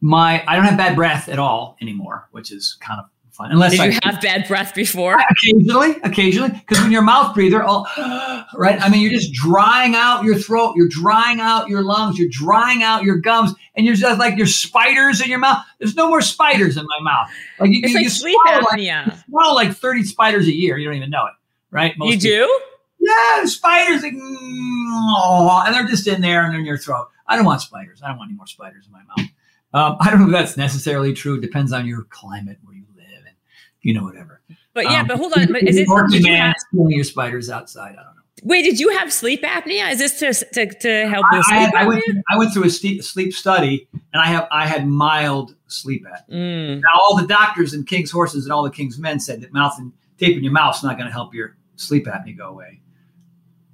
my, 0.00 0.44
I 0.46 0.56
don't 0.56 0.64
have 0.64 0.76
bad 0.76 0.96
breath 0.96 1.28
at 1.28 1.38
all 1.38 1.76
anymore, 1.80 2.28
which 2.32 2.50
is 2.50 2.76
kind 2.80 3.00
of 3.00 3.06
fun. 3.34 3.50
Unless 3.52 3.72
Did 3.72 3.80
I, 3.80 3.86
you 3.86 3.98
have 4.02 4.20
bad 4.20 4.46
breath 4.48 4.74
before? 4.74 5.16
occasionally, 5.30 5.96
occasionally, 6.02 6.50
because 6.50 6.80
when 6.82 6.90
your 6.92 7.02
mouth 7.02 7.34
breather, 7.34 7.62
all 7.62 7.86
right. 8.54 8.80
I 8.80 8.88
mean, 8.88 9.00
you're 9.02 9.10
just 9.12 9.32
drying 9.32 9.94
out 9.94 10.24
your 10.24 10.36
throat, 10.36 10.74
you're 10.76 10.88
drying 10.88 11.40
out 11.40 11.68
your 11.68 11.82
lungs, 11.82 12.18
you're 12.18 12.28
drying 12.30 12.82
out 12.82 13.02
your 13.02 13.16
gums, 13.18 13.52
and 13.76 13.84
you're 13.84 13.94
just 13.96 14.18
like 14.18 14.36
your 14.38 14.46
spiders 14.46 15.20
in 15.20 15.28
your 15.28 15.38
mouth. 15.40 15.64
There's 15.78 15.96
no 15.96 16.08
more 16.08 16.20
spiders 16.22 16.76
in 16.76 16.84
my 16.86 17.00
mouth. 17.02 17.28
Like 17.60 17.70
you, 17.70 17.80
It's 17.82 17.90
you, 17.90 17.94
like 17.96 18.04
you 18.04 18.10
sleep 18.10 18.38
swallow 18.44 18.60
like, 18.70 18.80
apnea. 18.80 19.06
you 19.06 19.12
swallow 19.28 19.54
like 19.54 19.72
30 19.72 20.04
spiders 20.04 20.46
a 20.46 20.52
year. 20.54 20.78
You 20.78 20.86
don't 20.86 20.96
even 20.96 21.10
know 21.10 21.26
it, 21.26 21.32
right? 21.70 21.92
Most 21.98 22.12
You 22.12 22.18
people. 22.18 22.46
do? 22.46 22.60
Yeah, 23.00 23.44
spiders, 23.44 24.02
like, 24.02 24.14
and 24.14 25.74
they're 25.74 25.86
just 25.86 26.06
in 26.06 26.20
there 26.22 26.44
and 26.44 26.52
they're 26.52 26.60
in 26.60 26.66
your 26.66 26.78
throat. 26.78 27.08
I 27.26 27.36
don't 27.36 27.44
want 27.44 27.60
spiders. 27.60 28.00
I 28.02 28.08
don't 28.08 28.18
want 28.18 28.28
any 28.30 28.36
more 28.36 28.46
spiders 28.46 28.86
in 28.86 28.92
my 28.92 29.02
mouth. 29.02 29.28
Um, 29.74 29.96
I 30.00 30.08
don't 30.10 30.20
know 30.20 30.26
if 30.26 30.32
that's 30.32 30.56
necessarily 30.56 31.12
true. 31.12 31.34
It 31.34 31.40
depends 31.40 31.72
on 31.72 31.86
your 31.86 32.04
climate, 32.04 32.58
you 33.84 33.94
live, 33.94 34.00
and 34.00 34.00
you 34.00 34.00
know 34.00 34.04
whatever. 34.04 34.40
But 34.72 34.84
yeah, 34.84 35.00
Um, 35.00 35.06
but 35.06 35.16
hold 35.18 35.32
on. 35.34 35.52
But 35.52 35.62
is 35.62 35.76
it? 35.76 35.88
Or 35.88 36.06
Did 36.08 36.24
you 36.24 36.34
have, 36.34 36.54
your 36.72 37.04
spiders 37.04 37.50
outside? 37.50 37.92
I 37.92 38.02
don't 38.02 38.16
know. 38.16 38.22
wait, 38.42 38.62
did 38.62 38.80
you 38.80 38.90
have 38.90 39.12
sleep 39.12 39.42
apnea? 39.42 39.90
Is 39.92 39.98
this 39.98 40.18
to 40.18 40.32
to, 40.54 40.78
to 40.80 41.08
help 41.08 41.24
I, 41.30 41.36
with 41.38 41.46
I, 41.46 41.48
sleep 41.48 41.58
had- 41.58 41.74
I 41.74 41.86
went. 41.86 42.04
Through, 42.04 42.22
I 42.30 42.38
went 42.38 42.52
through 42.52 42.64
a 42.64 42.70
sleep 42.70 43.32
study, 43.32 43.88
and 44.12 44.20
I 44.22 44.26
have. 44.26 44.48
I 44.50 44.66
had 44.66 44.86
mild 44.88 45.54
sleep 45.68 46.04
apnea. 46.04 46.34
Mm. 46.34 46.80
Now, 46.82 46.88
all 47.00 47.16
the 47.16 47.26
doctors 47.26 47.72
and 47.74 47.86
King's 47.86 48.10
horses 48.10 48.44
and 48.44 48.52
all 48.52 48.62
the 48.64 48.70
King's 48.70 48.98
men 48.98 49.20
said 49.20 49.40
that 49.42 49.52
mouth 49.52 49.74
and 49.78 49.92
taping 50.18 50.42
your 50.44 50.52
mouth's 50.52 50.82
not 50.82 50.96
going 50.96 51.06
to 51.06 51.12
help 51.12 51.34
your 51.34 51.56
sleep 51.76 52.06
apnea 52.06 52.36
go 52.36 52.48
away. 52.48 52.80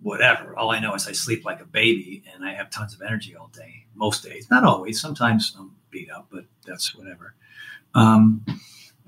Whatever. 0.02 0.56
All 0.56 0.70
I 0.70 0.80
know 0.80 0.94
is 0.94 1.06
I 1.06 1.12
sleep 1.12 1.44
like 1.44 1.60
a 1.60 1.66
baby, 1.66 2.22
and 2.34 2.44
I 2.44 2.54
have 2.54 2.70
tons 2.70 2.94
of 2.94 3.02
energy 3.02 3.36
all 3.36 3.48
day. 3.48 3.84
Most 3.94 4.24
days, 4.24 4.48
not 4.50 4.64
always. 4.64 4.98
Sometimes 5.00 5.54
I'm 5.58 5.72
beat 5.90 6.10
up, 6.10 6.28
but 6.32 6.44
that's 6.66 6.94
whatever. 6.94 7.34
Um, 7.94 8.42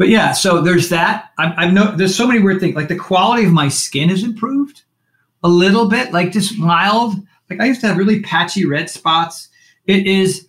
but 0.03 0.09
yeah, 0.09 0.33
so 0.33 0.61
there's 0.61 0.89
that. 0.89 1.31
I've, 1.39 1.55
I've 1.57 1.73
no. 1.73 1.95
There's 1.95 2.17
so 2.17 2.27
many 2.27 2.41
weird 2.41 2.59
things. 2.59 2.75
Like 2.75 2.89
the 2.89 2.97
quality 2.97 3.45
of 3.45 3.53
my 3.53 3.69
skin 3.69 4.09
has 4.09 4.25
improved 4.25 4.83
a 5.45 5.49
little 5.49 5.89
bit, 5.89 6.13
like 6.13 6.33
just 6.33 6.59
mild. 6.59 7.15
Like 7.49 7.61
I 7.61 7.67
used 7.67 7.83
to 7.83 7.87
have 7.87 7.99
really 7.99 8.21
patchy 8.21 8.65
red 8.65 8.91
spots. 8.91 9.49
It 9.87 10.09
is. 10.09 10.49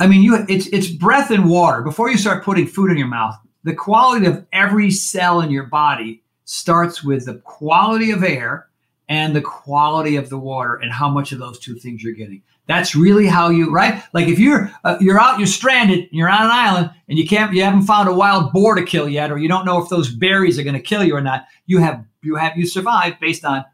I 0.00 0.08
mean, 0.08 0.24
you. 0.24 0.44
It's 0.48 0.66
it's 0.66 0.88
breath 0.88 1.30
and 1.30 1.48
water. 1.48 1.80
Before 1.82 2.10
you 2.10 2.18
start 2.18 2.42
putting 2.42 2.66
food 2.66 2.90
in 2.90 2.98
your 2.98 3.06
mouth, 3.06 3.36
the 3.62 3.72
quality 3.72 4.26
of 4.26 4.44
every 4.52 4.90
cell 4.90 5.40
in 5.42 5.52
your 5.52 5.66
body 5.66 6.24
starts 6.44 7.04
with 7.04 7.26
the 7.26 7.34
quality 7.44 8.10
of 8.10 8.24
air 8.24 8.66
and 9.08 9.36
the 9.36 9.42
quality 9.42 10.16
of 10.16 10.28
the 10.28 10.40
water 10.40 10.74
and 10.74 10.90
how 10.90 11.08
much 11.08 11.30
of 11.30 11.38
those 11.38 11.60
two 11.60 11.76
things 11.76 12.02
you're 12.02 12.14
getting. 12.14 12.42
That's 12.70 12.94
really 12.94 13.26
how 13.26 13.48
you 13.48 13.68
right. 13.68 14.00
Like 14.12 14.28
if 14.28 14.38
you're 14.38 14.70
uh, 14.84 14.96
you're 15.00 15.18
out, 15.18 15.38
you're 15.40 15.48
stranded, 15.48 16.08
you're 16.12 16.28
on 16.28 16.44
an 16.44 16.52
island, 16.52 16.90
and 17.08 17.18
you 17.18 17.26
can't, 17.26 17.52
you 17.52 17.64
haven't 17.64 17.82
found 17.82 18.08
a 18.08 18.14
wild 18.14 18.52
boar 18.52 18.76
to 18.76 18.84
kill 18.84 19.08
yet, 19.08 19.32
or 19.32 19.38
you 19.38 19.48
don't 19.48 19.64
know 19.64 19.82
if 19.82 19.88
those 19.88 20.08
berries 20.08 20.56
are 20.56 20.62
going 20.62 20.76
to 20.76 20.80
kill 20.80 21.02
you 21.02 21.16
or 21.16 21.20
not. 21.20 21.46
You 21.66 21.78
have 21.78 22.04
you 22.22 22.36
have 22.36 22.56
you 22.56 22.64
survive 22.66 23.18
based 23.18 23.44
on 23.44 23.64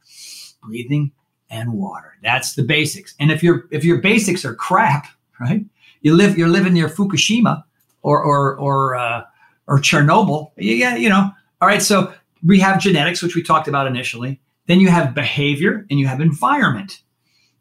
breathing 0.63 1.13
and 1.51 1.75
water. 1.75 2.15
That's 2.23 2.55
the 2.55 2.63
basics. 2.63 3.15
And 3.21 3.31
if 3.31 3.43
your 3.43 3.67
if 3.71 3.85
your 3.85 4.01
basics 4.01 4.47
are 4.47 4.55
crap, 4.55 5.09
right? 5.41 5.63
You 6.01 6.15
live 6.15 6.39
you're 6.39 6.49
living 6.49 6.73
near 6.73 6.89
Fukushima 6.89 7.65
or 8.01 8.23
or 8.23 8.57
or 8.57 8.95
uh, 8.95 9.25
or 9.67 9.79
Chernobyl. 9.79 10.53
Yeah, 10.57 10.97
you 10.97 11.11
know. 11.11 11.31
All 11.61 11.69
right, 11.69 11.83
so 11.83 12.15
we 12.43 12.61
have 12.61 12.81
genetics, 12.81 13.23
which 13.23 13.35
we 13.35 13.43
talked 13.43 13.69
about 13.69 13.87
initially. 13.87 14.41
Then 14.69 14.81
you 14.81 14.89
have 14.89 15.15
behavior 15.15 15.85
and 15.91 16.01
you 16.01 16.07
have 16.07 16.23
environment. 16.23 17.03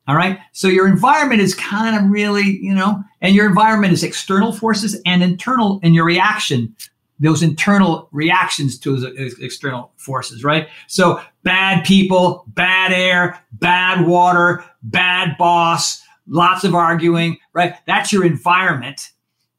All 0.07 0.15
right. 0.15 0.39
So 0.51 0.67
your 0.67 0.87
environment 0.87 1.41
is 1.41 1.55
kind 1.55 1.95
of 1.95 2.11
really, 2.11 2.59
you 2.61 2.75
know, 2.75 3.03
and 3.21 3.33
your 3.33 3.47
environment 3.47 3.91
is 3.91 4.03
external 4.03 4.51
forces 4.51 5.01
and 5.05 5.23
internal 5.23 5.79
in 5.81 5.93
your 5.95 6.05
reaction, 6.05 6.75
those 7.19 7.41
internal 7.41 8.07
reactions 8.11 8.77
to 8.79 8.99
those 8.99 9.39
external 9.39 9.91
forces, 9.97 10.43
right? 10.43 10.67
So 10.87 11.19
bad 11.41 11.85
people, 11.85 12.45
bad 12.49 12.91
air, 12.91 13.41
bad 13.53 14.05
water, 14.05 14.63
bad 14.83 15.35
boss, 15.39 16.03
lots 16.27 16.63
of 16.63 16.75
arguing, 16.75 17.37
right? 17.53 17.73
That's 17.87 18.13
your 18.13 18.25
environment. 18.25 19.11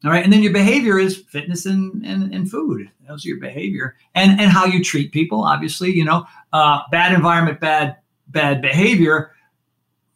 All 0.04 0.12
right. 0.12 0.22
And 0.22 0.32
then 0.32 0.42
your 0.42 0.52
behavior 0.52 0.98
is 1.00 1.16
fitness 1.16 1.66
and, 1.66 2.04
and, 2.06 2.32
and 2.32 2.48
food. 2.48 2.88
Those 3.08 3.24
are 3.24 3.30
your 3.30 3.40
behavior 3.40 3.96
and, 4.14 4.40
and 4.40 4.50
how 4.50 4.64
you 4.64 4.84
treat 4.84 5.10
people. 5.10 5.42
Obviously, 5.42 5.90
you 5.90 6.04
know, 6.04 6.24
uh, 6.52 6.82
bad 6.92 7.12
environment, 7.12 7.58
bad, 7.58 7.96
bad 8.28 8.62
behavior 8.62 9.32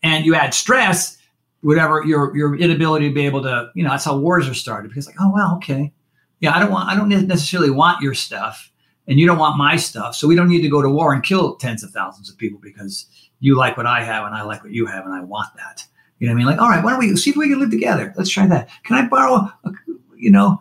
and 0.03 0.25
you 0.25 0.35
add 0.35 0.55
stress, 0.55 1.19
whatever 1.63 2.05
your 2.05 2.37
your 2.37 2.57
inability 2.57 3.09
to 3.09 3.15
be 3.15 3.27
able 3.27 3.43
to, 3.43 3.71
you 3.75 3.83
know, 3.83 3.91
that's 3.91 4.05
how 4.05 4.17
wars 4.17 4.49
are 4.49 4.55
started. 4.55 4.89
Because 4.89 5.07
like, 5.07 5.17
oh 5.21 5.33
well, 5.35 5.57
okay, 5.57 5.93
yeah, 6.41 6.55
I 6.55 6.59
don't 6.59 6.73
want, 6.73 6.89
I 6.89 6.97
don't 6.97 7.09
necessarily 7.09 7.71
want 7.71 8.03
your 8.03 8.15
stuff, 8.15 8.73
and 9.07 9.19
you 9.19 9.27
don't 9.27 9.39
want 9.39 9.59
my 9.59 9.77
stuff, 9.77 10.15
so 10.15 10.27
we 10.27 10.37
don't 10.37 10.49
need 10.49 10.63
to 10.63 10.69
go 10.69 10.83
to 10.83 10.89
war 10.89 11.13
and 11.13 11.23
kill 11.23 11.57
tens 11.57 11.83
of 11.83 11.91
thousands 11.91 12.31
of 12.31 12.39
people 12.39 12.59
because 12.61 13.07
you 13.41 13.57
like 13.57 13.77
what 13.77 13.87
I 13.87 14.03
have 14.05 14.27
and 14.27 14.35
I 14.35 14.43
like 14.43 14.63
what 14.63 14.73
you 14.73 14.87
have 14.87 15.05
and 15.05 15.15
I 15.15 15.23
want 15.23 15.49
that. 15.57 15.85
You 16.19 16.27
know 16.27 16.35
what 16.35 16.37
I 16.37 16.39
mean? 16.39 16.47
Like, 16.47 16.61
all 16.61 16.69
right, 16.69 16.85
why 16.85 16.91
don't 16.91 17.01
we 17.01 17.17
see 17.17 17.31
if 17.31 17.37
we 17.37 17.49
can 17.49 17.59
live 17.59 17.71
together? 17.71 18.13
Let's 18.17 18.29
try 18.29 18.47
that. 18.47 18.69
Can 18.85 18.97
I 18.97 19.09
borrow, 19.09 19.51
a, 19.65 19.73
you 20.15 20.31
know, 20.31 20.61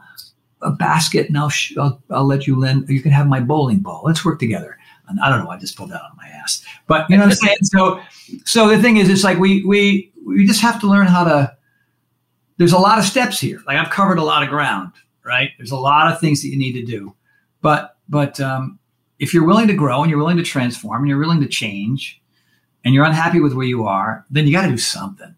a 0.61 0.71
basket 0.71 1.27
and 1.27 1.37
I'll, 1.37 1.49
sh- 1.49 1.77
I'll 1.77 2.01
I'll 2.09 2.25
let 2.25 2.47
you 2.47 2.57
lend. 2.57 2.89
You 2.89 3.01
can 3.01 3.11
have 3.11 3.27
my 3.27 3.41
bowling 3.41 3.79
ball. 3.79 4.01
Let's 4.05 4.23
work 4.23 4.39
together. 4.39 4.77
I 5.23 5.29
don't 5.29 5.43
know. 5.43 5.49
I 5.49 5.57
just 5.57 5.75
pulled 5.75 5.89
that 5.91 6.01
out 6.01 6.11
of 6.11 6.17
my 6.17 6.27
ass. 6.27 6.63
But 6.87 7.09
you 7.09 7.17
know 7.17 7.23
what 7.23 7.31
I'm 7.31 7.35
saying? 7.35 7.57
So, 7.63 8.01
so 8.45 8.67
the 8.67 8.81
thing 8.81 8.97
is, 8.97 9.09
it's 9.09 9.23
like 9.23 9.39
we 9.39 9.63
we 9.65 10.11
we 10.25 10.45
just 10.45 10.61
have 10.61 10.79
to 10.81 10.87
learn 10.87 11.07
how 11.07 11.23
to. 11.23 11.55
There's 12.57 12.73
a 12.73 12.77
lot 12.77 12.99
of 12.99 13.05
steps 13.05 13.39
here. 13.39 13.61
Like 13.65 13.77
I've 13.77 13.89
covered 13.89 14.19
a 14.19 14.23
lot 14.23 14.43
of 14.43 14.49
ground, 14.49 14.91
right? 15.23 15.51
There's 15.57 15.71
a 15.71 15.77
lot 15.77 16.11
of 16.11 16.19
things 16.19 16.41
that 16.41 16.49
you 16.49 16.57
need 16.57 16.73
to 16.73 16.83
do, 16.83 17.15
but 17.61 17.97
but 18.09 18.39
um, 18.39 18.79
if 19.17 19.33
you're 19.33 19.45
willing 19.45 19.67
to 19.67 19.73
grow 19.73 20.01
and 20.01 20.09
you're 20.09 20.19
willing 20.19 20.37
to 20.37 20.43
transform 20.43 21.01
and 21.01 21.09
you're 21.09 21.19
willing 21.19 21.41
to 21.41 21.47
change, 21.47 22.21
and 22.83 22.93
you're 22.93 23.05
unhappy 23.05 23.39
with 23.39 23.53
where 23.53 23.65
you 23.65 23.85
are, 23.85 24.25
then 24.29 24.45
you 24.45 24.53
got 24.53 24.63
to 24.63 24.69
do 24.69 24.77
something, 24.77 25.35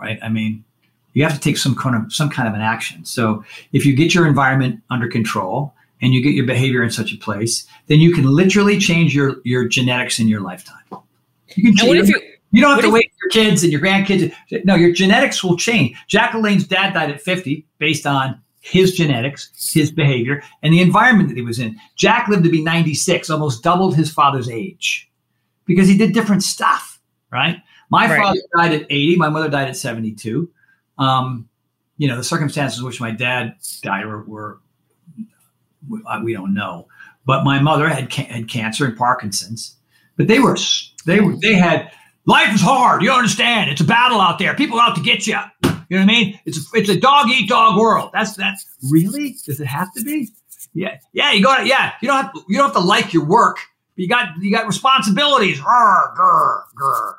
right? 0.00 0.18
I 0.22 0.28
mean, 0.28 0.64
you 1.12 1.22
have 1.22 1.34
to 1.34 1.40
take 1.40 1.56
some 1.56 1.74
kind 1.74 1.96
of 1.96 2.12
some 2.12 2.28
kind 2.28 2.48
of 2.48 2.54
an 2.54 2.60
action. 2.60 3.04
So 3.04 3.44
if 3.72 3.86
you 3.86 3.96
get 3.96 4.14
your 4.14 4.26
environment 4.26 4.82
under 4.90 5.08
control 5.08 5.74
and 6.02 6.12
you 6.12 6.22
get 6.22 6.34
your 6.34 6.46
behavior 6.46 6.82
in 6.82 6.90
such 6.90 7.12
a 7.12 7.16
place, 7.16 7.66
then 7.86 8.00
you 8.00 8.12
can 8.12 8.24
literally 8.24 8.78
change 8.78 9.14
your 9.14 9.36
your 9.44 9.66
genetics 9.68 10.18
in 10.18 10.28
your 10.28 10.40
lifetime. 10.40 10.82
You 11.54 11.64
can 11.72 11.76
change. 11.76 11.96
if 11.98 12.08
you? 12.08 12.20
You 12.52 12.62
don't 12.62 12.70
have 12.72 12.84
to 12.84 12.90
wait 12.90 13.10
for 13.12 13.26
your 13.26 13.44
kids 13.44 13.62
and 13.64 13.72
your 13.72 13.80
grandkids. 13.80 14.32
No, 14.64 14.76
your 14.76 14.92
genetics 14.92 15.42
will 15.44 15.56
change. 15.56 15.96
Jack 16.06 16.32
LaLanne's 16.32 16.66
dad 16.66 16.94
died 16.94 17.10
at 17.10 17.20
50 17.20 17.66
based 17.78 18.06
on 18.06 18.40
his 18.60 18.94
genetics, 18.94 19.50
his 19.74 19.90
behavior, 19.90 20.42
and 20.62 20.72
the 20.72 20.80
environment 20.80 21.28
that 21.28 21.36
he 21.36 21.42
was 21.42 21.58
in. 21.58 21.76
Jack 21.96 22.28
lived 22.28 22.44
to 22.44 22.50
be 22.50 22.62
96, 22.62 23.28
almost 23.30 23.62
doubled 23.62 23.94
his 23.94 24.10
father's 24.10 24.48
age 24.48 25.10
because 25.66 25.86
he 25.88 25.98
did 25.98 26.12
different 26.14 26.42
stuff, 26.42 27.00
right? 27.30 27.58
My 27.90 28.08
Right. 28.08 28.22
father 28.22 28.40
died 28.56 28.72
at 28.80 28.86
80. 28.90 29.16
My 29.16 29.28
mother 29.28 29.48
died 29.50 29.68
at 29.68 29.76
72. 29.76 30.48
Um, 30.98 31.48
you 31.98 32.08
know, 32.08 32.16
the 32.16 32.24
circumstances 32.24 32.78
in 32.80 32.86
which 32.86 33.00
my 33.00 33.10
dad 33.10 33.54
died 33.82 34.06
were, 34.06 34.22
were 34.24 34.60
we 36.22 36.32
don't 36.32 36.54
know. 36.54 36.88
But 37.24 37.44
my 37.44 37.60
mother 37.60 37.88
had 37.88 38.10
ca- 38.10 38.24
had 38.26 38.48
cancer 38.48 38.84
and 38.86 38.96
Parkinson's. 38.96 39.76
But 40.16 40.28
they 40.28 40.38
were 40.38 40.56
they 41.04 41.20
were 41.20 41.36
they 41.36 41.54
had 41.54 41.90
life 42.24 42.54
is 42.54 42.60
hard. 42.60 43.02
You 43.02 43.12
understand. 43.12 43.70
It's 43.70 43.80
a 43.80 43.84
battle 43.84 44.20
out 44.20 44.38
there. 44.38 44.54
People 44.54 44.80
out 44.80 44.96
to 44.96 45.02
get 45.02 45.26
you. 45.26 45.38
You 45.88 45.98
know 45.98 46.04
what 46.04 46.10
I 46.10 46.14
mean? 46.14 46.40
It's 46.44 46.58
a, 46.58 46.76
it's 46.76 46.88
a 46.88 46.98
dog 46.98 47.28
eat 47.28 47.48
dog 47.48 47.78
world. 47.78 48.10
That's 48.12 48.34
that's 48.34 48.66
really 48.90 49.36
does 49.44 49.60
it 49.60 49.66
have 49.66 49.92
to 49.94 50.02
be? 50.02 50.28
Yeah, 50.74 50.98
yeah. 51.12 51.32
You 51.32 51.42
got 51.42 51.66
yeah. 51.66 51.92
You 52.00 52.08
don't 52.08 52.24
have 52.24 52.32
to, 52.32 52.40
you 52.48 52.56
don't 52.56 52.66
have 52.66 52.74
to 52.74 52.80
like 52.86 53.12
your 53.12 53.24
work. 53.24 53.58
You 53.94 54.08
got 54.08 54.36
you 54.40 54.50
got 54.50 54.66
responsibilities. 54.66 55.58
Grr, 55.60 56.16
grr. 56.16 57.14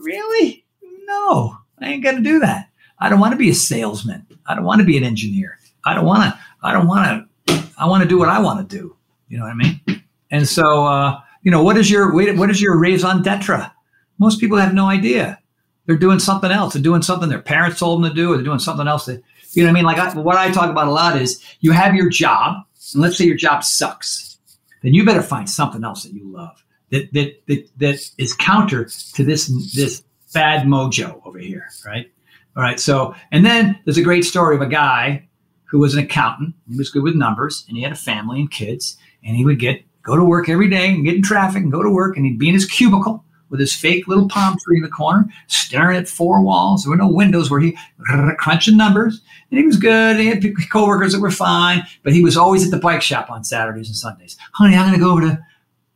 Really? 0.00 0.64
No, 1.04 1.56
I 1.80 1.88
ain't 1.88 2.04
gonna 2.04 2.20
do 2.20 2.38
that. 2.40 2.70
I 3.00 3.08
don't 3.08 3.20
want 3.20 3.32
to 3.32 3.38
be 3.38 3.50
a 3.50 3.54
salesman. 3.54 4.26
I 4.46 4.54
don't 4.54 4.64
want 4.64 4.80
to 4.80 4.86
be 4.86 4.96
an 4.96 5.04
engineer. 5.04 5.58
I 5.84 5.94
don't 5.94 6.06
want 6.06 6.22
to. 6.22 6.38
I 6.62 6.72
don't 6.72 6.86
want 6.86 7.06
to. 7.06 7.27
I 7.78 7.86
want 7.86 8.02
to 8.02 8.08
do 8.08 8.18
what 8.18 8.28
I 8.28 8.40
want 8.40 8.68
to 8.68 8.76
do. 8.76 8.96
You 9.28 9.38
know 9.38 9.44
what 9.44 9.52
I 9.52 9.54
mean? 9.54 10.02
And 10.30 10.48
so, 10.48 10.86
uh, 10.86 11.20
you 11.42 11.50
know, 11.50 11.62
what 11.62 11.76
is 11.76 11.90
your 11.90 12.12
what 12.12 12.50
is 12.50 12.60
your 12.60 12.78
raison 12.78 13.22
d'etre? 13.22 13.70
Most 14.18 14.40
people 14.40 14.58
have 14.58 14.74
no 14.74 14.86
idea. 14.86 15.38
They're 15.86 15.96
doing 15.96 16.18
something 16.18 16.50
else. 16.50 16.74
They're 16.74 16.82
doing 16.82 17.02
something 17.02 17.28
their 17.28 17.40
parents 17.40 17.78
told 17.78 18.02
them 18.02 18.10
to 18.10 18.14
do, 18.14 18.32
or 18.32 18.36
they're 18.36 18.44
doing 18.44 18.58
something 18.58 18.86
else. 18.86 19.06
That 19.06 19.22
you 19.52 19.62
know 19.62 19.68
what 19.68 19.70
I 19.70 19.74
mean? 19.74 19.84
Like 19.84 19.98
I, 19.98 20.20
what 20.20 20.36
I 20.36 20.50
talk 20.50 20.70
about 20.70 20.88
a 20.88 20.92
lot 20.92 21.20
is 21.20 21.42
you 21.60 21.72
have 21.72 21.94
your 21.94 22.10
job, 22.10 22.64
and 22.92 23.02
let's 23.02 23.16
say 23.16 23.24
your 23.24 23.36
job 23.36 23.64
sucks, 23.64 24.38
then 24.82 24.92
you 24.92 25.04
better 25.04 25.22
find 25.22 25.48
something 25.48 25.84
else 25.84 26.02
that 26.02 26.12
you 26.12 26.30
love 26.30 26.62
that 26.90 27.12
that 27.12 27.46
that, 27.46 27.68
that 27.78 28.10
is 28.18 28.34
counter 28.34 28.88
to 29.14 29.24
this 29.24 29.46
this 29.74 30.02
bad 30.34 30.66
mojo 30.66 31.20
over 31.24 31.38
here, 31.38 31.68
right? 31.86 32.10
All 32.56 32.62
right. 32.62 32.80
So, 32.80 33.14
and 33.30 33.44
then 33.44 33.78
there's 33.84 33.98
a 33.98 34.02
great 34.02 34.24
story 34.24 34.56
of 34.56 34.62
a 34.62 34.66
guy 34.66 35.27
who 35.68 35.78
was 35.78 35.94
an 35.94 36.02
accountant. 36.02 36.54
He 36.68 36.76
was 36.76 36.90
good 36.90 37.02
with 37.02 37.14
numbers, 37.14 37.64
and 37.68 37.76
he 37.76 37.82
had 37.82 37.92
a 37.92 37.96
family 37.96 38.40
and 38.40 38.50
kids, 38.50 38.96
and 39.24 39.36
he 39.36 39.44
would 39.44 39.58
get 39.58 39.82
go 40.02 40.16
to 40.16 40.24
work 40.24 40.48
every 40.48 40.68
day 40.68 40.88
and 40.88 41.04
get 41.04 41.16
in 41.16 41.22
traffic 41.22 41.62
and 41.62 41.72
go 41.72 41.82
to 41.82 41.90
work, 41.90 42.16
and 42.16 42.24
he'd 42.24 42.38
be 42.38 42.48
in 42.48 42.54
his 42.54 42.66
cubicle 42.66 43.24
with 43.50 43.60
his 43.60 43.74
fake 43.74 44.06
little 44.06 44.28
palm 44.28 44.56
tree 44.62 44.76
in 44.76 44.82
the 44.82 44.88
corner, 44.88 45.26
staring 45.46 45.96
at 45.96 46.08
four 46.08 46.42
walls. 46.42 46.84
There 46.84 46.90
were 46.90 46.96
no 46.96 47.08
windows 47.08 47.50
where 47.50 47.60
he 47.60 47.76
crunching 48.38 48.76
numbers. 48.76 49.20
And 49.50 49.58
he 49.58 49.66
was 49.66 49.76
good. 49.76 50.18
He 50.18 50.26
had 50.26 50.44
coworkers 50.70 51.12
that 51.12 51.20
were 51.20 51.30
fine, 51.30 51.82
but 52.02 52.12
he 52.12 52.22
was 52.22 52.36
always 52.36 52.64
at 52.64 52.70
the 52.70 52.78
bike 52.78 53.02
shop 53.02 53.30
on 53.30 53.44
Saturdays 53.44 53.88
and 53.88 53.96
Sundays. 53.96 54.36
Honey, 54.52 54.76
I'm 54.76 54.86
going 54.86 54.98
to 54.98 55.04
go 55.04 55.12
over 55.12 55.20
to, 55.22 55.46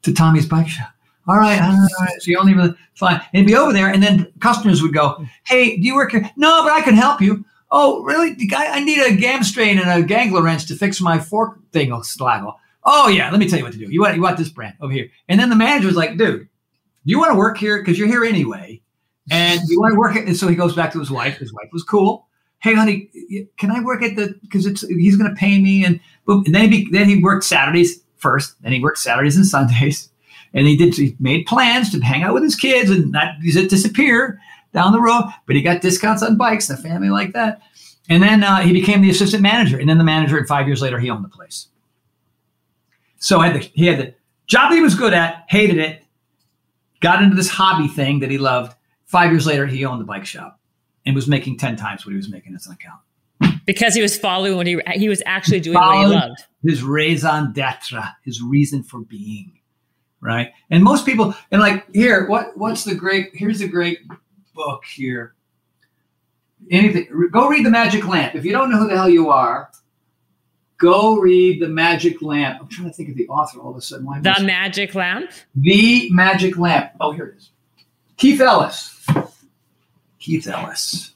to 0.02 0.14
Tommy's 0.14 0.46
bike 0.46 0.68
shop. 0.68 0.90
All 1.28 1.36
right, 1.36 1.60
all 1.60 1.88
right. 2.00 2.20
So 2.20 2.30
you 2.30 2.38
only 2.38 2.54
really 2.54 2.74
fine. 2.94 3.14
And 3.14 3.40
he'd 3.40 3.46
be 3.46 3.54
over 3.54 3.72
there, 3.72 3.88
and 3.88 4.02
then 4.02 4.32
customers 4.40 4.82
would 4.82 4.92
go, 4.92 5.24
"Hey, 5.44 5.76
do 5.76 5.82
you 5.82 5.94
work 5.94 6.10
here? 6.10 6.28
No, 6.36 6.64
but 6.64 6.72
I 6.72 6.80
can 6.80 6.94
help 6.94 7.20
you. 7.20 7.44
Oh, 7.74 8.02
really? 8.04 8.36
I, 8.54 8.66
I 8.66 8.84
need 8.84 9.00
a 9.00 9.16
gam 9.16 9.42
strain 9.42 9.78
and 9.78 9.90
a 9.90 10.06
gangler 10.06 10.42
wrench 10.42 10.66
to 10.66 10.76
fix 10.76 11.00
my 11.00 11.18
fork 11.18 11.58
thing, 11.72 11.90
oh, 11.90 12.00
slaggle. 12.00 12.54
Oh 12.84 13.08
yeah, 13.08 13.30
let 13.30 13.40
me 13.40 13.48
tell 13.48 13.58
you 13.58 13.64
what 13.64 13.72
to 13.72 13.78
do. 13.78 13.90
You 13.90 14.02
want 14.02 14.14
you 14.14 14.22
want 14.22 14.36
this 14.36 14.50
brand 14.50 14.74
over 14.80 14.92
here. 14.92 15.08
And 15.28 15.40
then 15.40 15.48
the 15.48 15.56
manager 15.56 15.86
was 15.86 15.96
like, 15.96 16.16
dude, 16.18 16.48
you 17.04 17.18
want 17.18 17.32
to 17.32 17.38
work 17.38 17.56
here? 17.56 17.78
Because 17.78 17.98
you're 17.98 18.08
here 18.08 18.24
anyway. 18.24 18.82
And 19.30 19.60
you 19.68 19.80
want 19.80 19.92
to 19.94 19.98
work 19.98 20.16
it. 20.16 20.26
And 20.26 20.36
so 20.36 20.48
he 20.48 20.56
goes 20.56 20.74
back 20.74 20.92
to 20.92 20.98
his 20.98 21.10
wife. 21.10 21.38
His 21.38 21.52
wife 21.52 21.68
was 21.72 21.84
cool. 21.84 22.26
Hey, 22.58 22.74
honey, 22.74 23.08
can 23.56 23.70
I 23.70 23.82
work 23.82 24.02
at 24.02 24.16
the 24.16 24.34
because 24.42 24.66
it's 24.66 24.86
he's 24.88 25.16
gonna 25.16 25.34
pay 25.34 25.60
me 25.60 25.84
and 25.84 25.98
boom. 26.26 26.42
And 26.44 26.54
then 26.54 26.70
he 26.70 26.88
then 26.90 27.08
he 27.08 27.22
worked 27.22 27.44
Saturdays 27.44 28.02
first, 28.16 28.60
then 28.62 28.72
he 28.72 28.80
worked 28.80 28.98
Saturdays 28.98 29.36
and 29.36 29.46
Sundays. 29.46 30.08
And 30.54 30.66
he 30.66 30.76
did 30.76 30.94
he 30.94 31.16
made 31.18 31.46
plans 31.46 31.90
to 31.92 32.00
hang 32.00 32.24
out 32.24 32.34
with 32.34 32.42
his 32.42 32.56
kids 32.56 32.90
and 32.90 33.10
not 33.10 33.40
disappear 33.40 34.38
down 34.72 34.92
the 34.92 35.00
road, 35.00 35.24
but 35.46 35.56
he 35.56 35.62
got 35.62 35.80
discounts 35.80 36.22
on 36.22 36.36
bikes 36.36 36.70
and 36.70 36.78
a 36.78 36.82
family 36.82 37.10
like 37.10 37.32
that. 37.32 37.62
And 38.08 38.22
then 38.22 38.42
uh, 38.42 38.60
he 38.60 38.72
became 38.72 39.00
the 39.00 39.10
assistant 39.10 39.42
manager. 39.42 39.78
And 39.78 39.88
then 39.88 39.98
the 39.98 40.04
manager, 40.04 40.36
and 40.36 40.46
five 40.46 40.66
years 40.66 40.82
later, 40.82 40.98
he 40.98 41.10
owned 41.10 41.24
the 41.24 41.28
place. 41.28 41.68
So 43.18 43.40
had 43.40 43.54
the, 43.54 43.60
he 43.60 43.86
had 43.86 43.98
the 43.98 44.14
job 44.46 44.70
that 44.70 44.76
he 44.76 44.82
was 44.82 44.94
good 44.94 45.14
at, 45.14 45.44
hated 45.48 45.78
it, 45.78 46.02
got 47.00 47.22
into 47.22 47.36
this 47.36 47.48
hobby 47.48 47.88
thing 47.88 48.20
that 48.20 48.30
he 48.30 48.38
loved. 48.38 48.74
Five 49.04 49.30
years 49.30 49.46
later, 49.46 49.66
he 49.66 49.84
owned 49.84 50.00
the 50.00 50.04
bike 50.04 50.26
shop 50.26 50.58
and 51.04 51.14
was 51.14 51.28
making 51.28 51.58
10 51.58 51.76
times 51.76 52.04
what 52.04 52.10
he 52.10 52.16
was 52.16 52.28
making 52.28 52.54
as 52.54 52.66
an 52.66 52.72
accountant. 52.72 53.64
Because 53.66 53.94
he 53.94 54.02
was 54.02 54.18
following 54.18 54.56
what 54.56 54.66
he, 54.66 54.80
he 54.94 55.08
was 55.08 55.22
actually 55.26 55.60
doing 55.60 55.74
what 55.74 55.98
he 55.98 56.06
loved. 56.06 56.42
His 56.64 56.82
raison 56.82 57.52
d'etre, 57.52 58.02
his 58.24 58.42
reason 58.42 58.82
for 58.82 59.00
being. 59.00 59.52
Right. 60.20 60.52
And 60.70 60.82
most 60.84 61.04
people, 61.04 61.34
and 61.50 61.60
like 61.60 61.84
here, 61.92 62.28
what 62.28 62.56
what's 62.56 62.84
the 62.84 62.94
great, 62.94 63.30
here's 63.34 63.60
a 63.60 63.66
great 63.66 63.98
book 64.54 64.84
here. 64.84 65.34
Anything, 66.70 67.08
go 67.32 67.48
read 67.48 67.66
The 67.66 67.70
Magic 67.70 68.06
Lamp. 68.06 68.34
If 68.34 68.44
you 68.44 68.52
don't 68.52 68.70
know 68.70 68.78
who 68.78 68.88
the 68.88 68.96
hell 68.96 69.08
you 69.08 69.30
are, 69.30 69.70
Go 70.82 71.18
read 71.18 71.62
The 71.62 71.68
Magic 71.68 72.20
Lamp. 72.22 72.58
I'm 72.60 72.66
trying 72.66 72.88
to 72.88 72.92
think 72.92 73.08
of 73.08 73.14
the 73.14 73.28
author 73.28 73.60
all 73.60 73.70
of 73.70 73.76
a 73.76 73.80
sudden. 73.80 74.04
Why 74.04 74.18
the 74.18 74.42
Magic 74.42 74.96
Lamp? 74.96 75.30
The 75.54 76.10
Magic 76.10 76.58
Lamp. 76.58 76.90
Oh, 77.00 77.12
here 77.12 77.26
it 77.26 77.36
is. 77.36 77.50
Keith 78.16 78.40
Ellis. 78.40 79.06
Keith 80.18 80.48
Ellis. 80.48 81.14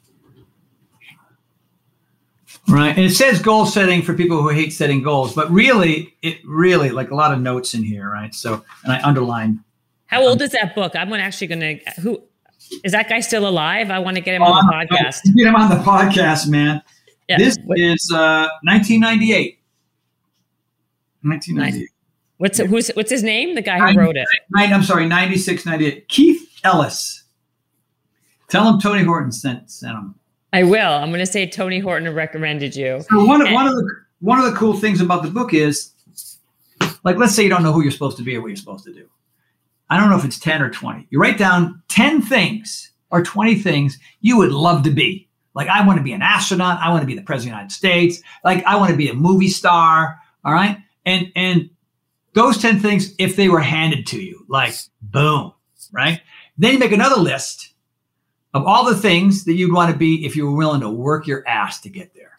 Right. 2.69 2.97
And 2.97 3.07
it 3.07 3.11
says 3.11 3.43
goal 3.43 3.67
setting 3.67 4.03
for 4.03 4.15
people 4.15 4.41
who 4.41 4.51
hate 4.51 4.73
setting 4.73 5.03
goals, 5.03 5.35
but 5.35 5.51
really, 5.51 6.15
it 6.23 6.39
really, 6.47 6.91
like 6.91 7.11
a 7.11 7.17
lot 7.17 7.33
of 7.33 7.41
notes 7.41 7.75
in 7.75 7.83
here, 7.83 8.09
right? 8.09 8.33
So, 8.33 8.65
and 8.85 8.93
I 8.93 9.03
underline. 9.03 9.65
How 10.07 10.23
old 10.23 10.41
um, 10.41 10.45
is 10.45 10.53
that 10.53 10.77
book? 10.77 10.95
I'm 10.95 11.13
actually 11.13 11.49
going 11.49 11.61
to, 11.61 11.91
who, 12.01 12.23
is 12.85 12.93
that 12.93 13.09
guy 13.09 13.21
still 13.21 13.49
alive? 13.49 13.91
I 13.91 13.99
want 13.99 14.17
to 14.17 14.23
get 14.23 14.35
him 14.35 14.43
on 14.43 14.67
the 14.67 14.73
oh, 14.73 14.97
podcast. 14.97 15.23
Get 15.37 15.47
him 15.47 15.57
on 15.57 15.71
the 15.71 15.77
podcast, 15.77 16.49
man. 16.49 16.83
Yeah. 17.29 17.39
This 17.39 17.59
is 17.77 18.11
uh, 18.13 18.49
1998. 18.63 19.59
1998. 21.23 21.91
What's 22.39 22.59
who's 22.59 22.89
what's 22.89 23.11
his 23.11 23.23
name? 23.23 23.55
The 23.55 23.63
guy 23.63 23.79
who 23.79 23.99
wrote 23.99 24.17
it. 24.17 24.29
Nine, 24.51 24.73
I'm 24.73 24.83
sorry, 24.83 25.07
96, 25.07 25.65
98. 25.65 26.09
Keith 26.09 26.61
Ellis. 26.65 27.25
Tell 28.49 28.69
him 28.73 28.81
Tony 28.81 29.03
Horton 29.03 29.33
sent 29.33 29.71
sent 29.71 29.95
him. 29.95 30.15
I 30.53 30.63
will. 30.63 30.93
I'm 30.93 31.11
going 31.11 31.21
to 31.21 31.27
say 31.27 31.47
Tony 31.47 31.79
Horton 31.79 32.13
recommended 32.15 32.77
you. 32.77 33.03
So 33.11 33.25
one 33.25 33.41
of, 33.41 33.49
and, 33.49 33.55
one 33.55 33.67
of 33.67 33.75
the 33.75 33.91
one 34.21 34.39
of 34.39 34.45
the 34.45 34.53
cool 34.53 34.75
things 34.75 35.01
about 35.01 35.23
the 35.23 35.31
book 35.31 35.53
is, 35.53 35.93
like, 37.05 37.17
let's 37.17 37.35
say 37.35 37.43
you 37.43 37.49
don't 37.49 37.63
know 37.63 37.73
who 37.73 37.83
you're 37.83 37.91
supposed 37.91 38.17
to 38.19 38.23
be 38.23 38.37
or 38.37 38.41
what 38.41 38.49
you're 38.49 38.57
supposed 38.57 38.85
to 38.85 38.93
do. 38.93 39.09
I 39.89 39.99
don't 39.99 40.11
know 40.11 40.17
if 40.17 40.25
it's 40.25 40.39
10 40.39 40.63
or 40.63 40.71
20. 40.71 41.07
You 41.11 41.21
write 41.21 41.39
down 41.39 41.83
10 41.89 42.23
things 42.23 42.91
or 43.11 43.23
20 43.23 43.57
things 43.57 43.99
you 44.21 44.37
would 44.39 44.53
love 44.53 44.83
to 44.85 44.91
be. 44.91 45.29
Like, 45.55 45.69
I 45.69 45.87
want 45.87 45.99
to 45.99 46.03
be 46.03 46.13
an 46.13 46.23
astronaut. 46.23 46.81
I 46.81 46.91
want 46.91 47.03
to 47.03 47.07
be 47.07 47.15
the 47.15 47.23
president 47.23 47.55
of 47.55 47.57
the 47.57 47.57
United 47.57 47.73
States. 47.73 48.23
Like, 48.45 48.65
I 48.65 48.77
want 48.77 48.91
to 48.91 48.97
be 48.97 49.09
a 49.09 49.15
movie 49.15 49.49
star. 49.49 50.19
All 50.45 50.53
right. 50.53 50.79
And, 51.07 51.33
and 51.35 51.71
those 52.35 52.59
10 52.59 52.81
things, 52.81 53.15
if 53.19 53.37
they 53.37 53.49
were 53.49 53.61
handed 53.61 54.07
to 54.09 54.21
you, 54.21 54.45
like, 54.49 54.75
boom, 55.01 55.53
right? 55.93 56.21
Then 56.59 56.75
you 56.75 56.79
make 56.79 56.93
another 56.93 57.21
list 57.21 57.73
of 58.53 58.67
all 58.67 58.85
the 58.85 58.97
things 58.97 59.45
that 59.45 59.55
you'd 59.55 59.73
want 59.73 59.91
to 59.91 59.97
be 59.97 60.27
if 60.27 60.37
you 60.37 60.47
were 60.47 60.57
willing 60.57 60.81
to 60.81 60.91
work 60.91 61.27
your 61.27 61.47
ass 61.49 61.81
to 61.83 61.89
get 61.89 62.15
there. 62.15 62.37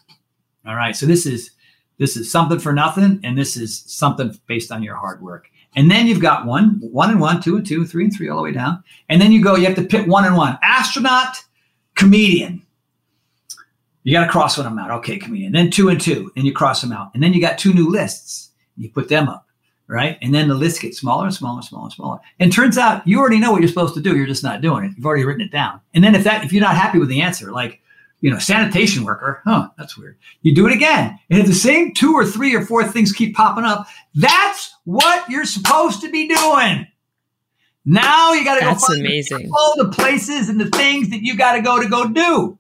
All 0.67 0.75
right. 0.75 0.95
So 0.95 1.05
this 1.05 1.25
is, 1.25 1.51
this 1.97 2.17
is 2.17 2.31
something 2.31 2.59
for 2.59 2.73
nothing. 2.73 3.19
And 3.23 3.37
this 3.37 3.57
is 3.57 3.83
something 3.87 4.37
based 4.47 4.71
on 4.71 4.83
your 4.83 4.95
hard 4.95 5.21
work. 5.21 5.49
And 5.77 5.89
then 5.89 6.07
you've 6.07 6.21
got 6.21 6.45
one, 6.45 6.79
one 6.81 7.09
and 7.09 7.21
one, 7.21 7.41
two 7.41 7.55
and 7.55 7.65
two, 7.65 7.85
three 7.85 8.03
and 8.03 8.13
three, 8.13 8.27
all 8.27 8.37
the 8.37 8.43
way 8.43 8.51
down. 8.51 8.83
And 9.07 9.21
then 9.21 9.31
you 9.31 9.41
go, 9.41 9.55
you 9.55 9.65
have 9.65 9.75
to 9.75 9.83
pick 9.83 10.07
one 10.07 10.25
and 10.25 10.35
one 10.35 10.59
astronaut, 10.61 11.37
comedian, 11.95 12.65
you 14.07 14.13
got 14.13 14.23
to 14.23 14.31
cross 14.31 14.57
one 14.57 14.65
of 14.65 14.71
them 14.71 14.79
out. 14.79 14.89
Okay, 14.99 15.17
comedian. 15.17 15.51
Then 15.51 15.69
two 15.69 15.89
and 15.89 15.99
two, 15.99 16.31
and 16.37 16.45
you 16.45 16.53
cross 16.53 16.79
them 16.79 16.93
out. 16.93 17.11
And 17.13 17.21
then 17.21 17.33
you 17.33 17.41
got 17.41 17.57
two 17.57 17.73
new 17.73 17.89
lists. 17.89 18.51
You 18.77 18.89
put 18.89 19.09
them 19.09 19.27
up, 19.27 19.45
right? 19.87 20.17
And 20.21 20.33
then 20.33 20.47
the 20.47 20.55
list 20.55 20.81
gets 20.81 20.97
smaller 20.97 21.25
and 21.25 21.33
smaller 21.33 21.57
and 21.57 21.65
smaller 21.65 21.87
and 21.87 21.91
smaller. 21.91 22.19
And 22.39 22.53
turns 22.53 22.77
out 22.77 23.05
you 23.05 23.19
already 23.19 23.37
know 23.37 23.51
what 23.51 23.59
you're 23.59 23.67
supposed 23.67 23.95
to 23.95 24.01
do. 24.01 24.15
You're 24.15 24.25
just 24.25 24.45
not 24.45 24.61
doing 24.61 24.85
it. 24.85 24.93
You've 24.95 25.05
already 25.05 25.25
written 25.25 25.41
it 25.41 25.51
down. 25.51 25.81
And 25.93 26.05
then 26.05 26.15
if 26.15 26.23
that 26.23 26.45
if 26.45 26.53
you're 26.53 26.63
not 26.63 26.77
happy 26.77 26.99
with 26.99 27.09
the 27.09 27.21
answer, 27.21 27.51
like 27.51 27.81
you 28.21 28.31
know, 28.31 28.39
sanitation 28.39 29.03
worker, 29.03 29.41
huh? 29.43 29.67
That's 29.77 29.97
weird. 29.97 30.17
You 30.41 30.55
do 30.55 30.67
it 30.67 30.73
again, 30.73 31.19
and 31.29 31.41
if 31.41 31.45
the 31.45 31.53
same 31.53 31.93
two 31.93 32.13
or 32.13 32.25
three 32.25 32.55
or 32.55 32.65
four 32.65 32.85
things 32.85 33.11
keep 33.11 33.35
popping 33.35 33.65
up, 33.65 33.87
that's 34.15 34.73
what 34.87 35.29
you're 35.29 35.43
supposed 35.43 35.99
to 35.99 36.09
be 36.09 36.29
doing. 36.29 36.87
Now 37.83 38.31
you 38.31 38.45
got 38.45 38.55
to 38.55 38.61
go 38.61 38.75
find 38.75 39.01
amazing. 39.01 39.51
all 39.53 39.73
the 39.75 39.89
places 39.89 40.47
and 40.47 40.61
the 40.61 40.69
things 40.69 41.09
that 41.09 41.21
you 41.21 41.35
got 41.35 41.57
to 41.57 41.61
go 41.61 41.81
to 41.81 41.89
go 41.89 42.07
do. 42.07 42.57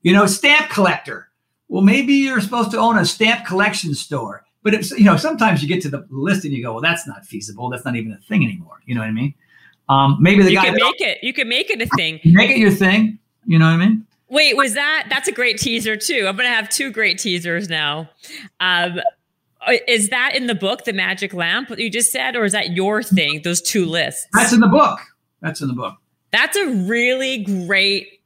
You 0.00 0.14
know, 0.14 0.24
stamp 0.24 0.70
collector. 0.70 1.28
Well, 1.68 1.82
maybe 1.82 2.14
you're 2.14 2.40
supposed 2.40 2.70
to 2.70 2.78
own 2.78 2.96
a 2.96 3.04
stamp 3.04 3.44
collection 3.44 3.94
store. 3.94 4.42
But 4.62 4.72
it's, 4.72 4.90
you 4.92 5.04
know, 5.04 5.18
sometimes 5.18 5.60
you 5.60 5.68
get 5.68 5.82
to 5.82 5.90
the 5.90 6.06
list 6.08 6.46
and 6.46 6.54
you 6.54 6.62
go, 6.62 6.72
well, 6.72 6.80
that's 6.80 7.06
not 7.06 7.26
feasible. 7.26 7.68
That's 7.68 7.84
not 7.84 7.94
even 7.94 8.12
a 8.12 8.18
thing 8.18 8.42
anymore. 8.42 8.80
You 8.86 8.94
know 8.94 9.02
what 9.02 9.08
I 9.08 9.12
mean? 9.12 9.34
Um, 9.90 10.16
maybe 10.18 10.42
the 10.42 10.52
you 10.52 10.56
guy 10.56 10.64
can 10.64 10.76
make 10.76 11.00
it. 11.00 11.18
You 11.22 11.34
can 11.34 11.46
make 11.46 11.68
it 11.68 11.82
a 11.82 11.86
thing. 11.86 12.20
Make 12.24 12.50
it 12.50 12.58
your 12.58 12.70
thing. 12.70 13.18
You 13.44 13.58
know 13.58 13.66
what 13.66 13.72
I 13.72 13.86
mean? 13.86 14.06
Wait, 14.30 14.56
was 14.56 14.74
that? 14.74 15.08
That's 15.10 15.28
a 15.28 15.32
great 15.32 15.58
teaser 15.58 15.96
too. 15.96 16.24
I'm 16.26 16.36
going 16.36 16.48
to 16.48 16.54
have 16.54 16.70
two 16.70 16.90
great 16.90 17.18
teasers 17.18 17.68
now. 17.68 18.08
Um, 18.60 19.00
Uh, 19.66 19.74
is 19.86 20.08
that 20.08 20.34
in 20.34 20.46
the 20.46 20.54
book, 20.54 20.84
the 20.84 20.92
magic 20.92 21.34
lamp 21.34 21.70
you 21.78 21.90
just 21.90 22.10
said, 22.10 22.34
or 22.34 22.44
is 22.44 22.52
that 22.52 22.70
your 22.70 23.02
thing? 23.02 23.42
Those 23.42 23.60
two 23.60 23.84
lists. 23.84 24.26
That's 24.32 24.52
in 24.52 24.60
the 24.60 24.68
book. 24.68 24.98
That's 25.42 25.60
in 25.60 25.68
the 25.68 25.74
book. 25.74 25.96
That's 26.32 26.56
a 26.56 26.66
really 26.66 27.44
great 27.44 28.20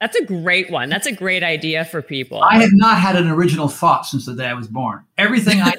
that's 0.00 0.16
a 0.16 0.24
great 0.24 0.70
one. 0.70 0.90
That's 0.90 1.06
a 1.06 1.12
great 1.12 1.42
idea 1.42 1.84
for 1.86 2.02
people. 2.02 2.42
I 2.42 2.58
have 2.58 2.70
not 2.74 2.98
had 2.98 3.16
an 3.16 3.28
original 3.28 3.66
thought 3.68 4.04
since 4.04 4.26
the 4.26 4.34
day 4.34 4.44
I 4.46 4.52
was 4.52 4.68
born. 4.68 5.02
Everything 5.16 5.60
I 5.62 5.74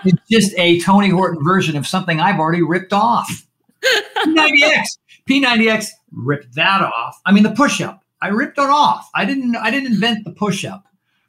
is 0.04 0.14
just 0.28 0.52
a 0.58 0.80
Tony 0.80 1.10
Horton 1.10 1.42
version 1.44 1.76
of 1.76 1.86
something 1.86 2.20
I've 2.20 2.40
already 2.40 2.62
ripped 2.62 2.92
off. 2.92 3.46
P90X. 4.26 4.98
P90X 5.28 5.86
ripped 6.12 6.54
that 6.56 6.80
off. 6.82 7.20
I 7.24 7.32
mean 7.32 7.44
the 7.44 7.52
push-up. 7.52 8.02
I 8.20 8.28
ripped 8.28 8.58
it 8.58 8.62
off. 8.62 9.08
I 9.14 9.24
didn't 9.24 9.54
I 9.56 9.70
didn't 9.70 9.92
invent 9.92 10.24
the 10.24 10.32
push-up. 10.32 10.84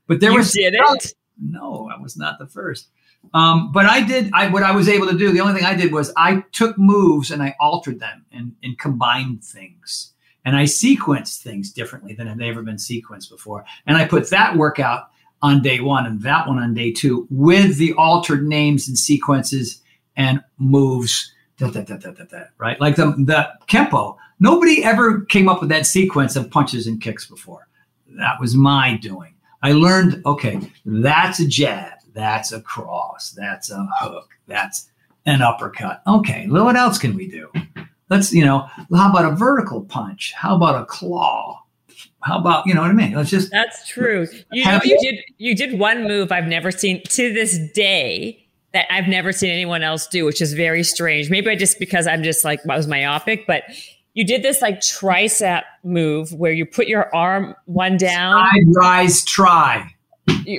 But 0.08 0.22
there 0.22 0.32
you 0.32 0.38
was 0.38 0.54
did 0.54 0.74
it? 0.74 1.14
No, 1.42 1.90
I 1.94 2.00
was 2.00 2.18
not 2.18 2.40
the 2.40 2.48
first. 2.48 2.88
Um, 3.34 3.72
but 3.72 3.86
I 3.86 4.02
did 4.02 4.32
I 4.34 4.48
what 4.50 4.64
I 4.64 4.72
was 4.72 4.88
able 4.88 5.08
to 5.08 5.18
do. 5.18 5.32
The 5.32 5.42
only 5.42 5.54
thing 5.54 5.66
I 5.66 5.76
did 5.76 5.92
was 5.92 6.14
I 6.16 6.44
took 6.52 6.78
moves 6.78 7.32
and 7.32 7.42
I 7.42 7.56
altered 7.60 8.00
them 8.00 8.26
and, 8.32 8.54
and 8.64 8.78
combined 8.78 9.44
things 9.44 10.14
and 10.46 10.56
I 10.56 10.64
sequenced 10.64 11.42
things 11.42 11.72
differently 11.72 12.14
than 12.14 12.28
had 12.28 12.42
ever 12.42 12.62
been 12.62 12.76
sequenced 12.76 13.30
before. 13.30 13.66
And 13.88 13.98
I 13.98 14.06
put 14.06 14.30
that 14.30 14.56
workout 14.56 15.10
on 15.42 15.62
day 15.62 15.80
one 15.80 16.06
and 16.06 16.22
that 16.22 16.48
one 16.48 16.60
on 16.60 16.74
day 16.74 16.92
two 16.92 17.28
with 17.30 17.78
the 17.78 17.94
altered 17.94 18.48
names 18.48 18.88
and 18.88 18.98
sequences 18.98 19.82
and 20.16 20.42
moves. 20.58 21.34
Da, 21.58 21.70
da, 21.70 21.84
da, 21.84 22.44
right? 22.58 22.80
Like 22.80 22.96
the, 22.96 23.12
the 23.18 23.50
Kenpo, 23.68 24.18
nobody 24.40 24.84
ever 24.84 25.22
came 25.22 25.48
up 25.48 25.62
with 25.62 25.70
that 25.70 25.86
sequence 25.86 26.36
of 26.36 26.52
punches 26.52 26.86
and 26.86 27.02
kicks 27.02 27.26
before. 27.26 27.68
That 28.18 28.40
was 28.40 28.56
my 28.56 28.98
doing. 28.98 29.35
I 29.66 29.72
learned, 29.72 30.22
okay, 30.28 30.60
that's 30.86 31.40
a 31.40 31.48
jab, 31.48 31.94
that's 32.14 32.52
a 32.52 32.62
cross, 32.62 33.32
that's 33.32 33.72
a 33.72 33.84
hook, 34.00 34.30
that's 34.46 34.92
an 35.26 35.42
uppercut. 35.42 36.04
Okay, 36.06 36.46
what 36.48 36.76
else 36.76 37.00
can 37.00 37.16
we 37.16 37.28
do? 37.28 37.52
Let's, 38.12 38.32
you 38.32 38.46
know, 38.46 38.70
how 38.96 39.10
about 39.10 39.26
a 39.26 39.36
vertical 39.36 39.82
punch? 39.82 40.34
How 40.34 40.56
about 40.56 40.80
a 40.80 40.86
claw? 40.86 41.64
How 42.20 42.38
about, 42.38 42.68
you 42.68 42.76
know 42.76 42.82
what 42.82 42.92
I 42.92 42.94
mean? 42.94 43.14
Let's 43.14 43.32
just 43.32 43.50
That's 43.50 43.88
true. 43.88 44.28
You 44.52 44.66
know, 44.66 44.80
you 44.84 45.00
did 45.00 45.16
you 45.40 45.56
did 45.56 45.80
one 45.80 46.04
move 46.04 46.32
I've 46.32 46.46
never 46.46 46.70
seen 46.70 47.02
to 47.02 47.34
this 47.34 47.58
day 47.74 48.48
that 48.74 48.86
I've 48.94 49.08
never 49.08 49.32
seen 49.32 49.50
anyone 49.50 49.82
else 49.82 50.06
do, 50.06 50.26
which 50.26 50.44
is 50.44 50.54
very 50.54 50.84
strange. 50.84 51.32
Maybe 51.32 51.50
I 51.50 51.56
just 51.56 51.80
because 51.80 52.06
I'm 52.06 52.22
just 52.22 52.46
like 52.46 52.60
I 52.70 52.78
was 52.78 52.86
myopic, 52.86 53.48
but 53.48 53.64
you 54.16 54.26
did 54.26 54.42
this 54.42 54.62
like 54.62 54.80
tricep 54.80 55.62
move 55.84 56.34
where 56.34 56.52
you 56.52 56.66
put 56.66 56.88
your 56.88 57.14
arm 57.16 57.54
one 57.66 57.98
down, 57.98 58.34
Side 58.50 58.64
rise, 58.76 59.24
try. 59.26 59.94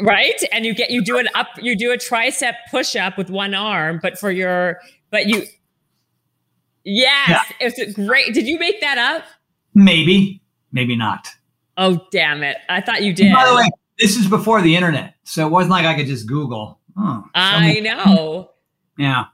right? 0.02 0.40
And 0.52 0.64
you 0.64 0.72
get 0.74 0.90
you 0.90 1.02
do 1.02 1.18
an 1.18 1.28
up, 1.34 1.48
you 1.60 1.76
do 1.76 1.90
a 1.90 1.96
tricep 1.96 2.52
push 2.70 2.94
up 2.94 3.18
with 3.18 3.28
one 3.30 3.54
arm, 3.54 3.98
but 4.00 4.16
for 4.18 4.30
your 4.30 4.78
but 5.10 5.26
you 5.26 5.42
Yes, 6.84 7.28
Yeah. 7.28 7.42
it's 7.68 7.94
great. 7.94 8.32
Did 8.32 8.46
you 8.46 8.58
make 8.60 8.80
that 8.80 8.96
up? 8.98 9.24
Maybe, 9.74 10.40
maybe 10.70 10.94
not. 10.94 11.28
Oh 11.76 12.06
damn 12.12 12.42
it! 12.42 12.56
I 12.68 12.80
thought 12.80 13.02
you 13.02 13.12
did. 13.12 13.32
By 13.34 13.44
the 13.48 13.56
way, 13.56 13.68
this 13.98 14.16
is 14.16 14.28
before 14.28 14.62
the 14.62 14.76
internet, 14.76 15.14
so 15.24 15.46
it 15.46 15.50
wasn't 15.50 15.72
like 15.72 15.84
I 15.84 15.94
could 15.94 16.06
just 16.06 16.26
Google. 16.28 16.78
Oh, 16.96 17.24
I 17.34 17.80
know. 17.80 18.50
Yeah, 18.96 19.24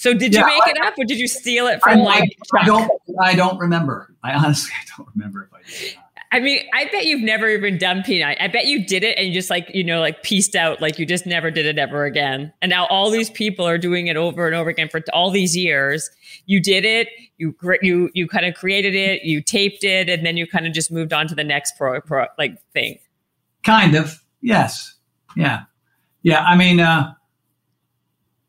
So 0.00 0.14
did 0.14 0.32
you 0.32 0.38
Yeah, 0.38 0.46
make 0.46 0.62
I- 0.64 0.70
it 0.70 0.78
up, 0.86 0.94
or 0.96 1.04
did 1.04 1.18
you 1.18 1.26
steal 1.26 1.66
it 1.66 1.82
from 1.82 2.00
I- 2.00 2.04
like? 2.04 2.38
I 2.56 2.64
don't. 2.64 2.88
I 3.20 3.34
don't 3.34 3.58
remember. 3.58 4.14
I 4.22 4.32
honestly 4.32 4.70
I 4.80 4.84
don't 4.96 5.08
remember 5.16 5.50
if 5.50 5.52
I 5.52 5.68
did. 5.68 5.94
I 6.30 6.38
mean, 6.40 6.60
I 6.74 6.84
bet 6.92 7.06
you've 7.06 7.22
never 7.22 7.48
even 7.48 7.78
done 7.78 8.02
peanut. 8.04 8.36
I 8.38 8.46
bet 8.48 8.66
you 8.66 8.84
did 8.86 9.02
it 9.02 9.16
and 9.18 9.26
you 9.28 9.32
just 9.32 9.48
like, 9.48 9.70
you 9.74 9.82
know, 9.82 9.98
like 10.00 10.22
pieced 10.22 10.54
out, 10.54 10.78
like 10.80 10.98
you 10.98 11.06
just 11.06 11.24
never 11.26 11.50
did 11.50 11.64
it 11.64 11.78
ever 11.78 12.04
again. 12.04 12.52
And 12.60 12.68
now 12.68 12.86
all 12.88 13.10
these 13.10 13.30
people 13.30 13.66
are 13.66 13.78
doing 13.78 14.08
it 14.08 14.16
over 14.18 14.46
and 14.46 14.54
over 14.54 14.68
again 14.68 14.90
for 14.90 15.00
all 15.14 15.30
these 15.30 15.56
years. 15.56 16.10
You 16.46 16.60
did 16.60 16.84
it, 16.84 17.08
you 17.38 17.56
you 17.82 18.10
you 18.14 18.28
kind 18.28 18.44
of 18.46 18.54
created 18.54 18.94
it, 18.94 19.22
you 19.24 19.40
taped 19.42 19.82
it, 19.82 20.08
and 20.08 20.24
then 20.24 20.36
you 20.36 20.46
kind 20.46 20.66
of 20.66 20.72
just 20.74 20.92
moved 20.92 21.12
on 21.12 21.26
to 21.28 21.34
the 21.34 21.44
next 21.44 21.76
pro, 21.78 22.00
pro 22.02 22.26
like 22.38 22.60
thing. 22.72 22.98
Kind 23.64 23.94
of. 23.96 24.22
Yes. 24.42 24.94
Yeah. 25.34 25.62
Yeah. 26.22 26.44
I 26.44 26.56
mean, 26.56 26.78
uh, 26.78 27.14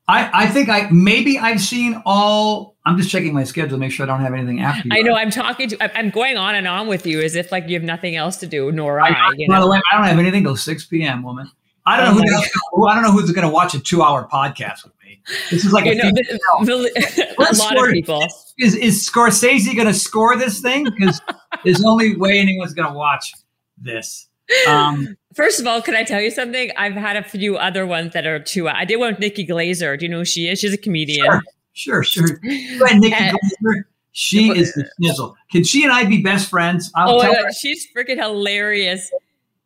I 0.09 0.29
I 0.45 0.47
think 0.47 0.69
I 0.69 0.89
maybe 0.89 1.37
I've 1.37 1.61
seen 1.61 2.01
all. 2.05 2.75
I'm 2.85 2.97
just 2.97 3.11
checking 3.11 3.33
my 3.33 3.43
schedule 3.43 3.69
to 3.71 3.77
make 3.77 3.91
sure 3.91 4.05
I 4.05 4.07
don't 4.07 4.21
have 4.21 4.33
anything 4.33 4.61
after. 4.61 4.87
you. 4.87 4.91
I 4.97 5.01
know 5.03 5.13
I'm 5.13 5.29
talking 5.29 5.69
to, 5.69 5.97
I'm 5.99 6.09
going 6.09 6.37
on 6.37 6.55
and 6.55 6.67
on 6.67 6.87
with 6.87 7.05
you 7.05 7.21
as 7.21 7.35
if 7.35 7.51
like 7.51 7.67
you 7.67 7.75
have 7.75 7.83
nothing 7.83 8.15
else 8.15 8.37
to 8.37 8.47
do, 8.47 8.71
nor 8.71 8.99
I. 8.99 9.09
I, 9.09 9.31
you 9.37 9.47
by 9.47 9.55
know? 9.59 9.65
the 9.65 9.69
way, 9.69 9.79
I 9.91 9.97
don't 9.97 10.07
have 10.07 10.17
anything 10.17 10.43
till 10.43 10.55
6 10.57 10.85
p.m. 10.85 11.21
Woman. 11.21 11.51
I 11.85 11.97
don't 11.97 12.07
Oh 12.07 12.19
know 12.19 12.41
who 12.71 12.85
my 12.85 12.91
I 12.91 12.95
don't 12.95 13.03
know 13.03 13.11
who's 13.11 13.31
going 13.31 13.47
to 13.47 13.53
watch 13.53 13.73
a 13.75 13.79
two-hour 13.79 14.27
podcast 14.31 14.83
with 14.83 14.93
me. 15.03 15.21
This 15.51 15.65
is 15.65 15.71
like 15.73 15.85
a 15.85 15.93
know, 15.95 16.09
the- 16.11 16.39
the- 16.65 17.35
a 17.37 17.53
lot 17.57 17.77
of 17.87 17.91
people. 17.93 18.25
is 18.57 18.75
is 18.75 19.07
Scorsese 19.07 19.75
going 19.75 19.87
to 19.87 19.93
score 19.93 20.35
this 20.37 20.59
thing? 20.59 20.85
Because 20.85 21.21
there's 21.63 21.79
the 21.79 21.87
only 21.87 22.15
way 22.15 22.39
anyone's 22.39 22.73
going 22.73 22.89
to 22.91 22.97
watch 22.97 23.33
this. 23.77 24.27
Um, 24.67 25.15
First 25.35 25.59
of 25.59 25.67
all, 25.67 25.81
can 25.81 25.93
I 25.95 26.03
tell 26.03 26.19
you 26.19 26.31
something? 26.31 26.71
I've 26.75 26.93
had 26.93 27.15
a 27.15 27.23
few 27.23 27.55
other 27.55 27.85
ones 27.85 28.13
that 28.13 28.25
are 28.25 28.39
too. 28.39 28.67
I 28.67 28.83
did 28.83 28.97
one 28.97 29.11
with 29.13 29.19
Nikki 29.19 29.43
Glaser. 29.43 29.95
Do 29.95 30.05
you 30.05 30.09
know 30.09 30.17
who 30.19 30.25
she 30.25 30.47
is? 30.49 30.59
She's 30.59 30.73
a 30.73 30.77
comedian. 30.77 31.25
Sure, 31.73 32.03
sure, 32.03 32.27
sure. 32.27 32.37
Go 32.79 32.85
ahead, 32.85 32.99
Nikki 32.99 33.13
And- 33.15 33.37
Glaser. 33.63 33.87
She 34.11 34.49
is 34.49 34.73
the 34.73 34.89
snizzle. 34.99 35.35
Can 35.51 35.63
she 35.63 35.83
and 35.83 35.93
I 35.93 36.03
be 36.03 36.21
best 36.21 36.49
friends? 36.49 36.91
I'll 36.95 37.15
Oh 37.17 37.21
tell 37.21 37.31
god, 37.33 37.43
her. 37.45 37.51
she's 37.53 37.87
freaking 37.95 38.17
hilarious. 38.17 39.09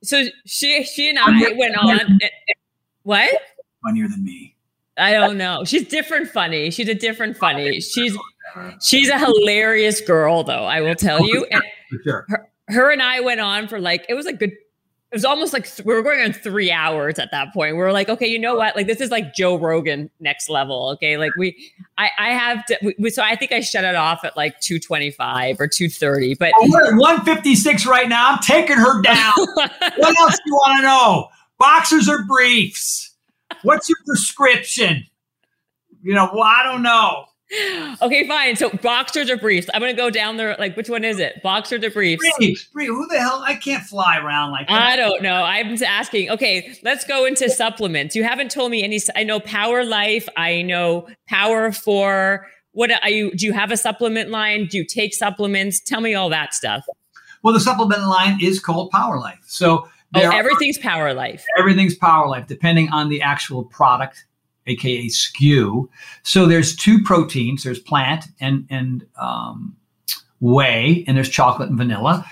So 0.03 0.25
she 0.45 0.83
she 0.83 1.09
and 1.09 1.17
I'm 1.17 1.35
I 1.37 1.39
not- 1.39 1.55
went 1.57 1.77
on. 1.77 2.19
What? 3.03 3.33
Funnier 3.83 4.07
than 4.09 4.23
me. 4.23 4.55
I 4.97 5.13
don't 5.13 5.37
know. 5.37 5.63
She's 5.65 5.87
different 5.87 6.29
funny. 6.29 6.69
She's 6.71 6.89
a 6.89 6.93
different 6.93 7.37
funny. 7.37 7.79
She's 7.81 8.15
she's 8.81 9.09
a 9.09 9.17
hilarious 9.17 10.01
girl 10.01 10.43
though, 10.43 10.65
I 10.65 10.81
will 10.81 10.95
tell 10.95 11.25
you. 11.25 11.45
And 11.49 11.63
For 11.89 11.99
sure. 12.03 12.27
her 12.67 12.91
and 12.91 13.01
I 13.01 13.21
went 13.21 13.39
on 13.39 13.67
for 13.67 13.79
like 13.79 14.05
it 14.09 14.13
was 14.13 14.25
a 14.27 14.33
good 14.33 14.51
it 15.13 15.17
was 15.17 15.25
almost 15.25 15.53
like 15.53 15.69
we 15.85 15.93
were 15.93 16.01
going 16.01 16.21
on 16.21 16.33
three 16.33 16.71
hours 16.71 17.19
at 17.19 17.29
that 17.29 17.53
point. 17.53 17.75
We 17.75 17.83
were 17.83 17.91
like, 17.91 18.09
okay, 18.09 18.25
you 18.25 18.39
know 18.39 18.55
what? 18.55 18.75
Like 18.75 18.87
this 18.87 18.99
is 18.99 19.11
like 19.11 19.35
Joe 19.35 19.55
Rogan 19.59 20.09
next 20.19 20.49
level. 20.49 20.89
Okay, 20.93 21.17
like 21.17 21.29
we, 21.37 21.71
I, 21.99 22.09
I 22.17 22.29
have 22.29 22.65
to. 22.65 22.95
We, 22.97 23.11
so 23.11 23.21
I 23.21 23.35
think 23.35 23.51
I 23.51 23.59
shut 23.59 23.83
it 23.83 23.93
off 23.93 24.25
at 24.25 24.35
like 24.35 24.59
two 24.59 24.79
twenty 24.79 25.11
five 25.11 25.57
or 25.59 25.67
two 25.67 25.87
thirty. 25.87 26.33
But 26.33 26.51
we're 26.61 26.87
at 26.87 26.97
156 26.97 27.85
right 27.85 28.09
now. 28.09 28.31
I'm 28.31 28.39
taking 28.39 28.77
her 28.77 29.03
down. 29.03 29.33
what 29.35 30.19
else 30.19 30.33
do 30.33 30.43
you 30.47 30.55
want 30.55 30.79
to 30.79 30.81
know? 30.81 31.27
Boxers 31.59 32.09
or 32.09 32.23
briefs? 32.23 33.13
What's 33.61 33.87
your 33.87 33.99
prescription? 34.07 35.03
You 36.01 36.15
know, 36.15 36.31
well, 36.33 36.41
I 36.41 36.63
don't 36.63 36.81
know. 36.81 37.25
Okay, 38.01 38.27
fine. 38.27 38.55
So 38.55 38.69
boxers 38.69 39.29
or 39.29 39.37
briefs? 39.37 39.67
I'm 39.73 39.79
gonna 39.81 39.93
go 39.93 40.09
down 40.09 40.37
there. 40.37 40.55
Like, 40.59 40.75
which 40.75 40.89
one 40.89 41.03
is 41.03 41.19
it? 41.19 41.41
Boxers 41.43 41.83
or 41.83 41.91
briefs? 41.91 42.21
Briefs, 42.37 42.65
briefs. 42.65 42.89
Who 42.89 43.07
the 43.07 43.19
hell? 43.19 43.43
I 43.45 43.55
can't 43.55 43.83
fly 43.83 44.17
around 44.17 44.51
like 44.51 44.67
that. 44.67 44.81
I 44.81 44.95
don't 44.95 45.21
know. 45.21 45.43
I'm 45.43 45.69
just 45.69 45.83
asking. 45.83 46.29
Okay, 46.31 46.75
let's 46.83 47.05
go 47.05 47.25
into 47.25 47.49
supplements. 47.49 48.15
You 48.15 48.23
haven't 48.23 48.51
told 48.51 48.71
me 48.71 48.83
any. 48.83 48.99
I 49.15 49.23
know 49.23 49.39
Power 49.39 49.83
Life. 49.85 50.27
I 50.37 50.61
know 50.61 51.07
Power 51.27 51.71
for. 51.71 52.47
What 52.71 52.91
are 53.03 53.09
you? 53.09 53.31
Do 53.35 53.45
you 53.45 53.53
have 53.53 53.71
a 53.71 53.77
supplement 53.77 54.29
line? 54.31 54.65
Do 54.67 54.77
you 54.79 54.85
take 54.85 55.13
supplements? 55.13 55.79
Tell 55.79 56.01
me 56.01 56.15
all 56.15 56.29
that 56.29 56.53
stuff. 56.53 56.83
Well, 57.43 57.53
the 57.53 57.59
supplement 57.59 58.01
line 58.07 58.39
is 58.41 58.59
called 58.59 58.89
Power 58.91 59.19
Life. 59.19 59.39
So 59.45 59.87
Oh, 60.15 60.19
there 60.19 60.29
are- 60.31 60.33
everything's 60.33 60.77
Power 60.77 61.13
Life. 61.13 61.43
everything's 61.57 61.95
Power 61.95 62.27
Life, 62.27 62.45
depending 62.47 62.89
on 62.89 63.09
the 63.09 63.21
actual 63.21 63.63
product, 63.65 64.25
aka 64.67 65.07
SKU. 65.07 65.87
So 66.23 66.45
there's 66.45 66.75
two 66.75 67.01
proteins. 67.03 67.63
There's 67.63 67.79
plant 67.79 68.25
and 68.39 68.65
and 68.69 69.05
um, 69.19 69.75
whey, 70.39 71.03
and 71.07 71.15
there's 71.17 71.29
chocolate 71.29 71.69
and 71.69 71.77
vanilla. 71.77 72.25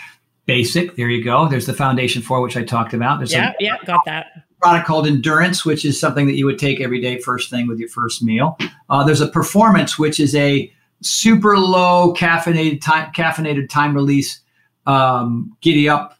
Basic. 0.46 0.96
There 0.96 1.10
you 1.10 1.24
go. 1.24 1.48
There's 1.48 1.66
the 1.68 1.74
Foundation 1.74 2.22
Four 2.22 2.42
which 2.42 2.58
I 2.58 2.64
talked 2.64 2.94
about. 2.94 3.20
There's 3.20 3.32
Yeah, 3.32 3.52
a 3.52 3.54
yeah, 3.60 3.78
got 3.86 4.04
that. 4.06 4.28
product 4.62 4.88
called 4.88 5.08
Endurance, 5.08 5.64
which 5.66 5.86
is 5.86 6.00
something 6.00 6.26
that 6.28 6.34
you 6.36 6.46
would 6.46 6.60
take 6.60 6.82
every 6.82 7.00
day, 7.00 7.20
first 7.20 7.50
thing 7.50 7.68
with 7.68 7.80
your 7.80 7.90
first 7.90 8.22
meal. 8.24 8.58
Uh, 8.90 9.04
there's 9.04 9.22
a 9.22 9.28
Performance, 9.28 9.98
which 10.00 10.20
is 10.20 10.36
a 10.36 10.72
super 11.02 11.58
low 11.58 12.14
caffeinated 12.16 12.82
time, 12.82 13.12
caffeinated 13.14 13.70
time 13.70 13.94
release, 13.96 14.40
um, 14.88 15.56
giddy 15.62 15.88
up, 15.88 16.18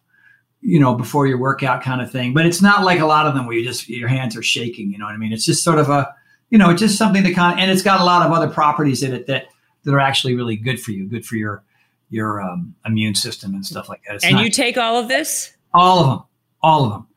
you 0.62 0.80
know, 0.80 0.94
before 0.96 1.28
your 1.28 1.38
workout 1.38 1.82
kind 1.82 2.02
of 2.02 2.12
thing. 2.12 2.34
But 2.34 2.46
it's 2.46 2.62
not 2.62 2.84
like 2.84 3.00
a 3.00 3.06
lot 3.06 3.26
of 3.28 3.34
them 3.34 3.46
where 3.48 3.56
you 3.58 3.64
just 3.66 3.90
your 3.90 4.08
hands 4.10 4.36
are 4.36 4.44
shaking. 4.44 4.92
You 4.92 4.98
know 4.98 5.06
what 5.06 5.14
I 5.14 5.18
mean? 5.18 5.34
It's 5.34 5.46
just 5.46 5.64
sort 5.64 5.80
of 5.80 5.90
a, 5.90 6.14
you 6.50 6.58
know, 6.58 6.70
it's 6.70 6.82
just 6.82 6.98
something 6.98 7.24
that 7.24 7.34
kind 7.36 7.54
of, 7.54 7.60
and 7.60 7.72
it's 7.72 7.82
got 7.82 8.00
a 8.00 8.04
lot 8.04 8.26
of 8.26 8.32
other 8.32 8.50
properties 8.50 9.04
in 9.04 9.14
it 9.14 9.28
that 9.28 9.46
that 9.84 9.94
are 9.94 10.00
actually 10.00 10.36
really 10.36 10.56
good 10.56 10.80
for 10.80 10.92
you, 10.92 11.08
good 11.08 11.26
for 11.26 11.36
your 11.36 11.64
your 12.10 12.42
um, 12.42 12.76
immune 12.86 13.16
system 13.16 13.54
and 13.56 13.66
stuff 13.66 13.88
like 13.90 14.02
that. 14.06 14.16
It's 14.16 14.26
And 14.26 14.36
not- 14.36 14.44
you 14.44 14.52
take 14.52 14.78
all 14.78 14.98
of 14.98 15.08
this? 15.08 15.54
all 15.74 16.00
of 16.00 16.08
them. 16.08 16.24
All 16.62 16.84
of 16.86 16.92
them. 16.92 17.08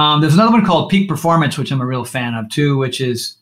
Um, 0.00 0.20
there's 0.20 0.34
another 0.34 0.52
one 0.52 0.64
called 0.64 0.88
Peak 0.88 1.08
Performance, 1.08 1.58
which 1.58 1.72
I'm 1.72 1.80
a 1.80 1.86
real 1.86 2.04
fan 2.04 2.34
of 2.34 2.48
too, 2.48 2.78
which 2.78 3.00
is, 3.00 3.36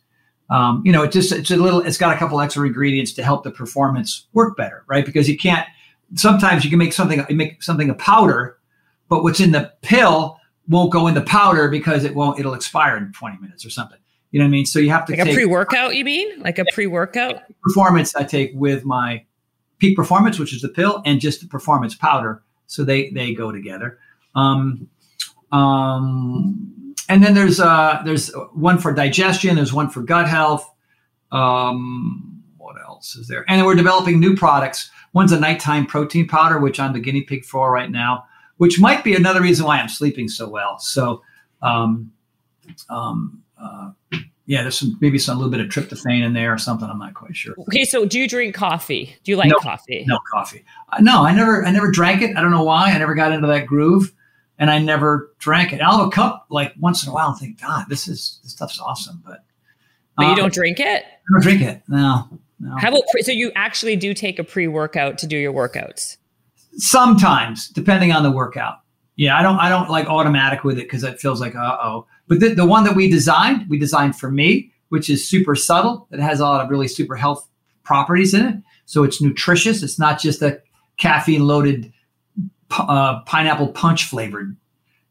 um, 0.48 0.82
you 0.84 0.90
know, 0.90 1.02
it 1.02 1.12
just 1.12 1.30
it's 1.30 1.50
a 1.50 1.56
little, 1.56 1.80
it's 1.82 1.98
got 1.98 2.16
a 2.16 2.18
couple 2.18 2.40
extra 2.40 2.66
ingredients 2.66 3.12
to 3.12 3.22
help 3.22 3.44
the 3.44 3.50
performance 3.50 4.26
work 4.32 4.56
better, 4.56 4.82
right? 4.88 5.04
Because 5.04 5.28
you 5.28 5.36
can't. 5.36 5.66
Sometimes 6.14 6.64
you 6.64 6.70
can 6.70 6.78
make 6.78 6.94
something, 6.94 7.22
you 7.28 7.36
make 7.36 7.62
something 7.62 7.90
a 7.90 7.94
powder, 7.94 8.57
but 9.08 9.22
what's 9.22 9.40
in 9.40 9.52
the 9.52 9.72
pill 9.82 10.38
won't 10.68 10.92
go 10.92 11.06
in 11.06 11.14
the 11.14 11.22
powder 11.22 11.68
because 11.68 12.04
it 12.04 12.14
won't. 12.14 12.38
It'll 12.38 12.54
expire 12.54 12.96
in 12.96 13.12
20 13.12 13.38
minutes 13.38 13.64
or 13.64 13.70
something. 13.70 13.98
You 14.30 14.38
know 14.38 14.44
what 14.44 14.48
I 14.48 14.52
mean? 14.52 14.66
So 14.66 14.78
you 14.78 14.90
have 14.90 15.06
to 15.06 15.16
Like 15.16 15.26
a 15.26 15.32
pre-workout, 15.32 15.96
you 15.96 16.04
mean? 16.04 16.42
Like 16.42 16.58
a 16.58 16.64
pre-workout? 16.72 17.42
performance 17.62 18.14
I 18.14 18.24
take 18.24 18.52
with 18.54 18.84
my 18.84 19.24
peak 19.78 19.96
performance, 19.96 20.38
which 20.38 20.52
is 20.52 20.60
the 20.60 20.68
pill, 20.68 21.02
and 21.06 21.20
just 21.20 21.40
the 21.40 21.46
performance 21.46 21.94
powder. 21.94 22.42
So 22.66 22.84
they 22.84 23.10
they 23.10 23.32
go 23.32 23.50
together. 23.50 23.98
Um, 24.34 24.88
um, 25.50 26.94
and 27.08 27.24
then 27.24 27.34
there's 27.34 27.58
uh, 27.58 28.02
there's 28.04 28.30
one 28.52 28.78
for 28.78 28.92
digestion. 28.92 29.56
There's 29.56 29.72
one 29.72 29.88
for 29.88 30.02
gut 30.02 30.28
health. 30.28 30.70
Um, 31.32 32.42
what 32.58 32.76
else 32.80 33.16
is 33.16 33.28
there? 33.28 33.44
And 33.48 33.58
then 33.58 33.66
we're 33.66 33.74
developing 33.74 34.20
new 34.20 34.36
products. 34.36 34.90
One's 35.14 35.32
a 35.32 35.40
nighttime 35.40 35.86
protein 35.86 36.28
powder, 36.28 36.58
which 36.58 36.78
I'm 36.78 36.92
the 36.92 37.00
guinea 37.00 37.22
pig 37.22 37.44
for 37.44 37.72
right 37.72 37.90
now, 37.90 38.24
which 38.58 38.78
might 38.80 39.02
be 39.02 39.14
another 39.16 39.40
reason 39.40 39.66
why 39.66 39.78
I'm 39.80 39.88
sleeping 39.88 40.28
so 40.28 40.48
well. 40.48 40.78
So, 40.78 41.22
um, 41.62 42.12
um, 42.90 43.42
uh, 43.60 43.90
yeah, 44.46 44.62
there's 44.62 44.78
some 44.78 44.96
maybe 45.00 45.18
some 45.18 45.36
a 45.36 45.40
little 45.40 45.50
bit 45.50 45.60
of 45.60 45.66
tryptophan 45.68 46.24
in 46.24 46.32
there 46.32 46.52
or 46.54 46.58
something. 46.58 46.88
I'm 46.88 46.98
not 46.98 47.14
quite 47.14 47.36
sure. 47.36 47.54
Okay, 47.68 47.84
so 47.84 48.04
do 48.06 48.18
you 48.18 48.28
drink 48.28 48.54
coffee? 48.54 49.14
Do 49.24 49.30
you 49.30 49.36
like 49.36 49.50
No. 49.50 49.58
coffee? 49.58 50.04
No 50.06 50.18
coffee. 50.30 50.64
Uh, 50.90 50.98
no, 51.00 51.24
I 51.24 51.34
never, 51.34 51.64
I 51.66 51.70
never 51.70 51.90
drank 51.90 52.22
it. 52.22 52.36
I 52.36 52.40
don't 52.40 52.50
know 52.50 52.62
why. 52.62 52.92
I 52.92 52.98
never 52.98 53.14
got 53.14 53.32
into 53.32 53.46
that 53.48 53.66
groove, 53.66 54.12
and 54.58 54.70
I 54.70 54.78
never 54.78 55.32
drank 55.38 55.72
it. 55.72 55.80
I'll 55.82 55.98
have 55.98 56.06
a 56.06 56.10
cup 56.10 56.46
like 56.48 56.72
once 56.80 57.02
in 57.04 57.10
a 57.10 57.12
while 57.12 57.28
and 57.28 57.38
think, 57.38 57.60
God, 57.60 57.86
this 57.88 58.08
is 58.08 58.40
this 58.42 58.52
stuff's 58.52 58.80
awesome, 58.80 59.22
but 59.24 59.44
But 60.16 60.26
uh, 60.26 60.30
you 60.30 60.36
don't 60.36 60.52
drink 60.52 60.80
it? 60.80 61.04
I 61.04 61.32
don't 61.32 61.42
drink 61.42 61.60
it. 61.60 61.82
No, 61.86 62.28
no. 62.58 62.74
How 62.78 62.88
about 62.88 63.02
pre- 63.12 63.22
so 63.22 63.32
you 63.32 63.52
actually 63.54 63.96
do 63.96 64.14
take 64.14 64.38
a 64.38 64.44
pre-workout 64.44 65.18
to 65.18 65.26
do 65.26 65.36
your 65.36 65.52
workouts? 65.52 66.16
Sometimes, 66.78 67.68
depending 67.68 68.12
on 68.12 68.22
the 68.22 68.30
workout. 68.30 68.76
Yeah, 69.16 69.36
I 69.36 69.42
don't, 69.42 69.58
I 69.58 69.68
don't 69.68 69.90
like 69.90 70.06
automatic 70.06 70.62
with 70.62 70.78
it 70.78 70.82
because 70.82 71.02
it 71.02 71.20
feels 71.20 71.40
like 71.40 71.56
uh 71.56 71.76
oh. 71.82 72.06
But 72.28 72.40
the, 72.40 72.54
the 72.54 72.66
one 72.66 72.84
that 72.84 72.94
we 72.94 73.10
designed, 73.10 73.68
we 73.68 73.78
designed 73.78 74.16
for 74.16 74.30
me, 74.30 74.72
which 74.90 75.10
is 75.10 75.28
super 75.28 75.56
subtle. 75.56 76.06
It 76.12 76.20
has 76.20 76.40
a 76.40 76.44
lot 76.44 76.64
of 76.64 76.70
really 76.70 76.88
super 76.88 77.16
health 77.16 77.48
properties 77.82 78.32
in 78.32 78.46
it. 78.46 78.56
So 78.84 79.02
it's 79.02 79.20
nutritious. 79.20 79.82
It's 79.82 79.98
not 79.98 80.20
just 80.20 80.40
a 80.42 80.60
caffeine 80.98 81.46
loaded 81.46 81.92
uh, 82.70 83.20
pineapple 83.22 83.68
punch 83.68 84.04
flavored 84.04 84.56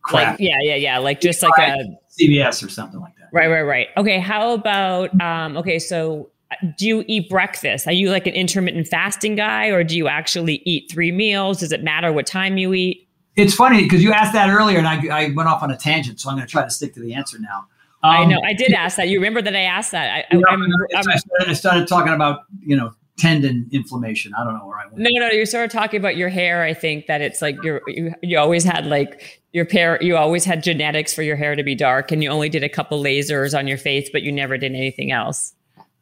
crap. 0.01 0.31
Like 0.31 0.39
yeah, 0.39 0.57
yeah, 0.61 0.75
yeah. 0.75 0.97
Like 0.99 1.21
just 1.21 1.43
like 1.43 1.57
a 1.57 1.97
CVS 2.19 2.65
or 2.65 2.69
something 2.69 2.99
like 2.99 3.15
that. 3.17 3.29
Right, 3.33 3.47
right, 3.47 3.63
right. 3.63 3.87
Okay, 3.97 4.19
how 4.19 4.51
about 4.51 5.19
um, 5.21 5.57
okay, 5.57 5.79
so 5.79 6.29
do 6.77 6.87
you 6.87 7.03
eat 7.07 7.29
breakfast? 7.29 7.87
Are 7.87 7.93
you 7.93 8.09
like 8.09 8.27
an 8.27 8.33
intermittent 8.33 8.87
fasting 8.87 9.35
guy 9.35 9.67
or 9.67 9.83
do 9.83 9.97
you 9.97 10.07
actually 10.07 10.61
eat 10.65 10.89
three 10.91 11.11
meals? 11.11 11.59
Does 11.59 11.71
it 11.71 11.83
matter 11.83 12.11
what 12.11 12.25
time 12.25 12.57
you 12.57 12.73
eat? 12.73 13.07
It's 13.35 13.53
funny 13.53 13.83
because 13.83 14.01
you 14.01 14.11
asked 14.11 14.33
that 14.33 14.49
earlier 14.49 14.79
and 14.79 14.87
I, 14.87 15.07
I 15.07 15.29
went 15.31 15.47
off 15.47 15.61
on 15.61 15.69
a 15.69 15.77
tangent, 15.77 16.19
so 16.19 16.29
I'm 16.29 16.37
going 16.37 16.47
to 16.47 16.51
try 16.51 16.63
to 16.63 16.69
stick 16.69 16.93
to 16.95 16.99
the 16.99 17.13
answer 17.13 17.37
now. 17.39 17.67
Um, 18.03 18.11
I 18.11 18.25
know 18.25 18.41
I 18.43 18.53
did 18.53 18.73
ask 18.73 18.97
that. 18.97 19.09
You 19.09 19.17
remember 19.17 19.41
that 19.41 19.55
I 19.55 19.61
asked 19.61 19.91
that. 19.91 20.25
I, 20.31 20.35
I, 20.35 20.41
I'm, 20.49 20.63
I, 20.95 21.01
started, 21.01 21.49
I 21.49 21.53
started 21.53 21.87
talking 21.87 22.13
about 22.13 22.41
you 22.61 22.75
know 22.75 22.93
tendon 23.17 23.67
inflammation. 23.71 24.33
I 24.35 24.43
don't 24.43 24.53
know 24.53 24.65
where 24.65 24.77
I 24.77 24.85
went. 24.85 24.99
No, 24.99 25.09
no, 25.19 25.29
you 25.29 25.45
started 25.45 25.71
talking 25.71 25.99
about 25.99 26.15
your 26.15 26.29
hair. 26.29 26.63
I 26.63 26.73
think 26.73 27.07
that 27.07 27.21
it's 27.21 27.41
like 27.41 27.57
you're, 27.63 27.81
you 27.87 28.13
you 28.21 28.37
always 28.37 28.63
had 28.63 28.85
like 28.85 29.41
your 29.51 29.65
pair. 29.65 30.01
You 30.01 30.15
always 30.15 30.45
had 30.45 30.63
genetics 30.63 31.13
for 31.13 31.23
your 31.23 31.35
hair 31.35 31.55
to 31.55 31.63
be 31.63 31.73
dark, 31.73 32.11
and 32.11 32.23
you 32.23 32.29
only 32.29 32.49
did 32.49 32.63
a 32.63 32.69
couple 32.69 33.01
lasers 33.01 33.57
on 33.57 33.67
your 33.67 33.79
face, 33.79 34.09
but 34.11 34.21
you 34.21 34.31
never 34.31 34.57
did 34.57 34.73
anything 34.73 35.11
else. 35.11 35.53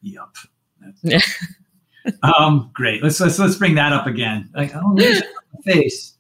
Yep. 0.06 1.22
um, 2.23 2.69
great. 2.73 3.02
Let's 3.02 3.19
let's 3.19 3.40
let's 3.40 3.56
bring 3.56 3.76
that 3.76 3.91
up 3.91 4.06
again. 4.06 4.49
Like, 4.53 4.72
oh, 4.76 4.94
there's 4.95 5.22
face. 5.65 6.14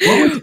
Look, 0.00 0.42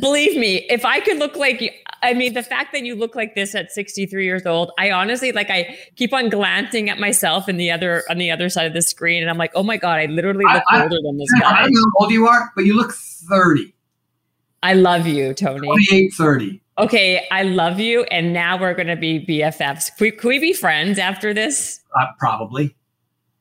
believe 0.00 0.36
me, 0.36 0.66
if 0.68 0.84
I 0.84 1.00
could 1.00 1.18
look 1.18 1.36
like 1.36 1.82
I 2.02 2.14
mean, 2.14 2.34
the 2.34 2.42
fact 2.42 2.72
that 2.72 2.82
you 2.84 2.96
look 2.96 3.14
like 3.14 3.34
this 3.36 3.54
at 3.54 3.70
63 3.70 4.24
years 4.24 4.44
old, 4.44 4.72
I 4.78 4.90
honestly 4.90 5.32
like 5.32 5.50
I 5.50 5.78
keep 5.94 6.12
on 6.12 6.30
glancing 6.30 6.90
at 6.90 6.98
myself 6.98 7.48
in 7.48 7.58
the 7.58 7.70
other 7.70 8.02
on 8.10 8.18
the 8.18 8.30
other 8.30 8.48
side 8.48 8.66
of 8.66 8.72
the 8.72 8.82
screen, 8.82 9.22
and 9.22 9.30
I'm 9.30 9.38
like, 9.38 9.52
oh 9.54 9.62
my 9.62 9.76
god, 9.76 10.00
I 10.00 10.06
literally 10.06 10.44
look 10.44 10.64
I, 10.68 10.82
older 10.82 10.96
I, 10.96 11.02
than 11.04 11.18
this 11.18 11.28
guy. 11.40 11.50
I 11.50 11.62
don't 11.62 11.72
know 11.72 11.80
how 11.80 12.04
old 12.04 12.12
you 12.12 12.26
are, 12.26 12.50
but 12.56 12.64
you 12.64 12.74
look 12.74 12.92
30. 12.92 13.74
I 14.64 14.74
love 14.74 15.06
you, 15.06 15.34
Tony. 15.34 15.66
28, 15.66 16.14
30. 16.14 16.61
Okay, 16.78 17.26
I 17.30 17.42
love 17.42 17.80
you, 17.80 18.04
and 18.04 18.32
now 18.32 18.58
we're 18.58 18.72
going 18.74 18.86
to 18.86 18.96
be 18.96 19.24
BFFs. 19.26 19.94
Can 19.96 20.04
we, 20.06 20.10
can 20.10 20.28
we 20.28 20.38
be 20.38 20.52
friends 20.54 20.98
after 20.98 21.34
this? 21.34 21.80
Uh, 21.98 22.06
probably. 22.18 22.74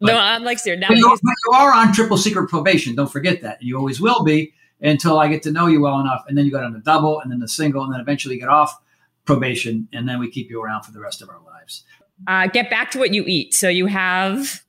no, 0.02 0.18
I'm 0.18 0.44
like 0.44 0.60
serious. 0.60 0.82
Now 0.82 0.94
you, 0.94 1.18
you 1.24 1.52
are 1.54 1.74
on 1.74 1.94
triple 1.94 2.18
secret 2.18 2.50
probation. 2.50 2.94
Don't 2.94 3.12
forget 3.12 3.42
that. 3.42 3.62
You 3.62 3.78
always 3.78 4.02
will 4.02 4.24
be 4.24 4.54
until 4.82 5.18
I 5.18 5.30
get 5.30 5.44
to 5.44 5.52
know 5.52 5.68
you 5.68 5.80
well 5.82 6.00
enough. 6.00 6.24
And 6.28 6.38
then 6.38 6.46
you 6.46 6.52
go 6.52 6.62
on 6.62 6.74
the 6.74 6.80
double 6.80 7.22
and 7.22 7.32
then 7.32 7.40
the 7.40 7.48
single, 7.48 7.84
and 7.84 7.94
then 7.94 8.02
eventually 8.02 8.38
get 8.38 8.50
off 8.50 8.78
probation. 9.24 9.88
And 9.94 10.10
then 10.10 10.20
we 10.20 10.30
keep 10.30 10.50
you 10.50 10.62
around 10.62 10.84
for 10.84 10.92
the 10.92 11.00
rest 11.00 11.22
of 11.22 11.30
our 11.30 11.40
lives. 11.46 11.84
Uh, 12.28 12.48
get 12.48 12.70
back 12.70 12.92
to 12.92 13.00
what 13.00 13.14
you 13.14 13.24
eat. 13.26 13.54
So 13.54 13.70
you 13.70 13.86
have. 13.86 14.64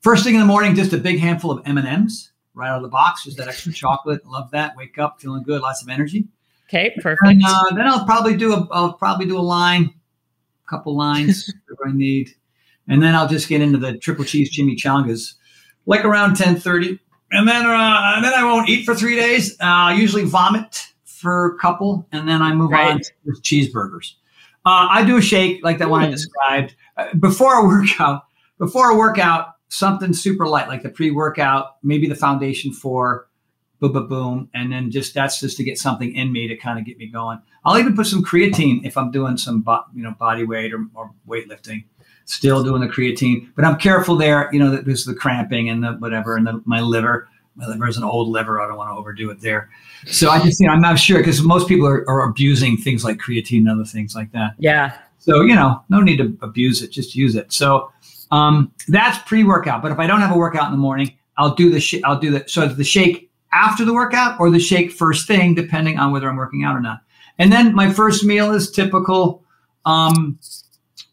First 0.00 0.22
thing 0.22 0.34
in 0.34 0.40
the 0.40 0.46
morning, 0.46 0.76
just 0.76 0.92
a 0.92 0.98
big 0.98 1.18
handful 1.18 1.50
of 1.50 1.66
M&Ms 1.66 2.30
right 2.54 2.68
out 2.68 2.76
of 2.76 2.82
the 2.82 2.88
box. 2.88 3.24
Just 3.24 3.36
that 3.38 3.48
extra 3.48 3.72
chocolate. 3.72 4.24
Love 4.24 4.52
that. 4.52 4.76
Wake 4.76 4.96
up 4.96 5.20
feeling 5.20 5.42
good, 5.42 5.60
lots 5.60 5.82
of 5.82 5.88
energy. 5.88 6.28
Okay, 6.68 6.94
perfect. 7.00 7.26
And 7.26 7.42
uh, 7.44 7.74
then 7.74 7.86
I'll 7.86 8.04
probably 8.04 8.36
do 8.36 8.52
a 8.52 8.68
I'll 8.70 8.92
probably 8.92 9.26
do 9.26 9.38
a 9.38 9.40
line, 9.40 9.94
a 10.66 10.70
couple 10.70 10.96
lines 10.96 11.48
if 11.70 11.78
I 11.84 11.92
need, 11.92 12.30
and 12.88 13.02
then 13.02 13.14
I'll 13.14 13.28
just 13.28 13.48
get 13.48 13.60
into 13.60 13.78
the 13.78 13.96
triple 13.96 14.24
cheese 14.24 14.56
chimichangas, 14.56 15.34
like 15.86 16.04
around 16.04 16.36
ten 16.36 16.56
thirty 16.56 16.98
and 17.30 17.46
then 17.46 17.66
uh, 17.66 18.12
and 18.16 18.24
then 18.24 18.32
I 18.34 18.44
won't 18.44 18.68
eat 18.68 18.84
for 18.84 18.94
three 18.94 19.16
days. 19.16 19.52
Uh, 19.60 19.64
I 19.64 19.94
usually 19.94 20.24
vomit 20.24 20.86
for 21.04 21.54
a 21.54 21.58
couple, 21.58 22.06
and 22.12 22.28
then 22.28 22.42
I 22.42 22.54
move 22.54 22.70
right. 22.70 22.92
on 22.92 23.00
with 23.24 23.42
cheeseburgers. 23.42 24.14
Uh, 24.64 24.88
I 24.90 25.04
do 25.04 25.16
a 25.16 25.22
shake 25.22 25.62
like 25.62 25.78
that 25.78 25.90
one 25.90 26.02
I 26.02 26.06
hmm. 26.06 26.12
described 26.12 26.74
uh, 26.96 27.14
before 27.14 27.54
a 27.54 27.64
workout. 27.66 28.24
Before 28.58 28.90
a 28.90 28.96
workout, 28.96 29.54
something 29.68 30.12
super 30.12 30.46
light 30.48 30.66
like 30.66 30.82
the 30.82 30.88
pre-workout, 30.88 31.76
maybe 31.84 32.08
the 32.08 32.16
Foundation 32.16 32.72
Four 32.72 33.27
boom, 33.80 33.92
boom, 33.92 34.08
boom, 34.08 34.50
and 34.54 34.72
then 34.72 34.90
just 34.90 35.14
that's 35.14 35.40
just 35.40 35.56
to 35.56 35.64
get 35.64 35.78
something 35.78 36.14
in 36.14 36.32
me 36.32 36.48
to 36.48 36.56
kind 36.56 36.78
of 36.78 36.84
get 36.84 36.98
me 36.98 37.06
going. 37.06 37.40
I'll 37.64 37.78
even 37.78 37.94
put 37.94 38.06
some 38.06 38.24
creatine 38.24 38.84
if 38.84 38.96
I'm 38.96 39.10
doing 39.10 39.36
some 39.36 39.64
you 39.94 40.02
know 40.02 40.12
body 40.12 40.44
weight 40.44 40.72
or, 40.72 40.86
or 40.94 41.12
weightlifting 41.28 41.84
still 42.28 42.62
doing 42.62 42.80
the 42.82 42.86
creatine, 42.86 43.48
but 43.56 43.64
I'm 43.64 43.78
careful 43.78 44.16
there. 44.16 44.48
You 44.52 44.60
know, 44.60 44.70
that 44.70 44.84
there's 44.84 45.04
the 45.04 45.14
cramping 45.14 45.68
and 45.68 45.82
the 45.82 45.92
whatever, 45.92 46.36
and 46.36 46.46
the, 46.46 46.62
my 46.64 46.80
liver. 46.80 47.28
My 47.56 47.66
liver 47.66 47.88
is 47.88 47.96
an 47.96 48.04
old 48.04 48.28
liver. 48.28 48.60
I 48.60 48.68
don't 48.68 48.76
want 48.76 48.90
to 48.90 48.94
overdo 48.94 49.30
it 49.30 49.40
there. 49.40 49.68
So 50.06 50.30
I 50.30 50.40
just, 50.40 50.60
you 50.60 50.68
know, 50.68 50.72
I'm 50.72 50.80
not 50.80 50.96
sure 50.96 51.18
because 51.18 51.42
most 51.42 51.66
people 51.66 51.88
are, 51.88 52.08
are 52.08 52.22
abusing 52.22 52.76
things 52.76 53.02
like 53.02 53.18
creatine 53.18 53.58
and 53.58 53.70
other 53.70 53.84
things 53.84 54.14
like 54.14 54.30
that. 54.30 54.52
Yeah. 54.58 54.96
So 55.18 55.40
you 55.40 55.56
know, 55.56 55.82
no 55.88 56.00
need 56.00 56.18
to 56.18 56.38
abuse 56.40 56.82
it. 56.82 56.92
Just 56.92 57.16
use 57.16 57.34
it. 57.34 57.52
So 57.52 57.90
um, 58.30 58.72
that's 58.86 59.18
pre-workout. 59.26 59.82
But 59.82 59.90
if 59.90 59.98
I 59.98 60.06
don't 60.06 60.20
have 60.20 60.30
a 60.30 60.38
workout 60.38 60.66
in 60.66 60.72
the 60.72 60.78
morning, 60.78 61.16
I'll 61.36 61.54
do 61.54 61.70
the 61.70 61.80
sh- 61.80 62.00
I'll 62.04 62.20
do 62.20 62.30
the 62.30 62.44
so 62.46 62.68
the 62.68 62.84
shake 62.84 63.27
after 63.52 63.84
the 63.84 63.94
workout 63.94 64.38
or 64.40 64.50
the 64.50 64.58
shake 64.58 64.92
first 64.92 65.26
thing, 65.26 65.54
depending 65.54 65.98
on 65.98 66.12
whether 66.12 66.28
I'm 66.28 66.36
working 66.36 66.64
out 66.64 66.76
or 66.76 66.80
not. 66.80 67.00
And 67.38 67.52
then 67.52 67.74
my 67.74 67.92
first 67.92 68.24
meal 68.24 68.52
is 68.52 68.70
typical. 68.70 69.44
Um, 69.84 70.38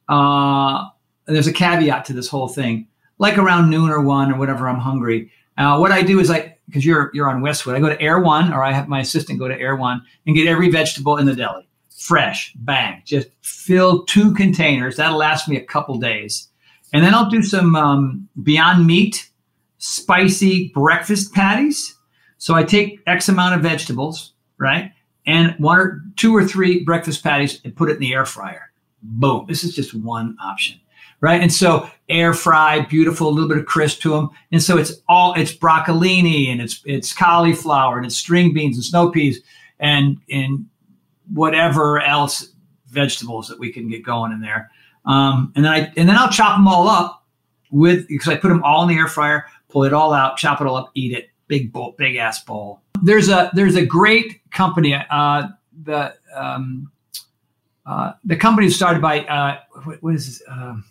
uh, 0.10 0.86
there's 1.26 1.48
a 1.48 1.54
caveat 1.54 2.06
to 2.06 2.14
this 2.14 2.28
whole 2.28 2.48
thing. 2.48 2.88
Like 3.18 3.38
around 3.38 3.70
noon 3.70 3.90
or 3.90 4.02
one 4.02 4.32
or 4.32 4.38
whatever, 4.38 4.68
I'm 4.68 4.80
hungry. 4.80 5.32
Uh, 5.58 5.78
what 5.78 5.92
I 5.92 6.02
do 6.02 6.20
is 6.20 6.30
I, 6.30 6.58
because 6.68 6.86
you're 6.86 7.12
you're 7.14 7.30
on 7.30 7.42
Westwood, 7.42 7.76
I 7.76 7.80
go 7.80 7.90
to 7.90 8.02
Erewhon 8.02 8.52
or 8.52 8.64
I 8.64 8.74
have 8.74 8.90
my 8.90 9.00
assistant 9.00 9.40
go 9.40 9.48
to 9.48 9.58
Erewhon 9.58 10.02
and 10.26 10.36
get 10.36 10.48
every 10.48 10.70
vegetable 10.70 11.18
in 11.18 11.26
the 11.26 11.36
deli, 11.36 11.68
fresh, 11.98 12.54
bang, 12.58 13.02
just 13.06 13.30
fill 13.42 14.04
two 14.06 14.34
containers. 14.34 14.98
That'll 14.98 15.18
last 15.18 15.48
me 15.48 15.56
a 15.56 15.64
couple 15.64 15.98
days, 15.98 16.50
and 16.92 17.06
then 17.06 17.14
I'll 17.14 17.30
do 17.30 17.42
some 17.42 17.76
um, 17.76 18.28
Beyond 18.44 18.86
Meat 18.86 19.30
spicy 19.78 20.70
breakfast 20.74 21.34
patties. 21.34 21.95
So 22.38 22.54
I 22.54 22.64
take 22.64 23.02
X 23.08 23.30
amount 23.30 23.56
of 23.56 23.62
vegetables, 23.62 24.34
right, 24.58 24.92
and 25.26 25.56
one 25.58 25.78
or 25.78 26.02
two 26.16 26.36
or 26.36 26.46
three 26.46 26.84
breakfast 26.84 27.24
patties 27.24 27.62
and 27.64 27.76
put 27.76 27.90
it 27.90 27.94
in 27.94 28.00
the 28.00 28.14
air 28.14 28.26
fryer. 28.26 28.72
Boom! 29.02 29.46
This 29.48 29.64
is 29.64 29.76
just 29.76 29.94
one 29.94 30.38
option 30.44 30.80
right? 31.22 31.42
And 31.42 31.52
so 31.52 31.90
air 32.10 32.34
fried, 32.34 32.90
beautiful, 32.90 33.28
a 33.28 33.32
little 33.32 33.50
bit 33.50 33.58
of 33.58 33.66
crisp 33.66 34.02
to 34.02 34.12
them. 34.12 34.30
And 34.52 34.62
so 34.62 34.78
it's 34.78 34.94
all 35.08 35.34
it's 35.34 35.56
broccolini 35.56 36.50
and 36.50 36.62
it's 36.62 36.82
it's 36.86 37.14
cauliflower 37.14 37.98
and 37.98 38.06
it's 38.06 38.16
string 38.16 38.54
beans 38.54 38.78
and 38.78 38.86
snow 38.86 39.10
peas 39.10 39.42
and 39.80 40.18
and 40.30 40.66
whatever 41.34 42.00
else 42.02 42.50
vegetables 42.88 43.48
that 43.48 43.60
we 43.60 43.72
can 43.72 43.90
get 43.90 44.04
going 44.04 44.32
in 44.32 44.42
there. 44.42 44.70
Um, 45.06 45.52
and 45.56 45.66
then 45.66 45.72
I 45.72 45.94
and 45.98 46.08
then 46.08 46.16
I'll 46.16 46.30
chop 46.30 46.58
them 46.58 46.68
all 46.68 46.88
up 46.88 47.26
with 47.72 48.08
because 48.08 48.28
I 48.28 48.36
put 48.36 48.50
them 48.50 48.64
all 48.64 48.84
in 48.84 48.90
the 48.90 48.96
air 48.96 49.08
fryer, 49.08 49.46
pull 49.70 49.84
it 49.84 49.94
all 49.94 50.14
out, 50.14 50.38
chop 50.38 50.62
it 50.62 50.68
all 50.68 50.76
up, 50.76 50.92
eat 50.96 51.12
it. 51.12 51.30
Big 51.48 51.72
bowl, 51.72 51.96
big 51.98 52.16
ass 52.16 52.44
bowl. 52.44 52.82
There's 53.04 53.30
a 53.30 53.52
there's 53.54 53.76
a 53.76 53.86
great 53.86 54.42
company. 54.52 54.96
Uh, 54.96 55.50
the 55.84 56.16
um, 56.36 56.92
uh, 57.86 58.14
the 58.24 58.36
company 58.36 58.70
started 58.70 59.02
by 59.02 59.22
uh, 59.26 59.60
what, 59.84 60.02
what 60.02 60.16
is 60.16 60.26
this? 60.26 60.48
Um, 60.50 60.84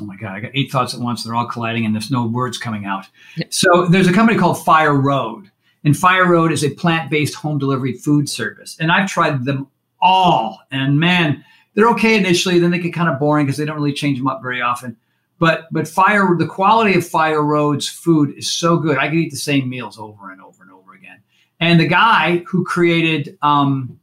oh 0.00 0.04
my 0.04 0.16
god, 0.16 0.32
I 0.32 0.40
got 0.40 0.52
eight 0.54 0.70
thoughts 0.70 0.94
at 0.94 1.00
once. 1.00 1.24
They're 1.24 1.34
all 1.34 1.46
colliding, 1.46 1.84
and 1.84 1.94
there's 1.94 2.10
no 2.10 2.26
words 2.26 2.56
coming 2.56 2.86
out. 2.86 3.06
So 3.50 3.86
there's 3.86 4.06
a 4.06 4.12
company 4.12 4.38
called 4.38 4.64
Fire 4.64 4.94
Road, 4.94 5.50
and 5.84 5.96
Fire 5.96 6.26
Road 6.26 6.52
is 6.52 6.64
a 6.64 6.70
plant-based 6.70 7.34
home 7.34 7.58
delivery 7.58 7.92
food 7.92 8.28
service, 8.28 8.76
and 8.80 8.90
I've 8.90 9.08
tried 9.08 9.44
them 9.44 9.68
all, 10.00 10.60
and 10.70 10.98
man, 10.98 11.44
they're 11.74 11.90
okay 11.90 12.16
initially. 12.16 12.58
Then 12.58 12.70
they 12.70 12.78
get 12.78 12.94
kind 12.94 13.08
of 13.08 13.18
boring 13.18 13.46
because 13.46 13.58
they 13.58 13.66
don't 13.66 13.76
really 13.76 13.92
change 13.92 14.18
them 14.18 14.28
up 14.28 14.40
very 14.40 14.62
often. 14.62 14.96
But 15.40 15.66
but 15.72 15.88
Fire, 15.88 16.36
the 16.38 16.46
quality 16.46 16.94
of 16.94 17.04
Fire 17.04 17.42
Road's 17.42 17.88
food 17.88 18.36
is 18.36 18.52
so 18.52 18.76
good. 18.76 18.98
I 18.98 19.08
could 19.08 19.18
eat 19.18 19.30
the 19.30 19.36
same 19.36 19.68
meals 19.68 19.98
over 19.98 20.30
and 20.30 20.40
over 20.40 20.62
and 20.62 20.70
over 20.70 20.94
again. 20.94 21.22
And 21.58 21.80
the 21.80 21.88
guy 21.88 22.44
who 22.46 22.64
created 22.64 23.36
um, 23.42 23.98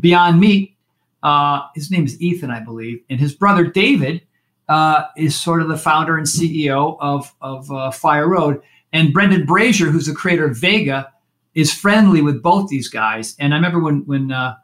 Beyond 0.00 0.40
Meat, 0.40 0.76
uh, 1.22 1.68
his 1.74 1.90
name 1.90 2.06
is 2.06 2.20
Ethan, 2.20 2.50
I 2.50 2.60
believe, 2.60 3.02
and 3.08 3.20
his 3.20 3.34
brother 3.34 3.64
David 3.66 4.22
uh, 4.68 5.04
is 5.16 5.38
sort 5.38 5.60
of 5.60 5.68
the 5.68 5.76
founder 5.76 6.16
and 6.16 6.26
CEO 6.26 6.96
of, 6.98 7.32
of 7.40 7.70
uh, 7.70 7.90
Fire 7.90 8.28
Road. 8.28 8.62
And 8.92 9.12
Brendan 9.12 9.44
Brazier, 9.44 9.90
who's 9.90 10.06
the 10.06 10.14
creator 10.14 10.46
of 10.46 10.56
Vega, 10.56 11.12
is 11.54 11.72
friendly 11.72 12.22
with 12.22 12.42
both 12.42 12.68
these 12.70 12.88
guys. 12.88 13.36
And 13.38 13.52
I 13.52 13.56
remember 13.56 13.80
when 13.80 14.06
when 14.06 14.32
uh, 14.32 14.56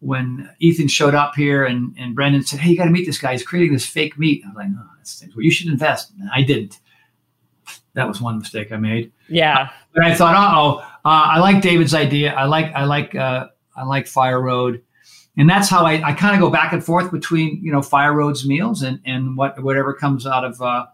when 0.00 0.50
Ethan 0.60 0.88
showed 0.88 1.14
up 1.14 1.34
here 1.34 1.64
and, 1.64 1.94
and 1.98 2.14
Brendan 2.14 2.42
said, 2.42 2.60
Hey, 2.60 2.70
you 2.70 2.76
got 2.76 2.86
to 2.86 2.90
meet 2.90 3.06
this 3.06 3.18
guy. 3.18 3.32
He's 3.32 3.42
creating 3.42 3.72
this 3.72 3.86
fake 3.86 4.18
meat. 4.18 4.42
I 4.44 4.48
was 4.48 4.56
like, 4.56 4.68
Oh, 4.76 4.90
that's 4.96 5.24
well, 5.34 5.44
you 5.44 5.50
should 5.50 5.68
invest. 5.68 6.12
And 6.18 6.28
I 6.34 6.42
didn't. 6.42 6.80
That 7.94 8.08
was 8.08 8.20
one 8.20 8.38
mistake 8.38 8.72
I 8.72 8.76
made. 8.76 9.12
Yeah. 9.28 9.70
But 9.94 10.04
I 10.04 10.14
thought, 10.14 10.34
uh 10.34 10.56
oh, 10.56 10.86
I 11.04 11.40
like 11.40 11.62
David's 11.62 11.94
idea. 11.94 12.32
I 12.34 12.44
like 12.44 12.72
I 12.72 12.84
like 12.84 13.14
uh, 13.14 13.48
I 13.76 13.84
like 13.84 14.06
Fire 14.06 14.40
Road 14.40 14.82
and 15.36 15.48
that's 15.48 15.68
how 15.68 15.86
I, 15.86 16.02
I 16.04 16.12
kind 16.12 16.34
of 16.34 16.40
go 16.40 16.50
back 16.50 16.72
and 16.72 16.84
forth 16.84 17.10
between 17.10 17.60
you 17.62 17.72
know 17.72 17.82
Fire 17.82 18.12
Road's 18.12 18.46
meals 18.46 18.82
and 18.82 19.00
and 19.04 19.36
what 19.36 19.62
whatever 19.62 19.94
comes 19.94 20.26
out 20.26 20.44
of 20.44 20.60
uh, 20.60 20.86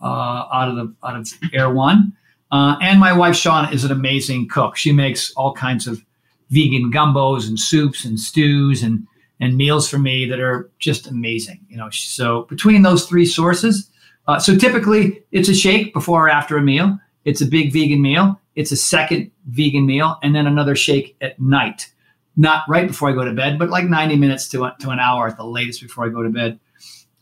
uh, 0.00 0.04
out 0.04 0.68
of 0.68 0.76
the 0.76 0.94
out 1.02 1.16
of 1.16 1.28
Erewhon. 1.52 2.12
Uh, 2.52 2.76
and 2.82 2.98
my 2.98 3.12
wife 3.12 3.34
Shawna 3.34 3.72
is 3.72 3.84
an 3.84 3.92
amazing 3.92 4.48
cook. 4.48 4.76
She 4.76 4.92
makes 4.92 5.32
all 5.32 5.54
kinds 5.54 5.86
of 5.86 6.04
vegan 6.50 6.92
gumbos 6.92 7.48
and 7.48 7.58
soups 7.58 8.04
and 8.04 8.18
stews 8.18 8.82
and 8.82 9.06
and 9.42 9.56
meals 9.56 9.88
for 9.88 9.98
me 9.98 10.26
that 10.26 10.38
are 10.38 10.70
just 10.78 11.06
amazing. 11.06 11.60
You 11.68 11.78
know, 11.78 11.88
so 11.90 12.42
between 12.42 12.82
those 12.82 13.06
three 13.06 13.24
sources, 13.24 13.90
uh, 14.28 14.38
so 14.38 14.56
typically 14.56 15.22
it's 15.32 15.48
a 15.48 15.54
shake 15.54 15.94
before 15.94 16.26
or 16.26 16.28
after 16.28 16.58
a 16.58 16.62
meal. 16.62 16.98
It's 17.24 17.40
a 17.40 17.46
big 17.46 17.72
vegan 17.72 18.02
meal. 18.02 18.38
It's 18.54 18.72
a 18.72 18.76
second 18.76 19.30
vegan 19.46 19.86
meal, 19.86 20.18
and 20.22 20.34
then 20.34 20.46
another 20.46 20.76
shake 20.76 21.16
at 21.20 21.40
night 21.40 21.90
not 22.36 22.64
right 22.68 22.86
before 22.86 23.08
I 23.10 23.12
go 23.12 23.24
to 23.24 23.32
bed, 23.32 23.58
but 23.58 23.70
like 23.70 23.84
90 23.84 24.16
minutes 24.16 24.48
to, 24.48 24.72
to 24.80 24.90
an 24.90 24.98
hour 24.98 25.28
at 25.28 25.36
the 25.36 25.44
latest 25.44 25.82
before 25.82 26.06
I 26.06 26.08
go 26.08 26.22
to 26.22 26.30
bed. 26.30 26.58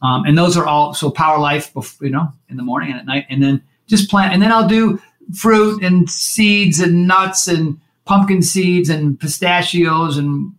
Um, 0.00 0.24
and 0.24 0.38
those 0.38 0.56
are 0.56 0.66
all 0.66 0.94
so 0.94 1.10
power 1.10 1.38
life, 1.38 1.72
before, 1.74 2.06
you 2.06 2.12
know, 2.12 2.32
in 2.48 2.56
the 2.56 2.62
morning 2.62 2.90
and 2.90 3.00
at 3.00 3.06
night, 3.06 3.26
and 3.28 3.42
then 3.42 3.62
just 3.88 4.08
plant. 4.08 4.32
And 4.32 4.40
then 4.40 4.52
I'll 4.52 4.68
do 4.68 5.00
fruit 5.34 5.82
and 5.82 6.08
seeds 6.08 6.78
and 6.78 7.08
nuts 7.08 7.48
and 7.48 7.80
pumpkin 8.08 8.40
seeds 8.40 8.88
and 8.88 9.20
pistachios 9.20 10.16
and 10.16 10.52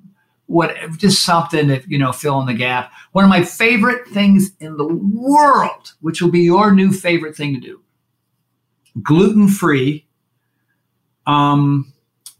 what 0.45 0.76
just 0.97 1.26
something 1.26 1.67
that 1.67 1.89
you 1.89 1.97
know 1.97 2.11
fill 2.11 2.39
in 2.39 2.45
the 2.45 2.53
gap. 2.53 2.91
One 3.11 3.26
of 3.26 3.30
my 3.30 3.43
favorite 3.43 4.07
things 4.07 4.51
in 4.59 4.77
the 4.77 4.88
world, 4.88 5.93
which 6.01 6.21
will 6.21 6.31
be 6.31 6.41
your 6.41 6.71
new 6.71 6.93
favorite 6.93 7.35
thing 7.35 7.55
to 7.55 7.59
do, 7.59 7.81
gluten 9.01 9.47
free 9.47 10.07
um, 11.26 11.91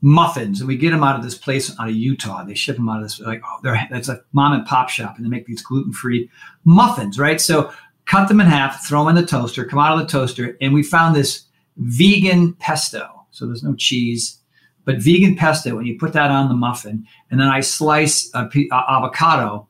muffins, 0.02 0.60
and 0.62 0.68
we 0.68 0.78
get 0.78 0.92
them 0.92 1.04
out 1.04 1.16
of 1.16 1.24
this 1.24 1.38
place 1.38 1.72
out 1.80 1.90
of 1.90 1.96
Utah. 1.96 2.44
They 2.44 2.54
ship 2.54 2.78
them 2.78 2.88
out 2.88 2.98
of 2.98 3.04
this 3.04 3.20
like 3.20 3.42
oh, 3.44 3.60
they're 3.64 3.88
that's 3.90 4.10
a 4.10 4.22
mom 4.32 4.54
and 4.54 4.66
pop 4.66 4.90
shop, 4.90 5.18
and 5.18 5.26
they 5.26 5.30
make 5.30 5.46
these 5.48 5.62
gluten 5.62 5.92
free 5.92 6.30
muffins, 6.66 7.20
right? 7.20 7.42
So 7.42 7.72
cut 8.06 8.28
them 8.28 8.42
in 8.42 8.48
half, 8.48 8.88
throw 8.88 9.06
them 9.06 9.16
in 9.16 9.22
the 9.22 9.28
toaster, 9.28 9.66
come 9.66 9.80
out 9.80 9.94
of 9.94 10.00
the 10.00 10.12
toaster, 10.12 10.58
and 10.62 10.74
we 10.74 10.84
found 10.84 11.16
this 11.16 11.46
vegan 11.78 12.54
pesto. 12.54 13.26
So 13.32 13.46
there's 13.46 13.64
no 13.64 13.76
cheese, 13.76 14.39
but 14.86 14.98
vegan 14.98 15.36
pesto. 15.36 15.76
When 15.76 15.86
you 15.86 15.98
put 15.98 16.14
that 16.14 16.32
on 16.32 16.50
the 16.50 16.56
muffin, 16.56 17.06
and 17.30 17.40
then 17.40 17.48
I 17.48 17.62
slice 17.62 18.30
a, 18.34 18.50
a 18.72 18.86
avocado 18.90 19.68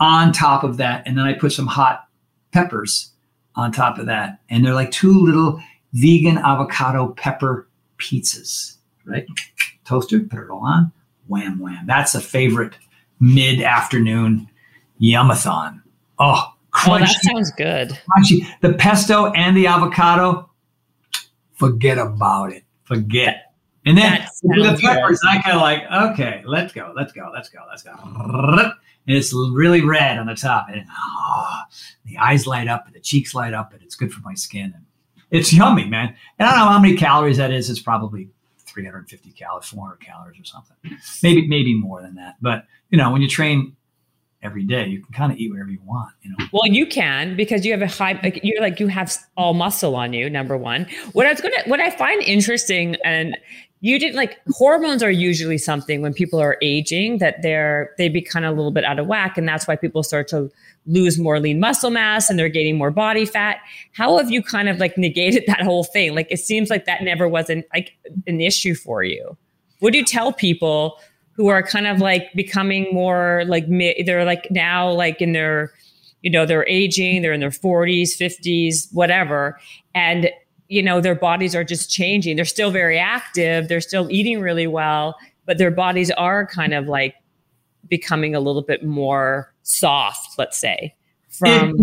on 0.00 0.32
top 0.32 0.64
of 0.64 0.76
that, 0.78 1.06
and 1.06 1.16
then 1.16 1.24
I 1.24 1.34
put 1.34 1.52
some 1.52 1.66
hot 1.66 2.08
peppers 2.52 3.12
on 3.56 3.72
top 3.72 3.98
of 3.98 4.06
that, 4.06 4.40
and 4.50 4.64
they're 4.64 4.74
like 4.74 4.90
two 4.90 5.18
little 5.18 5.62
vegan 5.92 6.38
avocado 6.38 7.08
pepper 7.08 7.68
pizzas 7.98 8.74
right? 9.04 9.26
Toaster, 9.84 10.20
put 10.20 10.40
it 10.40 10.50
all 10.50 10.66
on, 10.66 10.92
wham, 11.26 11.58
wham. 11.58 11.86
That's 11.86 12.14
a 12.14 12.20
favorite 12.20 12.74
mid 13.20 13.62
afternoon 13.62 14.48
yumathon. 15.00 15.82
Oh, 16.18 16.52
crunchy. 16.72 16.88
Oh, 16.88 16.98
that 16.98 17.22
sounds 17.22 17.52
good. 17.52 17.98
Crunchy. 18.10 18.46
The 18.60 18.74
pesto 18.74 19.30
and 19.32 19.56
the 19.56 19.66
avocado, 19.66 20.50
forget 21.54 21.98
about 21.98 22.52
it. 22.52 22.64
Forget. 22.84 23.53
And 23.86 23.98
then 23.98 24.26
the 24.42 24.78
peppers. 24.80 25.20
I 25.28 25.42
kind 25.42 25.56
of 25.56 25.62
like, 25.62 25.82
okay, 26.12 26.42
let's 26.46 26.72
go, 26.72 26.92
let's 26.96 27.12
go, 27.12 27.30
let's 27.32 27.48
go, 27.48 27.60
let's 27.68 27.82
go. 27.82 27.92
And 29.06 29.16
it's 29.16 29.34
really 29.34 29.82
red 29.82 30.18
on 30.18 30.26
the 30.26 30.34
top. 30.34 30.68
And 30.70 30.86
oh, 30.90 31.62
the 32.06 32.16
eyes 32.16 32.46
light 32.46 32.68
up 32.68 32.86
and 32.86 32.94
the 32.94 33.00
cheeks 33.00 33.34
light 33.34 33.52
up, 33.52 33.74
and 33.74 33.82
it's 33.82 33.94
good 33.94 34.12
for 34.12 34.22
my 34.22 34.34
skin. 34.34 34.72
And 34.74 34.84
it's 35.30 35.52
yummy, 35.52 35.84
man. 35.84 36.14
And 36.38 36.48
I 36.48 36.52
don't 36.52 36.60
know 36.60 36.72
how 36.72 36.78
many 36.78 36.96
calories 36.96 37.36
that 37.36 37.50
is. 37.50 37.68
It's 37.68 37.80
probably 37.80 38.30
350 38.66 39.30
calories, 39.32 39.66
400 39.66 40.00
calories 40.00 40.40
or 40.40 40.44
something. 40.44 40.76
Maybe 41.22 41.46
maybe 41.46 41.74
more 41.74 42.00
than 42.00 42.14
that. 42.14 42.36
But 42.40 42.66
you 42.88 42.96
know, 42.96 43.10
when 43.12 43.20
you 43.20 43.28
train 43.28 43.76
every 44.42 44.64
day, 44.64 44.86
you 44.86 45.02
can 45.02 45.12
kind 45.12 45.32
of 45.32 45.38
eat 45.38 45.50
whatever 45.50 45.70
you 45.70 45.80
want. 45.84 46.12
You 46.22 46.30
know. 46.30 46.46
Well, 46.52 46.66
you 46.66 46.86
can 46.86 47.36
because 47.36 47.64
you 47.64 47.72
have 47.72 47.82
a 47.82 47.86
high. 47.86 48.18
Like, 48.22 48.40
you're 48.42 48.60
like 48.60 48.80
you 48.80 48.88
have 48.88 49.14
all 49.36 49.54
muscle 49.54 49.96
on 49.96 50.12
you. 50.12 50.30
Number 50.30 50.56
one. 50.56 50.86
What 51.12 51.26
I 51.26 51.32
was 51.32 51.40
gonna, 51.40 51.62
what 51.66 51.80
I 51.80 51.90
find 51.90 52.22
interesting, 52.22 52.96
and 53.04 53.36
you 53.84 53.98
didn't 53.98 54.16
like 54.16 54.40
hormones 54.48 55.02
are 55.02 55.10
usually 55.10 55.58
something 55.58 56.00
when 56.00 56.14
people 56.14 56.40
are 56.40 56.56
aging 56.62 57.18
that 57.18 57.42
they're 57.42 57.90
they 57.98 58.08
become 58.08 58.42
a 58.42 58.50
little 58.50 58.70
bit 58.70 58.82
out 58.82 58.98
of 58.98 59.06
whack, 59.06 59.36
and 59.36 59.46
that's 59.46 59.68
why 59.68 59.76
people 59.76 60.02
start 60.02 60.26
to 60.28 60.50
lose 60.86 61.18
more 61.18 61.38
lean 61.38 61.60
muscle 61.60 61.90
mass 61.90 62.30
and 62.30 62.38
they're 62.38 62.48
gaining 62.48 62.78
more 62.78 62.90
body 62.90 63.26
fat. 63.26 63.58
How 63.92 64.16
have 64.16 64.30
you 64.30 64.42
kind 64.42 64.70
of 64.70 64.78
like 64.78 64.96
negated 64.96 65.44
that 65.48 65.60
whole 65.60 65.84
thing? 65.84 66.14
Like 66.14 66.28
it 66.30 66.38
seems 66.38 66.70
like 66.70 66.86
that 66.86 67.02
never 67.02 67.28
was 67.28 67.50
an 67.50 67.62
like 67.74 67.92
an 68.26 68.40
issue 68.40 68.74
for 68.74 69.04
you. 69.04 69.36
What 69.80 69.92
do 69.92 69.98
you 69.98 70.04
tell 70.06 70.32
people 70.32 70.98
who 71.32 71.48
are 71.48 71.62
kind 71.62 71.86
of 71.86 71.98
like 71.98 72.32
becoming 72.32 72.86
more 72.90 73.44
like 73.46 73.66
they're 74.06 74.24
like 74.24 74.46
now 74.50 74.90
like 74.90 75.20
in 75.20 75.32
their 75.32 75.74
you 76.22 76.30
know 76.30 76.46
they're 76.46 76.66
aging, 76.66 77.20
they're 77.20 77.34
in 77.34 77.40
their 77.40 77.50
40s, 77.50 78.16
50s, 78.18 78.88
whatever, 78.94 79.60
and 79.94 80.30
you 80.68 80.82
know 80.82 81.00
their 81.00 81.14
bodies 81.14 81.54
are 81.54 81.64
just 81.64 81.90
changing. 81.90 82.36
They're 82.36 82.44
still 82.44 82.70
very 82.70 82.98
active, 82.98 83.68
they're 83.68 83.80
still 83.80 84.10
eating 84.10 84.40
really 84.40 84.66
well, 84.66 85.16
but 85.46 85.58
their 85.58 85.70
bodies 85.70 86.10
are 86.12 86.46
kind 86.46 86.74
of 86.74 86.86
like 86.86 87.14
becoming 87.88 88.34
a 88.34 88.40
little 88.40 88.62
bit 88.62 88.84
more 88.84 89.52
soft, 89.62 90.38
let's 90.38 90.56
say. 90.56 90.94
From 91.28 91.74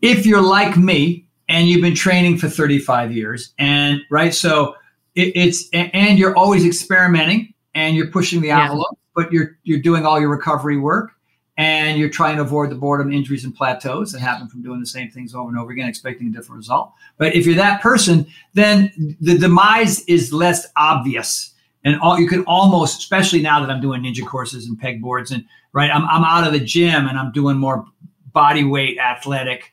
if, 0.00 0.18
if 0.18 0.26
you're 0.26 0.42
like 0.42 0.76
me 0.76 1.26
and 1.48 1.68
you've 1.68 1.82
been 1.82 1.94
training 1.94 2.38
for 2.38 2.48
35 2.48 3.12
years, 3.12 3.52
and 3.58 4.00
right, 4.10 4.34
so 4.34 4.74
it, 5.14 5.32
it's 5.34 5.68
and 5.72 6.18
you're 6.18 6.36
always 6.36 6.64
experimenting 6.64 7.52
and 7.74 7.96
you're 7.96 8.10
pushing 8.10 8.40
the 8.40 8.50
envelope, 8.50 8.86
yeah. 8.92 9.12
but 9.14 9.32
you're 9.32 9.58
you're 9.64 9.80
doing 9.80 10.06
all 10.06 10.20
your 10.20 10.30
recovery 10.30 10.76
work 10.76 11.12
and 11.56 11.98
you're 11.98 12.10
trying 12.10 12.36
to 12.36 12.42
avoid 12.42 12.70
the 12.70 12.74
boredom, 12.74 13.12
injuries, 13.12 13.44
and 13.44 13.54
plateaus 13.54 14.12
that 14.12 14.20
happen 14.20 14.48
from 14.48 14.62
doing 14.62 14.80
the 14.80 14.86
same 14.86 15.10
things 15.10 15.34
over 15.34 15.48
and 15.48 15.58
over 15.58 15.70
again, 15.70 15.88
expecting 15.88 16.28
a 16.28 16.30
different 16.30 16.58
result. 16.58 16.92
But 17.16 17.34
if 17.34 17.46
you're 17.46 17.54
that 17.54 17.80
person, 17.80 18.26
then 18.54 19.16
the 19.20 19.38
demise 19.38 20.00
is 20.06 20.32
less 20.32 20.66
obvious. 20.76 21.52
And 21.84 22.00
all 22.00 22.18
you 22.18 22.26
can 22.26 22.42
almost, 22.44 22.98
especially 23.00 23.40
now 23.40 23.60
that 23.60 23.70
I'm 23.70 23.80
doing 23.80 24.02
ninja 24.02 24.26
courses 24.26 24.66
and 24.66 24.80
pegboards, 24.80 25.30
and 25.30 25.44
right? 25.72 25.90
I'm, 25.90 26.04
I'm 26.06 26.24
out 26.24 26.46
of 26.46 26.52
the 26.52 26.64
gym 26.64 27.06
and 27.06 27.18
I'm 27.18 27.30
doing 27.30 27.58
more 27.58 27.84
body 28.32 28.64
weight 28.64 28.98
athletic, 28.98 29.72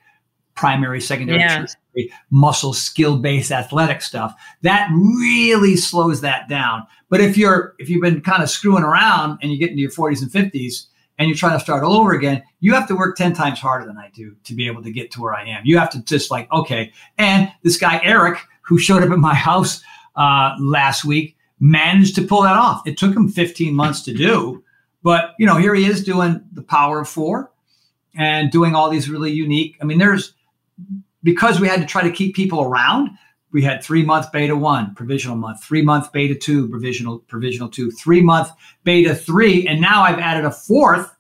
primary, 0.56 1.02
secondary, 1.02 1.40
yeah. 1.40 1.66
muscle 2.30 2.74
skill 2.74 3.18
based 3.18 3.52
athletic 3.52 4.02
stuff. 4.02 4.36
That 4.62 4.90
really 4.94 5.78
slows 5.78 6.22
that 6.22 6.48
down. 6.48 6.86
But 7.10 7.22
if 7.22 7.38
you're 7.38 7.76
if 7.80 7.90
you've 7.90 8.02
been 8.02 8.22
kind 8.22 8.44
of 8.44 8.50
screwing 8.50 8.84
around 8.84 9.40
and 9.42 9.52
you 9.52 9.58
get 9.58 9.70
into 9.70 9.82
your 9.82 9.92
40s 9.92 10.22
and 10.22 10.32
50s 10.32 10.88
and 11.22 11.30
you're 11.30 11.38
trying 11.38 11.54
to 11.54 11.64
start 11.64 11.84
all 11.84 11.94
over 11.94 12.14
again, 12.14 12.42
you 12.62 12.74
have 12.74 12.88
to 12.88 12.96
work 12.96 13.16
10 13.16 13.34
times 13.34 13.60
harder 13.60 13.86
than 13.86 13.96
I 13.96 14.10
do 14.10 14.36
to 14.44 14.56
be 14.56 14.66
able 14.66 14.82
to 14.82 14.92
get 14.92 15.12
to 15.12 15.22
where 15.22 15.36
I 15.36 15.46
am. 15.46 15.62
You 15.64 15.78
have 15.78 15.92
to 15.92 16.04
just 16.04 16.32
like, 16.32 16.52
okay. 16.52 16.92
And 17.20 17.52
this 17.62 17.78
guy, 17.78 18.02
Eric, 18.04 18.40
who 18.64 18.80
showed 18.80 19.04
up 19.04 19.12
at 19.12 19.20
my 19.20 19.36
house 19.50 19.84
uh, 20.16 20.56
last 20.60 21.06
week, 21.06 21.38
managed 21.60 22.16
to 22.16 22.24
pull 22.24 22.42
that 22.42 22.56
off. 22.56 22.82
It 22.88 22.98
took 22.98 23.16
him 23.16 23.30
15 23.30 23.76
months 23.76 24.02
to 24.02 24.14
do, 24.14 24.64
but 25.04 25.36
you 25.38 25.46
know, 25.46 25.58
here 25.58 25.76
he 25.76 25.86
is 25.86 26.04
doing 26.04 26.44
the 26.54 26.64
power 26.64 27.02
of 27.02 27.08
four 27.08 27.52
and 28.16 28.52
doing 28.52 28.74
all 28.74 28.90
these 28.90 29.08
really 29.08 29.32
unique. 29.32 29.78
I 29.80 29.86
mean, 29.86 30.00
there's 30.00 30.34
because 31.22 31.60
we 31.60 31.68
had 31.68 31.82
to 31.82 31.86
try 31.86 32.02
to 32.02 32.12
keep 32.12 32.36
people 32.36 32.62
around. 32.62 33.12
We 33.52 33.62
had 33.62 33.84
three 33.84 34.04
month 34.04 34.32
beta 34.32 34.56
one 34.56 34.96
provisional 34.96 35.36
month, 35.36 35.64
three 35.64 35.82
month 35.82 36.12
beta 36.12 36.36
two 36.36 36.70
provisional 36.70 37.20
provisional 37.20 37.70
two, 37.70 37.92
three 37.92 38.22
month 38.22 38.50
beta 38.84 39.14
three, 39.14 39.68
and 39.68 39.82
now 39.82 40.04
I've 40.04 40.20
added 40.20 40.46
a 40.46 40.52
fourth 40.52 41.14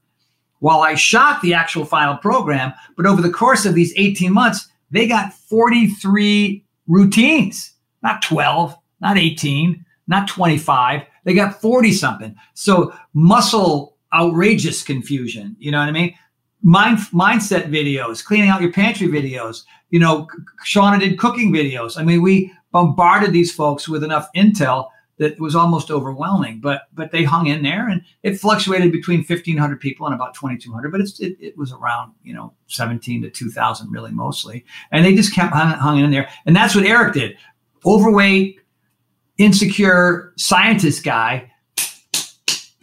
while 0.59 0.81
I 0.81 0.95
shot 0.95 1.41
the 1.41 1.53
actual 1.53 1.85
final 1.85 2.17
program. 2.17 2.73
But 2.95 3.05
over 3.05 3.21
the 3.21 3.31
course 3.31 3.65
of 3.65 3.73
these 3.73 3.93
18 3.97 4.31
months, 4.31 4.69
they 4.91 5.07
got 5.07 5.33
43 5.33 6.63
routines, 6.87 7.73
not 8.03 8.21
12, 8.21 8.75
not 9.01 9.17
18, 9.17 9.85
not 10.07 10.27
25. 10.27 11.01
They 11.23 11.33
got 11.33 11.59
40 11.59 11.91
something. 11.91 12.35
So 12.53 12.93
muscle 13.13 13.97
outrageous 14.13 14.83
confusion. 14.83 15.55
You 15.59 15.71
know 15.71 15.79
what 15.79 15.89
I 15.89 15.91
mean? 15.91 16.15
Mind, 16.63 16.99
mindset 17.11 17.69
videos, 17.69 18.23
cleaning 18.23 18.49
out 18.49 18.61
your 18.61 18.71
pantry 18.71 19.07
videos. 19.07 19.63
You 19.89 19.99
know, 19.99 20.27
Shawna 20.65 20.99
did 20.99 21.17
cooking 21.17 21.51
videos. 21.51 21.97
I 21.97 22.03
mean, 22.03 22.21
we 22.21 22.53
bombarded 22.71 23.33
these 23.33 23.51
folks 23.53 23.89
with 23.89 24.03
enough 24.03 24.29
intel 24.35 24.89
that 25.21 25.39
was 25.39 25.55
almost 25.55 25.91
overwhelming. 25.91 26.59
But 26.59 26.83
but 26.93 27.11
they 27.11 27.23
hung 27.23 27.45
in 27.45 27.61
there, 27.61 27.87
and 27.87 28.01
it 28.23 28.39
fluctuated 28.39 28.91
between 28.91 29.19
1,500 29.19 29.79
people 29.79 30.07
and 30.07 30.15
about 30.15 30.33
2,200. 30.33 30.91
But 30.91 31.01
it's, 31.01 31.19
it, 31.19 31.37
it 31.39 31.57
was 31.57 31.71
around 31.71 32.13
you 32.23 32.33
know 32.33 32.53
17 32.67 33.21
to 33.21 33.29
2,000 33.29 33.91
really 33.91 34.11
mostly, 34.11 34.65
and 34.91 35.05
they 35.05 35.15
just 35.15 35.33
kept 35.33 35.53
hung, 35.53 35.69
hung 35.77 35.99
in 35.99 36.09
there. 36.09 36.27
And 36.45 36.55
that's 36.55 36.75
what 36.75 36.85
Eric 36.85 37.13
did. 37.13 37.37
Overweight, 37.85 38.59
insecure 39.37 40.33
scientist 40.37 41.03
guy 41.03 41.50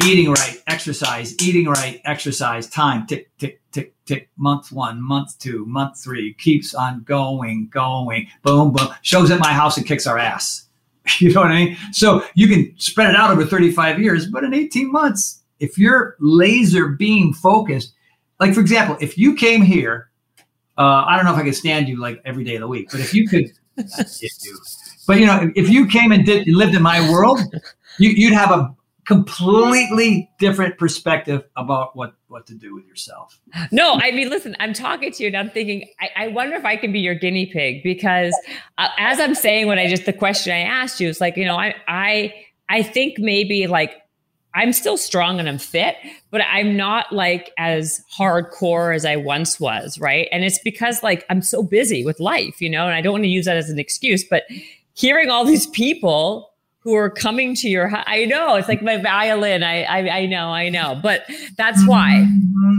eating 0.09 0.31
right, 0.31 0.63
exercise, 0.67 1.35
eating 1.43 1.67
right, 1.67 2.01
exercise, 2.07 2.67
time, 2.67 3.07
tick, 3.07 3.31
tick, 3.37 3.61
tick, 3.73 3.95
tick, 4.07 4.31
month 4.39 4.73
one, 4.73 5.03
month 5.03 5.39
two, 5.39 5.67
month 5.67 6.03
three, 6.03 6.33
keeps 6.35 6.75
on 6.75 7.03
going, 7.03 7.69
going, 7.69 8.27
boom, 8.43 8.73
boom, 8.73 8.89
shows 9.03 9.31
at 9.31 9.39
my 9.39 9.53
house 9.53 9.77
and 9.77 9.87
kicks 9.87 10.07
our 10.07 10.19
ass. 10.19 10.65
You 11.21 11.33
know 11.33 11.41
what 11.41 11.53
I 11.53 11.65
mean? 11.65 11.77
So 11.93 12.23
you 12.35 12.49
can 12.49 12.75
spread 12.79 13.09
it 13.09 13.17
out 13.17 13.31
over 13.31 13.43
35 13.43 13.99
years, 13.99 14.27
but 14.27 14.45
in 14.45 14.53
18 14.53 14.93
months, 14.93 15.43
if 15.59 15.79
you're 15.79 16.17
laser 16.21 16.89
beam 16.89 17.33
focused, 17.33 17.95
like 18.39 18.53
for 18.53 18.61
example, 18.61 18.99
if 19.01 19.17
you 19.17 19.35
came 19.35 19.63
here, 19.63 20.11
uh, 20.77 21.05
I 21.07 21.17
don't 21.17 21.25
know 21.25 21.33
if 21.33 21.39
I 21.39 21.45
could 21.45 21.57
stand 21.57 21.89
you 21.89 21.99
like 21.99 22.21
every 22.27 22.45
day 22.45 22.57
of 22.57 22.61
the 22.61 22.69
week, 22.69 22.91
but 22.91 23.01
if 23.01 23.15
you 23.15 23.27
could, 23.27 23.51
but 25.07 25.19
you 25.19 25.25
know, 25.25 25.51
if 25.57 25.71
you 25.71 25.87
came 25.87 26.13
and 26.13 26.27
did 26.27 26.47
lived 26.47 26.75
in 26.75 26.83
my 26.83 27.01
world, 27.11 27.41
you, 27.99 28.29
would 28.29 28.37
have 28.37 28.51
a 28.51 28.77
completely 29.09 30.31
different 30.39 30.77
perspective 30.77 31.43
about 31.57 31.97
what 31.97 32.13
what 32.29 32.47
to 32.47 32.55
do 32.55 32.75
with 32.75 32.87
yourself. 32.87 33.41
No, 33.73 33.95
I 33.95 34.11
mean, 34.11 34.29
listen, 34.29 34.55
I'm 34.61 34.75
talking 34.75 35.11
to 35.11 35.23
you 35.23 35.29
and 35.29 35.37
I'm 35.37 35.49
thinking, 35.49 35.89
I, 35.99 36.25
I 36.25 36.29
wonder 36.29 36.57
if 36.57 36.67
I 36.67 36.77
can 36.77 36.93
be 36.93 37.01
your 37.01 37.15
guinea 37.15 37.47
pig 37.47 37.83
because 37.83 38.39
uh, 38.77 38.89
as 38.99 39.19
I'm 39.19 39.35
saying, 39.35 39.67
when 39.67 39.79
I 39.79 39.89
just 39.89 40.05
the 40.05 40.13
question 40.13 40.53
I 40.53 40.59
asked 40.59 41.01
you, 41.01 41.09
it's 41.09 41.23
like, 41.23 41.39
you 41.39 41.47
know, 41.47 41.57
I 41.57 41.75
I 41.89 42.35
I 42.69 42.83
think 42.83 43.19
maybe 43.19 43.67
like 43.67 44.03
I'm 44.55 44.75
still 44.75 44.99
strong 44.99 45.41
and 45.41 45.49
I'm 45.49 45.59
fit, 45.59 45.97
but 46.31 46.43
I'm 46.43 46.77
not 46.77 47.11
like 47.11 47.51
as 47.57 48.05
hardcore 48.15 48.95
as 48.95 49.07
I 49.07 49.17
once 49.17 49.59
was, 49.59 49.99
right? 49.99 50.29
And 50.31 50.45
it's 50.45 50.59
because 50.59 51.03
like 51.03 51.25
I'm 51.31 51.41
so 51.41 51.63
busy 51.63 52.05
with 52.05 52.21
life, 52.21 52.61
you 52.61 52.69
know, 52.69 52.85
and 52.85 52.95
I 52.95 53.01
don't 53.01 53.13
want 53.13 53.25
to 53.25 53.31
use 53.31 53.47
that 53.47 53.57
as 53.57 53.71
an 53.71 53.79
excuse, 53.79 54.23
but 54.23 54.43
hearing 54.93 55.31
all 55.31 55.47
these 55.47 55.67
people 55.69 56.51
who 56.89 56.95
are 56.95 57.11
coming 57.11 57.55
to 57.55 57.69
your 57.69 57.93
I 58.07 58.25
know 58.25 58.55
it's 58.55 58.67
like 58.67 58.81
my 58.81 58.97
violin. 58.97 59.63
I 59.63 59.83
I, 59.83 60.21
I 60.21 60.27
know, 60.27 60.49
I 60.49 60.71
know, 60.71 60.99
but 61.03 61.27
that's 61.59 61.87
why. 61.87 62.27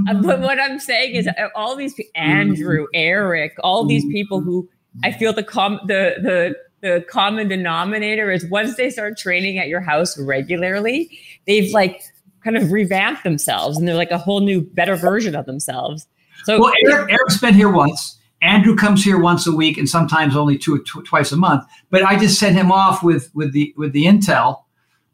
Uh, 0.09 0.15
but 0.15 0.39
what 0.39 0.59
I'm 0.59 0.79
saying 0.79 1.13
is 1.13 1.27
uh, 1.27 1.49
all 1.55 1.75
these 1.75 1.93
Andrew, 2.15 2.87
Eric, 2.95 3.55
all 3.63 3.85
these 3.85 4.03
people 4.05 4.41
who 4.41 4.67
I 5.03 5.11
feel 5.11 5.31
the 5.31 5.43
com 5.43 5.79
the 5.85 6.15
the 6.23 6.55
the 6.81 7.05
common 7.07 7.49
denominator 7.49 8.31
is 8.31 8.47
once 8.49 8.77
they 8.77 8.89
start 8.89 9.15
training 9.15 9.59
at 9.59 9.67
your 9.67 9.81
house 9.81 10.17
regularly, 10.17 11.19
they've 11.45 11.71
like 11.71 12.01
kind 12.43 12.57
of 12.57 12.71
revamped 12.71 13.23
themselves 13.23 13.77
and 13.77 13.87
they're 13.87 13.95
like 13.95 14.09
a 14.09 14.17
whole 14.17 14.39
new, 14.39 14.61
better 14.61 14.95
version 14.95 15.35
of 15.35 15.45
themselves. 15.45 16.07
So, 16.45 16.59
well, 16.59 16.73
Eric, 16.87 17.11
Eric's 17.11 17.37
been 17.37 17.53
here 17.53 17.69
once. 17.69 18.18
Andrew 18.41 18.75
comes 18.75 19.03
here 19.03 19.19
once 19.19 19.45
a 19.47 19.51
week 19.51 19.77
and 19.77 19.87
sometimes 19.87 20.35
only 20.35 20.57
two 20.57 20.81
tw- 20.83 21.05
twice 21.05 21.31
a 21.31 21.37
month. 21.37 21.65
But 21.89 22.03
I 22.03 22.17
just 22.17 22.39
sent 22.39 22.55
him 22.55 22.71
off 22.71 23.03
with 23.03 23.29
with 23.33 23.53
the 23.53 23.73
with 23.77 23.91
the 23.93 24.05
intel 24.05 24.63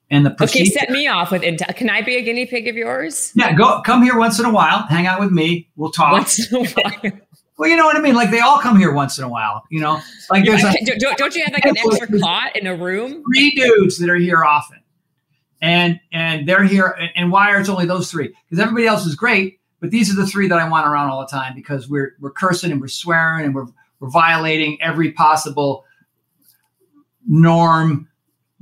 and 0.10 0.26
the 0.26 0.32
procedure. 0.32 0.72
Okay, 0.72 0.80
set 0.80 0.90
me 0.90 1.08
off 1.08 1.32
with 1.32 1.42
intel. 1.42 1.76
Can 1.76 1.90
I 1.90 2.02
be 2.02 2.16
a 2.16 2.22
guinea 2.22 2.46
pig 2.46 2.68
of 2.68 2.76
yours? 2.76 3.32
Yeah, 3.36 3.54
go 3.54 3.82
come 3.82 4.04
here 4.04 4.18
once 4.18 4.40
in 4.40 4.46
a 4.46 4.52
while, 4.52 4.84
hang 4.84 5.08
out 5.08 5.20
with 5.20 5.32
me. 5.32 5.70
We'll 5.76 5.92
talk. 5.92 6.14
Once 6.14 6.52
in 6.52 6.66
a 6.66 6.70
while. 6.70 7.12
Well, 7.58 7.70
you 7.70 7.78
know 7.78 7.86
what 7.86 7.96
I 7.96 8.02
mean. 8.02 8.16
Like 8.16 8.32
they 8.32 8.42
all 8.42 8.60
come 8.60 8.78
here 8.78 8.92
once 8.92 9.18
in 9.18 9.24
a 9.24 9.30
while. 9.30 9.64
You 9.70 9.80
know, 9.80 10.02
like 10.30 10.44
there's 10.44 10.62
a, 10.62 10.74
don't, 11.00 11.18
don't 11.18 11.36
you 11.36 11.44
have 11.46 11.54
like 11.54 11.66
an 11.66 11.78
extra 11.78 12.20
cot 12.20 12.56
in 12.56 12.68
a 12.68 12.76
room? 12.76 13.24
Three 13.34 13.52
dudes 13.52 13.98
that 14.00 14.10
are 14.10 14.18
here 14.18 14.44
often, 14.44 14.80
and 15.62 16.00
and 16.12 16.48
they're 16.48 16.66
here. 16.66 16.88
And, 17.00 17.12
and 17.16 17.32
why 17.32 17.52
are 17.52 17.60
it's 17.62 17.70
only 17.70 17.86
those 17.86 18.12
three? 18.12 18.34
Because 18.50 18.62
everybody 18.62 18.88
else 18.88 19.06
is 19.06 19.16
great, 19.16 19.62
but 19.86 19.92
these 19.92 20.12
are 20.12 20.16
the 20.16 20.26
three 20.26 20.48
that 20.48 20.58
I 20.58 20.68
want 20.68 20.88
around 20.88 21.12
all 21.12 21.20
the 21.20 21.28
time 21.28 21.54
because 21.54 21.88
we're 21.88 22.16
we're 22.20 22.32
cursing 22.32 22.72
and 22.72 22.82
we're 22.82 22.88
swearing 22.88 23.46
and 23.46 23.54
we're 23.54 23.68
we're 24.00 24.10
violating 24.10 24.82
every 24.82 25.12
possible 25.12 25.86
norm. 27.28 28.10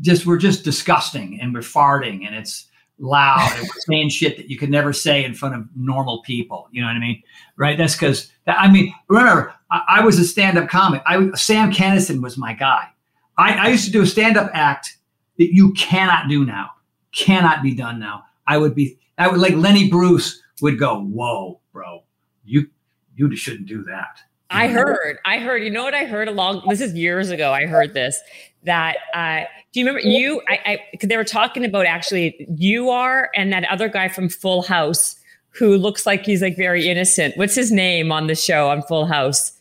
Just 0.02 0.26
we're 0.26 0.38
just 0.38 0.66
disgusting 0.66 1.40
and 1.40 1.54
we're 1.54 1.62
farting 1.62 2.28
and 2.28 2.36
it's 2.36 2.68
loud 3.00 3.50
and 3.56 3.62
we're 3.62 3.82
saying 3.88 4.10
shit 4.10 4.36
that 4.36 4.50
you 4.50 4.58
could 4.58 4.70
never 4.70 4.92
say 4.92 5.24
in 5.24 5.34
front 5.34 5.56
of 5.56 5.66
normal 5.78 6.22
people. 6.24 6.68
You 6.74 6.82
know 6.82 6.88
what 6.88 6.98
I 6.98 7.00
mean? 7.00 7.24
Right? 7.56 7.78
That's 7.78 7.96
because 7.96 8.30
I 8.46 8.70
mean, 8.70 8.94
remember, 9.08 9.54
I, 9.72 9.84
I 9.88 10.04
was 10.04 10.20
a 10.20 10.26
stand-up 10.26 10.68
comic. 10.68 11.04
I 11.06 11.32
Sam 11.36 11.72
Kinison 11.72 12.22
was 12.22 12.38
my 12.38 12.52
guy. 12.52 12.90
I, 13.38 13.54
I 13.54 13.68
used 13.70 13.86
to 13.86 13.92
do 13.92 14.02
a 14.02 14.06
stand-up 14.06 14.52
act 14.54 14.98
that 15.38 15.54
you 15.54 15.72
cannot 15.72 16.28
do 16.28 16.46
now, 16.46 16.72
cannot 17.14 17.64
be 17.64 17.74
done 17.74 17.98
now. 17.98 18.26
I 18.46 18.58
would 18.58 18.76
be, 18.76 19.00
I 19.18 19.30
would 19.30 19.40
like 19.40 19.54
Lenny 19.54 19.90
Bruce 19.90 20.43
would 20.64 20.80
go, 20.80 21.00
"Whoa, 21.00 21.60
bro, 21.72 22.04
you 22.44 22.68
you 23.16 23.36
shouldn't 23.36 23.68
do 23.68 23.84
that." 23.84 24.22
I 24.50 24.68
heard, 24.68 25.18
I 25.26 25.40
heard. 25.40 25.64
You 25.64 25.72
know 25.72 25.84
what 25.84 25.94
I 25.94 26.06
heard 26.06 26.28
along? 26.28 26.64
This 26.68 26.80
is 26.80 26.94
years 26.94 27.30
ago. 27.30 27.52
I 27.52 27.66
heard 27.66 27.94
this 27.94 28.20
that. 28.64 28.98
Uh, 29.14 29.44
do 29.74 29.80
you 29.80 29.86
remember 29.86 30.08
you? 30.08 30.42
I, 30.48 30.60
I 30.66 30.98
they 31.04 31.18
were 31.18 31.24
talking 31.24 31.66
about 31.66 31.86
actually 31.86 32.48
you 32.58 32.90
are 32.90 33.30
and 33.36 33.52
that 33.52 33.66
other 33.66 33.90
guy 33.90 34.08
from 34.08 34.30
Full 34.30 34.64
House 34.64 35.16
who 35.50 35.78
looks 35.78 36.06
like 36.06 36.26
he's 36.26 36.42
like 36.42 36.56
very 36.56 36.88
innocent. 36.88 37.38
What's 37.38 37.56
his 37.56 37.72
name 37.72 38.12
on 38.12 38.28
the 38.28 38.36
show 38.36 38.70
on 38.70 38.82
Full 38.84 39.06
House? 39.06 39.52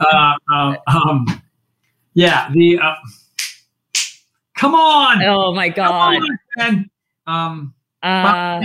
Uh, 0.00 0.34
uh, 0.52 0.76
um, 0.86 1.42
yeah, 2.14 2.48
the 2.52 2.78
uh, 2.78 2.94
come 4.56 4.74
on. 4.74 5.22
Oh 5.24 5.52
my 5.52 5.68
god. 5.68 6.22
On, 6.58 6.90
um, 7.26 7.74
uh, 8.02 8.60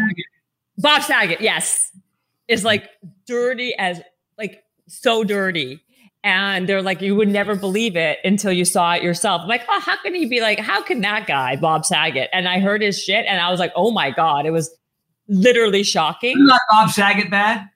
Bob 0.80 1.04
Saget. 1.04 1.42
Yes, 1.42 1.92
is 2.48 2.64
like 2.64 2.90
dirty 3.28 3.76
as 3.78 4.02
like 4.38 4.64
so 4.88 5.24
dirty. 5.24 5.82
And 6.22 6.68
they're 6.68 6.82
like, 6.82 7.02
you 7.02 7.16
would 7.16 7.30
never 7.30 7.56
believe 7.56 7.96
it 7.96 8.20
until 8.26 8.52
you 8.52 8.66
saw 8.66 8.94
it 8.94 9.04
yourself. 9.04 9.44
I'm 9.44 9.48
like, 9.48 9.64
oh, 9.70 9.80
how 9.80 9.96
can 10.02 10.14
he 10.14 10.26
be 10.26 10.42
like, 10.42 10.60
how 10.60 10.82
can 10.82 11.00
that 11.02 11.28
guy, 11.28 11.56
Bob 11.56 11.86
Saget? 11.86 12.30
And 12.34 12.46
I 12.46 12.60
heard 12.60 12.82
his 12.82 13.02
shit 13.02 13.26
and 13.26 13.40
I 13.40 13.50
was 13.50 13.60
like, 13.60 13.72
oh 13.74 13.92
my 13.92 14.12
God, 14.12 14.46
it 14.46 14.52
was 14.52 14.70
literally 15.30 15.84
shocking. 15.84 16.36
I'm 16.38 16.46
not 16.46 16.60
Bob 16.70 16.90
Saget 16.90 17.32
bad, 17.32 17.70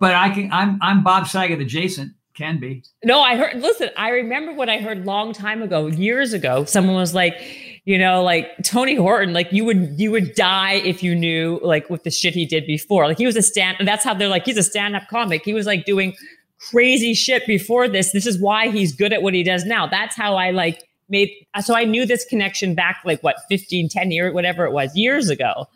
but 0.00 0.14
I 0.14 0.30
can 0.30 0.50
I'm 0.52 0.78
I'm 0.82 1.04
Bob 1.04 1.28
Saget 1.28 1.60
adjacent. 1.60 2.12
Can 2.34 2.58
be. 2.58 2.82
No, 3.02 3.22
I 3.22 3.34
heard 3.36 3.62
listen, 3.62 3.88
I 3.96 4.10
remember 4.10 4.52
what 4.52 4.68
I 4.68 4.76
heard 4.76 5.06
long 5.06 5.32
time 5.32 5.62
ago, 5.62 5.86
years 5.86 6.34
ago. 6.34 6.66
Someone 6.66 6.96
was 6.96 7.14
like, 7.14 7.40
you 7.86 7.96
know, 7.96 8.20
like 8.22 8.50
Tony 8.64 8.96
Horton, 8.96 9.32
like 9.32 9.50
you 9.52 9.64
would 9.64 9.94
you 9.98 10.10
would 10.10 10.34
die 10.34 10.74
if 10.74 11.02
you 11.04 11.14
knew 11.14 11.60
like 11.62 11.88
what 11.88 12.02
the 12.02 12.10
shit 12.10 12.34
he 12.34 12.44
did 12.44 12.66
before. 12.66 13.06
Like 13.06 13.16
he 13.16 13.26
was 13.26 13.36
a 13.36 13.42
stand 13.42 13.76
and 13.78 13.86
that's 13.86 14.04
how 14.04 14.12
they're 14.12 14.28
like, 14.28 14.44
he's 14.44 14.58
a 14.58 14.62
stand-up 14.62 15.04
comic. 15.08 15.44
He 15.44 15.54
was 15.54 15.66
like 15.66 15.84
doing 15.84 16.14
crazy 16.58 17.14
shit 17.14 17.46
before 17.46 17.88
this. 17.88 18.10
This 18.10 18.26
is 18.26 18.40
why 18.40 18.70
he's 18.70 18.94
good 18.94 19.12
at 19.12 19.22
what 19.22 19.34
he 19.34 19.44
does 19.44 19.64
now. 19.64 19.86
That's 19.86 20.16
how 20.16 20.34
I 20.34 20.50
like 20.50 20.82
made 21.08 21.30
so 21.60 21.76
I 21.76 21.84
knew 21.84 22.04
this 22.04 22.24
connection 22.24 22.74
back 22.74 23.02
like 23.04 23.22
what 23.22 23.36
15, 23.48 23.88
10 23.88 24.10
years, 24.10 24.34
whatever 24.34 24.66
it 24.66 24.72
was, 24.72 24.94
years 24.96 25.30
ago 25.30 25.68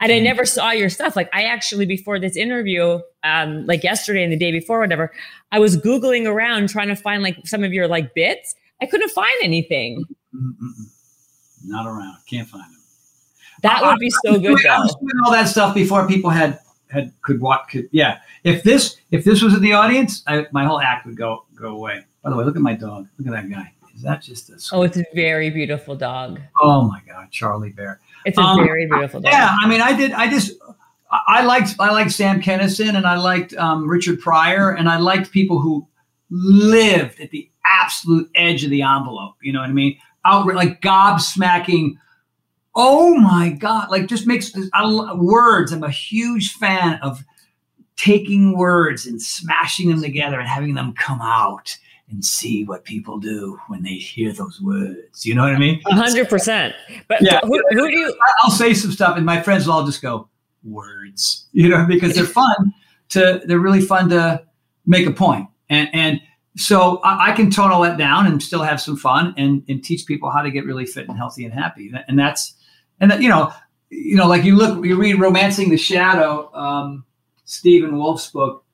and 0.00 0.12
I 0.12 0.16
mm-hmm. 0.16 0.24
never 0.24 0.44
saw 0.44 0.70
your 0.70 0.90
stuff. 0.90 1.16
Like 1.16 1.30
I 1.32 1.44
actually 1.44 1.86
before 1.86 2.18
this 2.18 2.36
interview, 2.36 2.98
um, 3.22 3.64
like 3.64 3.82
yesterday 3.82 4.22
and 4.22 4.30
the 4.30 4.36
day 4.36 4.52
before, 4.52 4.80
whatever, 4.80 5.12
I 5.50 5.60
was 5.60 5.78
googling 5.78 6.26
around 6.26 6.68
trying 6.68 6.88
to 6.88 6.96
find 6.96 7.22
like 7.22 7.38
some 7.46 7.64
of 7.64 7.72
your 7.72 7.88
like 7.88 8.12
bits. 8.12 8.54
I 8.82 8.86
couldn't 8.86 9.10
find 9.10 9.32
anything. 9.42 10.04
Mm-mm. 10.34 10.93
Not 11.64 11.86
around. 11.86 12.18
Can't 12.28 12.48
find 12.48 12.64
them. 12.64 12.80
That 13.62 13.82
would 13.82 13.98
be 13.98 14.10
so 14.24 14.38
good. 14.38 14.66
I 14.66 14.78
was 14.80 14.94
doing 14.96 15.12
all 15.24 15.32
that 15.32 15.48
stuff 15.48 15.74
before 15.74 16.06
people 16.06 16.30
had 16.30 16.58
had 16.90 17.12
could 17.22 17.40
watch. 17.40 17.70
Could 17.70 17.88
yeah. 17.92 18.18
If 18.42 18.62
this 18.62 18.96
if 19.10 19.24
this 19.24 19.42
was 19.42 19.54
in 19.54 19.62
the 19.62 19.72
audience, 19.72 20.22
I, 20.26 20.46
my 20.52 20.64
whole 20.64 20.80
act 20.80 21.06
would 21.06 21.16
go 21.16 21.46
go 21.54 21.68
away. 21.68 22.04
By 22.22 22.30
the 22.30 22.36
way, 22.36 22.44
look 22.44 22.56
at 22.56 22.62
my 22.62 22.74
dog. 22.74 23.08
Look 23.18 23.28
at 23.28 23.32
that 23.32 23.50
guy. 23.50 23.72
Is 23.94 24.02
that 24.02 24.22
just 24.22 24.50
a? 24.50 24.58
Oh, 24.72 24.82
it's 24.82 24.96
a 24.96 25.04
very 25.14 25.50
beautiful 25.50 25.94
dog. 25.94 26.40
Oh 26.60 26.82
my 26.82 27.00
God, 27.06 27.30
Charlie 27.30 27.70
Bear. 27.70 28.00
It's 28.24 28.36
a 28.38 28.40
um, 28.40 28.64
very 28.64 28.86
beautiful 28.86 29.20
dog. 29.20 29.32
Yeah, 29.32 29.54
I 29.62 29.68
mean, 29.68 29.80
I 29.80 29.96
did. 29.96 30.12
I 30.12 30.28
just 30.28 30.52
I 31.26 31.44
liked 31.44 31.76
I 31.78 31.92
liked 31.92 32.12
Sam 32.12 32.40
Kinison 32.40 32.96
and 32.96 33.06
I 33.06 33.16
liked 33.16 33.54
um, 33.54 33.88
Richard 33.88 34.20
Pryor 34.20 34.70
and 34.70 34.88
I 34.88 34.98
liked 34.98 35.30
people 35.30 35.60
who 35.60 35.86
lived 36.30 37.20
at 37.20 37.30
the 37.30 37.48
absolute 37.64 38.28
edge 38.34 38.64
of 38.64 38.70
the 38.70 38.82
envelope. 38.82 39.36
You 39.42 39.52
know 39.52 39.60
what 39.60 39.70
I 39.70 39.72
mean? 39.72 39.98
Out 40.24 40.46
like 40.46 40.80
gobsmacking. 40.80 41.98
Oh 42.74 43.14
my 43.14 43.50
God! 43.50 43.90
Like 43.90 44.06
just 44.06 44.26
makes 44.26 44.52
I, 44.72 45.14
words. 45.14 45.72
I'm 45.72 45.84
a 45.84 45.90
huge 45.90 46.54
fan 46.54 46.98
of 47.02 47.24
taking 47.96 48.56
words 48.56 49.06
and 49.06 49.20
smashing 49.22 49.88
them 49.88 50.02
together 50.02 50.38
and 50.38 50.48
having 50.48 50.74
them 50.74 50.92
come 50.94 51.20
out 51.20 51.76
and 52.10 52.24
see 52.24 52.64
what 52.64 52.84
people 52.84 53.18
do 53.18 53.58
when 53.68 53.82
they 53.82 53.94
hear 53.94 54.32
those 54.32 54.60
words. 54.60 55.24
You 55.24 55.34
know 55.34 55.42
what 55.42 55.54
I 55.54 55.58
mean? 55.58 55.80
hundred 55.86 56.28
percent. 56.28 56.74
But 57.08 57.22
yeah, 57.22 57.40
who, 57.42 57.62
who, 57.70 57.90
do 57.90 57.96
you? 57.96 58.14
I'll 58.40 58.50
say 58.50 58.74
some 58.74 58.92
stuff, 58.92 59.16
and 59.16 59.24
my 59.24 59.40
friends 59.40 59.66
will 59.66 59.74
all 59.74 59.86
just 59.86 60.02
go 60.02 60.28
words. 60.62 61.46
You 61.52 61.68
know, 61.68 61.86
because 61.86 62.14
they're 62.14 62.24
fun 62.24 62.74
to. 63.10 63.42
They're 63.44 63.58
really 63.58 63.80
fun 63.80 64.08
to 64.10 64.44
make 64.86 65.06
a 65.06 65.12
point, 65.12 65.48
and 65.68 65.88
and 65.92 66.20
so 66.56 67.00
I, 67.02 67.32
can 67.32 67.50
tone 67.50 67.72
all 67.72 67.82
that 67.82 67.98
down 67.98 68.26
and 68.26 68.42
still 68.42 68.62
have 68.62 68.80
some 68.80 68.96
fun 68.96 69.34
and 69.36 69.64
and 69.68 69.82
teach 69.82 70.06
people 70.06 70.30
how 70.30 70.42
to 70.42 70.50
get 70.50 70.64
really 70.64 70.86
fit 70.86 71.08
and 71.08 71.16
healthy 71.16 71.44
and 71.44 71.52
happy. 71.52 71.92
And 72.06 72.18
that's 72.18 72.54
and 73.00 73.10
that, 73.10 73.22
you 73.22 73.28
know 73.28 73.52
you 73.90 74.16
know 74.16 74.26
like 74.26 74.44
you 74.44 74.56
look 74.56 74.84
you 74.84 74.96
read 74.96 75.18
Romancing 75.20 75.70
the 75.70 75.76
Shadow, 75.76 76.52
um, 76.54 77.04
Stephen 77.44 77.98
Wolf's 77.98 78.30
book. 78.30 78.64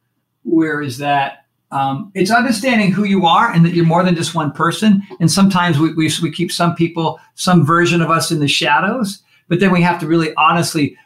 Where 0.45 0.83
is 0.83 0.99
that? 0.99 1.47
Um, 1.73 2.11
it's 2.15 2.31
understanding 2.31 2.91
who 2.91 3.05
you 3.05 3.27
are 3.27 3.53
and 3.53 3.65
that 3.65 3.75
you're 3.75 3.85
more 3.85 4.03
than 4.03 4.17
just 4.17 4.35
one 4.35 4.51
person. 4.51 5.03
And 5.21 5.31
sometimes 5.31 5.79
we, 5.79 5.95
we, 5.95 6.11
we 6.21 6.33
keep 6.33 6.51
some 6.51 6.75
people, 6.75 7.21
some 7.37 7.65
version 7.65 8.03
of 8.03 8.11
us 8.11 8.33
in 8.33 8.41
the 8.41 8.49
shadows, 8.49 9.23
but 9.49 9.61
then 9.61 9.71
we 9.71 9.81
have 9.83 10.01
to 10.01 10.07
really 10.07 10.35
honestly, 10.35 10.97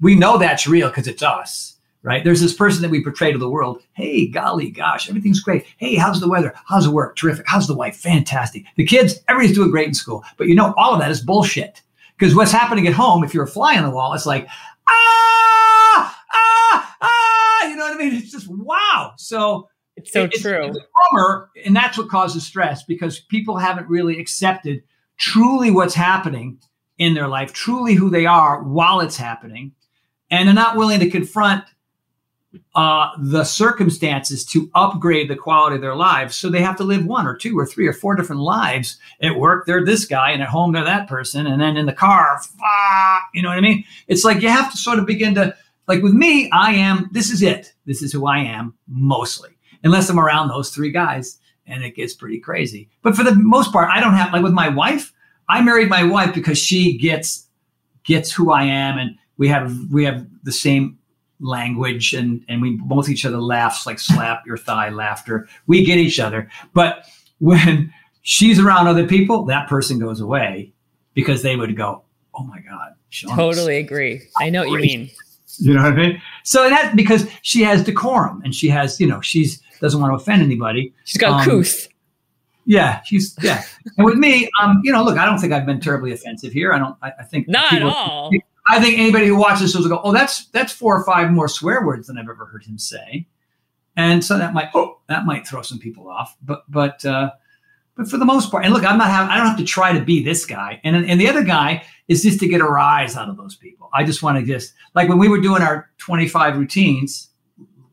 we 0.00 0.14
know 0.14 0.38
that's 0.38 0.66
real 0.66 0.88
because 0.88 1.06
it's 1.06 1.22
us, 1.22 1.76
right? 2.02 2.24
There's 2.24 2.40
this 2.40 2.54
person 2.54 2.82
that 2.82 2.90
we 2.90 3.02
portray 3.02 3.32
to 3.32 3.38
the 3.38 3.48
world. 3.48 3.82
Hey, 3.92 4.26
golly 4.26 4.70
gosh, 4.70 5.08
everything's 5.08 5.40
great. 5.40 5.66
Hey, 5.76 5.96
how's 5.96 6.20
the 6.20 6.28
weather? 6.28 6.54
How's 6.66 6.84
the 6.84 6.90
work? 6.90 7.16
Terrific. 7.16 7.46
How's 7.48 7.66
the 7.66 7.74
wife? 7.74 7.96
Fantastic. 7.96 8.64
The 8.76 8.86
kids, 8.86 9.20
everybody's 9.28 9.56
doing 9.56 9.70
great 9.70 9.88
in 9.88 9.94
school. 9.94 10.24
But 10.36 10.48
you 10.48 10.54
know, 10.54 10.74
all 10.76 10.94
of 10.94 11.00
that 11.00 11.10
is 11.10 11.20
bullshit. 11.20 11.82
Because 12.18 12.34
what's 12.34 12.52
happening 12.52 12.86
at 12.86 12.92
home, 12.92 13.24
if 13.24 13.32
you're 13.32 13.44
a 13.44 13.48
fly 13.48 13.78
on 13.78 13.84
the 13.84 13.90
wall, 13.90 14.12
it's 14.12 14.26
like, 14.26 14.46
ah, 14.88 16.18
ah, 16.34 16.96
ah, 17.00 17.66
you 17.66 17.76
know 17.76 17.84
what 17.84 17.94
I 17.94 17.96
mean? 17.96 18.14
It's 18.14 18.30
just 18.30 18.48
wow. 18.48 19.14
So 19.16 19.68
it's 19.96 20.12
so 20.12 20.26
true. 20.26 20.66
It's 20.66 20.78
bummer, 21.12 21.50
and 21.64 21.74
that's 21.74 21.96
what 21.96 22.08
causes 22.08 22.46
stress 22.46 22.82
because 22.82 23.20
people 23.20 23.56
haven't 23.56 23.88
really 23.88 24.18
accepted 24.18 24.82
truly 25.16 25.70
what's 25.70 25.94
happening 25.94 26.58
in 26.98 27.14
their 27.14 27.28
life, 27.28 27.52
truly 27.52 27.94
who 27.94 28.10
they 28.10 28.26
are 28.26 28.62
while 28.62 29.00
it's 29.00 29.16
happening, 29.16 29.72
and 30.30 30.46
they're 30.46 30.54
not 30.54 30.76
willing 30.76 31.00
to 31.00 31.10
confront 31.10 31.64
uh, 32.74 33.10
the 33.18 33.44
circumstances 33.44 34.44
to 34.44 34.70
upgrade 34.74 35.30
the 35.30 35.36
quality 35.36 35.76
of 35.76 35.82
their 35.82 35.94
lives. 35.94 36.34
So 36.34 36.48
they 36.48 36.62
have 36.62 36.76
to 36.78 36.84
live 36.84 37.06
one 37.06 37.26
or 37.26 37.36
two 37.36 37.56
or 37.58 37.64
three 37.64 37.86
or 37.86 37.92
four 37.92 38.16
different 38.16 38.42
lives. 38.42 38.98
At 39.22 39.36
work, 39.36 39.66
they're 39.66 39.84
this 39.84 40.04
guy, 40.04 40.30
and 40.30 40.42
at 40.42 40.48
home, 40.48 40.72
they're 40.72 40.84
that 40.84 41.08
person. 41.08 41.46
And 41.46 41.60
then 41.60 41.76
in 41.76 41.86
the 41.86 41.92
car, 41.92 42.40
ah, 42.62 43.20
you 43.34 43.42
know 43.42 43.50
what 43.50 43.58
I 43.58 43.60
mean? 43.60 43.84
It's 44.08 44.24
like 44.24 44.42
you 44.42 44.48
have 44.48 44.70
to 44.70 44.76
sort 44.76 44.98
of 44.98 45.06
begin 45.06 45.34
to, 45.36 45.54
like 45.86 46.02
with 46.02 46.12
me, 46.12 46.50
I 46.52 46.72
am, 46.72 47.08
this 47.12 47.30
is 47.30 47.42
it. 47.42 47.72
This 47.86 48.02
is 48.02 48.12
who 48.12 48.26
I 48.26 48.38
am 48.38 48.74
mostly, 48.88 49.50
unless 49.84 50.08
I'm 50.08 50.20
around 50.20 50.48
those 50.48 50.70
three 50.70 50.90
guys 50.90 51.38
and 51.66 51.84
it 51.84 51.94
gets 51.94 52.14
pretty 52.14 52.40
crazy. 52.40 52.88
But 53.02 53.14
for 53.14 53.22
the 53.22 53.34
most 53.34 53.72
part, 53.72 53.90
I 53.92 54.00
don't 54.00 54.14
have, 54.14 54.32
like 54.32 54.42
with 54.42 54.52
my 54.52 54.68
wife, 54.68 55.12
I 55.48 55.62
married 55.62 55.88
my 55.88 56.04
wife 56.04 56.34
because 56.34 56.58
she 56.58 56.98
gets, 56.98 57.46
gets 58.04 58.32
who 58.32 58.50
I 58.50 58.64
am 58.64 58.98
and 58.98 59.16
we 59.36 59.48
have, 59.48 59.76
we 59.90 60.04
have 60.04 60.26
the 60.42 60.52
same 60.52 60.98
language 61.40 62.12
and 62.12 62.44
and 62.48 62.60
we 62.62 62.76
both 62.76 63.08
each 63.08 63.24
other 63.24 63.40
laughs 63.40 63.86
like 63.86 63.98
slap 63.98 64.46
your 64.46 64.56
thigh 64.56 64.90
laughter. 64.90 65.48
We 65.66 65.84
get 65.84 65.98
each 65.98 66.20
other. 66.20 66.50
But 66.74 67.06
when 67.38 67.92
she's 68.22 68.58
around 68.58 68.86
other 68.86 69.06
people 69.06 69.44
that 69.46 69.68
person 69.68 69.98
goes 69.98 70.20
away 70.20 70.72
because 71.14 71.42
they 71.42 71.56
would 71.56 71.76
go 71.76 72.02
oh 72.34 72.44
my 72.44 72.60
god 72.60 72.94
Sean 73.08 73.34
totally 73.34 73.78
agree. 73.78 74.22
I 74.38 74.50
know 74.50 74.60
what 74.60 74.70
you 74.70 74.78
mean. 74.78 75.10
You 75.58 75.74
know 75.74 75.82
what 75.82 75.92
i 75.92 75.96
mean? 75.96 76.22
So 76.44 76.68
that 76.68 76.94
because 76.94 77.26
she 77.42 77.62
has 77.62 77.82
decorum 77.82 78.42
and 78.44 78.54
she 78.54 78.68
has 78.68 79.00
you 79.00 79.06
know 79.06 79.20
she's 79.20 79.60
doesn't 79.80 80.00
want 80.00 80.10
to 80.12 80.16
offend 80.16 80.42
anybody. 80.42 80.92
She's 81.04 81.18
got 81.18 81.40
um, 81.40 81.44
couth. 81.46 81.88
Yeah 82.66 83.00
she's 83.04 83.36
yeah. 83.42 83.62
And 83.96 84.04
with 84.04 84.16
me 84.16 84.48
um 84.60 84.80
you 84.84 84.92
know 84.92 85.02
look 85.02 85.18
i 85.18 85.24
don't 85.24 85.38
think 85.38 85.52
i've 85.52 85.66
been 85.66 85.80
terribly 85.80 86.12
offensive 86.12 86.52
here. 86.52 86.72
I 86.72 86.78
don't 86.78 86.96
i, 87.02 87.12
I 87.18 87.24
think 87.24 87.48
not 87.48 87.70
people, 87.70 87.88
at 87.88 87.96
all 87.96 88.30
I 88.70 88.80
think 88.80 88.98
anybody 88.98 89.26
who 89.26 89.36
watches 89.36 89.72
this 89.72 89.82
will 89.82 89.88
go, 89.88 90.00
oh, 90.04 90.12
that's 90.12 90.46
that's 90.46 90.72
four 90.72 90.96
or 90.96 91.04
five 91.04 91.32
more 91.32 91.48
swear 91.48 91.84
words 91.84 92.06
than 92.06 92.16
I've 92.16 92.28
ever 92.28 92.46
heard 92.46 92.64
him 92.64 92.78
say, 92.78 93.26
and 93.96 94.24
so 94.24 94.38
that 94.38 94.54
might 94.54 94.68
oh 94.74 95.00
that 95.08 95.26
might 95.26 95.46
throw 95.46 95.62
some 95.62 95.78
people 95.78 96.08
off. 96.08 96.36
But 96.40 96.62
but 96.70 97.04
uh, 97.04 97.32
but 97.96 98.08
for 98.08 98.16
the 98.16 98.24
most 98.24 98.50
part, 98.50 98.64
and 98.64 98.72
look, 98.72 98.84
I'm 98.84 98.96
not 98.96 99.08
having 99.08 99.30
I 99.30 99.38
don't 99.38 99.48
have 99.48 99.58
to 99.58 99.64
try 99.64 99.92
to 99.92 100.04
be 100.04 100.22
this 100.22 100.46
guy, 100.46 100.80
and 100.84 100.96
and 100.96 101.20
the 101.20 101.28
other 101.28 101.42
guy 101.42 101.82
is 102.06 102.22
just 102.22 102.38
to 102.40 102.48
get 102.48 102.60
a 102.60 102.64
rise 102.64 103.16
out 103.16 103.28
of 103.28 103.36
those 103.36 103.56
people. 103.56 103.90
I 103.92 104.04
just 104.04 104.22
want 104.22 104.38
to 104.38 104.44
just 104.44 104.72
like 104.94 105.08
when 105.08 105.18
we 105.18 105.28
were 105.28 105.40
doing 105.40 105.62
our 105.62 105.90
25 105.98 106.56
routines 106.56 107.28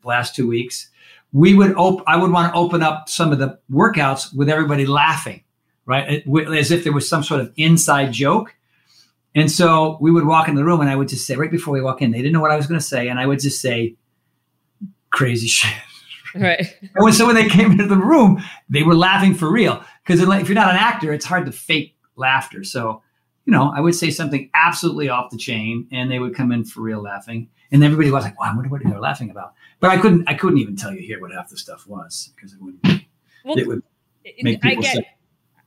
last 0.04 0.36
two 0.36 0.48
weeks, 0.48 0.90
we 1.34 1.56
would 1.56 1.76
op- 1.76 2.04
I 2.06 2.18
would 2.18 2.32
want 2.32 2.54
to 2.54 2.58
open 2.58 2.84
up 2.84 3.10
some 3.10 3.32
of 3.32 3.40
the 3.40 3.60
workouts 3.72 4.34
with 4.36 4.48
everybody 4.48 4.86
laughing, 4.86 5.44
right, 5.86 6.24
as 6.56 6.72
if 6.72 6.84
there 6.84 6.94
was 6.94 7.10
some 7.10 7.24
sort 7.24 7.42
of 7.42 7.52
inside 7.58 8.12
joke 8.12 8.54
and 9.38 9.52
so 9.52 10.00
we 10.02 10.10
would 10.10 10.26
walk 10.26 10.48
in 10.48 10.56
the 10.56 10.66
room 10.66 10.82
and 10.82 10.90
I 10.90 10.96
would 10.96 11.10
just 11.10 11.28
say, 11.28 11.36
right 11.36 11.52
before 11.52 11.72
we 11.72 11.80
walk 11.80 12.02
in, 12.02 12.10
they 12.10 12.18
didn't 12.18 12.34
know 12.34 12.42
what 12.42 12.50
I 12.50 12.56
was 12.56 12.66
going 12.66 12.80
to 12.80 12.86
say. 12.86 13.08
And 13.08 13.20
I 13.20 13.28
would 13.28 13.40
just 13.40 13.62
say, 13.62 13.96
crazy 15.12 15.46
shit. 15.58 15.72
Right. 16.34 16.76
And 16.82 17.04
when, 17.04 17.14
so 17.14 17.28
when 17.28 17.36
they 17.36 17.48
came 17.48 17.72
into 17.72 17.86
the 17.86 17.98
room, 17.98 18.44
they 18.68 18.82
were 18.82 18.96
laughing 18.96 19.36
for 19.36 19.52
real. 19.52 19.84
Because 20.04 20.22
if 20.22 20.50
you're 20.50 20.56
not 20.56 20.72
an 20.72 20.78
actor, 20.78 21.14
it's 21.14 21.26
hard 21.26 21.46
to 21.46 21.52
fake 21.52 21.96
laughter. 22.16 22.64
So, 22.64 23.04
you 23.46 23.52
know, 23.54 23.72
I 23.76 23.80
would 23.80 23.94
say 23.94 24.10
something 24.10 24.50
absolutely 24.56 25.08
off 25.08 25.30
the 25.30 25.38
chain 25.38 25.88
and 25.92 26.10
they 26.10 26.18
would 26.18 26.34
come 26.34 26.52
in 26.52 26.64
for 26.64 26.82
real 26.82 27.04
laughing. 27.04 27.50
And 27.72 27.84
everybody 27.84 28.10
was 28.10 28.24
like, 28.24 28.40
wow, 28.40 28.50
I 28.52 28.56
wonder 28.56 28.70
what 28.70 28.82
they're 28.84 29.00
laughing 29.00 29.30
about. 29.30 29.54
But 29.80 29.92
I 29.92 29.98
couldn't, 29.98 30.28
I 30.28 30.34
couldn't 30.34 30.58
even 30.58 30.76
tell 30.76 30.92
you 30.92 31.02
here 31.02 31.22
what 31.22 31.32
half 31.32 31.50
the 31.50 31.58
stuff 31.58 31.86
was 31.86 32.32
because 32.36 32.54
it 32.54 32.60
would, 32.60 32.80
well, 33.46 33.56
it 33.56 33.68
would 33.68 33.84
make 34.42 34.64
people 34.64 34.80
I 34.80 34.82
get, 34.82 34.96
say, 34.96 35.10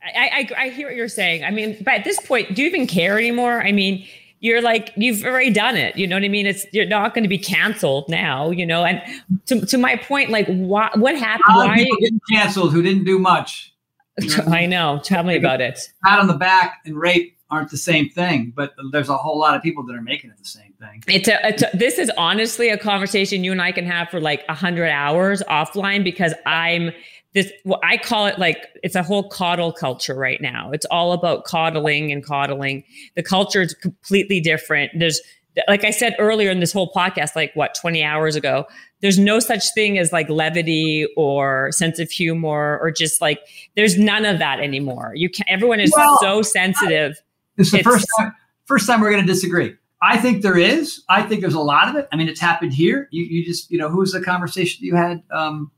I, 0.03 0.49
I, 0.57 0.63
I 0.65 0.69
hear 0.69 0.87
what 0.87 0.95
you're 0.95 1.07
saying. 1.07 1.43
I 1.43 1.51
mean, 1.51 1.77
but 1.79 1.93
at 1.93 2.03
this 2.03 2.19
point, 2.19 2.55
do 2.55 2.61
you 2.63 2.67
even 2.67 2.87
care 2.87 3.17
anymore? 3.17 3.61
I 3.61 3.71
mean, 3.71 4.05
you're 4.39 4.61
like 4.61 4.91
you've 4.95 5.23
already 5.23 5.51
done 5.51 5.77
it. 5.77 5.95
You 5.95 6.07
know 6.07 6.15
what 6.15 6.23
I 6.23 6.27
mean? 6.27 6.47
It's 6.47 6.65
you're 6.73 6.85
not 6.85 7.13
going 7.13 7.23
to 7.23 7.29
be 7.29 7.37
canceled 7.37 8.09
now. 8.09 8.49
You 8.49 8.65
know, 8.65 8.83
and 8.83 9.01
to 9.45 9.65
to 9.67 9.77
my 9.77 9.95
point, 9.95 10.31
like 10.31 10.47
what 10.47 10.97
what 10.99 11.15
happened? 11.17 11.55
Why 11.55 11.77
people 11.77 11.97
getting 11.99 12.21
canceled 12.31 12.73
who 12.73 12.81
didn't 12.81 13.03
do 13.05 13.19
much? 13.19 13.73
You 14.19 14.35
know? 14.35 14.43
I 14.47 14.65
know. 14.65 14.99
Tell 15.03 15.23
me 15.23 15.37
about 15.37 15.61
it. 15.61 15.79
Pat 16.03 16.19
on 16.19 16.27
the 16.27 16.33
back 16.33 16.81
and 16.85 16.97
rape 16.97 17.37
aren't 17.51 17.69
the 17.69 17.77
same 17.77 18.09
thing, 18.09 18.51
but 18.55 18.73
there's 18.91 19.09
a 19.09 19.17
whole 19.17 19.37
lot 19.37 19.55
of 19.55 19.61
people 19.61 19.85
that 19.85 19.93
are 19.93 20.01
making 20.01 20.31
it 20.31 20.37
the 20.37 20.45
same 20.45 20.73
thing. 20.79 21.03
It's 21.07 21.27
a, 21.27 21.47
it's 21.47 21.61
a 21.61 21.69
this 21.73 21.99
is 21.99 22.11
honestly 22.17 22.69
a 22.69 22.77
conversation 22.77 23.43
you 23.43 23.51
and 23.51 23.61
I 23.61 23.71
can 23.71 23.85
have 23.85 24.09
for 24.09 24.19
like 24.19 24.43
a 24.49 24.55
hundred 24.55 24.89
hours 24.89 25.43
offline 25.49 26.03
because 26.03 26.33
I'm 26.47 26.91
this 27.33 27.51
well, 27.63 27.79
I 27.83 27.97
call 27.97 28.25
it 28.27 28.39
like 28.39 28.67
it's 28.83 28.95
a 28.95 29.03
whole 29.03 29.29
coddle 29.29 29.71
culture 29.71 30.15
right 30.15 30.41
now. 30.41 30.71
It's 30.71 30.85
all 30.85 31.13
about 31.13 31.45
coddling 31.45 32.11
and 32.11 32.25
coddling. 32.25 32.83
The 33.15 33.23
culture 33.23 33.61
is 33.61 33.73
completely 33.73 34.39
different. 34.39 34.91
There's 34.97 35.21
like 35.67 35.83
I 35.83 35.91
said 35.91 36.15
earlier 36.19 36.49
in 36.49 36.59
this 36.59 36.71
whole 36.71 36.91
podcast, 36.93 37.35
like 37.35 37.53
what, 37.55 37.75
20 37.75 38.03
hours 38.03 38.35
ago, 38.35 38.65
there's 39.01 39.19
no 39.19 39.39
such 39.39 39.73
thing 39.73 39.97
as 39.97 40.13
like 40.13 40.29
levity 40.29 41.07
or 41.17 41.71
sense 41.73 41.99
of 41.99 42.09
humor 42.09 42.79
or 42.81 42.91
just 42.91 43.21
like 43.21 43.39
there's 43.75 43.97
none 43.97 44.25
of 44.25 44.39
that 44.39 44.59
anymore. 44.59 45.11
You 45.15 45.29
can 45.29 45.45
everyone 45.47 45.79
is 45.79 45.93
well, 45.95 46.17
so 46.21 46.41
sensitive. 46.41 47.21
It's 47.57 47.71
the 47.71 47.79
it's, 47.79 47.87
first 47.87 48.07
time 48.17 48.35
first 48.65 48.87
time 48.87 49.01
we're 49.01 49.11
gonna 49.11 49.25
disagree. 49.25 49.75
I 50.01 50.17
think 50.17 50.41
there 50.41 50.57
is. 50.57 51.03
I 51.09 51.21
think 51.21 51.41
there's 51.41 51.53
a 51.53 51.61
lot 51.61 51.87
of 51.87 51.95
it. 51.95 52.07
I 52.11 52.15
mean, 52.15 52.27
it's 52.27 52.39
happened 52.39 52.73
here. 52.73 53.07
You, 53.11 53.23
you 53.23 53.45
just, 53.45 53.69
you 53.69 53.77
know, 53.77 53.87
who 53.87 53.99
was 53.99 54.13
the 54.13 54.21
conversation 54.21 54.83
you 54.83 54.95
had 54.95 55.21
um, 55.29 55.71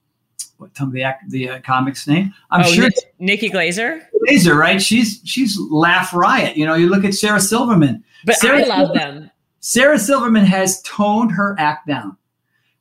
what 0.57 0.73
tell 0.73 0.87
me 0.87 0.93
the 0.93 1.03
act, 1.03 1.29
the 1.29 1.49
uh, 1.49 1.59
comic's 1.59 2.07
name? 2.07 2.33
I'm 2.51 2.65
oh, 2.65 2.69
sure 2.69 2.89
Nikki 3.19 3.49
Glaser. 3.49 4.07
Glaser, 4.25 4.55
right? 4.55 4.81
She's 4.81 5.21
she's 5.25 5.59
laugh 5.59 6.13
riot. 6.13 6.57
You 6.57 6.65
know, 6.65 6.75
you 6.75 6.89
look 6.89 7.03
at 7.03 7.13
Sarah 7.13 7.39
Silverman. 7.41 8.03
But 8.25 8.35
Sarah 8.35 8.61
I 8.61 8.63
love 8.63 8.87
Silverman, 8.87 9.19
them. 9.21 9.31
Sarah 9.59 9.99
Silverman 9.99 10.45
has 10.45 10.81
toned 10.83 11.31
her 11.31 11.55
act 11.59 11.87
down. 11.87 12.17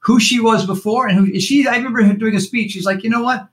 Who 0.00 0.18
she 0.18 0.40
was 0.40 0.66
before 0.66 1.06
and 1.06 1.16
who 1.16 1.40
she. 1.40 1.66
I 1.66 1.76
remember 1.76 2.02
her 2.02 2.12
doing 2.14 2.34
a 2.34 2.40
speech. 2.40 2.72
She's 2.72 2.84
like, 2.84 3.05
you 3.05 3.10
know 3.10 3.22
what? 3.22 3.47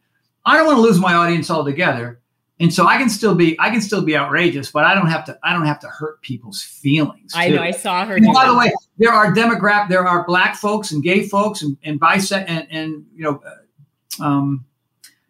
I 0.45 0.57
don't 0.57 0.65
want 0.65 0.77
to 0.77 0.81
lose 0.81 0.99
my 0.99 1.13
audience 1.13 1.49
altogether. 1.49 2.19
And 2.61 2.73
so 2.73 2.87
I 2.87 2.97
can 2.97 3.09
still 3.09 3.35
be 3.35 3.57
I 3.59 3.69
can 3.69 3.81
still 3.81 4.01
be 4.01 4.17
outrageous, 4.17 4.69
but 4.71 4.83
I 4.83 4.93
don't 4.93 5.07
have 5.07 5.23
to 5.25 5.39
I 5.43 5.53
don't 5.53 5.65
have 5.65 5.79
to 5.81 5.87
hurt 5.87 6.21
people's 6.21 6.61
feelings. 6.61 7.31
Too. 7.31 7.39
I 7.39 7.49
know 7.49 7.61
I 7.61 7.71
saw 7.71 8.05
her. 8.05 8.19
by 8.33 8.47
the 8.47 8.57
way, 8.57 8.73
there 8.97 9.13
are 9.13 9.33
demographic 9.33 9.87
there 9.87 10.05
are 10.05 10.25
black 10.25 10.55
folks 10.55 10.91
and 10.91 11.01
gay 11.01 11.25
folks 11.27 11.61
and, 11.61 11.77
and 11.83 12.01
and, 12.01 12.67
and 12.69 13.05
you 13.15 13.23
know 13.23 13.41
uh, 13.45 13.51
um, 14.22 14.65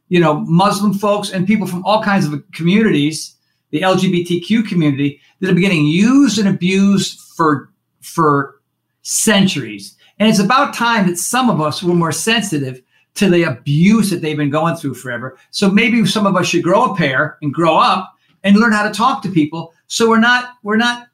you 0.10 0.20
know, 0.20 0.40
Muslim 0.42 0.94
folks 0.94 1.32
and 1.32 1.48
people 1.48 1.68
from 1.68 1.84
all 1.86 2.04
kinds 2.04 2.26
of 2.26 2.44
communities, 2.52 3.36
the 3.70 3.82
LGBTQ 3.82 4.68
community, 4.68 5.22
that 5.40 5.48
have 5.48 5.56
been 5.56 5.64
getting 5.64 5.86
used 5.86 6.40
and 6.40 6.48
abused 6.48 7.20
for 7.36 7.72
for 8.02 8.60
centuries. 9.04 9.96
And 10.20 10.30
it's 10.30 10.40
about 10.40 10.74
time 10.74 11.08
that 11.08 11.18
some 11.18 11.50
of 11.50 11.62
us 11.62 11.82
were 11.82 11.94
more 11.94 12.12
sensitive 12.12 12.82
to 13.16 13.30
the 13.30 13.44
abuse 13.44 14.10
that 14.10 14.22
they've 14.22 14.38
been 14.38 14.50
going 14.50 14.76
through 14.76 14.94
forever. 14.94 15.38
So 15.52 15.70
maybe 15.70 16.06
some 16.06 16.26
of 16.26 16.36
us 16.36 16.48
should 16.48 16.64
grow 16.64 16.92
a 16.92 16.96
pair 16.96 17.38
and 17.42 17.54
grow 17.54 17.78
up 17.78 18.14
and 18.44 18.58
learn 18.58 18.72
how 18.72 18.88
to 18.88 18.94
talk 18.94 19.22
to 19.24 19.30
people. 19.30 19.74
So 19.88 20.10
we're 20.10 20.20
not 20.20 20.56
we're 20.64 20.78
not 20.78 21.09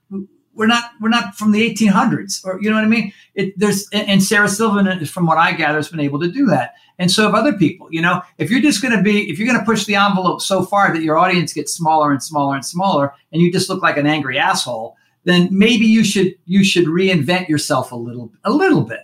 we're 0.55 0.67
not 0.67 0.91
we're 1.01 1.09
not 1.09 1.35
from 1.35 1.51
the 1.51 1.69
1800s 1.69 2.45
or 2.45 2.61
you 2.61 2.69
know 2.69 2.75
what 2.75 2.85
I 2.85 2.87
mean. 2.87 3.13
It, 3.33 3.57
there's 3.57 3.87
and 3.91 4.23
Sarah 4.23 4.49
Silverman, 4.49 5.05
from 5.05 5.25
what 5.25 5.37
I 5.37 5.53
gather, 5.53 5.77
has 5.77 5.89
been 5.89 5.99
able 5.99 6.19
to 6.21 6.31
do 6.31 6.45
that 6.47 6.75
and 6.97 7.11
so 7.11 7.23
have 7.23 7.35
other 7.35 7.53
people. 7.53 7.87
You 7.91 8.01
know, 8.01 8.21
if 8.37 8.49
you're 8.49 8.61
just 8.61 8.81
going 8.81 8.95
to 8.95 9.03
be, 9.03 9.29
if 9.29 9.37
you're 9.37 9.47
going 9.47 9.59
to 9.59 9.65
push 9.65 9.85
the 9.85 9.95
envelope 9.95 10.41
so 10.41 10.63
far 10.63 10.93
that 10.93 11.03
your 11.03 11.17
audience 11.17 11.53
gets 11.53 11.73
smaller 11.73 12.11
and 12.11 12.21
smaller 12.21 12.55
and 12.55 12.65
smaller, 12.65 13.13
and 13.31 13.41
you 13.41 13.51
just 13.51 13.69
look 13.69 13.81
like 13.81 13.97
an 13.97 14.07
angry 14.07 14.37
asshole, 14.37 14.95
then 15.23 15.49
maybe 15.51 15.85
you 15.85 16.03
should 16.03 16.35
you 16.45 16.63
should 16.63 16.85
reinvent 16.85 17.49
yourself 17.49 17.91
a 17.91 17.95
little 17.95 18.31
a 18.43 18.51
little 18.51 18.81
bit, 18.81 19.01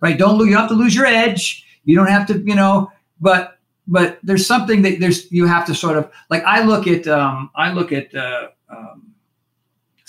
right? 0.00 0.18
Don't 0.18 0.38
you 0.46 0.56
have 0.56 0.68
to 0.68 0.74
lose 0.74 0.94
your 0.94 1.06
edge. 1.06 1.66
You 1.84 1.96
don't 1.96 2.08
have 2.08 2.26
to, 2.28 2.38
you 2.38 2.54
know, 2.54 2.90
but 3.20 3.58
but 3.88 4.18
there's 4.22 4.46
something 4.46 4.82
that 4.82 5.00
there's 5.00 5.30
you 5.32 5.46
have 5.46 5.66
to 5.66 5.74
sort 5.74 5.96
of 5.96 6.10
like 6.30 6.44
I 6.44 6.62
look 6.62 6.86
at 6.86 7.08
um 7.08 7.50
I 7.56 7.72
look 7.72 7.92
at 7.92 8.14
uh, 8.14 8.48
um, 8.68 9.11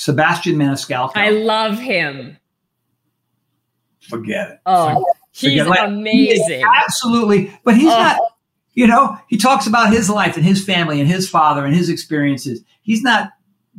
Sebastian 0.04 0.56
Maniscalco. 0.56 1.14
I 1.16 1.30
love 1.30 1.80
him. 1.80 2.38
Forget 4.02 4.52
it. 4.52 4.60
Oh. 4.66 5.06
Forget 5.32 5.52
He's 5.52 5.66
like, 5.66 5.88
amazing. 5.88 6.60
He 6.60 6.66
absolutely. 6.84 7.58
But 7.64 7.76
he's 7.76 7.86
oh. 7.86 7.98
not, 7.98 8.20
you 8.74 8.86
know, 8.86 9.18
he 9.28 9.38
talks 9.38 9.66
about 9.66 9.94
his 9.94 10.10
life 10.10 10.36
and 10.36 10.46
his 10.46 10.64
family 10.64 11.00
and 11.00 11.08
his 11.10 11.30
father 11.30 11.66
and 11.66 11.74
his 11.74 11.90
experiences. 11.90 12.62
He's 12.82 13.02
not 13.02 13.32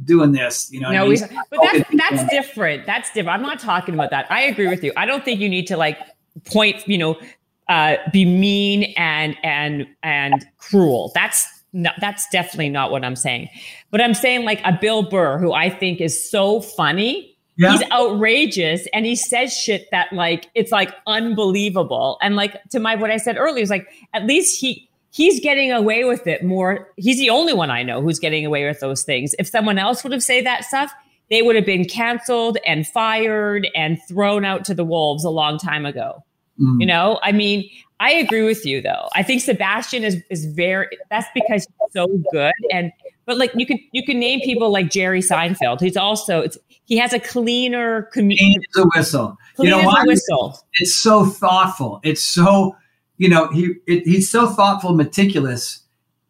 doing 0.02 0.32
this, 0.32 0.72
you 0.72 0.80
know. 0.80 0.90
No, 0.90 1.10
he's, 1.10 1.22
but 1.50 1.60
that's 1.62 1.90
that's 1.92 2.30
different. 2.30 2.86
That's 2.86 3.12
different. 3.12 3.38
I'm 3.38 3.42
not 3.42 3.60
talking 3.60 3.94
about 3.94 4.10
that. 4.10 4.26
I 4.30 4.42
agree 4.42 4.68
with 4.68 4.82
you. 4.82 4.92
I 4.96 5.04
don't 5.04 5.24
think 5.24 5.40
you 5.40 5.48
need 5.48 5.66
to 5.66 5.76
like 5.76 5.98
point, 6.46 6.88
you 6.88 6.96
know, 6.96 7.20
uh, 7.68 7.96
be 8.12 8.24
mean 8.24 8.94
and 8.96 9.36
and 9.42 9.86
and 10.02 10.46
cruel. 10.56 11.12
That's 11.14 11.46
no, 11.74 11.90
that's 12.00 12.28
definitely 12.30 12.70
not 12.70 12.90
what 12.90 13.04
I'm 13.04 13.16
saying. 13.16 13.50
But 13.94 14.00
I'm 14.00 14.14
saying 14.14 14.44
like 14.44 14.60
a 14.64 14.76
Bill 14.81 15.08
Burr, 15.08 15.39
who 15.39 15.52
I 15.52 15.70
think 15.70 16.00
is 16.00 16.28
so 16.28 16.60
funny 16.60 17.34
yeah. 17.56 17.73
He's 17.73 17.90
outrageous 17.92 18.86
and 18.92 19.06
he 19.06 19.14
says 19.14 19.56
shit 19.56 19.89
that 19.92 20.12
like 20.12 20.50
it's 20.55 20.73
like 20.73 20.92
unbelievable. 21.06 22.18
And 22.20 22.34
like 22.36 22.60
to 22.70 22.81
my 22.81 22.97
what 22.97 23.10
I 23.10 23.16
said 23.16 23.36
earlier 23.36 23.62
is 23.62 23.70
like 23.70 23.86
at 24.12 24.26
least 24.26 24.60
he 24.60 24.89
he's 25.10 25.40
getting 25.40 25.70
away 25.70 26.05
with 26.05 26.26
it 26.26 26.42
more. 26.42 26.89
He's 26.97 27.18
the 27.18 27.31
only 27.31 27.52
one 27.52 27.70
I 27.70 27.82
know 27.82 28.02
who's 28.02 28.18
getting 28.18 28.44
away 28.44 28.66
with 28.66 28.81
those 28.81 29.05
things. 29.05 29.34
If 29.39 29.47
someone 29.47 29.78
else 29.78 30.02
would 30.02 30.12
have 30.12 30.23
said 30.23 30.44
that 30.47 30.64
stuff, 30.64 30.92
they 31.31 31.42
would 31.42 31.55
have 31.55 31.66
been 31.66 31.84
canceled 31.84 32.58
and 32.66 32.86
fired 32.86 33.68
and 33.76 33.98
thrown 34.08 34.44
out 34.44 34.64
to 34.64 34.74
the 34.74 34.84
wolves 34.84 35.24
a 35.24 35.31
long 35.31 35.58
time 35.58 35.86
ago. 35.86 36.24
Mm. 36.60 36.81
You 36.81 36.86
know, 36.86 37.20
I 37.23 37.31
mean, 37.31 37.68
I 38.00 38.12
agree 38.14 38.42
with 38.42 38.66
you 38.66 38.82
though. 38.82 39.08
I 39.14 39.23
think 39.23 39.42
Sebastian 39.42 40.02
is 40.02 40.20
is 40.28 40.44
very. 40.47 40.89
That's 41.08 41.28
because 41.34 41.68
he's 41.68 41.92
so 41.92 42.08
good. 42.32 42.52
And 42.73 42.90
but 43.26 43.38
like 43.38 43.52
you 43.54 43.66
could 43.66 43.78
you 43.92 44.04
could 44.04 44.16
name 44.16 44.40
people 44.40 44.70
like 44.70 44.90
Jerry 44.90 45.20
Seinfeld. 45.20 45.80
He's 45.80 45.96
also 45.96 46.40
it's 46.40 46.58
he 46.84 46.98
has 46.98 47.12
a 47.12 47.20
cleaner 47.20 48.02
community. 48.12 48.38
Clean 48.38 48.62
as 48.76 48.84
a 48.84 48.88
whistle. 48.94 49.36
Clean 49.56 49.70
you 49.70 49.76
know 49.76 49.82
why? 49.82 50.02
whistle. 50.04 50.58
It's 50.74 50.94
so 50.94 51.24
thoughtful. 51.26 52.00
It's 52.02 52.22
so 52.22 52.76
you 53.18 53.28
know 53.28 53.48
he 53.48 53.74
it, 53.86 54.04
he's 54.04 54.30
so 54.30 54.48
thoughtful, 54.48 54.94
meticulous 54.94 55.84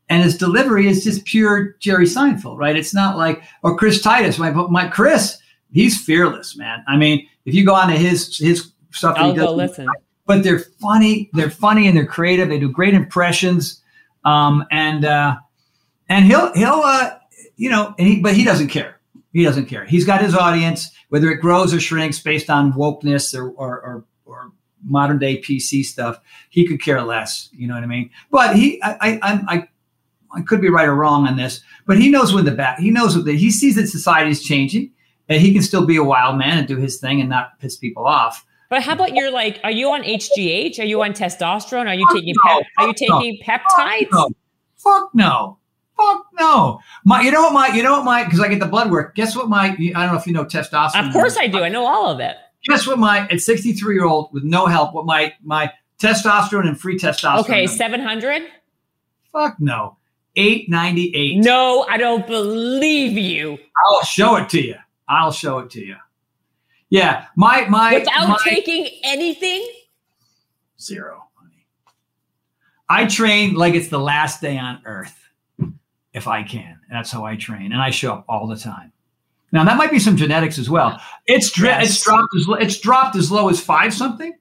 and 0.08 0.22
his 0.22 0.36
delivery 0.36 0.86
is 0.86 1.04
just 1.04 1.24
pure 1.24 1.76
Jerry 1.80 2.04
Seinfeld, 2.04 2.58
right? 2.58 2.76
It's 2.76 2.94
not 2.94 3.16
like 3.16 3.42
or 3.62 3.76
Chris 3.76 4.02
Titus. 4.02 4.38
My 4.38 4.50
my 4.50 4.88
Chris, 4.88 5.38
he's 5.72 6.00
fearless, 6.00 6.56
man. 6.56 6.84
I 6.86 6.96
mean, 6.96 7.26
if 7.44 7.54
you 7.54 7.64
go 7.64 7.74
on 7.74 7.88
to 7.88 7.94
his 7.94 8.36
his 8.38 8.72
stuff, 8.90 9.16
I'll 9.18 9.32
go 9.32 9.52
listen. 9.52 9.88
But 10.26 10.42
they're 10.42 10.60
funny. 10.80 11.30
They're 11.32 11.50
funny 11.50 11.86
and 11.86 11.96
they're 11.96 12.06
creative. 12.06 12.48
They 12.48 12.58
do 12.58 12.70
great 12.70 12.94
impressions, 12.94 13.82
um, 14.24 14.64
and 14.70 15.04
uh, 15.04 15.36
and 16.08 16.24
he'll 16.24 16.52
he'll 16.54 16.82
uh, 16.84 17.18
you 17.56 17.70
know, 17.70 17.94
he, 17.98 18.20
but 18.20 18.34
he 18.34 18.44
doesn't 18.44 18.68
care. 18.68 19.00
He 19.32 19.44
doesn't 19.44 19.66
care. 19.66 19.84
He's 19.84 20.04
got 20.04 20.22
his 20.22 20.34
audience, 20.34 20.90
whether 21.08 21.30
it 21.30 21.40
grows 21.40 21.74
or 21.74 21.80
shrinks 21.80 22.20
based 22.20 22.50
on 22.50 22.72
wokeness 22.72 23.36
or 23.36 23.50
or, 23.50 23.80
or, 23.80 24.04
or 24.24 24.52
modern 24.84 25.18
day 25.18 25.40
PC 25.40 25.84
stuff. 25.84 26.20
He 26.50 26.66
could 26.66 26.80
care 26.80 27.02
less. 27.02 27.48
You 27.52 27.66
know 27.66 27.74
what 27.74 27.82
I 27.82 27.86
mean? 27.86 28.10
But 28.30 28.56
he, 28.56 28.82
I, 28.82 28.96
I, 29.00 29.18
I 29.48 29.68
I 30.34 30.42
could 30.42 30.60
be 30.60 30.68
right 30.68 30.88
or 30.88 30.94
wrong 30.94 31.26
on 31.26 31.36
this, 31.36 31.62
but 31.86 31.98
he 31.98 32.10
knows 32.10 32.32
when 32.32 32.44
the 32.44 32.50
back. 32.50 32.78
He 32.78 32.90
knows 32.90 33.16
what 33.16 33.24
the, 33.24 33.36
he 33.36 33.50
sees 33.50 33.76
that 33.76 33.86
society 33.86 34.30
is 34.30 34.42
changing, 34.42 34.90
and 35.28 35.40
he 35.40 35.52
can 35.52 35.62
still 35.62 35.86
be 35.86 35.96
a 35.96 36.04
wild 36.04 36.38
man 36.38 36.58
and 36.58 36.66
do 36.66 36.76
his 36.76 36.98
thing 36.98 37.20
and 37.20 37.28
not 37.28 37.58
piss 37.60 37.76
people 37.76 38.06
off. 38.06 38.44
But 38.68 38.82
how 38.82 38.94
about 38.94 39.14
you're 39.14 39.30
like, 39.30 39.60
are 39.62 39.70
you 39.70 39.90
on 39.90 40.02
HGH? 40.02 40.80
Are 40.80 40.84
you 40.84 41.02
on 41.02 41.12
testosterone? 41.12 41.86
Are 41.86 41.94
you 41.94 42.06
Fuck 42.06 42.16
taking 42.16 42.34
no. 42.44 42.54
pep, 42.54 42.66
are 42.78 42.86
you 42.88 42.94
taking 42.94 43.38
no. 43.40 43.54
peptides? 43.54 44.08
Fuck 44.10 44.12
no. 44.12 44.28
Fuck 44.76 45.10
no. 45.14 45.58
Fuck 45.96 46.26
no. 46.38 46.80
My, 47.04 47.20
you 47.20 47.30
know 47.30 47.42
what 47.42 47.52
my, 47.52 47.68
you 47.68 47.82
know 47.82 47.92
what 47.92 48.04
my, 48.04 48.24
because 48.24 48.40
I 48.40 48.48
get 48.48 48.60
the 48.60 48.66
blood 48.66 48.90
work. 48.90 49.14
Guess 49.14 49.36
what 49.36 49.48
my, 49.48 49.66
I 49.66 49.76
don't 49.76 49.94
know 49.94 50.16
if 50.16 50.26
you 50.26 50.32
know 50.32 50.44
testosterone. 50.44 51.06
Of 51.06 51.12
course 51.12 51.36
I 51.36 51.46
do. 51.46 51.62
I 51.62 51.68
know 51.68 51.86
all 51.86 52.10
of 52.10 52.20
it. 52.20 52.36
Guess 52.68 52.86
what 52.86 52.98
my, 52.98 53.28
at 53.28 53.40
63 53.40 53.94
year 53.94 54.04
old 54.04 54.32
with 54.32 54.42
no 54.42 54.66
help, 54.66 54.94
what 54.94 55.06
my 55.06 55.34
my 55.42 55.72
testosterone 56.00 56.66
and 56.66 56.80
free 56.80 56.98
testosterone. 56.98 57.40
Okay, 57.40 57.66
700. 57.66 58.42
Fuck 59.30 59.56
no. 59.60 59.96
898. 60.36 61.38
No, 61.38 61.86
I 61.88 61.96
don't 61.96 62.26
believe 62.26 63.12
you. 63.12 63.58
I'll 63.84 64.02
show 64.02 64.36
it 64.36 64.48
to 64.50 64.60
you. 64.60 64.76
I'll 65.08 65.32
show 65.32 65.58
it 65.60 65.70
to 65.70 65.84
you. 65.84 65.96
Yeah, 66.90 67.26
my 67.36 67.66
my 67.68 67.94
without 67.94 68.28
my, 68.28 68.38
taking 68.44 68.88
anything. 69.02 69.66
Zero, 70.80 71.24
honey. 71.34 71.66
I 72.88 73.06
train 73.06 73.54
like 73.54 73.74
it's 73.74 73.88
the 73.88 73.98
last 73.98 74.40
day 74.40 74.58
on 74.58 74.80
earth, 74.84 75.23
if 76.14 76.26
I 76.28 76.44
can. 76.44 76.80
That's 76.90 77.10
how 77.10 77.24
I 77.24 77.36
train, 77.36 77.72
and 77.72 77.82
I 77.82 77.90
show 77.90 78.14
up 78.14 78.24
all 78.28 78.46
the 78.46 78.56
time. 78.56 78.92
Now 79.52 79.64
that 79.64 79.76
might 79.76 79.90
be 79.90 79.98
some 79.98 80.16
genetics 80.16 80.58
as 80.58 80.70
well. 80.70 81.00
It's 81.26 81.50
dri- 81.50 81.68
yes. 81.68 81.90
it's 81.90 82.04
dropped 82.04 82.34
as 82.36 82.46
it's 82.60 82.78
dropped 82.78 83.16
as 83.16 83.30
low 83.30 83.48
as 83.48 83.60
five 83.60 83.92
something, 83.92 84.32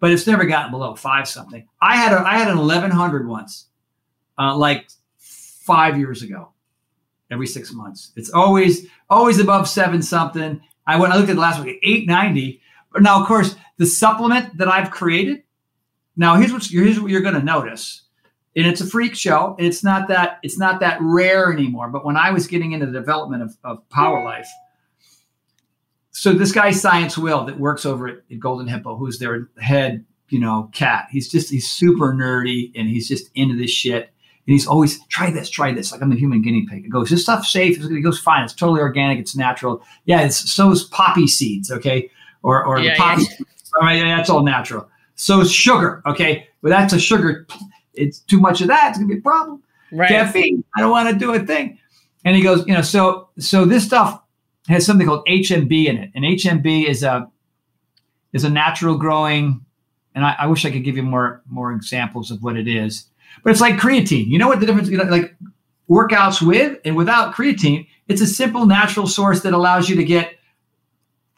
but 0.00 0.10
it's 0.10 0.26
never 0.26 0.44
gotten 0.44 0.70
below 0.70 0.94
five 0.94 1.28
something. 1.28 1.66
I 1.80 1.96
had 1.96 2.12
a 2.12 2.18
I 2.18 2.38
had 2.38 2.48
an 2.48 2.58
eleven 2.58 2.90
hundred 2.90 3.28
once, 3.28 3.66
uh, 4.38 4.56
like 4.56 4.88
five 5.18 5.98
years 5.98 6.22
ago, 6.22 6.50
every 7.30 7.46
six 7.46 7.72
months. 7.72 8.12
It's 8.16 8.30
always 8.30 8.86
always 9.08 9.38
above 9.38 9.68
seven 9.68 10.02
something. 10.02 10.60
I 10.86 10.98
went 10.98 11.12
I 11.12 11.16
looked 11.16 11.30
at 11.30 11.36
the 11.36 11.40
last 11.40 11.64
week, 11.64 11.78
890. 11.82 12.60
But 12.92 13.02
now, 13.02 13.20
of 13.20 13.26
course, 13.26 13.56
the 13.78 13.86
supplement 13.86 14.56
that 14.58 14.68
I've 14.68 14.90
created. 14.90 15.42
Now, 16.16 16.36
here's 16.36 16.52
what 16.52 16.64
here's 16.64 17.00
what 17.00 17.10
you're 17.10 17.22
going 17.22 17.34
to 17.34 17.42
notice, 17.42 18.02
and 18.56 18.66
it's 18.66 18.80
a 18.80 18.86
freak 18.86 19.14
show. 19.14 19.54
And 19.58 19.66
it's 19.66 19.82
not 19.82 20.08
that 20.08 20.38
it's 20.42 20.58
not 20.58 20.80
that 20.80 20.98
rare 21.00 21.52
anymore. 21.52 21.88
But 21.88 22.04
when 22.04 22.16
I 22.16 22.30
was 22.30 22.46
getting 22.46 22.72
into 22.72 22.86
the 22.86 22.92
development 22.92 23.42
of, 23.42 23.56
of 23.64 23.88
Power 23.90 24.24
Life, 24.24 24.48
so 26.10 26.32
this 26.32 26.52
guy 26.52 26.70
Science 26.70 27.18
Will 27.18 27.44
that 27.44 27.58
works 27.58 27.84
over 27.84 28.08
at, 28.08 28.18
at 28.30 28.38
Golden 28.38 28.68
Hippo, 28.68 28.96
who's 28.96 29.18
their 29.18 29.48
head, 29.58 30.04
you 30.28 30.38
know, 30.38 30.70
cat. 30.72 31.06
He's 31.10 31.30
just 31.30 31.50
he's 31.50 31.68
super 31.68 32.14
nerdy 32.14 32.70
and 32.74 32.88
he's 32.88 33.08
just 33.08 33.30
into 33.34 33.56
this 33.56 33.70
shit. 33.70 34.10
And 34.46 34.52
he's 34.52 34.66
always 34.66 35.04
try 35.06 35.30
this, 35.30 35.48
try 35.48 35.72
this. 35.72 35.90
Like 35.90 36.02
I'm 36.02 36.12
a 36.12 36.16
human 36.16 36.42
guinea 36.42 36.66
pig. 36.68 36.84
It 36.84 36.90
goes, 36.90 37.10
this 37.10 37.22
stuff 37.22 37.46
safe. 37.46 37.78
it 37.78 38.00
goes, 38.02 38.18
fine. 38.18 38.44
It's 38.44 38.52
totally 38.52 38.80
organic. 38.80 39.18
It's 39.18 39.34
natural. 39.34 39.82
Yeah, 40.04 40.20
it's 40.20 40.52
so 40.52 40.70
is 40.70 40.84
poppy 40.84 41.26
seeds. 41.26 41.70
Okay, 41.70 42.10
or 42.42 42.64
or 42.64 42.78
yeah, 42.78 42.92
the 42.92 42.98
poppy. 42.98 43.22
Yeah. 43.22 43.46
All 43.80 43.86
right, 43.86 43.98
yeah, 43.98 44.16
that's 44.16 44.30
all 44.30 44.44
natural. 44.44 44.88
So 45.16 45.42
sugar. 45.44 46.02
Okay, 46.06 46.46
but 46.62 46.68
that's 46.68 46.92
a 46.92 47.00
sugar. 47.00 47.46
It's 47.94 48.20
too 48.20 48.40
much 48.40 48.60
of 48.60 48.68
that. 48.68 48.90
It's 48.90 48.98
gonna 48.98 49.08
be 49.08 49.18
a 49.18 49.22
problem. 49.22 49.62
Right. 49.92 50.08
Caffeine. 50.08 50.64
I 50.76 50.80
don't 50.80 50.90
want 50.90 51.08
to 51.10 51.14
do 51.14 51.32
a 51.34 51.40
thing. 51.40 51.78
And 52.24 52.34
he 52.34 52.42
goes, 52.42 52.66
you 52.66 52.74
know, 52.74 52.82
so 52.82 53.28
so 53.38 53.64
this 53.64 53.84
stuff 53.84 54.20
has 54.68 54.86
something 54.86 55.06
called 55.06 55.26
HMB 55.26 55.86
in 55.86 55.96
it, 55.98 56.10
and 56.14 56.24
HMB 56.24 56.88
is 56.88 57.02
a 57.02 57.30
is 58.32 58.44
a 58.44 58.50
natural 58.50 58.96
growing. 58.96 59.64
And 60.16 60.24
I, 60.24 60.36
I 60.40 60.46
wish 60.46 60.64
I 60.64 60.70
could 60.70 60.84
give 60.84 60.96
you 60.96 61.02
more 61.02 61.42
more 61.48 61.72
examples 61.72 62.30
of 62.30 62.42
what 62.42 62.56
it 62.56 62.68
is 62.68 63.06
but 63.42 63.50
it's 63.50 63.60
like 63.60 63.76
creatine. 63.76 64.26
You 64.28 64.38
know 64.38 64.48
what 64.48 64.60
the 64.60 64.66
difference? 64.66 64.88
You 64.88 64.98
know, 64.98 65.04
like 65.04 65.34
workouts 65.88 66.44
with 66.44 66.78
and 66.84 66.96
without 66.96 67.34
creatine. 67.34 67.86
It's 68.08 68.20
a 68.20 68.26
simple 68.26 68.66
natural 68.66 69.06
source 69.06 69.40
that 69.42 69.52
allows 69.52 69.88
you 69.88 69.96
to 69.96 70.04
get 70.04 70.34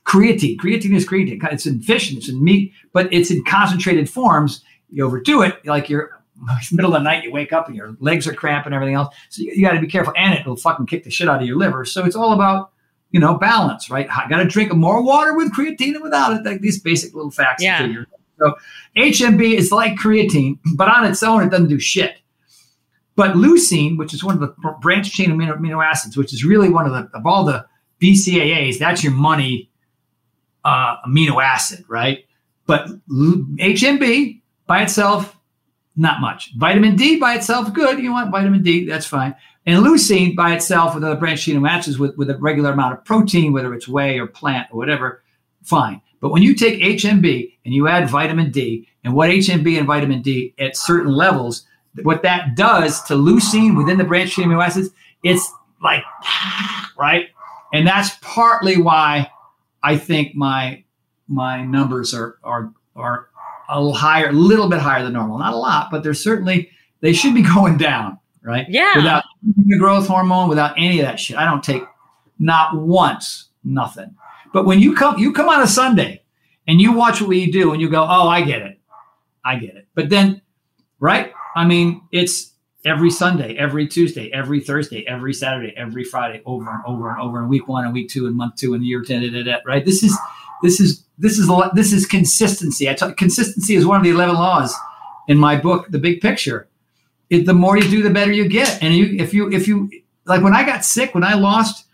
creatine. 0.04 0.56
Creatine 0.58 0.94
is 0.94 1.06
creatine. 1.06 1.40
It's 1.52 1.66
in 1.66 1.80
fish 1.80 2.10
and 2.10 2.18
it's 2.18 2.28
in 2.28 2.42
meat, 2.42 2.72
but 2.92 3.12
it's 3.12 3.30
in 3.30 3.44
concentrated 3.44 4.10
forms. 4.10 4.64
You 4.90 5.06
overdo 5.06 5.42
it, 5.42 5.64
like 5.66 5.88
you're 5.88 6.15
middle 6.72 6.94
of 6.94 7.00
the 7.00 7.04
night, 7.04 7.24
you 7.24 7.32
wake 7.32 7.52
up 7.52 7.66
and 7.66 7.76
your 7.76 7.96
legs 8.00 8.26
are 8.26 8.34
cramping 8.34 8.66
and 8.66 8.74
everything 8.74 8.94
else. 8.94 9.14
So 9.30 9.42
you, 9.42 9.52
you 9.54 9.62
got 9.62 9.72
to 9.72 9.80
be 9.80 9.86
careful, 9.86 10.12
and 10.16 10.34
it 10.34 10.46
will 10.46 10.56
fucking 10.56 10.86
kick 10.86 11.04
the 11.04 11.10
shit 11.10 11.28
out 11.28 11.40
of 11.40 11.46
your 11.46 11.56
liver. 11.56 11.84
So 11.84 12.04
it's 12.04 12.16
all 12.16 12.32
about 12.32 12.70
you 13.10 13.20
know 13.20 13.36
balance, 13.36 13.90
right? 13.90 14.08
I 14.10 14.28
got 14.28 14.38
to 14.38 14.44
drink 14.44 14.74
more 14.74 15.02
water 15.02 15.34
with 15.34 15.52
creatine 15.52 15.94
and 15.94 16.02
without 16.02 16.32
it. 16.36 16.44
Like 16.44 16.60
these 16.60 16.80
basic 16.80 17.14
little 17.14 17.30
facts. 17.30 17.62
Yeah. 17.62 18.04
So 18.38 18.54
HMB 18.96 19.54
is 19.54 19.72
like 19.72 19.94
creatine, 19.94 20.58
but 20.74 20.88
on 20.88 21.04
its 21.06 21.22
own, 21.22 21.42
it 21.42 21.50
doesn't 21.50 21.68
do 21.68 21.80
shit. 21.80 22.16
But 23.14 23.34
leucine, 23.34 23.96
which 23.96 24.12
is 24.12 24.22
one 24.22 24.34
of 24.34 24.40
the 24.40 24.54
branch 24.82 25.10
chain 25.10 25.30
amino, 25.30 25.56
amino 25.58 25.82
acids, 25.82 26.18
which 26.18 26.34
is 26.34 26.44
really 26.44 26.68
one 26.68 26.84
of 26.84 26.92
the 26.92 27.08
of 27.16 27.26
all 27.26 27.44
the 27.44 27.64
BCAAs, 28.02 28.78
that's 28.78 29.02
your 29.02 29.14
money 29.14 29.70
uh, 30.64 30.96
amino 31.06 31.42
acid, 31.42 31.84
right? 31.88 32.26
But 32.66 32.88
HMB 33.08 34.42
by 34.66 34.82
itself, 34.82 35.35
not 35.96 36.20
much. 36.20 36.52
Vitamin 36.56 36.96
D 36.96 37.18
by 37.18 37.34
itself, 37.34 37.72
good. 37.72 37.98
You 37.98 38.12
want 38.12 38.30
vitamin 38.30 38.62
D, 38.62 38.86
that's 38.86 39.06
fine. 39.06 39.34
And 39.64 39.84
leucine 39.84 40.36
by 40.36 40.54
itself 40.54 40.94
with 40.94 41.02
other 41.02 41.16
branched 41.16 41.44
chain 41.44 41.56
amino 41.56 41.70
acids 41.70 41.98
with, 41.98 42.16
with 42.16 42.30
a 42.30 42.36
regular 42.38 42.72
amount 42.72 42.94
of 42.94 43.04
protein, 43.04 43.52
whether 43.52 43.74
it's 43.74 43.88
whey 43.88 44.18
or 44.18 44.26
plant 44.26 44.68
or 44.70 44.76
whatever, 44.76 45.22
fine. 45.64 46.00
But 46.20 46.30
when 46.30 46.42
you 46.42 46.54
take 46.54 46.80
HMB 46.80 47.52
and 47.64 47.74
you 47.74 47.88
add 47.88 48.08
vitamin 48.08 48.50
D, 48.50 48.88
and 49.04 49.14
what 49.14 49.30
HMB 49.30 49.78
and 49.78 49.86
vitamin 49.86 50.22
D 50.22 50.54
at 50.58 50.76
certain 50.76 51.12
levels, 51.12 51.66
what 52.02 52.22
that 52.22 52.56
does 52.56 53.02
to 53.04 53.14
leucine 53.14 53.76
within 53.76 53.98
the 53.98 54.04
branched 54.04 54.34
chain 54.34 54.46
amino 54.48 54.64
acids, 54.64 54.90
it's 55.22 55.52
like, 55.82 56.02
right? 56.98 57.28
And 57.72 57.86
that's 57.86 58.16
partly 58.20 58.80
why 58.80 59.30
I 59.82 59.96
think 59.96 60.34
my 60.34 60.84
my 61.28 61.62
numbers 61.64 62.14
are 62.14 62.38
are 62.42 62.72
are 62.94 63.28
a 63.68 63.80
little 63.80 63.94
higher, 63.94 64.28
a 64.28 64.32
little 64.32 64.68
bit 64.68 64.80
higher 64.80 65.02
than 65.02 65.12
normal. 65.12 65.38
Not 65.38 65.52
a 65.52 65.56
lot, 65.56 65.90
but 65.90 66.02
they're 66.02 66.14
certainly 66.14 66.70
they 67.00 67.12
should 67.12 67.34
be 67.34 67.42
going 67.54 67.76
down, 67.76 68.18
right? 68.42 68.66
Yeah. 68.68 68.96
Without 68.96 69.24
the 69.42 69.78
growth 69.78 70.06
hormone, 70.06 70.48
without 70.48 70.74
any 70.76 71.00
of 71.00 71.06
that 71.06 71.20
shit. 71.20 71.36
I 71.36 71.44
don't 71.44 71.62
take 71.62 71.82
not 72.38 72.76
once, 72.76 73.48
nothing. 73.64 74.14
But 74.52 74.66
when 74.66 74.80
you 74.80 74.94
come, 74.94 75.18
you 75.18 75.32
come 75.32 75.48
on 75.48 75.62
a 75.62 75.66
Sunday 75.66 76.22
and 76.66 76.80
you 76.80 76.92
watch 76.92 77.20
what 77.20 77.28
we 77.28 77.50
do 77.50 77.72
and 77.72 77.80
you 77.80 77.88
go, 77.88 78.02
oh, 78.02 78.28
I 78.28 78.42
get 78.42 78.62
it. 78.62 78.78
I 79.44 79.56
get 79.56 79.76
it. 79.76 79.86
But 79.94 80.08
then, 80.08 80.42
right? 80.98 81.32
I 81.54 81.64
mean, 81.64 82.02
it's 82.12 82.52
every 82.84 83.10
Sunday, 83.10 83.56
every 83.56 83.86
Tuesday, 83.86 84.30
every 84.32 84.60
Thursday, 84.60 85.06
every 85.06 85.32
Saturday, 85.32 85.74
every 85.76 86.04
Friday, 86.04 86.42
over 86.46 86.70
and 86.70 86.82
over 86.86 87.10
and 87.10 87.20
over 87.20 87.42
in 87.42 87.48
week 87.48 87.68
one 87.68 87.84
and 87.84 87.92
week 87.92 88.08
two 88.08 88.26
and 88.26 88.36
month 88.36 88.56
two 88.56 88.74
and 88.74 88.84
year 88.84 89.02
10, 89.02 89.22
da, 89.22 89.30
da, 89.30 89.42
da, 89.42 89.58
right? 89.66 89.84
This 89.84 90.02
is, 90.02 90.16
this 90.62 90.80
is, 90.80 91.04
this 91.18 91.38
is, 91.38 91.50
this 91.74 91.92
is 91.92 92.06
consistency. 92.06 92.92
Consistency 93.16 93.74
is 93.74 93.86
one 93.86 93.98
of 93.98 94.04
the 94.04 94.10
11 94.10 94.34
laws 94.34 94.74
in 95.28 95.38
my 95.38 95.56
book, 95.56 95.88
The 95.90 95.98
Big 95.98 96.20
Picture. 96.20 96.68
It, 97.30 97.46
the 97.46 97.54
more 97.54 97.76
you 97.76 97.88
do, 97.88 98.02
the 98.02 98.10
better 98.10 98.32
you 98.32 98.48
get. 98.48 98.82
And 98.82 98.94
you, 98.94 99.16
if 99.18 99.34
you, 99.34 99.50
if 99.52 99.66
you, 99.66 99.90
like 100.26 100.42
when 100.42 100.54
I 100.54 100.64
got 100.64 100.84
sick, 100.84 101.14
when 101.14 101.24
I 101.24 101.34
lost 101.34 101.86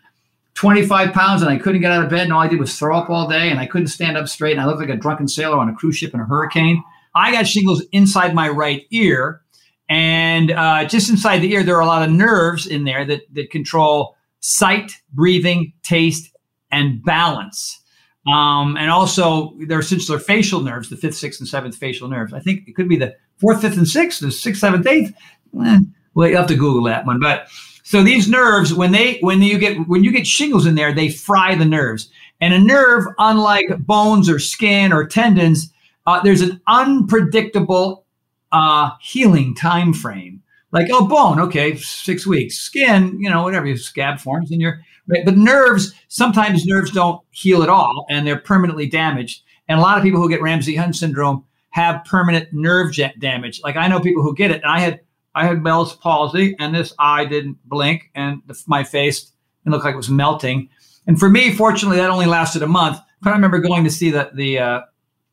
25 0.54 1.12
pounds 1.12 1.42
and 1.42 1.50
I 1.50 1.56
couldn't 1.58 1.80
get 1.80 1.92
out 1.92 2.04
of 2.04 2.10
bed 2.10 2.24
and 2.24 2.32
all 2.32 2.42
I 2.42 2.48
did 2.48 2.60
was 2.60 2.78
throw 2.78 2.96
up 2.96 3.08
all 3.08 3.28
day 3.28 3.50
and 3.50 3.58
I 3.58 3.66
couldn't 3.66 3.88
stand 3.88 4.16
up 4.16 4.28
straight 4.28 4.52
and 4.52 4.60
I 4.60 4.66
looked 4.66 4.80
like 4.80 4.90
a 4.90 4.96
drunken 4.96 5.28
sailor 5.28 5.58
on 5.58 5.68
a 5.68 5.74
cruise 5.74 5.96
ship 5.96 6.12
in 6.12 6.20
a 6.20 6.24
hurricane. 6.24 6.82
I 7.14 7.32
got 7.32 7.46
shingles 7.46 7.82
inside 7.92 8.34
my 8.34 8.48
right 8.48 8.86
ear. 8.90 9.42
And 9.88 10.50
uh, 10.50 10.84
just 10.86 11.10
inside 11.10 11.38
the 11.38 11.52
ear, 11.52 11.62
there 11.62 11.76
are 11.76 11.82
a 11.82 11.86
lot 11.86 12.06
of 12.06 12.14
nerves 12.14 12.66
in 12.66 12.84
there 12.84 13.04
that, 13.04 13.22
that 13.34 13.50
control 13.50 14.16
sight, 14.40 14.92
breathing, 15.12 15.72
taste, 15.82 16.30
and 16.70 17.02
balance. 17.02 17.81
Um, 18.26 18.76
and 18.76 18.88
also 18.90 19.54
their 19.66 19.80
essentially 19.80 20.18
facial 20.18 20.60
nerves, 20.60 20.88
the 20.88 20.96
fifth, 20.96 21.16
sixth, 21.16 21.40
and 21.40 21.48
seventh 21.48 21.76
facial 21.76 22.08
nerves. 22.08 22.32
I 22.32 22.38
think 22.38 22.68
it 22.68 22.76
could 22.76 22.88
be 22.88 22.96
the 22.96 23.16
fourth, 23.38 23.62
fifth, 23.62 23.76
and 23.76 23.88
sixth, 23.88 24.20
the 24.20 24.30
sixth, 24.30 24.60
seventh, 24.60 24.86
eighth. 24.86 25.12
Eh, 25.60 25.78
well, 26.14 26.28
you 26.28 26.36
have 26.36 26.46
to 26.46 26.56
Google 26.56 26.84
that 26.84 27.04
one. 27.04 27.18
But 27.18 27.48
so 27.82 28.02
these 28.02 28.28
nerves, 28.28 28.72
when 28.72 28.92
they 28.92 29.18
when 29.20 29.42
you 29.42 29.58
get 29.58 29.88
when 29.88 30.04
you 30.04 30.12
get 30.12 30.26
shingles 30.26 30.66
in 30.66 30.76
there, 30.76 30.92
they 30.92 31.08
fry 31.08 31.56
the 31.56 31.64
nerves. 31.64 32.10
And 32.40 32.54
a 32.54 32.58
nerve, 32.58 33.06
unlike 33.18 33.78
bones 33.78 34.28
or 34.28 34.38
skin 34.38 34.92
or 34.92 35.06
tendons, 35.06 35.72
uh, 36.06 36.20
there's 36.22 36.40
an 36.42 36.60
unpredictable 36.66 38.04
uh, 38.52 38.90
healing 39.00 39.54
time 39.54 39.92
frame. 39.92 40.42
Like 40.70 40.88
oh, 40.90 41.06
bone, 41.06 41.38
okay, 41.40 41.76
six 41.76 42.26
weeks. 42.26 42.56
Skin, 42.56 43.18
you 43.20 43.28
know, 43.28 43.42
whatever, 43.42 43.66
you 43.66 43.76
scab 43.76 44.20
forms, 44.20 44.50
and 44.52 44.60
you're. 44.60 44.80
But 45.24 45.36
nerves, 45.36 45.94
sometimes 46.08 46.64
nerves 46.64 46.90
don't 46.90 47.20
heal 47.30 47.62
at 47.62 47.68
all, 47.68 48.06
and 48.10 48.26
they're 48.26 48.38
permanently 48.38 48.86
damaged. 48.86 49.42
And 49.68 49.78
a 49.78 49.82
lot 49.82 49.96
of 49.96 50.04
people 50.04 50.20
who 50.20 50.28
get 50.28 50.42
Ramsay 50.42 50.76
Hunt 50.76 50.96
syndrome 50.96 51.44
have 51.70 52.04
permanent 52.04 52.48
nerve 52.52 52.94
damage. 53.18 53.60
Like 53.62 53.76
I 53.76 53.88
know 53.88 54.00
people 54.00 54.22
who 54.22 54.34
get 54.34 54.50
it, 54.50 54.62
and 54.62 54.70
I 54.70 54.80
had 54.80 55.00
I 55.34 55.46
had 55.46 55.62
Bell's 55.62 55.96
palsy, 55.96 56.54
and 56.58 56.74
this 56.74 56.94
eye 56.98 57.24
didn't 57.24 57.56
blink, 57.64 58.10
and 58.14 58.42
the, 58.46 58.60
my 58.66 58.84
face 58.84 59.32
it 59.64 59.70
looked 59.70 59.84
like 59.84 59.94
it 59.94 59.96
was 59.96 60.10
melting. 60.10 60.68
And 61.06 61.18
for 61.18 61.28
me, 61.28 61.52
fortunately, 61.52 61.98
that 61.98 62.10
only 62.10 62.26
lasted 62.26 62.62
a 62.62 62.66
month. 62.66 62.98
But 63.20 63.30
I 63.30 63.32
remember 63.34 63.58
going 63.58 63.84
to 63.84 63.90
see 63.90 64.10
the 64.10 64.30
the 64.34 64.58
uh, 64.58 64.80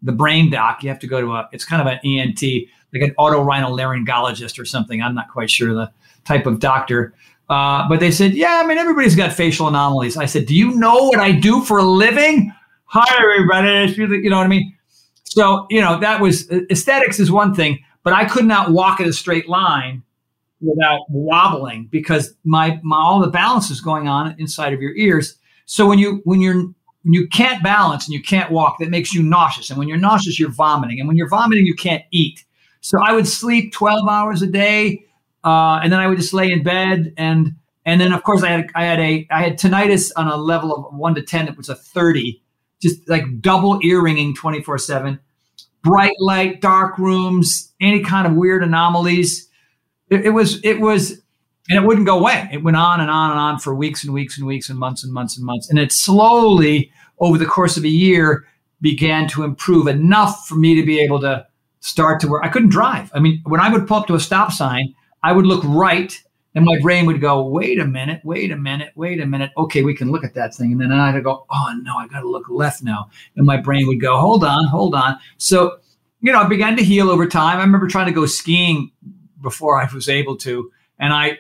the 0.02 0.12
brain 0.12 0.50
doc. 0.50 0.84
You 0.84 0.90
have 0.90 1.00
to 1.00 1.08
go 1.08 1.22
to 1.22 1.32
a 1.34 1.50
it's 1.52 1.66
kind 1.66 1.82
of 1.82 1.88
an 1.88 2.00
ENT, 2.06 2.42
like 2.94 3.02
an 3.02 3.14
otorhinolaryngologist 3.20 4.60
or 4.60 4.66
something. 4.66 5.02
I'm 5.02 5.16
not 5.16 5.30
quite 5.30 5.50
sure 5.50 5.74
the 5.74 5.92
type 6.26 6.46
of 6.46 6.60
doctor. 6.60 7.14
Uh, 7.50 7.88
but 7.90 8.00
they 8.00 8.12
said, 8.12 8.34
yeah, 8.34 8.62
I 8.64 8.68
mean, 8.68 8.78
everybody's 8.78 9.16
got 9.16 9.34
facial 9.34 9.68
anomalies. 9.68 10.18
I 10.18 10.26
said, 10.26 10.46
do 10.46 10.56
you 10.56 10.76
know 10.76 11.06
what 11.06 11.20
I 11.20 11.32
do 11.32 11.62
for 11.62 11.80
a 11.80 11.84
living? 11.84 12.54
Hi, 12.86 13.06
everybody. 13.20 13.94
You 13.98 14.30
know 14.30 14.38
what 14.38 14.46
I 14.46 14.50
mean? 14.50 14.76
So, 15.24 15.66
you 15.70 15.82
know, 15.82 16.00
that 16.00 16.22
was 16.22 16.50
aesthetics 16.52 17.20
is 17.20 17.32
one 17.32 17.54
thing, 17.56 17.80
but 18.04 18.14
I 18.14 18.26
could 18.26 18.46
not 18.46 18.72
walk 18.72 19.00
in 19.00 19.08
a 19.08 19.14
straight 19.14 19.50
line 19.50 20.04
without 20.62 21.02
wobbling 21.10 21.88
because 21.92 22.34
my, 22.44 22.80
my 22.84 22.98
all 22.98 23.20
the 23.20 23.30
balance 23.30 23.70
is 23.70 23.82
going 23.82 24.08
on 24.08 24.36
inside 24.40 24.74
of 24.74 24.82
your 24.82 24.96
ears. 24.96 25.36
So 25.66 25.88
when 25.88 26.00
you 26.00 26.22
when 26.26 26.42
you're 26.42 26.56
when 27.04 27.14
you 27.14 27.28
can't 27.28 27.64
balance 27.64 28.06
and 28.06 28.14
you 28.14 28.22
can't 28.22 28.52
walk, 28.52 28.78
that 28.80 28.90
makes 28.90 29.14
you 29.14 29.24
nauseous. 29.24 29.70
And 29.70 29.80
when 29.80 29.88
you're 29.88 29.98
nauseous, 29.98 30.40
you're 30.40 30.52
vomiting. 30.52 31.00
And 31.00 31.08
when 31.08 31.16
you're 31.16 31.30
vomiting, 31.30 31.66
you 31.66 31.76
can't 31.76 32.04
eat. 32.12 32.44
So 32.82 33.00
I 33.02 33.14
would 33.14 33.28
sleep 33.28 33.72
12 33.74 34.08
hours 34.08 34.42
a 34.42 34.48
day, 34.48 35.06
uh, 35.44 35.80
and 35.82 35.92
then 35.92 36.00
I 36.00 36.08
would 36.08 36.18
just 36.18 36.34
lay 36.34 36.52
in 36.52 36.64
bed 36.64 37.14
and 37.18 37.56
and 37.86 38.00
then 38.00 38.14
of 38.14 38.24
course 38.24 38.44
I 38.44 38.50
had 38.50 38.70
I 38.76 38.86
had 38.86 39.00
a 39.00 39.28
I 39.32 39.44
had 39.44 39.58
tinnitus 39.58 40.12
on 40.16 40.28
a 40.28 40.38
level 40.38 40.76
of 40.76 40.94
one 40.94 41.16
to 41.16 41.22
ten. 41.22 41.48
It 41.48 41.58
was 41.58 41.70
a 41.70 41.76
30, 41.76 42.42
just 42.82 43.08
like 43.10 43.42
double 43.42 43.80
ear 43.84 44.02
ringing 44.02 44.36
24 44.36 44.78
seven 44.78 45.20
bright 45.84 46.16
light, 46.20 46.62
dark 46.62 46.98
rooms, 46.98 47.74
any 47.82 48.02
kind 48.02 48.28
of 48.28 48.34
weird 48.34 48.64
anomalies. 48.64 49.48
It, 50.10 50.26
it, 50.26 50.30
was, 50.32 50.64
it 50.64 50.80
was, 50.80 51.22
and 51.70 51.78
it 51.78 51.86
wouldn't 51.86 52.08
go 52.08 52.20
away. 52.20 52.50
It 52.52 52.64
went 52.64 52.78
on 52.78 53.00
and 53.00 53.10
on 53.10 53.32
and 53.32 53.40
on 53.40 53.60
for 53.60 53.74
weeks 53.76 54.04
and 54.04 54.14
weeks 54.14 54.38
and 54.38 54.48
weeks 54.48 54.70
and 54.70 54.80
months 54.80 55.04
and 55.04 55.14
months 55.14 55.38
and 55.38 55.46
months. 55.46 55.70
And 55.70 55.80
it 55.80 55.92
slowly, 55.92 56.92
over 57.20 57.38
the 57.38 57.46
course 57.46 57.78
of 57.78 57.84
a 57.84 57.90
year, 57.90 58.46
began 58.82 59.28
to 59.30 59.44
improve 59.44 59.88
enough 59.88 60.48
for 60.48 60.56
me 60.56 60.76
to 60.76 60.86
be 60.86 61.00
able 61.00 61.20
to 61.22 61.46
start 61.82 62.20
to 62.22 62.28
work. 62.28 62.44
I 62.44 62.50
couldn't 62.50 62.70
drive. 62.70 63.12
I 63.14 63.20
mean, 63.20 63.42
when 63.46 63.62
I 63.62 63.70
would 63.70 63.88
pull 63.88 63.98
up 63.98 64.08
to 64.08 64.16
a 64.16 64.20
stop 64.20 64.52
sign, 64.52 64.96
I 65.24 65.32
would 65.32 65.46
look 65.46 65.64
right 65.66 66.18
and 66.56 66.66
my 66.66 66.80
brain 66.82 67.06
would 67.06 67.22
go, 67.22 67.44
wait 67.44 67.80
a 67.80 67.86
minute, 67.86 68.22
wait 68.24 68.52
a 68.52 68.58
minute, 68.58 68.92
wait 68.96 69.22
a 69.22 69.26
minute. 69.26 69.52
Okay, 69.56 69.84
we 69.84 69.94
can 69.94 70.12
look 70.12 70.24
at 70.24 70.34
that 70.34 70.56
thing. 70.56 70.72
And 70.72 70.82
then 70.82 70.92
I'd 70.92 71.24
go, 71.24 71.46
oh 71.50 71.80
no, 71.84 71.98
I 71.98 72.08
got 72.08 72.22
to 72.22 72.30
look 72.30 72.50
left 72.50 72.82
now. 72.82 73.10
And 73.36 73.46
my 73.46 73.58
brain 73.58 73.88
would 73.88 74.02
go, 74.02 74.20
hold 74.20 74.44
on, 74.44 74.66
hold 74.66 74.96
on. 74.96 75.18
So, 75.38 75.78
you 76.22 76.32
know, 76.32 76.40
I 76.40 76.48
began 76.48 76.76
to 76.78 76.84
heal 76.84 77.10
over 77.10 77.28
time. 77.28 77.60
I 77.60 77.64
remember 77.64 77.88
trying 77.88 78.08
to 78.08 78.12
go 78.12 78.26
skiing 78.26 78.92
before 79.42 79.80
I 79.80 79.88
was 79.94 80.10
able 80.10 80.36
to, 80.38 80.72
and 80.98 81.14
I, 81.14 81.40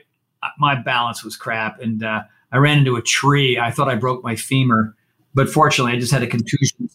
my 0.58 0.75
balance 0.75 1.24
was 1.24 1.35
crap. 1.35 1.82
And 1.82 2.03
uh, 2.03 2.24
I 2.51 2.58
ran 2.58 2.77
into 2.77 2.95
a 2.95 3.01
tree. 3.01 3.58
I 3.59 3.72
thought 3.72 3.90
I 3.90 3.95
broke 3.95 4.24
my 4.24 4.35
femur, 4.35 4.95
but 5.33 5.49
fortunately, 5.49 5.93
I 5.93 5.99
just 5.99 6.11
had 6.11 6.24
a 6.24 6.27
contusion, 6.27 6.90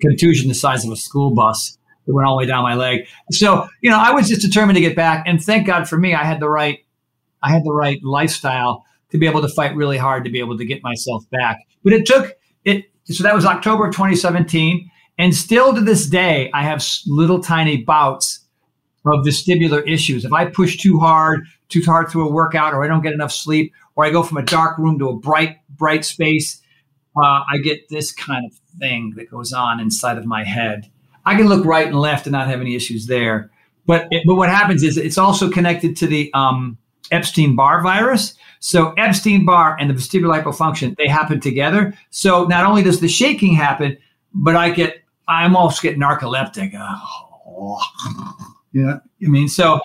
contusion 0.00 0.48
the 0.48 0.54
size 0.54 0.84
of 0.84 0.90
a 0.90 0.96
school 0.96 1.30
bus 1.34 1.78
that 2.10 2.14
went 2.14 2.26
all 2.26 2.34
the 2.34 2.38
way 2.38 2.46
down 2.46 2.62
my 2.62 2.74
leg. 2.74 3.06
So, 3.30 3.68
you 3.80 3.90
know, 3.90 3.98
I 3.98 4.12
was 4.12 4.28
just 4.28 4.42
determined 4.42 4.76
to 4.76 4.80
get 4.80 4.96
back. 4.96 5.24
And 5.26 5.42
thank 5.42 5.66
God 5.66 5.88
for 5.88 5.96
me, 5.96 6.14
I 6.14 6.24
had 6.24 6.40
the 6.40 6.48
right 6.48 6.80
I 7.42 7.50
had 7.50 7.64
the 7.64 7.72
right 7.72 8.02
lifestyle 8.02 8.84
to 9.12 9.18
be 9.18 9.26
able 9.26 9.40
to 9.40 9.48
fight 9.48 9.74
really 9.74 9.96
hard 9.96 10.24
to 10.24 10.30
be 10.30 10.40
able 10.40 10.58
to 10.58 10.64
get 10.64 10.82
myself 10.82 11.24
back. 11.30 11.58
But 11.82 11.92
it 11.92 12.06
took 12.06 12.36
it. 12.64 12.90
So 13.04 13.22
that 13.22 13.34
was 13.34 13.46
October 13.46 13.86
of 13.86 13.92
2017. 13.92 14.90
And 15.18 15.34
still 15.34 15.74
to 15.74 15.80
this 15.80 16.06
day, 16.06 16.50
I 16.52 16.62
have 16.62 16.84
little 17.06 17.40
tiny 17.40 17.82
bouts 17.82 18.40
of 19.06 19.24
vestibular 19.24 19.86
issues. 19.88 20.24
If 20.24 20.32
I 20.32 20.46
push 20.46 20.76
too 20.76 20.98
hard, 20.98 21.46
too 21.68 21.82
hard 21.84 22.08
through 22.10 22.28
a 22.28 22.32
workout, 22.32 22.74
or 22.74 22.84
I 22.84 22.88
don't 22.88 23.02
get 23.02 23.12
enough 23.12 23.32
sleep, 23.32 23.72
or 23.96 24.04
I 24.04 24.10
go 24.10 24.22
from 24.22 24.36
a 24.36 24.42
dark 24.42 24.78
room 24.78 24.98
to 24.98 25.08
a 25.08 25.16
bright, 25.16 25.58
bright 25.70 26.04
space, 26.04 26.60
uh, 27.16 27.40
I 27.50 27.58
get 27.62 27.88
this 27.88 28.12
kind 28.12 28.44
of 28.46 28.52
thing 28.78 29.14
that 29.16 29.30
goes 29.30 29.52
on 29.52 29.80
inside 29.80 30.18
of 30.18 30.26
my 30.26 30.44
head. 30.44 30.90
I 31.26 31.36
can 31.36 31.48
look 31.48 31.64
right 31.64 31.86
and 31.86 31.98
left 31.98 32.26
and 32.26 32.32
not 32.32 32.48
have 32.48 32.60
any 32.60 32.74
issues 32.74 33.06
there. 33.06 33.50
But 33.86 34.08
it, 34.10 34.22
but 34.26 34.36
what 34.36 34.48
happens 34.48 34.82
is 34.82 34.96
it's 34.96 35.18
also 35.18 35.50
connected 35.50 35.96
to 35.96 36.06
the 36.06 36.30
um, 36.34 36.78
Epstein 37.10 37.56
Barr 37.56 37.82
virus. 37.82 38.34
So 38.60 38.92
Epstein 38.92 39.44
Barr 39.44 39.76
and 39.80 39.90
the 39.90 39.94
vestibular 39.94 40.42
hypofunction, 40.42 40.96
they 40.96 41.08
happen 41.08 41.40
together. 41.40 41.94
So 42.10 42.44
not 42.44 42.66
only 42.66 42.82
does 42.82 43.00
the 43.00 43.08
shaking 43.08 43.54
happen, 43.54 43.96
but 44.34 44.54
I 44.54 44.70
get, 44.70 45.02
I'm 45.28 45.56
almost 45.56 45.82
get 45.82 45.98
narcoleptic. 45.98 46.72
Oh, 46.76 47.80
you 48.72 48.82
know, 48.82 49.00
I 49.24 49.28
mean, 49.28 49.48
so 49.48 49.80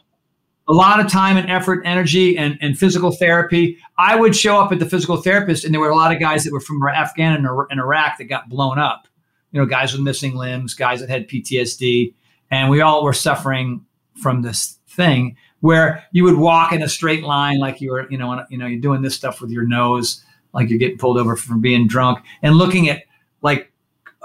a 0.67 0.73
lot 0.73 0.99
of 0.99 1.07
time 1.11 1.37
and 1.37 1.49
effort, 1.49 1.81
energy, 1.85 2.37
and, 2.37 2.57
and 2.61 2.77
physical 2.77 3.11
therapy. 3.11 3.77
I 3.97 4.15
would 4.15 4.35
show 4.35 4.59
up 4.59 4.71
at 4.71 4.79
the 4.79 4.85
physical 4.85 5.17
therapist, 5.17 5.63
and 5.63 5.73
there 5.73 5.81
were 5.81 5.89
a 5.89 5.95
lot 5.95 6.13
of 6.13 6.19
guys 6.19 6.43
that 6.43 6.51
were 6.51 6.59
from 6.59 6.81
Afghan 6.87 7.35
and 7.35 7.79
Iraq 7.79 8.17
that 8.17 8.25
got 8.25 8.49
blown 8.49 8.79
up. 8.79 9.07
You 9.55 9.61
know, 9.61 9.67
guys 9.67 9.93
with 9.93 10.01
missing 10.01 10.35
limbs, 10.35 10.73
guys 10.73 10.99
that 10.99 11.07
had 11.07 11.29
PTSD, 11.29 12.13
and 12.51 12.69
we 12.69 12.81
all 12.81 13.05
were 13.05 13.13
suffering 13.13 13.85
from 14.21 14.41
this 14.41 14.77
thing 14.89 15.37
where 15.61 16.03
you 16.11 16.25
would 16.25 16.35
walk 16.35 16.73
in 16.73 16.83
a 16.83 16.89
straight 16.89 17.23
line 17.23 17.57
like 17.57 17.79
you 17.79 17.91
were, 17.91 18.05
you 18.11 18.17
know, 18.17 18.43
you 18.49 18.57
know, 18.57 18.65
you're 18.65 18.81
doing 18.81 19.01
this 19.01 19.15
stuff 19.15 19.39
with 19.39 19.51
your 19.51 19.65
nose, 19.65 20.21
like 20.51 20.69
you're 20.69 20.77
getting 20.77 20.97
pulled 20.97 21.17
over 21.17 21.37
from 21.37 21.61
being 21.61 21.87
drunk, 21.87 22.19
and 22.41 22.57
looking 22.57 22.89
at 22.89 23.03
like 23.41 23.71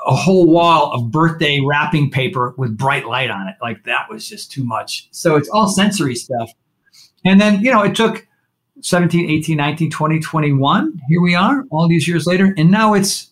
a 0.05 0.17
whole 0.17 0.51
wall 0.51 0.91
of 0.93 1.13
birthday 1.13 1.61
wrapping 1.65 2.11
paper 2.11 2.53
with 2.57 2.77
bright 2.77 3.07
light 3.07 3.31
on 3.31 3.47
it. 3.47 3.55
Like 3.63 3.85
that 3.85 4.11
was 4.11 4.29
just 4.29 4.51
too 4.51 4.65
much. 4.65 5.07
So 5.13 5.37
it's 5.37 5.49
all 5.49 5.69
sensory 5.69 6.17
stuff. 6.17 6.51
And 7.25 7.41
then, 7.41 7.61
you 7.61 7.71
know, 7.71 7.85
it 7.85 7.95
took 7.95 8.27
17, 8.81 9.31
18, 9.31 9.57
19, 9.57 9.91
20, 9.93 10.19
21. 10.19 11.01
Here 11.09 11.21
we 11.21 11.37
are 11.37 11.65
all 11.71 11.87
these 11.87 12.09
years 12.09 12.27
later. 12.27 12.53
And 12.57 12.73
now 12.73 12.95
it's 12.95 13.31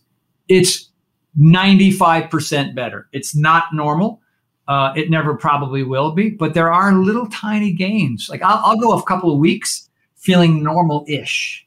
it's 0.48 0.87
95% 1.36 2.74
better. 2.74 3.08
It's 3.12 3.34
not 3.34 3.66
normal. 3.72 4.20
Uh, 4.66 4.92
it 4.94 5.08
never 5.08 5.34
probably 5.34 5.82
will 5.82 6.12
be, 6.12 6.28
but 6.28 6.52
there 6.52 6.70
are 6.70 6.92
little 6.92 7.26
tiny 7.28 7.72
gains. 7.72 8.28
Like 8.28 8.42
I'll, 8.42 8.60
I'll 8.64 8.78
go 8.78 8.96
a 8.96 9.02
couple 9.02 9.32
of 9.32 9.38
weeks 9.38 9.88
feeling 10.16 10.62
normal 10.62 11.04
ish. 11.08 11.66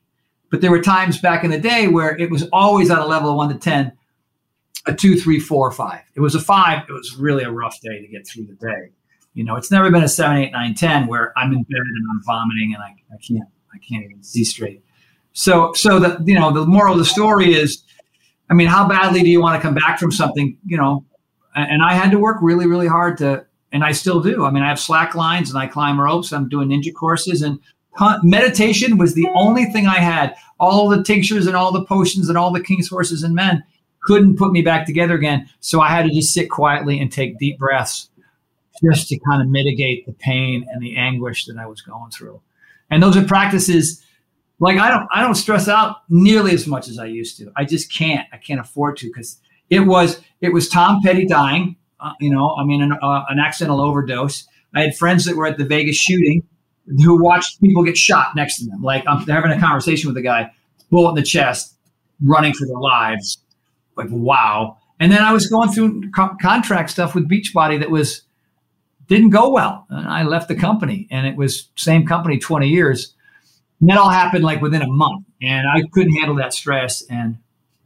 But 0.51 0.61
there 0.61 0.69
were 0.69 0.81
times 0.81 1.19
back 1.19 1.43
in 1.43 1.49
the 1.49 1.59
day 1.59 1.87
where 1.87 2.15
it 2.17 2.29
was 2.29 2.47
always 2.51 2.91
on 2.91 2.99
a 2.99 3.05
level 3.05 3.31
of 3.31 3.37
one 3.37 3.49
to 3.49 3.55
10, 3.55 3.91
a 4.85 4.93
two, 4.93 5.19
three, 5.19 5.39
four, 5.39 5.71
five. 5.71 6.01
It 6.13 6.19
was 6.19 6.35
a 6.35 6.39
five. 6.39 6.83
It 6.89 6.91
was 6.91 7.15
really 7.15 7.43
a 7.43 7.51
rough 7.51 7.79
day 7.81 8.01
to 8.01 8.07
get 8.07 8.27
through 8.27 8.45
the 8.45 8.53
day. 8.53 8.91
You 9.33 9.45
know, 9.45 9.55
it's 9.55 9.71
never 9.71 9.89
been 9.89 10.03
a 10.03 10.09
seven, 10.09 10.37
eight, 10.37 10.51
nine, 10.51 10.75
10 10.75 11.07
where 11.07 11.33
I'm 11.37 11.53
in 11.53 11.63
bed 11.63 11.77
and 11.77 12.05
I'm 12.11 12.21
vomiting 12.23 12.73
and 12.75 12.83
I, 12.83 12.95
I 13.13 13.17
can't, 13.17 13.47
I 13.73 13.77
can't 13.77 14.03
even 14.03 14.21
see 14.21 14.43
straight. 14.43 14.83
So, 15.33 15.71
so 15.73 15.99
the, 15.99 16.21
you 16.25 16.35
know, 16.37 16.51
the 16.51 16.65
moral 16.65 16.93
of 16.93 16.99
the 16.99 17.05
story 17.05 17.53
is, 17.53 17.83
I 18.51 18.53
mean, 18.53 18.67
how 18.67 18.85
badly 18.85 19.23
do 19.23 19.29
you 19.29 19.41
want 19.41 19.55
to 19.55 19.65
come 19.65 19.73
back 19.73 19.97
from 19.97 20.11
something, 20.11 20.57
you 20.65 20.75
know, 20.75 21.05
and 21.55 21.81
I 21.81 21.93
had 21.93 22.11
to 22.11 22.19
work 22.19 22.37
really, 22.41 22.67
really 22.67 22.87
hard 22.87 23.17
to, 23.19 23.45
and 23.71 23.81
I 23.81 23.93
still 23.93 24.21
do. 24.21 24.43
I 24.43 24.51
mean, 24.51 24.61
I 24.61 24.67
have 24.67 24.79
slack 24.79 25.15
lines 25.15 25.49
and 25.49 25.57
I 25.57 25.67
climb 25.67 25.99
ropes. 25.99 26.33
I'm 26.33 26.49
doing 26.49 26.67
ninja 26.67 26.93
courses 26.93 27.41
and 27.41 27.59
meditation 28.23 28.97
was 28.97 29.13
the 29.13 29.27
only 29.35 29.65
thing 29.65 29.87
I 29.87 29.99
had. 29.99 30.35
All 30.59 30.89
the 30.89 31.01
tinctures 31.01 31.47
and 31.47 31.55
all 31.55 31.71
the 31.71 31.85
potions 31.85 32.27
and 32.27 32.37
all 32.37 32.51
the 32.51 32.61
king's 32.61 32.89
horses 32.89 33.23
and 33.23 33.33
men 33.33 33.63
couldn't 34.01 34.37
put 34.37 34.51
me 34.51 34.61
back 34.61 34.85
together 34.85 35.15
again. 35.15 35.49
So 35.61 35.79
I 35.79 35.87
had 35.87 36.03
to 36.03 36.11
just 36.11 36.33
sit 36.33 36.49
quietly 36.49 36.99
and 36.99 37.09
take 37.09 37.39
deep 37.39 37.57
breaths 37.57 38.09
just 38.83 39.07
to 39.09 39.19
kind 39.19 39.41
of 39.41 39.47
mitigate 39.47 40.05
the 40.05 40.13
pain 40.13 40.65
and 40.69 40.81
the 40.81 40.97
anguish 40.97 41.45
that 41.45 41.57
I 41.57 41.67
was 41.67 41.81
going 41.81 42.11
through. 42.11 42.41
And 42.89 43.01
those 43.01 43.15
are 43.15 43.23
practices 43.23 44.03
like 44.61 44.77
I 44.77 44.89
don't 44.89 45.07
I 45.11 45.21
don't 45.21 45.35
stress 45.35 45.67
out 45.67 45.97
nearly 46.07 46.53
as 46.53 46.67
much 46.67 46.87
as 46.87 46.99
I 46.99 47.05
used 47.05 47.37
to. 47.39 47.51
I 47.57 47.65
just 47.65 47.91
can't. 47.91 48.27
I 48.31 48.37
can't 48.37 48.59
afford 48.59 48.95
to 48.97 49.07
because 49.07 49.39
it 49.69 49.81
was 49.81 50.21
it 50.39 50.53
was 50.53 50.69
Tom 50.69 51.01
Petty 51.03 51.25
dying. 51.25 51.75
Uh, 51.99 52.13
you 52.19 52.31
know, 52.31 52.55
I 52.55 52.63
mean, 52.63 52.81
an, 52.81 52.93
uh, 52.93 53.23
an 53.27 53.39
accidental 53.39 53.81
overdose. 53.81 54.47
I 54.73 54.81
had 54.81 54.95
friends 54.95 55.25
that 55.25 55.35
were 55.35 55.47
at 55.47 55.57
the 55.57 55.65
Vegas 55.65 55.97
shooting 55.97 56.43
who 57.03 57.21
watched 57.21 57.59
people 57.61 57.83
get 57.83 57.97
shot 57.97 58.35
next 58.35 58.59
to 58.59 58.65
them. 58.65 58.81
Like 58.81 59.03
I'm 59.07 59.25
having 59.27 59.51
a 59.51 59.59
conversation 59.59 60.07
with 60.07 60.17
a 60.17 60.21
guy, 60.21 60.51
bullet 60.91 61.09
in 61.09 61.15
the 61.15 61.23
chest, 61.23 61.75
running 62.23 62.53
for 62.53 62.67
their 62.67 62.79
lives. 62.79 63.39
Like 63.97 64.07
wow. 64.11 64.77
And 64.99 65.11
then 65.11 65.23
I 65.23 65.33
was 65.33 65.47
going 65.47 65.71
through 65.71 66.11
co- 66.11 66.35
contract 66.39 66.91
stuff 66.91 67.15
with 67.15 67.27
Beachbody 67.27 67.79
that 67.79 67.89
was 67.89 68.21
didn't 69.07 69.31
go 69.31 69.49
well, 69.49 69.87
and 69.89 70.07
I 70.07 70.23
left 70.23 70.47
the 70.47 70.55
company. 70.55 71.07
And 71.09 71.25
it 71.25 71.35
was 71.35 71.69
same 71.75 72.05
company 72.05 72.37
20 72.37 72.67
years. 72.67 73.15
And 73.81 73.89
that 73.89 73.97
all 73.97 74.09
happened 74.09 74.43
like 74.43 74.61
within 74.61 74.81
a 74.81 74.87
month, 74.87 75.25
and 75.41 75.67
I 75.67 75.81
couldn't 75.91 76.13
handle 76.13 76.35
that 76.35 76.53
stress. 76.53 77.01
And 77.09 77.37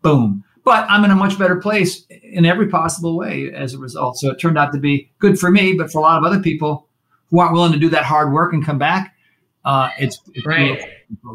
boom. 0.01 0.43
But 0.63 0.85
I'm 0.89 1.03
in 1.05 1.11
a 1.11 1.15
much 1.15 1.37
better 1.39 1.55
place 1.55 2.05
in 2.09 2.45
every 2.45 2.67
possible 2.67 3.17
way 3.17 3.51
as 3.53 3.73
a 3.73 3.77
result. 3.77 4.17
So 4.17 4.31
it 4.31 4.39
turned 4.39 4.57
out 4.57 4.73
to 4.73 4.79
be 4.79 5.11
good 5.19 5.39
for 5.39 5.51
me, 5.51 5.73
but 5.73 5.91
for 5.91 5.99
a 5.99 6.01
lot 6.01 6.17
of 6.17 6.23
other 6.23 6.41
people 6.41 6.87
who 7.29 7.39
aren't 7.39 7.53
willing 7.53 7.71
to 7.71 7.79
do 7.79 7.89
that 7.89 8.03
hard 8.03 8.33
work 8.33 8.51
and 8.51 8.65
come 8.65 8.77
back, 8.77 9.15
uh, 9.63 9.89
it's, 9.99 10.19
it's 10.33 10.45
right. 10.45 10.83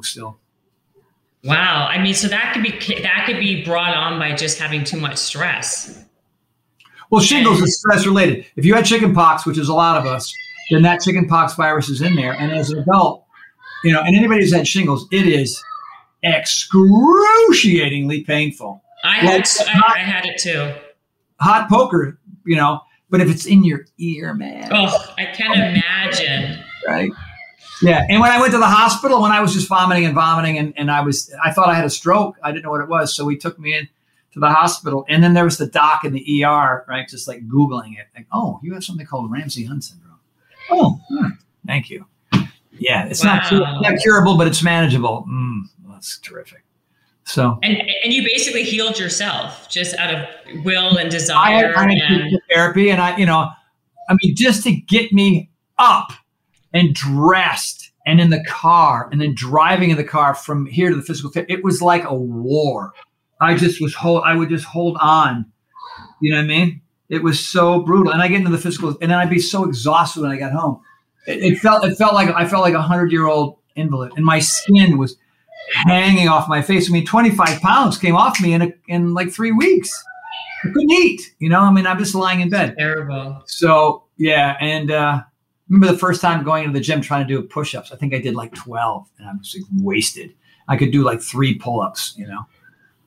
Still. 0.02 0.38
Wow. 1.44 1.86
I 1.88 2.02
mean, 2.02 2.14
so 2.14 2.28
that 2.28 2.52
could 2.52 2.62
be 2.62 2.70
that 3.02 3.24
could 3.26 3.38
be 3.38 3.64
brought 3.64 3.96
on 3.96 4.18
by 4.18 4.34
just 4.34 4.58
having 4.58 4.84
too 4.84 5.00
much 5.00 5.16
stress. 5.16 6.04
Well, 7.10 7.22
shingles 7.22 7.60
is 7.60 7.78
stress 7.78 8.06
related. 8.06 8.46
If 8.56 8.64
you 8.64 8.74
had 8.74 8.84
chicken 8.84 9.14
pox, 9.14 9.46
which 9.46 9.58
is 9.58 9.68
a 9.68 9.74
lot 9.74 9.96
of 9.96 10.06
us, 10.06 10.32
then 10.70 10.82
that 10.82 11.00
chicken 11.00 11.26
pox 11.26 11.54
virus 11.54 11.88
is 11.88 12.02
in 12.02 12.14
there. 12.14 12.32
And 12.32 12.52
as 12.52 12.70
an 12.70 12.80
adult, 12.80 13.24
you 13.84 13.92
know, 13.92 14.00
and 14.00 14.16
anybody 14.16 14.42
who's 14.42 14.52
had 14.52 14.66
shingles, 14.66 15.06
it 15.10 15.26
is 15.26 15.62
excruciatingly 16.22 18.24
painful. 18.24 18.82
I 19.02 19.24
like, 19.24 19.46
had 19.46 19.68
hot, 19.68 19.96
I, 19.96 20.00
had 20.00 20.26
it 20.26 20.38
too. 20.38 20.72
Hot 21.40 21.68
poker, 21.68 22.18
you 22.44 22.56
know, 22.56 22.80
but 23.08 23.20
if 23.20 23.30
it's 23.30 23.46
in 23.46 23.64
your 23.64 23.86
ear, 23.98 24.34
man. 24.34 24.68
Oh, 24.72 25.14
I 25.18 25.26
can't 25.26 25.54
imagine. 25.54 26.62
Right. 26.86 27.10
Yeah. 27.82 28.04
And 28.08 28.20
when 28.20 28.30
I 28.30 28.38
went 28.38 28.52
to 28.52 28.58
the 28.58 28.66
hospital, 28.66 29.22
when 29.22 29.32
I 29.32 29.40
was 29.40 29.54
just 29.54 29.68
vomiting 29.68 30.04
and 30.04 30.14
vomiting, 30.14 30.58
and, 30.58 30.74
and 30.76 30.90
I 30.90 31.00
was, 31.00 31.34
I 31.42 31.50
thought 31.50 31.68
I 31.68 31.74
had 31.74 31.84
a 31.84 31.90
stroke. 31.90 32.36
I 32.42 32.52
didn't 32.52 32.64
know 32.64 32.70
what 32.70 32.82
it 32.82 32.88
was. 32.88 33.16
So 33.16 33.24
we 33.24 33.36
took 33.36 33.58
me 33.58 33.74
in 33.74 33.88
to 34.32 34.40
the 34.40 34.50
hospital. 34.50 35.04
And 35.08 35.24
then 35.24 35.34
there 35.34 35.44
was 35.44 35.58
the 35.58 35.66
doc 35.66 36.04
in 36.04 36.12
the 36.12 36.44
ER, 36.44 36.84
right? 36.88 37.08
Just 37.08 37.26
like 37.26 37.48
Googling 37.48 37.98
it. 37.98 38.06
Like, 38.14 38.26
oh, 38.32 38.60
you 38.62 38.74
have 38.74 38.84
something 38.84 39.06
called 39.06 39.30
Ramsay 39.30 39.64
Hunt 39.64 39.84
syndrome. 39.84 40.18
Oh, 40.70 41.00
hmm, 41.08 41.28
thank 41.66 41.90
you. 41.90 42.06
Yeah. 42.80 43.06
It's 43.06 43.24
wow. 43.24 43.40
not, 43.50 43.82
not 43.82 44.00
curable, 44.00 44.36
but 44.36 44.46
it's 44.46 44.62
manageable. 44.62 45.26
Mm, 45.28 45.62
that's 45.88 46.18
terrific. 46.18 46.64
So 47.24 47.58
and 47.62 47.80
and 48.02 48.12
you 48.12 48.24
basically 48.24 48.64
healed 48.64 48.98
yourself 48.98 49.68
just 49.68 49.96
out 49.96 50.12
of 50.12 50.64
will 50.64 50.96
and 50.96 51.10
desire. 51.10 51.72
I, 51.76 51.84
I 51.84 51.92
and 51.92 52.40
therapy, 52.52 52.90
and 52.90 53.00
I, 53.00 53.16
you 53.16 53.26
know, 53.26 53.48
I 54.08 54.16
mean, 54.20 54.34
just 54.34 54.64
to 54.64 54.72
get 54.72 55.12
me 55.12 55.50
up 55.78 56.12
and 56.72 56.92
dressed 56.92 57.92
and 58.04 58.20
in 58.20 58.30
the 58.30 58.42
car 58.44 59.08
and 59.12 59.20
then 59.20 59.34
driving 59.34 59.90
in 59.90 59.96
the 59.96 60.04
car 60.04 60.34
from 60.34 60.66
here 60.66 60.90
to 60.90 60.96
the 60.96 61.02
physical 61.02 61.30
therapy, 61.30 61.52
it 61.52 61.62
was 61.62 61.80
like 61.80 62.04
a 62.04 62.14
war. 62.14 62.92
I 63.40 63.54
just 63.56 63.80
was 63.80 63.94
hold. 63.94 64.24
I 64.24 64.34
would 64.34 64.48
just 64.48 64.64
hold 64.64 64.96
on. 65.00 65.46
You 66.20 66.32
know 66.32 66.38
what 66.38 66.44
I 66.44 66.48
mean? 66.48 66.80
It 67.08 67.22
was 67.22 67.38
so 67.38 67.80
brutal, 67.80 68.12
and 68.12 68.22
I 68.22 68.28
get 68.28 68.38
into 68.38 68.50
the 68.50 68.58
physical, 68.58 68.96
and 69.00 69.10
then 69.10 69.18
I'd 69.18 69.30
be 69.30 69.38
so 69.38 69.64
exhausted 69.64 70.22
when 70.22 70.32
I 70.32 70.36
got 70.36 70.52
home. 70.52 70.80
It, 71.26 71.42
it 71.42 71.58
felt 71.58 71.84
it 71.84 71.96
felt 71.96 72.14
like 72.14 72.34
I 72.34 72.46
felt 72.46 72.62
like 72.62 72.74
a 72.74 72.82
hundred 72.82 73.12
year 73.12 73.26
old 73.26 73.56
invalid, 73.76 74.12
and 74.16 74.24
my 74.24 74.38
skin 74.38 74.98
was 74.98 75.16
hanging 75.72 76.28
off 76.28 76.48
my 76.48 76.62
face. 76.62 76.88
I 76.88 76.92
mean, 76.92 77.06
25 77.06 77.60
pounds 77.60 77.98
came 77.98 78.16
off 78.16 78.40
me 78.40 78.54
in 78.54 78.62
a, 78.62 78.72
in 78.88 79.14
like 79.14 79.30
three 79.30 79.52
weeks. 79.52 80.04
I 80.64 80.68
couldn't 80.68 80.90
eat, 80.90 81.34
you 81.38 81.48
know. 81.48 81.60
I 81.60 81.70
mean, 81.70 81.86
I'm 81.86 81.98
just 81.98 82.14
lying 82.14 82.40
in 82.40 82.50
bed. 82.50 82.74
Terrible. 82.78 83.42
So 83.46 84.04
yeah, 84.16 84.56
and 84.60 84.90
uh, 84.90 85.22
remember 85.68 85.92
the 85.92 85.98
first 85.98 86.20
time 86.20 86.44
going 86.44 86.66
to 86.66 86.72
the 86.72 86.80
gym 86.80 87.00
trying 87.00 87.26
to 87.26 87.34
do 87.34 87.40
push-ups. 87.42 87.92
I 87.92 87.96
think 87.96 88.14
I 88.14 88.18
did 88.18 88.34
like 88.34 88.54
12, 88.54 89.08
and 89.18 89.28
I 89.28 89.32
was 89.32 89.56
like 89.56 89.66
wasted. 89.82 90.34
I 90.68 90.76
could 90.76 90.92
do 90.92 91.02
like 91.02 91.20
three 91.20 91.54
pull-ups, 91.54 92.14
you 92.16 92.26
know. 92.26 92.46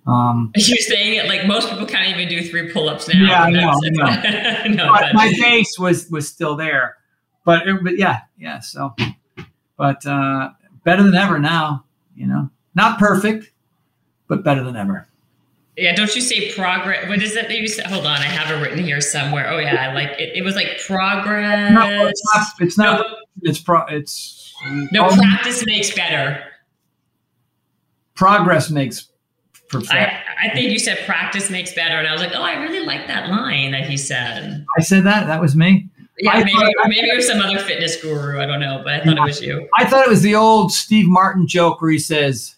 Um, 0.06 0.51
You're 0.56 0.77
saying 0.77 1.16
it 1.16 1.27
like 1.27 1.45
most 1.45 1.69
people 1.69 1.85
can't 1.85 2.09
even 2.09 2.27
do 2.27 2.48
three 2.48 2.72
pull-ups 2.72 3.08
now. 3.08 3.19
Yeah, 3.19 3.43
I 3.43 3.51
know. 3.51 3.74
I 4.01 4.67
know. 4.67 4.85
no, 4.85 5.14
my 5.14 5.32
face 5.33 5.77
was 5.77 6.09
was 6.09 6.27
still 6.27 6.56
there, 6.56 6.98
but 7.45 7.63
but 7.83 7.97
yeah, 7.97 8.22
yeah. 8.38 8.59
So, 8.59 8.95
but 9.77 10.05
uh, 10.05 10.51
better 10.83 11.03
than 11.03 11.15
ever 11.15 11.39
now 11.39 11.85
you 12.15 12.27
know, 12.27 12.49
not 12.75 12.99
perfect, 12.99 13.51
but 14.27 14.43
better 14.43 14.63
than 14.63 14.75
ever. 14.75 15.07
Yeah, 15.75 15.95
don't 15.95 16.13
you 16.15 16.22
say 16.22 16.51
progress? 16.51 17.07
What 17.09 17.22
is 17.22 17.35
it 17.35 17.47
that 17.47 17.57
you 17.57 17.67
said? 17.67 17.88
Hold 17.88 18.05
on, 18.05 18.19
I 18.19 18.25
have 18.25 18.55
it 18.55 18.61
written 18.61 18.83
here 18.83 19.01
somewhere. 19.01 19.49
Oh 19.49 19.57
yeah, 19.57 19.93
like 19.93 20.11
it, 20.19 20.35
it 20.35 20.43
was 20.43 20.55
like 20.55 20.80
progress. 20.85 21.73
No, 21.73 22.05
it's 22.05 22.22
not. 22.33 22.47
It's 22.59 22.77
not. 22.77 22.99
No, 22.99 23.15
it's 23.41 23.59
pro. 23.59 23.85
It's 23.88 24.53
no 24.91 25.07
practice 25.07 25.65
makes 25.65 25.93
better. 25.95 26.43
Progress 28.13 28.69
makes 28.69 29.09
perfect. 29.69 29.91
I, 29.91 30.22
I 30.43 30.49
think 30.53 30.72
you 30.72 30.77
said 30.77 30.99
practice 31.07 31.49
makes 31.49 31.73
better, 31.73 31.95
and 31.95 32.07
I 32.07 32.11
was 32.11 32.22
like, 32.22 32.33
oh, 32.35 32.43
I 32.43 32.61
really 32.61 32.85
like 32.85 33.07
that 33.07 33.30
line 33.30 33.72
that 33.72 33.89
he 33.89 33.97
said. 33.97 34.63
I 34.77 34.81
said 34.81 35.05
that. 35.05 35.25
That 35.25 35.41
was 35.41 35.55
me. 35.55 35.89
Yeah, 36.19 36.38
maybe, 36.38 36.51
thought, 36.51 36.72
maybe 36.88 37.08
it 37.08 37.16
was 37.16 37.27
some 37.27 37.42
other 37.42 37.59
fitness 37.59 38.01
guru. 38.01 38.40
I 38.40 38.45
don't 38.45 38.59
know, 38.59 38.82
but 38.83 38.93
I 38.93 39.03
thought 39.03 39.16
yeah, 39.16 39.24
it 39.24 39.25
was 39.25 39.42
you. 39.42 39.67
I 39.77 39.85
thought 39.85 40.06
it 40.06 40.09
was 40.09 40.22
the 40.22 40.35
old 40.35 40.72
Steve 40.72 41.08
Martin 41.08 41.48
joke 41.48 41.82
where 41.82 41.92
he 41.92 41.98
says, 41.98 42.56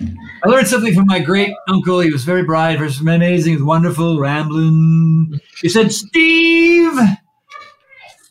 I 0.00 0.48
learned 0.48 0.68
something 0.68 0.94
from 0.94 1.06
my 1.06 1.20
great 1.20 1.52
uncle. 1.68 2.00
He 2.00 2.10
was 2.10 2.24
very 2.24 2.42
bright, 2.44 2.78
very 2.78 2.92
amazing, 3.00 3.64
wonderful, 3.64 4.18
rambling. 4.18 5.40
He 5.60 5.68
said, 5.68 5.92
Steve, 5.92 6.92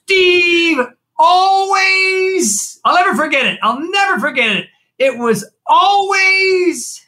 Steve, 0.03 0.77
always, 1.17 2.79
I'll 2.85 2.95
never 2.95 3.15
forget 3.15 3.45
it. 3.45 3.59
I'll 3.61 3.79
never 3.79 4.19
forget 4.19 4.55
it. 4.55 4.67
It 4.99 5.17
was 5.17 5.49
always, 5.65 7.05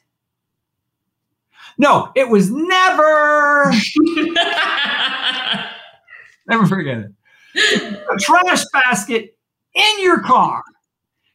no, 1.77 2.11
it 2.15 2.29
was 2.29 2.49
never. 2.51 3.71
Never 6.51 6.67
forget 6.67 6.97
it. 6.97 7.13
a 8.11 8.17
trash 8.17 8.63
basket 8.73 9.37
in 9.73 10.03
your 10.03 10.19
car. 10.19 10.61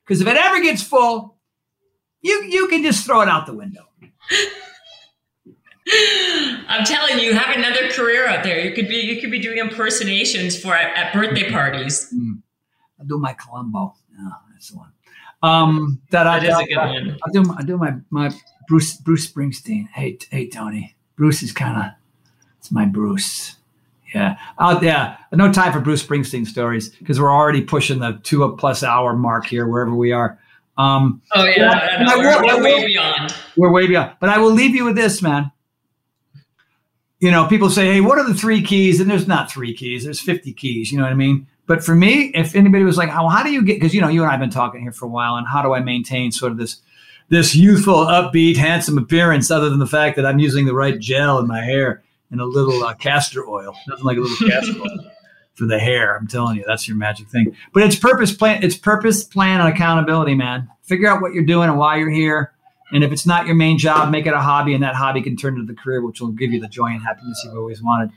Because 0.04 0.20
if 0.20 0.28
it 0.28 0.36
ever 0.36 0.60
gets 0.60 0.82
full, 0.82 1.38
you 2.20 2.44
you 2.44 2.68
can 2.68 2.82
just 2.82 3.06
throw 3.06 3.22
it 3.22 3.28
out 3.28 3.46
the 3.46 3.54
window. 3.54 3.86
I'm 6.68 6.84
telling 6.84 7.20
you, 7.20 7.32
have 7.32 7.56
another 7.56 7.88
career 7.90 8.26
out 8.26 8.44
there. 8.44 8.60
You 8.60 8.72
could 8.74 8.88
be 8.88 8.96
you 8.96 9.20
could 9.20 9.30
be 9.30 9.40
doing 9.40 9.58
impersonations 9.58 10.60
for 10.60 10.74
at, 10.74 10.94
at 10.96 11.14
birthday 11.14 11.50
parties. 11.50 12.12
Mm. 12.14 12.42
I 13.00 13.04
do 13.04 13.18
my 13.18 13.32
Columbo. 13.32 13.94
That's 14.52 14.70
the 14.70 14.76
one. 14.76 14.92
Um, 15.42 16.02
that, 16.10 16.24
that 16.24 16.42
I, 16.42 16.46
is 16.46 16.54
I, 16.54 16.62
a 16.62 16.66
good 16.66 16.76
I, 16.76 16.86
one. 16.86 17.18
I 17.26 17.32
do 17.32 17.54
I 17.56 17.62
do 17.62 17.78
my 17.78 17.94
my 18.10 18.30
Bruce 18.68 18.96
Bruce 18.96 19.30
Springsteen. 19.30 19.88
Hey 19.88 20.18
hey 20.30 20.48
Tony, 20.48 20.96
Bruce 21.16 21.42
is 21.42 21.52
kind 21.52 21.78
of 21.78 21.92
it's 22.58 22.70
my 22.70 22.84
Bruce. 22.84 23.55
Yeah. 24.16 24.38
Out 24.58 24.82
yeah. 24.82 25.18
No 25.32 25.52
time 25.52 25.74
for 25.74 25.80
Bruce 25.80 26.02
Springsteen 26.02 26.46
stories 26.46 26.88
because 26.88 27.20
we're 27.20 27.30
already 27.30 27.60
pushing 27.60 27.98
the 27.98 28.18
two 28.22 28.56
plus 28.58 28.82
hour 28.82 29.14
mark 29.14 29.46
here, 29.46 29.66
wherever 29.68 29.94
we 29.94 30.12
are. 30.12 30.38
Um, 30.78 31.20
oh, 31.34 31.44
yeah. 31.44 32.02
No, 32.06 32.18
we're, 32.18 32.42
we're 32.42 32.62
way 32.62 32.86
beyond. 32.86 33.34
We're 33.58 33.72
way 33.72 33.86
beyond. 33.86 34.16
But 34.18 34.30
I 34.30 34.38
will 34.38 34.52
leave 34.52 34.74
you 34.74 34.86
with 34.86 34.96
this, 34.96 35.20
man. 35.20 35.52
You 37.20 37.30
know, 37.30 37.46
people 37.46 37.68
say, 37.68 37.92
hey, 37.92 38.00
what 38.00 38.18
are 38.18 38.26
the 38.26 38.34
three 38.34 38.62
keys? 38.62 39.00
And 39.00 39.10
there's 39.10 39.28
not 39.28 39.50
three 39.50 39.74
keys, 39.74 40.04
there's 40.04 40.20
50 40.20 40.52
keys. 40.54 40.90
You 40.90 40.98
know 40.98 41.04
what 41.04 41.12
I 41.12 41.16
mean? 41.16 41.46
But 41.66 41.84
for 41.84 41.94
me, 41.94 42.30
if 42.34 42.54
anybody 42.54 42.84
was 42.84 42.96
like, 42.96 43.10
how, 43.10 43.28
how 43.28 43.42
do 43.42 43.52
you 43.52 43.62
get, 43.62 43.80
because, 43.80 43.94
you 43.94 44.00
know, 44.00 44.08
you 44.08 44.22
and 44.22 44.28
I 44.28 44.32
have 44.32 44.40
been 44.40 44.50
talking 44.50 44.80
here 44.80 44.92
for 44.92 45.04
a 45.04 45.10
while, 45.10 45.36
and 45.36 45.46
how 45.46 45.62
do 45.62 45.74
I 45.74 45.80
maintain 45.80 46.32
sort 46.32 46.52
of 46.52 46.58
this 46.58 46.80
this 47.28 47.56
youthful, 47.56 48.06
upbeat, 48.06 48.56
handsome 48.56 48.96
appearance 48.96 49.50
other 49.50 49.68
than 49.68 49.80
the 49.80 49.86
fact 49.86 50.14
that 50.14 50.24
I'm 50.24 50.38
using 50.38 50.64
the 50.64 50.74
right 50.74 50.98
gel 50.98 51.38
in 51.38 51.46
my 51.46 51.60
hair? 51.60 52.04
And 52.30 52.40
a 52.40 52.44
little 52.44 52.84
uh, 52.84 52.94
castor 52.94 53.48
oil. 53.48 53.74
Nothing 53.88 54.04
like 54.04 54.16
a 54.16 54.20
little 54.20 54.48
castor 54.50 54.80
oil 54.80 55.10
for 55.54 55.66
the 55.66 55.78
hair. 55.78 56.16
I'm 56.16 56.26
telling 56.26 56.56
you, 56.56 56.64
that's 56.66 56.86
your 56.86 56.96
magic 56.96 57.28
thing. 57.28 57.56
But 57.72 57.82
it's 57.82 57.96
purpose 57.96 58.32
plan. 58.32 58.62
It's 58.62 58.76
purpose, 58.76 59.24
plan, 59.24 59.60
and 59.60 59.68
accountability, 59.72 60.34
man. 60.34 60.68
Figure 60.82 61.08
out 61.08 61.22
what 61.22 61.32
you're 61.32 61.44
doing 61.44 61.68
and 61.68 61.78
why 61.78 61.96
you're 61.96 62.10
here. 62.10 62.52
And 62.92 63.02
if 63.02 63.10
it's 63.10 63.26
not 63.26 63.46
your 63.46 63.56
main 63.56 63.78
job, 63.78 64.10
make 64.10 64.26
it 64.26 64.32
a 64.32 64.40
hobby, 64.40 64.72
and 64.74 64.82
that 64.84 64.94
hobby 64.94 65.20
can 65.22 65.36
turn 65.36 65.54
into 65.54 65.66
the 65.66 65.78
career, 65.78 66.04
which 66.04 66.20
will 66.20 66.28
give 66.28 66.52
you 66.52 66.60
the 66.60 66.68
joy 66.68 66.86
and 66.86 67.02
happiness 67.02 67.42
you've 67.44 67.56
always 67.56 67.82
wanted. 67.82 68.12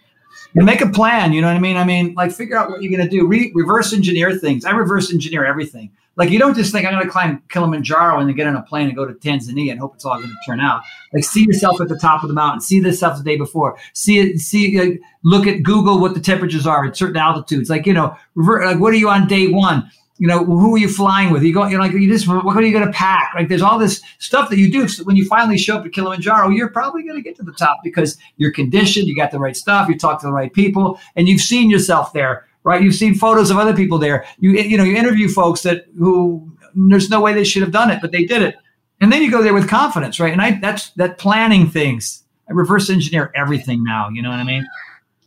And 0.53 0.65
make 0.65 0.81
a 0.81 0.89
plan. 0.89 1.33
You 1.33 1.41
know 1.41 1.47
what 1.47 1.55
I 1.55 1.59
mean? 1.59 1.75
I 1.75 1.83
mean, 1.83 2.13
like 2.13 2.31
figure 2.31 2.55
out 2.55 2.69
what 2.69 2.83
you're 2.83 2.95
going 2.95 3.07
to 3.07 3.09
do. 3.09 3.25
Re- 3.25 3.51
reverse 3.55 3.93
engineer 3.93 4.37
things. 4.37 4.65
I 4.65 4.71
reverse 4.71 5.11
engineer 5.11 5.43
everything. 5.45 5.91
Like 6.19 6.31
you 6.31 6.37
don't 6.37 6.53
just 6.53 6.73
think 6.73 6.85
I'm 6.85 6.93
going 6.93 7.05
to 7.05 7.09
climb 7.09 7.41
Kilimanjaro 7.47 8.19
and 8.19 8.27
then 8.27 8.35
get 8.35 8.45
on 8.45 8.57
a 8.57 8.61
plane 8.61 8.87
and 8.87 8.95
go 8.95 9.05
to 9.05 9.13
Tanzania 9.13 9.71
and 9.71 9.79
hope 9.79 9.95
it's 9.95 10.03
all 10.03 10.17
going 10.17 10.27
to 10.27 10.35
turn 10.45 10.59
out. 10.59 10.81
Like 11.13 11.23
see 11.23 11.45
yourself 11.45 11.79
at 11.79 11.87
the 11.87 11.97
top 11.97 12.23
of 12.23 12.27
the 12.27 12.35
mountain. 12.35 12.59
See 12.59 12.81
this 12.81 12.97
stuff 12.97 13.17
the 13.17 13.23
day 13.23 13.37
before. 13.37 13.77
See 13.93 14.19
it. 14.19 14.39
See. 14.39 14.99
Look 15.23 15.47
at 15.47 15.63
Google 15.63 15.99
what 15.99 16.13
the 16.13 16.19
temperatures 16.19 16.67
are 16.67 16.85
at 16.85 16.97
certain 16.97 17.17
altitudes. 17.17 17.69
Like 17.69 17.85
you 17.85 17.93
know, 17.93 18.15
revert, 18.35 18.65
like 18.65 18.79
what 18.79 18.93
are 18.93 18.97
you 18.97 19.09
on 19.09 19.27
day 19.27 19.47
one? 19.47 19.89
You 20.17 20.27
know, 20.27 20.43
who 20.43 20.75
are 20.75 20.77
you 20.77 20.89
flying 20.89 21.31
with? 21.31 21.43
You 21.43 21.53
go. 21.53 21.65
You're 21.67 21.79
like 21.79 21.93
you 21.93 22.09
just. 22.09 22.27
What 22.27 22.57
are 22.57 22.61
you 22.61 22.73
going 22.73 22.85
to 22.85 22.91
pack? 22.91 23.31
Like 23.33 23.47
there's 23.47 23.61
all 23.61 23.79
this 23.79 24.01
stuff 24.17 24.49
that 24.49 24.57
you 24.57 24.69
do. 24.69 24.89
So 24.89 25.05
when 25.05 25.15
you 25.15 25.25
finally 25.25 25.57
show 25.57 25.77
up 25.77 25.85
at 25.85 25.93
Kilimanjaro, 25.93 26.49
you're 26.49 26.69
probably 26.69 27.03
going 27.03 27.15
to 27.15 27.21
get 27.21 27.37
to 27.37 27.43
the 27.43 27.53
top 27.53 27.79
because 27.81 28.17
you're 28.35 28.51
conditioned. 28.51 29.07
You 29.07 29.15
got 29.15 29.31
the 29.31 29.39
right 29.39 29.55
stuff. 29.55 29.87
You 29.87 29.97
talk 29.97 30.19
to 30.19 30.27
the 30.27 30.33
right 30.33 30.51
people, 30.51 30.99
and 31.15 31.29
you've 31.29 31.39
seen 31.39 31.69
yourself 31.69 32.11
there 32.11 32.45
right? 32.69 32.83
You've 32.83 32.95
seen 32.95 33.15
photos 33.15 33.49
of 33.49 33.57
other 33.57 33.75
people 33.75 33.97
there. 33.97 34.25
You 34.37 34.51
you 34.51 34.77
know 34.77 34.83
you 34.83 34.95
interview 34.95 35.27
folks 35.27 35.63
that 35.63 35.85
who 35.97 36.55
there's 36.75 37.09
no 37.09 37.19
way 37.19 37.33
they 37.33 37.43
should 37.43 37.63
have 37.63 37.71
done 37.71 37.89
it, 37.89 37.99
but 37.99 38.11
they 38.11 38.25
did 38.25 38.43
it. 38.43 38.55
And 39.01 39.11
then 39.11 39.23
you 39.23 39.31
go 39.31 39.41
there 39.41 39.55
with 39.55 39.67
confidence, 39.67 40.19
right? 40.19 40.31
And 40.31 40.41
I 40.41 40.59
that's 40.59 40.91
that 40.91 41.17
planning 41.17 41.67
things. 41.67 42.23
I 42.47 42.53
reverse 42.53 42.89
engineer 42.89 43.31
everything 43.35 43.83
now. 43.83 44.09
You 44.09 44.21
know 44.21 44.29
what 44.29 44.39
I 44.39 44.43
mean? 44.43 44.67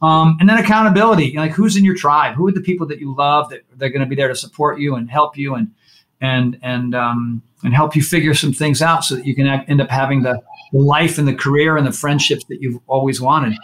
Um, 0.03 0.37
and 0.41 0.49
then 0.49 0.59
accountability, 0.59 1.35
like 1.37 1.53
who's 1.53 1.77
in 1.77 1.85
your 1.85 1.97
tribe? 1.97 2.35
Who 2.37 2.47
are 2.49 2.53
the 2.53 2.61
people 2.61 2.87
that 2.89 3.01
you 3.01 3.15
love 3.15 3.51
that 3.51 3.63
they're 3.77 3.91
going 3.91 4.03
to 4.03 4.07
be 4.07 4.17
there 4.17 4.29
to 4.29 4.37
support 4.37 4.79
you 4.79 4.95
and 4.95 5.11
help 5.11 5.37
you 5.37 5.57
and 5.57 5.73
and 6.21 6.59
and 6.63 6.95
um, 6.95 7.43
and 7.65 7.75
help 7.75 7.97
you 7.97 8.03
figure 8.03 8.35
some 8.35 8.53
things 8.53 8.83
out 8.83 9.05
so 9.05 9.17
that 9.17 9.27
you 9.27 9.35
can 9.35 9.47
end 9.47 9.81
up 9.81 9.91
having 9.91 10.23
the, 10.23 10.41
the 10.73 10.79
life 10.79 11.19
and 11.19 11.27
the 11.27 11.35
career 11.35 11.77
and 11.77 11.87
the 11.87 11.93
friendships 11.93 12.45
that 12.45 12.61
you've 12.61 12.81
always 12.87 13.21
wanted. 13.21 13.57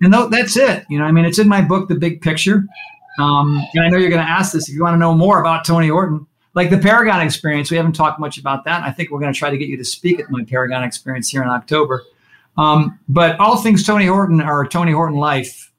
And 0.00 0.12
th- 0.12 0.30
that's 0.30 0.56
it. 0.56 0.84
You 0.90 0.98
know, 0.98 1.04
I 1.04 1.12
mean, 1.12 1.24
it's 1.24 1.38
in 1.38 1.48
my 1.48 1.62
book, 1.62 1.88
The 1.88 1.94
Big 1.94 2.20
Picture. 2.20 2.66
Um, 3.18 3.64
and 3.74 3.84
I 3.84 3.88
know 3.88 3.98
you're 3.98 4.10
going 4.10 4.24
to 4.24 4.30
ask 4.30 4.52
this 4.52 4.68
if 4.68 4.74
you 4.74 4.82
want 4.82 4.94
to 4.94 4.98
know 4.98 5.14
more 5.14 5.40
about 5.40 5.64
Tony 5.64 5.88
Horton, 5.88 6.26
like 6.54 6.70
the 6.70 6.78
Paragon 6.78 7.20
experience. 7.20 7.70
We 7.70 7.76
haven't 7.76 7.94
talked 7.94 8.20
much 8.20 8.38
about 8.38 8.64
that. 8.64 8.82
I 8.82 8.90
think 8.90 9.10
we're 9.10 9.20
going 9.20 9.32
to 9.32 9.38
try 9.38 9.50
to 9.50 9.58
get 9.58 9.68
you 9.68 9.76
to 9.76 9.84
speak 9.84 10.20
at 10.20 10.30
my 10.30 10.44
Paragon 10.44 10.82
experience 10.84 11.28
here 11.28 11.42
in 11.42 11.48
October. 11.48 12.04
Um, 12.58 12.98
but 13.08 13.38
all 13.38 13.58
things 13.58 13.84
Tony 13.84 14.06
Horton 14.06 14.40
are 14.40 14.66
Tony 14.66 14.92
Horton 14.92 15.18
Life, 15.18 15.70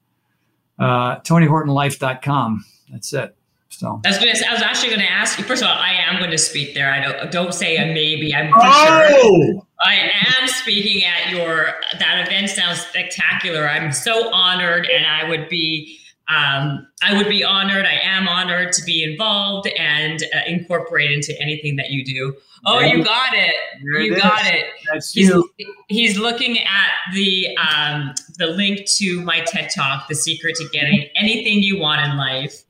uh, 0.78 1.20
TonyHortonLife.com. 1.20 2.64
That's 2.90 3.12
it. 3.12 3.34
So 3.70 4.00
I 4.04 4.08
was, 4.08 4.18
gonna, 4.18 4.32
I 4.48 4.52
was 4.52 4.62
actually 4.62 4.88
going 4.88 5.02
to 5.02 5.12
ask 5.12 5.38
you. 5.38 5.44
First 5.44 5.62
of 5.62 5.68
all, 5.68 5.74
I 5.74 5.92
am 5.92 6.18
going 6.18 6.30
to 6.30 6.38
speak 6.38 6.74
there. 6.74 6.90
I 6.90 7.00
don't 7.00 7.30
don't 7.30 7.54
say 7.54 7.76
a 7.76 7.86
maybe. 7.92 8.34
I'm 8.34 8.50
for 8.50 8.58
oh! 8.60 9.52
sure. 9.52 9.66
I 9.84 10.10
am 10.40 10.48
speaking 10.48 11.04
at 11.04 11.30
your. 11.30 11.74
That 11.98 12.26
event 12.26 12.50
sounds 12.50 12.80
spectacular. 12.80 13.68
I'm 13.68 13.92
so 13.92 14.32
honored, 14.32 14.86
and 14.86 15.06
I 15.06 15.28
would 15.28 15.48
be. 15.48 16.00
Um, 16.28 16.86
I 17.02 17.16
would 17.16 17.28
be 17.28 17.42
honored. 17.42 17.86
I 17.86 17.98
am 18.02 18.28
honored 18.28 18.72
to 18.72 18.84
be 18.84 19.02
involved 19.02 19.66
and 19.78 20.22
uh, 20.34 20.40
incorporate 20.46 21.10
into 21.10 21.38
anything 21.40 21.76
that 21.76 21.90
you 21.90 22.04
do. 22.04 22.36
Oh, 22.66 22.80
you 22.80 23.02
got 23.02 23.32
it. 23.34 23.54
There 23.82 24.00
you 24.00 24.14
it 24.14 24.20
got 24.20 24.42
is. 24.42 24.48
it. 24.50 24.66
That's 24.92 25.12
He's, 25.12 25.28
you. 25.28 25.50
he's 25.88 26.18
looking 26.18 26.58
at 26.58 26.90
the 27.14 27.56
um, 27.56 28.14
the 28.36 28.48
link 28.48 28.86
to 28.96 29.22
my 29.22 29.40
TED 29.40 29.70
Talk, 29.74 30.08
The 30.08 30.14
Secret 30.14 30.56
to 30.56 30.68
Getting 30.70 31.08
Anything 31.16 31.62
You 31.62 31.78
Want 31.78 32.04
in 32.04 32.16
Life. 32.16 32.64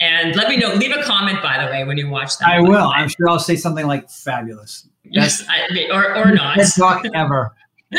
And 0.00 0.34
let 0.36 0.48
me 0.48 0.56
know. 0.56 0.72
Leave 0.74 0.96
a 0.96 1.02
comment, 1.02 1.42
by 1.42 1.62
the 1.64 1.70
way, 1.70 1.84
when 1.84 1.98
you 1.98 2.08
watch 2.08 2.38
that. 2.38 2.48
I 2.48 2.60
will. 2.60 2.88
I'm 2.94 3.08
sure 3.08 3.28
I'll 3.28 3.38
say 3.38 3.56
something 3.56 3.86
like 3.86 4.08
fabulous. 4.08 4.86
Yes, 5.04 5.44
I, 5.48 5.88
or 5.92 6.16
or 6.16 6.30
not. 6.34 6.56
Best 6.56 6.78
talk 6.78 7.04
ever. 7.14 7.54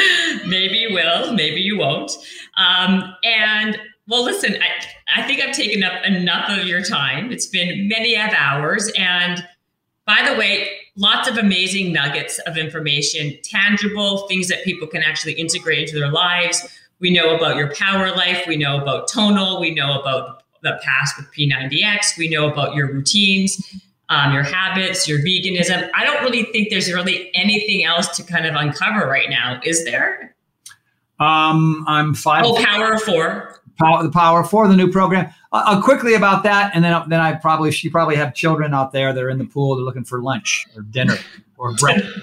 maybe 0.47 0.77
you 0.77 0.93
will. 0.93 1.33
Maybe 1.33 1.61
you 1.61 1.77
won't. 1.77 2.11
Um, 2.57 3.13
and 3.23 3.77
well, 4.11 4.25
listen. 4.25 4.57
I 4.61 5.21
I 5.21 5.25
think 5.25 5.41
I've 5.41 5.55
taken 5.55 5.83
up 5.83 6.05
enough 6.05 6.49
of 6.49 6.65
your 6.67 6.83
time. 6.83 7.31
It's 7.31 7.47
been 7.47 7.87
many 7.87 8.15
of 8.15 8.31
hours. 8.33 8.91
And 8.97 9.45
by 10.05 10.27
the 10.29 10.37
way, 10.37 10.69
lots 10.97 11.29
of 11.29 11.37
amazing 11.37 11.93
nuggets 11.93 12.37
of 12.39 12.57
information, 12.57 13.37
tangible 13.41 14.27
things 14.27 14.49
that 14.49 14.65
people 14.65 14.87
can 14.87 15.01
actually 15.01 15.33
integrate 15.33 15.87
into 15.87 15.97
their 15.97 16.11
lives. 16.11 16.67
We 16.99 17.09
know 17.09 17.35
about 17.35 17.55
your 17.55 17.73
power 17.73 18.11
life. 18.11 18.43
We 18.47 18.57
know 18.57 18.81
about 18.81 19.07
Tonal. 19.07 19.61
We 19.61 19.73
know 19.73 19.99
about 19.99 20.43
the 20.61 20.79
past 20.83 21.15
with 21.17 21.27
P90X. 21.33 22.17
We 22.17 22.27
know 22.27 22.51
about 22.51 22.75
your 22.75 22.87
routines, 22.87 23.81
um, 24.09 24.33
your 24.33 24.43
habits, 24.43 25.07
your 25.07 25.19
veganism. 25.19 25.89
I 25.95 26.03
don't 26.03 26.21
really 26.21 26.43
think 26.51 26.69
there's 26.69 26.91
really 26.91 27.31
anything 27.33 27.85
else 27.85 28.15
to 28.17 28.23
kind 28.23 28.45
of 28.45 28.55
uncover 28.55 29.07
right 29.07 29.29
now, 29.29 29.61
is 29.63 29.85
there? 29.85 30.35
Um, 31.21 31.85
I'm 31.87 32.15
five. 32.15 32.43
Oh, 32.45 32.55
Power 32.63 32.97
Four. 32.97 33.60
Power, 33.81 34.03
the 34.03 34.11
Power 34.11 34.43
for 34.43 34.67
the 34.67 34.75
new 34.75 34.91
program. 34.91 35.33
Uh, 35.51 35.63
uh, 35.65 35.81
quickly 35.81 36.13
about 36.13 36.43
that, 36.43 36.71
and 36.73 36.83
then 36.83 37.01
then 37.09 37.19
I 37.19 37.33
probably 37.33 37.71
you 37.71 37.91
probably 37.91 38.15
have 38.15 38.33
children 38.33 38.73
out 38.73 38.91
there 38.91 39.13
that 39.13 39.21
are 39.21 39.29
in 39.29 39.37
the 39.37 39.45
pool. 39.45 39.75
They're 39.75 39.85
looking 39.85 40.03
for 40.03 40.21
lunch 40.21 40.67
or 40.75 40.83
dinner 40.83 41.17
or 41.57 41.73
breakfast. 41.79 42.19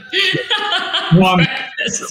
Um, 1.13 1.41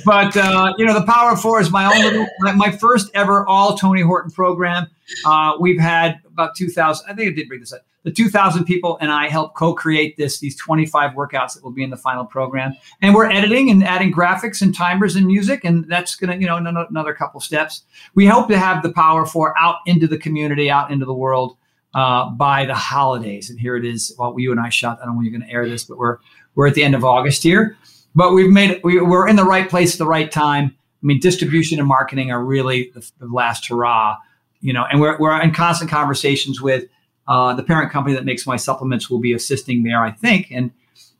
but 0.05 0.35
uh, 0.35 0.73
you 0.77 0.85
know, 0.85 0.93
the 0.93 1.05
Power 1.05 1.31
of 1.31 1.41
Four 1.41 1.61
is 1.61 1.71
my 1.71 1.85
own 1.85 2.03
little, 2.03 2.27
my, 2.39 2.51
my 2.53 2.71
first 2.71 3.09
ever 3.13 3.47
all 3.47 3.77
Tony 3.77 4.01
Horton 4.01 4.31
program. 4.31 4.87
Uh, 5.25 5.53
we've 5.59 5.79
had 5.79 6.19
about 6.27 6.55
two 6.55 6.69
thousand. 6.69 7.09
I 7.09 7.13
think 7.13 7.31
I 7.31 7.35
did 7.35 7.47
bring 7.47 7.59
this 7.59 7.73
up. 7.73 7.81
The 8.07 8.13
two 8.13 8.29
thousand 8.29 8.63
people 8.63 8.97
and 9.01 9.11
I 9.11 9.27
helped 9.27 9.57
co-create 9.57 10.15
this. 10.15 10.39
These 10.39 10.55
twenty-five 10.55 11.11
workouts 11.11 11.55
that 11.55 11.63
will 11.63 11.73
be 11.73 11.83
in 11.83 11.89
the 11.89 11.97
final 11.97 12.23
program, 12.23 12.73
and 13.01 13.13
we're 13.13 13.29
editing 13.29 13.69
and 13.69 13.83
adding 13.83 14.13
graphics 14.13 14.61
and 14.61 14.73
timers 14.73 15.17
and 15.17 15.27
music, 15.27 15.65
and 15.65 15.83
that's 15.89 16.15
gonna 16.15 16.37
you 16.37 16.45
know 16.45 16.55
another, 16.55 17.13
couple 17.13 17.41
steps. 17.41 17.83
We 18.15 18.25
hope 18.25 18.47
to 18.47 18.57
have 18.57 18.81
the 18.81 18.93
Power 18.93 19.23
of 19.23 19.31
Four 19.31 19.53
out 19.59 19.79
into 19.85 20.07
the 20.07 20.17
community, 20.17 20.71
out 20.71 20.89
into 20.89 21.03
the 21.03 21.13
world 21.13 21.57
uh, 21.93 22.29
by 22.29 22.65
the 22.65 22.75
holidays. 22.75 23.49
And 23.49 23.59
here 23.59 23.75
it 23.75 23.83
is. 23.83 24.15
Well, 24.17 24.33
you 24.37 24.51
and 24.51 24.59
I 24.61 24.69
shot. 24.69 24.99
I 25.01 25.05
don't 25.05 25.15
know 25.15 25.17
when 25.17 25.25
you're 25.25 25.37
going 25.37 25.49
to 25.49 25.53
air 25.53 25.67
this, 25.67 25.83
but 25.83 25.97
we're 25.97 26.19
we're 26.55 26.67
at 26.67 26.75
the 26.75 26.85
end 26.85 26.95
of 26.95 27.03
August 27.03 27.43
here 27.43 27.75
but 28.15 28.31
we've 28.31 28.49
made 28.49 28.79
we, 28.85 29.01
we're 29.01 29.27
in 29.27 29.35
the 29.35 29.43
right 29.43 29.69
place 29.69 29.93
at 29.93 29.99
the 29.99 30.07
right 30.07 30.31
time. 30.31 30.73
I 30.75 31.05
mean, 31.05 31.19
distribution 31.19 31.77
and 31.77 31.87
marketing 31.87 32.31
are 32.31 32.43
really 32.43 32.89
the, 32.95 33.11
the 33.19 33.27
last 33.27 33.67
hurrah, 33.67 34.17
you 34.61 34.73
know, 34.73 34.85
and 34.89 35.01
we're, 35.01 35.17
we're 35.19 35.39
in 35.41 35.53
constant 35.53 35.91
conversations 35.91 36.61
with 36.61 36.85
uh, 37.27 37.53
the 37.53 37.63
parent 37.63 37.91
company 37.91 38.15
that 38.15 38.25
makes 38.25 38.47
my 38.47 38.55
supplements 38.55 39.09
will 39.09 39.19
be 39.19 39.33
assisting 39.33 39.83
there, 39.83 40.01
I 40.01 40.11
think, 40.11 40.47
and 40.51 40.71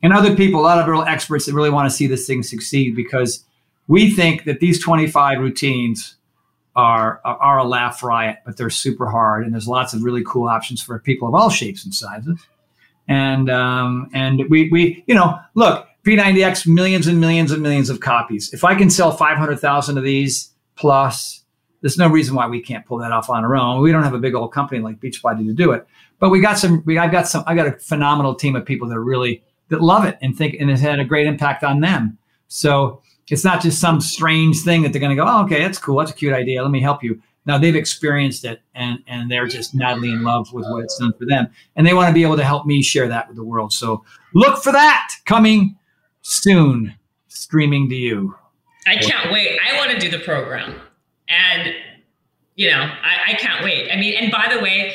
and 0.04 0.14
other 0.14 0.36
people, 0.36 0.60
a 0.60 0.62
lot 0.62 0.80
of 0.80 0.88
real 0.88 1.02
experts 1.02 1.48
that 1.48 1.54
really 1.54 1.72
want 1.72 1.90
to 1.90 1.96
see 1.96 2.06
this 2.06 2.28
thing 2.28 2.44
succeed 2.44 2.96
because 2.96 3.44
we 3.88 4.12
think 4.12 4.44
that 4.44 4.60
these 4.60 4.84
25 4.84 5.40
routines 5.40 6.16
are, 6.76 7.20
are 7.26 7.58
a 7.58 7.64
laugh 7.64 8.04
riot, 8.04 8.38
but 8.46 8.58
they're 8.58 8.70
super 8.70 9.10
hard, 9.10 9.44
and 9.44 9.54
there's 9.54 9.68
lots 9.68 9.96
of 9.96 10.04
really 10.04 10.24
cool 10.24 10.48
options 10.48 10.82
for 10.82 11.00
people 11.00 11.28
of 11.28 11.34
all 11.34 11.50
shapes 11.50 11.84
and 11.84 11.94
sizes. 11.94 12.40
And 13.08 13.50
um, 13.50 14.10
and 14.14 14.44
we 14.50 14.70
we 14.70 15.04
you 15.08 15.16
know 15.16 15.40
look 15.56 15.88
P90X 16.06 16.68
millions 16.68 17.08
and 17.08 17.20
millions 17.20 17.52
and 17.52 17.64
millions 17.64 17.90
of 17.90 18.00
copies. 18.00 18.54
If 18.54 18.64
I 18.64 18.76
can 18.76 18.90
sell 18.90 19.12
500,000 19.12 19.98
of 19.98 20.04
these 20.04 20.52
plus, 20.76 21.44
there's 21.82 21.98
no 21.98 22.08
reason 22.08 22.36
why 22.36 22.48
we 22.48 22.62
can't 22.62 22.86
pull 22.86 22.98
that 23.00 23.12
off 23.12 23.30
on 23.30 23.44
our 23.44 23.56
own. 23.56 23.82
We 23.82 23.92
don't 23.92 24.04
have 24.04 24.14
a 24.14 24.20
big 24.20 24.36
old 24.36 24.52
company 24.52 24.82
like 24.82 25.00
Beachbody 25.00 25.46
to 25.46 25.54
do 25.54 25.72
it, 25.72 25.86
but 26.20 26.30
we 26.30 26.42
got 26.42 26.58
some. 26.58 26.84
We 26.86 26.98
I've 26.98 27.12
got 27.12 27.28
some. 27.28 27.44
I 27.46 27.56
got 27.56 27.68
a 27.68 27.74
phenomenal 27.74 28.36
team 28.36 28.56
of 28.56 28.66
people 28.66 28.88
that 28.90 28.98
are 28.98 29.04
really 29.04 29.44
that 29.70 29.82
love 29.82 30.06
it 30.06 30.18
and 30.22 30.36
think 30.36 30.56
and 30.60 30.70
has 30.70 30.82
had 30.82 31.00
a 31.00 31.06
great 31.06 31.28
impact 31.28 31.64
on 31.64 31.82
them. 31.82 32.18
So 32.48 33.02
it's 33.30 33.44
not 33.44 33.62
just 33.62 33.80
some 33.80 34.00
strange 34.02 34.62
thing 34.62 34.82
that 34.84 34.94
they're 34.94 35.02
going 35.02 35.16
to 35.16 35.22
go, 35.22 35.28
oh, 35.28 35.44
okay, 35.44 35.62
that's 35.62 35.78
cool. 35.78 35.98
That's 35.98 36.12
a 36.12 36.14
cute 36.14 36.34
idea. 36.34 36.62
Let 36.62 36.72
me 36.72 36.82
help 36.82 37.04
you. 37.04 37.22
Now 37.46 37.58
they've 37.58 37.76
experienced 37.76 38.44
it 38.44 38.62
and 38.76 39.00
and 39.08 39.32
they're 39.32 39.48
just 39.48 39.74
madly 39.74 40.12
in 40.12 40.24
love 40.24 40.52
with 40.52 40.66
what 40.68 40.84
it's 40.84 40.98
done 40.98 41.14
for 41.14 41.26
them, 41.26 41.48
and 41.76 41.86
they 41.86 41.94
want 41.94 42.10
to 42.10 42.14
be 42.14 42.24
able 42.24 42.38
to 42.38 42.44
help 42.44 42.66
me 42.66 42.82
share 42.82 43.08
that 43.08 43.28
with 43.28 43.38
the 43.38 43.44
world. 43.44 43.72
So 43.72 44.04
look 44.34 44.62
for 44.62 44.72
that 44.72 45.10
coming 45.26 45.78
soon 46.22 46.94
streaming 47.28 47.88
to 47.90 47.96
you. 47.96 48.36
I 48.86 48.96
can't 48.98 49.32
wait. 49.32 49.60
I 49.66 49.78
want 49.78 49.92
to 49.92 50.00
do 50.00 50.10
the 50.10 50.24
program. 50.24 50.82
And, 51.30 51.74
you 52.56 52.70
know, 52.72 52.80
I, 52.80 53.32
I 53.32 53.34
can't 53.36 53.64
wait. 53.64 53.92
I 53.92 53.98
mean, 53.98 54.16
and 54.16 54.32
by 54.32 54.52
the 54.54 54.62
way, 54.62 54.94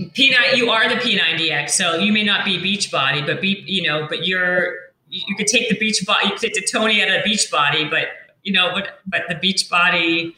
P9, 0.00 0.56
you 0.56 0.70
are 0.70 0.88
the 0.88 0.96
P90X, 0.96 1.70
so 1.70 1.96
you 1.96 2.12
may 2.12 2.22
not 2.22 2.44
be 2.44 2.58
Beachbody, 2.58 3.26
but 3.26 3.40
be, 3.40 3.62
you 3.66 3.82
know, 3.82 4.06
but 4.08 4.26
you're, 4.26 4.74
you 5.08 5.36
could 5.36 5.46
take 5.46 5.68
the 5.68 5.78
beach 5.78 6.04
body, 6.06 6.26
you 6.26 6.32
could 6.32 6.40
take 6.40 6.54
the 6.54 6.66
Tony 6.70 7.02
out 7.02 7.08
of 7.08 7.22
Beachbody, 7.24 7.90
but 7.90 8.06
you 8.42 8.52
know, 8.52 8.72
but, 8.74 9.00
but 9.06 9.22
the 9.28 9.34
Beachbody, 9.34 10.34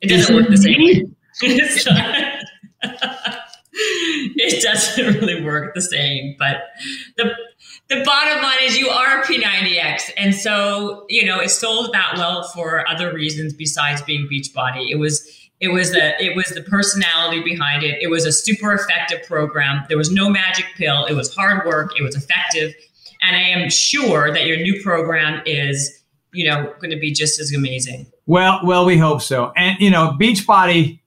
it 0.00 0.08
doesn't 0.08 0.34
work 0.34 0.48
the 0.48 0.56
same. 0.56 1.16
it 4.36 4.62
doesn't 4.62 5.20
really 5.20 5.42
work 5.42 5.74
the 5.74 5.80
same, 5.80 6.34
but 6.38 6.62
the, 7.16 7.30
the 7.88 8.02
bottom 8.04 8.42
line 8.42 8.58
is 8.62 8.76
you 8.76 8.88
are 8.88 9.22
P90X. 9.22 10.10
And 10.16 10.34
so, 10.34 11.06
you 11.08 11.24
know, 11.24 11.38
it 11.40 11.50
sold 11.50 11.92
that 11.92 12.14
well 12.16 12.42
for 12.48 12.88
other 12.88 13.12
reasons 13.12 13.52
besides 13.52 14.02
being 14.02 14.28
Beachbody. 14.28 14.90
It 14.90 14.98
was 14.98 15.32
it 15.60 15.68
was 15.68 15.92
the 15.92 16.22
it 16.22 16.36
was 16.36 16.46
the 16.46 16.62
personality 16.62 17.42
behind 17.42 17.82
it. 17.82 18.02
It 18.02 18.08
was 18.08 18.26
a 18.26 18.32
super 18.32 18.74
effective 18.74 19.22
program. 19.26 19.84
There 19.88 19.96
was 19.96 20.10
no 20.10 20.28
magic 20.28 20.66
pill. 20.76 21.06
It 21.06 21.14
was 21.14 21.34
hard 21.34 21.64
work. 21.66 21.98
It 21.98 22.02
was 22.02 22.16
effective. 22.16 22.74
And 23.22 23.36
I 23.36 23.40
am 23.40 23.70
sure 23.70 24.32
that 24.32 24.46
your 24.46 24.58
new 24.58 24.82
program 24.82 25.42
is, 25.46 26.02
you 26.32 26.44
know, 26.44 26.74
going 26.80 26.90
to 26.90 26.98
be 26.98 27.12
just 27.12 27.40
as 27.40 27.54
amazing. 27.54 28.06
Well, 28.26 28.60
well, 28.64 28.84
we 28.84 28.98
hope 28.98 29.22
so. 29.22 29.52
And 29.56 29.78
you 29.80 29.90
know, 29.90 30.16
Beachbody, 30.20 31.00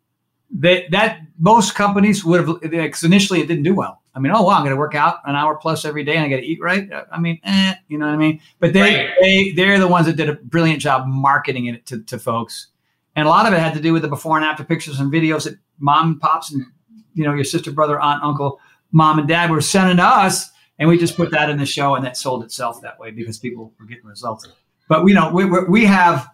that 0.60 0.90
that 0.92 1.20
most 1.38 1.76
companies 1.76 2.24
would 2.24 2.48
have 2.48 2.62
because 2.62 3.04
initially 3.04 3.42
it 3.42 3.48
didn't 3.48 3.64
do 3.64 3.76
well. 3.76 4.02
I 4.20 4.22
mean, 4.22 4.34
oh 4.36 4.44
wow, 4.44 4.56
I'm 4.56 4.64
going 4.64 4.76
to 4.76 4.80
work 4.80 4.96
out 4.96 5.20
an 5.26 5.36
hour 5.36 5.56
plus 5.56 5.86
every 5.86 6.04
day, 6.04 6.18
and 6.18 6.26
I 6.26 6.30
got 6.30 6.42
to 6.42 6.46
eat 6.46 6.60
right. 6.62 6.90
I 7.10 7.20
mean, 7.20 7.40
eh, 7.46 7.76
you 7.88 7.98
know 7.98 8.06
what 8.06 8.14
I 8.14 8.18
mean? 8.18 8.42
But 8.60 8.74
they 8.74 8.82
Right. 8.82 9.10
they 9.22 9.52
they're 9.52 9.80
the 9.80 9.88
ones 9.88 10.08
that 10.08 10.18
did 10.18 10.28
a 10.28 10.34
brilliant 10.34 10.82
job 10.82 11.08
marketing 11.08 11.68
it 11.68 11.86
to, 11.86 12.02
to 12.04 12.20
folks, 12.20 12.68
and 13.16 13.26
a 13.26 13.30
lot 13.30 13.48
of 13.48 13.54
it 13.54 13.60
had 13.60 13.74
to 13.76 13.80
do 13.80 13.94
with 13.94 14.02
the 14.02 14.10
before 14.10 14.36
and 14.36 14.46
after 14.46 14.66
pictures 14.66 15.00
and 15.00 15.12
videos 15.12 15.46
that 15.46 15.58
mom 15.80 16.08
and 16.08 16.20
pops 16.20 16.52
and 16.52 16.66
you 17.14 17.24
know 17.24 17.34
your 17.34 17.46
sister, 17.46 17.72
brother, 17.72 17.98
aunt, 18.00 18.22
uncle, 18.22 18.60
mom 18.92 19.20
and 19.20 19.28
dad 19.28 19.52
were 19.52 19.62
sending 19.62 19.96
to 19.98 20.04
us, 20.04 20.50
and 20.78 20.90
we 20.90 20.98
just 20.98 21.16
put 21.16 21.32
that 21.32 21.50
in 21.50 21.58
the 21.58 21.66
show, 21.66 21.96
and 21.96 22.06
that 22.06 22.18
sold 22.18 22.44
itself 22.44 22.82
that 22.82 23.00
way 23.00 23.12
because 23.12 23.40
people 23.40 23.74
were 23.80 23.86
getting 23.86 24.06
results. 24.06 24.46
But 24.90 25.08
you 25.08 25.14
know, 25.14 25.32
we 25.32 25.46
we 25.46 25.64
we 25.64 25.86
have 25.86 26.28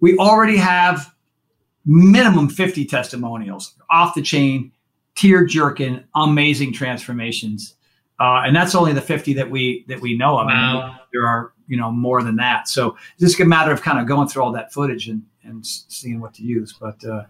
we 0.00 0.16
already 0.16 0.56
have 0.56 1.12
minimum 1.84 2.48
50 2.48 2.84
testimonials 2.86 3.74
off 3.90 4.14
the 4.14 4.22
chain 4.22 4.72
tear 5.16 5.44
jerking 5.44 6.04
amazing 6.14 6.72
transformations 6.72 7.74
uh, 8.18 8.42
and 8.46 8.54
that's 8.54 8.74
only 8.74 8.92
the 8.92 9.02
50 9.02 9.34
that 9.34 9.50
we 9.50 9.84
that 9.88 10.00
we 10.00 10.16
know 10.16 10.38
of 10.38 10.46
I 10.46 10.72
mean, 10.72 10.96
there 11.12 11.26
are 11.26 11.52
you 11.66 11.76
know 11.76 11.90
more 11.90 12.22
than 12.22 12.36
that. 12.36 12.68
So 12.68 12.96
it's 13.14 13.22
just 13.22 13.40
a 13.40 13.44
matter 13.44 13.72
of 13.72 13.82
kind 13.82 13.98
of 13.98 14.06
going 14.06 14.28
through 14.28 14.42
all 14.42 14.52
that 14.52 14.72
footage 14.72 15.08
and 15.08 15.22
and 15.42 15.64
seeing 15.64 16.20
what 16.20 16.34
to 16.34 16.42
use. 16.42 16.74
But 16.78 17.04
uh, 17.04 17.24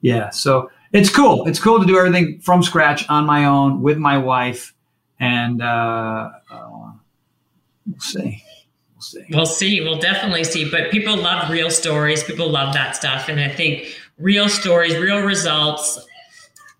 yeah, 0.00 0.30
so 0.30 0.70
it's 0.92 1.10
cool. 1.10 1.46
It's 1.46 1.58
cool 1.58 1.80
to 1.80 1.86
do 1.86 1.98
everything 1.98 2.40
from 2.40 2.62
scratch 2.62 3.08
on 3.08 3.24
my 3.24 3.44
own 3.46 3.82
with 3.82 3.98
my 3.98 4.18
wife, 4.18 4.74
and 5.20 5.62
uh, 5.62 6.30
uh, 6.50 6.92
we'll 7.86 8.00
see. 8.00 8.42
We'll 8.94 9.02
see. 9.02 9.24
We'll 9.30 9.46
see. 9.46 9.80
We'll 9.80 10.00
definitely 10.00 10.44
see. 10.44 10.70
But 10.70 10.90
people 10.90 11.16
love 11.16 11.50
real 11.50 11.70
stories. 11.70 12.22
People 12.22 12.50
love 12.50 12.74
that 12.74 12.96
stuff, 12.96 13.28
and 13.28 13.40
I 13.40 13.48
think 13.48 13.94
real 14.18 14.48
stories, 14.48 14.96
real 14.96 15.22
results. 15.22 16.06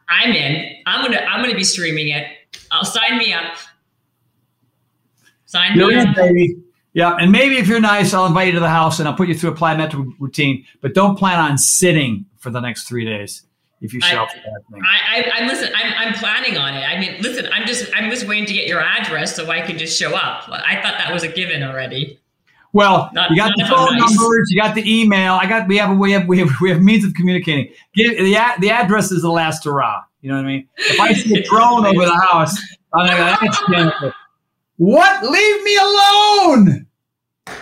I'm 0.08 0.32
in. 0.32 0.82
I'm 0.86 1.04
gonna. 1.04 1.18
I'm 1.18 1.42
gonna 1.42 1.54
be 1.54 1.64
streaming 1.64 2.08
it. 2.08 2.26
I'll 2.70 2.84
sign 2.84 3.18
me 3.18 3.32
up. 3.32 3.56
Sign 5.46 5.76
You're 5.76 5.88
me 5.88 6.00
in, 6.00 6.08
up. 6.08 6.16
baby. 6.16 6.56
Yeah, 6.92 7.16
and 7.18 7.32
maybe 7.32 7.56
if 7.56 7.66
you're 7.66 7.80
nice, 7.80 8.14
I'll 8.14 8.26
invite 8.26 8.48
you 8.48 8.52
to 8.54 8.60
the 8.60 8.68
house 8.68 9.00
and 9.00 9.08
I'll 9.08 9.16
put 9.16 9.28
you 9.28 9.34
through 9.34 9.50
a 9.50 9.54
plyometric 9.54 10.12
routine. 10.20 10.64
But 10.80 10.94
don't 10.94 11.16
plan 11.16 11.40
on 11.40 11.58
sitting 11.58 12.26
for 12.38 12.50
the 12.50 12.60
next 12.60 12.84
three 12.84 13.04
days 13.04 13.42
if 13.80 13.92
you 13.92 14.00
show 14.00 14.22
up 14.22 14.28
that 14.30 14.62
thing. 14.72 14.82
I, 14.84 15.20
I, 15.20 15.42
I 15.42 15.46
listen. 15.46 15.72
I'm, 15.74 16.08
I'm 16.08 16.14
planning 16.14 16.56
on 16.56 16.74
it. 16.74 16.82
I 16.82 16.98
mean, 16.98 17.20
listen. 17.20 17.48
I'm 17.52 17.66
just 17.66 17.90
I'm 17.94 18.10
just 18.10 18.28
waiting 18.28 18.46
to 18.46 18.52
get 18.52 18.66
your 18.66 18.80
address 18.80 19.34
so 19.34 19.50
I 19.50 19.60
can 19.60 19.76
just 19.76 19.98
show 19.98 20.14
up. 20.14 20.48
I 20.48 20.80
thought 20.82 20.98
that 20.98 21.12
was 21.12 21.22
a 21.22 21.28
given 21.28 21.62
already. 21.62 22.20
Well, 22.74 23.08
not, 23.14 23.30
you 23.30 23.36
got 23.36 23.52
the 23.56 23.64
phone 23.66 23.96
nice. 23.96 24.16
numbers, 24.16 24.50
you 24.50 24.60
got 24.60 24.74
the 24.74 24.82
email. 24.84 25.34
I 25.34 25.46
got 25.46 25.68
we 25.68 25.76
have 25.78 25.96
we 25.96 26.10
have 26.10 26.26
we 26.26 26.40
have 26.40 26.50
we 26.60 26.70
have 26.70 26.82
means 26.82 27.04
of 27.04 27.14
communicating. 27.14 27.72
Get, 27.94 28.18
the 28.18 28.36
the 28.60 28.70
address 28.70 29.12
is 29.12 29.22
the 29.22 29.30
last 29.30 29.62
hurrah. 29.64 30.02
You 30.22 30.30
know 30.30 30.36
what 30.36 30.44
I 30.44 30.48
mean? 30.48 30.68
If 30.76 30.98
I 30.98 31.12
see 31.12 31.38
a 31.38 31.42
drone 31.48 31.86
over 31.86 32.04
the 32.04 32.16
house, 32.16 32.60
I'm 32.92 33.06
like, 33.06 33.16
that's 33.40 33.62
Jennifer. 33.70 34.12
What? 34.76 35.22
Leave 35.22 35.62
me 35.62 35.76
alone. 35.76 36.86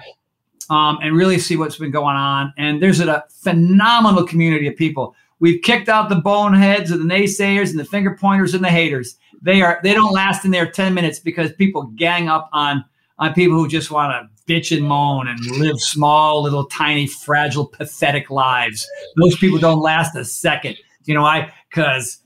um, 0.70 0.98
and 1.02 1.16
really 1.16 1.38
see 1.38 1.58
what's 1.58 1.78
been 1.78 1.92
going 1.92 2.16
on. 2.16 2.54
And 2.58 2.82
there's 2.82 3.00
a 3.00 3.24
phenomenal 3.30 4.26
community 4.26 4.68
of 4.68 4.76
people. 4.76 5.16
We've 5.40 5.62
kicked 5.62 5.90
out 5.90 6.10
the 6.10 6.16
boneheads 6.16 6.92
of 6.92 7.00
the 7.00 7.06
naysayers 7.06 7.70
and 7.72 7.80
the 7.80 7.86
finger 7.86 8.16
pointers 8.20 8.54
and 8.54 8.64
the 8.64 8.70
haters. 8.70 9.18
They 9.42 9.62
are 9.62 9.80
they 9.84 9.94
don't 9.94 10.14
last 10.14 10.46
in 10.46 10.52
there 10.52 10.70
10 10.70 10.94
minutes 10.94 11.20
because 11.20 11.52
people 11.54 11.84
gang 11.96 12.30
up 12.30 12.50
on 12.54 12.86
on 13.20 13.34
people 13.34 13.58
who 13.58 13.68
just 13.68 13.92
want 13.92 14.12
to 14.12 14.36
bitch 14.52 14.76
and 14.76 14.86
moan 14.86 15.28
and 15.28 15.40
live 15.58 15.80
small, 15.80 16.44
little, 16.44 16.66
tiny, 16.66 17.08
fragile, 17.08 17.66
pathetic 17.66 18.30
lives. 18.30 18.88
Those 19.18 19.36
people 19.38 19.58
don't 19.58 19.82
last 19.82 20.16
a 20.16 20.24
second. 20.24 20.78
You 21.06 21.14
know 21.14 21.22
why? 21.22 21.54
Because 21.70 22.20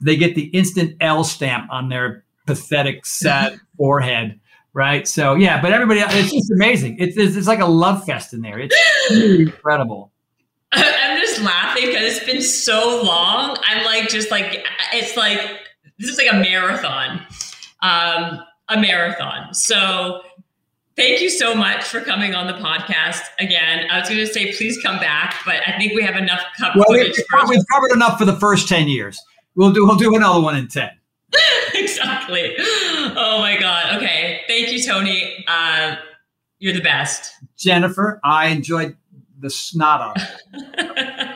they 0.00 0.16
get 0.16 0.34
the 0.34 0.44
instant 0.46 0.96
L 1.00 1.24
stamp 1.24 1.70
on 1.70 1.88
their 1.88 2.24
pathetic, 2.46 3.06
sad 3.06 3.58
forehead 3.76 4.40
right? 4.76 5.08
So 5.08 5.34
yeah, 5.34 5.60
but 5.62 5.72
everybody, 5.72 6.00
it's 6.00 6.30
just 6.30 6.52
amazing. 6.52 6.98
It's, 6.98 7.16
it's, 7.16 7.34
it's 7.34 7.46
like 7.46 7.60
a 7.60 7.66
love 7.66 8.04
fest 8.04 8.34
in 8.34 8.42
there. 8.42 8.58
It's 8.58 8.76
really 9.10 9.40
incredible. 9.44 10.12
I'm 10.70 11.18
just 11.18 11.40
laughing 11.40 11.86
because 11.86 12.02
it's 12.02 12.26
been 12.26 12.42
so 12.42 13.02
long. 13.02 13.56
I'm 13.66 13.84
like, 13.86 14.10
just 14.10 14.30
like, 14.30 14.66
it's 14.92 15.16
like 15.16 15.40
this 15.98 16.10
is 16.10 16.18
like 16.18 16.30
a 16.30 16.36
marathon, 16.36 17.22
um, 17.80 18.40
a 18.68 18.78
marathon. 18.78 19.54
So 19.54 20.20
thank 20.96 21.20
you 21.20 21.30
so 21.30 21.54
much 21.54 21.84
for 21.84 22.00
coming 22.00 22.34
on 22.34 22.46
the 22.46 22.54
podcast 22.54 23.22
again. 23.38 23.86
I 23.90 24.00
was 24.00 24.08
going 24.08 24.20
to 24.20 24.32
say 24.32 24.52
please 24.56 24.80
come 24.82 24.98
back, 24.98 25.36
but 25.44 25.56
I 25.66 25.76
think 25.78 25.94
we 25.94 26.02
have 26.02 26.16
enough 26.16 26.40
well. 26.60 26.84
We've, 26.88 27.14
we've 27.48 27.64
covered 27.72 27.92
enough 27.92 28.18
for 28.18 28.24
the 28.24 28.36
first 28.36 28.68
ten 28.68 28.88
years. 28.88 29.20
We'll 29.54 29.72
do 29.72 29.86
we'll 29.86 29.96
do 29.96 30.14
another 30.14 30.40
one 30.40 30.56
in 30.56 30.68
ten. 30.68 30.90
exactly. 31.74 32.54
Oh 32.58 33.38
my 33.40 33.56
God. 33.58 33.96
Okay. 33.96 34.42
Thank 34.48 34.72
you, 34.72 34.82
Tony. 34.82 35.44
Uh, 35.46 35.96
you're 36.58 36.74
the 36.74 36.80
best. 36.80 37.32
Jennifer, 37.56 38.20
I 38.24 38.48
enjoyed 38.48 38.96
the 39.38 39.50
snot 39.50 40.00
off. 40.00 40.40